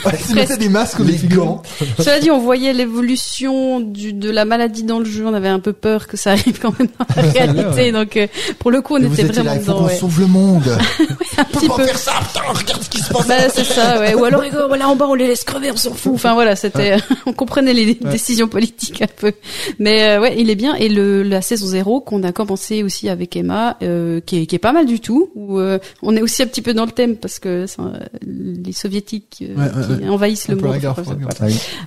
Ouais, 0.36 0.58
des 0.58 0.68
masques 0.70 1.00
ou 1.00 1.06
des 1.06 1.16
gants 1.34 1.62
Cela 1.98 2.20
dit, 2.20 2.30
on 2.30 2.40
voyait 2.40 2.74
l'évolution 2.74 3.80
du 3.80 4.12
de 4.12 4.30
la 4.30 4.44
maladie 4.44 4.84
dans 4.84 5.00
le 5.00 5.06
jeu. 5.06 5.26
On 5.26 5.34
avait 5.34 5.48
un 5.48 5.60
peu 5.60 5.72
peur 5.72 6.08
que 6.08 6.18
ça 6.18 6.32
arrive 6.32 6.60
quand 6.60 6.78
même 6.78 6.90
dans 7.00 7.06
la 7.24 7.30
réalité. 7.32 7.94
Donc, 7.94 8.18
euh, 8.18 8.28
pour 8.60 8.72
le 8.72 8.82
coup, 8.82 8.96
on 8.96 8.98
Et 8.98 9.06
vous 9.06 9.14
était 9.14 9.24
étiez 9.28 9.44
vraiment 9.44 9.54
là, 9.56 9.60
dedans. 9.62 9.86
Ouais. 9.86 9.96
sauve 9.96 10.20
le 10.20 10.28
monde. 10.28 10.78
Un 11.38 11.44
petit 11.46 11.70
peu. 11.70 11.86
faire 11.86 11.98
ça, 11.98 12.12
putain, 12.28 12.42
regarde 12.54 12.84
ce 12.84 12.90
qui 12.90 13.00
se 13.00 13.14
passe. 13.14 13.28
Bah, 13.28 13.36
c'est 13.54 13.64
ça, 13.64 14.00
ouais. 14.02 14.14
Ou 14.14 14.26
alors, 14.26 14.44
voilà, 14.68 14.90
en 14.90 14.98
bas, 14.98 15.06
on 15.08 15.14
les 15.14 15.28
laisse 15.28 15.46
crever, 15.46 15.72
on 15.72 15.78
s'en 15.78 15.94
fout. 15.94 16.12
Enfin, 16.16 16.34
voilà, 16.34 16.58
c'était, 16.58 16.98
on 17.26 17.32
comprenait 17.32 17.74
les 17.74 17.94
décisions 17.96 18.50
politiques 18.58 19.02
un 19.04 19.08
peu. 19.16 19.34
Mais, 19.78 20.04
euh, 20.10 20.22
ouais, 20.22 20.36
il 20.40 20.50
est 20.50 20.56
bien. 20.56 20.74
Et 20.76 20.90
le, 20.90 21.22
la 21.24 21.42
saison 21.42 21.68
0 21.68 22.02
qu'on 22.02 22.24
a 22.24 22.32
commencé 22.32 22.82
aussi 22.84 23.08
avec 23.10 23.36
Emma, 23.36 23.78
euh, 23.84 24.20
qui 24.20 24.38
est, 24.42 24.46
qui 24.48 24.56
est 24.56 24.60
pas 24.60 24.74
mal 24.74 24.86
du 24.88 25.00
tout, 25.00 25.30
où, 25.36 25.60
euh, 25.60 25.78
on 26.02 26.16
est 26.16 26.22
aussi 26.22 26.42
un 26.42 26.48
petit 26.48 26.62
peu 26.64 26.74
dans 26.74 26.86
le 26.86 26.92
thème 26.92 27.16
parce 27.18 27.38
que 27.40 27.66
c'est, 27.68 27.78
les 28.26 28.72
soviétiques 28.74 29.44
euh, 29.48 29.56
Ouais, 29.56 29.98
qui 30.00 30.10
envahissent 30.10 30.48
le 30.48 30.56
monde. 30.56 30.78
guerre 30.80 30.96
froide, 31.00 31.20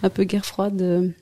Un 0.05 0.09
peu 0.11 0.25
guerre 0.25 0.47
froide. 0.47 1.13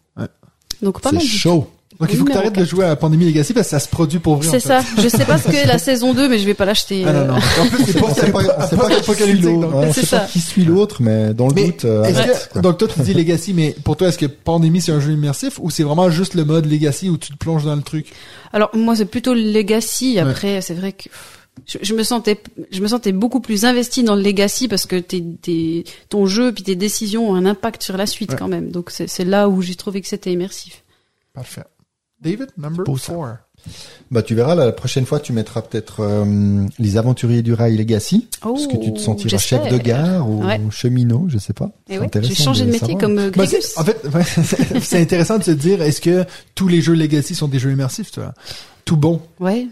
Donc, 0.83 1.01
pas 1.01 1.11
c'est 1.11 1.17
mal 1.17 1.25
tout. 1.25 1.29
chaud. 1.31 1.67
Donc, 2.01 2.11
il 2.13 2.17
faut 2.19 2.25
que 2.25 2.29
Numéro 2.31 2.49
t'arrêtes 2.49 2.59
de 2.61 2.65
jouer 2.65 2.85
à 2.85 2.95
Pandémie 2.95 3.25
Legacy 3.27 3.53
parce 3.53 3.67
que 3.67 3.71
ça 3.73 3.81
se 3.81 3.89
produit 3.89 4.21
pour 4.21 4.37
vrai. 4.37 4.47
C'est 4.49 4.61
fait. 4.61 4.69
ça. 4.69 4.83
Je 5.03 5.09
sais 5.09 5.25
pas 5.25 5.37
ce 5.37 5.49
qu'est 5.51 5.67
la 5.67 5.79
saison 5.79 6.15
2, 6.15 6.29
mais 6.29 6.39
je 6.39 6.47
vais 6.47 6.55
pas 6.55 6.65
l'acheter. 6.65 7.03
Ah 7.05 7.13
non, 7.13 7.19
euh. 7.21 7.27
non. 7.27 7.35
En 7.35 7.67
plus, 7.67 7.85
c'est 7.87 8.01
pas, 8.01 8.45
pas, 8.45 8.69
pas. 8.69 8.77
Ouais, 8.77 8.95
on 9.75 9.93
C'est 9.93 10.03
sait 10.03 10.17
pas 10.17 10.21
ça. 10.23 10.29
qui 10.31 10.39
suit 10.41 10.65
l'autre, 10.65 11.03
mais 11.03 11.35
dans 11.35 11.49
le 11.49 11.55
Mais 11.55 11.67
doute, 11.67 11.85
euh, 11.87 12.05
est-ce 12.05 12.19
arrête, 12.19 12.51
que, 12.55 12.59
donc 12.61 12.79
toi 12.79 12.87
tu 12.87 13.01
dis 13.01 13.15
Legacy, 13.15 13.53
mais 13.53 13.75
pour 13.85 13.97
toi 13.97 14.09
est-ce 14.09 14.19
que 14.19 14.27
Pandémie 14.27 14.81
c'est 14.81 14.93
un 14.93 15.01
jeu 15.01 15.13
immersif 15.13 15.59
ou 15.61 15.71
c'est 15.71 15.83
vraiment 15.83 16.09
juste 16.11 16.35
le 16.35 16.45
mode 16.45 16.67
Legacy 16.71 17.09
où 17.11 17.17
tu 17.19 17.33
te 17.33 17.37
plonges 17.37 17.65
dans 17.65 17.75
le 17.75 17.83
truc? 17.83 18.13
Alors 18.53 18.71
moi 18.75 18.95
c'est 18.95 19.05
plutôt 19.07 19.35
le 19.35 19.41
legacy. 19.41 20.19
Après 20.19 20.61
c'est 20.61 20.75
vrai 20.75 20.93
que 20.93 21.09
je, 21.67 21.79
je 21.83 21.95
me 21.95 22.03
sentais 22.05 22.41
je 22.71 22.81
me 22.81 22.87
sentais 22.87 23.11
beaucoup 23.13 23.41
plus 23.41 23.65
investi 23.65 24.05
dans 24.05 24.15
le 24.15 24.23
legacy 24.23 24.69
parce 24.69 24.87
que 24.87 24.97
t'es, 24.97 25.25
t'es- 25.43 25.83
ton 26.09 26.27
jeu 26.27 26.53
puis 26.53 26.63
tes 26.63 26.77
décisions 26.77 27.31
ont 27.31 27.35
un 27.35 27.45
impact 27.47 27.83
sur 27.83 27.97
la 27.97 28.07
suite 28.07 28.31
Ouais. 28.33 28.37
quand 28.39 28.49
même. 28.49 28.71
Donc 28.71 28.91
c'est, 28.91 29.09
c'est 29.09 29.25
là 29.25 29.49
où 29.49 29.63
j'ai 29.63 29.75
trouvé 29.75 30.01
que 30.01 30.07
c'était 30.09 30.31
immersif. 30.33 30.85
Parfait. 31.35 31.65
David, 32.23 32.49
number. 32.57 32.85
4. 32.85 33.39
Bah, 34.11 34.23
tu 34.23 34.35
verras, 34.35 34.55
la 34.55 34.73
prochaine 34.73 35.05
fois, 35.05 35.21
tu 35.21 35.33
mettras 35.33 35.63
peut-être 35.63 36.01
euh, 36.01 36.65
les 36.79 36.97
aventuriers 36.97 37.43
du 37.43 37.53
rail 37.55 37.77
Legacy. 37.77 38.29
Oh, 38.45 38.55
Parce 38.55 38.67
que 38.67 38.77
tu 38.77 38.93
te 38.93 38.99
sentiras 38.99 39.31
j'espère. 39.37 39.65
chef 39.65 39.73
de 39.73 39.79
gare 39.79 40.29
ou 40.29 40.45
Ouais. 40.45 40.61
cheminot, 40.71 41.27
je 41.29 41.39
sais 41.39 41.53
pas. 41.53 41.71
Et 41.89 41.95
C'est 41.95 41.99
ouais, 41.99 42.09
j'ai 42.23 42.35
changé 42.35 42.63
de, 42.65 42.67
métier 42.71 42.81
savoir. 42.81 43.01
comme 43.01 43.19
euh, 43.19 43.31
Bah, 43.37 43.45
Grégus. 43.47 43.77
en 43.77 43.85
fait, 43.85 44.01
ouais, 44.15 44.81
c'est- 44.81 45.01
intéressant 45.01 45.39
de 45.39 45.45
se 45.45 45.51
dire 45.51 45.83
est-ce 45.83 46.01
que 46.01 46.25
tous 46.55 46.69
les 46.69 46.81
jeux 46.81 46.95
Legacy 46.95 47.35
sont 47.35 47.49
des 47.49 47.59
jeux 47.59 47.73
immersifs, 47.73 48.11
tu 48.13 48.21
vois? 48.21 48.33
Tout 48.85 48.97
bon. 48.97 49.21
Ouais. 49.41 49.67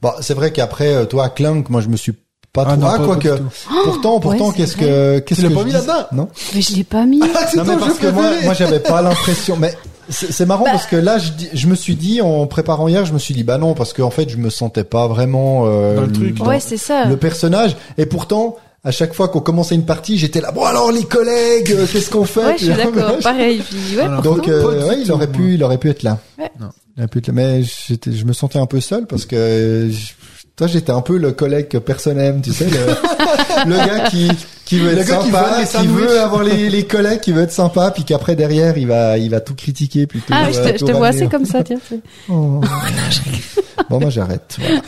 Bon, 0.00 0.12
c'est 0.20 0.34
vrai 0.34 0.52
qu'après, 0.52 0.94
euh, 0.94 1.04
toi, 1.04 1.28
Clank, 1.28 1.68
moi, 1.70 1.80
je 1.80 1.88
me 1.88 1.96
suis 1.96 2.12
pas 2.52 2.62
Ah 2.66 2.72
trop. 2.72 2.76
non, 2.80 2.86
Ah, 2.86 2.98
pas- 2.98 3.04
quoi 3.04 3.14
pas 3.16 3.20
que. 3.20 3.36
tout. 3.38 3.44
Pourtant, 3.84 4.20
pourtant, 4.20 4.48
ouais, 4.48 4.54
qu'est-ce 4.56 4.76
que, 4.76 5.18
qu'est-ce 5.20 5.40
Tu 5.42 5.46
l'as 5.46 5.52
que 5.52 5.54
pas 5.58 5.64
mis 5.64 5.72
là-dedans? 5.72 6.06
Non. 6.12 6.28
Mais 6.54 6.62
je 6.62 6.74
l'ai 6.76 6.84
pas 6.84 7.04
mis. 7.04 7.20
Ah, 7.22 7.46
c'est 7.50 7.56
Non, 7.58 7.64
mais 7.64 7.76
parce 7.76 7.98
que 7.98 8.06
moi, 8.08 8.24
moi, 8.44 8.54
j'avais 8.54 8.80
pas 8.80 9.02
l'impression, 9.02 9.56
mais 9.56 9.74
c'est 10.10 10.32
c'est 10.32 10.46
marrant 10.46 10.64
Bah. 10.64 10.70
parce 10.72 10.86
que 10.86 10.96
là, 10.96 11.18
je, 11.18 11.30
je 11.52 11.66
me 11.66 11.74
suis 11.74 11.94
dit, 11.96 12.20
en 12.20 12.46
préparant 12.46 12.88
hier, 12.88 13.04
je 13.04 13.12
me 13.12 13.18
suis 13.18 13.34
dit, 13.34 13.44
bah 13.44 13.58
non, 13.58 13.74
parce 13.74 13.92
qu'en 13.92 14.10
fait, 14.10 14.28
je 14.28 14.36
me 14.36 14.50
sentais 14.50 14.84
pas 14.84 15.06
vraiment, 15.08 15.64
euh, 15.66 15.96
Dans 15.96 16.02
le 16.02 16.12
truc. 16.12 16.36
ouais, 16.46 16.60
c'est 16.60 16.76
ça. 16.76 17.04
le 17.06 17.16
personnage. 17.16 17.76
Et 17.98 18.06
pourtant, 18.06 18.56
à 18.84 18.90
chaque 18.90 19.12
fois 19.12 19.28
qu'on 19.28 19.40
commençait 19.40 19.74
une 19.74 19.84
partie, 19.84 20.16
j'étais 20.18 20.40
là, 20.40 20.52
bon 20.52 20.64
alors 20.64 20.92
les 20.92 21.04
collègues, 21.04 21.72
euh, 21.72 21.86
qu'est-ce 21.92 22.10
qu'on 22.10 22.24
fait? 22.24 22.44
Ouais, 22.44 22.56
je 22.58 22.64
suis 22.66 22.74
d'accord. 22.74 23.18
Pareil. 23.22 23.60
Puis, 23.68 23.96
ouais, 23.96 24.02
Alors, 24.04 24.22
Donc, 24.22 24.48
euh, 24.48 24.86
ouais, 24.88 25.00
il 25.00 25.10
aurait 25.12 25.26
pu, 25.26 25.54
il 25.54 25.62
aurait 25.64 25.78
pu 25.78 25.90
être 25.90 26.02
là. 26.04 26.18
Ouais. 26.38 26.50
Non. 26.60 26.68
Il 26.96 27.00
aurait 27.02 27.08
pu 27.08 27.18
être 27.18 27.26
là. 27.28 27.32
Mais 27.34 27.62
j'étais, 27.62 28.12
je 28.12 28.24
me 28.24 28.32
sentais 28.32 28.58
un 28.58 28.66
peu 28.66 28.80
seul 28.80 29.06
parce 29.06 29.26
que, 29.26 29.36
euh, 29.36 29.90
je- 29.90 30.12
toi, 30.56 30.66
j'étais 30.66 30.90
un 30.90 31.02
peu 31.02 31.18
le 31.18 31.30
collègue 31.32 31.68
que 31.68 31.78
personne 31.78 32.18
aime, 32.18 32.40
tu 32.40 32.52
sais, 32.52 32.66
le, 32.66 33.66
le 33.70 33.76
gars 33.76 34.08
qui, 34.10 34.28
qui 34.68 34.78
veut 34.78 34.92
Le 34.92 34.98
être 34.98 35.20
qui 35.22 35.30
sympa, 35.30 35.64
qui, 35.64 35.86
veut 35.86 36.20
avoir 36.20 36.42
les, 36.44 36.68
les 36.68 36.86
collègues, 36.86 37.20
qui 37.20 37.32
veut 37.32 37.40
être 37.42 37.52
sympa, 37.52 37.90
puis 37.90 38.04
qu'après 38.04 38.36
derrière, 38.36 38.76
il 38.76 38.86
va, 38.86 39.16
il 39.16 39.30
va 39.30 39.40
tout 39.40 39.54
critiquer 39.54 40.06
plutôt. 40.06 40.26
ah, 40.36 40.52
je 40.52 40.58
euh, 40.58 40.64
te, 40.64 40.68
je 40.74 40.76
tout 40.78 40.86
te 40.86 40.92
vois 40.92 41.06
assez 41.08 41.26
comme 41.26 41.46
ça, 41.46 41.64
tiens. 41.64 41.78
c'est- 41.88 42.00
Oh. 42.28 42.60
bon, 43.88 44.00
moi, 44.00 44.10
j'arrête. 44.10 44.58
Voilà. 44.58 44.82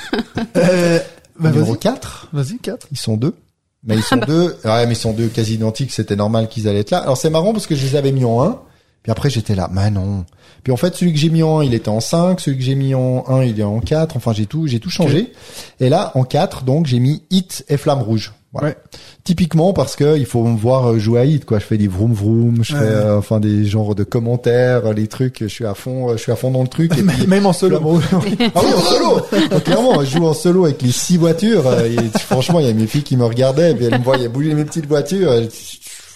Euh, 0.57 0.99
bah, 1.39 1.51
Numéro 1.51 1.73
vas-y. 1.73 1.79
4. 1.79 2.29
Vas-y, 2.33 2.59
4. 2.59 2.87
Ils 2.93 2.99
sont 2.99 3.17
deux. 3.17 3.35
Mais 3.83 3.97
ils 3.97 4.03
sont 4.03 4.17
Ah 4.17 4.21
bah. 4.21 4.27
deux. 4.27 4.57
Ouais, 4.67 4.87
mais 4.87 4.93
ils 4.93 4.97
sont 4.97 5.13
deux 5.13 5.29
quasi 5.29 5.55
identiques. 5.55 5.93
C'était 5.93 6.17
normal 6.17 6.49
qu'ils 6.49 6.69
allaient 6.69 6.81
être 6.81 6.91
là. 6.91 6.99
Alors 6.99 7.17
c'est 7.17 7.31
marrant 7.31 7.53
parce 7.55 7.67
que 7.67 7.75
je 7.75 7.87
les 7.87 7.97
avais 7.97 8.13
mis 8.13 8.27
en 8.27 8.43
1. 8.43 8.59
Puis 9.03 9.11
après 9.11 9.31
j'étais 9.31 9.55
là, 9.55 9.71
mais 9.73 9.91
non. 9.91 10.27
Puis 10.63 10.75
en 10.75 10.77
fait 10.77 10.95
celui 10.95 11.15
que 11.15 11.19
j'ai 11.19 11.31
mis 11.31 11.43
en 11.43 11.61
1, 11.61 11.65
il 11.65 11.73
était 11.73 11.89
en 11.89 12.01
5. 12.01 12.39
Celui 12.39 12.59
que 12.59 12.63
j'ai 12.65 12.75
mis 12.75 12.95
en 12.95 13.25
1, 13.29 13.45
il 13.45 13.59
est 13.59 13.63
en 13.65 13.81
4. 13.81 14.15
Enfin 14.19 14.35
j'ai 14.35 14.45
tout, 14.45 14.67
j'ai 14.67 14.79
tout 14.79 14.91
changé. 14.91 15.33
Et 15.81 15.89
là 15.89 16.13
en 16.15 16.25
4, 16.25 16.65
donc 16.65 16.85
j'ai 16.85 16.99
mis 16.99 17.23
Hit 17.31 17.65
et 17.71 17.79
Flamme 17.79 18.03
Rouge. 18.03 18.35
Voilà. 18.53 18.69
Ouais. 18.71 18.77
Typiquement 19.23 19.73
parce 19.73 19.95
que 19.95 20.19
il 20.19 20.27
faut 20.27 20.43
me 20.45 20.59
voir 20.59 20.99
jouer 20.99 21.21
à 21.21 21.25
Hit 21.25 21.45
quoi. 21.45 21.61
Je 21.61 21.65
fais 21.65 21.79
des 21.79 21.87
vroom 21.87 22.13
vroom, 22.13 22.65
je 22.65 22.75
Ouais. 22.75 22.81
fais 22.81 22.85
euh, 22.87 23.19
enfin 23.19 23.39
des 23.39 23.65
genres 23.65 23.95
de 23.95 24.03
commentaires, 24.03 24.87
euh, 24.87 24.93
les 24.93 25.07
trucs. 25.07 25.39
Je 25.41 25.47
suis 25.47 25.65
à 25.67 25.75
fond, 25.75 26.09
euh, 26.11 26.17
je 26.17 26.23
suis 26.23 26.33
à 26.33 26.37
fond 26.37 26.51
dans 26.51 26.63
le 26.63 26.69
truc. 26.69 26.93
Et 26.99 27.03
puis, 27.03 27.27
Même 27.29 27.47
en 27.47 27.53
solo. 27.53 27.79
Ah 28.13 28.17
oui, 28.25 28.37
en 28.55 28.81
solo. 28.81 29.21
Donc, 29.51 29.63
clairement, 29.65 30.03
je 30.05 30.17
joue 30.19 30.27
en 30.27 30.35
solo 30.35 30.65
avec 30.65 30.83
les 30.83 30.91
six 30.91 31.17
voitures. 31.17 31.67
euh, 31.69 31.85
Et 31.87 32.19
franchement, 32.19 32.59
il 32.59 32.67
y 32.67 32.71
a 32.71 32.75
mes 32.75 32.89
filles 32.89 33.05
qui 33.05 33.17
me 33.17 33.25
regardaient, 33.25 33.71
et 33.73 33.85
elles 33.85 33.99
me 34.01 34.05
voyaient 34.05 34.29
bouger 34.29 34.53
mes 34.55 34.65
petites 34.65 34.87
voitures. 34.87 35.33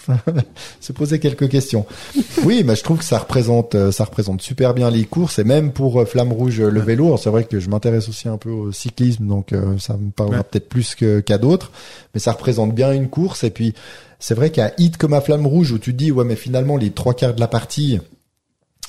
se 0.81 0.93
posaient 0.93 1.19
quelques 1.19 1.49
questions. 1.49 1.87
Oui, 2.45 2.63
mais 2.65 2.77
je 2.77 2.83
trouve 2.83 2.99
que 2.99 3.05
ça 3.05 3.19
représente, 3.19 3.75
euh, 3.75 3.93
ça 3.93 4.05
représente 4.05 4.43
super 4.43 4.75
bien 4.75 4.91
les 4.91 5.05
courses 5.05 5.39
et 5.39 5.45
même 5.45 5.73
pour 5.73 6.01
euh, 6.01 6.05
Flamme 6.05 6.33
Rouge 6.33 6.61
euh, 6.61 6.71
le 6.71 6.81
vélo. 6.81 7.07
Alors, 7.07 7.19
C'est 7.19 7.31
vrai 7.31 7.45
que 7.45 7.61
je 7.61 7.69
m'intéresse 7.71 8.09
aussi 8.09 8.29
un 8.29 8.37
peu 8.37 8.51
au 8.51 8.73
cyclisme, 8.73 9.27
donc 9.27 9.53
euh, 9.53 9.79
ça 9.79 9.97
me 9.97 10.11
parlera 10.11 10.39
Ouais. 10.39 10.45
peut-être 10.51 10.69
plus 10.69 10.95
que- 10.95 11.21
qu'à 11.21 11.39
d'autres. 11.39 11.71
Mais 12.15 12.21
ça 12.21 12.33
représente 12.33 12.75
bien 12.75 12.93
une 12.93 13.09
course. 13.09 13.45
Et 13.45 13.51
puis, 13.51 13.75
c'est 14.19 14.35
vrai 14.35 14.51
qu'à 14.51 14.73
Hit 14.79 14.97
comme 14.97 15.13
à 15.15 15.21
Flamme 15.21 15.47
Rouge, 15.47 15.73
où 15.73 15.79
tu 15.79 15.93
te 15.93 15.97
dis, 15.99 16.11
ouais, 16.13 16.25
mais 16.25 16.37
finalement, 16.37 16.77
les 16.77 16.91
trois 16.91 17.15
quarts 17.15 17.35
de 17.35 17.41
la 17.41 17.49
partie, 17.49 17.99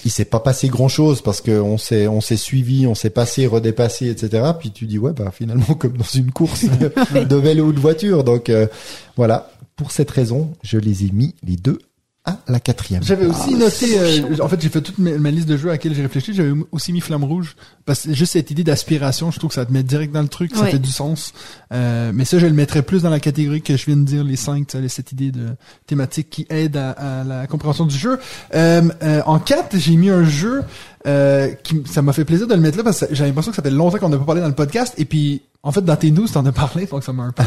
il 0.04 0.12
s'est 0.12 0.26
pas 0.26 0.40
passé 0.40 0.68
grand 0.68 0.88
chose 0.88 1.22
parce 1.22 1.42
que 1.42 1.60
on 1.60 1.78
s'est 1.78 2.08
on 2.08 2.22
s'est 2.22 2.38
suivi, 2.38 2.88
on 2.88 2.96
s'est 2.96 3.10
passé, 3.10 3.48
redépassé, 3.48 4.10
etc. 4.10 4.52
Puis 4.60 4.72
tu 4.72 4.86
dis 4.86 4.98
ouais 4.98 5.14
bah 5.14 5.32
finalement 5.32 5.74
comme 5.80 5.98
dans 5.98 6.04
une 6.04 6.32
course 6.32 6.66
de 7.14 7.36
vélo 7.36 7.66
ou 7.66 7.74
de 7.74 7.80
voiture. 7.80 8.24
Donc 8.24 8.50
euh, 8.50 8.68
voilà. 9.16 9.52
Pour 9.76 9.92
cette 9.92 10.10
raison, 10.10 10.54
je 10.64 10.78
les 10.78 11.04
ai 11.04 11.12
mis 11.12 11.36
les 11.44 11.58
deux 11.58 11.80
à 12.26 12.38
la 12.48 12.60
quatrième. 12.60 13.04
J'avais 13.04 13.28
aussi 13.28 13.54
noté, 13.54 14.00
euh, 14.00 14.44
en 14.44 14.48
fait, 14.48 14.60
j'ai 14.60 14.70
fait 14.70 14.82
toute 14.82 14.98
ma, 14.98 15.12
ma 15.18 15.30
liste 15.30 15.48
de 15.48 15.58
jeux 15.58 15.70
à 15.70 15.74
laquelle 15.74 15.94
j'ai 15.94 16.02
réfléchi. 16.02 16.34
J'avais 16.34 16.54
aussi 16.72 16.92
mis 16.92 17.00
Flamme 17.00 17.24
Rouge 17.24 17.56
parce 17.86 18.02
que 18.02 18.14
juste 18.14 18.34
cette 18.34 18.50
idée 18.50 18.64
d'aspiration, 18.64 19.30
je 19.30 19.38
trouve 19.38 19.50
que 19.50 19.56
ça 19.56 19.66
te 19.66 19.72
met 19.72 19.84
direct 19.84 20.12
dans 20.12 20.24
le 20.24 20.28
truc, 20.28 20.56
ça 20.56 20.66
fait 20.66 20.80
du 20.80 20.92
sens. 20.92 21.34
Euh, 21.72 22.12
mais 22.14 22.26
ça, 22.26 22.40
je 22.40 22.48
le 22.48 22.54
mettrais 22.54 22.82
plus 22.82 23.04
dans 23.04 23.12
la 23.12 23.20
catégorie 23.20 23.62
que 23.62 23.78
je 23.78 23.86
viens 23.86 23.98
de 23.98 24.04
dire, 24.04 24.24
les 24.24 24.38
cinq, 24.38 24.68
tu 24.68 24.78
sais, 24.78 24.90
cette 24.90 25.12
idée 25.12 25.32
de 25.32 25.50
thématique 25.86 26.30
qui 26.32 26.48
aide 26.50 26.78
à, 26.78 26.92
à 26.92 27.24
la 27.24 27.48
compréhension 27.48 27.86
du 27.86 27.98
jeu. 27.98 28.20
Euh, 28.56 28.82
euh, 29.04 29.22
en 29.26 29.38
4, 29.38 29.78
j'ai 29.78 29.96
mis 29.96 30.10
un 30.10 30.24
jeu 30.24 30.64
euh, 31.08 31.52
qui 31.64 31.84
ça 31.86 32.02
m'a 32.02 32.14
fait 32.14 32.26
plaisir 32.26 32.48
de 32.48 32.56
le 32.56 32.62
mettre 32.62 32.78
là 32.78 32.84
parce 32.84 33.02
que 33.02 33.14
j'avais 33.14 33.30
l'impression 33.30 33.52
que 33.52 33.56
ça 33.58 33.62
fait 33.62 33.70
longtemps 33.70 34.00
qu'on 34.00 34.10
n'a 34.10 34.18
pas 34.18 34.26
parlé 34.26 34.42
dans 34.42 34.48
le 34.48 34.56
podcast 34.56 34.96
et 34.98 35.06
puis 35.06 35.44
en 35.62 35.72
fait 35.72 35.82
dans 35.82 35.96
tes 35.96 36.10
news 36.10 36.28
t'en 36.28 36.44
as 36.48 36.52
parlé 36.52 36.88
donc 36.88 37.04
ça 37.04 37.14
m'a 37.14 37.24
un 37.24 37.32
peu 37.32 37.44
euh, 37.44 37.46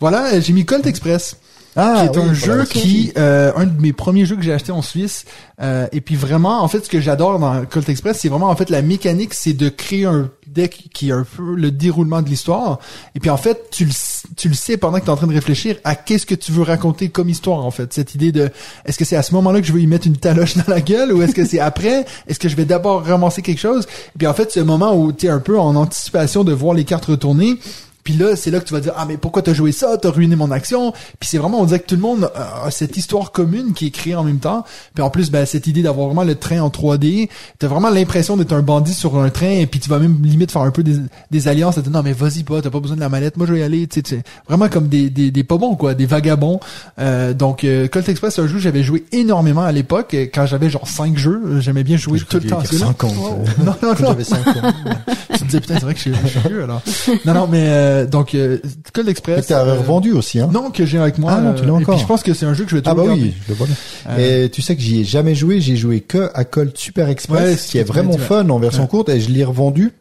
voilà 0.00 0.40
j'ai 0.40 0.54
mis 0.54 0.64
Colt 0.64 0.86
Express 0.86 1.36
Ah, 1.76 2.00
qui 2.00 2.18
est 2.18 2.20
oui, 2.20 2.28
un 2.28 2.34
jeu 2.34 2.64
qui 2.64 3.12
euh, 3.16 3.52
un 3.54 3.66
de 3.66 3.80
mes 3.80 3.92
premiers 3.92 4.26
jeux 4.26 4.36
que 4.36 4.42
j'ai 4.42 4.52
acheté 4.52 4.72
en 4.72 4.82
Suisse. 4.82 5.24
Euh, 5.62 5.86
et 5.92 6.00
puis 6.00 6.16
vraiment 6.16 6.62
en 6.62 6.68
fait 6.68 6.84
ce 6.84 6.88
que 6.88 7.00
j'adore 7.00 7.38
dans 7.38 7.64
Colt 7.66 7.88
Express 7.88 8.18
c'est 8.20 8.30
vraiment 8.30 8.48
en 8.48 8.56
fait 8.56 8.70
la 8.70 8.80
mécanique 8.80 9.34
c'est 9.34 9.52
de 9.52 9.68
créer 9.68 10.06
un 10.06 10.30
deck 10.46 10.88
qui 10.94 11.10
est 11.10 11.12
un 11.12 11.24
peu 11.24 11.54
le 11.54 11.70
déroulement 11.70 12.22
de 12.22 12.28
l'histoire. 12.28 12.80
Et 13.14 13.20
puis 13.20 13.30
en 13.30 13.36
fait 13.36 13.68
tu 13.70 13.84
le 13.84 13.92
tu 14.36 14.48
le 14.48 14.54
sais 14.54 14.76
pendant 14.76 14.98
que 14.98 15.04
tu 15.04 15.08
es 15.08 15.12
en 15.12 15.16
train 15.16 15.26
de 15.26 15.32
réfléchir 15.32 15.76
à 15.84 15.94
qu'est-ce 15.94 16.26
que 16.26 16.34
tu 16.34 16.50
veux 16.50 16.62
raconter 16.62 17.08
comme 17.08 17.28
histoire 17.28 17.64
en 17.64 17.70
fait. 17.70 17.92
Cette 17.92 18.14
idée 18.14 18.32
de 18.32 18.50
est-ce 18.84 18.98
que 18.98 19.04
c'est 19.04 19.16
à 19.16 19.22
ce 19.22 19.34
moment-là 19.34 19.60
que 19.60 19.66
je 19.66 19.72
veux 19.72 19.80
y 19.80 19.86
mettre 19.86 20.06
une 20.06 20.16
taloche 20.16 20.56
dans 20.56 20.64
la 20.66 20.80
gueule 20.80 21.12
ou 21.12 21.22
est-ce 21.22 21.34
que 21.34 21.44
c'est 21.44 21.60
après? 21.60 22.04
Est-ce 22.26 22.38
que 22.38 22.48
je 22.48 22.56
vais 22.56 22.64
d'abord 22.64 23.04
ramasser 23.04 23.42
quelque 23.42 23.60
chose? 23.60 23.86
Et 24.14 24.18
puis 24.18 24.26
en 24.26 24.34
fait 24.34 24.50
ce 24.50 24.60
moment 24.60 24.94
où 24.94 25.12
tu 25.12 25.26
es 25.26 25.28
un 25.28 25.40
peu 25.40 25.58
en 25.58 25.76
anticipation 25.76 26.42
de 26.42 26.52
voir 26.52 26.74
les 26.74 26.84
cartes 26.84 27.04
retourner 27.04 27.58
puis 28.04 28.14
là, 28.14 28.36
c'est 28.36 28.50
là 28.50 28.60
que 28.60 28.64
tu 28.64 28.72
vas 28.74 28.80
dire 28.80 28.92
ah 28.96 29.04
mais 29.06 29.16
pourquoi 29.16 29.42
t'as 29.42 29.52
joué 29.54 29.72
ça, 29.72 29.96
t'as 30.00 30.10
ruiné 30.10 30.36
mon 30.36 30.50
action. 30.50 30.92
Puis 31.18 31.28
c'est 31.30 31.38
vraiment 31.38 31.60
on 31.60 31.64
dirait 31.64 31.80
que 31.80 31.86
tout 31.86 31.94
le 31.96 32.00
monde 32.00 32.30
a 32.34 32.70
cette 32.70 32.96
histoire 32.96 33.32
commune 33.32 33.72
qui 33.74 33.86
est 33.86 33.90
créée 33.90 34.14
en 34.14 34.24
même 34.24 34.38
temps. 34.38 34.64
Puis 34.94 35.02
en 35.02 35.10
plus 35.10 35.30
ben 35.30 35.44
cette 35.46 35.66
idée 35.66 35.82
d'avoir 35.82 36.06
vraiment 36.08 36.24
le 36.24 36.34
train 36.34 36.60
en 36.60 36.68
3D, 36.68 37.28
t'as 37.58 37.68
vraiment 37.68 37.90
l'impression 37.90 38.36
d'être 38.36 38.52
un 38.52 38.62
bandit 38.62 38.94
sur 38.94 39.18
un 39.18 39.30
train 39.30 39.50
et 39.50 39.66
puis 39.66 39.80
tu 39.80 39.88
vas 39.90 39.98
même 39.98 40.18
limite 40.22 40.50
faire 40.52 40.62
un 40.62 40.70
peu 40.70 40.82
des, 40.82 40.96
des 41.30 41.48
alliances. 41.48 41.74
T'as 41.76 41.80
dit, 41.82 41.90
non 41.90 42.02
mais 42.02 42.12
vas-y 42.12 42.42
pas, 42.42 42.60
t'as 42.62 42.70
pas 42.70 42.80
besoin 42.80 42.96
de 42.96 43.00
la 43.00 43.08
mallette, 43.08 43.36
moi 43.36 43.46
je 43.46 43.52
vais 43.54 43.60
y 43.60 43.62
aller. 43.62 43.86
Tu 43.86 44.02
sais, 44.04 44.22
vraiment 44.48 44.68
comme 44.68 44.88
des, 44.88 45.10
des 45.10 45.30
des 45.30 45.44
pas 45.44 45.58
bons 45.58 45.74
quoi, 45.76 45.94
des 45.94 46.06
vagabonds. 46.06 46.60
Euh, 46.98 47.34
donc 47.34 47.64
euh, 47.64 47.88
Colt 47.88 48.08
Express 48.08 48.34
c'est 48.34 48.42
un 48.42 48.46
jeu 48.46 48.54
que 48.54 48.60
j'avais 48.60 48.82
joué 48.82 49.04
énormément 49.12 49.62
à 49.62 49.72
l'époque 49.72 50.14
euh, 50.14 50.26
quand 50.32 50.46
j'avais 50.46 50.70
genre 50.70 50.86
5 50.88 51.16
jeux. 51.16 51.60
J'aimais 51.60 51.84
bien 51.84 51.96
jouer 51.96 52.18
tout 52.20 52.38
le 52.38 52.48
temps. 52.48 52.58
à 52.60 52.64
ce 52.64 52.72
jeu-là. 52.72 52.86
50. 52.86 53.12
euh, 53.12 53.64
Non 53.64 53.74
non 53.82 53.88
non. 53.88 53.94
j'avais 53.98 54.24
5 54.24 54.46
ans. 54.48 54.72
tu 55.32 55.38
te 55.38 55.44
disais 55.44 55.60
putain 55.60 55.74
c'est 55.74 55.84
vrai 55.84 55.94
que 55.94 56.00
je 56.00 56.02
suis 56.10 56.14
je 56.24 56.28
suis 56.28 56.48
vieux 56.48 56.62
alors. 56.64 56.82
Non 57.24 57.34
non 57.34 57.46
mais 57.46 57.64
euh, 57.68 57.89
donc 58.06 58.34
euh, 58.34 58.58
Colt 58.92 59.06
Et 59.08 59.10
Express. 59.10 59.46
t'as 59.46 59.64
euh, 59.64 59.74
revendu 59.74 60.12
aussi, 60.12 60.40
hein? 60.40 60.48
non, 60.52 60.70
que 60.70 60.84
j'ai 60.86 60.98
avec 60.98 61.18
moi. 61.18 61.32
Ah 61.36 61.40
non, 61.40 61.54
tu 61.54 61.62
l'as 61.64 61.68
euh, 61.72 61.78
Et 61.78 61.82
encore. 61.82 61.94
puis 61.94 62.02
je 62.02 62.06
pense 62.06 62.22
que 62.22 62.34
c'est 62.34 62.46
un 62.46 62.54
jeu 62.54 62.64
que 62.64 62.70
je 62.70 62.76
vais 62.76 62.82
Ah 62.86 62.90
toujours 62.90 63.06
bah 63.06 63.10
garder. 63.14 63.22
oui, 63.28 63.34
je 63.44 63.48
le 63.52 63.54
vois 63.56 63.66
bien. 63.66 63.76
Euh, 64.10 64.44
Et 64.46 64.50
tu 64.50 64.62
sais 64.62 64.76
que 64.76 64.82
j'y 64.82 65.00
ai 65.00 65.04
jamais 65.04 65.34
joué, 65.34 65.60
j'ai 65.60 65.76
joué 65.76 66.00
que 66.00 66.30
à 66.34 66.44
Colt 66.44 66.76
Super 66.76 67.08
Express, 67.08 67.40
Ouais, 67.40 67.50
c'est 67.52 67.56
ce 67.66 67.70
qui 67.70 67.78
est 67.78 67.82
que 67.84 67.88
vraiment 67.88 68.16
fun 68.18 68.48
en 68.48 68.58
version 68.58 68.82
Ouais. 68.82 68.88
courte, 68.88 69.08
et 69.08 69.20
je 69.20 69.30
l'ai 69.30 69.44
revendu. 69.44 69.92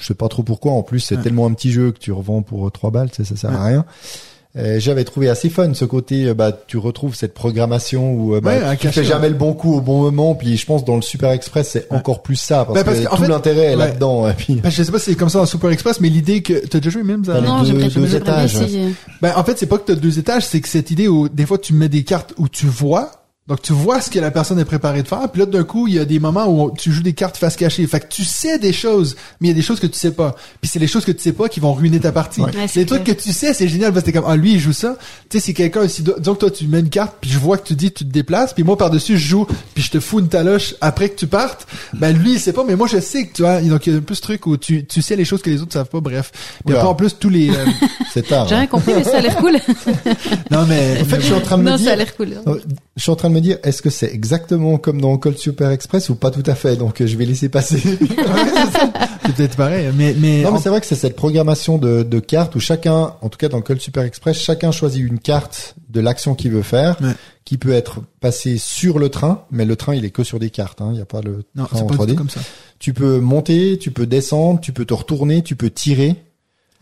Je 0.00 0.06
sais 0.06 0.14
pas 0.14 0.28
trop 0.28 0.42
pourquoi, 0.42 0.72
en 0.72 0.82
plus 0.82 1.00
c'est 1.00 1.16
Ouais. 1.16 1.22
tellement 1.22 1.46
un 1.46 1.52
petit 1.54 1.72
jeu 1.72 1.90
que 1.92 1.98
tu 1.98 2.12
revends 2.12 2.42
pour 2.42 2.66
euh, 2.66 2.70
3 2.70 2.90
balles, 2.90 3.08
sais, 3.12 3.24
ça 3.24 3.36
sert 3.36 3.52
à 3.52 3.64
rien. 3.64 3.84
Euh, 4.56 4.80
J'avais 4.80 5.04
trouvé 5.04 5.28
assez 5.28 5.48
fun 5.48 5.74
ce 5.74 5.84
côté, 5.84 6.24
euh, 6.26 6.34
bah 6.34 6.50
tu 6.66 6.76
retrouves 6.76 7.14
cette 7.14 7.34
programmation 7.34 8.12
où 8.14 8.34
euh, 8.34 8.40
bah, 8.40 8.50
Ouais, 8.70 8.76
tu 8.76 8.88
fais 8.88 9.04
jamais 9.04 9.28
le 9.28 9.36
bon 9.36 9.52
coup 9.52 9.74
au 9.76 9.80
bon 9.80 10.02
moment, 10.02 10.34
puis 10.34 10.56
je 10.56 10.66
pense 10.66 10.84
dans 10.84 10.96
le 10.96 11.02
Super 11.02 11.30
Express 11.30 11.68
c'est 11.68 11.88
Ouais. 11.92 11.96
encore 11.98 12.20
plus 12.22 12.34
ça, 12.34 12.64
parce, 12.64 12.74
Bah, 12.74 12.82
parce 12.84 12.98
que 12.98 13.06
tout 13.08 13.22
fait- 13.22 13.28
l'intérêt 13.28 13.60
est 13.66 13.70
ouais. 13.70 13.76
là-dedans. 13.76 14.28
Et 14.28 14.32
puis, 14.32 14.56
ben, 14.56 14.68
je 14.68 14.82
sais 14.82 14.90
pas 14.90 14.98
si 14.98 15.10
c'est 15.10 15.16
comme 15.16 15.28
ça 15.28 15.38
dans 15.38 15.46
Super 15.46 15.70
Express, 15.70 16.00
mais 16.00 16.08
l'idée 16.08 16.42
que 16.42 16.66
t'as 16.66 16.78
déjà 16.80 16.90
joué 16.90 17.04
même 17.04 17.24
ça. 17.24 17.40
Non, 17.40 17.62
deux- 17.62 17.74
deux 17.74 18.00
bien 18.06 18.16
étages. 18.18 18.56
Ben 19.22 19.32
en 19.36 19.44
fait 19.44 19.56
c'est 19.56 19.66
pas 19.66 19.78
que 19.78 19.84
t'as 19.92 19.94
deux 19.94 20.18
étages, 20.18 20.44
c'est 20.46 20.60
que 20.60 20.68
cette 20.68 20.90
idée 20.90 21.06
où 21.06 21.28
des 21.28 21.46
fois 21.46 21.58
tu 21.58 21.72
mets 21.72 21.88
des 21.88 22.02
cartes 22.02 22.34
où 22.36 22.48
tu 22.48 22.66
vois. 22.66 23.12
Donc 23.50 23.62
tu 23.62 23.72
vois 23.72 24.00
ce 24.00 24.08
que 24.08 24.20
la 24.20 24.30
personne 24.30 24.60
est 24.60 24.64
préparée 24.64 25.02
de 25.02 25.08
faire, 25.08 25.28
puis 25.28 25.40
là 25.40 25.46
d'un 25.46 25.64
coup 25.64 25.88
il 25.88 25.94
y 25.94 25.98
a 25.98 26.04
des 26.04 26.20
moments 26.20 26.46
où 26.46 26.70
tu 26.70 26.92
joues 26.92 27.02
des 27.02 27.14
cartes 27.14 27.36
face 27.36 27.56
cachée. 27.56 27.84
Fait 27.88 27.98
que 27.98 28.06
tu 28.06 28.22
sais 28.22 28.60
des 28.60 28.72
choses, 28.72 29.16
mais 29.40 29.48
il 29.48 29.50
y 29.50 29.52
a 29.52 29.56
des 29.56 29.62
choses 29.62 29.80
que 29.80 29.88
tu 29.88 29.98
sais 29.98 30.12
pas. 30.12 30.36
Puis 30.60 30.70
c'est 30.72 30.78
les 30.78 30.86
choses 30.86 31.04
que 31.04 31.10
tu 31.10 31.20
sais 31.20 31.32
pas 31.32 31.48
qui 31.48 31.58
vont 31.58 31.72
ruiner 31.72 31.98
ta 31.98 32.12
partie. 32.12 32.42
Ouais, 32.42 32.52
c'est 32.68 32.78
les 32.78 32.86
trucs 32.86 33.02
que 33.02 33.10
tu 33.10 33.32
sais 33.32 33.52
c'est 33.52 33.66
génial 33.66 33.92
parce 33.92 34.04
que 34.04 34.12
t'es 34.12 34.16
comme 34.16 34.28
ah 34.28 34.36
lui 34.36 34.52
il 34.52 34.60
joue 34.60 34.72
ça. 34.72 34.96
Tu 35.28 35.38
sais 35.38 35.46
c'est 35.46 35.52
quelqu'un 35.52 35.88
si 35.88 36.02
disons 36.02 36.34
que 36.34 36.38
toi 36.38 36.50
tu 36.52 36.68
mets 36.68 36.78
une 36.78 36.90
carte 36.90 37.16
puis 37.20 37.28
je 37.28 37.40
vois 37.40 37.58
que 37.58 37.66
tu 37.66 37.74
dis 37.74 37.90
tu 37.90 38.04
te 38.04 38.12
déplaces 38.12 38.54
puis 38.54 38.62
moi 38.62 38.78
par 38.78 38.88
dessus 38.88 39.18
je 39.18 39.26
joue 39.26 39.46
puis 39.74 39.82
je 39.82 39.90
te 39.90 39.98
fous 39.98 40.20
une 40.20 40.28
taloche 40.28 40.76
après 40.80 41.08
que 41.08 41.16
tu 41.16 41.26
partes. 41.26 41.66
Ben 41.92 42.16
lui 42.16 42.34
il 42.34 42.38
sait 42.38 42.52
pas 42.52 42.62
mais 42.62 42.76
moi 42.76 42.86
je 42.86 43.00
sais 43.00 43.26
que 43.26 43.32
tu 43.32 43.42
vois 43.42 43.60
donc 43.60 43.84
il 43.84 43.92
y 43.92 43.96
a 43.96 43.98
un 43.98 44.02
peu 44.02 44.14
ce 44.14 44.22
truc 44.22 44.46
où 44.46 44.56
tu 44.58 44.86
tu 44.86 45.02
sais 45.02 45.16
les 45.16 45.24
choses 45.24 45.42
que 45.42 45.50
les 45.50 45.60
autres 45.60 45.72
savent 45.72 45.88
pas. 45.88 46.00
Bref. 46.00 46.30
Puis 46.64 46.76
après 46.76 46.88
en 46.88 46.94
plus 46.94 47.16
tous 47.18 47.30
les 47.30 47.50
euh, 47.50 47.66
c'est 48.12 48.28
tard. 48.28 48.46
J'ai 48.46 48.54
hein. 48.54 48.58
rien 48.58 48.66
compris, 48.68 48.92
mais 48.94 49.04
ça 49.04 49.18
a 49.18 49.20
l'air 49.20 49.36
cool. 49.36 49.58
non 50.50 50.66
mais 50.66 51.00
En 51.00 51.04
fait, 51.04 51.16
je 51.16 51.26
suis 51.26 51.34
en 51.34 51.40
train 51.40 51.58
de 51.58 51.62
me 51.62 51.70
non, 51.70 51.76
dire, 51.76 51.86
ça 51.86 51.92
a 51.92 51.96
l'air 51.96 52.16
cool. 52.16 52.28
Euh, 52.46 52.58
Je 52.96 53.02
suis 53.02 53.10
en 53.10 53.16
train 53.16 53.28
de 53.28 53.34
me 53.34 53.39
dire, 53.40 53.58
est-ce 53.62 53.82
que 53.82 53.90
c'est 53.90 54.12
exactement 54.12 54.78
comme 54.78 55.00
dans 55.00 55.16
Colt 55.18 55.38
Super 55.38 55.70
Express 55.70 56.08
ou 56.10 56.14
pas 56.14 56.30
tout 56.30 56.42
à 56.46 56.54
fait? 56.54 56.76
Donc 56.76 57.00
euh, 57.00 57.06
je 57.06 57.16
vais 57.16 57.24
laisser 57.26 57.48
passer. 57.48 57.78
c'est 57.80 59.34
peut-être 59.34 59.56
pareil 59.56 59.90
mais 59.96 60.14
mais, 60.18 60.42
non, 60.42 60.50
mais 60.52 60.56
en- 60.58 60.60
c'est 60.60 60.68
vrai 60.68 60.80
que 60.80 60.86
c'est 60.86 60.94
cette 60.94 61.16
programmation 61.16 61.78
de, 61.78 62.02
de 62.02 62.18
cartes 62.20 62.54
où 62.56 62.60
chacun, 62.60 63.14
en 63.20 63.28
tout 63.28 63.38
cas 63.38 63.48
dans 63.48 63.60
Colt 63.60 63.80
Super 63.80 64.02
Express, 64.04 64.38
chacun 64.38 64.70
choisit 64.72 65.02
une 65.06 65.18
carte 65.18 65.74
de 65.88 66.00
l'action 66.00 66.34
qu'il 66.34 66.50
veut 66.52 66.62
faire, 66.62 66.96
Ouais. 67.00 67.12
qui 67.44 67.58
peut 67.58 67.72
être 67.72 68.00
passée 68.20 68.58
sur 68.58 68.98
le 68.98 69.08
train, 69.08 69.44
mais 69.50 69.64
le 69.64 69.76
train 69.76 69.94
il 69.94 70.04
est 70.04 70.10
que 70.10 70.22
sur 70.24 70.38
des 70.38 70.50
cartes, 70.50 70.80
hein, 70.80 70.88
il 70.90 70.94
n'y 70.96 71.00
a 71.00 71.06
pas 71.06 71.20
le 71.20 71.44
non 71.56 71.64
train 71.64 71.76
c'est 71.78 71.82
en 71.82 71.86
pas 71.86 71.94
du 71.94 72.00
3D. 72.02 72.08
tout 72.10 72.16
comme 72.16 72.30
ça. 72.30 72.40
Tu 72.78 72.92
peux 72.94 73.20
monter, 73.20 73.78
tu 73.78 73.90
peux 73.90 74.06
descendre, 74.06 74.60
tu 74.60 74.72
peux 74.72 74.84
te 74.84 74.94
retourner, 74.94 75.42
tu 75.42 75.56
peux 75.56 75.70
tirer. 75.70 76.16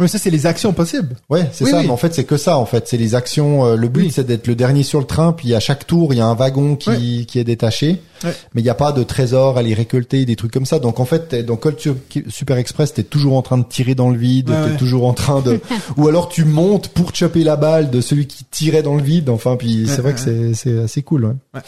Oui, 0.00 0.08
ça 0.08 0.16
c'est 0.18 0.30
les 0.30 0.46
actions 0.46 0.72
possibles. 0.72 1.16
Ouais, 1.28 1.48
c'est 1.52 1.64
Oui, 1.64 1.70
ça. 1.72 1.78
oui. 1.78 1.86
Mais 1.86 1.90
en 1.90 1.96
fait, 1.96 2.14
c'est 2.14 2.22
que 2.22 2.36
ça. 2.36 2.56
En 2.56 2.66
fait, 2.66 2.86
c'est 2.86 2.96
les 2.96 3.16
actions. 3.16 3.66
euh, 3.66 3.74
le 3.76 3.88
but, 3.88 4.02
Oui. 4.02 4.10
c'est 4.14 4.22
d'être 4.24 4.46
le 4.46 4.54
dernier 4.54 4.84
sur 4.84 5.00
le 5.00 5.04
train. 5.06 5.32
Puis 5.32 5.54
à 5.54 5.60
chaque 5.60 5.88
tour, 5.88 6.14
il 6.14 6.18
y 6.18 6.20
a 6.20 6.26
un 6.26 6.34
wagon 6.34 6.76
qui, 6.76 7.26
qui 7.26 7.40
est 7.40 7.44
détaché. 7.44 8.00
Ouais. 8.22 8.32
Mais 8.54 8.60
il 8.60 8.64
n'y 8.64 8.70
a 8.70 8.74
pas 8.76 8.92
de 8.92 9.02
trésor 9.02 9.58
à 9.58 9.62
les 9.62 9.74
récolter, 9.74 10.24
des 10.24 10.36
trucs 10.36 10.52
comme 10.52 10.66
ça. 10.66 10.78
Donc 10.78 11.00
en 11.00 11.04
fait, 11.04 11.28
t'es- 11.30 11.42
dans 11.42 11.56
Colt 11.56 11.80
Su- 11.80 11.94
Super 12.28 12.58
Express, 12.58 12.94
t'es 12.94 13.02
toujours 13.02 13.36
en 13.36 13.42
train 13.42 13.58
de 13.58 13.64
tirer 13.64 13.96
dans 13.96 14.10
le 14.10 14.16
vide. 14.18 14.50
Ouais, 14.50 14.56
t'es 14.66 14.70
ouais. 14.70 14.76
toujours 14.76 15.04
en 15.04 15.14
train 15.14 15.40
de. 15.40 15.58
Ou 15.96 16.06
alors 16.06 16.28
tu 16.28 16.44
montes 16.44 16.90
pour 16.90 17.12
choper 17.12 17.42
la 17.42 17.56
balle 17.56 17.90
de 17.90 18.00
celui 18.00 18.28
qui 18.28 18.44
tirait 18.44 18.84
dans 18.84 18.94
le 18.94 19.02
vide. 19.02 19.28
Enfin, 19.30 19.56
puis 19.56 19.82
Ouais, 19.84 19.90
c'est 19.90 20.00
vrai 20.00 20.10
ouais, 20.10 20.14
que 20.14 20.20
c'est 20.20 20.54
c'est 20.54 20.78
assez 20.78 21.02
cool. 21.02 21.24
Ouais. 21.54 21.60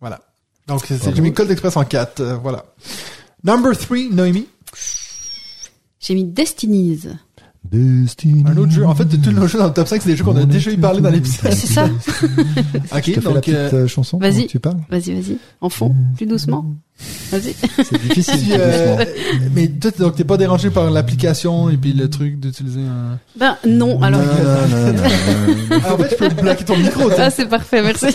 Voilà. 0.00 0.20
Donc 0.68 0.82
c'est 0.86 0.94
c'est- 0.94 1.00
Bravo. 1.00 1.16
j'ai 1.16 1.22
mis 1.22 1.32
Colt 1.32 1.50
Express 1.50 1.76
en 1.76 1.84
4, 1.84 2.20
euh, 2.20 2.36
voilà. 2.40 2.64
Number 3.42 3.76
3, 3.76 3.96
Noémie. 4.12 4.46
J'ai 5.98 6.14
mis 6.14 6.24
Destinies. 6.24 7.00
Destiny. 7.70 8.44
Un 8.46 8.56
autre 8.56 8.72
jeu. 8.72 8.84
En 8.84 8.94
fait, 8.94 9.04
de 9.04 9.16
tous 9.16 9.30
nos 9.30 9.46
jeux 9.46 9.58
dans 9.58 9.68
le 9.68 9.72
top 9.72 9.86
5, 9.86 10.02
c'est 10.02 10.08
des 10.10 10.16
jeux 10.16 10.24
qu'on 10.24 10.36
a 10.36 10.44
déjà 10.44 10.70
eu 10.72 10.76
parlé 10.76 11.00
dans 11.00 11.10
l'épisode. 11.10 11.52
C'est 11.52 11.66
ça. 11.68 11.88
Ok, 12.94 13.02
Je 13.06 13.12
te 13.12 13.20
fais 13.20 13.28
la 13.28 13.34
donc 13.34 13.34
petite 13.36 13.54
euh, 13.54 13.72
euh, 13.72 13.86
chanson. 13.86 14.18
vas-y. 14.18 14.46
Tu 14.46 14.58
parles. 14.58 14.78
Vas-y, 14.90 15.14
vas-y. 15.14 15.36
En 15.60 15.68
fond, 15.70 15.94
plus 16.16 16.26
doucement. 16.26 16.66
Vas-y. 17.30 17.54
C'est 17.84 18.02
difficile. 18.02 18.38
si, 18.40 18.48
euh, 18.52 19.04
mais 19.54 19.68
toi, 19.68 19.90
donc 19.98 20.16
t'es 20.16 20.24
pas 20.24 20.36
dérangé 20.36 20.70
par 20.70 20.90
l'application 20.90 21.70
et 21.70 21.76
puis 21.76 21.92
le 21.92 22.10
truc 22.10 22.38
d'utiliser 22.40 22.80
un. 22.80 23.18
Ben 23.38 23.56
non, 23.66 24.02
alors. 24.02 24.20
Nanana. 24.20 25.02
Ah, 25.84 25.94
en 25.94 25.98
fait, 25.98 26.10
je 26.10 26.16
peux 26.16 26.28
bloquer 26.42 26.64
ton 26.64 26.76
micro. 26.76 27.08
tu. 27.08 27.14
Ah, 27.18 27.30
c'est 27.30 27.46
parfait, 27.48 27.80
merci. 27.82 28.06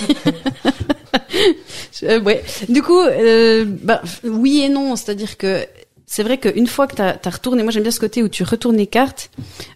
Je- 1.99 2.06
euh, 2.06 2.22
ouais. 2.22 2.44
Du 2.69 2.82
coup, 2.84 2.99
euh, 2.99 3.65
bah, 3.84 4.02
oui 4.24 4.61
et 4.65 4.69
non, 4.69 4.95
c'est-à-dire 4.95 5.38
que 5.38 5.65
c'est 6.10 6.24
vrai 6.24 6.38
qu'une 6.38 6.68
fois 6.68 6.88
que 6.88 6.96
tu 6.96 7.02
as, 7.02 7.30
retourné, 7.30 7.64
moi 7.64 7.72
j'aime 7.74 7.84
bien 7.84 7.92
ce 7.92 8.00
côté 8.00 8.24
où 8.24 8.30
tu 8.30 8.44
retournes 8.44 8.78
les 8.78 8.88
cartes, 8.88 9.30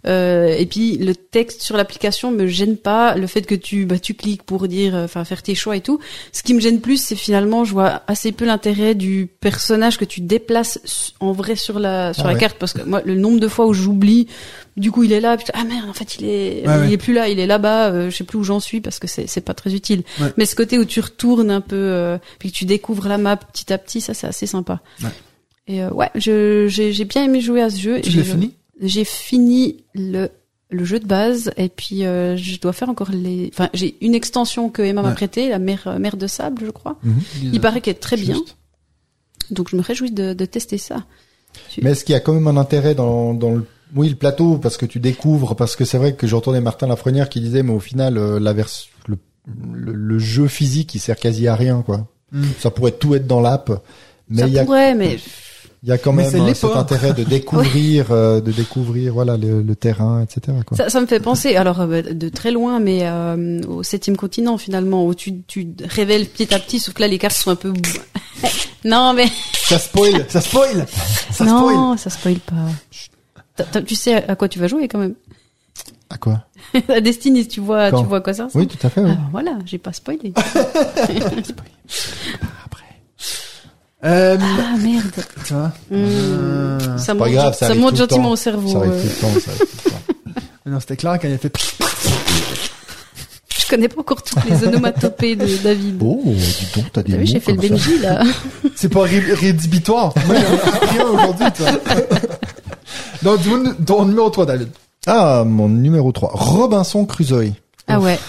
euh, 0.07 0.55
et 0.57 0.65
puis 0.65 0.97
le 0.97 1.13
texte 1.13 1.61
sur 1.61 1.75
l'application 1.75 2.31
me 2.31 2.47
gêne 2.47 2.77
pas, 2.77 3.15
le 3.15 3.27
fait 3.27 3.41
que 3.41 3.53
tu 3.53 3.85
bah, 3.85 3.99
tu 3.99 4.13
cliques 4.13 4.43
pour 4.43 4.69
dire, 4.69 4.95
euh, 4.95 5.03
enfin 5.03 5.25
faire 5.25 5.43
tes 5.43 5.55
choix 5.55 5.75
et 5.75 5.81
tout. 5.81 5.99
Ce 6.31 6.41
qui 6.41 6.53
me 6.53 6.61
gêne 6.61 6.79
plus, 6.79 7.03
c'est 7.03 7.17
finalement, 7.17 7.65
je 7.65 7.73
vois 7.73 8.03
assez 8.07 8.31
peu 8.31 8.45
l'intérêt 8.45 8.95
du 8.95 9.27
personnage 9.41 9.97
que 9.97 10.05
tu 10.05 10.21
déplaces 10.21 11.13
en 11.19 11.33
vrai 11.33 11.57
sur 11.57 11.79
la 11.79 12.13
sur 12.13 12.23
Ah 12.23 12.27
la 12.29 12.33
ouais. 12.35 12.39
carte, 12.39 12.57
parce 12.57 12.71
que 12.71 12.81
moi 12.81 13.01
le 13.03 13.15
nombre 13.15 13.41
de 13.41 13.49
fois 13.49 13.67
où 13.67 13.73
j'oublie, 13.73 14.27
du 14.77 14.89
coup 14.89 15.03
il 15.03 15.11
est 15.11 15.19
là, 15.19 15.35
puis, 15.35 15.47
ah 15.53 15.65
merde, 15.65 15.89
en 15.89 15.93
fait 15.93 16.15
il 16.15 16.25
est 16.25 16.61
il 16.61 16.69
ouais. 16.69 16.93
est 16.93 16.97
plus 16.97 17.13
là, 17.13 17.27
il 17.27 17.39
est 17.39 17.47
là-bas, 17.47 17.91
euh, 17.91 18.09
je 18.09 18.15
sais 18.15 18.23
plus 18.23 18.37
où 18.37 18.45
j'en 18.45 18.61
suis 18.61 18.79
parce 18.79 18.99
que 18.99 19.07
c'est 19.07 19.27
c'est 19.27 19.41
pas 19.41 19.53
très 19.53 19.73
utile. 19.73 20.03
Ouais. 20.21 20.31
Mais 20.37 20.45
ce 20.45 20.55
côté 20.55 20.79
où 20.79 20.85
tu 20.85 21.01
retournes 21.01 21.51
un 21.51 21.61
peu, 21.61 21.75
euh, 21.75 22.17
puis 22.39 22.53
que 22.53 22.55
tu 22.55 22.63
découvres 22.63 23.09
la 23.09 23.17
map 23.17 23.35
petit 23.35 23.73
à 23.73 23.77
petit, 23.77 23.99
ça 23.99 24.13
c'est 24.13 24.27
assez 24.27 24.47
sympa. 24.47 24.79
Ouais. 25.71 25.75
Et 25.75 25.81
euh, 25.83 25.89
ouais, 25.91 26.09
je 26.15 26.67
j'ai 26.69 26.93
j'ai 26.93 27.05
bien 27.05 27.23
aimé 27.23 27.41
jouer 27.41 27.61
à 27.61 27.69
ce 27.69 27.79
jeu. 27.79 28.01
Tu 28.01 28.11
J'ai- 28.11 28.19
l'as 28.19 28.23
fini 28.25 28.53
J'ai 28.81 29.03
fini 29.05 29.77
le 29.93 30.29
le 30.69 30.85
jeu 30.85 30.99
de 30.99 31.05
base 31.05 31.51
et 31.57 31.67
puis 31.69 32.05
euh, 32.05 32.37
je 32.37 32.59
dois 32.59 32.73
faire 32.73 32.89
encore 32.89 33.11
les. 33.11 33.49
Enfin, 33.53 33.69
j'ai 33.73 33.95
une 34.01 34.15
extension 34.15 34.69
que 34.69 34.81
Emma 34.81 35.01
m'a 35.01 35.11
prêtée, 35.11 35.49
la 35.49 35.59
mer 35.59 35.83
euh, 35.87 35.99
mer 35.99 36.15
de 36.17 36.27
sable, 36.27 36.63
je 36.65 36.71
crois. 36.71 36.97
Mhm. 37.03 37.21
Il 37.53 37.59
paraît 37.61 37.81
qu'elle 37.81 37.95
est 37.95 37.99
très 37.99 38.15
bien, 38.17 38.37
donc 39.49 39.69
je 39.69 39.75
me 39.75 39.81
réjouis 39.81 40.11
de, 40.11 40.33
de 40.33 40.45
tester 40.45 40.77
ça. 40.77 41.03
Mais 41.81 41.91
est-ce 41.91 42.05
qu'il 42.05 42.13
y 42.13 42.15
a 42.15 42.21
quand 42.21 42.33
même 42.33 42.47
un 42.47 42.55
intérêt 42.55 42.95
dans, 42.95 43.33
dans 43.33 43.51
le, 43.51 43.65
oui, 43.93 44.07
le 44.07 44.15
plateau, 44.15 44.57
parce 44.57 44.77
que 44.77 44.85
tu 44.85 45.01
découvres, 45.01 45.53
parce 45.57 45.75
que 45.75 45.83
c'est 45.83 45.97
vrai 45.97 46.15
que 46.15 46.25
j'entendais 46.25 46.61
Martin 46.61 46.87
Lafrenière 46.87 47.27
qui 47.27 47.41
disait, 47.41 47.61
mais 47.61 47.73
au 47.73 47.81
final, 47.81 48.17
euh, 48.17 48.39
la 48.39 48.53
vers, 48.53 48.69
le, 49.07 49.17
le, 49.73 49.91
le 49.91 50.19
jeu 50.19 50.47
physique, 50.47 50.95
il 50.95 50.99
sert 50.99 51.17
quasi 51.17 51.49
à 51.49 51.55
rien, 51.55 51.81
quoi. 51.85 52.07
Ça 52.59 52.71
pourrait 52.71 52.93
tout 52.93 53.13
être 53.15 53.27
dans 53.27 53.41
l'app, 53.41 53.69
mais 54.29 54.43
ça 54.43 54.47
il 54.47 54.53
y 54.53 54.59
a, 54.59 54.63
pourrait, 54.63 54.95
mais 54.95 55.17
il 55.83 55.89
y 55.89 55.91
a 55.91 55.97
quand 55.97 56.13
même 56.13 56.33
euh, 56.35 56.53
cet 56.53 56.75
intérêt 56.75 57.13
de 57.13 57.23
découvrir, 57.37 58.11
euh, 58.11 58.39
de 58.39 58.51
découvrir, 58.51 59.13
voilà, 59.13 59.35
le, 59.35 59.61
le 59.63 59.75
terrain, 59.75 60.21
etc. 60.21 60.57
Quoi. 60.65 60.77
ça, 60.77 60.89
ça 60.89 61.01
me 61.01 61.07
fait 61.07 61.19
penser, 61.19 61.55
alors 61.55 61.81
euh, 61.81 62.01
de 62.03 62.29
très 62.29 62.51
loin, 62.51 62.79
mais 62.79 62.99
euh, 63.03 63.61
au 63.67 63.81
septième 63.81 64.15
continent 64.15 64.57
finalement, 64.59 65.05
où 65.07 65.15
tu, 65.15 65.41
tu 65.43 65.67
révèles 65.83 66.27
petit 66.27 66.53
à 66.53 66.59
petit, 66.59 66.79
sauf 66.79 66.93
que 66.93 67.01
là 67.01 67.07
les 67.07 67.17
cartes 67.17 67.35
sont 67.35 67.49
un 67.51 67.55
peu... 67.55 67.73
non 68.85 69.13
mais... 69.13 69.25
Ça 69.65 69.79
spoil, 69.79 70.25
ça 70.27 70.41
spoil, 70.41 70.85
ça 71.31 71.45
spoil. 71.45 71.75
non, 71.75 71.95
ça 71.95 72.09
spoil 72.09 72.39
pas. 72.39 73.71
Tu 73.85 73.95
sais 73.95 74.15
à 74.27 74.35
quoi 74.35 74.49
tu 74.49 74.59
vas 74.59 74.67
jouer 74.67 74.89
quand 74.89 74.97
même. 74.99 75.15
À 76.09 76.17
quoi? 76.17 76.43
À 76.89 76.99
Destiny, 76.99 77.47
tu 77.47 77.61
vois, 77.61 77.89
Quand? 77.89 78.01
tu 78.01 78.05
vois 78.07 78.19
quoi 78.19 78.33
ça. 78.33 78.49
Oui, 78.53 78.67
tout 78.67 78.85
à 78.85 78.89
fait. 78.89 78.99
oui. 78.99 79.11
Ah, 79.13 79.29
voilà, 79.31 79.59
j'ai 79.65 79.77
pas 79.77 79.93
spoilé. 79.93 80.33
Euh, 84.03 84.37
ah 84.41 84.77
merde. 84.77 85.11
tu 85.45 85.53
vois. 85.53 85.71
Euh, 85.91 86.97
ça 86.97 87.13
Pas 87.13 87.25
monte, 87.25 87.33
grave, 87.33 87.55
ça 87.57 87.67
ça 87.67 87.75
monte 87.75 87.95
gentiment 87.95 88.23
temps. 88.23 88.31
au 88.31 88.35
cerveau. 88.35 88.67
Ça 88.69 88.77
arrive 88.79 88.91
tout 88.91 89.07
le 89.07 89.09
temps. 89.33 89.39
Ça 89.39 89.51
arrive 89.51 89.59
tout 89.59 89.67
le 89.85 89.91
temps. 89.91 90.41
non, 90.65 90.79
c'était 90.79 90.97
clair 90.97 91.19
quand 91.21 91.27
il 91.27 91.33
a 91.33 91.37
fait. 91.37 91.53
Je 93.57 93.67
connais 93.75 93.87
pas 93.87 94.01
encore 94.01 94.21
toutes 94.23 94.43
les 94.49 94.67
onomatopées 94.67 95.35
de 95.37 95.45
David. 95.63 96.01
Oh, 96.03 96.19
dis 96.25 96.67
donc, 96.75 96.91
t'as 96.91 97.03
des 97.03 97.11
T'as 97.13 97.17
vu, 97.19 97.25
j'ai 97.27 97.39
fait 97.39 97.53
le. 97.53 97.57
Benji 97.69 97.99
là. 97.99 98.21
C'est 98.75 98.89
pas 98.89 99.03
ré- 99.03 99.33
rédhibitoire. 99.33 100.13
Ai 100.17 100.35
appris 100.67 100.99
un 100.99 101.03
aujourd'hui, 101.05 101.45
toi. 101.55 101.67
Donc, 103.23 103.39
ton 103.85 104.05
numéro 104.05 104.29
3, 104.29 104.45
David. 104.45 104.67
Ah, 105.07 105.43
mon 105.45 105.69
numéro 105.69 106.11
3. 106.11 106.31
Robinson 106.33 107.05
Crusoe. 107.05 107.53
Ah 107.87 107.99
ouais. 107.99 108.19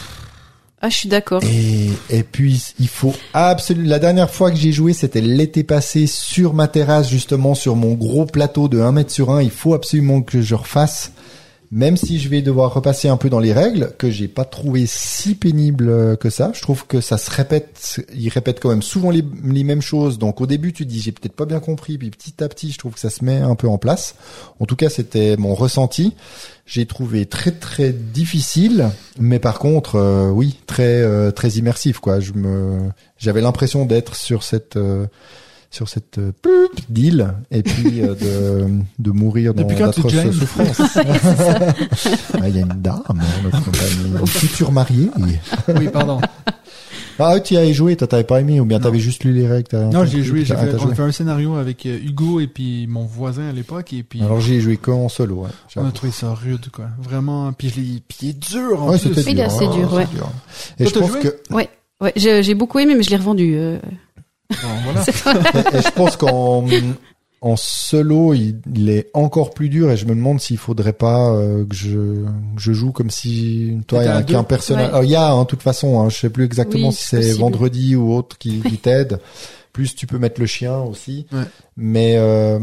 Ah, 0.84 0.88
je 0.88 0.96
suis 0.96 1.08
d'accord. 1.08 1.40
Et, 1.44 2.24
puis, 2.24 2.74
il 2.80 2.88
faut 2.88 3.14
absolument... 3.34 3.88
La 3.88 4.00
dernière 4.00 4.28
fois 4.28 4.50
que 4.50 4.56
j'ai 4.56 4.72
joué, 4.72 4.92
c'était 4.92 5.20
l'été 5.20 5.62
passé 5.62 6.08
sur 6.08 6.54
ma 6.54 6.66
terrasse, 6.66 7.08
justement, 7.08 7.54
sur 7.54 7.76
mon 7.76 7.92
gros 7.92 8.26
plateau 8.26 8.66
de 8.66 8.80
1 8.80 8.90
mètre 8.90 9.12
sur 9.12 9.30
1. 9.30 9.42
Il 9.42 9.52
faut 9.52 9.74
absolument 9.74 10.22
que 10.22 10.42
je 10.42 10.56
refasse. 10.56 11.12
Même 11.72 11.96
si 11.96 12.18
je 12.18 12.28
vais 12.28 12.42
devoir 12.42 12.74
repasser 12.74 13.08
un 13.08 13.16
peu 13.16 13.30
dans 13.30 13.38
les 13.38 13.54
règles, 13.54 13.92
que 13.96 14.10
j'ai 14.10 14.28
pas 14.28 14.44
trouvé 14.44 14.84
si 14.86 15.34
pénible 15.34 15.88
euh, 15.88 16.16
que 16.16 16.28
ça. 16.28 16.52
Je 16.54 16.60
trouve 16.60 16.86
que 16.86 17.00
ça 17.00 17.16
se 17.16 17.30
répète, 17.30 18.04
il 18.14 18.28
répète 18.28 18.60
quand 18.60 18.68
même 18.68 18.82
souvent 18.82 19.10
les, 19.10 19.22
mêmes 19.64 19.80
choses. 19.80 20.18
Donc 20.18 20.42
au 20.42 20.46
début, 20.46 20.74
tu 20.74 20.84
dis 20.84 21.00
j'ai 21.00 21.12
peut-être 21.12 21.34
pas 21.34 21.46
bien 21.46 21.60
compris, 21.60 21.96
puis 21.96 22.10
petit 22.10 22.44
à 22.44 22.48
petit, 22.50 22.72
je 22.72 22.78
trouve 22.78 22.92
que 22.92 23.00
ça 23.00 23.08
se 23.08 23.24
met 23.24 23.38
un 23.38 23.54
peu 23.54 23.68
en 23.68 23.78
place. 23.78 24.16
En 24.60 24.66
tout 24.66 24.76
cas, 24.76 24.90
c'était 24.90 25.38
mon 25.38 25.54
ressenti. 25.54 26.14
J'ai 26.66 26.84
trouvé 26.84 27.24
très 27.24 27.52
très 27.52 27.90
difficile, 27.90 28.90
mais 29.18 29.38
par 29.38 29.58
contre, 29.58 29.96
euh, 29.96 30.28
oui, 30.28 30.58
très 30.66 31.00
euh, 31.00 31.30
très 31.30 31.48
immersif 31.52 32.00
quoi. 32.00 32.20
Je 32.20 32.34
me, 32.34 32.90
j'avais 33.16 33.40
l'impression 33.40 33.86
d'être 33.86 34.14
sur 34.14 34.42
cette 34.42 34.76
euh, 34.76 35.06
sur 35.72 35.88
cette 35.88 36.18
euh, 36.18 36.30
d'île 36.88 37.34
et 37.50 37.62
puis 37.64 38.02
euh, 38.02 38.14
de 38.14 38.68
de 39.00 39.10
mourir 39.10 39.54
dans 39.54 39.64
d'atroces 39.64 40.30
souffrances. 40.30 40.80
Ah, 42.40 42.48
Il 42.48 42.56
y 42.56 42.58
a 42.58 42.62
une 42.62 42.80
dame, 42.80 43.02
hein, 43.08 43.14
notre 43.42 43.64
compagnie, 43.64 44.12
une 44.20 44.26
future 44.26 44.70
mariée. 44.72 45.10
Oui, 45.76 45.88
pardon. 45.88 46.20
Ah, 47.18 47.38
tu 47.40 47.54
y 47.54 47.56
avais 47.56 47.72
joué, 47.72 47.94
toi 47.96 48.06
t'avais 48.08 48.24
pas 48.24 48.40
aimé 48.40 48.58
ou 48.60 48.64
bien 48.64 48.80
t'avais 48.80 48.98
juste 48.98 49.22
lu 49.24 49.32
les 49.32 49.46
règles. 49.46 49.68
Non, 49.92 50.04
j'ai 50.04 50.22
joué, 50.22 50.44
j'ai 50.44 50.56
fait, 50.56 50.76
fait 50.94 51.02
un 51.02 51.12
scénario 51.12 51.54
avec 51.56 51.86
euh, 51.86 51.98
Hugo 52.02 52.40
et 52.40 52.46
puis 52.48 52.86
mon 52.88 53.04
voisin 53.04 53.48
à 53.48 53.52
l'époque 53.52 53.92
et 53.92 54.02
puis 54.02 54.22
Alors 54.22 54.40
j'ai 54.40 54.60
joué 54.60 54.76
qu'en 54.76 55.08
solo. 55.08 55.42
Ouais. 55.44 55.50
on 55.76 55.86
a 55.86 55.92
trouvé 55.92 56.10
ça 56.12 56.34
rude, 56.34 56.68
quoi. 56.72 56.86
Vraiment, 57.00 57.52
puis 57.52 57.68
je 57.68 57.76
l'ai, 57.80 58.02
puis 58.08 58.18
il 58.22 58.28
est 58.30 58.38
dur 58.50 58.82
en 58.82 58.90
Ouais, 58.90 58.98
plus. 58.98 59.14
c'était 59.14 59.30
Il 59.32 59.38
est 59.38 59.42
assez 59.42 59.68
dur, 59.68 59.88
c'est 59.90 59.96
ouais. 59.96 60.06
dur. 60.12 60.28
Et 60.78 60.84
Toi, 60.84 60.86
je 60.86 60.94
t'as 60.94 61.00
pense 61.00 61.10
joué 61.10 61.20
que 61.20 61.54
Ouais. 61.54 61.68
Ouais, 62.00 62.12
j'ai 62.16 62.42
j'ai 62.42 62.54
beaucoup 62.54 62.80
aimé, 62.80 62.94
mais 62.96 63.02
je 63.04 63.10
l'ai 63.10 63.16
revendu. 63.16 63.54
euh. 63.56 63.78
Voilà. 64.84 65.02
et, 65.72 65.76
et 65.76 65.82
je 65.82 65.90
pense 65.90 66.16
qu'en 66.16 66.64
en 67.42 67.56
solo, 67.56 68.34
il, 68.34 68.60
il 68.72 68.88
est 68.88 69.10
encore 69.14 69.50
plus 69.50 69.68
dur 69.68 69.90
et 69.90 69.96
je 69.96 70.06
me 70.06 70.14
demande 70.14 70.40
s'il 70.40 70.58
faudrait 70.58 70.92
pas 70.92 71.32
euh, 71.32 71.64
que 71.64 71.74
je 71.74 71.98
que 72.54 72.60
je 72.60 72.72
joue 72.72 72.92
comme 72.92 73.10
si 73.10 73.78
toi 73.88 74.04
il 74.04 74.06
y 74.06 74.08
a 74.08 74.22
qu'un 74.22 74.44
personnage. 74.44 74.92
Ouais. 74.92 75.04
Il 75.04 75.10
y 75.10 75.16
a 75.16 75.32
hein, 75.32 75.42
de 75.42 75.46
toute 75.46 75.62
façon, 75.62 76.00
hein, 76.00 76.08
je 76.08 76.16
sais 76.16 76.30
plus 76.30 76.44
exactement 76.44 76.88
Oui, 76.88 76.94
si 76.94 77.04
c'est 77.04 77.32
vendredi 77.32 77.96
ou 77.96 78.14
autre 78.14 78.38
qui, 78.38 78.60
qui 78.60 78.78
t'aide. 78.78 79.18
Plus 79.72 79.94
tu 79.94 80.06
peux 80.06 80.18
mettre 80.18 80.38
le 80.38 80.46
chien 80.46 80.80
aussi. 80.80 81.26
Ouais. 81.32 81.44
Mais 81.78 82.16
euh, 82.18 82.58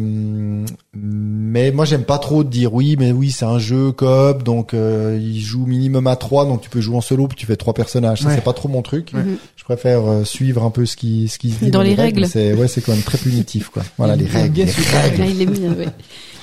mais 0.93 1.71
moi 1.71 1.85
j'aime 1.85 2.03
pas 2.03 2.19
trop 2.19 2.43
dire 2.43 2.73
oui, 2.73 2.95
mais 2.99 3.11
oui 3.11 3.31
c'est 3.31 3.45
un 3.45 3.57
jeu 3.57 3.91
coop 3.91 4.43
donc 4.43 4.73
euh, 4.75 5.17
il 5.19 5.39
joue 5.39 5.65
minimum 5.65 6.05
à 6.07 6.15
trois 6.15 6.45
donc 6.45 6.61
tu 6.61 6.69
peux 6.69 6.81
jouer 6.81 6.95
en 6.97 7.01
solo 7.01 7.27
puis 7.27 7.35
tu 7.35 7.45
fais 7.47 7.55
trois 7.55 7.73
personnages. 7.73 8.21
Ça 8.21 8.27
Ouais. 8.29 8.35
c'est 8.35 8.43
pas 8.43 8.53
trop 8.53 8.69
mon 8.69 8.83
truc. 8.83 9.11
Mhm. 9.13 9.37
Je 9.55 9.63
préfère 9.63 10.05
euh, 10.07 10.23
suivre 10.23 10.63
un 10.63 10.69
peu 10.69 10.85
ce 10.85 10.95
qui 10.95 11.27
ce 11.29 11.39
qui 11.39 11.49
se 11.51 11.65
dit 11.65 11.71
Dans 11.71 11.81
les 11.81 11.95
règles. 11.95 12.27
C'est 12.27 12.53
ouais 12.53 12.67
c'est 12.67 12.81
quand 12.81 12.93
même 12.93 13.01
très 13.01 13.17
punitif 13.17 13.69
quoi. 13.69 13.81
Voilà 13.97 14.15
les 14.15 14.25
règles. 14.27 14.55
les 14.57 14.65
règles. 14.65 15.17
Là, 15.17 15.25
il 15.25 15.41
est 15.41 15.45
bien, 15.47 15.73
ouais. 15.73 15.87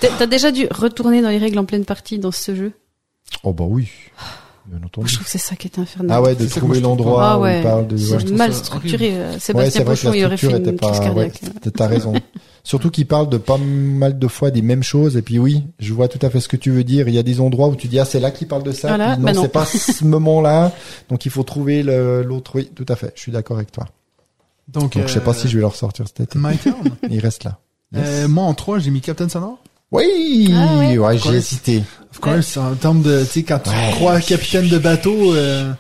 T'as 0.01 0.09
t'as 0.19 0.27
déjà 0.27 0.51
dû 0.51 0.67
retourner 0.73 1.23
dans 1.23 1.31
les 1.31 1.39
règles 1.39 1.59
en 1.61 1.65
pleine 1.65 1.85
partie 1.85 2.19
dans 2.19 2.33
ce 2.33 2.55
jeu? 2.57 2.73
Oh 3.45 3.53
bah 3.53 3.65
oui, 3.69 3.89
bien 4.69 4.81
Je 4.83 4.89
trouve 5.15 5.25
que 5.25 5.31
c'est 5.31 5.39
ça 5.39 5.57
qui 5.57 5.69
est 5.69 5.79
infernal. 5.79 6.11
Ah 6.17 6.23
ouais, 6.23 6.35
de 6.35 6.47
ça 6.47 6.61
trouver 6.61 6.81
l'endroit 6.81 7.23
Ah 7.33 7.39
où 7.39 7.43
ouais. 7.43 7.59
il 7.59 7.63
parle 7.63 7.87
de. 7.87 7.97
C'est 7.97 8.17
Ouais, 8.17 8.31
mal 8.33 8.53
ça 8.53 8.59
structuré. 8.65 9.11
euh, 9.17 9.33
Ouais, 9.35 9.39
Sébastien 9.39 9.71
c'est 9.71 9.85
vrai 9.85 9.95
que 9.95 10.01
Pochon, 10.01 10.13
il 10.15 10.21
la 10.21 10.27
aurait 10.27 10.37
fait 10.37 10.47
une 10.51 10.63
crise 10.65 10.77
pas. 10.81 10.91
Ouais, 11.13 11.31
cardiaque. 11.31 11.73
t'as- 11.77 11.87
raison. 11.87 12.13
Surtout 12.65 12.91
qu'il 12.91 13.07
parle 13.07 13.29
de 13.29 13.37
pas 13.39 13.59
mal 13.59 14.19
de 14.19 14.27
fois 14.29 14.51
des 14.51 14.61
mêmes 14.63 14.83
choses. 14.83 15.17
Et 15.17 15.23
puis 15.23 15.39
oui, 15.39 15.63
je 15.79 15.93
vois 15.95 16.09
tout 16.09 16.19
à 16.27 16.31
fait 16.31 16.41
ce 16.41 16.49
que 16.49 16.57
tu 16.57 16.71
veux 16.73 16.83
dire. 16.83 17.07
Il 17.09 17.15
y 17.15 17.19
a 17.19 17.23
des 17.23 17.41
endroits 17.41 17.69
où 17.69 17.77
tu 17.77 17.87
dis 17.87 18.01
ah 18.01 18.05
c'est 18.05 18.19
là 18.19 18.33
qu'il 18.33 18.49
parle 18.49 18.65
de 18.65 18.73
ça. 18.73 18.89
Voilà, 18.89 19.13
puis 19.13 19.21
non, 19.21 19.25
bah 19.27 19.33
non. 19.35 19.43
c'est 19.43 19.49
pas 19.53 19.65
ce 19.67 20.05
moment-là. 20.05 20.73
Donc 21.09 21.25
il 21.27 21.31
faut 21.31 21.45
trouver 21.45 21.83
l'autre. 21.85 22.53
Oui, 22.57 22.69
tout 22.75 22.87
à 22.89 22.97
fait. 22.97 23.13
Je 23.15 23.21
suis 23.21 23.33
d'accord 23.33 23.57
avec 23.59 23.71
toi. 23.71 23.87
Donc, 24.69 24.95
Donc 24.95 25.07
je 25.07 25.13
sais 25.13 25.21
pas 25.21 25.33
si 25.33 25.47
je 25.49 25.55
vais 25.55 25.61
le 25.61 25.67
ressortir 25.69 26.07
cet 26.09 26.19
été. 26.21 26.39
My 26.41 26.57
turn. 26.59 26.75
Il 27.09 27.21
reste 27.21 27.45
là. 27.45 27.59
Yes. 27.95 28.03
Euh, 28.05 28.29
moi, 28.29 28.43
en 28.45 28.53
3, 28.55 28.81
j'ai 28.81 28.91
mis 28.91 29.01
Captain 29.01 29.29
Sonore. 29.29 29.59
Oui, 29.93 30.53
Ah 30.53 30.79
ouais. 30.79 30.99
ouais, 30.99 31.19
j'ai 31.19 31.35
hésité. 31.35 31.83
Of 32.13 32.21
course, 32.21 32.57
en 32.57 32.75
termes 32.75 33.03
de, 33.03 33.23
tu 33.25 33.31
sais, 33.31 33.43
quand 33.43 33.59
tu 33.61 33.71
Ouais. 33.71 33.91
crois 33.93 34.21
capitaine 34.21 34.69
de 34.69 34.79
bateau, 34.79 35.35
euh, 35.35 35.71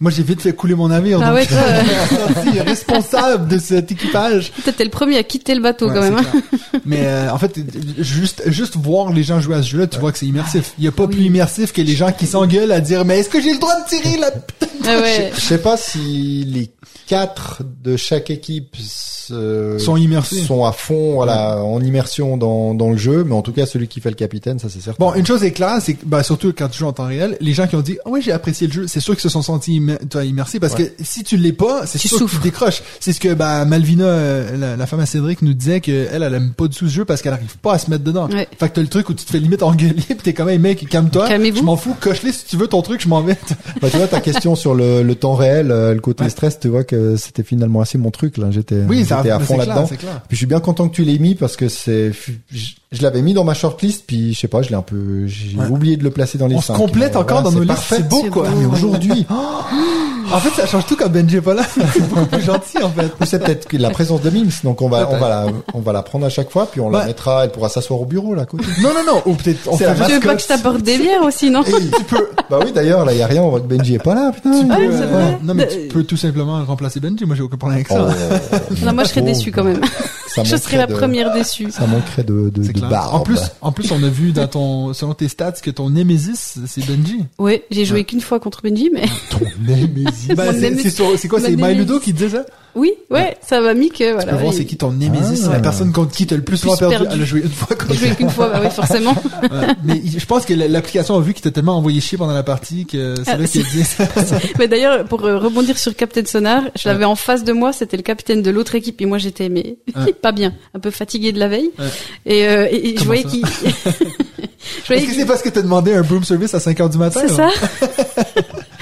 moi, 0.00 0.10
j'ai 0.10 0.22
vite 0.22 0.40
fait 0.42 0.52
couler 0.52 0.74
mon 0.74 0.88
navire. 0.88 1.20
Ah 1.22 1.26
donc, 1.26 1.34
ouais, 1.36 1.46
toi, 1.46 1.56
euh, 1.58 2.34
sorti 2.34 2.60
responsable 2.60 3.48
de 3.48 3.58
cet 3.58 3.90
équipage. 3.92 4.52
t'étais 4.64 4.84
le 4.84 4.90
premier 4.90 5.16
à 5.18 5.22
quitter 5.22 5.54
le 5.54 5.62
bateau 5.62 5.88
Ouais, 5.88 5.94
quand 5.94 6.02
même. 6.02 6.16
hein. 6.18 6.78
Mais 6.84 7.06
euh, 7.06 7.30
en 7.32 7.38
fait, 7.38 7.58
juste 7.98 8.42
juste 8.46 8.76
voir 8.76 9.12
les 9.12 9.22
gens 9.22 9.40
jouer 9.40 9.56
à 9.56 9.62
ce 9.62 9.68
jeu-là, 9.70 9.86
tu 9.86 9.98
vois 9.98 10.12
que 10.12 10.18
c'est 10.18 10.26
immersif. 10.26 10.72
Il 10.78 10.84
y 10.84 10.88
a 10.88 10.92
pas 10.92 11.04
Oui. 11.04 11.14
plus 11.16 11.24
immersif 11.24 11.72
que 11.72 11.80
les 11.80 11.94
gens 11.94 12.12
qui 12.12 12.26
s'engueulent 12.26 12.72
à 12.72 12.80
dire 12.80 13.04
mais 13.04 13.20
est-ce 13.20 13.28
que 13.30 13.40
j'ai 13.40 13.52
le 13.52 13.58
droit 13.58 13.74
de 13.82 13.88
tirer 13.88 14.18
la 14.18 14.30
putain 14.30 14.66
Ah 14.84 15.00
ouais. 15.00 15.32
Je 15.34 15.40
sais 15.40 15.58
pas 15.58 15.76
si 15.76 16.44
les 16.46 16.70
quatre 17.06 17.62
de 17.84 17.96
chaque 17.96 18.30
équipe 18.30 18.76
se- 18.76 19.78
sont 19.78 19.96
immersifs 19.96 20.46
sont 20.46 20.64
à 20.64 20.72
fond, 20.72 21.14
voilà, 21.14 21.62
en 21.62 21.80
immersion 21.80 22.36
dans, 22.36 22.74
dans 22.74 22.90
le 22.90 22.96
jeu, 22.96 23.24
mais 23.24 23.34
en 23.34 23.42
tout 23.42 23.52
cas 23.52 23.64
celui 23.66 23.86
qui 23.88 24.00
fait 24.00 24.08
le 24.10 24.16
capitaine, 24.16 24.58
ça 24.58 24.68
c'est 24.68 24.80
certain. 24.80 25.04
Bon, 25.04 25.14
une 25.14 25.24
chose 25.26 25.42
est 25.44 25.52
claire, 25.52 25.78
c'est 25.80 25.94
que 25.94 26.04
bah, 26.04 26.22
surtout 26.22 26.52
quand 26.56 26.68
tu 26.68 26.78
joues 26.80 26.86
en 26.86 26.92
temps 26.92 27.06
réel, 27.06 27.36
les 27.40 27.52
gens 27.52 27.66
qui 27.66 27.76
ont 27.76 27.80
dit 27.80 27.98
ah 28.04 28.08
oui 28.10 28.22
j'ai 28.22 28.32
apprécié 28.32 28.66
le 28.66 28.72
jeu, 28.72 28.86
c'est 28.88 29.00
sûr 29.00 29.14
qu'ils 29.14 29.22
se 29.22 29.28
sont 29.28 29.42
sentis 29.42 29.78
toi, 30.10 30.24
immersés 30.24 30.60
parce 30.60 30.74
Ouais. 30.74 30.92
que 30.96 31.04
si 31.04 31.22
tu 31.24 31.36
l'es 31.36 31.52
pas, 31.52 31.86
c'est 31.86 31.98
Tu 31.98 32.08
sûr 32.08 32.18
souffres. 32.18 32.36
que 32.38 32.42
tu 32.42 32.48
décroches. 32.48 32.82
C'est 33.00 33.12
ce 33.12 33.20
que 33.20 33.34
bah 33.34 33.64
Malvina, 33.64 34.04
euh, 34.04 34.56
la, 34.56 34.76
la 34.76 34.86
femme 34.86 35.00
à 35.00 35.06
Cédric, 35.06 35.42
nous 35.42 35.54
disait 35.54 35.80
que 35.80 36.06
elle, 36.12 36.22
elle 36.22 36.34
aime 36.34 36.52
pas 36.52 36.68
du 36.68 36.76
tout 36.76 36.86
ce 36.88 36.92
jeu 36.94 37.04
parce 37.04 37.22
qu'elle 37.22 37.32
arrive 37.32 37.56
pas 37.58 37.74
à 37.74 37.78
se 37.78 37.90
mettre 37.90 38.04
dedans. 38.04 38.28
Ouais. 38.28 38.48
Fait 38.58 38.68
que 38.68 38.74
t'as 38.74 38.80
le 38.82 38.88
truc 38.88 39.08
où 39.08 39.14
tu 39.14 39.24
te 39.24 39.30
fais 39.30 39.38
limite 39.38 39.62
engueuler 39.62 39.94
pis 40.08 40.16
t'es 40.16 40.34
comme 40.34 40.48
hey 40.48 40.58
mec 40.58 40.88
calme-toi, 40.88 41.28
je 41.28 41.62
m'en 41.62 41.76
fous, 41.76 41.94
coche-les 42.00 42.32
si 42.32 42.44
tu 42.46 42.56
veux 42.56 42.66
ton 42.66 42.82
truc, 42.82 43.00
je 43.02 43.08
m'en 43.08 43.20
vais. 43.22 43.36
Bah, 43.80 43.88
tu 43.90 43.96
vois 43.98 44.06
ta 44.06 44.20
question 44.20 44.54
sur 44.56 44.74
le, 44.74 45.02
le 45.02 45.14
temps 45.14 45.34
réel, 45.34 45.70
euh, 45.70 45.94
le 45.94 46.00
côté 46.00 46.24
Ouais. 46.24 46.30
stress, 46.30 46.58
tu 46.58 46.68
vois 46.68 46.84
que 46.84 47.16
c'était 47.16 47.42
finalement 47.42 47.80
assez 47.80 47.98
mon 47.98 48.10
truc 48.10 48.36
là. 48.38 48.50
J'étais 48.50 48.80
oui, 48.88 49.04
ça 49.04 49.18
j'étais 49.18 49.30
à 49.30 49.38
fond 49.38 49.56
là-dedans. 49.58 49.86
Puis 49.86 49.98
je 50.30 50.36
suis 50.36 50.46
bien 50.46 50.60
content 50.60 50.88
que 50.88 50.94
tu 50.94 51.04
l'aies 51.04 51.18
mis 51.18 51.34
parce 51.34 51.56
que 51.56 51.68
c'est 51.68 52.12
je, 52.52 53.02
l'avais 53.02 53.20
mis 53.22 53.34
dans 53.34 53.44
ma 53.44 53.52
shortlist 53.54 54.04
puis 54.06 54.32
je 54.34 54.38
sais 54.40 54.48
pas, 54.48 54.62
je 54.62 54.70
l'ai 54.70 54.74
un 54.74 54.82
peu 54.82 55.26
j'ai 55.26 55.56
Ouais. 55.56 55.66
oublié 55.68 55.96
de 55.96 56.04
le 56.04 56.10
placer 56.10 56.38
dans 56.38 56.46
les 56.46 56.54
On 56.56 56.60
se 56.60 56.68
cinq. 56.68 56.74
complète 56.76 57.16
encore 57.16 57.42
voilà, 57.42 57.42
dans 57.44 57.50
c'est 57.50 57.56
nos 57.56 57.62
listes, 57.62 57.74
parfait. 57.74 57.96
c'est 57.98 58.08
beau 58.08 58.22
quoi. 58.30 58.48
beau. 58.48 58.56
Mais 58.58 58.64
aujourd'hui, 58.66 59.26
嗯 59.76 60.22
En 60.32 60.38
fait, 60.40 60.50
ça 60.60 60.66
change 60.66 60.86
tout 60.86 60.96
quand 60.96 61.08
Benji 61.08 61.36
est 61.36 61.40
pas 61.40 61.54
là. 61.54 61.62
c'est 61.92 62.08
beaucoup 62.08 62.26
plus 62.26 62.42
gentil 62.44 62.82
en 62.82 62.90
fait. 62.90 63.10
c'est 63.24 63.42
peut-être 63.42 63.72
la 63.74 63.90
présence 63.90 64.20
de 64.22 64.30
Mims, 64.30 64.50
donc 64.64 64.82
on 64.82 64.88
va 64.88 65.08
on 65.10 65.18
va 65.18 65.28
la 65.28 65.46
on 65.74 65.80
va 65.80 65.92
la 65.92 66.02
prendre 66.02 66.26
à 66.26 66.28
chaque 66.28 66.50
fois 66.50 66.66
puis 66.70 66.80
on 66.80 66.90
la 66.90 67.06
mettra, 67.06 67.44
elle 67.44 67.50
pourra 67.52 67.68
s'asseoir 67.68 68.00
au 68.00 68.04
bureau 68.04 68.34
là 68.34 68.42
à 68.42 68.46
côté. 68.46 68.64
Non 68.82 68.90
non 68.90 69.12
non, 69.14 69.22
ou 69.26 69.34
peut-être 69.34 69.60
on 69.68 69.76
fait 69.76 69.86
la 69.86 69.94
Tu 70.06 70.12
veux 70.12 70.20
pas 70.20 70.34
que 70.34 70.42
je 70.42 70.46
t'apporte 70.46 70.82
des 70.82 70.98
bières 70.98 71.22
aussi, 71.22 71.50
non 71.50 71.62
Hey, 71.66 71.90
tu 71.96 72.04
peux. 72.04 72.28
Bah 72.50 72.58
oui, 72.64 72.72
d'ailleurs, 72.72 73.04
là, 73.04 73.12
il 73.12 73.18
y 73.18 73.22
a 73.22 73.26
rien, 73.26 73.42
on 73.42 73.50
voit 73.50 73.60
que 73.60 73.66
Benji 73.66 73.94
est 73.94 74.02
pas 74.02 74.14
là, 74.14 74.32
putain. 74.32 74.60
tu 74.60 74.66
peux, 74.66 74.72
Ouais, 74.74 74.88
euh, 74.88 74.98
c'est 74.98 75.06
vrai. 75.06 75.38
Non 75.42 75.54
mais 75.54 75.68
tu 75.68 75.88
peux 75.88 76.04
tout 76.04 76.16
simplement 76.16 76.64
remplacer 76.64 77.00
Benji, 77.00 77.24
moi 77.24 77.36
j'ai 77.36 77.42
aucun 77.42 77.56
problème 77.56 77.78
avec 77.78 77.88
Oh, 77.90 77.94
ça. 78.50 78.60
Non, 78.84 78.92
moi 78.92 79.04
je 79.04 79.08
serais 79.10 79.22
oh, 79.22 79.26
déçue 79.26 79.52
quand 79.52 79.64
même. 79.64 79.80
Je 80.44 80.56
serais 80.56 80.76
la 80.76 80.86
de- 80.86 80.92
première 80.94 81.32
déçue. 81.32 81.70
Ça 81.70 81.86
manquerait 81.86 82.22
de, 82.24 82.50
barbe. 82.90 83.14
En 83.14 83.20
plus, 83.20 83.40
en 83.62 83.72
plus, 83.72 83.90
on 83.90 84.02
a 84.02 84.08
vu 84.08 84.32
dans 84.32 84.46
ton, 84.46 84.92
selon 84.92 85.14
tes 85.14 85.28
stats, 85.28 85.52
que 85.52 85.70
ton 85.70 85.90
Némésis, 85.90 86.58
c'est 86.66 86.84
Benji. 86.86 87.24
Ouais, 87.38 87.64
j'ai 87.70 87.84
joué 87.84 88.04
qu'une 88.04 88.20
fois 88.20 88.38
contre 88.38 88.62
Benji, 88.62 88.90
mais 88.92 89.06
ton 89.30 89.40
Némésis. 89.66 90.15
Bah, 90.34 90.44
c'est 90.52 91.28
quoi, 91.28 91.40
Ma 91.40 91.46
c'est. 91.48 91.56
MyLudo 91.56 92.00
qui 92.00 92.12
te 92.12 92.18
disait 92.18 92.36
ça? 92.38 92.44
Oui, 92.74 92.92
ouais, 93.10 93.38
ça 93.40 93.62
va 93.62 93.72
mis 93.72 93.88
que 93.88 93.96
Tu 94.04 94.12
voilà. 94.12 94.34
voir 94.36 94.52
il- 94.52 94.56
c'est 94.58 94.64
qui 94.66 94.76
ton 94.76 94.92
némésis, 94.92 95.40
c'est 95.40 95.48
Ah. 95.48 95.52
la 95.54 95.60
personne 95.60 95.92
contre 95.92 96.12
qui 96.12 96.26
t'as 96.26 96.36
le 96.36 96.42
plus 96.42 96.58
souvent 96.58 96.76
perdu. 96.76 97.06
Elle 97.10 97.22
a 97.22 97.24
joué 97.24 97.40
une 97.40 97.48
fois 97.48 97.74
J'ai 97.88 97.96
joué 97.96 98.10
qu'une 98.16 98.28
fois, 98.28 98.50
bah 98.50 98.60
oui, 98.62 98.68
forcément. 98.70 99.14
Ouais. 99.42 99.68
Mais 99.84 100.02
je 100.04 100.26
pense 100.26 100.44
que 100.44 100.52
l'application 100.52 101.16
a 101.16 101.20
vu 101.20 101.32
qu'il 101.32 101.42
t'a 101.42 101.50
tellement 101.50 101.78
envoyé 101.78 102.00
chier 102.02 102.18
pendant 102.18 102.34
la 102.34 102.42
partie 102.42 102.84
que 102.84 103.14
c'est 103.24 103.30
Ah, 103.30 103.38
là 103.38 103.46
qu'il 103.46 103.64
dit 103.64 103.82
ça. 103.84 104.06
Mais 104.58 104.68
d'ailleurs, 104.68 105.04
pour 105.06 105.24
euh, 105.24 105.38
rebondir 105.38 105.78
sur 105.78 105.96
Captain 105.96 106.24
Sonar, 106.26 106.64
je 106.78 106.86
l'avais 106.88 107.06
en 107.06 107.14
face 107.16 107.44
de 107.44 107.52
moi, 107.54 107.72
c'était 107.72 107.96
le 107.96 108.02
capitaine 108.02 108.42
de 108.42 108.50
l'autre 108.50 108.74
équipe, 108.74 109.00
et 109.00 109.06
moi 109.06 109.16
j'étais 109.16 109.48
mais 109.48 109.76
Ouais. 109.96 110.12
pas 110.20 110.32
bien, 110.32 110.52
un 110.74 110.78
peu 110.78 110.90
fatigué 110.90 111.32
de 111.32 111.38
la 111.38 111.48
veille, 111.48 111.70
Ouais. 111.78 111.84
et, 112.26 112.46
euh, 112.46 112.68
et- 112.70 112.90
et 112.90 112.98
je 112.98 113.04
voyais 113.04 113.24
qu'il, 113.24 113.42
Est-ce 114.90 115.06
que 115.06 115.12
c'est 115.14 115.24
parce 115.26 115.40
que 115.42 115.48
t'as 115.48 115.62
demandé 115.62 115.94
un 115.94 116.02
broom 116.02 116.24
service 116.24 116.52
à 116.52 116.60
5 116.60 116.78
heures 116.80 116.90
du 116.90 116.98
matin? 116.98 117.20
c'est 117.26 117.32
ça. 117.34 117.48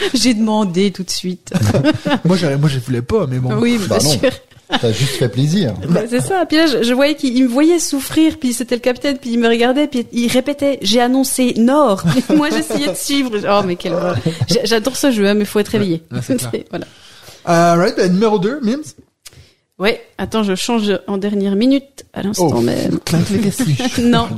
J'ai 0.15 0.35
demandé 0.35 0.91
tout 0.91 1.03
de 1.05 1.11
suite. 1.11 1.53
Moi, 2.25 2.37
moi, 2.59 2.69
je 2.69 2.79
voulais 2.81 3.03
pas, 3.03 3.27
mais 3.27 3.39
bon. 3.39 3.55
oui, 3.61 3.79
Bah 3.89 3.99
bien 3.99 4.09
non. 4.09 4.19
sûr. 4.19 4.31
T'as 4.81 4.93
juste 4.93 5.13
fait 5.17 5.29
plaisir. 5.29 5.75
Bah, 5.89 6.01
c'est 6.09 6.21
ça. 6.23 6.47
Puis 6.47 6.57
là, 6.57 6.67
je, 6.67 6.83
je 6.83 6.93
voyais 6.95 7.15
qu'il 7.15 7.37
il 7.37 7.45
me 7.45 7.49
voyait 7.49 7.79
souffrir, 7.79 8.39
puis 8.39 8.53
c'était 8.55 8.75
le 8.75 8.81
capitaine, 8.81 9.19
puis 9.19 9.31
il 9.31 9.39
me 9.39 9.47
regardait, 9.49 9.87
puis 9.87 10.07
il 10.13 10.27
répétait 10.29 10.79
"J'ai 10.83 11.01
annoncé 11.01 11.53
Nord." 11.59 12.03
Puis 12.27 12.37
moi, 12.37 12.49
j'essayais 12.51 12.89
de 12.89 12.95
suivre. 12.97 13.31
Oh, 13.49 13.63
mais 13.65 13.77
quelle 13.77 13.93
horreur. 13.93 14.17
J'ai- 14.49 14.65
J'adore 14.65 14.97
ce 14.97 15.11
jeu, 15.13 15.27
hein, 15.29 15.35
mais 15.35 15.45
faut 15.45 15.61
être 15.61 15.69
réveillé. 15.69 16.03
Ouais, 16.11 16.21
c'est 16.23 16.67
voilà. 16.71 16.87
Alright, 17.45 17.95
ben, 17.97 18.11
numéro 18.13 18.39
2, 18.39 18.61
Mims. 18.63 18.83
Ouais. 19.79 20.01
Attends, 20.19 20.43
je 20.45 20.55
change 20.55 20.99
en 21.09 21.19
dernière 21.19 21.57
minute, 21.57 22.07
à 22.15 22.23
l'instant 22.23 22.49
Oh. 22.55 22.61
même. 22.61 22.99
Non, 24.01 24.29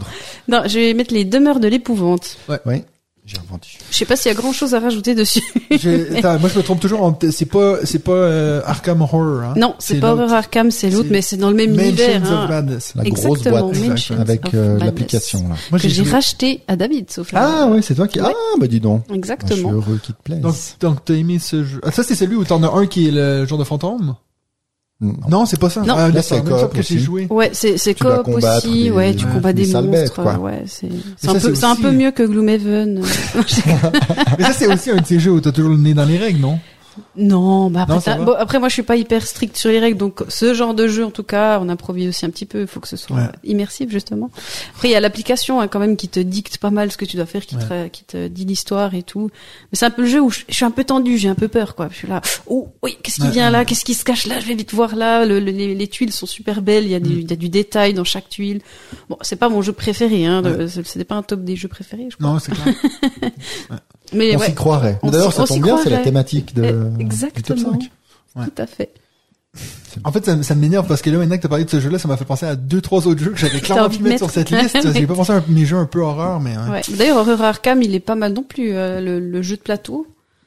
non, 0.49 0.63
je 0.67 0.79
vais 0.79 0.95
mettre 0.95 1.15
les 1.15 1.25
demeures 1.25 1.61
de 1.61 1.69
l'épouvante. 1.69 2.37
Oui. 2.67 2.83
J'ai 3.28 3.39
revendu. 3.39 3.66
Je 3.90 3.97
sais 3.97 4.05
pas 4.05 4.15
s'il 4.15 4.31
y 4.31 4.35
a 4.35 4.39
grand 4.39 4.53
chose 4.53 4.73
à 4.74 4.78
rajouter 4.78 5.16
dessus. 5.16 5.43
Attends, 6.16 6.39
moi, 6.39 6.48
je 6.48 6.57
me 6.59 6.62
trompe 6.62 6.78
toujours. 6.78 7.03
en- 7.03 7.19
C'est 7.32 7.44
pas, 7.47 7.78
c'est 7.85 7.98
pas 7.98 8.12
euh, 8.12 8.61
Arkham 8.65 9.03
Horror. 9.03 9.43
Hein? 9.43 9.55
non, 9.57 9.74
c'est 9.81 9.98
pas. 9.98 10.12
Horror 10.12 10.32
Arkham, 10.32 10.70
c'est 10.70 10.90
l'autre, 10.90 11.09
mais 11.11 11.23
c'est 11.23 11.36
dans 11.36 11.51
le 11.51 11.57
même 11.57 11.74
univers. 11.74 12.23
Of 12.23 12.28
Hein, 12.28 12.47
Madness. 12.48 12.93
La 12.94 13.03
grosse 13.03 13.19
Exactement, 13.39 13.69
boîte 13.69 13.85
Mansions 13.89 14.20
avec 14.20 14.55
euh, 14.55 14.78
l'application 14.78 15.40
là. 15.48 15.57
Moi, 15.73 15.81
que 15.81 15.89
j'ai 15.89 16.03
racheté 16.05 16.62
à 16.69 16.77
David, 16.77 17.11
sauf 17.11 17.31
Ah 17.35 17.66
oui, 17.69 17.81
c'est 17.82 17.97
toi 17.97 18.07
qui. 18.07 18.20
Ouais. 18.20 18.28
Ah 18.32 18.57
bah 18.61 18.69
dis 18.69 18.78
donc. 18.81 19.03
Je 19.07 19.12
suis 19.12 19.19
Exactement. 19.19 19.73
heureux 19.73 19.98
qu'il 20.03 20.15
te 20.15 20.23
plaise. 20.23 20.40
Donc, 20.40 20.55
donc 20.81 21.05
t'as 21.05 21.15
aimé 21.15 21.39
ce 21.40 21.65
jeu? 21.65 21.81
Ah, 21.85 21.90
ça, 21.90 22.05
c'est 22.05 22.15
celui 22.15 22.36
où 22.36 22.44
t'en 22.44 22.62
as 22.62 22.70
un 22.78 22.86
qui 22.86 23.09
est 23.09 23.11
le 23.11 23.44
genre 23.44 23.59
de 23.59 23.65
fantôme? 23.65 24.15
Non. 24.98 25.12
Non, 25.28 25.44
c'est 25.47 25.60
pas 25.60 25.68
ça. 25.68 25.82
Non. 25.82 25.94
Ah, 25.97 26.09
Là, 26.09 26.23
c'est 26.23 26.43
coop 26.43 26.73
que 26.73 26.81
j'ai 26.82 26.98
joué. 26.98 27.27
Ouais, 27.28 27.51
c'est 27.52 27.77
c'est 27.77 27.93
coop 27.93 28.27
aussi. 28.28 28.85
des- 28.85 28.90
ouais, 28.90 29.14
tu 29.14 29.27
ouais, 29.27 29.32
combats 29.32 29.52
des 29.52 29.66
monstres. 29.66 29.82
bêtes, 29.90 30.14
quoi. 30.14 30.39
Ouais, 30.39 30.62
c'est 30.66 30.89
c'est 31.18 31.28
un 31.28 31.35
peu 31.35 31.55
c'est 31.55 31.64
un 31.64 31.73
aussi- 31.73 31.82
peu 31.82 31.90
mieux 31.93 32.10
que 32.12 32.23
Gloomhaven. 32.23 33.02
Mais 34.39 34.44
ça, 34.44 34.52
c'est 34.55 34.73
aussi 34.73 34.90
un 34.90 34.97
de 34.97 35.06
ces 35.06 35.18
jeux 35.20 35.32
où 35.32 35.40
t'as 35.40 35.52
toujours 35.52 35.70
le 35.73 35.77
nez 35.77 35.93
dans 35.93 36.05
les 36.06 36.16
règles, 36.16 36.40
non? 36.40 36.59
Non, 37.16 37.70
bah 37.70 37.82
après 37.89 38.16
Non, 38.18 38.24
bon, 38.24 38.59
moi 38.60 38.68
je 38.68 38.73
suis 38.74 38.82
pas 38.82 38.97
hyper 38.97 39.27
strict 39.27 39.56
sur 39.56 39.70
les 39.70 39.78
règles, 39.78 39.98
donc 39.98 40.23
ce 40.28 40.55
genre 40.55 40.74
de 40.74 40.86
jeu 40.89 41.05
en 41.05 41.10
tout 41.10 41.23
cas, 41.23 41.59
on 41.60 41.68
improvise 41.68 42.09
aussi 42.09 42.24
un 42.27 42.31
petit 42.31 42.47
peu. 42.47 42.62
Il 42.62 42.66
faut 42.66 42.81
que 42.81 42.89
ce 42.89 42.97
soit 42.97 43.16
Ouais. 43.16 43.28
immersif 43.44 43.90
justement. 43.90 44.31
Après 44.74 44.89
il 44.89 44.93
y 44.93 44.94
a 44.94 45.01
l'application 45.01 45.60
hein, 45.60 45.68
quand 45.68 45.78
même 45.78 45.97
qui 45.97 46.09
te 46.09 46.20
dicte 46.20 46.59
pas 46.59 46.70
mal 46.70 46.90
ce 46.93 46.97
que 46.97 47.05
tu 47.05 47.16
dois 47.16 47.27
faire, 47.27 47.44
qui 47.47 47.56
te 47.56 47.89
qui 47.89 48.05
te 48.05 48.28
dit 48.28 48.44
l'histoire 48.44 48.94
et 48.94 49.02
tout. 49.02 49.31
Mais 49.73 49.78
c'est 49.78 49.86
un 49.86 49.90
peu 49.90 50.02
le 50.02 50.09
jeu 50.09 50.20
où 50.20 50.31
je, 50.31 50.40
je 50.48 50.55
suis 50.55 50.64
un 50.64 50.70
peu 50.70 50.85
tendu, 50.85 51.18
j'ai 51.18 51.28
un 51.28 51.35
peu 51.35 51.48
peur 51.48 51.74
quoi. 51.74 51.89
Je 51.90 51.97
suis 51.97 52.09
là. 52.09 52.20
Oh 52.47 52.68
oui, 52.82 52.97
qu'est-ce 53.02 53.16
qui 53.16 53.23
Ouais. 53.23 53.31
vient 53.31 53.51
là? 53.51 53.64
Qu'est-ce 53.64 53.85
qui 53.85 53.94
se 53.94 54.05
cache 54.05 54.27
là? 54.27 54.40
Je 54.40 54.47
vais 54.47 54.55
vite 54.55 54.73
voir 54.74 54.94
là. 54.97 55.24
Le- 55.27 55.40
le- 55.40 55.51
les, 55.52 55.74
les 55.74 55.89
tuiles 55.89 56.12
sont 56.12 56.27
super 56.27 56.62
belles. 56.62 56.85
Il 56.85 56.90
y 56.90 56.94
a 56.94 57.01
du 57.01 57.12
il 57.20 57.31
y 57.31 57.32
a 57.32 57.36
du 57.36 57.48
détail 57.48 57.94
dans 57.94 58.05
chaque 58.05 58.28
tuile. 58.28 58.60
Bon, 59.09 59.16
c'est 59.23 59.36
pas 59.36 59.48
mon 59.48 59.62
jeu 59.62 59.73
préféré. 59.73 60.27
Hein, 60.27 60.43
C'était 60.85 61.05
pas 61.05 61.14
un 61.16 61.23
top 61.23 61.43
des 61.44 61.56
jeux 61.56 61.68
préférés. 61.68 62.09
Je 62.10 62.16
crois. 62.16 62.28
Non, 62.32 62.39
c'est 62.39 62.52
clair. 62.52 62.74
Mais 64.12 64.37
On 64.37 64.39
ouais, 64.41 64.47
s'y 64.47 64.55
croirait. 64.55 64.99
D'ailleurs, 65.03 65.33
ça 65.33 65.45
tombe 65.45 65.62
bien, 65.62 65.78
c'est 65.83 65.91
la 65.91 65.99
thématique 65.99 66.55
de, 66.55 66.65
Eh, 66.65 66.73
du 66.73 66.78
top 66.91 67.01
exactement. 67.01 67.73
5. 67.73 67.91
Ouais. 68.37 68.45
tout 68.47 68.62
à 68.62 68.66
fait. 68.66 68.91
En 70.05 70.12
fait, 70.12 70.24
ça, 70.27 70.43
ça 70.43 70.55
m'énerve 70.55 70.87
parce 70.87 71.01
que 71.01 71.09
là, 71.09 71.16
maintenant 71.16 71.37
que 71.39 71.43
t'as 71.43 71.49
parlé 71.49 71.65
de 71.65 71.70
ce 71.70 71.81
jeu-là, 71.81 71.99
ça 71.99 72.07
m'a 72.07 72.19
fait 72.19 72.27
penser 72.27 72.45
à 72.45 72.55
deux, 72.57 72.83
trois 72.83 73.07
autres 73.07 73.23
jeux 73.23 73.31
que 73.31 73.39
j'avais 73.39 73.61
clairement 73.61 73.87
envie 73.87 73.97
pu 73.97 74.05
de 74.05 74.09
mettre 74.11 74.19
sur 74.24 74.31
cette 74.31 74.51
liste. 74.51 74.77
J'ai 74.93 75.07
pas 75.07 75.15
pensé 75.15 75.33
à 75.33 75.43
mes 75.49 75.65
jeux 75.65 75.78
un 75.78 75.87
peu 75.87 76.01
horreur, 76.01 76.39
mais 76.41 76.55
ouais. 76.57 76.70
Ouais. 76.70 76.83
D'ailleurs, 76.99 77.16
Horror 77.16 77.41
Arkham, 77.41 77.81
il 77.83 77.95
est 77.95 78.01
pas 78.01 78.15
mal 78.16 78.35
non 78.35 78.43
plus. 78.43 78.73
euh, 78.74 79.01
le, 79.01 79.19
le 79.19 79.41
jeu 79.43 79.57
de 79.57 79.62
plateau, 79.62 80.07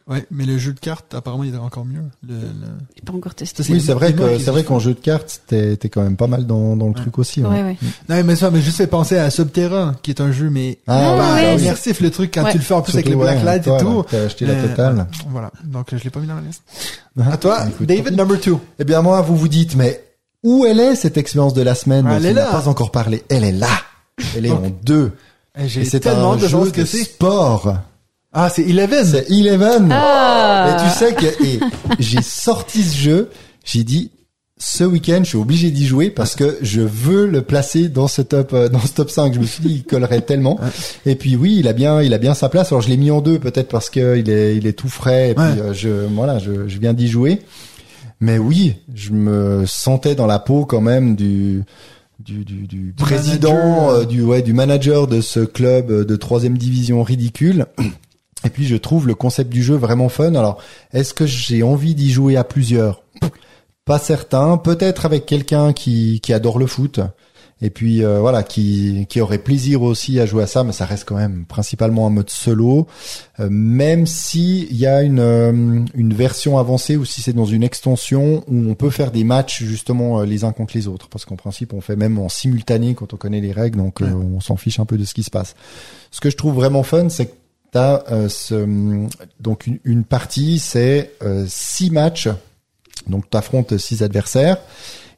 Ouais, 0.09 0.25
mais 0.31 0.45
le 0.45 0.57
jeu 0.57 0.73
de 0.73 0.79
cartes, 0.79 1.13
apparemment, 1.13 1.43
il 1.43 1.53
est 1.53 1.57
encore 1.57 1.85
mieux. 1.85 2.01
Le, 2.27 2.33
le... 2.33 2.67
j'ai 2.95 3.03
pas 3.05 3.13
encore 3.13 3.35
testé. 3.35 3.61
Oui, 3.69 3.79
c'est 3.79 3.93
vrai 3.93 4.13
que 4.13 4.39
c'est 4.39 4.49
vrai 4.49 4.63
qu'en 4.63 4.79
jeu 4.79 4.95
de 4.95 4.99
cartes, 4.99 5.41
t'es 5.45 5.77
t'es 5.77 5.89
quand 5.89 6.01
même 6.01 6.15
pas 6.17 6.25
mal 6.25 6.47
dans, 6.47 6.75
dans 6.75 6.87
le 6.87 6.93
Ouais. 6.93 6.97
truc 7.01 7.19
aussi. 7.19 7.43
ouais. 7.43 7.47
Ouais, 7.49 7.61
ouais. 7.63 7.77
Non, 8.09 8.23
mais 8.23 8.35
ça 8.35 8.49
m'a 8.49 8.59
juste 8.59 8.77
fait 8.77 8.87
penser 8.87 9.17
à 9.19 9.29
Subterra, 9.29 9.93
qui 10.01 10.09
est 10.09 10.19
un 10.19 10.31
jeu, 10.31 10.49
mais 10.49 10.79
Ah, 10.87 11.15
pas 11.15 11.33
ouais, 11.35 11.57
immersif, 11.61 12.01
le 12.01 12.09
truc, 12.09 12.31
quand 12.33 12.43
Ouais. 12.43 12.51
tu 12.51 12.57
le 12.57 12.63
fais 12.63 12.73
en 12.73 12.81
plus 12.81 12.93
avec 12.93 13.05
Surtout, 13.05 13.19
les 13.21 13.25
ouais, 13.25 13.31
blacklights 13.33 13.63
toi, 13.65 13.77
et 13.77 13.81
tout. 13.83 14.03
T'as 14.09 14.23
acheté 14.23 14.45
la 14.47 14.53
Euh, 14.53 14.67
totale. 14.69 15.07
Voilà. 15.29 15.51
Donc, 15.63 15.87
je 15.95 16.03
l'ai 16.03 16.09
pas 16.09 16.19
mis 16.19 16.27
dans 16.27 16.35
la 16.35 16.41
liste. 16.41 16.63
Ah, 17.19 17.33
À 17.33 17.37
toi, 17.37 17.59
écoute, 17.67 17.85
David, 17.87 18.15
number 18.17 18.39
two. 18.39 18.59
Eh 18.79 18.83
bien 18.85 19.03
moi, 19.03 19.21
vous 19.21 19.35
vous 19.37 19.47
dites, 19.47 19.75
mais 19.75 20.03
où 20.43 20.65
elle 20.65 20.79
est 20.79 20.95
cette 20.95 21.17
expérience 21.17 21.53
de 21.53 21.61
la 21.61 21.75
semaine? 21.75 22.05
Ah, 22.07 22.13
dont 22.13 22.15
elle 22.17 22.25
on 22.25 22.29
est 22.29 22.33
n'a 22.33 22.45
là. 22.45 22.51
pas 22.51 22.67
encore 22.67 22.89
parlé 22.91 23.23
Elle 23.29 23.43
est 23.43 23.51
là. 23.51 23.67
Elle 24.35 24.47
est 24.47 24.51
en 24.51 24.71
deux. 24.83 25.11
Eh, 25.55 25.65
Et 25.65 25.67
J'ai 25.67 25.85
c'est 25.85 25.99
tellement 25.99 26.35
de 26.35 26.47
ce 26.47 26.69
que 26.71 26.81
de 26.81 26.85
c'est. 26.85 27.03
sport. 27.03 27.75
Ah, 28.33 28.49
c'est 28.49 28.61
Eleven. 28.63 29.05
C'est 29.05 29.29
Eleven. 29.31 29.89
Ah 29.91 30.77
Et 30.77 30.83
tu 30.83 30.89
sais 30.97 31.13
que 31.13 31.43
et 31.43 31.59
j'ai 31.99 32.21
sorti 32.21 32.83
ce 32.83 32.95
jeu, 32.95 33.29
j'ai 33.65 33.83
dit 33.83 34.11
ce 34.61 34.83
week-end, 34.83 35.21
je 35.23 35.29
suis 35.29 35.37
obligé 35.37 35.71
d'y 35.71 35.87
jouer 35.87 36.09
parce 36.09 36.35
que 36.35 36.57
je 36.61 36.81
veux 36.81 37.25
le 37.27 37.41
placer 37.41 37.87
dans 37.87 38.07
ce 38.09 38.21
top 38.21 38.51
euh, 38.53 38.67
dans 38.69 38.79
ce 38.79 38.91
top 38.93 39.09
5. 39.09 39.33
Je 39.33 39.39
me 39.39 39.45
suis 39.45 39.63
dit 39.63 39.73
il 39.75 39.83
collerait 39.83 40.21
tellement. 40.21 40.59
Et 41.05 41.15
puis 41.15 41.35
oui, 41.37 41.55
il 41.59 41.67
a 41.67 41.73
bien 41.73 42.01
il 42.01 42.13
a 42.13 42.17
bien 42.17 42.33
sa 42.33 42.49
place. 42.49 42.71
Alors 42.71 42.81
je 42.81 42.89
l'ai 42.89 42.97
mis 42.97 43.09
en 43.09 43.21
deux 43.21 43.39
peut-être 43.39 43.69
parce 43.69 43.89
que 43.89 44.17
il 44.17 44.29
est 44.29 44.57
il 44.57 44.67
est 44.67 44.73
tout 44.73 44.89
frais 44.89 45.31
et 45.31 45.33
puis 45.33 45.43
Ouais. 45.43 45.61
euh, 45.61 45.73
je 45.73 45.89
voilà, 46.13 46.39
je 46.39 46.67
je 46.67 46.77
viens 46.77 46.93
d'y 46.93 47.07
jouer. 47.07 47.41
Mais 48.21 48.37
oui, 48.37 48.75
je 48.93 49.11
me 49.11 49.63
sentais 49.65 50.13
dans 50.13 50.27
la 50.27 50.39
peau 50.39 50.65
quand 50.65 50.81
même 50.81 51.15
du 51.15 51.63
du, 52.19 52.43
du, 52.43 52.67
du 52.67 52.93
président, 52.97 53.53
manager. 53.55 53.89
euh, 53.91 54.05
du 54.05 54.21
ouais, 54.23 54.41
du 54.41 54.51
manager 54.51 55.07
de 55.07 55.21
ce 55.21 55.39
club 55.39 56.05
de 56.05 56.15
troisième 56.17 56.57
division 56.57 57.01
ridicule. 57.01 57.65
Et 58.45 58.49
puis 58.49 58.65
je 58.65 58.75
trouve 58.77 59.07
le 59.07 59.15
concept 59.15 59.49
du 59.51 59.61
jeu 59.63 59.75
vraiment 59.75 60.09
fun. 60.09 60.33
Alors, 60.35 60.59
est-ce 60.93 61.13
que 61.13 61.25
j'ai 61.25 61.61
envie 61.63 61.95
d'y 61.95 62.11
jouer 62.11 62.37
à 62.37 62.43
plusieurs? 62.43 63.03
Pas 63.85 63.99
certain. 63.99 64.57
Peut-être 64.57 65.05
avec 65.05 65.25
quelqu'un 65.25 65.73
qui, 65.73 66.19
qui 66.21 66.31
adore 66.33 66.59
le 66.59 66.67
foot. 66.67 66.99
Et 67.61 67.69
puis 67.69 68.05
euh, 68.05 68.21
voilà, 68.21 68.41
qui, 68.41 69.05
qui 69.09 69.19
aurait 69.19 69.37
plaisir 69.39 69.81
aussi 69.81 70.17
à 70.21 70.25
jouer 70.25 70.43
à 70.43 70.47
ça, 70.47 70.63
mais 70.63 70.71
ça 70.71 70.85
reste 70.85 71.03
quand 71.03 71.17
même 71.17 71.43
principalement 71.45 72.07
un 72.07 72.09
mode 72.09 72.29
solo. 72.29 72.87
Euh, 73.41 73.49
même 73.51 74.05
si 74.07 74.65
il 74.71 74.77
y 74.77 74.85
a 74.85 75.01
une, 75.03 75.19
euh, 75.19 75.83
une 75.93 76.13
version 76.13 76.57
avancée 76.57 76.95
ou 76.95 77.03
si 77.03 77.19
c'est 77.21 77.33
dans 77.33 77.43
une 77.43 77.63
extension 77.63 78.45
où 78.47 78.69
on 78.69 78.75
peut 78.75 78.89
faire 78.89 79.11
des 79.11 79.25
matchs 79.25 79.61
justement 79.63 80.21
euh, 80.21 80.25
les 80.25 80.45
uns 80.45 80.53
contre 80.53 80.77
les 80.77 80.87
autres, 80.87 81.09
parce 81.09 81.25
qu'en 81.25 81.35
principe 81.35 81.73
on 81.73 81.81
fait 81.81 81.97
même 81.97 82.17
en 82.17 82.29
simultané 82.29 82.93
quand 82.93 83.13
on 83.13 83.17
connaît 83.17 83.41
les 83.41 83.51
règles, 83.51 83.79
donc 83.79 84.01
euh, 84.01 84.05
Ouais. 84.05 84.13
on 84.13 84.39
s'en 84.39 84.55
fiche 84.55 84.79
un 84.79 84.85
peu 84.85 84.97
de 84.97 85.03
ce 85.03 85.13
qui 85.13 85.23
se 85.23 85.29
passe. 85.29 85.53
Ce 86.11 86.21
que 86.21 86.29
je 86.29 86.37
trouve 86.37 86.55
vraiment 86.55 86.83
fun, 86.83 87.09
c'est 87.09 87.25
que 87.25 87.33
t'as 87.71 88.03
euh, 88.11 88.29
ce, 88.29 89.07
donc 89.39 89.67
une, 89.83 90.03
partie, 90.03 90.59
c'est 90.59 91.13
euh, 91.21 91.45
six 91.47 91.91
matchs, 91.91 92.29
donc 93.07 93.29
t'affrontes 93.29 93.77
six 93.77 94.03
adversaires. 94.03 94.57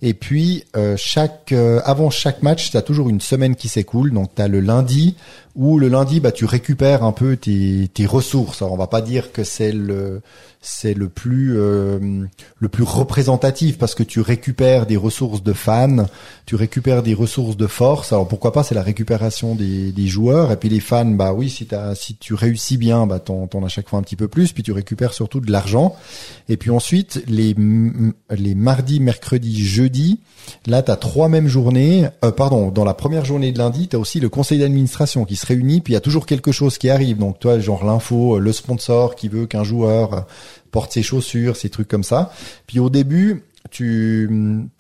Et 0.04 0.14
puis 0.16 0.64
euh, 0.76 0.96
chaque 0.98 1.52
euh, 1.52 1.80
avant 1.84 2.10
chaque 2.10 2.42
match, 2.42 2.72
tu 2.72 2.78
as 2.78 2.82
toujours 2.82 3.10
une 3.10 3.22
semaine 3.22 3.56
qui 3.56 3.68
s'écoule. 3.68 4.12
Donc 4.12 4.34
tu 4.36 4.42
as 4.42 4.48
le 4.48 4.60
lundi 4.60 5.16
où 5.56 5.78
le 5.78 5.90
lundi 5.90 6.22
bah 6.22 6.32
tu 6.32 6.46
récupères 6.46 7.04
un 7.04 7.12
peu 7.12 7.36
tes, 7.36 7.90
tes 7.94 8.06
ressources. 8.06 8.62
Alors 8.62 8.74
on 8.74 8.78
va 8.78 8.88
pas 8.88 9.02
dire 9.02 9.32
que 9.32 9.44
c'est 9.44 9.72
le 9.72 10.22
c'est 10.64 10.94
le 10.94 11.10
plus 11.10 11.58
euh, 11.58 12.26
le 12.58 12.70
plus 12.70 12.84
représentatif 12.84 13.78
parce 13.78 13.94
que 13.94 14.04
tu 14.04 14.22
récupères 14.22 14.86
des 14.86 14.96
ressources 14.96 15.44
de 15.44 15.54
fans, 15.54 16.06
tu 16.46 16.56
récupères 16.56 17.04
des 17.04 17.14
ressources 17.14 17.58
de 17.58 17.68
force. 17.68 18.14
Alors 18.14 18.28
pourquoi 18.28 18.54
pas 18.54 18.64
c'est 18.64 18.76
la 18.76 18.84
récupération 18.84 19.56
des, 19.56 19.92
des 19.92 20.08
joueurs 20.08 20.52
et 20.52 20.58
puis 20.58 20.70
les 20.70 20.80
fans 20.80 21.06
bah 21.06 21.34
oui 21.34 21.50
si 21.50 21.66
t'as 21.66 21.96
si 21.96 22.16
tu 22.16 22.34
réussis 22.34 22.78
bien 22.78 23.06
bah 23.06 23.20
t'en 23.20 23.48
t'en 23.48 23.64
as 23.64 23.70
chaque 23.70 23.90
fois 23.90 24.00
un 24.00 24.04
petit 24.04 24.16
peu 24.16 24.28
plus 24.28 24.54
puis 24.54 24.64
tu 24.64 24.72
récupères 24.72 25.14
surtout 25.14 25.42
de 25.42 25.52
l'argent. 25.52 25.96
Et 26.48 26.58
puis 26.58 26.72
ensuite 26.72 27.24
les 27.28 27.56
les 28.30 28.56
mardis, 28.56 29.00
mercredis, 29.00 29.64
jeudi 29.66 29.91
Là, 30.68 30.82
tu 30.82 30.92
as 30.92 30.96
trois 30.96 31.30
mêmes 31.30 31.48
journées. 31.48 32.08
Euh, 32.24 32.32
pardon, 32.32 32.72
dans 32.72 32.84
la 32.84 32.94
première 32.94 33.26
journée 33.26 33.52
de 33.52 33.58
lundi, 33.58 33.88
tu 33.88 33.96
as 33.96 34.00
aussi 34.00 34.20
le 34.20 34.30
conseil 34.30 34.60
d'administration 34.60 35.26
qui 35.26 35.36
se 35.36 35.46
réunit, 35.46 35.82
puis 35.82 35.94
il 35.94 35.96
y 35.96 35.98
a 35.98 36.02
toujours 36.02 36.26
quelque 36.26 36.52
chose 36.52 36.78
qui 36.78 36.90
arrive. 36.90 37.18
Donc, 37.18 37.40
toi, 37.40 37.60
genre 37.60 37.86
l'info, 37.86 38.38
euh, 38.38 38.40
le 38.40 38.52
sponsor 38.52 39.16
qui 39.16 39.28
veut 39.28 39.46
qu'un 39.46 39.64
joueur 39.64 40.14
euh, 40.14 40.22
porte 40.72 40.92
ses 40.92 41.04
chaussures, 41.04 41.56
ces 41.56 41.70
trucs 41.70 41.88
comme 41.88 42.04
ça. 42.04 42.32
Puis 42.68 42.80
au 42.80 42.90
début, 42.90 43.44
tu 43.70 44.30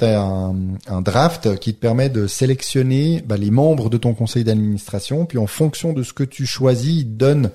as 0.01 0.51
un, 0.88 1.01
draft 1.01 1.57
qui 1.59 1.73
te 1.73 1.79
permet 1.79 2.09
de 2.09 2.27
sélectionner 2.27 3.23
bah, 3.25 3.38
les 3.38 3.51
membres 3.51 3.89
de 3.89 3.97
ton 3.97 4.13
conseil 4.13 4.43
d'administration. 4.43 5.25
Puis 5.25 5.38
en 5.38 5.47
fonction 5.47 5.93
de 5.93 6.03
ce 6.03 6.13
que 6.13 6.23
tu 6.23 6.45
choisis, 6.45 7.01
ils 7.01 7.05
te 7.05 7.09
donnent 7.09 7.51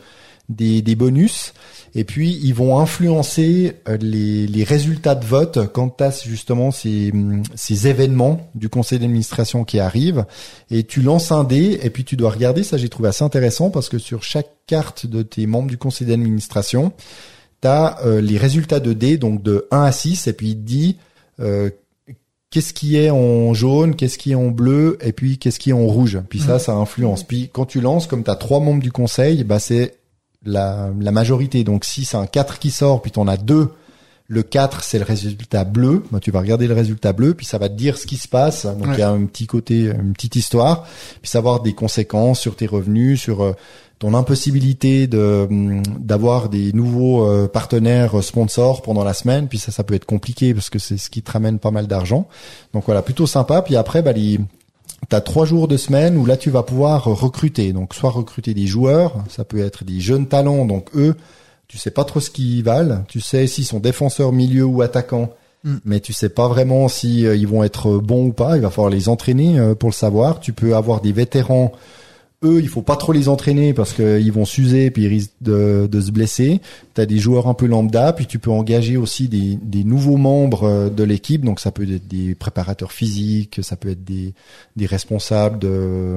des 0.49 0.95
bonus. 0.95 1.53
Et 1.99 2.05
puis, 2.05 2.39
ils 2.43 2.53
vont 2.53 2.79
influencer 2.79 3.77
euh, 3.89 3.97
les, 3.97 4.47
les 4.47 4.65
résultats 4.65 5.15
de 5.15 5.25
vote 5.25 5.73
quant 5.73 5.89
à 5.99 6.11
justement 6.11 6.71
ces, 6.71 7.11
hum, 7.11 7.43
ces 7.55 7.89
événements 7.89 8.51
du 8.55 8.69
conseil 8.69 8.99
d'administration 8.99 9.65
qui 9.65 9.79
arrivent. 9.79 10.27
Et 10.71 10.85
tu 10.85 11.01
lances 11.01 11.33
un 11.33 11.43
dé, 11.43 11.81
et 11.83 11.89
puis 11.89 12.05
tu 12.05 12.17
dois 12.17 12.31
regarder, 12.31 12.65
ça 12.65 12.77
j'ai 12.77 12.91
trouvé 12.91 13.09
assez 13.09 13.25
intéressant, 13.25 13.71
parce 13.71 13.89
que 13.89 13.97
sur 13.97 14.23
chaque 14.23 14.51
carte 14.67 15.07
de 15.07 15.23
tes 15.23 15.47
membres 15.47 15.69
du 15.69 15.79
conseil 15.79 16.07
d'administration, 16.07 16.93
t'as 17.63 17.99
euh, 18.05 18.21
les 18.21 18.37
résultats 18.37 18.81
de 18.81 18.93
dés, 18.93 19.17
donc 19.17 19.43
de 19.43 19.67
1 19.71 19.83
à 19.85 19.91
6, 19.91 20.27
et 20.27 20.35
puis 20.35 20.49
il 20.49 20.57
te 20.57 20.67
dit 20.67 20.97
euh, 21.41 21.71
qu'est-ce 22.51 22.75
qui 22.75 22.99
est 22.99 23.09
en 23.09 23.55
jaune, 23.55 23.97
qu'est-ce 23.97 24.19
qui 24.19 24.33
est 24.33 24.37
en 24.37 24.49
bleu, 24.49 24.99
et 25.01 25.13
puis 25.13 25.39
qu'est-ce 25.39 25.59
qui 25.59 25.71
est 25.71 25.73
en 25.73 25.87
rouge. 25.87 26.21
Puis 26.29 26.41
ça, 26.41 26.59
ça 26.59 26.75
influence. 26.75 27.23
Puis 27.23 27.49
quand 27.51 27.65
tu 27.65 27.81
lances, 27.81 28.07
comme 28.07 28.23
tu 28.23 28.31
as 28.31 28.37
trois 28.37 28.61
membres 28.61 28.83
du 28.83 28.93
conseil, 28.93 29.45
bah 29.45 29.61
c'est 29.61 29.95
la, 30.47 30.91
la 30.99 31.13
majorité. 31.13 31.65
Donc 31.65 31.85
si 31.85 32.05
c'est 32.05 32.17
un 32.17 32.27
4 32.27 32.59
qui 32.59 32.71
sort, 32.71 33.03
puis 33.03 33.11
t'en 33.11 33.29
as 33.29 33.37
deux, 33.37 33.71
le 34.29 34.43
4 34.43 34.83
c'est 34.83 34.99
le 34.99 35.05
résultat 35.05 35.65
bleu. 35.65 36.03
Bah, 36.11 36.19
tu 36.21 36.31
vas 36.31 36.41
regarder 36.41 36.67
le 36.67 36.75
résultat 36.75 37.13
bleu, 37.13 37.35
puis 37.35 37.47
ça 37.47 37.59
va 37.59 37.69
te 37.69 37.75
dire 37.75 37.97
ce 37.99 38.07
qui 38.07 38.17
se 38.17 38.27
passe. 38.29 38.65
Donc 38.67 38.83
il 38.85 38.91
Ouais. 38.91 38.99
y 38.99 39.03
a 39.03 39.11
un 39.11 39.25
petit 39.27 39.47
côté, 39.47 39.81
une 39.83 40.13
petite 40.15 40.37
histoire, 40.37 40.85
puis 41.23 41.31
savoir 41.31 41.61
des 41.61 41.75
conséquences 41.75 42.41
sur 42.41 42.57
tes 42.57 42.67
revenus, 42.67 43.21
sur 43.21 43.43
euh, 43.43 43.53
ton 43.99 44.13
impossibilité 44.15 45.07
de 45.07 45.47
hum, 45.49 45.83
d'avoir 45.99 46.49
des 46.49 46.73
nouveaux 46.73 47.25
euh, 47.27 47.49
partenaires 47.49 48.19
euh, 48.19 48.23
sponsors 48.23 48.83
pendant 48.83 49.05
la 49.05 49.15
semaine. 49.15 49.49
Puis 49.49 49.59
ça, 49.59 49.73
ça 49.73 49.85
peut 49.85 49.95
être 49.95 50.05
compliqué 50.05 50.53
parce 50.55 50.71
que 50.71 50.79
c'est 50.79 50.99
ce 50.99 51.09
qui 51.09 51.23
te 51.23 51.31
ramène 51.33 51.59
pas 51.59 51.71
mal 51.71 51.87
d'argent. 51.87 52.29
Donc 52.75 52.85
voilà, 52.87 53.01
plutôt 53.03 53.27
sympa. 53.27 53.63
Puis 53.63 53.77
après, 53.77 54.03
bah, 54.03 54.13
les, 54.13 54.39
T'as 55.09 55.21
trois 55.21 55.47
jours 55.47 55.69
de 55.69 55.77
semaine 55.77 56.17
où 56.17 56.27
là 56.27 56.37
tu 56.37 56.51
vas 56.51 56.63
pouvoir 56.63 57.05
recruter. 57.05 57.73
Donc 57.73 57.95
soit 57.95 58.11
recruter 58.11 58.55
des 58.55 58.67
joueurs, 58.67 59.25
ça 59.29 59.45
peut 59.45 59.61
être 59.61 59.85
des 59.85 60.01
jeunes 60.01 60.27
talents. 60.27 60.65
Donc 60.65 60.89
eux, 60.97 61.15
tu 61.69 61.79
sais 61.79 61.91
pas 61.91 62.05
trop 62.05 62.21
ce 62.21 62.31
qu'ils 62.31 62.65
valent. 62.65 63.05
Tu 63.09 63.21
sais 63.21 63.47
s'ils 63.47 63.65
sont 63.65 63.81
défenseurs, 63.81 64.33
milieu 64.33 64.65
ou 64.65 64.83
attaquants, 64.83 65.31
Mm. 65.67 65.77
mais 65.85 66.01
tu 66.01 66.13
sais 66.13 66.29
pas 66.29 66.47
vraiment 66.49 66.87
si 66.87 67.27
euh, 67.27 67.35
ils 67.35 67.49
vont 67.49 67.65
être 67.65 67.99
bons 67.99 68.27
ou 68.27 68.33
pas. 68.33 68.57
Il 68.57 68.63
va 68.63 68.71
falloir 68.71 68.91
les 68.91 69.09
entraîner 69.09 69.59
euh, 69.59 69.75
pour 69.75 69.89
le 69.89 69.95
savoir. 69.95 70.39
Tu 70.41 70.53
peux 70.53 70.77
avoir 70.77 71.01
des 71.01 71.13
vétérans. 71.13 71.73
Eux, 72.47 72.61
il 72.61 72.69
faut 72.69 72.83
pas 72.83 72.97
trop 72.97 73.13
les 73.13 73.29
entraîner 73.29 73.75
parce 73.75 73.93
qu'ils 73.93 74.33
vont 74.33 74.45
s'user 74.45 74.91
puis 74.91 75.03
ils 75.05 75.09
risquent 75.09 75.33
de, 75.41 75.89
de 75.91 76.01
se 76.01 76.11
blesser. 76.11 76.61
Tu 76.95 77.01
as 77.01 77.07
des 77.07 77.19
joueurs 77.19 77.47
un 77.49 77.55
peu 77.55 77.67
lambda, 77.67 78.13
puis 78.13 78.27
tu 78.27 78.39
peux 78.39 78.51
engager 78.51 78.97
aussi 78.97 79.29
des, 79.29 79.59
des 79.61 79.85
nouveaux 79.85 80.17
membres 80.17 80.65
euh, 80.65 80.89
de 80.91 81.03
l'équipe. 81.05 81.45
Donc 81.45 81.61
ça 81.61 81.71
peut 81.73 81.83
être 81.91 82.09
des 82.09 82.35
préparateurs 82.35 82.93
physiques, 82.93 83.61
ça 83.63 83.77
peut 83.77 83.91
être 83.91 84.05
des, 84.05 84.33
des 84.77 84.87
responsables 84.87 85.59
de 85.59 86.17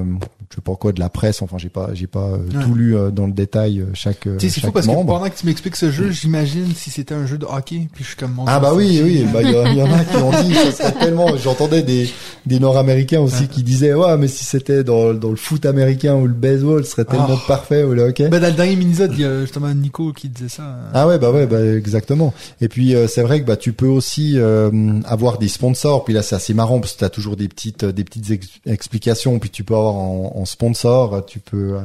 je 0.50 0.56
sais 0.56 0.60
pas 0.62 0.74
quoi 0.76 0.92
de 0.92 1.00
la 1.00 1.08
presse. 1.08 1.42
Enfin, 1.42 1.58
j'ai 1.58 1.68
pas 1.68 1.90
j'ai 1.94 2.06
pas 2.06 2.28
euh, 2.30 2.38
Ouais. 2.54 2.64
tout 2.64 2.74
lu 2.74 2.96
euh, 2.96 3.10
dans 3.10 3.26
le 3.26 3.32
détail 3.32 3.84
chaque 3.94 4.20
Tu 4.20 4.30
sais, 4.40 4.48
c'est 4.48 4.60
fou 4.66 4.72
parce 4.72 4.86
que 4.86 4.92
pendant 4.92 5.28
que 5.28 5.36
tu 5.38 5.46
m'expliques 5.46 5.76
ce 5.76 5.90
jeu, 5.90 6.10
j'imagine 6.10 6.66
si 6.74 6.90
c'était 6.90 7.14
un 7.14 7.26
jeu 7.26 7.38
de 7.38 7.44
hockey, 7.46 7.88
puis 7.92 8.02
je 8.04 8.08
suis 8.08 8.16
comme 8.16 8.40
Ah 8.46 8.58
bah 8.60 8.72
oui, 8.74 9.00
oui, 9.02 9.18
génial. 9.18 9.32
bah 9.32 9.42
il 9.42 9.48
y, 9.48 9.76
il 9.76 9.82
en 9.82 9.92
a 9.92 10.04
qui 10.04 10.16
ont 10.16 10.42
dit, 10.42 10.54
ça 10.54 10.72
serait 10.72 10.92
tellement. 10.98 11.36
J'entendais 11.36 11.82
des 11.82 12.08
des 12.46 12.58
Nord-Américains 12.58 13.20
aussi 13.20 13.48
qui 13.48 13.62
disaient 13.62 13.94
ouais, 13.94 14.16
mais 14.16 14.28
si 14.28 14.44
c'était 14.44 14.82
dans 14.84 15.12
dans 15.14 15.30
le 15.30 15.36
foot 15.36 15.66
américain 15.66 16.14
ou 16.20 16.26
le 16.26 16.32
baseball, 16.32 16.84
serait 16.84 17.04
tellement 17.04 17.26
Oh. 17.34 17.38
parfait 17.48 17.82
ou 17.84 17.92
le 17.94 18.02
hockey. 18.02 18.28
Ben, 18.28 18.40
dans 18.40 18.46
le 18.48 18.52
dernier 18.54 18.76
minisode, 18.76 19.12
il 19.14 19.20
y 19.20 19.24
a 19.24 19.40
justement 19.42 19.72
Nico 19.74 20.12
qui 20.12 20.28
disait 20.28 20.48
ça. 20.48 20.76
Ah 20.94 21.06
ouais 21.08 21.18
bah 21.18 21.30
ouais 21.30 21.46
bah 21.46 21.60
exactement. 21.64 22.32
Et 22.60 22.68
puis 22.68 22.94
euh, 22.94 23.06
c'est 23.08 23.22
vrai 23.22 23.40
que 23.40 23.46
bah 23.46 23.56
tu 23.56 23.72
peux 23.72 23.86
aussi 23.88 24.34
euh, 24.38 24.70
avoir 25.04 25.38
des 25.38 25.48
sponsors. 25.48 26.04
Puis 26.04 26.14
là 26.14 26.22
c'est 26.22 26.34
assez 26.36 26.54
marrant 26.54 26.80
parce 26.80 26.94
que 26.94 27.00
t'as 27.00 27.08
toujours 27.08 27.36
des 27.36 27.48
petites 27.48 27.84
des 27.84 28.04
petites 28.04 28.30
ex- 28.30 28.48
explications. 28.66 29.38
Puis 29.38 29.50
tu 29.50 29.64
peux 29.64 29.74
avoir 29.74 29.94
en, 29.94 30.32
en 30.36 30.44
sponsor, 30.44 31.24
tu 31.26 31.38
peux 31.40 31.74
euh, 31.76 31.80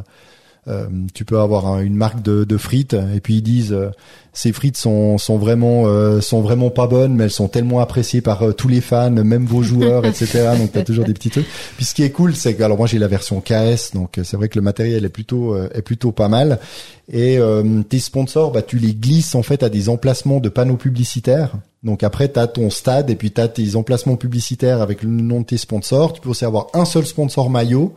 euh, 0.68 0.88
tu 1.14 1.26
peux 1.26 1.40
avoir 1.40 1.68
un- 1.68 1.82
une 1.82 1.96
marque 1.96 2.22
de, 2.24 2.44
de 2.44 2.58
frites 2.58 2.94
et 3.16 3.20
puis 3.20 3.36
ils 3.36 3.42
disent 3.44 3.72
euh, 3.74 3.90
ces 4.34 4.52
frites 4.52 4.78
sont 4.78 5.18
sont 5.20 5.38
vraiment 5.38 5.84
euh, 5.86 6.22
sont 6.22 6.42
vraiment 6.42 6.70
pas 6.72 6.88
bonnes 6.88 7.14
mais 7.14 7.26
elles 7.26 7.32
sont 7.32 7.48
tellement 7.48 7.80
appréciées 7.82 8.22
par 8.22 8.42
euh, 8.42 8.52
tous 8.52 8.68
les 8.68 8.82
fans 8.82 9.12
même 9.12 9.46
vos 9.46 9.62
joueurs 9.62 10.06
etc 10.06 10.50
donc 10.58 10.72
t'as 10.72 10.84
toujours 10.84 11.06
des 11.06 11.14
petits 11.14 11.30
trucs. 11.30 11.46
Puis 11.78 11.86
ce 11.86 11.94
qui 11.94 12.02
est 12.04 12.10
cool 12.10 12.36
c'est 12.36 12.56
que 12.56 12.64
alors 12.64 12.78
moi 12.80 12.88
j'ai 12.88 12.98
la 13.00 13.08
version 13.08 13.42
KS 13.42 13.94
donc 13.94 14.18
euh, 14.18 14.24
c'est 14.24 14.38
vrai 14.38 14.50
que 14.50 14.58
le 14.58 14.64
matériel 14.64 15.06
est 15.06 15.10
plutôt 15.10 15.56
est 15.56 15.82
plutôt 15.84 16.12
pas 16.12 16.28
mal. 16.30 16.60
Et 17.14 17.38
tes 17.88 18.00
sponsors 18.00 18.52
bah 18.52 18.64
tu 18.64 18.80
les 18.80 18.96
glisses 18.96 19.36
en 19.36 19.44
fait 19.44 19.62
à 19.62 19.70
des 19.70 19.90
emplacements 19.90 20.40
de 20.40 20.50
panneaux 20.50 20.76
publicitaires. 20.78 21.52
Donc 21.84 22.02
après 22.02 22.32
tu 22.32 22.40
as 22.40 22.48
ton 22.48 22.72
stade 22.72 23.12
et 23.12 23.16
puis 23.16 23.30
tu 23.30 23.40
as 23.40 23.48
tes 23.48 23.76
emplacements 23.76 24.16
publicitaires 24.16 24.82
avec 24.82 25.04
le 25.04 25.10
nom 25.10 25.42
de 25.42 25.46
tes 25.46 25.58
sponsors. 25.58 26.14
Tu 26.14 26.22
peux 26.22 26.30
aussi 26.30 26.46
avoir 26.46 26.68
un 26.74 26.84
seul 26.86 27.06
sponsor 27.06 27.52
maillot 27.52 27.94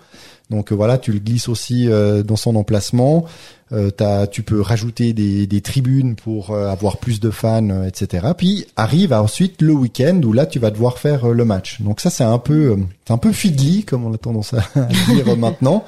donc 0.51 0.73
euh, 0.73 0.75
voilà, 0.75 0.99
tu 0.99 1.13
le 1.13 1.19
glisses 1.19 1.49
aussi 1.49 1.89
euh, 1.89 2.23
dans 2.23 2.37
son 2.37 2.57
emplacement. 2.57 3.25
Euh, 3.71 3.91
t'as- 3.91 4.27
tu 4.27 4.43
peux 4.43 4.63
rajouter 4.63 5.13
des, 5.13 5.47
des 5.47 5.61
tribunes 5.61 6.15
pour 6.17 6.57
avoir 6.57 6.97
plus 6.97 7.21
de 7.21 7.31
fans, 7.31 7.85
etc. 7.85 8.29
Puis 8.37 8.65
arrive 8.77 9.13
ensuite 9.13 9.61
le 9.61 9.73
week-end 9.75 10.21
où 10.25 10.33
là 10.33 10.47
tu 10.47 10.59
vas 10.59 10.71
devoir 10.71 10.99
faire 10.99 11.29
le 11.29 11.45
match. 11.45 11.83
Donc 11.83 12.01
ça 12.01 12.09
c'est 12.09 12.25
un 12.25 12.39
peu, 12.39 12.79
c'est 13.07 13.13
un 13.13 13.19
peu 13.19 13.31
fiddly 13.33 13.85
comme 13.85 14.07
on 14.07 14.15
a 14.15 14.19
tendance 14.19 14.55
à 14.55 14.63
dire 15.13 15.37
maintenant. 15.37 15.85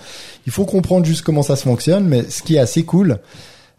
Il 0.47 0.52
faut 0.52 0.66
comprendre 0.66 1.06
juste 1.06 1.22
comment 1.22 1.42
ça 1.42 1.56
se 1.56 1.62
fonctionne, 1.62 2.06
mais 2.06 2.24
ce 2.28 2.42
qui 2.42 2.56
est 2.56 2.58
assez 2.58 2.82
cool 2.84 3.18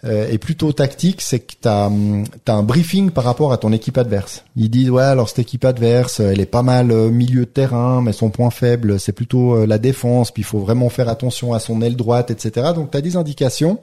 euh, 0.03 0.27
et 0.31 0.39
plutôt 0.39 0.73
tactique, 0.73 1.21
c'est 1.21 1.39
que 1.39 1.53
t'as 1.61 1.85
hum, 1.85 2.25
t'as 2.43 2.53
un 2.53 2.63
briefing 2.63 3.11
par 3.11 3.23
rapport 3.23 3.53
à 3.53 3.57
ton 3.57 3.71
équipe 3.71 3.97
adverse. 3.97 4.43
Ils 4.55 4.69
disent 4.69 4.89
ouais 4.89 5.03
alors 5.03 5.29
cette 5.29 5.39
équipe 5.39 5.63
adverse, 5.63 6.19
elle 6.19 6.39
est 6.39 6.47
pas 6.47 6.63
mal 6.63 6.91
euh, 6.91 7.09
milieu 7.09 7.41
de 7.41 7.51
terrain, 7.51 8.01
mais 8.01 8.11
son 8.11 8.31
point 8.31 8.49
faible 8.49 8.99
c'est 8.99 9.11
plutôt 9.11 9.55
euh, 9.55 9.67
la 9.67 9.77
défense. 9.77 10.31
Puis 10.31 10.41
il 10.41 10.45
faut 10.45 10.59
vraiment 10.59 10.89
faire 10.89 11.07
attention 11.07 11.53
à 11.53 11.59
son 11.59 11.81
aile 11.81 11.95
droite, 11.95 12.31
etc. 12.31 12.71
Donc 12.73 12.91
t'as 12.91 13.01
des 13.01 13.15
indications. 13.15 13.79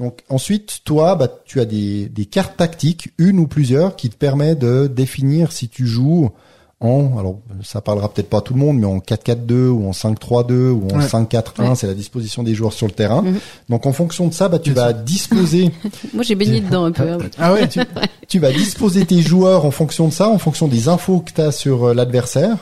Donc 0.00 0.20
ensuite, 0.28 0.80
toi, 0.84 1.14
bah, 1.14 1.28
tu 1.46 1.60
as 1.60 1.64
des, 1.64 2.08
des 2.08 2.26
cartes 2.26 2.56
tactiques, 2.56 3.12
une 3.16 3.38
ou 3.38 3.46
plusieurs, 3.46 3.96
qui 3.96 4.10
te 4.10 4.16
permet 4.16 4.54
de 4.54 4.88
définir 4.88 5.52
si 5.52 5.68
tu 5.68 5.86
joues 5.86 6.30
en, 6.80 7.16
alors 7.18 7.38
ça 7.64 7.80
parlera 7.80 8.10
peut-être 8.12 8.28
pas 8.28 8.38
à 8.38 8.40
tout 8.42 8.52
le 8.52 8.60
monde, 8.60 8.78
mais 8.78 8.86
en 8.86 8.98
4-4-2 8.98 9.68
ou 9.68 9.88
en 9.88 9.92
5-3-2 9.92 10.70
ou 10.70 10.88
en 10.92 10.98
Ouais. 10.98 11.06
5-4-1, 11.06 11.68
Ouais. 11.70 11.74
c'est 11.74 11.86
la 11.86 11.94
disposition 11.94 12.42
des 12.42 12.54
joueurs 12.54 12.72
sur 12.74 12.86
le 12.86 12.92
terrain. 12.92 13.22
Mhm. 13.22 13.38
Donc 13.70 13.86
en 13.86 13.92
fonction 13.92 14.26
de 14.28 14.34
ça, 14.34 14.48
bah, 14.48 14.58
tu 14.58 14.72
vas 14.72 14.92
disposer 14.92 15.70
Moi, 16.14 16.22
j'ai 16.22 16.34
baigné 16.34 16.60
dedans 16.60 16.84
un 16.84 16.92
peu. 16.92 17.08
hein. 17.10 17.18
Ah 17.38 17.54
ouais, 17.54 17.66
tu... 17.68 17.80
tu 18.28 18.38
vas 18.38 18.52
disposer 18.52 19.06
tes 19.06 19.22
joueurs 19.22 19.64
en 19.64 19.70
fonction 19.70 20.06
de 20.08 20.12
ça, 20.12 20.28
en 20.28 20.38
fonction 20.38 20.68
des 20.68 20.88
infos 20.88 21.20
que 21.20 21.32
tu 21.32 21.40
as 21.40 21.50
sur 21.52 21.84
euh, 21.84 21.94
l'adversaire, 21.94 22.58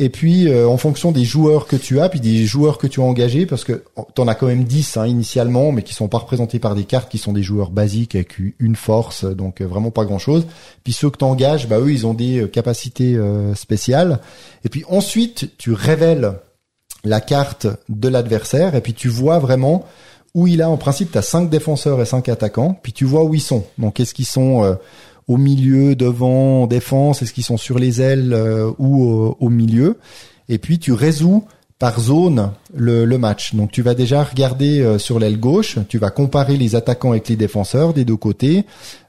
et 0.00 0.08
puis 0.08 0.48
euh, 0.48 0.66
en 0.66 0.78
fonction 0.78 1.12
des 1.12 1.26
joueurs 1.26 1.66
que 1.66 1.76
tu 1.76 2.00
as, 2.00 2.08
puis 2.08 2.20
des 2.20 2.46
joueurs 2.46 2.78
que 2.78 2.86
tu 2.86 3.02
as 3.02 3.04
engagés, 3.04 3.44
parce 3.44 3.64
que 3.64 3.84
tu 4.14 4.22
en 4.22 4.28
as 4.28 4.34
quand 4.34 4.46
même 4.46 4.64
10 4.64 4.96
hein, 4.96 5.06
initialement, 5.06 5.72
mais 5.72 5.82
qui 5.82 5.92
sont 5.92 6.08
pas 6.08 6.16
représentés 6.16 6.58
par 6.58 6.74
des 6.74 6.84
cartes 6.84 7.10
qui 7.10 7.18
sont 7.18 7.34
des 7.34 7.42
joueurs 7.42 7.70
basiques 7.70 8.14
avec 8.14 8.38
une 8.58 8.76
force, 8.76 9.26
donc 9.26 9.60
euh, 9.60 9.66
vraiment 9.66 9.90
pas 9.90 10.06
grand-chose. 10.06 10.46
Puis 10.84 10.94
ceux 10.94 11.10
que 11.10 11.18
tu 11.18 11.24
engages, 11.24 11.68
bah, 11.68 11.78
eux, 11.78 11.92
ils 11.92 12.06
ont 12.06 12.14
des 12.14 12.40
euh, 12.40 12.46
capacités 12.46 13.18
spéciales. 13.54 14.20
Et 14.64 14.70
puis 14.70 14.84
ensuite, 14.88 15.58
tu 15.58 15.72
révèles 15.72 16.32
la 17.04 17.20
carte 17.20 17.66
de 17.90 18.08
l'adversaire, 18.08 18.74
et 18.74 18.80
puis 18.80 18.94
tu 18.94 19.08
vois 19.08 19.38
vraiment 19.38 19.84
où 20.32 20.46
il 20.46 20.62
a, 20.62 20.70
en 20.70 20.78
principe, 20.78 21.12
tu 21.12 21.18
as 21.18 21.22
5 21.22 21.50
défenseurs 21.50 22.00
et 22.00 22.06
5 22.06 22.26
attaquants, 22.30 22.78
puis 22.82 22.94
tu 22.94 23.04
vois 23.04 23.24
où 23.24 23.34
ils 23.34 23.40
sont. 23.42 23.64
Donc 23.76 24.00
est-ce 24.00 24.14
qu'ils 24.14 24.24
sont... 24.24 24.78
au 25.30 25.36
milieu, 25.36 25.94
devant, 25.94 26.62
en 26.62 26.66
défense 26.66 27.22
Est-ce 27.22 27.32
qu'ils 27.32 27.44
sont 27.44 27.56
sur 27.56 27.78
les 27.78 28.02
ailes 28.02 28.32
euh, 28.32 28.68
ou 28.78 29.36
au, 29.38 29.48
milieu 29.48 29.96
Et 30.48 30.58
puis 30.58 30.80
tu 30.80 30.92
résous 30.92 31.44
par 31.78 32.00
zone 32.00 32.50
le, 32.74 33.06
match. 33.16 33.54
Donc 33.54 33.70
tu 33.70 33.80
vas 33.80 33.94
déjà 33.94 34.24
regarder 34.24 34.80
euh, 34.80 34.98
sur 34.98 35.20
l'aile 35.20 35.38
gauche, 35.38 35.78
tu 35.88 35.98
vas 35.98 36.10
comparer 36.10 36.56
les 36.56 36.74
attaquants 36.74 37.12
avec 37.12 37.28
les 37.28 37.36
défenseurs 37.36 37.94
des 37.94 38.04
deux 38.04 38.16
côtés. 38.16 38.64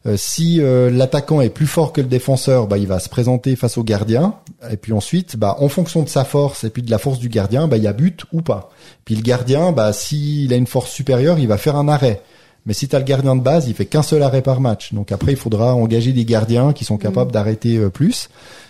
Euh, 0.06 0.16
si 0.16 0.62
l'attaquant 0.62 1.42
est 1.42 1.50
plus 1.50 1.66
fort 1.66 1.92
que 1.92 2.02
le 2.02 2.08
défenseur, 2.08 2.68
bah, 2.68 2.78
il 2.78 2.88
va 2.88 3.00
se 3.00 3.10
présenter 3.10 3.56
face 3.56 3.80
au 3.80 3.84
gardien. 3.84 4.36
Et 4.70 4.78
puis 4.78 4.94
ensuite, 4.94 5.38
bah, 5.38 5.58
en 5.60 5.70
fonction 5.70 6.04
de 6.04 6.10
sa 6.10 6.24
force 6.24 6.66
et 6.66 6.70
puis 6.70 6.84
de 6.84 6.92
la 6.92 7.00
force 7.00 7.18
du 7.18 7.30
gardien, 7.30 7.68
bah, 7.68 7.78
il 7.78 7.84
y 7.84 7.88
a 7.88 7.94
but 7.94 8.26
ou 8.32 8.44
pas. 8.44 8.70
Puis 9.06 9.16
le 9.16 9.24
gardien, 9.24 9.72
bah, 9.72 9.92
s'il 9.92 10.54
a 10.54 10.56
une 10.56 10.68
force 10.68 10.92
supérieure, 10.92 11.40
il 11.40 11.48
va 11.48 11.58
faire 11.58 11.78
un 11.78 11.88
arrêt. 11.88 12.22
Mais 12.66 12.74
si 12.74 12.88
tu 12.88 12.96
as 12.96 13.00
le 13.00 13.06
gardien 13.06 13.36
de 13.36 13.42
base, 13.42 13.68
il 13.68 13.74
fait 13.74 13.86
qu'un 13.86 14.04
seul 14.04 14.22
arrêt 14.22 14.42
par 14.42 14.62
match. 14.62 14.94
Donc 14.94 15.12
après, 15.12 15.32
il 15.32 15.38
faudra 15.38 15.74
engager 15.76 16.14
des 16.14 16.26
gardiens 16.26 16.74
qui 16.74 16.86
sont 16.86 16.98
capables 16.98 17.32
d'arrêter 17.32 17.78
euh, 17.78 17.90
plus. 17.90 18.30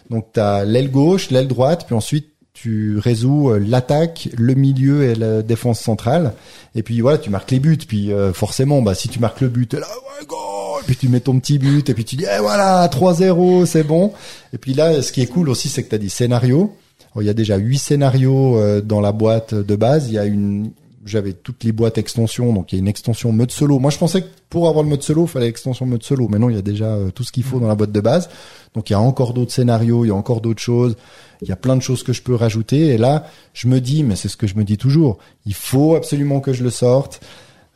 Donc 0.10 0.28
tu 0.34 0.40
as 0.40 0.66
l'aile 0.66 0.92
gauche, 0.92 1.30
l'aile 1.30 1.48
droite, 1.48 1.86
puis 1.86 1.95
ensuite 1.95 2.32
tu 2.53 3.00
résous 3.00 3.50
euh, 3.50 3.60
l'attaque, 3.60 4.30
le 4.38 4.53
milieu 4.56 5.03
et 5.03 5.16
la 5.16 5.42
défense 5.42 5.80
centrale. 5.80 6.34
Et 6.76 6.84
puis 6.84 7.02
voilà, 7.02 7.18
tu 7.18 7.30
marques 7.30 7.52
les 7.52 7.60
buts. 7.60 7.78
Puis 7.88 8.11
euh, 8.11 8.34
forcément, 8.34 8.82
bah 8.82 8.94
si 8.94 9.10
tu 9.10 9.20
marques 9.20 9.42
le 9.42 9.50
but, 9.50 9.74
là, 9.74 9.80
ouais, 9.80 10.26
goal 10.28 10.82
Et 10.82 10.86
puis 10.86 10.95
tu 10.95 11.10
mets 11.10 11.22
ton 11.22 11.40
petit 11.40 11.60
but, 11.60 11.90
et 11.90 11.94
puis 11.94 12.06
tu 12.06 12.16
dis, 12.16 12.26
eh 12.26 12.40
voilà, 12.40 12.88
3-0, 12.88 13.66
c'est 13.66 13.84
bon. 13.84 14.14
Et 14.53 14.58
puis 14.58 14.74
là, 14.74 15.02
ce 15.02 15.11
qui 15.11 15.22
est 15.22 15.28
cool 15.28 15.50
aussi, 15.50 15.70
c'est 15.70 15.84
que 15.84 15.90
tu 15.90 15.95
as 15.95 16.00
des 16.00 16.10
scénarios. 16.10 16.76
Alors, 17.14 17.24
il 17.24 17.26
y 17.26 17.30
a 17.30 17.34
déjà 17.34 17.58
huit 17.58 17.80
scénarios 17.80 18.58
euh, 18.58 18.82
dans 18.82 19.02
la 19.02 19.11
boîte 19.11 19.53
de 19.53 19.76
base. 19.76 20.08
Il 20.08 20.14
y 20.14 20.20
a 20.20 20.26
une, 20.26 20.72
j'avais 21.06 21.34
toutes 21.34 21.64
les 21.64 21.72
boîtes 21.72 21.98
extensions, 21.98 22.54
donc 22.54 22.72
il 22.72 22.76
y 22.76 22.80
a 22.80 22.82
une 22.82 22.88
extension 22.88 23.32
mode 23.32 23.52
solo. 23.52 23.80
Moi, 23.80 23.92
je 23.92 23.98
pensais 23.98 24.22
que 24.22 24.28
pour 24.50 24.68
avoir 24.68 24.84
le 24.84 24.90
mode 24.90 25.02
solo, 25.02 25.24
il 25.26 25.28
fallait 25.28 25.46
l'extension 25.48 25.86
mode 25.86 26.04
solo. 26.04 26.28
Mais 26.30 26.38
non, 26.40 26.50
il 26.50 26.56
y 26.56 26.60
a 26.60 26.62
déjà 26.62 26.86
euh, 26.86 27.10
tout 27.12 27.24
ce 27.24 27.32
qu'il 27.32 27.44
faut 27.44 27.60
dans 27.60 27.68
la 27.68 27.76
boîte 27.76 27.92
de 27.92 28.02
base. 28.02 28.30
Donc 28.76 28.90
il 28.90 28.94
y 28.94 28.96
a 28.96 29.00
encore 29.00 29.34
d'autres 29.34 29.52
scénarios, 29.52 30.06
il 30.06 30.10
y 30.10 30.12
a 30.12 30.16
encore 30.16 30.42
d'autres 30.42 30.62
choses. 30.62 30.96
Il 31.42 31.48
y 31.50 31.52
a 31.52 31.56
plein 31.56 31.76
de 31.76 31.82
choses 31.82 32.04
que 32.04 32.14
je 32.14 32.22
peux 32.22 32.36
rajouter. 32.36 32.88
Et 32.88 32.98
là, 32.98 33.26
je 33.54 33.68
me 33.68 33.80
dis, 33.82 34.04
mais 34.04 34.16
c'est 34.16 34.28
ce 34.30 34.38
que 34.38 34.46
je 34.48 34.56
me 34.56 34.64
dis 34.64 34.78
toujours, 34.78 35.18
il 35.46 35.54
faut 35.56 35.96
absolument 35.96 36.40
que 36.40 36.54
je 36.54 36.64
le 36.64 36.70
sorte. 36.70 37.22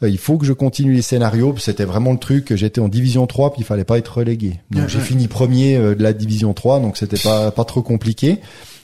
Euh, 0.03 0.09
Il 0.09 0.17
faut 0.17 0.37
que 0.37 0.45
je 0.45 0.53
continue 0.53 0.93
les 0.93 1.01
scénarios. 1.01 1.55
C'était 1.57 1.85
vraiment 1.85 2.11
le 2.11 2.19
truc. 2.19 2.53
J'étais 2.55 2.81
en 2.81 2.89
division 2.89 3.25
3, 3.27 3.53
puis 3.53 3.61
il 3.61 3.65
fallait 3.65 3.85
pas 3.85 3.97
être 3.97 4.17
relégué. 4.17 4.59
Donc 4.71 4.83
Ouais, 4.83 4.89
j'ai 4.89 4.97
ouais. 4.99 5.03
fini 5.03 5.27
premier 5.27 5.77
euh, 5.77 5.95
de 5.95 6.03
la 6.03 6.13
division 6.13 6.53
3, 6.53 6.79
donc 6.81 6.97
c'était 6.97 7.17
pas 7.17 7.49
pas 7.51 7.63
trop 7.65 7.81
compliqué. 7.81 8.39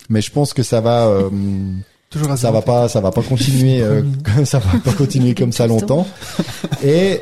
Mais 0.10 0.22
je 0.22 0.32
pense 0.32 0.54
que 0.54 0.64
ça 0.64 0.82
va. 0.82 1.08
euh, 1.08 1.30
toujours 2.12 2.32
à 2.32 2.38
ça 2.38 2.52
va 2.52 2.62
pas 2.62 2.88
ça 2.88 3.02
va 3.02 3.10
pas 3.10 3.24
continuer 3.24 3.82
euh, 3.82 4.04
ça 4.46 4.60
va 4.60 4.78
pas 4.80 4.94
continuer 4.94 5.34
comme 5.34 5.52
ça 5.52 5.66
longtemps. 5.66 6.06
Et 6.84 7.22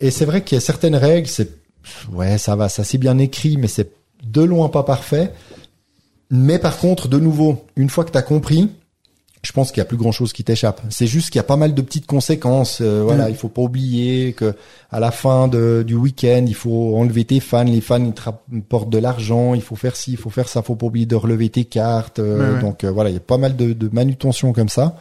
et 0.00 0.10
c'est 0.10 0.26
vrai 0.26 0.44
qu'il 0.44 0.56
y 0.56 0.58
a 0.58 0.60
certaines 0.60 0.96
règles 0.96 1.28
c'est 1.28 1.50
ouais, 2.12 2.38
ça 2.38 2.56
va, 2.56 2.68
ça 2.68 2.84
c'est 2.84 2.98
bien 2.98 3.18
écrit, 3.18 3.56
mais 3.56 3.68
c'est 3.68 3.92
de 4.24 4.42
loin 4.42 4.68
pas 4.68 4.82
parfait. 4.82 5.32
Mais 6.30 6.58
par 6.58 6.78
contre, 6.78 7.08
de 7.08 7.18
nouveau, 7.18 7.64
une 7.76 7.88
fois 7.88 8.04
que 8.04 8.10
t'as 8.10 8.22
compris, 8.22 8.70
je 9.46 9.52
pense 9.52 9.70
qu'il 9.70 9.78
y 9.78 9.82
a 9.82 9.84
plus 9.86 9.96
grand 9.96 10.12
chose 10.12 10.32
qui 10.32 10.42
t'échappe. 10.44 10.80
C'est 10.90 11.06
juste 11.06 11.30
qu'il 11.30 11.38
y 11.38 11.40
a 11.40 11.44
pas 11.44 11.56
mal 11.56 11.72
de 11.74 11.80
petites 11.82 12.06
conséquences. 12.06 12.80
euh, 12.80 13.02
voilà, 13.04 13.26
Mm. 13.28 13.30
il 13.30 13.36
faut 13.36 13.48
pas 13.48 13.62
oublier 13.62 14.32
que 14.32 14.54
à 14.90 14.98
la 15.00 15.10
fin 15.10 15.46
de, 15.48 15.84
du 15.86 15.94
week-end, 15.94 16.44
il 16.46 16.54
faut 16.54 16.96
enlever 16.96 17.24
tes 17.24 17.40
fans. 17.40 17.64
Les 17.64 17.80
fans 17.80 18.04
ils 18.04 18.12
te 18.12 18.22
rapportent 18.22 18.90
de 18.90 18.98
l'argent. 18.98 19.54
Il 19.54 19.62
faut 19.62 19.76
faire 19.76 19.94
ci, 19.96 20.12
il 20.12 20.16
faut 20.18 20.30
faire 20.30 20.48
ça. 20.48 20.62
Faut 20.62 20.74
pas 20.74 20.86
oublier 20.86 21.06
de 21.06 21.14
relever 21.16 21.48
tes 21.48 21.64
cartes. 21.64 22.18
euh. 22.18 22.60
Donc 22.60 22.84
euh, 22.84 22.90
voilà, 22.90 23.10
il 23.10 23.14
y 23.14 23.16
a 23.16 23.20
pas 23.20 23.38
mal 23.38 23.56
de, 23.56 23.72
de 23.72 23.88
manutention 23.92 24.52
comme 24.52 24.68
ça, 24.68 24.96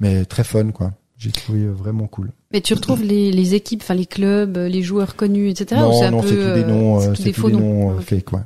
mais 0.00 0.24
très 0.24 0.44
fun 0.44 0.70
quoi. 0.72 0.92
J'ai 1.18 1.30
trouvé 1.32 1.60
euh, 1.60 1.72
vraiment 1.72 2.06
cool. 2.06 2.30
Mais 2.52 2.60
tu 2.60 2.74
retrouves 2.74 3.02
les, 3.02 3.32
les 3.32 3.54
équipes, 3.54 3.80
enfin 3.82 3.94
les 3.94 4.04
clubs, 4.06 4.56
les 4.56 4.82
joueurs 4.82 5.16
connus, 5.16 5.48
etc. 5.50 5.80
ou 5.80 5.84
non, 5.90 6.02
un 6.02 6.10
non, 6.10 6.20
peu, 6.20 6.28
c'est 6.28 6.34
tous 6.34 6.40
des 6.42 6.62
euh, 6.62 6.66
noms, 6.66 7.00
c'est 7.00 7.06
euh, 7.06 7.10
tous 7.10 7.16
c'est 7.16 7.24
des 7.24 7.32
tous 7.32 7.40
faux 7.40 7.48
des 7.48 7.56
noms. 7.56 7.60
noms 7.60 7.90
euh, 7.96 8.00
fake, 8.00 8.32
ouais. 8.34 8.40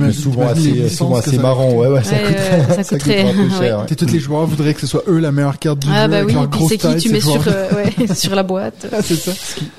Mais 0.00 0.12
souvent 0.12 0.46
assez, 0.48 0.88
souvent 0.88 1.16
assez 1.16 1.38
marrant. 1.38 1.72
Ouais, 1.72 1.88
ouais, 1.88 2.02
ça 2.04 2.12
Ouais, 2.12 2.22
coûte, 2.22 2.30
ouais, 2.36 2.74
ça 2.76 2.82
ça 2.84 2.98
coûterait. 2.98 3.22
coûte 3.24 3.30
un 3.30 3.34
peu 3.34 3.42
ouais. 3.54 3.58
cher. 3.68 3.86
tous 3.98 4.06
les 4.12 4.18
joueurs 4.20 4.46
voudraient 4.46 4.74
que 4.74 4.80
ce 4.80 4.86
soit 4.86 5.02
eux 5.08 5.18
la 5.18 5.32
meilleure 5.32 5.58
carte 5.58 5.80
du 5.80 5.88
Ah 5.90 6.04
jeu 6.04 6.10
bah 6.10 6.16
avec 6.18 6.28
oui, 6.28 6.34
puis 6.48 6.58
grosse 6.58 6.68
c'est 6.70 6.78
qui 6.78 6.96
tu 6.96 7.10
mets 7.12 7.20
sur, 7.20 7.44
euh, 7.48 7.68
ouais, 7.98 8.06
sur 8.14 8.34
la 8.36 8.42
boîte. 8.44 8.86
Ah, 8.92 9.02
c'est 9.02 9.16
ça. 9.16 9.32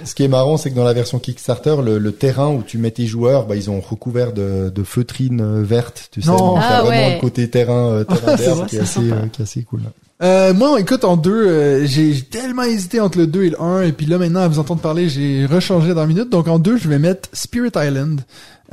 Ce 0.04 0.14
qui 0.14 0.24
est 0.24 0.28
marrant, 0.28 0.58
c'est 0.58 0.70
que 0.72 0.76
dans 0.76 0.84
la 0.84 0.94
version 0.94 1.20
Kickstarter, 1.20 1.78
le, 1.84 1.98
le 2.00 2.12
terrain 2.12 2.50
où 2.50 2.64
tu 2.64 2.78
mets 2.78 2.92
tes 2.92 3.08
joueurs, 3.08 3.48
bah, 3.48 3.56
ils 3.56 3.70
ont 3.72 3.80
recouvert 3.80 4.34
de, 4.34 4.70
de 4.70 4.84
feutrines 4.84 5.42
euh, 5.42 5.64
vertes, 5.64 6.10
tu 6.12 6.22
sais. 6.22 6.28
Non. 6.30 6.56
Ah 6.58 6.82
vraiment 6.84 6.90
ouais. 7.08 7.16
le 7.16 7.22
côté 7.22 7.50
terrain, 7.50 7.88
euh, 7.90 8.04
terrain 8.04 8.38
C'est 8.38 8.50
vrai, 8.50 8.68
qui, 8.68 8.76
est 8.76 8.80
c'est 8.80 8.84
assez, 8.84 9.10
sympa. 9.10 9.16
euh, 9.24 9.28
qui 9.32 9.42
est 9.42 9.44
assez 9.44 9.64
cool. 9.64 9.82
Euh, 10.22 10.54
moi, 10.54 10.78
écoute, 10.82 11.06
en 11.06 11.16
deux, 11.16 11.48
euh, 11.48 11.86
j'ai 11.86 12.22
tellement 12.22 12.64
hésité 12.64 13.00
entre 13.00 13.18
le 13.18 13.28
2 13.28 13.44
et 13.44 13.50
le 13.52 13.62
1, 13.62 13.84
et 13.84 13.92
puis 13.94 14.06
là, 14.06 14.18
maintenant, 14.18 14.42
à 14.42 14.48
vous 14.50 14.60
entendre 14.60 14.82
parler, 14.82 15.08
j'ai 15.08 15.46
rechangé 15.46 15.94
dans 15.94 16.02
la 16.02 16.08
minute. 16.08 16.30
Donc, 16.30 16.50
en 16.50 16.60
deux, 16.60 16.76
je 16.76 16.90
vais 16.90 17.00
mettre 17.00 17.30
Spirit 17.32 17.72
Island, 17.78 18.22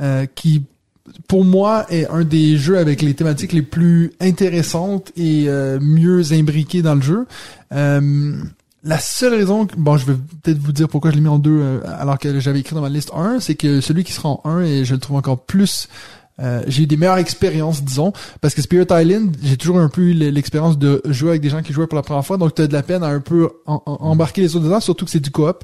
euh, 0.01 0.25
qui, 0.35 0.63
pour 1.29 1.45
moi, 1.45 1.85
est 1.89 2.05
un 2.09 2.25
des 2.25 2.57
jeux 2.57 2.77
avec 2.77 3.01
les 3.01 3.13
thématiques 3.13 3.53
les 3.53 3.61
plus 3.61 4.11
intéressantes 4.19 5.13
et 5.15 5.45
euh, 5.47 5.79
mieux 5.81 6.33
imbriquées 6.33 6.81
dans 6.81 6.95
le 6.95 7.01
jeu. 7.01 7.25
Euh, 7.71 8.33
la 8.83 8.99
seule 8.99 9.33
raison, 9.33 9.67
bon, 9.77 9.95
je 9.95 10.05
vais 10.05 10.17
peut-être 10.43 10.59
vous 10.59 10.73
dire 10.73 10.89
pourquoi 10.89 11.11
je 11.11 11.15
l'ai 11.15 11.21
mis 11.21 11.29
en 11.29 11.39
deux, 11.39 11.81
alors 11.85 12.19
que 12.19 12.41
j'avais 12.41 12.59
écrit 12.59 12.75
dans 12.75 12.81
ma 12.81 12.89
liste 12.89 13.11
1, 13.13 13.39
c'est 13.39 13.55
que 13.55 13.79
celui 13.79 14.03
qui 14.03 14.11
sera 14.11 14.29
en 14.29 14.41
1, 14.43 14.61
et 14.63 14.85
je 14.85 14.93
le 14.93 14.99
trouve 14.99 15.15
encore 15.15 15.39
plus 15.39 15.87
euh, 16.39 16.61
j'ai 16.67 16.83
eu 16.83 16.87
des 16.87 16.97
meilleures 16.97 17.17
expériences, 17.17 17.83
disons, 17.83 18.13
parce 18.41 18.53
que 18.53 18.61
Spirit 18.61 18.87
Island, 18.91 19.35
j'ai 19.43 19.57
toujours 19.57 19.79
un 19.79 19.89
peu 19.89 20.01
eu 20.01 20.13
l'expérience 20.13 20.77
de 20.77 21.01
jouer 21.05 21.29
avec 21.29 21.41
des 21.41 21.49
gens 21.49 21.61
qui 21.61 21.73
jouaient 21.73 21.87
pour 21.87 21.95
la 21.95 22.01
première 22.03 22.25
fois, 22.25 22.37
donc 22.37 22.53
t'as 22.55 22.67
de 22.67 22.73
la 22.73 22.83
peine 22.83 23.03
à 23.03 23.07
un 23.07 23.19
peu 23.19 23.49
en- 23.65 23.81
en- 23.85 23.93
embarquer 24.01 24.41
les 24.41 24.55
autres 24.55 24.65
dedans, 24.65 24.79
surtout 24.79 25.05
que 25.05 25.11
c'est 25.11 25.19
du 25.19 25.31
coop. 25.31 25.63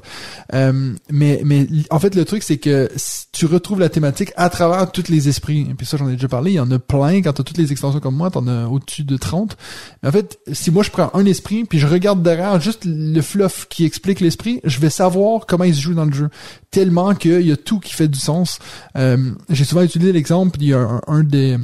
Euh, 0.52 0.92
mais, 1.10 1.40
mais 1.44 1.66
en 1.90 1.98
fait, 1.98 2.14
le 2.14 2.24
truc, 2.24 2.42
c'est 2.42 2.58
que 2.58 2.90
tu 3.32 3.46
retrouves 3.46 3.80
la 3.80 3.88
thématique 3.88 4.32
à 4.36 4.48
travers 4.50 4.90
tous 4.90 5.08
les 5.08 5.28
esprits. 5.28 5.66
Et 5.70 5.74
puis 5.74 5.86
ça, 5.86 5.96
j'en 5.96 6.08
ai 6.08 6.12
déjà 6.12 6.28
parlé, 6.28 6.52
il 6.52 6.54
y 6.54 6.60
en 6.60 6.70
a 6.70 6.78
plein. 6.78 7.22
Quand 7.22 7.32
t'as 7.32 7.42
toutes 7.42 7.58
les 7.58 7.72
extensions 7.72 8.00
comme 8.00 8.16
moi, 8.16 8.30
t'en 8.30 8.46
as 8.46 8.66
au-dessus 8.66 9.04
de 9.04 9.16
30. 9.16 9.56
Mais 10.02 10.08
en 10.08 10.12
fait, 10.12 10.38
si 10.52 10.70
moi 10.70 10.82
je 10.82 10.90
prends 10.90 11.10
un 11.14 11.24
esprit, 11.26 11.64
puis 11.64 11.78
je 11.78 11.86
regarde 11.86 12.22
derrière 12.22 12.60
juste 12.60 12.82
le 12.84 13.20
fluff 13.22 13.66
qui 13.68 13.84
explique 13.84 14.20
l'esprit, 14.20 14.60
je 14.64 14.78
vais 14.80 14.90
savoir 14.90 15.46
comment 15.46 15.64
il 15.64 15.74
se 15.74 15.80
joue 15.80 15.94
dans 15.94 16.04
le 16.04 16.12
jeu. 16.12 16.28
Tellement 16.70 17.14
qu'il 17.14 17.46
y 17.46 17.52
a 17.52 17.56
tout 17.56 17.78
qui 17.80 17.92
fait 17.92 18.08
du 18.08 18.18
sens. 18.18 18.58
Euh, 18.96 19.16
j'ai 19.50 19.64
souvent 19.64 19.82
utilisé 19.82 20.12
l'exemple, 20.12 20.58
il 20.64 20.70
y 20.70 20.74
a 20.74 20.80
un, 20.80 21.00
un 21.06 21.22
des 21.22 21.58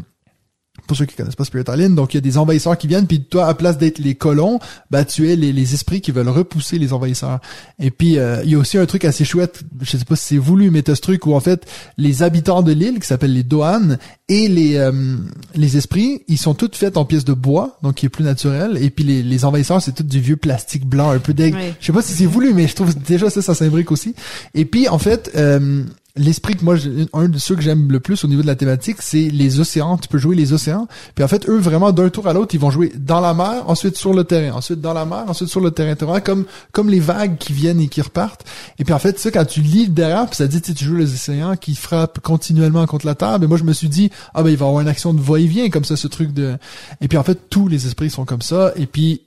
pour 0.87 0.97
ceux 0.97 1.05
qui 1.05 1.15
connaissent 1.15 1.37
pas 1.37 1.45
Spirit 1.45 1.65
Island, 1.69 1.95
donc 1.95 2.15
il 2.15 2.17
y 2.17 2.19
a 2.19 2.21
des 2.21 2.37
envahisseurs 2.37 2.77
qui 2.77 2.89
viennent, 2.89 3.07
puis 3.07 3.23
toi, 3.23 3.47
à 3.47 3.55
place 3.55 3.79
d'être 3.79 3.99
les 4.01 4.17
colons, 4.17 4.59
bah 4.91 5.05
tu 5.05 5.31
es 5.31 5.37
les, 5.37 5.53
les 5.53 5.75
esprits 5.75 6.01
qui 6.01 6.11
veulent 6.11 6.29
repousser 6.29 6.79
les 6.79 6.93
envahisseurs. 6.93 7.39
Et 7.79 7.93
puis 7.93 8.19
euh, 8.19 8.43
il 8.45 8.51
y 8.51 8.55
a 8.57 8.59
aussi 8.59 8.77
un 8.77 8.87
truc 8.87 9.05
assez 9.05 9.25
chouette, 9.25 9.63
je 9.83 9.97
sais 9.97 10.05
pas 10.05 10.17
si 10.17 10.25
c'est 10.25 10.39
voulu, 10.39 10.71
mais 10.71 10.83
t'as 10.83 10.97
ce 10.97 11.01
truc 11.01 11.27
où 11.27 11.35
en 11.35 11.39
fait 11.41 11.65
les 11.97 12.25
habitants 12.25 12.63
de 12.63 12.73
l'île 12.73 12.99
qui 12.99 13.07
s'appellent 13.07 13.35
les 13.35 13.45
Doan 13.45 13.99
et 14.29 14.49
les 14.49 14.79
euh, 14.79 15.17
les 15.55 15.77
esprits, 15.77 16.23
ils 16.27 16.39
sont 16.39 16.55
tous 16.55 16.77
faits 16.77 16.97
en 16.97 17.05
pièces 17.05 17.27
de 17.27 17.35
bois, 17.35 17.79
donc 17.85 17.97
qui 17.97 18.07
est 18.07 18.09
plus 18.09 18.25
naturel. 18.25 18.77
Et 18.81 18.91
puis 18.91 19.05
les, 19.05 19.23
les 19.23 19.45
envahisseurs, 19.45 19.81
c'est 19.81 19.93
tout 19.93 20.03
du 20.03 20.19
vieux 20.19 20.39
plastique 20.39 20.87
blanc, 20.87 21.11
un 21.11 21.19
peu 21.21 21.35
deg. 21.35 21.55
Ouais. 21.55 21.75
Je 21.79 21.87
sais 21.87 21.93
pas 21.93 22.03
si 22.03 22.15
c'est 22.15 22.27
voulu, 22.27 22.53
mais 22.53 22.67
je 22.67 22.75
trouve 22.75 22.99
déjà 23.01 23.31
ça, 23.31 23.43
ça 23.43 23.55
s'imbrique 23.55 23.93
aussi. 23.93 24.15
Et 24.55 24.65
puis 24.65 24.89
en 24.89 24.99
fait. 24.99 25.31
euh, 25.37 25.85
L'esprit 26.21 26.55
que 26.55 26.65
moi, 26.65 26.77
un 27.15 27.29
de 27.29 27.39
ceux 27.39 27.57
que 27.57 27.63
j'aime 27.63 27.91
le 27.91 27.99
plus 27.99 28.23
au 28.25 28.29
niveau 28.29 28.43
de 28.43 28.47
la 28.47 28.55
thématique, 28.55 28.99
c'est 29.01 29.31
les 29.31 29.59
océans. 29.59 29.97
Tu 29.97 30.07
peux 30.07 30.19
jouer 30.19 30.37
les 30.37 30.53
océans. 30.53 30.87
Puis 31.15 31.25
en 31.25 31.29
fait, 31.29 31.49
eux, 31.49 31.57
vraiment, 31.57 31.93
d'un 31.93 32.11
tour 32.11 32.29
à 32.29 32.35
l'autre, 32.35 32.55
ils 32.55 32.61
vont 32.61 32.71
jouer 32.71 32.93
dans 32.95 33.21
la 33.21 33.33
mer, 33.33 33.65
ensuite 33.69 33.97
sur 33.97 34.13
le 34.13 34.25
terrain, 34.25 34.55
ensuite 34.55 34.83
dans 34.83 34.93
la 34.93 35.07
mer, 35.07 35.25
ensuite 35.29 35.49
sur 35.49 35.63
le 35.63 35.71
terrain. 35.71 35.95
Comme, 36.21 36.45
comme 36.73 36.91
les 36.91 37.01
vagues 37.01 37.39
qui 37.39 37.55
viennent 37.55 37.81
et 37.81 37.89
qui 37.89 38.03
repartent. 38.03 38.45
Et 38.79 38.85
puis 38.85 38.93
en 38.93 38.99
fait, 38.99 39.19
ça, 39.19 39.31
quand 39.31 39.47
tu 39.47 39.63
lis 39.63 39.89
derrière, 39.89 40.27
puis 40.27 40.37
ça 40.37 40.47
dit, 40.47 40.61
tu 40.61 40.85
joues 40.85 40.97
les 40.97 41.13
océans 41.15 41.57
qui 41.57 41.75
frappent 41.75 42.21
continuellement 42.21 42.85
contre 42.87 43.07
la 43.07 43.15
terre, 43.15 43.39
mais 43.41 43.47
moi, 43.47 43.57
je 43.57 43.65
me 43.65 43.73
suis 43.73 43.89
dit, 43.89 44.11
ah 44.35 44.43
ben, 44.43 44.51
il 44.51 44.59
va 44.59 44.67
y 44.67 44.69
avoir 44.69 44.83
une 44.83 44.89
action 44.89 45.15
de 45.15 45.21
va-et-vient, 45.23 45.71
comme 45.71 45.85
ça, 45.85 45.97
ce 45.97 46.07
truc 46.07 46.35
de... 46.35 46.59
Et 47.01 47.09
puis 47.09 47.17
en 47.17 47.25
fait, 47.25 47.39
tous 47.49 47.67
les 47.67 47.87
esprits 47.87 48.11
sont 48.11 48.27
comme 48.27 48.43
ça. 48.43 48.73
Et 48.77 48.87
puis, 48.87 49.23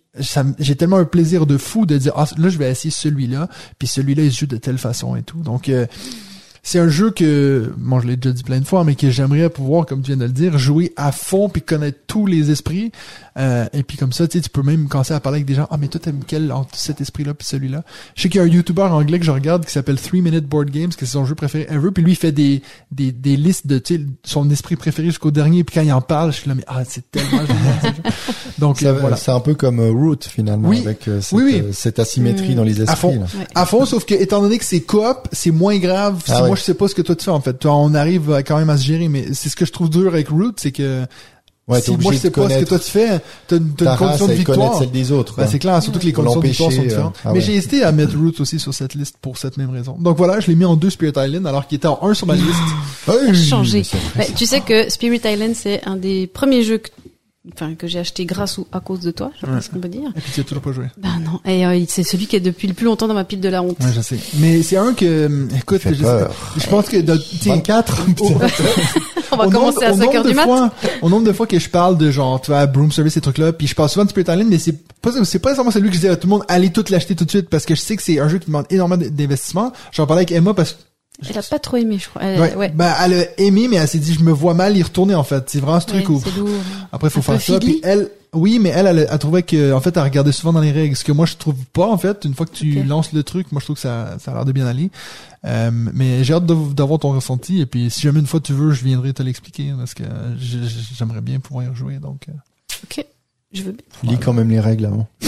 j'ai 0.59 0.75
tellement 0.75 0.97
un 0.97 1.05
plaisir 1.05 1.47
de 1.47 1.57
fou 1.57 1.85
de 1.87 1.97
dire, 1.97 2.13
ah, 2.15 2.25
là, 2.37 2.49
je 2.49 2.57
vais 2.57 2.69
essayer 2.69 2.91
celui-là, 2.91 3.49
puis 3.79 3.87
celui-là, 3.87 4.23
il 4.23 4.31
joue 4.31 4.45
de 4.45 4.57
telle 4.57 4.77
façon 4.77 5.15
et 5.15 5.23
tout. 5.23 5.39
Donc, 5.39 5.69
euh, 5.69 5.87
c'est 6.65 6.79
un 6.79 6.87
jeu 6.87 7.11
que, 7.11 7.73
bon, 7.77 7.99
je 7.99 8.07
l'ai 8.07 8.15
déjà 8.15 8.33
dit 8.33 8.43
plein 8.43 8.59
de 8.59 8.65
fois, 8.65 8.85
mais 8.85 8.95
que 8.95 9.09
j'aimerais 9.09 9.49
pouvoir, 9.49 9.85
comme 9.85 10.01
tu 10.01 10.07
viens 10.11 10.17
de 10.17 10.23
le 10.23 10.31
dire, 10.31 10.57
jouer 10.57 10.93
à 10.95 11.11
fond 11.11 11.49
puis 11.49 11.61
connaître 11.61 11.99
tous 12.07 12.25
les 12.25 12.51
esprits. 12.51 12.91
Euh, 13.37 13.65
et 13.73 13.83
puis 13.83 13.97
comme 13.97 14.13
ça, 14.13 14.27
tu 14.27 14.37
sais, 14.37 14.41
tu 14.43 14.49
peux 14.49 14.61
même 14.63 14.87
commencer 14.87 15.13
à 15.13 15.19
parler 15.19 15.37
avec 15.37 15.45
des 15.47 15.55
gens. 15.55 15.67
Ah, 15.71 15.77
mais 15.77 15.87
toi, 15.89 15.99
t'aimes 15.99 16.21
quel 16.25 16.51
entre 16.53 16.75
cet 16.77 17.01
esprit-là 17.01 17.33
puis 17.33 17.45
celui-là? 17.45 17.83
Je 18.15 18.21
sais 18.21 18.29
qu'il 18.29 18.39
y 18.39 18.41
a 18.41 18.45
un 18.47 18.49
YouTuber 18.49 18.83
anglais 18.83 19.19
que 19.19 19.25
je 19.25 19.31
regarde 19.31 19.65
qui 19.65 19.71
s'appelle 19.73 19.99
3 19.99 20.21
Minute 20.21 20.47
Board 20.47 20.69
Games, 20.69 20.89
que 20.89 21.05
c'est 21.05 21.13
son 21.13 21.25
jeu 21.25 21.35
préféré 21.35 21.67
ever. 21.69 21.91
Puis 21.91 22.01
lui, 22.03 22.13
il 22.13 22.15
fait 22.17 22.31
des, 22.31 22.61
des, 22.91 23.11
des 23.11 23.35
listes 23.35 23.67
de, 23.67 23.77
tu 23.79 23.95
sais, 23.97 24.01
son 24.23 24.49
esprit 24.49 24.75
préféré 24.77 25.07
jusqu'au 25.09 25.31
dernier. 25.31 25.63
Puis 25.65 25.73
quand 25.75 25.81
il 25.85 25.91
en 25.91 26.01
parle, 26.01 26.31
je 26.31 26.37
suis 26.37 26.47
là, 26.49 26.55
mais 26.55 26.63
ah, 26.67 26.83
c'est 26.87 27.09
tellement 27.11 27.45
génial. 27.45 27.75
ce 27.81 27.87
jeu. 27.87 27.93
Donc, 28.59 28.79
Ça- 28.79 28.87
euh, 28.87 28.99
voilà. 29.01 29.17
C'est 29.17 29.31
un 29.31 29.39
peu 29.41 29.55
comme 29.55 29.79
euh, 29.81 29.91
Root 29.91 30.19
finalement, 30.29 30.69
Oui. 30.69 30.79
avec 30.85 31.07
euh, 31.09 31.19
cette, 31.19 31.33
Oui, 31.37 31.43
oui. 31.45 31.59
euh, 31.61 31.71
cette 31.73 31.99
asymétrie 31.99 32.53
Mm. 32.53 32.55
dans 32.55 32.63
les 32.63 32.81
esprits. 32.81 32.91
À 32.93 32.95
fond. 32.95 33.19
là. 33.19 33.25
Ouais. 33.37 33.47
À 33.55 33.65
fond, 33.65 33.85
sauf 33.85 34.05
que 34.05 34.13
étant 34.13 34.41
donné 34.41 34.57
que 34.59 34.65
c'est 34.65 34.81
coop, 34.81 35.27
c'est 35.31 35.51
moins 35.51 35.77
grave 35.79 36.21
Ah 36.29 36.43
ouais. 36.43 36.52
Je 36.55 36.61
sais 36.61 36.73
pas 36.73 36.87
ce 36.87 36.95
que 36.95 37.01
toi 37.01 37.15
tu 37.15 37.25
fais 37.25 37.31
en 37.31 37.41
fait. 37.41 37.53
Toi, 37.53 37.75
on 37.75 37.93
arrive 37.93 38.41
quand 38.45 38.57
même 38.57 38.69
à 38.69 38.77
se 38.77 38.83
gérer, 38.85 39.07
mais 39.07 39.33
c'est 39.33 39.49
ce 39.49 39.55
que 39.55 39.65
je 39.65 39.71
trouve 39.71 39.89
dur 39.89 40.13
avec 40.13 40.29
Root, 40.29 40.53
c'est 40.57 40.71
que 40.71 41.05
Ouais, 41.65 41.79
si 41.79 41.95
moi 41.95 42.11
je 42.11 42.17
sais 42.17 42.29
pas 42.29 42.49
ce 42.49 42.59
que 42.59 42.65
toi 42.65 42.77
tu 42.77 42.91
fais, 42.91 43.21
t'as 43.47 43.55
une, 43.55 43.73
t'as 43.73 43.85
ta 43.85 43.91
une 43.93 43.97
condition 43.97 44.27
de 44.27 44.33
victoire. 44.33 44.77
celle 44.79 44.91
des 44.91 45.13
autres. 45.13 45.35
Ben, 45.37 45.47
c'est 45.47 45.59
clair, 45.59 45.81
surtout 45.81 45.99
que 45.99 46.05
les 46.05 46.11
conditions 46.11 46.41
de 46.41 46.45
victoire 46.47 46.69
sont 46.71 46.75
l'empêcher, 46.75 46.89
différentes. 46.89 47.15
euh, 47.15 47.29
ah 47.29 47.31
mais 47.33 47.39
j'ai 47.39 47.55
hésité 47.55 47.83
à 47.83 47.93
mettre 47.93 48.17
Root 48.17 48.33
aussi 48.41 48.59
sur 48.59 48.73
cette 48.73 48.95
liste 48.95 49.15
pour 49.21 49.37
cette 49.37 49.55
même 49.55 49.69
raison. 49.69 49.95
Donc 49.97 50.17
voilà, 50.17 50.41
je 50.41 50.47
l'ai 50.47 50.55
mis 50.55 50.65
en 50.65 50.75
deux 50.75 50.89
Spirit 50.89 51.13
Island 51.15 51.47
alors 51.47 51.65
qu'il 51.65 51.77
était 51.77 51.87
en 51.87 51.99
un 52.01 52.13
sur 52.13 52.27
ma 52.27 52.35
liste. 52.35 52.49
Ouais, 53.07 53.33
changé. 53.33 53.83
mais. 54.17 54.27
Mais 54.27 54.35
tu 54.35 54.45
sais 54.45 54.59
que 54.59 54.89
Spirit 54.89 55.21
Island, 55.23 55.53
c'est 55.55 55.81
un 55.85 55.95
des 55.95 56.27
premiers 56.27 56.63
jeux 56.63 56.79
que, 56.79 56.89
enfin, 57.53 57.75
que 57.75 57.87
j'ai 57.87 57.99
acheté 57.99 58.25
grâce 58.25 58.57
ou 58.57 58.67
à 58.71 58.79
cause 58.79 58.99
de 59.01 59.11
toi, 59.11 59.31
je 59.41 59.45
Ouais. 59.45 59.53
pense 59.53 59.67
qu'on 59.67 59.79
peut 59.79 59.89
dire. 59.89 60.09
Et 60.15 60.21
puis 60.21 60.31
tu 60.33 60.39
as 60.41 60.43
toujours 60.43 60.61
pas 60.63 60.71
joué. 60.71 60.85
Ben 60.97 61.09
non. 61.23 61.39
Et 61.49 61.65
euh, 61.65 61.83
c'est 61.89 62.03
celui 62.03 62.27
qui 62.27 62.35
est 62.35 62.39
depuis 62.39 62.67
le 62.67 62.73
plus 62.73 62.85
longtemps 62.85 63.07
dans 63.07 63.13
ma 63.13 63.23
pile 63.25 63.41
de 63.41 63.49
la 63.49 63.61
honte. 63.61 63.77
Ouais, 63.81 63.91
je 63.95 64.01
sais. 64.01 64.17
Mais 64.39 64.61
c'est 64.63 64.77
un 64.77 64.93
que, 64.93 65.25
hum, 65.25 65.49
écoute, 65.57 65.81
je, 65.85 65.93
sais- 65.93 66.27
je 66.57 66.67
pense 66.67 66.87
que, 66.89 66.97
de- 66.97 67.17
tiens, 67.41 67.55
24 67.55 68.01
au- 68.21 68.25
On 69.31 69.35
va 69.37 69.47
au 69.47 69.49
commencer 69.49 69.79
nombre- 69.79 69.83
à 69.83 69.91
au 69.91 69.97
5 69.97 70.03
nombre 70.05 70.15
heures 70.17 70.23
de 70.23 70.29
du 70.29 70.35
mat. 70.35 70.43
fois- 70.43 70.71
Au 71.01 71.09
nombre 71.09 71.25
de 71.25 71.31
fois 71.33 71.47
que 71.47 71.57
je 71.57 71.67
parle 71.69 71.97
de 71.97 72.11
genre, 72.11 72.39
tu 72.39 72.51
vois, 72.51 72.65
Broom 72.67 72.91
Service, 72.91 73.13
ces 73.15 73.21
trucs-là, 73.21 73.51
puis 73.51 73.65
je 73.67 73.73
parle 73.73 73.89
souvent 73.89 74.05
de 74.05 74.09
Spirit 74.11 74.31
Island, 74.31 74.47
mais 74.49 74.59
c'est 74.59 74.77
pas, 75.01 75.11
c'est 75.23 75.39
pas 75.39 75.49
nécessairement 75.49 75.71
celui 75.71 75.89
que 75.89 75.95
je 75.95 76.01
dis 76.01 76.07
à 76.07 76.15
tout 76.15 76.27
le 76.27 76.31
monde, 76.33 76.43
allez 76.47 76.69
tout 76.71 76.85
l'acheter 76.89 77.15
tout 77.15 77.25
de 77.25 77.29
suite, 77.31 77.49
parce 77.49 77.65
que 77.65 77.73
je 77.73 77.81
sais 77.81 77.95
que 77.97 78.03
c'est 78.03 78.19
un 78.19 78.29
jeu 78.29 78.37
qui 78.37 78.45
demande 78.47 78.65
énormément 78.69 79.03
d'investissement. 79.11 79.73
J'en 79.91 80.05
parlais 80.05 80.19
avec 80.21 80.31
Emma 80.31 80.53
parce 80.53 80.73
que 80.73 80.77
Elle 81.29 81.37
a 81.37 81.43
pas 81.43 81.59
trop 81.59 81.77
aimé, 81.77 81.97
je 81.99 82.09
crois. 82.09 82.23
Elle- 82.23 82.39
Ouais. 82.39 82.55
ouais. 82.55 82.69
Ben, 82.69 82.93
elle 83.03 83.13
a 83.13 83.39
aimé, 83.39 83.67
mais 83.69 83.77
elle 83.77 83.87
s'est 83.87 83.99
dit, 83.99 84.13
je 84.13 84.21
me 84.23 84.31
vois 84.31 84.53
mal 84.53 84.75
y 84.75 84.81
retourner, 84.83 85.15
en 85.15 85.23
fait. 85.23 85.49
C'est 85.49 85.59
vraiment 85.59 85.79
ce 85.79 85.85
truc 85.85 86.09
Ouais, 86.09 86.15
où, 86.15 86.39
lourd. 86.39 86.49
après, 86.91 87.09
faut 87.09 87.19
Un 87.19 87.21
faire 87.37 87.41
ça. 87.41 87.59
Puis 87.59 87.79
elle, 87.83 88.09
oui, 88.33 88.57
mais 88.59 88.69
elle, 88.69 88.87
elle, 88.87 89.07
a- 89.09 89.17
trouvait 89.19 89.43
que, 89.43 89.73
en 89.73 89.79
fait, 89.79 89.95
elle 89.95 90.03
regardait 90.03 90.31
souvent 90.31 90.53
dans 90.53 90.59
les 90.59 90.71
règles. 90.71 90.95
Ce 90.95 91.03
que 91.03 91.11
moi, 91.11 91.25
je 91.27 91.35
trouve 91.35 91.55
pas, 91.71 91.87
en 91.87 91.97
fait. 91.99 92.25
Une 92.25 92.33
fois 92.33 92.45
que 92.47 92.55
tu 92.55 92.79
Ok. 92.79 92.87
lances 92.87 93.13
le 93.13 93.21
truc, 93.23 93.51
moi, 93.51 93.59
je 93.59 93.65
trouve 93.67 93.75
que 93.75 93.81
ça, 93.81 94.17
ça 94.19 94.31
a 94.31 94.33
l'air 94.33 94.45
de 94.45 94.51
bien 94.51 94.65
aller. 94.65 94.89
Euh, 95.45 95.69
mais 95.71 96.23
j'ai 96.23 96.33
hâte 96.33 96.45
d'avoir 96.45 96.99
ton 96.99 97.11
ressenti. 97.13 97.61
Et 97.61 97.65
puis, 97.67 97.89
si 97.91 98.01
jamais 98.01 98.19
une 98.19 98.27
fois 98.27 98.39
tu 98.39 98.53
veux, 98.53 98.71
je 98.71 98.83
viendrai 98.83 99.13
te 99.13 99.21
l'expliquer, 99.21 99.71
parce 99.77 99.93
que 99.93 100.03
j'aimerais 100.97 101.21
bien 101.21 101.39
pouvoir 101.39 101.65
y 101.65 101.67
rejouer, 101.69 101.99
donc. 101.99 102.25
euh. 102.29 102.33
Ok. 102.85 103.05
Je 103.53 103.61
veux 103.63 103.71
bien. 103.73 104.11
Lis 104.11 104.17
quand 104.17 104.33
même 104.33 104.49
les 104.49 104.59
règles 104.59 104.85
avant. 104.85 105.07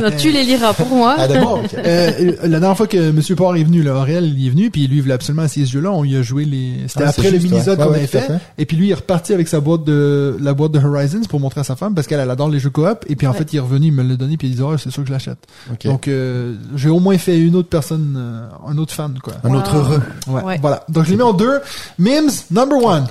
Non, 0.00 0.10
tu 0.16 0.30
les 0.30 0.44
liras 0.44 0.72
pour 0.74 0.86
moi. 0.88 1.16
Ah 1.18 1.28
d'accord. 1.28 1.58
ok. 1.64 1.74
Euh, 1.86 2.32
la 2.42 2.60
dernière 2.60 2.76
fois 2.76 2.86
que 2.86 3.10
Monsieur 3.10 3.36
Port 3.36 3.54
est 3.56 3.62
venu, 3.64 3.82
là, 3.82 3.94
Aurel, 3.94 4.34
il 4.36 4.46
est 4.46 4.50
venu, 4.50 4.70
puis 4.70 4.86
lui, 4.86 4.96
il 4.96 5.02
voulait 5.02 5.14
absolument 5.14 5.44
essayer 5.44 5.66
ce 5.66 5.72
jeu-là. 5.72 5.90
On 5.92 6.02
lui 6.02 6.16
a 6.16 6.22
joué 6.22 6.44
les. 6.44 6.72
C'était 6.88 7.04
Ah, 7.04 7.08
après 7.10 7.22
c'est 7.22 7.30
le 7.30 7.38
mini-zode 7.38 7.78
qu'on 7.78 7.92
avait 7.92 8.06
fait. 8.06 8.20
fait. 8.22 8.32
Et 8.58 8.66
puis 8.66 8.76
lui, 8.76 8.88
il 8.88 8.90
est 8.90 8.94
reparti 8.94 9.32
avec 9.32 9.46
sa 9.48 9.60
boîte 9.60 9.84
de 9.84 10.36
la 10.40 10.52
boîte 10.54 10.72
de 10.72 10.78
Horizons 10.78 11.22
pour 11.28 11.38
montrer 11.40 11.60
à 11.60 11.64
sa 11.64 11.76
femme 11.76 11.94
parce 11.94 12.06
qu'elle 12.06 12.20
elle 12.20 12.30
adore 12.30 12.48
les 12.48 12.58
jeux 12.58 12.70
coop. 12.70 13.04
Et 13.08 13.16
puis 13.16 13.26
en 13.26 13.32
Ouais. 13.32 13.38
fait, 13.38 13.52
il 13.52 13.56
est 13.56 13.60
revenu, 13.60 13.86
il 13.88 13.92
me 13.92 14.02
l'a 14.02 14.16
donné, 14.16 14.36
puis 14.36 14.48
il 14.48 14.54
dit 14.56 14.62
oh, 14.62 14.76
c'est 14.78 14.90
sûr 14.90 15.02
que 15.02 15.08
je 15.08 15.12
l'achète. 15.12 15.38
Ok. 15.72 15.84
Donc 15.86 16.08
euh, 16.08 16.54
j'ai 16.74 16.88
au 16.88 16.98
moins 17.00 17.18
fait 17.18 17.38
une 17.38 17.54
autre 17.56 17.68
personne, 17.68 18.14
euh, 18.16 18.48
un 18.68 18.76
autre 18.78 18.92
fan 18.92 19.14
quoi. 19.22 19.34
un 19.44 19.54
autre 19.54 19.76
heureux. 19.76 20.02
Ouais, 20.28 20.42
Ouais. 20.42 20.58
Voilà. 20.60 20.84
Donc 20.88 21.04
je 21.04 21.10
l'ai 21.10 21.16
mis 21.16 21.22
en 21.22 21.32
deux. 21.32 21.60
Mims 21.98 22.44
number 22.50 22.82
one. 22.82 23.06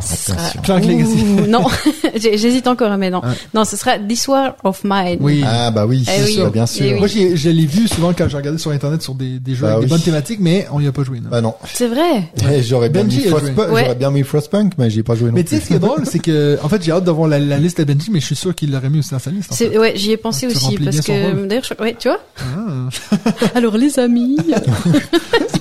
Sera... 0.00 0.78
Ouh, 0.80 1.46
non, 1.48 1.64
j'hésite 2.16 2.66
encore, 2.66 2.90
hein, 2.92 2.96
mais 2.96 3.10
non. 3.10 3.20
Ouais. 3.20 3.34
Non, 3.54 3.64
ce 3.64 3.76
sera 3.76 3.98
This 3.98 4.26
War 4.28 4.54
of 4.64 4.82
Mine. 4.84 5.18
Oui. 5.20 5.42
Ah 5.46 5.70
bah 5.70 5.86
oui, 5.86 6.04
Eh 6.06 6.10
c'est 6.10 6.24
oui. 6.24 6.32
sûr, 6.34 6.50
bien 6.50 6.66
sûr. 6.66 6.84
Eh 6.86 6.92
oui. 6.94 6.98
Moi, 6.98 7.08
je 7.08 7.48
l'ai 7.50 7.66
vu 7.66 7.88
souvent 7.88 8.12
quand 8.16 8.28
j'ai 8.28 8.36
regardé 8.36 8.58
sur 8.58 8.70
internet 8.70 9.02
sur 9.02 9.14
des, 9.14 9.38
des 9.38 9.54
jeux 9.54 9.62
Bah 9.62 9.72
avec 9.72 9.78
oui. 9.80 9.84
des 9.86 9.90
bonnes 9.90 10.00
thématiques, 10.02 10.40
mais 10.40 10.66
on 10.72 10.80
y 10.80 10.86
a 10.86 10.92
pas 10.92 11.04
joué. 11.04 11.20
non. 11.20 11.28
Bah 11.30 11.40
non. 11.40 11.54
C'est 11.72 11.88
vrai. 11.88 12.30
J'aurais 12.62 12.88
bien 12.88 13.02
Benji 13.04 13.18
mis. 13.22 13.24
Frostpunk, 13.28 13.72
Ouais. 13.72 13.82
j'aurais 13.84 13.94
bien 13.94 14.10
mis 14.10 14.22
Frostpunk, 14.22 14.72
mais 14.78 14.90
j'y 14.90 15.00
ai 15.00 15.02
pas 15.02 15.14
joué 15.14 15.28
non 15.28 15.34
Mais 15.34 15.44
tu 15.44 15.50
sais, 15.56 15.60
ce 15.60 15.66
qui 15.68 15.74
est 15.74 15.78
drôle, 15.78 16.04
c'est 16.06 16.18
que, 16.18 16.58
en 16.62 16.68
fait, 16.68 16.82
j'ai 16.82 16.92
hâte 16.92 17.04
d'avoir 17.04 17.28
la, 17.28 17.38
la 17.38 17.58
liste 17.58 17.78
de 17.80 17.84
Benji, 17.84 18.10
mais 18.10 18.20
je 18.20 18.26
suis 18.26 18.36
sûr 18.36 18.54
qu'il 18.54 18.70
l'aurait 18.72 18.90
mis 18.90 18.98
aussi 19.00 19.10
dans 19.10 19.18
sa 19.18 19.30
liste. 19.30 19.52
en 19.52 19.54
fait. 19.54 19.78
Ouais, 19.78 19.92
j'y 19.96 20.12
ai 20.12 20.16
pensé 20.16 20.46
Ah, 20.48 20.52
tu 20.52 20.56
aussi 20.56 20.78
parce 20.78 21.00
que 21.00 21.46
d'ailleurs, 21.46 21.64
je... 21.64 21.82
ouais, 21.82 21.96
tu 21.98 22.08
vois. 22.08 22.20
Ah. 22.38 23.18
Alors 23.54 23.76
les 23.76 23.98
amis, 23.98 24.36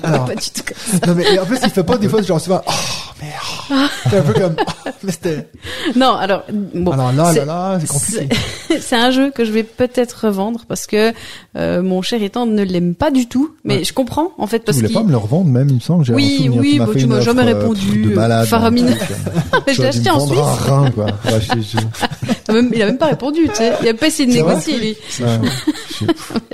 Alors, 0.03 0.25
pas 0.25 0.35
du 0.35 0.49
tout 0.49 0.61
comme 0.65 0.73
non, 1.07 1.15
mais 1.15 1.39
en 1.39 1.45
plus, 1.45 1.57
il 1.63 1.69
fait 1.69 1.83
pas 1.83 1.97
des 1.97 2.07
fois 2.09 2.21
genre 2.21 2.39
souvent, 2.41 2.61
oh, 2.67 2.71
mais, 3.21 3.29
oh. 3.71 4.02
C'est 4.09 4.17
un 4.17 4.21
peu 4.21 4.33
comme, 4.33 4.55
mais 5.03 5.11
c'était. 5.11 5.47
Non, 5.95 6.13
alors 6.15 6.43
bon. 6.73 6.91
alors 6.91 7.11
là, 7.13 7.31
c'est- 7.33 7.39
là, 7.39 7.45
là, 7.45 7.77
c'est 7.79 7.87
compliqué. 7.87 8.29
c'est- 8.81 8.95
un 8.95 9.11
jeu 9.11 9.31
que 9.31 9.45
je 9.45 9.51
vais 9.51 9.63
peut-être 9.63 10.25
revendre 10.25 10.65
parce 10.67 10.87
que 10.87 11.13
euh, 11.57 11.81
mon 11.81 12.01
cher 12.01 12.21
étant 12.21 12.45
ne 12.45 12.63
l'aime 12.63 12.95
pas 12.95 13.11
du 13.11 13.27
tout. 13.27 13.55
Mais 13.63 13.77
Ouais. 13.77 13.83
je 13.83 13.93
comprends 13.93 14.31
en 14.37 14.47
fait 14.47 14.59
Tu 14.59 14.65
parce 14.65 14.77
voulais 14.77 14.87
qu'il 14.89 14.97
pas 14.97 15.03
me 15.03 15.11
le 15.11 15.17
revendre 15.17 15.49
même, 15.49 15.69
il 15.69 15.75
me 15.75 15.79
semble. 15.79 16.05
J'ai 16.05 16.13
Oui, 16.13 16.37
souvenir, 16.45 16.59
oui, 16.61 16.71
tu 16.73 16.79
m'as 16.79 16.85
tu 16.85 17.13
offre, 17.13 17.21
jamais 17.21 17.41
euh, 17.43 17.57
répondu, 17.59 18.03
de 18.03 18.13
malade. 18.15 18.47
faramineux. 18.47 18.95
truc, 18.95 19.11
euh, 19.11 19.59
Mais 19.67 19.73
je 19.73 19.81
l'ai 19.81 19.89
tu 19.89 19.97
acheté 19.97 20.09
en 20.09 20.27
Suisse. 20.27 20.39
rein, 20.39 20.91
quoi. 20.91 21.05
Ouais, 21.05 21.11
je- 21.41 21.61
je- 21.61 21.77
Il 22.47 22.51
a 22.51 22.53
même, 22.53 22.71
il 22.73 22.81
a 22.81 22.85
même 22.87 22.97
pas 22.97 23.07
répondu, 23.07 23.47
tu 23.49 23.55
sais. 23.55 23.73
Il 23.81 23.87
a 23.87 23.93
pas 23.93 24.07
essayé 24.07 24.27
de 24.27 24.33
négocier, 24.33 24.77
lui. 24.77 24.95
Ouais. 25.21 25.39
Je, 25.99 26.05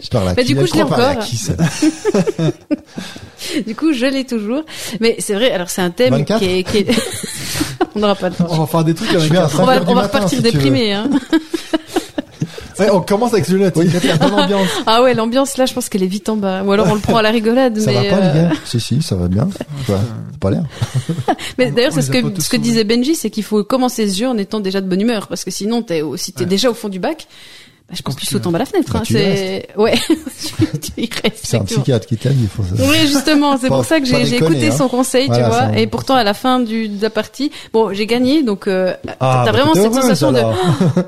je 0.03 0.09
parle 0.09 0.29
à 0.29 0.33
Mais 0.35 0.43
qui 0.43 0.53
du 0.53 0.55
coup, 0.55 0.61
là 0.61 0.67
je 0.71 0.75
l'ai 0.75 0.83
encore. 0.83 1.19
qui, 1.19 1.35
ça 1.37 1.53
Du 3.65 3.75
coup, 3.75 3.93
je 3.93 4.05
l'ai 4.05 4.25
toujours. 4.25 4.63
Mais 4.99 5.15
c'est 5.19 5.33
vrai, 5.33 5.51
alors 5.51 5.69
c'est 5.69 5.81
un 5.81 5.89
thème 5.91 6.13
24? 6.13 6.39
qui 6.39 6.45
est, 6.45 6.63
qui 6.63 6.77
est... 6.79 6.87
On 7.95 7.99
n'aura 7.99 8.15
pas 8.15 8.29
de 8.29 8.35
temps. 8.35 8.47
On 8.49 8.57
va 8.59 8.65
faire 8.67 8.83
des 8.83 8.93
trucs 8.93 9.13
avec 9.13 9.31
un- 9.33 9.47
On 9.59 9.65
va, 9.65 9.75
5 9.75 9.77
heures 9.79 9.85
du 9.85 9.91
on 9.91 9.95
va 9.95 10.01
repartir 10.03 10.41
déprimé, 10.41 10.93
hein. 10.93 11.09
Ouais, 12.79 12.89
on 12.91 13.01
commence 13.01 13.33
avec 13.33 13.43
celui-là, 13.45 13.71
Oui. 13.75 13.89
sais, 13.89 13.97
il 14.01 14.07
y 14.07 14.09
a 14.09 14.15
la 14.15 14.17
bonne 14.29 14.39
ambiance. 14.39 14.67
Ah 14.85 15.03
ouais, 15.03 15.13
l'ambiance 15.13 15.57
là, 15.57 15.65
je 15.65 15.73
pense 15.73 15.89
qu'elle 15.89 16.01
est 16.03 16.07
vite 16.07 16.29
en 16.29 16.37
bas. 16.37 16.63
Ou 16.63 16.71
alors 16.71 16.87
on 16.89 16.93
le 16.93 17.01
prend 17.01 17.17
à 17.17 17.21
la 17.21 17.29
rigolade, 17.29 17.77
Ça 17.77 17.91
mais. 17.91 18.09
va 18.09 18.15
pas, 18.15 18.21
les 18.21 18.39
euh, 18.39 18.49
gars 18.49 18.55
Si, 18.63 18.79
si, 18.79 19.01
ça 19.01 19.17
va 19.17 19.27
bien. 19.27 19.49
Pas 20.39 20.49
l'air. 20.51 20.63
Mais 21.57 21.71
d'ailleurs, 21.71 21.91
c'est 21.91 22.01
ce 22.01 22.09
que 22.09 22.41
ce 22.41 22.55
disait 22.55 22.85
Benji, 22.85 23.15
c'est 23.15 23.29
qu'il 23.29 23.43
faut 23.43 23.65
commencer 23.65 24.07
ce 24.07 24.17
jeu 24.19 24.27
en 24.29 24.37
étant 24.37 24.61
déjà 24.61 24.79
de 24.79 24.87
bonne 24.87 25.01
humeur, 25.01 25.27
parce 25.27 25.43
que 25.43 25.51
sinon, 25.51 25.83
si 26.15 26.31
t'es 26.31 26.41
Ouais. 26.43 26.45
déjà 26.45 26.69
au 26.69 26.73
fond 26.73 26.87
du 26.87 26.99
bac, 26.99 27.27
bah, 27.89 27.95
je 27.97 28.01
pense 28.03 28.15
que 28.15 28.19
tu 28.21 28.25
sautes 28.27 28.45
en 28.45 28.51
bas 28.51 28.59
la 28.59 28.65
fenêtre. 28.65 28.93
Bah, 28.93 28.99
hein, 29.01 29.05
c'est 29.07 29.67
ouais. 29.77 29.95
C'est 31.41 31.57
un 31.57 31.63
psychiatre 31.65 32.05
qui 32.07 32.17
t'a 32.17 32.29
dit, 32.29 32.47
faut 32.47 32.63
ça. 32.63 32.83
Oui, 32.83 32.97
justement, 33.07 33.57
c'est 33.57 33.67
pour 33.67 33.83
ça 33.85 33.99
que 33.99 34.05
j'ai 34.05 34.35
écouté 34.35 34.67
hein. 34.67 34.75
son 34.77 34.87
conseil, 34.87 35.27
Voilà, 35.27 35.43
tu 35.43 35.49
vois. 35.49 35.79
Et 35.79 35.87
pourtant, 35.87 36.15
à 36.15 36.23
la 36.23 36.33
fin 36.33 36.59
du, 36.59 36.87
de 36.89 37.01
la 37.01 37.09
partie, 37.09 37.51
bon, 37.73 37.91
j'ai 37.93 38.05
gagné, 38.05 38.43
donc 38.43 38.67
euh, 38.67 38.93
Ah, 39.19 39.43
t'as 39.45 39.51
bah, 39.51 39.51
vraiment 39.51 39.73
cette 39.73 39.93
sensation 39.93 40.31
de, 40.31 40.37
alors. 40.37 40.55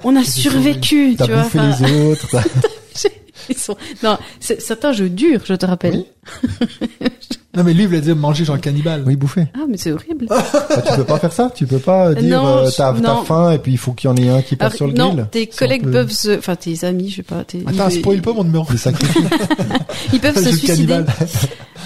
on 0.04 0.16
a 0.16 0.24
survécu, 0.26 1.16
T'as 1.18 1.26
tu 1.26 1.32
vois. 1.34 1.44
bouffé 1.44 1.60
enfin, 1.60 1.86
les 1.86 2.02
autres. 2.08 2.28
t'as- 2.32 3.10
ils 3.50 3.58
sont, 3.58 3.76
non, 4.04 4.18
c'est- 4.40 4.62
certains 4.62 4.94
jeux 4.94 5.10
durs, 5.10 5.42
je 5.46 5.54
te 5.56 5.66
rappelle. 5.66 6.04
Oui. 6.44 7.08
Non, 7.56 7.64
mais 7.66 7.74
lui, 7.74 7.82
il 7.84 7.88
voulait 7.88 8.00
dire 8.02 8.16
manger 8.16 8.46
genre 8.46 8.60
cannibale. 8.62 9.04
Oui, 9.06 9.16
bouffer. 9.18 9.48
Ah, 9.56 9.66
mais 9.70 9.76
c'est 9.78 9.92
horrible. 9.92 10.26
Ah, 10.30 10.42
tu 10.90 10.96
peux 10.96 11.04
pas 11.04 11.20
faire 11.20 11.34
ça 11.34 11.52
Tu 11.54 11.68
peux 11.68 11.80
pas 11.80 12.14
dire 12.14 12.42
Non, 12.42 12.48
euh, 12.60 12.70
je- 12.70 12.78
t'as 12.78 12.94
non. 12.94 13.24
faim 13.26 13.52
et 13.52 13.58
puis 13.58 13.74
il 13.74 13.78
faut 13.78 13.92
qu'il 13.92 14.10
y 14.10 14.14
en 14.14 14.16
ait 14.16 14.30
un 14.30 14.42
qui 14.42 14.56
passe 14.56 14.68
Alors, 14.68 14.78
sur 14.78 14.88
le 14.88 14.94
non, 14.94 15.14
grill 15.14 15.28
tes 15.32 15.48
collègues 15.48 15.84
peu- 15.84 15.92
peuvent 15.92 16.12
se, 16.12 16.38
enfin 16.38 16.56
tes 16.56 16.86
amis, 16.86 17.10
je 17.10 17.18
sais 17.18 17.24
pas, 17.24 17.44
tes, 17.44 17.64
Attends, 17.68 17.90
ils, 17.90 18.00
spoil 18.00 18.22
pas 18.22 18.32
mon 18.34 18.46
numéro. 18.46 18.66
Sacrifices. 18.78 19.22
ils 20.14 20.20
peuvent 20.22 20.36
se 20.38 20.44
suicider. 20.50 20.68
cannibale. 20.68 21.06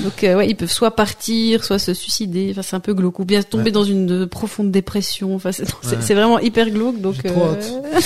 Donc 0.02 0.24
euh, 0.24 0.36
ouais, 0.38 0.50
ils 0.50 0.56
peuvent 0.56 0.72
soit 0.72 0.92
partir, 0.96 1.64
soit 1.64 1.80
se 1.80 1.94
suicider. 1.94 2.50
Enfin, 2.52 2.62
c'est 2.62 2.76
un 2.76 2.80
peu 2.82 2.94
glauque, 2.94 3.18
ou 3.20 3.26
bien 3.26 3.42
tomber 3.42 3.66
Ouais. 3.66 3.72
dans 3.72 3.84
une 3.84 4.24
euh, 4.24 4.28
profonde 4.28 4.70
dépression. 4.70 5.34
Enfin, 5.36 5.52
c'est 5.52 5.64
non, 5.64 5.70
c'est- 5.82 5.90
Ouais. 5.92 5.98
c'est 6.02 6.14
vraiment 6.14 6.38
hyper 6.40 6.70
glauque. 6.70 7.00
Donc 7.02 7.16
J'ai 7.16 7.30
trop 7.32 7.42
euh, 7.44 7.56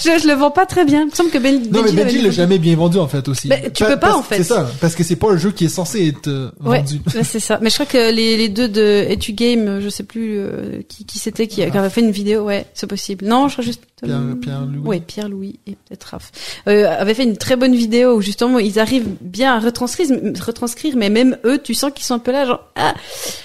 je, 0.00 0.22
je 0.22 0.26
le 0.28 0.34
vends 0.34 0.50
pas 0.50 0.66
très 0.66 0.84
bien. 0.84 1.02
Il 1.02 1.06
me 1.06 1.10
semble 1.14 1.30
que 1.30 1.38
ben, 1.38 1.54
Non, 1.70 1.82
mais 1.82 1.90
l'avait 1.92 2.04
Benji 2.04 2.16
mis 2.16 2.22
l'a 2.22 2.28
comme- 2.28 2.36
jamais 2.36 2.58
bien 2.58 2.74
vendu, 2.74 2.98
en 2.98 3.06
fait, 3.06 3.28
aussi. 3.28 3.48
Mais 3.48 3.70
tu 3.72 3.84
peux 3.84 3.98
pas, 3.98 4.16
en 4.16 4.22
fait. 4.22 4.38
C'est 4.38 4.44
ça. 4.44 4.68
Parce 4.80 4.94
que 4.94 5.04
c'est 5.04 5.16
pas 5.16 5.30
un 5.32 5.36
jeu 5.36 5.50
qui 5.52 5.66
est 5.66 5.68
censé 5.68 6.06
être 6.08 6.28
euh, 6.28 6.50
Ouais, 6.64 6.78
vendu. 6.78 6.79
Ouais, 7.14 7.24
c'est 7.24 7.40
ça. 7.40 7.58
Mais 7.62 7.70
je 7.70 7.74
crois 7.74 7.86
que 7.86 8.12
les, 8.12 8.36
les 8.36 8.48
deux 8.48 8.68
de 8.68 9.06
Etu 9.08 9.32
Game, 9.32 9.80
je 9.80 9.88
sais 9.88 10.02
plus 10.04 10.38
euh, 10.38 10.82
qui, 10.88 11.04
qui 11.04 11.18
c'était, 11.18 11.46
qui, 11.46 11.56
qui 11.56 11.62
avait 11.78 11.90
fait 11.90 12.00
une 12.00 12.10
vidéo. 12.10 12.42
Ouais, 12.44 12.66
c'est 12.74 12.86
possible. 12.86 13.26
Non, 13.26 13.48
je 13.48 13.54
crois 13.54 13.64
juste. 13.64 13.82
Pierre- 14.02 14.16
euh, 14.16 14.34
Pierre-Louis. 14.34 14.86
Ouais, 14.88 15.00
Pierre-Louis 15.00 15.58
et 15.66 15.72
peut-être 15.72 16.04
Raph. 16.04 16.32
Euh, 16.68 16.86
avait 16.88 17.12
fait 17.14 17.24
une 17.24 17.36
très 17.36 17.56
bonne 17.56 17.74
vidéo 17.74 18.14
où 18.16 18.22
justement 18.22 18.58
ils 18.58 18.78
arrivent 18.78 19.08
bien 19.20 19.54
à 19.54 19.60
retranscrire, 19.60 20.08
retranscrire, 20.44 20.96
mais 20.96 21.10
même 21.10 21.36
eux, 21.44 21.58
tu 21.62 21.74
sens 21.74 21.90
qu'ils 21.94 22.06
sont 22.06 22.14
un 22.14 22.18
peu 22.18 22.32
là, 22.32 22.46
genre, 22.46 22.60
ah, 22.76 22.94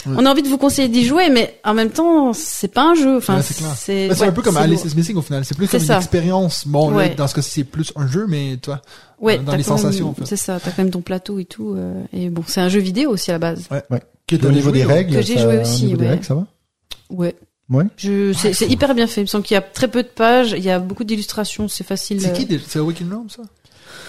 Ouais. 0.05 0.13
on 0.17 0.25
a 0.25 0.31
envie 0.31 0.43
de 0.43 0.47
vous 0.47 0.57
conseiller 0.57 0.87
d'y 0.87 1.03
jouer, 1.05 1.29
mais 1.29 1.59
en 1.65 1.73
même 1.73 1.89
temps, 1.89 2.31
c'est 2.33 2.69
pas 2.73 2.83
un 2.83 2.95
jeu. 2.95 3.17
Enfin, 3.17 3.37
Ouais, 3.37 3.41
c'est. 3.75 4.07
Bah, 4.07 4.15
un 4.25 4.31
peu 4.31 4.41
comme 4.41 4.55
Alice 4.57 4.85
is 4.85 4.95
Missing 4.95 5.17
au 5.17 5.21
final. 5.21 5.43
C'est 5.43 5.57
plus 5.57 5.67
comme 5.67 5.81
une 5.83 5.91
expérience. 5.91 6.65
Bon, 6.67 6.89
là, 6.89 7.09
dans 7.09 7.27
ce 7.27 7.35
cas-ci, 7.35 7.49
c'est 7.51 7.63
plus 7.65 7.91
un 7.97 8.07
jeu, 8.07 8.25
mais 8.29 8.57
toi. 8.61 8.81
Ouais, 9.19 9.37
dans 9.37 9.51
t'as 9.51 9.57
les 9.57 9.63
quand 9.63 9.75
même- 9.75 9.83
sensations, 9.83 10.09
en 10.09 10.13
fait. 10.13 10.25
C'est 10.25 10.35
ça, 10.37 10.59
t'as 10.63 10.71
quand 10.71 10.83
même 10.83 10.91
ton 10.91 11.01
plateau 11.01 11.39
et 11.39 11.45
tout. 11.45 11.73
euh, 11.75 12.01
et 12.13 12.29
bon, 12.29 12.43
c'est 12.47 12.61
un 12.61 12.69
jeu 12.69 12.79
vidéo 12.79 13.11
aussi 13.11 13.31
à 13.31 13.33
la 13.35 13.39
base. 13.39 13.67
Que 14.27 14.35
Au 14.35 14.49
niveau 14.51 14.69
joué, 14.69 14.79
des 14.79 14.85
ouais. 14.85 14.93
règles, 14.93 15.15
Que 15.15 15.21
j'ai 15.21 15.37
joué 15.37 15.57
au 15.57 15.61
aussi, 15.61 15.87
des 15.87 15.95
ouais. 15.95 16.09
règles, 16.09 16.23
ça 16.23 16.35
va? 16.35 16.47
Ouais. 17.09 17.35
Ouais. 17.69 17.85
Je, 17.97 18.33
c'est, 18.33 18.53
c'est 18.53 18.67
hyper 18.67 18.93
bien 18.93 19.07
fait. 19.07 19.21
Il 19.21 19.25
me 19.25 19.27
semble 19.27 19.43
qu'il 19.43 19.55
y 19.55 19.57
a 19.57 19.61
très 19.61 19.87
peu 19.87 20.03
de 20.03 20.07
pages, 20.07 20.51
il 20.57 20.63
y 20.63 20.69
a 20.69 20.79
beaucoup 20.79 21.03
d'illustrations, 21.03 21.67
c'est 21.67 21.83
facile. 21.85 22.21
C'est 22.21 22.29
euh, 22.29 22.33
qui 22.33 22.45
déjà 22.45 22.63
C'est 22.67 22.79
Awaken 22.79 23.09
Realm, 23.11 23.29
ça? 23.29 23.41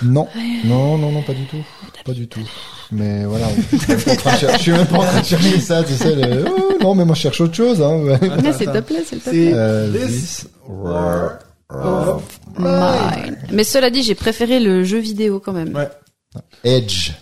Non, 0.02 0.28
non, 0.64 0.98
non, 0.98 1.10
non, 1.12 1.22
pas 1.22 1.32
du 1.32 1.44
tout, 1.46 1.64
pas 2.04 2.12
du 2.12 2.28
tout. 2.28 2.40
Mais 2.92 3.24
voilà, 3.24 3.46
je 3.72 3.76
suis 3.78 3.88
même 3.92 4.04
pas 4.04 4.12
en 4.12 4.16
train 4.16 4.32
de 4.34 4.38
cher- 4.38 4.56
je 4.58 4.62
suis 4.62 4.72
même 4.72 4.86
pas 4.86 4.98
en 4.98 5.02
train 5.04 5.20
de 5.20 5.24
chercher 5.24 5.60
ça, 5.60 5.82
tu 5.84 5.94
sais. 5.94 6.14
Le... 6.14 6.44
Oh, 6.48 6.72
non, 6.82 6.94
mais 6.94 7.04
moi 7.06 7.14
je 7.14 7.20
cherche 7.22 7.40
autre 7.40 7.54
chose. 7.54 7.80
Hein. 7.80 7.98
ouais. 8.00 8.14
Attends. 8.14 8.82
plaît, 8.82 9.04
s'il 9.04 9.18
te 9.20 9.30
C'est. 9.30 9.52
Euh, 9.54 9.90
This 9.92 10.06
this 10.10 10.48
War 10.68 11.38
of 11.70 12.22
Mine. 12.58 13.38
Mais 13.52 13.64
cela 13.64 13.90
dit, 13.90 14.02
j'ai 14.02 14.14
préféré 14.14 14.60
le 14.60 14.84
jeu 14.84 14.98
vidéo 14.98 15.40
quand 15.44 15.52
même. 15.52 15.74
Ouais. 15.74 15.88
Edge. 16.64 17.12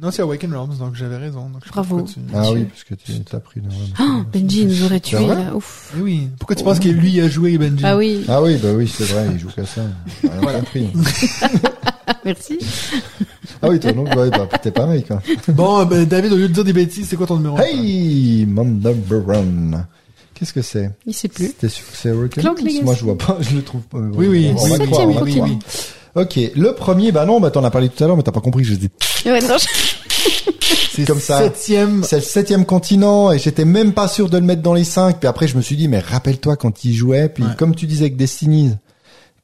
Non, 0.00 0.10
c'est 0.10 0.22
Awaken 0.22 0.52
Realms, 0.52 0.76
donc 0.78 0.96
j'avais 0.96 1.16
raison. 1.18 1.48
Donc 1.50 1.62
je 1.64 1.70
Bravo. 1.70 2.02
tu- 2.02 2.18
Ah 2.34 2.50
oui, 2.50 2.64
parce 2.64 2.82
que 2.82 2.94
tu 2.96 3.12
t'as 3.20 3.38
pris. 3.38 3.60
le- 3.60 3.68
Oh, 4.00 4.22
Benji 4.32 4.66
nous 4.66 4.84
aurait 4.84 4.98
tué 4.98 5.24
là. 5.24 5.54
Ouf. 5.54 5.92
Eh 5.96 6.00
oui. 6.00 6.28
Pourquoi 6.38 6.56
tu 6.56 6.64
penses 6.64 6.80
que 6.80 6.88
lui 6.88 7.20
a 7.20 7.28
joué 7.28 7.56
Benji? 7.58 7.84
Ah 7.86 7.96
oui, 7.96 8.24
Ah 8.26 8.42
oui, 8.42 8.56
bah 8.60 8.70
oui, 8.74 8.88
c'est 8.92 9.04
vrai, 9.04 9.28
il 9.32 9.38
joue 9.38 9.50
qu'à 9.54 9.64
ça. 9.64 9.82
Rien 10.22 10.32
Voilà. 10.42 10.58
compris. 10.58 10.88
merci. 12.24 12.58
Ah 13.62 13.68
oui, 13.68 13.78
toi 13.78 13.92
non, 13.92 14.04
ouais, 14.16 14.30
bah 14.30 14.48
t'es 14.60 14.72
pareil 14.72 15.04
quoi. 15.04 15.22
Bon, 15.48 15.84
ben, 15.84 16.04
David, 16.04 16.32
au 16.32 16.36
lieu 16.36 16.48
de 16.48 16.52
dire 16.52 16.64
des 16.64 16.72
bêtises, 16.72 17.06
c'est 17.08 17.16
quoi 17.16 17.26
ton 17.28 17.36
numéro 17.36 17.56
Hey, 17.58 18.44
mon 18.46 18.64
number 18.64 19.26
one. 19.28 19.86
Qu'est-ce 20.34 20.52
que 20.52 20.62
c'est? 20.62 20.90
Il 21.06 21.14
sait 21.14 21.28
plus. 21.28 21.52
T'es 21.52 21.68
sûr 21.68 21.84
que 21.84 21.96
c'est. 21.96 22.12
Moi 22.82 22.94
je 22.98 23.04
vois 23.04 23.16
pas, 23.18 23.38
je 23.40 23.54
le 23.56 23.62
trouve 23.62 23.82
pas. 23.82 23.98
Oui, 23.98 24.26
oui, 24.26 24.52
On 24.56 24.62
oui, 24.64 24.70
va 24.70 24.76
oui, 24.78 24.86
croire, 24.86 25.00
septième, 25.00 25.10
on 25.10 25.14
va 25.14 25.22
oui, 25.22 25.34
croire. 25.34 25.48
oui. 25.48 25.58
Ok, 26.16 26.38
le 26.54 26.72
premier, 26.74 27.10
bah 27.12 27.24
non, 27.26 27.40
bah 27.40 27.50
t'en 27.50 27.64
as 27.64 27.70
parlé 27.70 27.88
tout 27.88 28.02
à 28.02 28.06
l'heure, 28.06 28.16
mais 28.16 28.22
t'as 28.22 28.30
pas 28.32 28.40
compris, 28.40 28.62
je 28.64 28.74
dis. 28.74 28.88
Ouais, 29.26 29.40
non, 29.40 29.56
C'est 30.92 31.04
Comme 31.06 31.18
ça. 31.20 31.38
Septième. 31.38 32.04
C'est 32.04 32.16
le 32.16 32.22
septième 32.22 32.64
continent 32.64 33.32
et 33.32 33.38
j'étais 33.38 33.64
même 33.64 33.92
pas 33.92 34.06
sûr 34.08 34.28
de 34.30 34.38
le 34.38 34.44
mettre 34.44 34.62
dans 34.62 34.74
les 34.74 34.84
cinq. 34.84 35.18
Puis 35.18 35.28
après 35.28 35.48
je 35.48 35.56
me 35.56 35.62
suis 35.62 35.76
dit 35.76 35.88
mais 35.88 35.98
rappelle-toi 35.98 36.56
quand 36.56 36.84
il 36.84 36.94
jouait. 36.94 37.28
Puis 37.28 37.42
Ouais. 37.44 37.50
comme 37.58 37.74
tu 37.74 37.86
disais 37.86 38.02
avec 38.02 38.16
Destiny, 38.16 38.72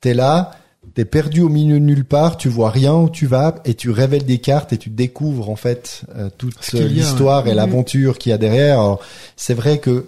t'es 0.00 0.14
là, 0.14 0.52
t'es 0.94 1.04
perdu 1.04 1.40
au 1.40 1.48
milieu 1.48 1.74
de 1.80 1.84
nulle 1.84 2.04
part, 2.04 2.36
tu 2.36 2.48
vois 2.48 2.70
rien 2.70 2.94
où 2.94 3.10
tu 3.10 3.26
vas 3.26 3.56
et 3.64 3.74
tu 3.74 3.90
révèles 3.90 4.24
des 4.24 4.38
cartes 4.38 4.72
et 4.72 4.78
tu 4.78 4.90
découvres 4.90 5.50
en 5.50 5.56
fait 5.56 6.02
euh, 6.16 6.30
toute 6.38 6.54
l'histoire 6.72 7.46
et 7.48 7.54
l'aventure 7.54 8.16
qu'il 8.18 8.30
y 8.30 8.32
a 8.32 8.38
derrière. 8.38 8.96
C'est 9.36 9.54
vrai 9.54 9.78
que 9.78 10.06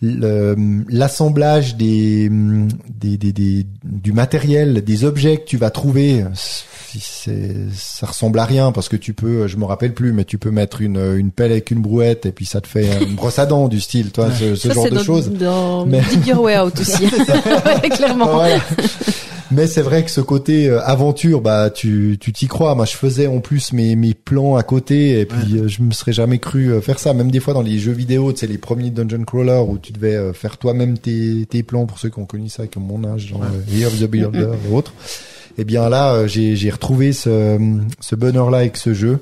l'assemblage 0.00 1.76
des, 1.76 2.28
des, 2.30 3.16
des, 3.16 3.32
des- 3.32 3.66
du 3.84 4.12
matériel, 4.12 4.82
des 4.84 5.04
objets 5.04 5.38
que 5.38 5.44
tu 5.46 5.56
vas 5.56 5.70
trouver, 5.70 6.24
ça 7.74 8.06
ressemble 8.06 8.38
à 8.38 8.44
rien 8.44 8.72
parce 8.72 8.88
que 8.88 8.96
tu 8.96 9.12
peux, 9.14 9.46
je 9.46 9.56
me 9.56 9.64
rappelle 9.64 9.94
plus, 9.94 10.12
mais 10.12 10.24
tu 10.24 10.38
peux 10.38 10.50
mettre 10.50 10.80
une, 10.80 10.98
une 11.16 11.30
pelle 11.30 11.50
avec 11.52 11.70
une 11.70 11.80
brouette 11.80 12.26
et 12.26 12.32
puis 12.32 12.46
ça 12.46 12.60
te 12.60 12.68
fait 12.68 12.88
une 13.02 13.14
brosse 13.16 13.38
à 13.38 13.46
dents 13.46 13.68
du 13.68 13.80
style, 13.80 14.10
toi, 14.10 14.28
ce, 14.30 14.54
ce 14.54 14.68
ça, 14.68 14.74
genre 14.74 14.90
de 14.90 14.98
choses. 15.02 15.30
dans 15.32 15.84
Mais- 15.86 16.02
Your 16.26 16.42
Way 16.42 16.58
Out 16.60 16.80
aussi. 16.80 17.04
Ouais, 17.82 17.88
clairement. 17.90 18.26
Voilà. 18.32 18.58
Mais 19.50 19.66
c'est 19.66 19.82
vrai 19.82 20.04
que 20.04 20.10
ce 20.10 20.20
côté 20.20 20.68
euh, 20.68 20.80
aventure, 20.82 21.40
bah 21.40 21.70
tu 21.70 22.18
tu 22.20 22.32
t'y 22.32 22.48
crois. 22.48 22.74
Moi, 22.74 22.84
je 22.84 22.96
faisais 22.96 23.26
en 23.26 23.40
plus 23.40 23.72
mes 23.72 23.96
mes 23.96 24.12
plans 24.12 24.56
à 24.56 24.62
côté 24.62 25.20
et 25.20 25.26
puis 25.26 25.58
euh, 25.58 25.68
je 25.68 25.82
me 25.82 25.92
serais 25.92 26.12
jamais 26.12 26.38
cru 26.38 26.70
euh, 26.70 26.80
faire 26.80 26.98
ça. 26.98 27.14
Même 27.14 27.30
des 27.30 27.40
fois 27.40 27.54
dans 27.54 27.62
les 27.62 27.78
jeux 27.78 27.92
vidéo, 27.92 28.32
tu 28.32 28.40
sais 28.40 28.46
les 28.46 28.58
premiers 28.58 28.90
dungeon 28.90 29.24
crawler 29.24 29.62
où 29.66 29.78
tu 29.78 29.92
devais 29.92 30.32
faire 30.34 30.58
toi-même 30.58 30.98
tes 30.98 31.46
tes 31.48 31.62
plans 31.62 31.86
pour 31.86 31.98
ceux 31.98 32.10
qui 32.10 32.18
ont 32.18 32.26
connu 32.26 32.48
ça 32.48 32.66
comme 32.66 32.84
mon 32.84 33.04
âge, 33.04 33.28
genre 33.28 33.42
euh, 33.42 33.74
Year 33.74 33.88
of 33.88 33.98
the 33.98 34.04
Builder 34.04 34.50
et 34.68 34.74
autres. 34.74 34.92
Et 35.56 35.64
bien 35.64 35.88
là, 35.88 36.26
j'ai 36.26 36.54
j'ai 36.54 36.70
retrouvé 36.70 37.12
ce 37.12 37.58
ce 38.00 38.14
bonheur 38.16 38.50
là 38.50 38.58
avec 38.58 38.76
ce 38.76 38.92
jeu. 38.92 39.18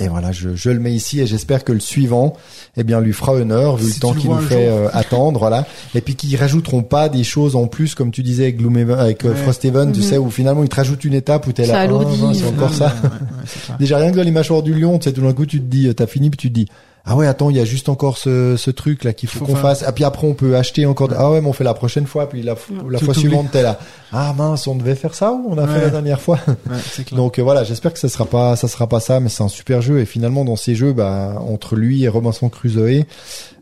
Et 0.00 0.06
voilà, 0.06 0.30
je, 0.30 0.54
je 0.54 0.70
le 0.70 0.78
mets 0.78 0.92
ici 0.94 1.20
et 1.20 1.26
j'espère 1.26 1.64
que 1.64 1.72
le 1.72 1.80
suivant, 1.80 2.34
eh 2.76 2.84
bien, 2.84 3.00
lui 3.00 3.12
fera 3.12 3.32
honneur 3.32 3.76
vu 3.76 3.88
Si 3.88 3.94
le 3.94 4.00
temps 4.00 4.14
qu'il 4.14 4.30
nous 4.30 4.38
fait 4.38 4.68
euh, 4.68 4.88
attendre, 4.92 5.40
voilà. 5.40 5.66
Et 5.94 6.00
puis 6.00 6.14
qu'ils 6.14 6.36
rajouteront 6.36 6.82
pas 6.84 7.08
des 7.08 7.24
choses 7.24 7.56
en 7.56 7.66
plus, 7.66 7.96
comme 7.96 8.12
tu 8.12 8.22
disais 8.22 8.44
avec 8.44 8.58
Gloomhaven, 8.58 8.96
avec 8.98 9.24
euh, 9.24 9.30
Ouais. 9.30 9.34
Frosthaven, 9.36 9.90
tu 9.92 9.98
Mhm. 9.98 10.04
sais, 10.06 10.18
où 10.18 10.30
finalement 10.30 10.62
ils 10.62 10.68
te 10.68 10.76
rajoutent 10.76 11.04
une 11.04 11.14
étape 11.14 11.48
où 11.48 11.52
t'es 11.52 11.66
là, 11.66 11.84
oh, 11.90 12.02
non, 12.04 12.32
c'est 12.32 12.46
encore 12.46 12.72
ça. 12.72 12.86
Ouais, 13.02 13.08
ouais, 13.08 13.14
ouais. 13.70 13.76
Déjà 13.80 13.98
rien 13.98 14.12
que 14.12 14.16
dans 14.16 14.22
les 14.22 14.30
mâchoires 14.30 14.62
du 14.62 14.72
lion, 14.72 14.98
tu 14.98 15.04
sais, 15.08 15.12
tout 15.12 15.22
d'un 15.22 15.32
coup 15.32 15.46
tu 15.46 15.58
te 15.60 15.66
dis, 15.66 15.88
euh, 15.88 15.94
t'as 15.94 16.06
fini 16.06 16.30
puis 16.30 16.36
tu 16.38 16.48
te 16.48 16.54
dis, 16.54 16.68
ah 17.10 17.16
ouais 17.16 17.26
attends 17.26 17.48
il 17.48 17.56
y 17.56 17.60
a 17.60 17.64
juste 17.64 17.88
encore 17.88 18.18
ce, 18.18 18.56
ce 18.58 18.70
truc 18.70 19.02
là 19.04 19.14
qu'il 19.14 19.28
faut, 19.30 19.38
Faut 19.40 19.46
qu'on 19.46 19.56
fasse 19.56 19.82
et 19.82 19.90
puis 19.92 20.04
après 20.04 20.26
on 20.26 20.34
peut 20.34 20.56
acheter 20.56 20.84
encore 20.84 21.08
ah 21.16 21.30
ouais 21.30 21.40
mais 21.40 21.48
on 21.48 21.54
fait 21.54 21.64
la 21.64 21.72
prochaine 21.72 22.06
fois 22.06 22.28
puis 22.28 22.42
la, 22.42 22.54
la 22.90 22.98
Tout 22.98 23.06
fois 23.06 23.14
suivante 23.14 23.50
t'es 23.50 23.62
là 23.62 23.78
ah 24.12 24.32
mince 24.36 24.66
on 24.66 24.74
devait 24.74 24.94
faire 24.94 25.14
ça 25.14 25.32
ou 25.32 25.46
on 25.50 25.58
a 25.58 25.66
Ouais. 25.66 25.74
fait 25.74 25.80
la 25.82 25.90
dernière 25.90 26.20
fois 26.20 26.38
Ouais, 26.46 26.76
c'est 26.90 27.04
clair. 27.06 27.16
donc 27.16 27.38
euh, 27.38 27.42
voilà 27.42 27.64
j'espère 27.64 27.92
que 27.92 27.98
ça 27.98 28.08
sera 28.08 28.24
pas 28.26 28.56
ça 28.56 28.68
sera 28.68 28.86
pas 28.88 29.00
ça 29.00 29.20
mais 29.20 29.28
c'est 29.28 29.42
un 29.42 29.48
super 29.48 29.82
jeu 29.82 30.00
et 30.00 30.06
finalement 30.06 30.44
dans 30.44 30.56
ces 30.56 30.74
jeux 30.74 30.92
bah 30.92 31.34
entre 31.46 31.76
lui 31.76 32.04
et 32.04 32.08
Robinson 32.08 32.48
Crusoe 32.48 33.04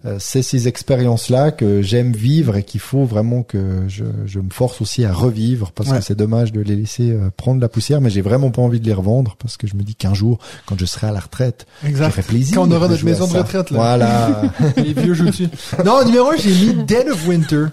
euh, 0.05 0.17
c'est 0.21 0.43
ces 0.43 0.69
expériences 0.69 1.31
là 1.31 1.51
que 1.51 1.83
j'aime 1.83 2.13
vivre 2.13 2.57
et 2.57 2.63
qu'il 2.63 2.79
faut 2.81 3.05
vraiment 3.05 3.43
que 3.43 3.83
je, 3.89 4.05
je 4.27 4.39
me 4.39 4.51
force 4.51 4.81
aussi 4.81 5.05
à 5.05 5.13
revivre 5.13 5.73
parce 5.73 5.91
Ouais. 5.91 5.99
que 5.99 6.05
c'est 6.05 6.15
dommage 6.15 6.53
de 6.53 6.61
les 6.61 6.77
laisser 6.77 7.11
euh, 7.11 7.31
prendre 7.37 7.61
la 7.61 7.69
poussière 7.69 8.01
mais 8.01 8.11
j'ai 8.11 8.21
vraiment 8.23 8.51
pas 8.51 8.63
envie 8.63 8.79
de 8.79 8.87
les 8.87 8.93
revendre 8.93 9.37
parce 9.41 9.57
que 9.57 9.67
je 9.67 9.75
me 9.75 9.83
dis 9.83 9.95
qu'un 9.97 10.15
jour 10.15 10.39
quand 10.67 10.79
je 10.79 10.85
serai 10.87 11.09
à 11.09 11.13
la 11.13 11.21
retraite 11.21 11.67
j'aurai 11.93 12.23
plaisir 12.23 12.55
Quand 12.57 12.69
on 12.69 12.73
aura 12.73 12.87
notre 12.89 13.05
maison 13.05 13.27
de 13.27 13.37
retraite, 13.37 13.71
là. 13.71 13.77
voilà 13.79 14.43
Les 14.77 14.93
vieux 14.93 15.15
jeux 15.15 15.27
dessus. 15.27 15.49
Non, 15.85 16.05
numéro 16.05 16.31
un, 16.31 16.37
j'ai 16.37 16.51
mis 16.51 16.85
Dead 16.85 17.09
of 17.09 17.27
Winter. 17.27 17.67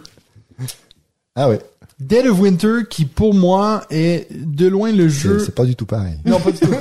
ah 1.35 1.50
ouais 1.50 1.60
Dead 2.08 2.28
of 2.28 2.40
Winter, 2.40 2.80
qui 2.90 3.06
pour 3.06 3.34
moi 3.34 3.84
est 3.90 4.28
de 4.32 4.68
loin 4.68 4.92
le 4.92 5.08
jeu. 5.10 5.40
c'est 5.44 5.56
pas 5.56 5.66
du 5.66 5.76
tout 5.76 5.86
pareil 5.86 6.16
Non, 6.26 6.40
pas 6.40 6.52
du 6.52 6.60
tout. 6.60 6.72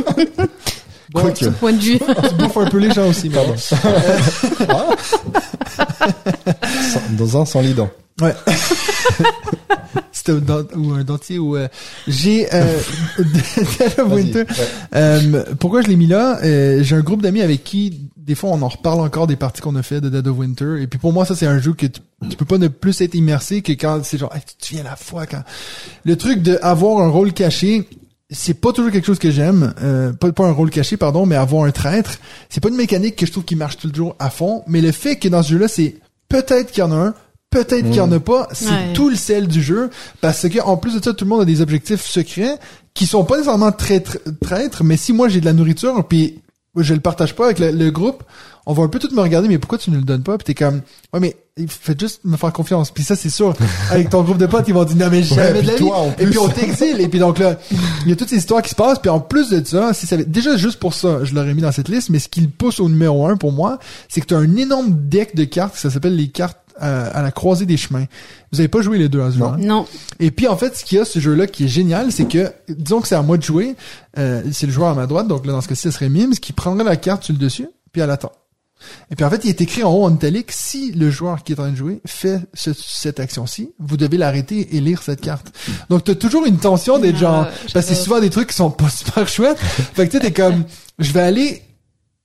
Bon, 1.14 1.20
Quoique. 1.20 1.44
Ce 1.44 1.50
point 1.50 1.74
de 1.74 1.78
vue. 1.78 1.98
tu 2.28 2.34
bouffes 2.36 2.56
un 2.56 2.70
peu 2.70 2.78
les 2.78 2.90
gens 2.90 3.06
aussi, 3.06 3.28
mais 3.28 3.36
bon. 3.44 3.54
Sans- 3.58 3.76
dans 7.18 7.42
un 7.42 7.44
sans 7.44 7.60
les 7.60 7.74
dents 7.74 7.90
Ouais. 8.20 8.34
C'était 10.12 10.32
un 10.32 10.36
dent- 10.36 10.66
ou 10.76 10.92
un 10.92 11.02
dentier 11.04 11.38
ou 11.38 11.56
euh, 11.56 11.68
j'ai 12.06 12.46
euh, 12.54 12.78
Dead 13.18 13.98
of. 13.98 14.12
Winter. 14.12 14.40
Ouais. 14.40 14.46
Euh, 14.94 15.44
pourquoi 15.58 15.82
je 15.82 15.88
l'ai 15.88 15.96
mis 15.96 16.06
là? 16.06 16.38
Euh, 16.44 16.82
J'ai 16.82 16.94
un 16.96 17.00
groupe 17.00 17.22
d'amis 17.22 17.40
avec 17.42 17.64
qui 17.64 18.08
des 18.24 18.34
fois 18.34 18.50
on 18.50 18.62
en 18.62 18.68
reparle 18.68 19.00
encore 19.00 19.26
des 19.26 19.36
parties 19.36 19.60
qu'on 19.60 19.76
a 19.76 19.82
fait 19.82 20.00
de 20.00 20.08
Dead 20.08 20.26
of 20.26 20.38
Winter. 20.38 20.80
Et 20.80 20.86
puis 20.86 20.98
pour 20.98 21.12
moi 21.12 21.24
ça 21.24 21.34
c'est 21.34 21.46
un 21.46 21.58
jeu 21.58 21.72
que 21.72 21.86
tu, 21.86 22.00
tu 22.30 22.36
peux 22.36 22.44
pas 22.44 22.58
ne 22.58 22.68
plus 22.68 23.00
être 23.00 23.14
immersé 23.14 23.62
que 23.62 23.72
quand 23.72 24.00
c'est 24.04 24.18
genre 24.18 24.34
hey, 24.34 24.42
tu 24.46 24.54
te 24.56 24.64
souviens 24.66 24.84
la 24.84 24.96
fois 24.96 25.26
quand 25.26 25.42
le 26.04 26.16
truc 26.16 26.42
de 26.42 26.58
avoir 26.62 27.02
un 27.04 27.08
rôle 27.08 27.32
caché. 27.32 27.88
C'est 28.34 28.54
pas 28.54 28.72
toujours 28.72 28.90
quelque 28.90 29.04
chose 29.04 29.18
que 29.18 29.30
j'aime, 29.30 29.74
euh, 29.82 30.10
pas, 30.14 30.32
pas 30.32 30.46
un 30.46 30.52
rôle 30.52 30.70
caché 30.70 30.96
pardon, 30.96 31.26
mais 31.26 31.36
avoir 31.36 31.64
un 31.64 31.70
traître, 31.70 32.12
c'est 32.48 32.62
pas 32.62 32.70
une 32.70 32.76
mécanique 32.76 33.14
que 33.16 33.26
je 33.26 33.30
trouve 33.30 33.44
qui 33.44 33.56
marche 33.56 33.76
toujours 33.76 34.16
à 34.18 34.30
fond. 34.30 34.62
Mais 34.66 34.80
le 34.80 34.90
fait 34.90 35.16
que 35.16 35.28
dans 35.28 35.42
ce 35.42 35.50
jeu-là, 35.50 35.68
c'est 35.68 35.96
peut-être 36.30 36.70
qu'il 36.72 36.80
y 36.80 36.82
en 36.82 36.92
a 36.92 36.96
un, 36.96 37.14
peut-être 37.50 37.84
qu'il 37.84 37.96
y 37.96 38.00
en 38.00 38.10
a 38.10 38.20
pas, 38.20 38.48
c'est 38.52 38.70
Ouais. 38.70 38.92
tout 38.94 39.10
le 39.10 39.16
sel 39.16 39.48
du 39.48 39.62
jeu 39.62 39.90
parce 40.22 40.48
que 40.48 40.60
en 40.62 40.78
plus 40.78 40.94
de 40.98 41.04
ça 41.04 41.12
tout 41.12 41.26
le 41.26 41.28
monde 41.28 41.42
a 41.42 41.44
des 41.44 41.60
objectifs 41.60 42.00
secrets 42.06 42.56
qui 42.94 43.04
sont 43.04 43.24
pas 43.24 43.34
nécessairement 43.36 43.70
traîtres 43.70 44.16
traîtres 44.40 44.82
mais 44.82 44.96
si 44.96 45.12
moi 45.12 45.28
j'ai 45.28 45.40
de 45.40 45.44
la 45.44 45.52
nourriture 45.52 46.02
puis 46.08 46.40
je 46.76 46.94
le 46.94 47.00
partage 47.00 47.34
pas 47.34 47.46
avec 47.46 47.58
le, 47.58 47.70
le 47.70 47.90
groupe. 47.90 48.22
On 48.64 48.72
va 48.74 48.84
un 48.84 48.88
peu 48.88 48.98
tout 49.00 49.12
me 49.14 49.20
regarder 49.20 49.48
mais 49.48 49.58
pourquoi 49.58 49.76
tu 49.76 49.90
ne 49.90 49.96
le 49.96 50.02
donnes 50.02 50.22
pas? 50.22 50.38
Puis 50.38 50.44
t'es 50.46 50.54
comme 50.54 50.82
ouais 51.12 51.20
mais 51.20 51.36
faites 51.68 52.00
juste 52.00 52.20
me 52.24 52.36
faire 52.36 52.52
confiance. 52.52 52.90
Puis 52.92 53.02
ça 53.04 53.16
c'est 53.16 53.28
sûr. 53.28 53.54
Avec 53.90 54.08
ton 54.08 54.22
groupe 54.22 54.38
de 54.38 54.46
potes 54.46 54.66
ils 54.68 54.74
vont 54.74 54.84
dire 54.84 54.96
non 54.96 55.10
mais 55.10 55.22
jamais 55.22 55.62
de 55.62 55.66
la 55.66 55.74
vie. 55.74 55.78
et 56.18 56.26
puis 56.26 56.38
on 56.38 56.48
t'exile. 56.48 57.00
Et 57.00 57.08
puis 57.08 57.18
donc 57.18 57.38
là 57.38 57.58
il 58.04 58.08
y 58.08 58.12
a 58.12 58.16
toutes 58.16 58.28
ces 58.30 58.36
histoires 58.36 58.62
qui 58.62 58.70
se 58.70 58.74
passent. 58.76 59.00
Puis 59.00 59.10
en 59.10 59.20
plus 59.20 59.50
de 59.50 59.62
ça 59.66 59.92
si 59.92 60.06
ça 60.06 60.14
avait- 60.14 60.24
déjà 60.24 60.56
juste 60.56 60.78
pour 60.78 60.94
ça 60.94 61.24
je 61.24 61.34
l'aurais 61.34 61.52
mis 61.54 61.62
dans 61.62 61.72
cette 61.72 61.88
liste. 61.88 62.08
Mais 62.10 62.20
ce 62.20 62.28
qui 62.28 62.40
le 62.40 62.48
pousse 62.48 62.78
au 62.80 62.88
numéro 62.88 63.26
un 63.26 63.36
pour 63.36 63.52
moi 63.52 63.78
c'est 64.08 64.20
que 64.20 64.26
tu 64.26 64.34
as 64.34 64.38
un 64.38 64.56
énorme 64.56 64.92
deck 65.08 65.34
de 65.34 65.44
cartes 65.44 65.74
ça 65.76 65.90
s'appelle 65.90 66.14
les 66.16 66.28
cartes 66.28 66.58
euh, 66.82 67.10
à 67.12 67.22
la 67.22 67.30
croisée 67.30 67.66
des 67.66 67.76
chemins 67.76 68.04
vous 68.52 68.60
avez 68.60 68.68
pas 68.68 68.82
joué 68.82 68.98
les 68.98 69.08
deux 69.08 69.20
à 69.22 69.30
ce 69.30 69.34
jeu 69.38 69.40
Non. 69.40 69.52
hein? 69.52 69.56
Non. 69.58 69.86
Et 70.20 70.30
puis 70.30 70.46
en 70.46 70.56
fait, 70.56 70.76
ce 70.76 70.84
qu'il 70.84 70.98
y 70.98 71.00
a 71.00 71.04
ce 71.06 71.18
jeu-là 71.18 71.46
qui 71.46 71.64
est 71.64 71.68
génial, 71.68 72.12
c'est 72.12 72.26
que 72.28 72.52
disons 72.68 73.00
que 73.00 73.08
c'est 73.08 73.14
à 73.14 73.22
moi 73.22 73.36
de 73.38 73.42
jouer, 73.42 73.74
euh, 74.18 74.42
c'est 74.52 74.66
le 74.66 74.72
joueur 74.72 74.90
à 74.90 74.94
ma 74.94 75.06
droite, 75.06 75.26
donc 75.26 75.46
là 75.46 75.52
dans 75.52 75.60
ce 75.62 75.68
cas-ci, 75.68 75.82
ce 75.82 75.90
serait 75.90 76.08
Mims 76.10 76.32
qui 76.34 76.52
prendrait 76.52 76.84
la 76.84 76.96
carte 76.96 77.24
sur 77.24 77.32
le 77.32 77.38
dessus, 77.38 77.66
puis 77.92 78.02
elle 78.02 78.10
attend. 78.10 78.32
Et 79.12 79.16
puis 79.16 79.24
en 79.24 79.30
fait, 79.30 79.40
il 79.44 79.48
est 79.48 79.60
écrit 79.60 79.84
en 79.84 79.92
haut 79.92 80.04
en 80.04 80.12
italique, 80.12 80.50
si 80.50 80.90
le 80.92 81.08
joueur 81.08 81.44
qui 81.44 81.52
est 81.52 81.60
en 81.60 81.62
train 81.62 81.70
de 81.72 81.76
jouer 81.76 82.00
fait 82.04 82.40
ce- 82.52 82.72
cette 82.74 83.20
action-ci, 83.20 83.70
vous 83.78 83.96
devez 83.96 84.16
l'arrêter 84.18 84.76
et 84.76 84.80
lire 84.80 85.02
cette 85.02 85.20
carte. 85.20 85.52
Donc 85.88 86.02
t'as 86.04 86.16
toujours 86.16 86.44
une 86.46 86.58
tension 86.58 86.98
d'être 86.98 87.14
Ah, 87.16 87.20
genre, 87.20 87.42
ouais, 87.44 87.50
parce 87.72 87.86
que 87.86 87.94
c'est 87.94 88.00
souvent 88.02 88.20
des 88.20 88.28
trucs 88.30 88.48
qui 88.48 88.56
sont 88.56 88.70
pas 88.72 88.88
super 88.90 89.28
chouettes. 89.28 89.58
fait 89.58 90.06
que 90.08 90.10
tu 90.12 90.18
sais, 90.18 90.24
t'es 90.24 90.32
comme, 90.32 90.64
je 90.98 91.12
vais 91.12 91.20
aller 91.20 91.62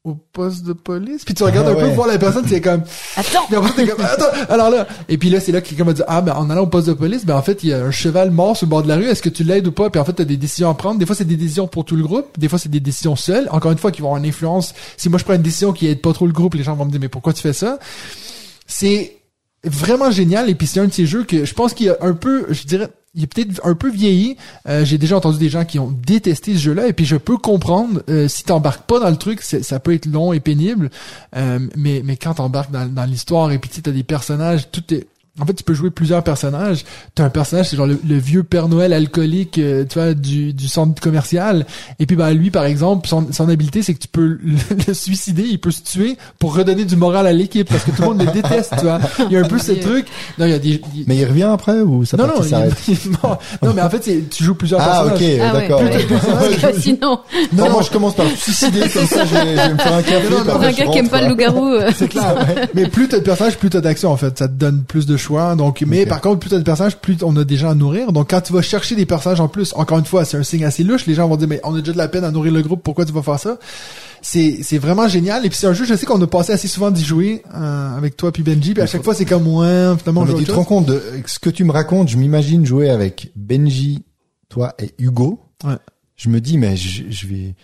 au 0.07 0.15
poste 0.15 0.63
de 0.65 0.73
police, 0.73 1.25
puis 1.25 1.33
tu 1.33 1.43
regardes 1.43 1.67
Ah 1.67 1.71
un 1.71 1.75
peu 1.75 1.87
ouais. 1.87 1.93
voir 1.93 2.07
la 2.07 2.17
personne, 2.17 2.45
c'est 2.47 2.61
comme, 2.61 2.83
Attends. 3.15 3.45
puis 3.47 3.55
après, 3.57 3.71
t'es 3.73 3.87
comme, 3.87 4.03
attends, 4.03 4.25
alors 4.49 4.69
là, 4.69 4.87
et 5.09 5.17
puis 5.17 5.29
là, 5.29 5.39
c'est 5.39 5.51
là 5.51 5.59
que 5.61 5.67
quelqu'un 5.67 5.83
va 5.83 5.93
dire, 5.93 6.05
ah, 6.07 6.21
ben, 6.21 6.33
en 6.33 6.49
allant 6.49 6.61
au 6.63 6.67
poste 6.67 6.87
de 6.87 6.93
police, 6.93 7.25
ben, 7.25 7.35
en 7.35 7.41
fait, 7.41 7.63
il 7.63 7.69
y 7.69 7.73
a 7.73 7.83
un 7.83 7.91
cheval 7.91 8.31
mort 8.31 8.55
sur 8.55 8.65
le 8.65 8.69
bord 8.69 8.83
de 8.83 8.87
la 8.87 8.95
rue, 8.95 9.05
est-ce 9.05 9.21
que 9.21 9.29
tu 9.29 9.43
l'aides 9.43 9.67
ou 9.67 9.71
pas? 9.71 9.89
Puis 9.89 9.99
en 9.99 10.05
fait, 10.05 10.13
t'as 10.13 10.23
des 10.23 10.37
décisions 10.37 10.69
à 10.69 10.73
prendre. 10.73 10.97
Des 10.99 11.05
fois, 11.05 11.15
c'est 11.15 11.25
des 11.25 11.35
décisions 11.35 11.67
pour 11.67 11.83
tout 11.85 11.95
le 11.95 12.03
groupe. 12.03 12.39
Des 12.39 12.47
fois, 12.47 12.57
c'est 12.57 12.69
des 12.69 12.79
décisions 12.79 13.15
seules. 13.15 13.47
Encore 13.51 13.71
une 13.71 13.77
fois, 13.77 13.91
qui 13.91 14.01
vont 14.01 14.07
avoir 14.07 14.23
une 14.23 14.29
influence. 14.29 14.73
Si 14.95 15.09
moi, 15.09 15.19
je 15.19 15.25
prends 15.25 15.33
une 15.33 15.41
décision 15.41 15.73
qui 15.73 15.87
aide 15.87 16.01
pas 16.01 16.13
trop 16.13 16.25
le 16.25 16.33
groupe, 16.33 16.53
les 16.55 16.63
gens 16.63 16.75
vont 16.75 16.85
me 16.85 16.91
dire, 16.91 16.99
mais 17.01 17.09
pourquoi 17.09 17.33
tu 17.33 17.41
fais 17.41 17.53
ça? 17.53 17.79
C'est 18.65 19.17
vraiment 19.63 20.11
génial. 20.11 20.49
Et 20.49 20.55
puis, 20.55 20.67
c'est 20.67 20.79
un 20.79 20.85
de 20.87 20.93
ces 20.93 21.05
jeux 21.05 21.23
que 21.23 21.45
je 21.45 21.53
pense 21.53 21.73
qu'il 21.73 21.87
y 21.87 21.89
a 21.89 21.97
un 22.01 22.13
peu, 22.13 22.45
je 22.49 22.63
dirais, 22.63 22.87
il 23.17 23.23
est 23.23 23.27
peut-être 23.27 23.59
un 23.65 23.73
peu 23.73 23.89
vieilli. 23.89 24.37
Euh, 24.69 24.85
J'ai 24.85 24.97
déjà 24.97 25.17
entendu 25.17 25.39
des 25.39 25.49
gens 25.49 25.65
qui 25.65 25.79
ont 25.79 25.91
détesté 25.91 26.53
ce 26.53 26.59
jeu-là. 26.59 26.87
Et 26.87 26.93
puis, 26.93 27.03
je 27.05 27.17
peux 27.17 27.37
comprendre, 27.37 28.03
euh, 28.09 28.27
si 28.27 28.43
t'embarques 28.43 28.85
pas 28.85 28.99
dans 28.99 29.09
le 29.09 29.17
truc, 29.17 29.41
ça 29.41 29.79
peut 29.79 29.93
être 29.93 30.05
long 30.05 30.33
et 30.33 30.39
pénible. 30.39 30.91
Euh, 31.35 31.59
mais, 31.75 32.01
mais 32.05 32.15
quand 32.15 32.35
t'embarques 32.35 32.71
dans, 32.71 32.87
dans 32.87 33.05
l'histoire 33.05 33.51
et 33.51 33.57
puis 33.57 33.69
tu 33.69 33.81
t'as 33.81 33.91
des 33.91 34.03
personnages, 34.03 34.69
tout 34.71 34.83
est... 34.93 35.07
En 35.39 35.45
fait, 35.45 35.53
tu 35.53 35.63
peux 35.63 35.73
jouer 35.75 35.91
plusieurs 35.91 36.23
personnages. 36.23 36.83
T'as 37.13 37.25
un 37.25 37.29
personnage, 37.29 37.69
c'est 37.69 37.77
genre 37.77 37.85
le, 37.85 37.99
le 38.07 38.17
vieux 38.17 38.41
Père 38.43 38.67
Noël 38.67 38.91
alcoolique, 38.91 39.59
euh, 39.59 39.85
tu 39.87 39.99
vois, 39.99 40.13
du, 40.15 40.51
du 40.53 40.67
centre 40.67 40.99
commercial. 41.01 41.65
Et 41.99 42.05
puis, 42.07 42.15
bah, 42.15 42.33
lui, 42.33 42.49
par 42.49 42.65
exemple, 42.65 43.07
son, 43.07 43.27
son 43.31 43.47
habileté, 43.47 43.83
c'est 43.83 43.93
que 43.93 43.99
tu 43.99 44.07
peux 44.07 44.25
le, 44.41 44.57
le 44.87 44.93
suicider, 44.93 45.43
il 45.43 45.59
peut 45.59 45.69
se 45.71 45.83
tuer 45.83 46.17
pour 46.39 46.55
redonner 46.55 46.85
du 46.85 46.95
moral 46.95 47.27
à 47.27 47.33
l'équipe 47.33 47.69
parce 47.69 47.83
que 47.83 47.91
tout 47.91 48.01
le 48.01 48.07
monde 48.07 48.23
le 48.25 48.31
déteste, 48.31 48.73
tu 48.79 48.85
vois. 48.85 48.99
Il 49.27 49.31
y 49.31 49.37
a 49.37 49.41
un 49.41 49.47
peu 49.47 49.59
ce 49.59 49.73
truc. 49.73 50.07
Non, 50.39 50.45
il 50.45 50.51
y 50.51 50.55
a 50.55 50.59
des... 50.59 50.81
il- 50.95 51.03
mais 51.07 51.15
il 51.17 51.25
revient 51.25 51.43
après 51.43 51.81
ou 51.81 52.03
ça 52.03 52.17
non, 52.17 52.27
non, 52.27 52.33
il, 52.41 52.49
s'arrête 52.49 52.73
mort. 53.23 53.39
Non, 53.61 53.73
mais 53.75 53.81
en 53.83 53.89
fait, 53.89 54.03
c'est- 54.03 54.29
tu 54.29 54.43
joues 54.43 54.55
plusieurs 54.55 54.81
ah 54.81 55.05
ok 55.05 55.19
personnages. 55.19 55.39
Ah 55.41 55.53
ouais, 55.53 55.61
d'accord 55.61 55.81
ouais. 55.81 56.73
Que 56.73 56.81
sinon, 56.81 56.97
Non, 57.01 57.19
Non, 57.65 57.69
moi 57.69 57.81
je 57.83 57.91
commence 57.91 58.15
par 58.15 58.25
me 58.25 58.35
suicider 58.35 58.81
comme 58.89 59.05
ça, 59.05 59.23
je 59.25 59.33
vais, 59.35 59.55
je 59.55 59.61
vais 59.61 59.73
me 59.73 59.77
faire 59.77 59.93
un 59.93 60.01
café. 60.01 60.29
Non, 60.31 60.37
non, 60.43 60.51
pour 60.53 60.61
un 60.63 60.71
gars 60.71 60.85
qui 60.87 60.97
aime 60.97 61.09
pas 61.09 61.21
le 61.21 61.29
loup-garou, 61.29 61.73
euh, 61.73 61.91
C'est 61.95 62.07
clair. 62.07 62.35
mais 62.73 62.87
plus 62.87 63.07
t'as 63.07 63.19
de 63.19 63.23
personnages, 63.23 63.57
plus 63.57 63.69
t'as 63.69 63.81
d'action 63.81 64.11
en 64.11 64.17
fait. 64.17 64.37
Ça 64.39 64.47
te 64.47 64.53
donne 64.53 64.83
plus 64.83 65.05
de 65.05 65.15
choix. 65.27 65.55
Donc, 65.55 65.83
mais 65.85 66.05
par 66.05 66.21
contre, 66.21 66.39
plus 66.39 66.49
t'as 66.49 66.57
de 66.57 66.63
personnages, 66.63 66.97
plus 66.97 67.17
on 67.23 67.35
a 67.37 67.43
des 67.43 67.57
gens 67.57 67.69
à 67.69 67.75
nourrir. 67.75 68.11
Donc, 68.11 68.29
quand 68.29 68.41
tu 68.41 68.53
vas 68.53 68.61
chercher 68.61 68.95
des 68.95 69.05
personnages 69.05 69.39
en 69.39 69.47
plus, 69.47 69.73
encore 69.75 69.99
une 69.99 70.05
fois, 70.05 70.25
c'est 70.25 70.37
un 70.37 70.43
signe 70.43 70.65
assez 70.65 70.83
louche. 70.83 71.05
Les 71.05 71.13
gens 71.13 71.27
vont 71.27 71.35
dire, 71.35 71.47
mais 71.47 71.59
on 71.63 71.75
a 71.75 71.79
déjà 71.79 71.93
de 71.93 71.97
la 71.97 72.07
peine 72.07 72.23
à 72.23 72.31
nourrir 72.31 72.53
le 72.53 72.61
groupe. 72.61 72.83
Pourquoi 72.83 73.05
tu 73.05 73.13
vas 73.13 73.21
faire 73.21 73.39
ça? 73.39 73.57
C'est 74.21 74.59
c'est 74.63 74.77
vraiment 74.77 75.07
génial. 75.07 75.45
Et 75.45 75.49
puis 75.49 75.57
c'est 75.57 75.67
un 75.67 75.73
jeu, 75.73 75.85
je 75.85 75.93
sais 75.95 76.05
qu'on 76.05 76.21
a 76.21 76.27
passé 76.27 76.51
assez 76.51 76.67
souvent 76.67 76.91
d'y 76.91 77.03
jouer 77.03 77.43
euh, 77.53 77.97
avec 77.97 78.17
toi 78.17 78.31
puis 78.31 78.43
Benji. 78.43 78.73
Puis 78.73 78.81
à 78.81 78.87
chaque 78.87 79.03
fois, 79.03 79.13
c'est 79.13 79.25
comme 79.25 79.47
ouais, 79.47 79.97
finalement, 79.99 80.21
on 80.21 80.25
Non, 80.25 80.33
mais 80.33 80.39
tu 80.39 80.45
te 80.45 80.51
rends 80.51 80.63
compte 80.63 80.87
de 80.87 81.01
ce 81.25 81.39
que 81.39 81.49
tu 81.49 81.63
me 81.63 81.71
racontes, 81.71 82.09
je 82.09 82.17
m'imagine 82.17 82.65
jouer 82.65 82.89
avec 82.89 83.31
Benji, 83.35 84.03
toi 84.49 84.73
et 84.79 84.91
Hugo. 84.97 85.39
Ouais. 85.63 85.77
Je 86.15 86.29
me 86.29 86.41
dis, 86.41 86.57
mais 86.57 86.75
je, 86.75 87.03
je 87.09 87.27
vais, 87.27 87.55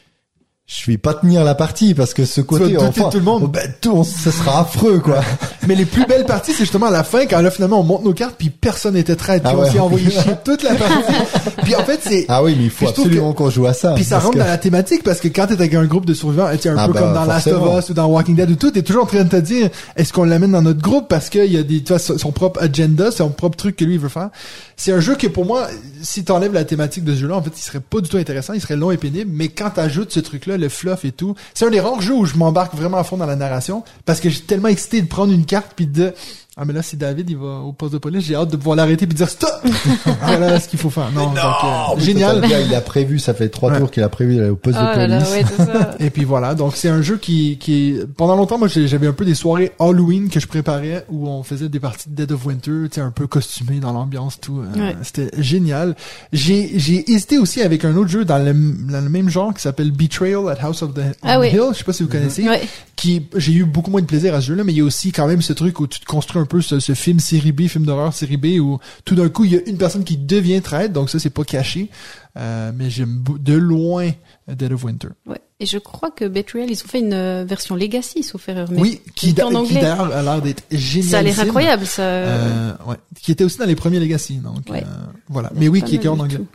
je 0.65 0.89
vais 0.89 0.97
pas 0.97 1.13
tenir 1.13 1.43
la 1.43 1.55
partie 1.55 1.93
parce 1.93 2.13
que 2.13 2.23
ce 2.23 2.39
côté, 2.39 2.77
enfin, 2.77 3.09
tout 3.09 3.17
le 3.17 3.23
monde. 3.23 3.41
oh, 3.43 3.47
ben, 3.49 3.69
tout, 3.81 4.03
ce 4.05 4.31
sera 4.31 4.61
affreux, 4.61 4.99
quoi. 4.99 5.19
Mais 5.67 5.75
les 5.75 5.85
plus 5.85 6.05
belles 6.05 6.25
parties, 6.25 6.51
c'est 6.53 6.59
justement 6.63 6.85
à 6.87 6.91
la 6.91 7.03
fin 7.03 7.25
quand 7.25 7.41
là 7.41 7.51
finalement 7.51 7.79
on 7.81 7.83
monte 7.83 8.03
nos 8.05 8.13
cartes 8.13 8.35
puis 8.37 8.49
personne 8.49 8.93
n'était 8.95 9.15
traître. 9.17 9.43
Puis 9.43 9.53
Ah 9.53 9.59
on 9.59 9.63
ouais. 9.63 9.69
s'est 9.71 9.79
envoyé 9.79 10.09
chier 10.09 10.33
toute 10.43 10.63
la 10.63 10.73
partie. 10.75 11.13
puis 11.63 11.75
en 11.75 11.83
fait, 11.83 11.99
c'est 12.01 12.25
Ah 12.29 12.41
oui, 12.43 12.55
mais 12.57 12.65
il 12.65 12.69
faut 12.69 12.87
absolument 12.87 13.33
qu'on 13.33 13.49
joue 13.49 13.65
à 13.65 13.73
ça. 13.73 13.93
Puis 13.93 14.05
ça 14.05 14.19
rentre 14.19 14.33
que- 14.35 14.39
dans 14.39 14.45
la 14.45 14.57
thématique 14.57 15.03
parce 15.03 15.19
que 15.19 15.27
quand 15.27 15.47
t'es 15.47 15.53
avec 15.53 15.73
un 15.73 15.85
groupe 15.85 16.05
de 16.05 16.13
survivants, 16.13 16.47
tu 16.59 16.69
un 16.69 16.75
Ah 16.77 16.87
peu 16.87 16.93
bah, 16.93 16.99
comme 17.01 17.13
dans 17.13 17.25
Last 17.25 17.47
of 17.47 17.79
Us 17.83 17.89
ou 17.89 17.93
dans 17.93 18.07
Walking 18.07 18.35
Dead 18.35 18.49
ou 18.49 18.55
tout, 18.55 18.71
t'es 18.71 18.83
toujours 18.83 19.03
en 19.03 19.07
train 19.07 19.23
de 19.25 19.29
te 19.29 19.35
dire, 19.37 19.69
est-ce 19.97 20.11
qu'on 20.13 20.23
l'amène 20.23 20.51
dans 20.53 20.61
notre 20.61 20.81
groupe 20.81 21.07
parce 21.09 21.29
qu'il 21.29 21.51
y 21.51 21.57
a 21.57 21.63
des, 21.63 21.81
tu 21.83 21.93
vois, 21.93 21.99
son 21.99 22.31
propre 22.31 22.61
agenda, 22.61 23.11
son 23.11 23.29
propre 23.29 23.57
truc 23.57 23.75
que 23.75 23.83
lui 23.85 23.95
il 23.95 23.99
veut 23.99 24.09
faire? 24.09 24.29
C'est 24.75 24.91
un 24.91 24.99
jeu 25.01 25.15
que 25.15 25.27
pour 25.27 25.45
moi, 25.45 25.67
si 26.01 26.23
t'enlèves 26.25 26.53
la 26.53 26.63
thématique 26.65 27.03
de 27.03 27.13
ce 27.13 27.19
jeu-là, 27.19 27.35
en 27.35 27.41
fait, 27.43 27.51
il 27.57 27.61
serait 27.61 27.79
pas 27.79 28.01
du 28.01 28.09
tout 28.09 28.17
intéressant, 28.17 28.53
il 28.53 28.61
serait 28.61 28.75
long 28.75 28.91
et 28.91 28.97
pénible, 28.97 29.31
mais 29.33 29.47
quand 29.49 29.69
t'ajoutes 29.69 30.11
ce 30.11 30.19
le 30.57 30.69
fluff 30.69 31.05
et 31.05 31.11
tout, 31.11 31.35
c'est 31.53 31.65
un 31.65 31.69
des 31.69 31.79
rares 31.79 32.01
jeux 32.01 32.13
où 32.13 32.25
je 32.25 32.35
m'embarque 32.35 32.75
vraiment 32.75 32.97
à 32.97 33.03
fond 33.03 33.17
dans 33.17 33.25
la 33.25 33.35
narration 33.35 33.83
parce 34.05 34.19
que 34.19 34.29
j'ai 34.29 34.41
tellement 34.41 34.69
excité 34.69 35.01
de 35.01 35.07
prendre 35.07 35.33
une 35.33 35.45
carte 35.45 35.73
puis 35.75 35.87
de 35.87 36.13
ah 36.55 36.65
mais 36.65 36.73
là 36.73 36.81
si 36.83 36.97
David 36.97 37.29
il 37.29 37.37
va 37.37 37.59
au 37.61 37.73
poste 37.73 37.93
de 37.93 37.97
police 37.97 38.23
j'ai 38.25 38.35
hâte 38.35 38.49
de 38.51 38.57
pouvoir 38.57 38.75
l'arrêter 38.75 39.07
puis 39.07 39.15
dire 39.15 39.27
stop 39.29 39.49
voilà 40.21 40.59
ce 40.59 40.67
qu'il 40.67 40.77
faut 40.79 40.89
faire 40.91 41.11
non, 41.11 41.27
donc, 41.29 41.37
euh, 41.37 41.95
Oui, 41.95 42.03
génial 42.03 42.35
total, 42.35 42.49
le 42.49 42.55
gars, 42.55 42.61
il 42.61 42.75
a 42.75 42.81
prévu, 42.81 43.17
ça 43.19 43.33
fait 43.33 43.49
trois 43.49 43.71
Ouais. 43.71 43.79
tours 43.79 43.89
qu'il 43.91 44.03
a 44.03 44.09
prévu 44.09 44.35
d'aller 44.35 44.49
au 44.49 44.55
poste 44.55 44.77
oh 44.79 44.83
de 44.83 44.85
là 44.99 45.07
là, 45.07 45.19
police. 45.21 45.33
ouais, 45.33 45.45
c'est 45.57 45.65
ça. 45.65 45.95
Et 45.99 46.09
puis 46.09 46.23
voilà, 46.25 46.53
donc 46.53 46.75
c'est 46.75 46.89
un 46.89 47.01
jeu 47.01 47.17
qui, 47.17 47.57
qui 47.57 47.89
est... 47.89 48.05
Pendant 48.05 48.35
longtemps, 48.35 48.57
moi, 48.59 48.67
j'avais 48.67 49.07
un 49.07 49.13
peu 49.13 49.25
des 49.25 49.33
soirées 49.35 49.71
Halloween 49.79 50.29
que 50.29 50.39
je 50.39 50.45
préparais 50.47 51.05
où 51.09 51.27
on 51.27 51.41
faisait 51.43 51.69
des 51.69 51.79
parties 51.79 52.09
de 52.09 52.15
Dead 52.15 52.31
of 52.31 52.45
Winter, 52.45 52.71
tu 52.83 52.89
sais, 52.95 53.01
un 53.01 53.09
peu 53.11 53.25
costumé 53.25 53.79
dans 53.79 53.91
l'ambiance, 53.93 54.39
tout. 54.39 54.59
euh, 54.59 54.79
Ouais. 54.79 54.95
C'était 55.01 55.29
génial. 55.41 55.95
J'ai 56.31 56.71
j'ai 56.77 57.09
hésité 57.11 57.37
aussi 57.39 57.61
avec 57.61 57.83
un 57.85 57.95
autre 57.95 58.09
jeu 58.09 58.25
dans 58.25 58.37
le, 58.37 58.53
dans 58.53 59.01
le 59.01 59.09
même 59.09 59.29
genre 59.29 59.53
qui 59.53 59.61
s'appelle 59.61 59.91
Betrayal 59.91 60.47
at 60.49 60.57
House 60.63 60.81
of 60.83 60.93
the 60.93 61.01
Ah 61.23 61.39
oui. 61.39 61.49
Hill. 61.49 61.61
Je 61.71 61.77
sais 61.79 61.83
pas 61.83 61.93
si 61.93 62.03
vous 62.03 62.09
connaissez. 62.09 62.43
Ouais. 62.47 62.61
Qui 62.95 63.25
J'ai 63.35 63.53
eu 63.53 63.65
beaucoup 63.65 63.89
moins 63.91 64.01
de 64.01 64.05
plaisir 64.05 64.35
à 64.35 64.41
ce 64.41 64.47
jeu-là, 64.47 64.63
mais 64.63 64.71
il 64.73 64.77
y 64.77 64.81
a 64.81 64.83
aussi 64.85 65.11
quand 65.11 65.27
même 65.27 65.41
ce 65.41 65.53
truc 65.53 65.79
où 65.79 65.87
tu 65.87 65.99
te 65.99 66.05
construis 66.05 66.41
un 66.41 66.42
peu 66.45 66.61
ce, 66.61 66.79
ce 66.79 66.93
film 66.93 67.19
série 67.19 67.51
B, 67.51 67.67
film 67.67 67.85
d'horreur 67.85 68.13
série 68.13 68.37
B 68.37 68.59
où 68.59 68.79
tout 69.05 69.15
d'un 69.15 69.29
coup 69.29 69.45
il 69.45 69.53
y 69.53 69.57
a 69.57 69.61
une 69.67 69.77
personne 69.77 70.03
qui 70.03 70.17
devient 70.17 70.61
traître, 70.61 70.93
donc 70.93 71.09
ça 71.09 71.19
c'est 71.19 71.29
pas 71.29 71.43
caché. 71.43 71.89
Euh, 72.37 72.71
mais 72.75 72.89
j'aime 72.89 73.23
de 73.39 73.53
loin 73.53 74.09
Dead 74.47 74.71
of 74.71 74.83
Winter. 74.83 75.09
Ouais. 75.27 75.39
Et 75.59 75.65
je 75.67 75.77
crois 75.77 76.09
que 76.11 76.25
Betrayal, 76.25 76.69
ils 76.69 76.81
ont 76.83 76.87
fait 76.87 76.99
une 76.99 77.13
euh, 77.13 77.45
version 77.47 77.75
Legacy, 77.75 78.23
sauf 78.23 78.49
erreur. 78.49 78.67
Mais 78.71 78.81
oui, 78.81 79.01
qui, 79.15 79.27
qui 79.27 79.33
d'ailleurs 79.33 80.11
a 80.11 80.21
l'air 80.23 80.41
d'être 80.41 80.63
génial. 80.71 81.09
Ça 81.09 81.19
a 81.19 81.21
l'air 81.21 81.39
incroyable, 81.39 81.85
ça. 81.85 82.01
Euh, 82.01 82.73
ouais, 82.87 82.95
qui 83.21 83.31
était 83.31 83.43
aussi 83.43 83.59
dans 83.59 83.65
les 83.65 83.75
premiers 83.75 83.99
Legacy, 83.99 84.37
donc 84.37 84.67
Ouais. 84.69 84.83
euh, 84.83 84.87
voilà. 85.29 85.51
Mais 85.55 85.67
oui, 85.67 85.83
qui 85.83 85.95
est 85.95 86.07
en 86.07 86.19
anglais. 86.19 86.37
tout. 86.37 86.47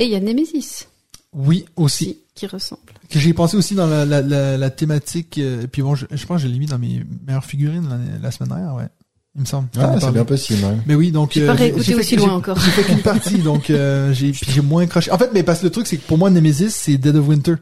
Et 0.00 0.04
il 0.06 0.10
y 0.10 0.16
a 0.16 0.20
Nemesis 0.20 0.86
Oui, 1.32 1.64
aussi. 1.76 2.06
qui, 2.06 2.18
qui 2.34 2.46
ressemble. 2.48 2.80
Que 3.10 3.18
j'ai 3.18 3.34
pensé 3.34 3.56
aussi 3.56 3.74
dans 3.74 3.86
la, 3.86 4.04
la, 4.04 4.22
la, 4.22 4.56
la 4.56 4.70
thématique. 4.70 5.38
euh, 5.38 5.66
puis 5.70 5.82
bon, 5.82 5.94
je, 5.94 6.06
je 6.10 6.26
pense 6.26 6.42
que 6.42 6.48
je 6.48 6.52
l'ai 6.52 6.58
mis 6.58 6.66
dans 6.66 6.78
mes 6.78 7.04
meilleures 7.26 7.44
figurines 7.44 7.88
la, 7.88 7.98
la 8.22 8.30
semaine 8.30 8.50
dernière, 8.50 8.74
ouais. 8.74 8.88
Il 9.36 9.42
me 9.42 9.46
semble. 9.46 9.68
Ah, 9.78 9.94
c'est 10.00 10.10
bien 10.10 10.24
possible. 10.24 10.64
ouais. 10.64 10.76
Mais 10.86 10.96
oui, 10.96 11.12
donc 11.12 11.30
J'ai 11.34 11.46
pas 11.46 11.52
euh, 11.52 11.54
réécouté 11.54 11.94
aussi 11.94 12.16
loin 12.16 12.32
encore. 12.34 12.58
J'ai 12.58 12.70
fait 12.72 12.82
qu'une 12.82 13.00
partie, 13.00 13.38
donc 13.42 13.70
euh, 13.70 14.12
j'ai 14.12 14.32
j'ai 14.32 14.60
moins 14.60 14.82
accroché. 14.82 15.12
En 15.12 15.18
fait, 15.18 15.30
mais 15.32 15.44
parce 15.44 15.60
que 15.60 15.66
le 15.66 15.70
truc 15.70 15.86
c'est 15.86 15.98
que 15.98 16.06
pour 16.06 16.18
moi 16.18 16.30
Nemesis 16.30 16.70
c'est 16.70 16.96
Dead 16.98 17.14
of 17.14 17.28
Winter. 17.28 17.54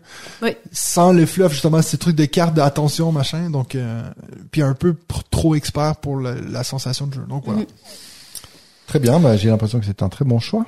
Oui. 0.42 0.50
Sans 0.72 1.12
le 1.12 1.26
fluff 1.26 1.52
justement, 1.52 1.82
ces 1.82 1.98
trucs 1.98 2.16
de 2.16 2.24
cartes 2.24 2.54
d'attention 2.54 3.12
machin, 3.12 3.50
donc 3.50 3.74
euh, 3.74 4.02
puis 4.50 4.62
un 4.62 4.72
peu 4.72 4.96
trop 5.30 5.54
expert 5.56 5.96
pour 5.96 6.16
le- 6.16 6.40
la 6.50 6.64
sensation 6.64 7.06
de 7.06 7.12
jeu. 7.14 7.24
Donc 7.28 7.44
voilà. 7.44 7.60
Mhm. 7.60 7.66
Très 8.86 8.98
bien, 8.98 9.20
bah, 9.20 9.36
j'ai 9.36 9.50
l'impression 9.50 9.78
que 9.78 9.84
c'est 9.84 10.02
un 10.02 10.08
très 10.08 10.24
bon 10.24 10.38
choix. 10.40 10.64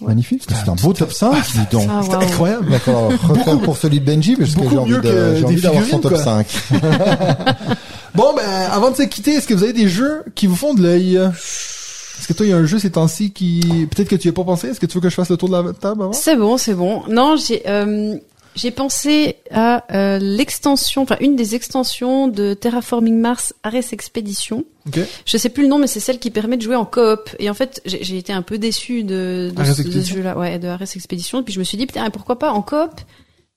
Magnifique, 0.00 0.42
c'est 0.48 0.68
un 0.68 0.74
beau 0.74 0.92
top 0.92 1.12
5, 1.12 1.32
dis 1.52 1.58
donc. 1.70 1.88
Ah, 1.88 2.00
C'était 2.02 2.16
waouh. 2.16 2.24
incroyable. 2.24 2.70
D'accord, 2.70 3.12
refaire 3.28 3.58
pour 3.60 3.76
celui 3.76 4.00
de 4.00 4.04
Benji, 4.04 4.34
parce 4.36 4.54
que 4.54 4.60
j'ai 4.68 4.76
envie 4.76 5.60
d'avoir 5.60 5.84
son 5.84 5.98
top 6.00 6.14
quoi. 6.14 6.22
5. 6.22 6.46
Bon 8.14 8.32
ben 8.34 8.44
avant 8.70 8.92
de 8.92 8.96
se 8.96 9.02
quitter, 9.02 9.32
est-ce 9.32 9.48
que 9.48 9.54
vous 9.54 9.64
avez 9.64 9.72
des 9.72 9.88
jeux 9.88 10.22
qui 10.36 10.46
vous 10.46 10.54
font 10.54 10.72
de 10.74 10.82
l'œil? 10.82 11.16
Est-ce 11.16 12.28
que 12.28 12.32
toi 12.32 12.46
il 12.46 12.50
y 12.50 12.52
a 12.52 12.56
un 12.56 12.64
jeu 12.64 12.78
ces 12.78 12.90
temps-ci 12.92 13.32
qui 13.32 13.88
peut-être 13.90 14.08
que 14.08 14.14
tu 14.14 14.28
y 14.28 14.30
as 14.30 14.32
pas 14.32 14.44
pensé? 14.44 14.68
Est-ce 14.68 14.78
que 14.78 14.86
tu 14.86 14.94
veux 14.94 15.00
que 15.00 15.08
je 15.10 15.14
fasse 15.16 15.30
le 15.30 15.36
tour 15.36 15.48
de 15.48 15.54
la 15.56 15.72
table 15.72 16.02
avant? 16.02 16.12
C'est 16.12 16.36
bon, 16.36 16.56
c'est 16.56 16.74
bon. 16.74 17.02
Non, 17.08 17.34
j'ai 17.36 17.62
euh, 17.68 18.16
j'ai 18.54 18.70
pensé 18.70 19.36
à 19.50 19.84
euh, 19.94 20.18
l'extension, 20.18 21.02
enfin 21.02 21.16
une 21.20 21.36
des 21.36 21.54
extensions 21.54 22.28
de 22.28 22.54
Terraforming 22.54 23.18
Mars 23.18 23.54
Ares 23.62 23.92
Expedition. 23.92 24.64
Ok. 24.86 25.00
Je 25.26 25.36
sais 25.36 25.48
plus 25.48 25.62
le 25.64 25.68
nom, 25.68 25.78
mais 25.78 25.86
c'est 25.86 26.00
celle 26.00 26.18
qui 26.18 26.30
permet 26.30 26.56
de 26.56 26.62
jouer 26.62 26.76
en 26.76 26.84
coop. 26.84 27.30
Et 27.38 27.48
en 27.50 27.54
fait, 27.54 27.80
j'ai 27.84 28.04
j'ai 28.04 28.18
été 28.18 28.32
un 28.32 28.42
peu 28.42 28.58
déçu 28.58 29.02
de, 29.02 29.50
de, 29.54 29.64
ce- 29.64 29.68
de 29.70 29.74
ce 29.74 29.80
Expedition 29.82 30.16
jeu-là, 30.16 30.36
ouais, 30.38 30.58
de 30.58 30.68
Ares 30.68 30.82
Expedition. 30.82 31.40
Et 31.40 31.42
puis 31.42 31.52
je 31.54 31.58
me 31.58 31.64
suis 31.64 31.76
dit, 31.78 31.86
putain, 31.86 32.08
pourquoi 32.10 32.38
pas 32.38 32.52
en 32.52 32.62
coop? 32.62 33.00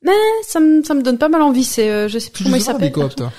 Mais 0.03 0.11
ça 0.43 0.59
me 0.59 0.83
ça 0.83 0.93
me 0.93 1.01
donne 1.01 1.17
pas 1.17 1.29
mal 1.29 1.41
envie. 1.41 1.63
C'est, 1.63 1.89
euh, 1.89 2.07
je 2.07 2.17
sais 2.19 2.29
plus 2.29 2.39
Tu 2.39 2.43
comment 2.45 2.55
il 2.57 2.61
s'appelle. 2.61 2.91
coop, 2.91 3.15
toi? 3.15 3.31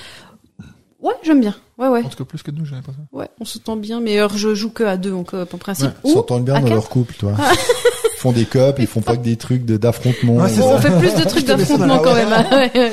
Ouais, 1.01 1.15
j'aime 1.23 1.41
bien. 1.41 1.55
Ouais, 1.79 1.87
ouais, 1.87 2.03
En 2.05 2.09
tout 2.09 2.17
cas 2.19 2.25
plus 2.25 2.43
que 2.43 2.51
nous, 2.51 2.65
j'ai 2.65 2.75
l'impression. 2.75 3.07
ouais. 3.13 3.29
On 3.41 3.45
s'entend 3.45 3.77
bien. 3.77 4.01
Mais 4.01 4.19
alors, 4.19 4.37
je 4.37 4.53
joue 4.55 4.71
que 4.71 4.83
à 4.83 4.97
deux 4.97 5.13
en 5.13 5.23
coop 5.23 5.55
en 5.55 5.59
principe. 5.59 5.91
Ils 6.05 6.11
Ou 6.11 6.15
s'entendent 6.15 6.45
bien 6.45 6.55
à 6.55 6.59
dans 6.61 6.65
quatre. 6.67 6.75
leur 6.75 6.89
couple, 6.89 7.15
toi. 7.15 7.35
Ils 8.19 8.21
font 8.21 8.33
des 8.33 8.45
cups, 8.47 8.75
ils 8.81 8.87
font 8.89 9.01
pas 9.01 9.17
que 9.17 9.23
des 9.23 9.37
trucs 9.37 9.65
de- 9.65 9.77
d'affrontement. 9.77 10.35
On 10.39 10.79
fait 10.79 10.99
plus 10.99 11.15
de 11.15 11.25
trucs 11.29 11.47
d'affrontement 11.47 11.99
quand 12.01 12.15
même. 12.15 12.33
hein. 12.33 12.45
Ouais, 12.51 12.93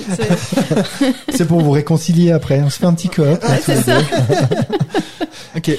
c'est- 1.34 1.46
pour 1.46 1.62
vous 1.62 1.72
réconcilier 1.72 2.32
après. 2.32 2.62
On 2.62 2.70
se 2.70 2.78
fait 2.78 2.86
un 2.86 2.94
petit 2.94 3.10
cup. 3.10 3.24
ouais, 3.26 3.38
c'est 3.64 3.82
ça. 3.82 3.98
Ok. 5.58 5.72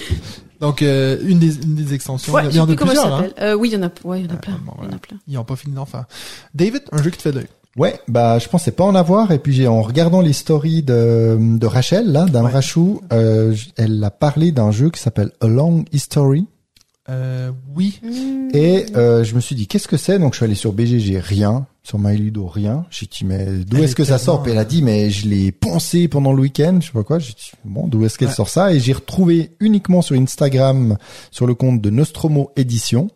Donc 0.60 0.81
euh, 0.83 1.18
une 1.23 1.39
des 1.39 1.55
une 1.57 1.75
des 1.75 1.92
extensions. 1.94 2.33
Ouais, 2.33 2.44
il 2.50 2.57
y 2.57 2.60
en 2.60 2.65
a 2.65 2.66
plus 2.68 2.76
comment 2.76 2.92
ça 2.94 3.00
plusieurs. 3.02 3.15
Hein. 3.18 3.23
s'appelle. 3.28 3.44
Euh, 3.44 3.55
oui, 3.55 3.68
il 3.68 3.75
y 3.75 3.76
en 3.76 3.86
a, 3.86 3.91
ouais, 4.05 4.20
il 4.23 4.26
y 4.26 4.31
en 4.31 4.34
a 4.34 4.39
plein. 4.39 4.58
bon, 4.65 4.73
Il 4.83 4.89
y 4.89 4.92
en 4.92 4.97
a 4.97 4.99
plein. 4.99 5.16
Ils 5.28 5.39
pas 5.44 5.57
fini 5.57 5.75
d'en 5.75 5.84
faire. 5.84 6.07
David, 6.55 6.83
un 6.92 7.02
jeu 7.02 7.10
qui 7.10 7.18
te 7.18 7.23
fait 7.23 7.31
de 7.33 7.36
l'œil. 7.41 7.47
Ouais, 7.76 8.00
bah 8.08 8.39
je 8.39 8.49
pensais 8.49 8.70
pas 8.70 8.84
en 8.84 8.94
avoir 8.94 9.33
et 9.33 9.39
puis 9.39 9.52
j'ai 9.52 9.68
en 9.68 9.83
regardant 9.83 10.23
les 10.23 10.33
stories 10.33 10.83
de, 10.83 11.36
de 11.39 11.66
Rachel 11.66 12.10
là, 12.10 12.25
d'un 12.25 12.44
Ouais. 12.47 12.50
Rachou, 12.50 13.02
euh, 13.12 13.55
elle 13.76 14.02
a 14.02 14.10
parlé 14.10 14.50
d'un 14.50 14.70
jeu 14.70 14.89
qui 14.89 14.99
s'appelle 14.99 15.31
A 15.42 15.47
Long 15.47 15.84
History 15.92 16.47
Euh, 17.08 17.52
oui. 17.76 18.00
et 18.52 18.86
euh, 18.96 19.22
je 19.22 19.34
me 19.36 19.40
suis 19.40 19.54
dit 19.54 19.66
qu'est-ce 19.68 19.86
que 19.86 19.96
c'est? 19.96 20.18
Donc 20.18 20.32
je 20.32 20.38
suis 20.38 20.44
allé 20.44 20.56
sur 20.56 20.72
BGG 20.72 21.18
rien, 21.20 21.66
sur 21.84 22.00
MyLudo 22.00 22.46
rien. 22.48 22.84
J'ai 22.90 23.06
dit 23.06 23.24
mais 23.24 23.46
d'où 23.64 23.76
est-ce 23.76 23.92
est 23.92 23.94
que 23.94 24.04
ça 24.04 24.18
sort? 24.18 24.42
Puis 24.42 24.50
elle 24.50 24.58
a 24.58 24.64
dit 24.64 24.82
mais 24.82 25.08
je 25.10 25.28
l'ai 25.28 25.52
poncé 25.52 26.08
pendant 26.08 26.32
le 26.32 26.40
week-end, 26.42 26.78
je 26.80 26.86
sais 26.86 26.92
pas 26.92 27.04
quoi. 27.04 27.20
J'ai 27.20 27.32
dit 27.34 27.52
bon 27.64 27.86
d'où 27.86 28.04
est-ce 28.04 28.18
qu'elle 28.18 28.28
Ouais. 28.28 28.34
sort 28.34 28.48
ça? 28.48 28.72
Et 28.74 28.80
j'ai 28.80 28.92
retrouvé 28.92 29.52
uniquement 29.60 30.02
sur 30.02 30.16
Instagram 30.16 30.96
sur 31.30 31.46
le 31.46 31.54
compte 31.54 31.80
de 31.80 31.90
Nostromo 31.90 32.50
Édition. 32.56 33.08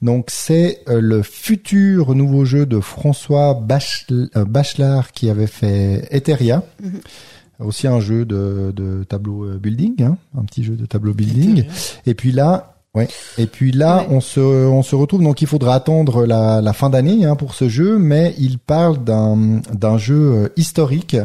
Donc 0.00 0.28
c'est 0.30 0.80
euh, 0.88 1.00
le 1.02 1.22
futur 1.22 2.14
nouveau 2.14 2.44
jeu 2.46 2.64
de 2.64 2.80
François 2.80 3.52
Bachelard, 3.54 4.28
euh, 4.36 4.44
Bachelard 4.46 5.12
qui 5.12 5.28
avait 5.28 5.46
fait 5.46 6.08
Eteria. 6.10 6.62
Mhm. 6.82 7.00
Aussi 7.58 7.86
un 7.86 8.00
jeu 8.00 8.26
de, 8.26 8.70
de 8.76 9.04
tableau 9.04 9.44
euh, 9.44 9.58
building, 9.58 10.02
hein, 10.02 10.18
un 10.38 10.44
petit 10.44 10.62
jeu 10.62 10.74
de 10.76 10.84
tableau 10.84 11.14
building. 11.14 11.64
Et 12.04 12.12
puis 12.12 12.30
là, 12.30 12.75
ouais. 12.96 13.06
Et 13.38 13.46
puis 13.46 13.70
là, 13.70 13.98
Ouais. 14.00 14.06
on 14.10 14.20
se 14.20 14.40
on 14.40 14.82
se 14.82 14.96
retrouve. 14.96 15.22
Donc 15.22 15.40
il 15.42 15.46
faudra 15.46 15.74
attendre 15.76 16.26
la, 16.26 16.60
la 16.60 16.72
fin 16.72 16.90
d'année 16.90 17.24
hein, 17.24 17.36
pour 17.36 17.54
ce 17.54 17.68
jeu, 17.68 17.98
mais 17.98 18.34
il 18.38 18.58
parle 18.58 19.04
d'un 19.04 19.60
d'un 19.72 19.98
jeu 19.98 20.32
euh, 20.34 20.48
historique 20.56 21.16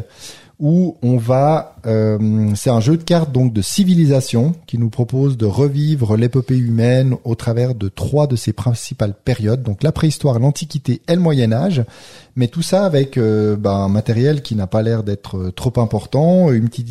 où 0.59 0.95
on 1.01 1.17
va. 1.17 1.75
euh, 1.88 2.51
c'est 2.53 2.69
un 2.69 2.80
jeu 2.82 2.95
de 2.95 3.01
cartes 3.01 3.32
donc 3.32 3.51
de 3.51 3.64
civilisation 3.64 4.53
qui 4.67 4.77
nous 4.77 4.91
propose 4.91 5.35
de 5.35 5.48
revivre 5.48 6.16
l'épopée 6.16 6.56
humaine 6.59 7.16
au 7.24 7.33
travers 7.33 7.74
de 7.74 7.90
trois 7.90 8.27
de 8.27 8.35
ses 8.35 8.53
principales 8.53 9.16
périodes, 9.25 9.64
donc 9.64 9.82
la 9.82 9.91
préhistoire, 9.91 10.38
l'antiquité 10.38 11.01
et 11.08 11.16
le 11.16 11.19
Moyen 11.22 11.51
Âge. 11.51 11.83
Mais 12.35 12.48
tout 12.48 12.61
ça 12.61 12.85
avec 12.85 13.17
euh, 13.17 13.56
ben, 13.56 13.72
un 13.72 13.90
matériel 13.90 14.43
qui 14.43 14.53
n'a 14.56 14.67
pas 14.67 14.83
l'air 14.83 15.01
d'être 15.01 15.38
euh, 15.38 15.51
trop 15.51 15.74
important, 15.82 16.51
une 16.51 16.69
petite 16.69 16.90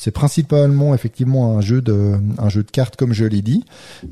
c'est 0.00 0.12
principalement 0.12 0.94
effectivement 0.94 1.58
un 1.58 1.60
jeu 1.60 1.82
de 1.82 2.20
un 2.38 2.48
jeu 2.48 2.62
de 2.62 2.70
cartes 2.70 2.94
comme 2.94 3.12
je 3.12 3.24
l'ai 3.24 3.42
dit. 3.42 3.64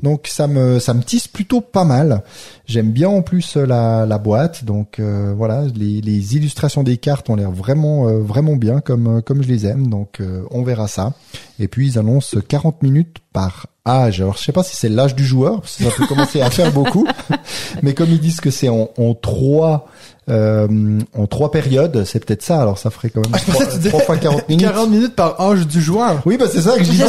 Donc 0.03 0.27
ça 0.27 0.45
me 0.47 0.79
ça 0.79 0.93
me 0.93 1.01
tisse 1.01 1.29
plutôt 1.29 1.61
pas 1.61 1.85
mal. 1.85 2.23
J'aime 2.65 2.91
bien 2.91 3.07
en 3.07 3.21
plus 3.21 3.55
la, 3.55 4.05
la 4.05 4.17
boîte. 4.17 4.65
Donc 4.65 4.99
euh, 4.99 5.33
voilà, 5.33 5.63
les, 5.73 6.01
les 6.01 6.35
illustrations 6.35 6.83
des 6.83 6.97
cartes 6.97 7.29
ont 7.29 7.37
l'air 7.37 7.51
vraiment 7.51 8.09
euh, 8.09 8.19
vraiment 8.19 8.57
bien 8.57 8.81
comme 8.81 9.19
euh, 9.19 9.21
comme 9.21 9.41
je 9.41 9.47
les 9.47 9.65
aime. 9.65 9.87
Donc 9.87 10.21
on 10.51 10.61
verra 10.61 10.89
ça. 10.89 11.13
Et 11.57 11.69
puis 11.69 11.87
ils 11.87 11.97
annoncent 11.97 12.37
40 12.45 12.83
minutes 12.83 13.19
par 13.31 13.67
âge. 13.87 14.19
Alors 14.19 14.35
je 14.35 14.43
sais 14.43 14.51
pas 14.51 14.63
si 14.63 14.75
c'est 14.75 14.89
l'âge 14.89 15.15
du 15.15 15.23
joueur, 15.23 15.61
ça 15.65 15.89
peut 15.91 16.05
commencer 16.05 16.41
à 16.41 16.49
faire 16.49 16.73
beaucoup. 16.73 17.07
Mais 17.81 17.93
comme 17.93 18.09
ils 18.09 18.19
disent 18.19 18.41
que 18.41 18.51
c'est 18.51 18.67
en, 18.67 18.89
en 18.97 19.13
trois 19.13 19.87
euh, 20.29 20.99
en 21.17 21.25
trois 21.27 21.51
périodes, 21.51 22.03
c'est 22.05 22.23
peut-être 22.23 22.41
ça. 22.43 22.61
Alors 22.61 22.77
ça 22.77 22.89
ferait 22.89 23.09
quand 23.09 23.21
même 23.21 23.31
Ah, 23.33 23.37
je 23.45 23.51
pensais 23.51 23.65
que 23.65 23.71
tu 23.71 23.77
disais 23.77 23.89
trois 23.89 24.01
fois 24.01 24.17
40 24.17 24.49
minutes. 24.49 24.65
40 24.67 24.89
minutes 24.89 25.15
par 25.15 25.39
âge 25.39 25.65
du 25.67 25.81
joueur. 25.81 26.21
Oui, 26.25 26.37
bah 26.37 26.45
c'est 26.51 26.61
ça 26.61 26.77
que 26.77 26.83
je 26.83 26.89
disais. 26.91 27.05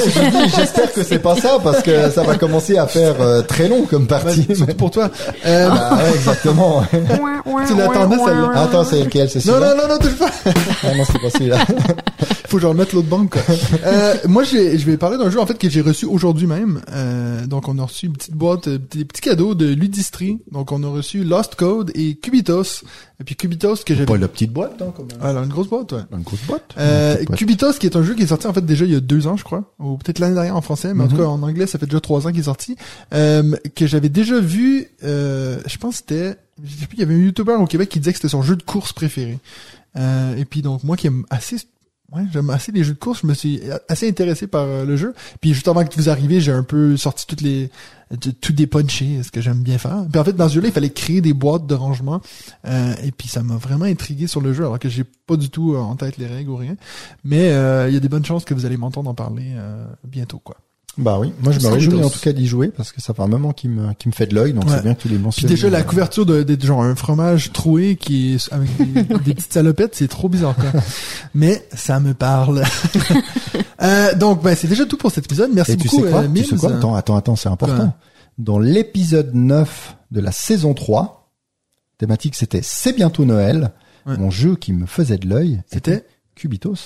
J'espère 0.56 0.92
que 0.92 1.02
c'est 1.02 1.18
pas 1.18 1.34
ça 1.36 1.58
parce 1.62 1.82
que 1.82 2.10
ça 2.10 2.22
va 2.22 2.36
commencer 2.36 2.76
à 2.78 2.86
faire 2.86 3.20
euh, 3.20 3.42
très 3.42 3.68
long 3.68 3.82
comme 3.86 4.06
partie. 4.06 4.46
surtout 4.54 4.74
pour 4.74 4.90
toi. 4.90 5.10
Euh, 5.46 5.68
Ah 5.70 5.96
ouais, 5.96 6.14
exactement. 6.14 6.84
tu 6.92 7.74
l'attendais 7.76 8.16
celle-là. 8.24 8.50
Attends, 8.54 8.84
c'est 8.84 9.02
lequel 9.04 9.28
C'est 9.28 9.44
Non, 9.46 9.54
celui-là 9.54 9.74
non, 9.74 9.82
non, 9.88 9.94
non, 9.94 9.98
touche 9.98 10.16
pas. 10.18 10.30
Ah 10.84 10.94
non, 10.96 11.04
c'est 11.04 11.20
pas 11.20 11.30
celui-là. 11.30 11.58
Faut 12.48 12.56
que 12.56 12.62
je 12.62 12.66
remette 12.66 12.92
l'autre 12.94 13.08
banque, 13.08 13.30
quoi. 13.32 13.42
euh, 13.84 14.14
moi, 14.26 14.42
je 14.42 14.56
vais 14.86 14.96
parler 14.96 15.18
d'un 15.18 15.28
jeu, 15.28 15.38
en 15.38 15.44
fait, 15.44 15.58
que 15.58 15.68
j'ai 15.68 15.82
reçu 15.82 16.06
aujourd'hui 16.06 16.46
même. 16.46 16.80
Euh, 16.92 17.46
donc, 17.46 17.68
on 17.68 17.78
a 17.78 17.82
reçu 17.82 18.06
une 18.06 18.12
petite 18.14 18.34
boîte, 18.34 18.68
euh, 18.68 18.78
des 18.90 19.04
petits 19.04 19.20
cadeaux 19.20 19.54
de 19.54 19.66
Ludistri. 19.66 20.38
Donc, 20.50 20.72
on 20.72 20.82
a 20.82 20.88
reçu 20.88 21.24
Lost 21.24 21.56
Code 21.56 21.90
et 21.94 22.14
Cubitos. 22.14 22.84
Et 23.20 23.24
puis, 23.24 23.34
Cubitos, 23.34 23.74
que 23.84 23.94
j'avais... 23.94 24.06
Pas 24.06 24.16
la 24.16 24.28
petite 24.28 24.52
boîte, 24.52 24.80
hein, 24.80 24.92
comme 24.96 25.08
Alors, 25.20 25.42
une 25.42 25.48
grosse 25.48 25.66
boîte, 25.68 25.90
ouais. 25.92 26.02
une 26.12 26.22
grosse 26.22 26.42
boîte. 26.46 26.72
Euh, 26.78 27.10
Une 27.10 27.14
petite 27.16 27.28
boîte. 27.28 27.38
Cubitos, 27.38 27.72
qui 27.72 27.86
est 27.86 27.96
un 27.96 28.02
jeu 28.04 28.14
qui 28.14 28.22
est 28.22 28.26
sorti 28.28 28.46
en 28.46 28.52
fait 28.52 28.64
déjà 28.64 28.84
il 28.84 28.92
y 28.92 28.96
a 28.96 29.00
deux 29.00 29.26
ans, 29.26 29.36
je 29.36 29.42
crois, 29.42 29.74
ou 29.80 29.96
peut-être 29.96 30.20
l'année 30.20 30.34
dernière 30.34 30.56
en 30.56 30.60
français, 30.60 30.94
mais 30.94 31.02
en 31.02 31.08
tout 31.08 31.14
Mhm. 31.16 31.20
cas 31.22 31.26
en 31.26 31.42
anglais, 31.42 31.66
ça 31.66 31.78
fait 31.80 31.86
déjà 31.86 32.00
trois 32.00 32.26
ans 32.26 32.30
qu'il 32.30 32.40
est 32.40 32.44
sorti, 32.44 32.76
euh, 33.12 33.56
que 33.74 33.86
j'avais 33.88 34.08
déjà 34.08 34.38
vu. 34.38 34.86
Euh, 35.02 35.58
je 35.66 35.76
pense 35.78 35.94
que 35.94 36.04
c'était, 36.08 36.36
je 36.62 36.70
sais 36.76 36.86
plus, 36.86 36.96
il 36.96 37.00
y 37.00 37.02
avait 37.02 37.14
un 37.14 37.18
YouTuber 37.18 37.54
au 37.54 37.66
Québec 37.66 37.88
qui 37.88 37.98
disait 37.98 38.12
que 38.12 38.18
c'était 38.18 38.28
son 38.28 38.42
jeu 38.42 38.54
de 38.54 38.62
course 38.62 38.92
préféré. 38.92 39.38
Euh, 39.96 40.36
et 40.36 40.44
puis 40.44 40.62
donc 40.62 40.84
moi 40.84 40.96
qui 40.96 41.08
aime 41.08 41.24
assez, 41.28 41.56
ouais, 42.12 42.22
j'aime 42.32 42.50
assez 42.50 42.70
les 42.70 42.84
jeux 42.84 42.94
de 42.94 42.98
course, 43.00 43.22
je 43.22 43.26
me 43.26 43.34
suis 43.34 43.60
assez 43.88 44.08
intéressé 44.08 44.46
par 44.46 44.62
euh, 44.62 44.84
le 44.84 44.96
jeu. 44.96 45.12
Puis 45.40 45.54
juste 45.54 45.66
avant 45.66 45.84
que 45.84 45.92
vous 45.96 46.08
arriviez, 46.08 46.40
j'ai 46.40 46.52
un 46.52 46.62
peu 46.62 46.96
sorti 46.96 47.26
toutes 47.26 47.40
les 47.40 47.68
de- 48.10 48.30
tout 48.30 48.52
dépunché, 48.52 49.22
ce 49.22 49.30
que 49.30 49.40
j'aime 49.40 49.62
bien 49.62 49.78
faire. 49.78 50.04
Puis 50.10 50.20
en 50.20 50.24
fait, 50.24 50.32
dans 50.32 50.48
ce 50.48 50.54
jeu-là, 50.54 50.68
il 50.68 50.72
fallait 50.72 50.90
créer 50.90 51.20
des 51.20 51.32
boîtes 51.32 51.66
de 51.66 51.74
rangement. 51.74 52.20
Euh, 52.66 52.94
et 53.04 53.12
puis 53.12 53.28
ça 53.28 53.42
m'a 53.42 53.56
vraiment 53.56 53.84
intrigué 53.84 54.26
sur 54.26 54.40
le 54.40 54.52
jeu, 54.52 54.64
alors 54.64 54.78
que 54.78 54.88
j'ai 54.88 55.04
pas 55.04 55.36
du 55.36 55.50
tout 55.50 55.74
euh, 55.74 55.78
en 55.78 55.96
tête 55.96 56.16
les 56.18 56.26
règles 56.26 56.50
ou 56.50 56.56
rien. 56.56 56.76
Mais 57.24 57.50
euh, 57.52 57.88
il 57.88 57.94
y 57.94 57.96
a 57.96 58.00
des 58.00 58.08
bonnes 58.08 58.24
chances 58.24 58.44
que 58.44 58.54
vous 58.54 58.64
allez 58.66 58.76
m'entendre 58.76 59.10
en 59.10 59.14
parler 59.14 59.52
euh, 59.56 59.84
bientôt, 60.06 60.38
quoi. 60.38 60.56
Bah 61.00 61.16
oui, 61.20 61.32
moi 61.40 61.52
je 61.52 61.60
me 61.60 61.68
réjouis 61.72 62.02
en 62.02 62.10
tout 62.10 62.18
cas 62.18 62.32
d'y 62.32 62.46
jouer 62.48 62.68
parce 62.76 62.90
que 62.90 63.00
ça 63.00 63.14
fait 63.14 63.22
un 63.22 63.28
moment 63.28 63.52
qui 63.52 63.68
me 63.68 63.92
qui 63.94 64.08
me 64.08 64.12
fait 64.12 64.26
de 64.26 64.34
l'œil, 64.34 64.52
donc 64.52 64.64
Ouais. 64.64 64.72
c'est 64.76 64.82
bien 64.82 64.94
que 64.94 65.02
tu 65.02 65.08
les 65.08 65.14
Puis 65.14 65.22
mentionnes. 65.24 65.48
déjà 65.48 65.70
la 65.70 65.82
couverture 65.84 66.26
de, 66.26 66.42
de 66.42 66.66
genre 66.66 66.82
un 66.82 66.96
fromage 66.96 67.52
troué 67.52 67.94
qui 67.94 68.34
est 68.34 68.52
avec 68.52 68.68
des, 68.76 69.02
des 69.24 69.34
petites 69.34 69.52
salopettes, 69.52 69.94
c'est 69.94 70.08
trop 70.08 70.28
bizarre 70.28 70.56
quoi. 70.56 70.72
Mais 71.34 71.64
ça 71.72 72.00
me 72.00 72.14
parle. 72.14 72.64
euh, 73.82 74.14
donc 74.14 74.42
ben 74.42 74.56
c'est 74.56 74.68
déjà 74.68 74.86
tout 74.86 74.96
pour 74.96 75.10
cet 75.12 75.24
épisode. 75.26 75.50
Merci 75.54 75.72
Et 75.72 75.76
tu 75.76 75.88
beaucoup 75.88 76.04
sais 76.04 76.10
quoi? 76.10 76.22
euh, 76.22 76.28
Tu 76.34 76.44
sais 76.44 76.56
quoi? 76.56 76.72
Attends, 76.74 76.94
attends, 76.94 77.16
attends, 77.16 77.36
c'est 77.36 77.48
important. 77.48 77.94
Dans 78.38 78.58
l'épisode 78.58 79.34
9 79.34 79.96
de 80.10 80.20
la 80.20 80.32
saison 80.32 80.74
3, 80.74 81.30
thématique 81.98 82.34
c'était 82.34 82.60
c'est 82.62 82.92
bientôt 82.92 83.24
Noël. 83.24 83.72
Ouais. 84.06 84.16
Mon 84.16 84.30
jeu 84.30 84.56
qui 84.56 84.72
me 84.72 84.86
faisait 84.86 85.18
de 85.18 85.28
l'œil, 85.28 85.62
C'était 85.70 86.04
Cubitos. 86.34 86.76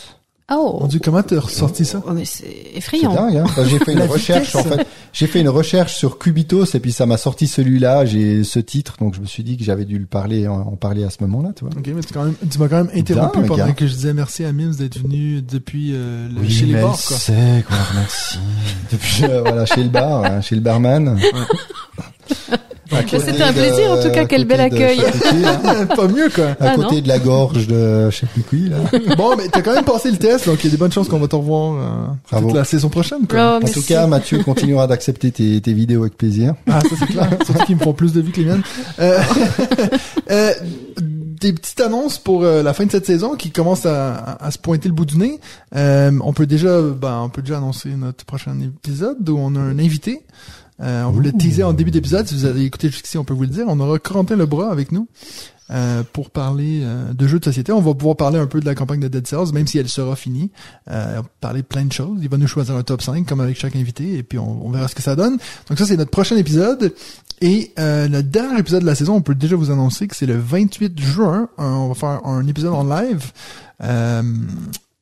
Oh. 0.50 0.78
Mon 0.80 0.86
Dieu, 0.86 1.00
comment 1.02 1.22
t'as 1.22 1.40
ressorti 1.40 1.84
ça? 1.84 2.02
Oh, 2.06 2.10
mais 2.12 2.24
c'est 2.24 2.44
C'est 2.44 2.76
effrayant. 2.78 3.14
dingue, 3.14 3.36
hein. 3.38 3.44
Enfin, 3.46 3.64
j'ai 3.64 3.78
fait 3.78 3.92
une 3.94 4.02
recherche, 4.02 4.54
en 4.56 4.62
fait. 4.64 4.86
J'ai 5.12 5.26
fait 5.26 5.40
une 5.40 5.48
recherche 5.48 5.94
sur 5.94 6.18
Cubitos 6.18 6.64
et 6.74 6.80
puis 6.80 6.92
ça 6.92 7.06
m'a 7.06 7.16
sorti 7.16 7.46
celui-là. 7.46 8.04
J'ai 8.04 8.44
ce 8.44 8.58
titre, 8.58 8.96
donc 8.98 9.14
je 9.14 9.20
me 9.20 9.26
suis 9.26 9.44
dit 9.44 9.56
que 9.56 9.64
j'avais 9.64 9.84
dû 9.84 9.98
le 9.98 10.06
parler, 10.06 10.48
en, 10.48 10.60
en 10.60 10.76
parler 10.76 11.04
à 11.04 11.10
ce 11.10 11.18
moment-là, 11.22 11.50
tu 11.56 11.64
vois. 11.64 11.72
Ok, 11.78 11.86
mais 11.94 12.02
tu, 12.02 12.12
quand 12.12 12.24
même, 12.24 12.34
tu 12.50 12.58
m'as 12.58 12.68
quand 12.68 12.76
même 12.84 12.90
interrompu 12.94 13.38
Dingue, 13.38 13.46
pendant 13.48 13.64
hein. 13.64 13.72
que 13.72 13.86
je 13.86 13.94
disais 13.94 14.12
merci 14.14 14.44
à 14.44 14.52
Mims 14.52 14.74
d'être 14.74 14.98
venu 14.98 15.40
depuis 15.42 15.90
euh, 15.94 16.28
le- 16.28 16.48
chez 16.48 16.66
les 16.66 16.74
bars, 16.74 16.98
quoi. 17.06 17.16
le 17.28 17.90
remercie. 17.90 18.38
Depuis, 18.92 19.24
euh, 19.24 19.40
voilà, 19.42 19.64
chez 19.64 19.82
le 19.82 19.88
bar, 19.90 20.24
hein, 20.24 20.40
chez 20.42 20.54
le 20.54 20.60
barman. 20.60 21.18
Côté 21.18 22.56
C'était 23.08 23.42
un 23.42 23.52
plaisir, 23.52 23.90
en 23.92 24.02
tout 24.02 24.10
cas, 24.10 24.22
à 24.22 24.24
quel 24.26 24.44
bel 24.44 24.70
côté 24.70 24.84
accueil. 24.84 24.98
Là. 25.42 25.86
Pas 25.96 26.08
mieux, 26.08 26.28
quoi. 26.28 26.46
À 26.60 26.70
Ah, 26.72 26.74
côté 26.76 26.96
non. 26.96 27.00
de 27.02 27.08
la 27.08 27.18
gorge 27.18 27.66
de 27.66 28.10
je 28.10 28.16
sais 28.16 28.26
plus 28.26 28.42
qui, 28.42 28.68
là. 28.68 28.76
Bon, 29.16 29.34
mais 29.36 29.48
t'as 29.48 29.62
quand 29.62 29.74
même 29.74 29.84
passé 29.84 30.10
le 30.10 30.16
test, 30.18 30.46
donc 30.46 30.58
il 30.62 30.64
y 30.64 30.68
a 30.68 30.70
des 30.70 30.76
bonnes 30.76 30.92
chances 30.92 31.08
qu'on 31.08 31.18
va 31.18 31.28
te 31.28 31.36
revoir 31.36 31.76
euh, 32.32 32.38
toute 32.40 32.54
la 32.54 32.64
saison 32.64 32.88
prochaine, 32.88 33.26
quoi. 33.28 33.58
Oh, 33.60 33.64
En 33.66 33.68
tout 33.68 33.82
cas, 33.82 34.06
Mathieu 34.06 34.38
continuera 34.44 34.86
d'accepter 34.86 35.30
tes, 35.30 35.60
tes 35.60 35.72
vidéos 35.72 36.02
avec 36.02 36.16
plaisir. 36.16 36.54
Ah, 36.68 36.80
ça 36.80 36.96
c'est 36.98 37.06
clair. 37.06 37.28
Surtout 37.44 37.64
qu'ils 37.64 37.76
me 37.76 37.80
font 37.82 37.92
plus 37.94 38.12
de 38.12 38.20
vues 38.20 38.32
que 38.32 38.40
les 38.40 38.46
miennes. 38.46 38.62
Euh, 39.00 39.18
euh, 40.30 40.52
des 41.00 41.52
petites 41.52 41.80
annonces 41.80 42.18
pour 42.18 42.44
euh, 42.44 42.62
la 42.62 42.72
fin 42.72 42.84
de 42.86 42.90
cette 42.92 43.06
saison 43.06 43.34
qui 43.34 43.50
commence 43.50 43.84
à, 43.84 44.14
à- 44.14 44.46
à 44.46 44.50
se 44.52 44.58
pointer 44.58 44.88
le 44.88 44.94
bout 44.94 45.04
du 45.06 45.18
nez. 45.18 45.40
Euh, 45.74 46.12
on 46.22 46.32
peut 46.32 46.46
déjà, 46.46 46.80
ben, 46.80 47.20
on 47.24 47.28
peut 47.30 47.42
déjà 47.42 47.56
annoncer 47.58 47.88
notre 47.90 48.24
prochain 48.24 48.54
épisode 48.60 49.28
où 49.28 49.36
on 49.38 49.54
a 49.56 49.58
un 49.58 49.78
invité. 49.80 50.22
Euh, 50.81 51.05
on 51.05 51.10
vous 51.10 51.20
l'a 51.20 51.33
teasé 51.33 51.62
en 51.62 51.73
début 51.73 51.91
d'épisode. 51.91 52.26
Si 52.26 52.34
vous 52.34 52.44
avez 52.44 52.65
écouté 52.65 52.89
jusqu'ici, 52.91 53.18
on 53.18 53.25
peut 53.25 53.34
vous 53.34 53.42
le 53.42 53.49
dire. 53.49 53.67
On 53.68 53.78
aura 53.81 53.99
Corentin 53.99 54.36
Lebras 54.36 54.70
avec 54.70 54.91
nous. 54.92 55.07
euh, 55.70 56.02
pour 56.12 56.31
parler 56.31 56.81
euh, 56.83 57.12
de 57.15 57.26
jeux 57.26 57.39
de 57.39 57.44
société. 57.44 57.73
On 57.73 57.81
va 57.81 57.94
pouvoir 57.94 58.17
parler 58.17 58.39
un 58.39 58.47
peu 58.47 58.60
de 58.60 58.67
la 58.67 58.75
campagne 58.75 59.01
de 59.01 59.09
Dead 59.09 59.26
Cells, 59.26 59.52
même 59.55 59.67
si 59.67 59.78
elle 59.78 59.89
sera 59.89 60.17
finie. 60.17 60.51
Euh, 60.91 61.23
parler 61.41 61.62
plein 61.62 61.84
de 61.84 61.92
choses. 61.92 62.18
Il 62.20 62.28
va 62.28 62.36
nous 62.36 62.47
choisir 62.49 62.75
un 62.76 62.83
top 62.83 63.01
5, 63.01 63.26
comme 63.26 63.41
avec 63.41 63.59
chaque 63.59 63.75
invité, 63.76 64.17
et 64.18 64.23
puis 64.23 64.39
on, 64.39 64.67
on 64.67 64.70
verra 64.70 64.89
ce 64.89 64.94
que 64.94 65.02
ça 65.02 65.17
donne. 65.17 65.39
Donc 65.68 65.78
ça, 65.78 65.86
c'est 65.86 65.97
notre 65.97 66.10
prochain 66.10 66.36
épisode. 66.36 66.92
Et 67.41 67.73
euh, 67.78 68.07
le 68.07 68.23
dernier 68.23 68.59
épisode 68.60 68.83
de 68.83 68.86
la 68.86 68.94
saison, 68.94 69.15
on 69.15 69.23
peut 69.23 69.34
déjà 69.34 69.57
vous 69.57 69.70
annoncer 69.70 70.09
que 70.09 70.15
c'est 70.17 70.26
le 70.26 70.36
28 70.36 71.01
juin. 71.01 71.49
Euh, 71.59 71.62
on 71.62 71.89
va 71.89 71.94
faire 71.94 72.26
un 72.26 72.47
épisode 72.47 72.75
en 72.75 72.84
live. 72.84 73.33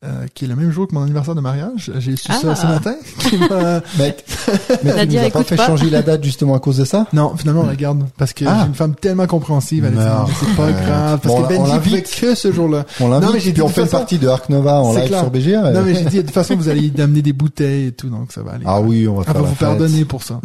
Euh, 0.03 0.09
euh, 0.11 0.27
qui 0.35 0.47
est 0.47 0.49
le 0.49 0.57
même 0.57 0.71
jour 0.71 0.89
que 0.89 0.95
mon 0.95 1.03
anniversaire 1.03 1.35
de 1.35 1.43
mariage. 1.43 1.93
J'ai 1.99 2.17
su 2.17 2.33
ça 2.33 2.39
Ah. 2.49 2.55
ce 2.55 2.67
matin. 2.67 2.95
qui 3.19 3.37
m'a- 3.37 3.81
Mais, 3.99 4.17
mais 4.83 5.07
tu 5.07 5.17
nous 5.17 5.19
as 5.23 5.31
pas 5.31 5.43
fait 5.45 5.57
pas. 5.57 5.67
changer 5.67 5.91
la 5.91 6.01
date 6.01 6.25
justement 6.25 6.55
à 6.55 6.59
cause 6.59 6.79
de 6.79 6.87
ça? 6.87 7.07
Non, 7.13 7.37
finalement, 7.37 7.63
on 7.63 7.67
la 7.67 7.77
garde 7.77 8.05
parce 8.17 8.33
que 8.33 8.47
Ah. 8.49 8.61
j'ai 8.63 8.69
une 8.69 8.75
femme 8.75 8.95
tellement 8.95 9.27
compréhensive. 9.27 9.85
Elle 9.85 9.99
a 9.99 10.03
dit, 10.03 10.09
Non. 10.09 10.35
c'est 10.41 10.57
pas 10.57 10.73
grave. 10.73 11.21
Parce 11.23 11.35
Bon, 11.35 11.43
que 11.43 11.55
on 11.55 11.59
Benji 11.59 11.73
l'invite. 11.73 12.17
que 12.19 12.35
ce 12.35 12.51
jour-là. 12.51 12.87
On 13.01 13.09
Non, 13.09 13.21
mais 13.21 13.27
l'invite, 13.27 13.41
j'ai 13.43 13.51
dit 13.51 13.53
puis 13.55 13.63
on 13.63 13.69
fait 13.69 13.83
façon- 13.83 13.99
partie 13.99 14.19
de 14.19 14.27
Arc 14.29 14.49
Nova 14.49 14.81
en 14.81 14.95
live 14.95 15.07
clair. 15.09 15.21
sur 15.21 15.31
BGA. 15.31 15.71
Non, 15.71 15.83
mais 15.83 15.95
j'ai 15.95 16.05
dit, 16.07 16.17
de 16.17 16.23
toute 16.23 16.31
façon, 16.31 16.57
vous 16.57 16.69
allez 16.71 16.91
amener 16.99 17.21
des 17.23 17.35
bouteilles 17.35 17.89
et 17.89 17.93
tout, 17.93 18.09
donc 18.09 18.33
ça 18.33 18.43
va 18.43 18.53
aller. 18.53 18.65
Ah 18.67 18.81
oui, 18.81 19.07
on 19.07 19.15
va 19.17 19.21
On 19.21 19.25
faire 19.25 19.35
va 19.35 19.41
la 19.41 19.47
vous 19.49 19.55
fête. 19.55 19.69
pardonner 19.69 20.05
pour 20.07 20.23
ça. 20.23 20.41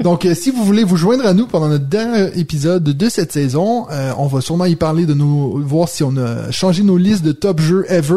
Donc, 0.00 0.24
euh, 0.24 0.34
si 0.34 0.50
vous 0.50 0.64
voulez 0.64 0.82
vous 0.84 0.96
joindre 0.96 1.26
à 1.26 1.34
nous 1.34 1.46
pendant 1.46 1.68
notre 1.68 1.86
dernier 1.86 2.30
épisode 2.38 2.84
de 2.84 3.08
cette 3.10 3.32
saison, 3.32 3.86
euh, 3.90 4.12
on 4.16 4.26
va 4.28 4.40
sûrement 4.40 4.64
y 4.64 4.76
parler 4.76 5.04
de 5.04 5.12
nos, 5.14 5.58
voir 5.60 5.88
si 5.90 6.02
on 6.02 6.16
a 6.16 6.50
changé 6.50 6.82
nos 6.82 6.96
listes 6.96 7.22
de 7.24 7.32
top 7.32 7.60
jeux 7.60 7.84
ever. 7.90 8.14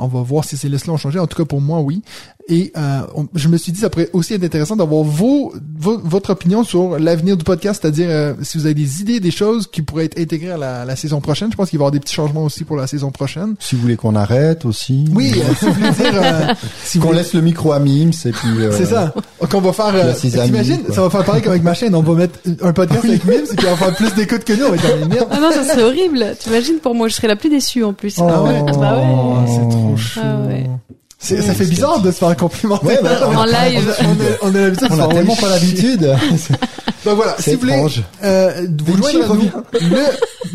On 0.00 0.08
va 0.08 0.22
voir 0.22 0.44
si 0.44 0.56
ces 0.56 0.68
listes-là 0.68 0.92
ont 0.92 0.98
changé. 0.98 1.18
En 1.18 1.26
tout 1.26 1.36
cas, 1.36 1.44
pour 1.44 1.60
moi, 1.60 1.80
oui. 1.80 2.02
Et 2.46 2.72
euh, 2.76 3.00
on- 3.16 3.26
je 3.34 3.48
me 3.48 3.56
suis 3.56 3.72
dit, 3.72 3.80
ça 3.80 3.88
pourrait 3.88 4.10
aussi 4.12 4.34
être 4.34 4.44
intéressant 4.44 4.76
d'avoir 4.76 5.02
vos, 5.02 5.54
vo- 5.78 5.98
votre 6.04 6.28
opinion 6.28 6.62
sur 6.62 6.98
l'avenir 6.98 7.38
du 7.38 7.44
podcast, 7.44 7.80
c'est-à-dire 7.80 8.08
euh, 8.10 8.34
si 8.42 8.58
vous 8.58 8.66
avez 8.66 8.74
des 8.74 9.00
idées, 9.00 9.18
des 9.18 9.30
choses 9.30 9.66
qui 9.66 9.80
pourraient 9.80 10.04
être 10.04 10.20
intégrées 10.20 10.50
à 10.50 10.58
la, 10.58 10.84
la 10.84 10.94
saison 10.94 11.22
prochaine. 11.22 11.50
Je 11.50 11.56
pense 11.56 11.70
qu'il 11.70 11.78
va 11.78 11.84
y 11.84 11.86
avoir 11.86 11.92
des 11.92 12.00
petits 12.00 12.12
changements 12.12 12.44
aussi 12.44 12.64
pour 12.64 12.76
la 12.76 12.86
saison 12.86 13.10
prochaine. 13.10 13.54
Si 13.60 13.76
vous 13.76 13.80
voulez 13.80 13.96
qu'on 13.96 14.14
arrête 14.14 14.66
aussi. 14.66 15.06
Oui, 15.14 15.32
euh, 15.38 15.54
si 15.58 15.64
vous 15.64 15.72
voulez 15.72 15.90
dire, 15.90 16.12
euh, 16.22 16.54
si 16.84 16.98
Qu'on 16.98 17.12
laisse 17.12 17.32
le 17.32 17.40
micro 17.40 17.72
à 17.72 17.78
Mims 17.78 18.10
et 18.26 18.32
puis. 18.32 18.48
euh, 18.60 18.72
C'est 18.76 18.86
ça. 18.86 19.14
Donc 19.40 19.54
on 19.54 19.60
va 19.62 19.72
faire. 19.72 19.94
Euh, 19.94 20.12
T'imagines, 20.12 20.80
ça 20.92 21.00
va 21.00 21.08
faire 21.08 21.24
pareil 21.24 21.40
qu'avec 21.40 21.62
ma 21.62 21.72
chaîne. 21.72 21.94
On 21.94 22.02
va 22.02 22.12
mettre 22.14 22.38
un 22.62 22.72
podcast 22.74 23.06
avec 23.06 23.24
Mims 23.24 23.46
et 23.52 23.56
puis 23.56 23.66
on 23.66 23.70
va 23.70 23.76
faire 23.76 23.96
plus 23.96 24.14
d'écoute 24.14 24.44
que 24.44 24.52
nous. 24.52 24.66
On 24.66 24.70
va 24.70 24.76
être 24.76 24.86
dans 24.88 24.96
les 24.96 25.14
merdes. 25.14 25.28
Ah 25.30 25.40
non, 25.40 25.50
ça 25.50 25.64
serait 25.64 25.82
horrible. 25.84 26.26
T'imagines 26.38 26.76
pour 26.82 26.94
moi, 26.94 27.08
je 27.08 27.14
serais 27.14 27.28
la 27.28 27.36
plus 27.36 27.48
déçue 27.48 27.84
en 27.84 27.94
plus. 27.94 28.16
Oh. 28.18 28.26
Ah 28.28 28.42
ouais? 28.42 28.62
Bah 28.64 28.98
ouais. 28.98 29.04
Oh, 29.08 29.36
c'est 29.46 29.68
trop 29.70 29.96
chaud. 29.96 30.20
Ah 30.22 30.46
ouais. 30.46 30.66
C'est- 31.24 31.40
ça 31.40 31.54
fait 31.54 31.64
bizarre 31.64 32.00
de 32.00 32.10
se 32.12 32.18
faire 32.18 32.36
complimenter. 32.36 32.86
Ouais, 32.86 32.98
bah, 33.02 33.28
En 33.34 33.44
live. 33.44 33.94
On 34.00 34.48
a, 34.48 34.50
on 34.50 34.54
a 34.54 34.58
l'habitude 34.60 34.88
de 34.88 34.94
On 34.94 35.00
a 35.10 35.14
tellement 35.14 35.36
pas 35.36 35.48
l'habitude. 35.48 36.14
Donc 37.04 37.16
voilà, 37.16 37.36
si 37.38 37.54
vous 37.54 37.60
voulez 37.60 37.84
euh, 38.22 38.66
vous 38.84 38.96
joindre 38.96 39.32
à 39.32 39.36
nous 39.36 39.50
le 39.80 40.04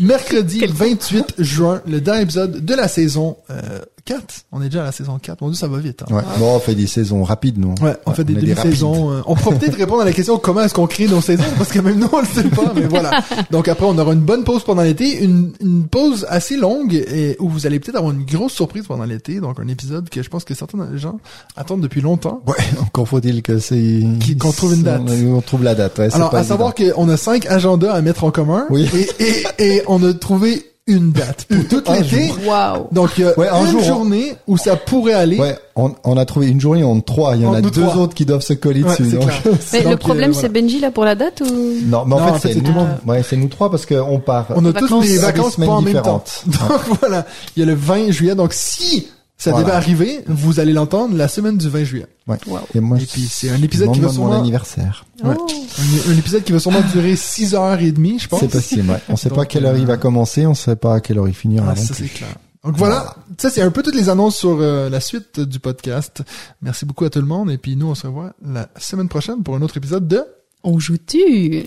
mercredi 0.06 0.64
28 0.66 1.34
juin, 1.38 1.80
le 1.86 2.00
dernier 2.00 2.22
épisode 2.22 2.64
de 2.64 2.74
la 2.74 2.88
saison 2.88 3.36
euh, 3.50 3.80
4. 4.06 4.22
On 4.50 4.62
est 4.62 4.64
déjà 4.70 4.80
à 4.80 4.86
la 4.86 4.92
saison 4.92 5.18
4. 5.18 5.42
Mon 5.42 5.48
dieu, 5.50 5.56
ça 5.58 5.68
va 5.68 5.78
vite. 5.78 6.02
Hein. 6.02 6.14
Ouais. 6.14 6.22
Bon, 6.38 6.56
on 6.56 6.58
fait 6.58 6.74
des 6.74 6.86
saisons 6.86 7.22
rapides, 7.22 7.58
nous. 7.58 7.74
Ouais, 7.82 7.94
on 8.06 8.12
fait 8.12 8.24
des 8.24 8.34
demi-saisons. 8.34 9.12
euh, 9.12 9.20
on 9.26 9.34
pourra 9.36 9.56
peut-être 9.56 9.76
répondre 9.76 10.00
à 10.02 10.04
la 10.04 10.12
question 10.12 10.38
comment 10.38 10.62
est-ce 10.62 10.74
qu'on 10.74 10.86
crée 10.86 11.06
nos 11.06 11.20
saisons, 11.20 11.44
parce 11.58 11.70
que 11.70 11.78
même 11.80 11.98
nous, 11.98 12.08
on 12.12 12.20
le 12.20 12.26
sait 12.26 12.42
pas, 12.44 12.72
mais 12.74 12.86
voilà. 12.86 13.22
Donc 13.50 13.68
après, 13.68 13.84
on 13.86 13.96
aura 13.98 14.12
une 14.14 14.20
bonne 14.20 14.42
pause 14.44 14.64
pendant 14.64 14.82
l'été, 14.82 15.22
une, 15.22 15.52
une 15.60 15.86
pause 15.86 16.26
assez 16.30 16.56
longue, 16.56 16.94
et 16.94 17.36
où 17.40 17.48
vous 17.48 17.66
allez 17.66 17.78
peut-être 17.78 17.96
avoir 17.96 18.12
une 18.12 18.24
grosse 18.24 18.54
surprise 18.54 18.86
pendant 18.88 19.04
l'été, 19.04 19.38
donc 19.38 19.60
un 19.60 19.68
épisode 19.68 20.08
que 20.08 20.22
je 20.22 20.28
pense 20.30 20.44
que 20.44 20.54
certains 20.54 20.96
gens 20.96 21.20
attendent 21.56 21.82
depuis 21.82 22.00
longtemps. 22.00 22.42
Ouais, 22.46 22.54
encore 22.80 23.06
faut-il 23.06 23.42
que 23.42 23.58
c'est... 23.58 24.00
Qu'on 24.40 24.50
trouve 24.52 24.74
une 24.74 24.82
date. 24.82 25.02
On, 25.06 25.34
on 25.36 25.40
trouve 25.42 25.62
la 25.62 25.74
date, 25.74 25.98
ouais, 25.98 26.08
c'est 26.10 26.16
Alors, 26.16 26.30
à 26.40 26.44
savoir 26.44 26.74
qu'on 26.74 27.08
a 27.08 27.16
cinq 27.16 27.46
agendas 27.46 27.92
à 27.92 28.00
mettre 28.02 28.24
en 28.24 28.30
commun, 28.30 28.66
Oui. 28.70 28.88
et, 29.18 29.24
et, 29.24 29.76
et 29.76 29.82
on 29.86 30.02
a 30.02 30.12
trouvé 30.14 30.66
une 30.86 31.12
date 31.12 31.44
pour 31.48 31.68
toute 31.68 31.88
l'été. 31.88 32.32
Waouh. 32.44 32.88
Donc, 32.90 33.10
il 33.16 33.24
y 33.24 33.26
a 33.28 33.38
Ouais, 33.38 33.46
un 33.48 33.60
une 33.64 33.70
jour, 33.70 33.80
on- 33.80 33.84
journée 33.84 34.34
où 34.48 34.56
ça 34.56 34.74
pourrait 34.74 35.12
aller. 35.12 35.38
Ouais, 35.38 35.56
on, 35.76 35.94
on 36.02 36.16
a 36.16 36.24
trouvé 36.24 36.48
une 36.48 36.60
journée 36.60 36.82
en 36.82 36.98
trois. 37.00 37.36
Il 37.36 37.42
y 37.42 37.46
en 37.46 37.50
En 37.50 37.54
a 37.54 37.60
deux 37.60 37.70
trois. 37.70 37.96
autres 37.96 38.14
qui 38.14 38.24
doivent 38.24 38.40
se 38.42 38.54
coller 38.54 38.82
Ouais, 38.82 38.90
dessus. 38.90 39.10
c'est 39.10 39.16
donc-. 39.18 39.30
Mais 39.72 39.82
Donc, 39.82 39.90
le 39.92 39.96
problème, 39.98 40.30
euh, 40.30 40.32
voilà. 40.32 40.48
c'est 40.48 40.52
Benji 40.52 40.80
là 40.80 40.90
pour 40.90 41.04
la 41.04 41.14
date 41.14 41.42
ou? 41.42 41.44
Non, 41.86 42.04
mais 42.06 42.14
en 42.14 42.18
Non, 42.18 42.24
fait, 42.26 42.30
en 42.30 42.34
fait, 42.34 42.48
c'est 42.48 42.54
c'est 42.54 42.60
tout 42.60 42.66
le 42.66 42.72
nous. 42.72 42.78
monde. 42.80 42.88
Ouais, 43.06 43.22
c'est 43.22 43.36
nous 43.36 43.46
trois 43.48 43.70
parce 43.70 43.86
qu'on 43.86 44.18
part. 44.18 44.46
On 44.56 44.64
a 44.64 44.72
Vacances. 44.72 44.88
tous 44.88 45.00
des 45.02 45.18
vacances 45.18 45.56
pas 45.56 45.66
en 45.66 45.80
même 45.82 46.02
temps. 46.02 46.24
différentes. 46.24 46.44
Donc 46.88 46.98
voilà, 47.00 47.24
il 47.56 47.60
y 47.60 47.62
a 47.62 47.66
le 47.66 47.74
20 47.74 48.10
juillet. 48.10 48.34
Donc 48.34 48.52
si 48.52 49.06
ça 49.42 49.50
Voilà. 49.52 49.64
devait 49.64 49.76
arriver, 49.76 50.20
vous 50.28 50.60
allez 50.60 50.72
l'entendre 50.74 51.16
la 51.16 51.26
semaine 51.26 51.56
du 51.56 51.68
20 51.68 51.84
juillet. 51.84 52.06
Ouais. 52.28 52.36
Wow. 52.46 52.58
Et 52.74 52.80
moi, 52.80 52.98
Et 53.00 53.06
puis 53.06 53.22
c'est 53.22 53.48
un 53.50 53.60
épisode 53.62 53.90
qui 53.92 54.00
va 54.00 54.08
mon 54.08 54.12
sûrement 54.12 54.38
anniversaire. 54.38 55.06
Ouais. 55.24 55.34
Oh. 55.38 55.46
un, 56.08 56.12
un 56.12 56.16
épisode 56.18 56.44
qui 56.44 56.52
va 56.52 56.58
sûrement 56.60 56.82
durer 56.92 57.16
6 57.16 57.54
heures 57.54 57.80
et 57.80 57.90
demie, 57.90 58.18
je 58.18 58.28
pense. 58.28 58.40
C'est 58.40 58.48
possible, 58.48 58.90
ouais. 58.90 58.98
On 59.08 59.16
sait 59.16 59.30
Donc, 59.30 59.36
pas 59.36 59.42
à 59.42 59.46
quelle 59.46 59.64
heure 59.64 59.76
il 59.76 59.84
euh, 59.84 59.86
va 59.86 59.96
commencer, 59.96 60.46
on 60.46 60.54
sait 60.54 60.76
pas 60.76 60.96
à 60.96 61.00
quelle 61.00 61.18
heure 61.18 61.26
il 61.28 61.34
finira. 61.34 61.70
Ah, 61.72 61.76
ça 61.76 61.94
c'est 61.94 62.04
clair. 62.08 62.28
Donc 62.62 62.76
voilà, 62.76 63.16
ça 63.38 63.48
c'est 63.48 63.62
un 63.62 63.70
peu 63.70 63.82
toutes 63.82 63.94
les 63.94 64.10
annonces 64.10 64.36
sur 64.36 64.58
euh, 64.60 64.90
la 64.90 65.00
suite 65.00 65.40
du 65.40 65.58
podcast. 65.60 66.22
Merci 66.60 66.84
beaucoup 66.84 67.06
à 67.06 67.10
tout 67.10 67.20
le 67.20 67.26
monde 67.26 67.50
et 67.50 67.56
puis 67.56 67.74
nous 67.74 67.86
on 67.86 67.94
se 67.94 68.06
revoit 68.06 68.34
la 68.46 68.68
semaine 68.78 69.08
prochaine 69.08 69.42
pour 69.42 69.56
un 69.56 69.62
autre 69.62 69.78
épisode 69.78 70.06
de 70.06 70.22
On 70.62 70.78
joue-tu? 70.78 71.64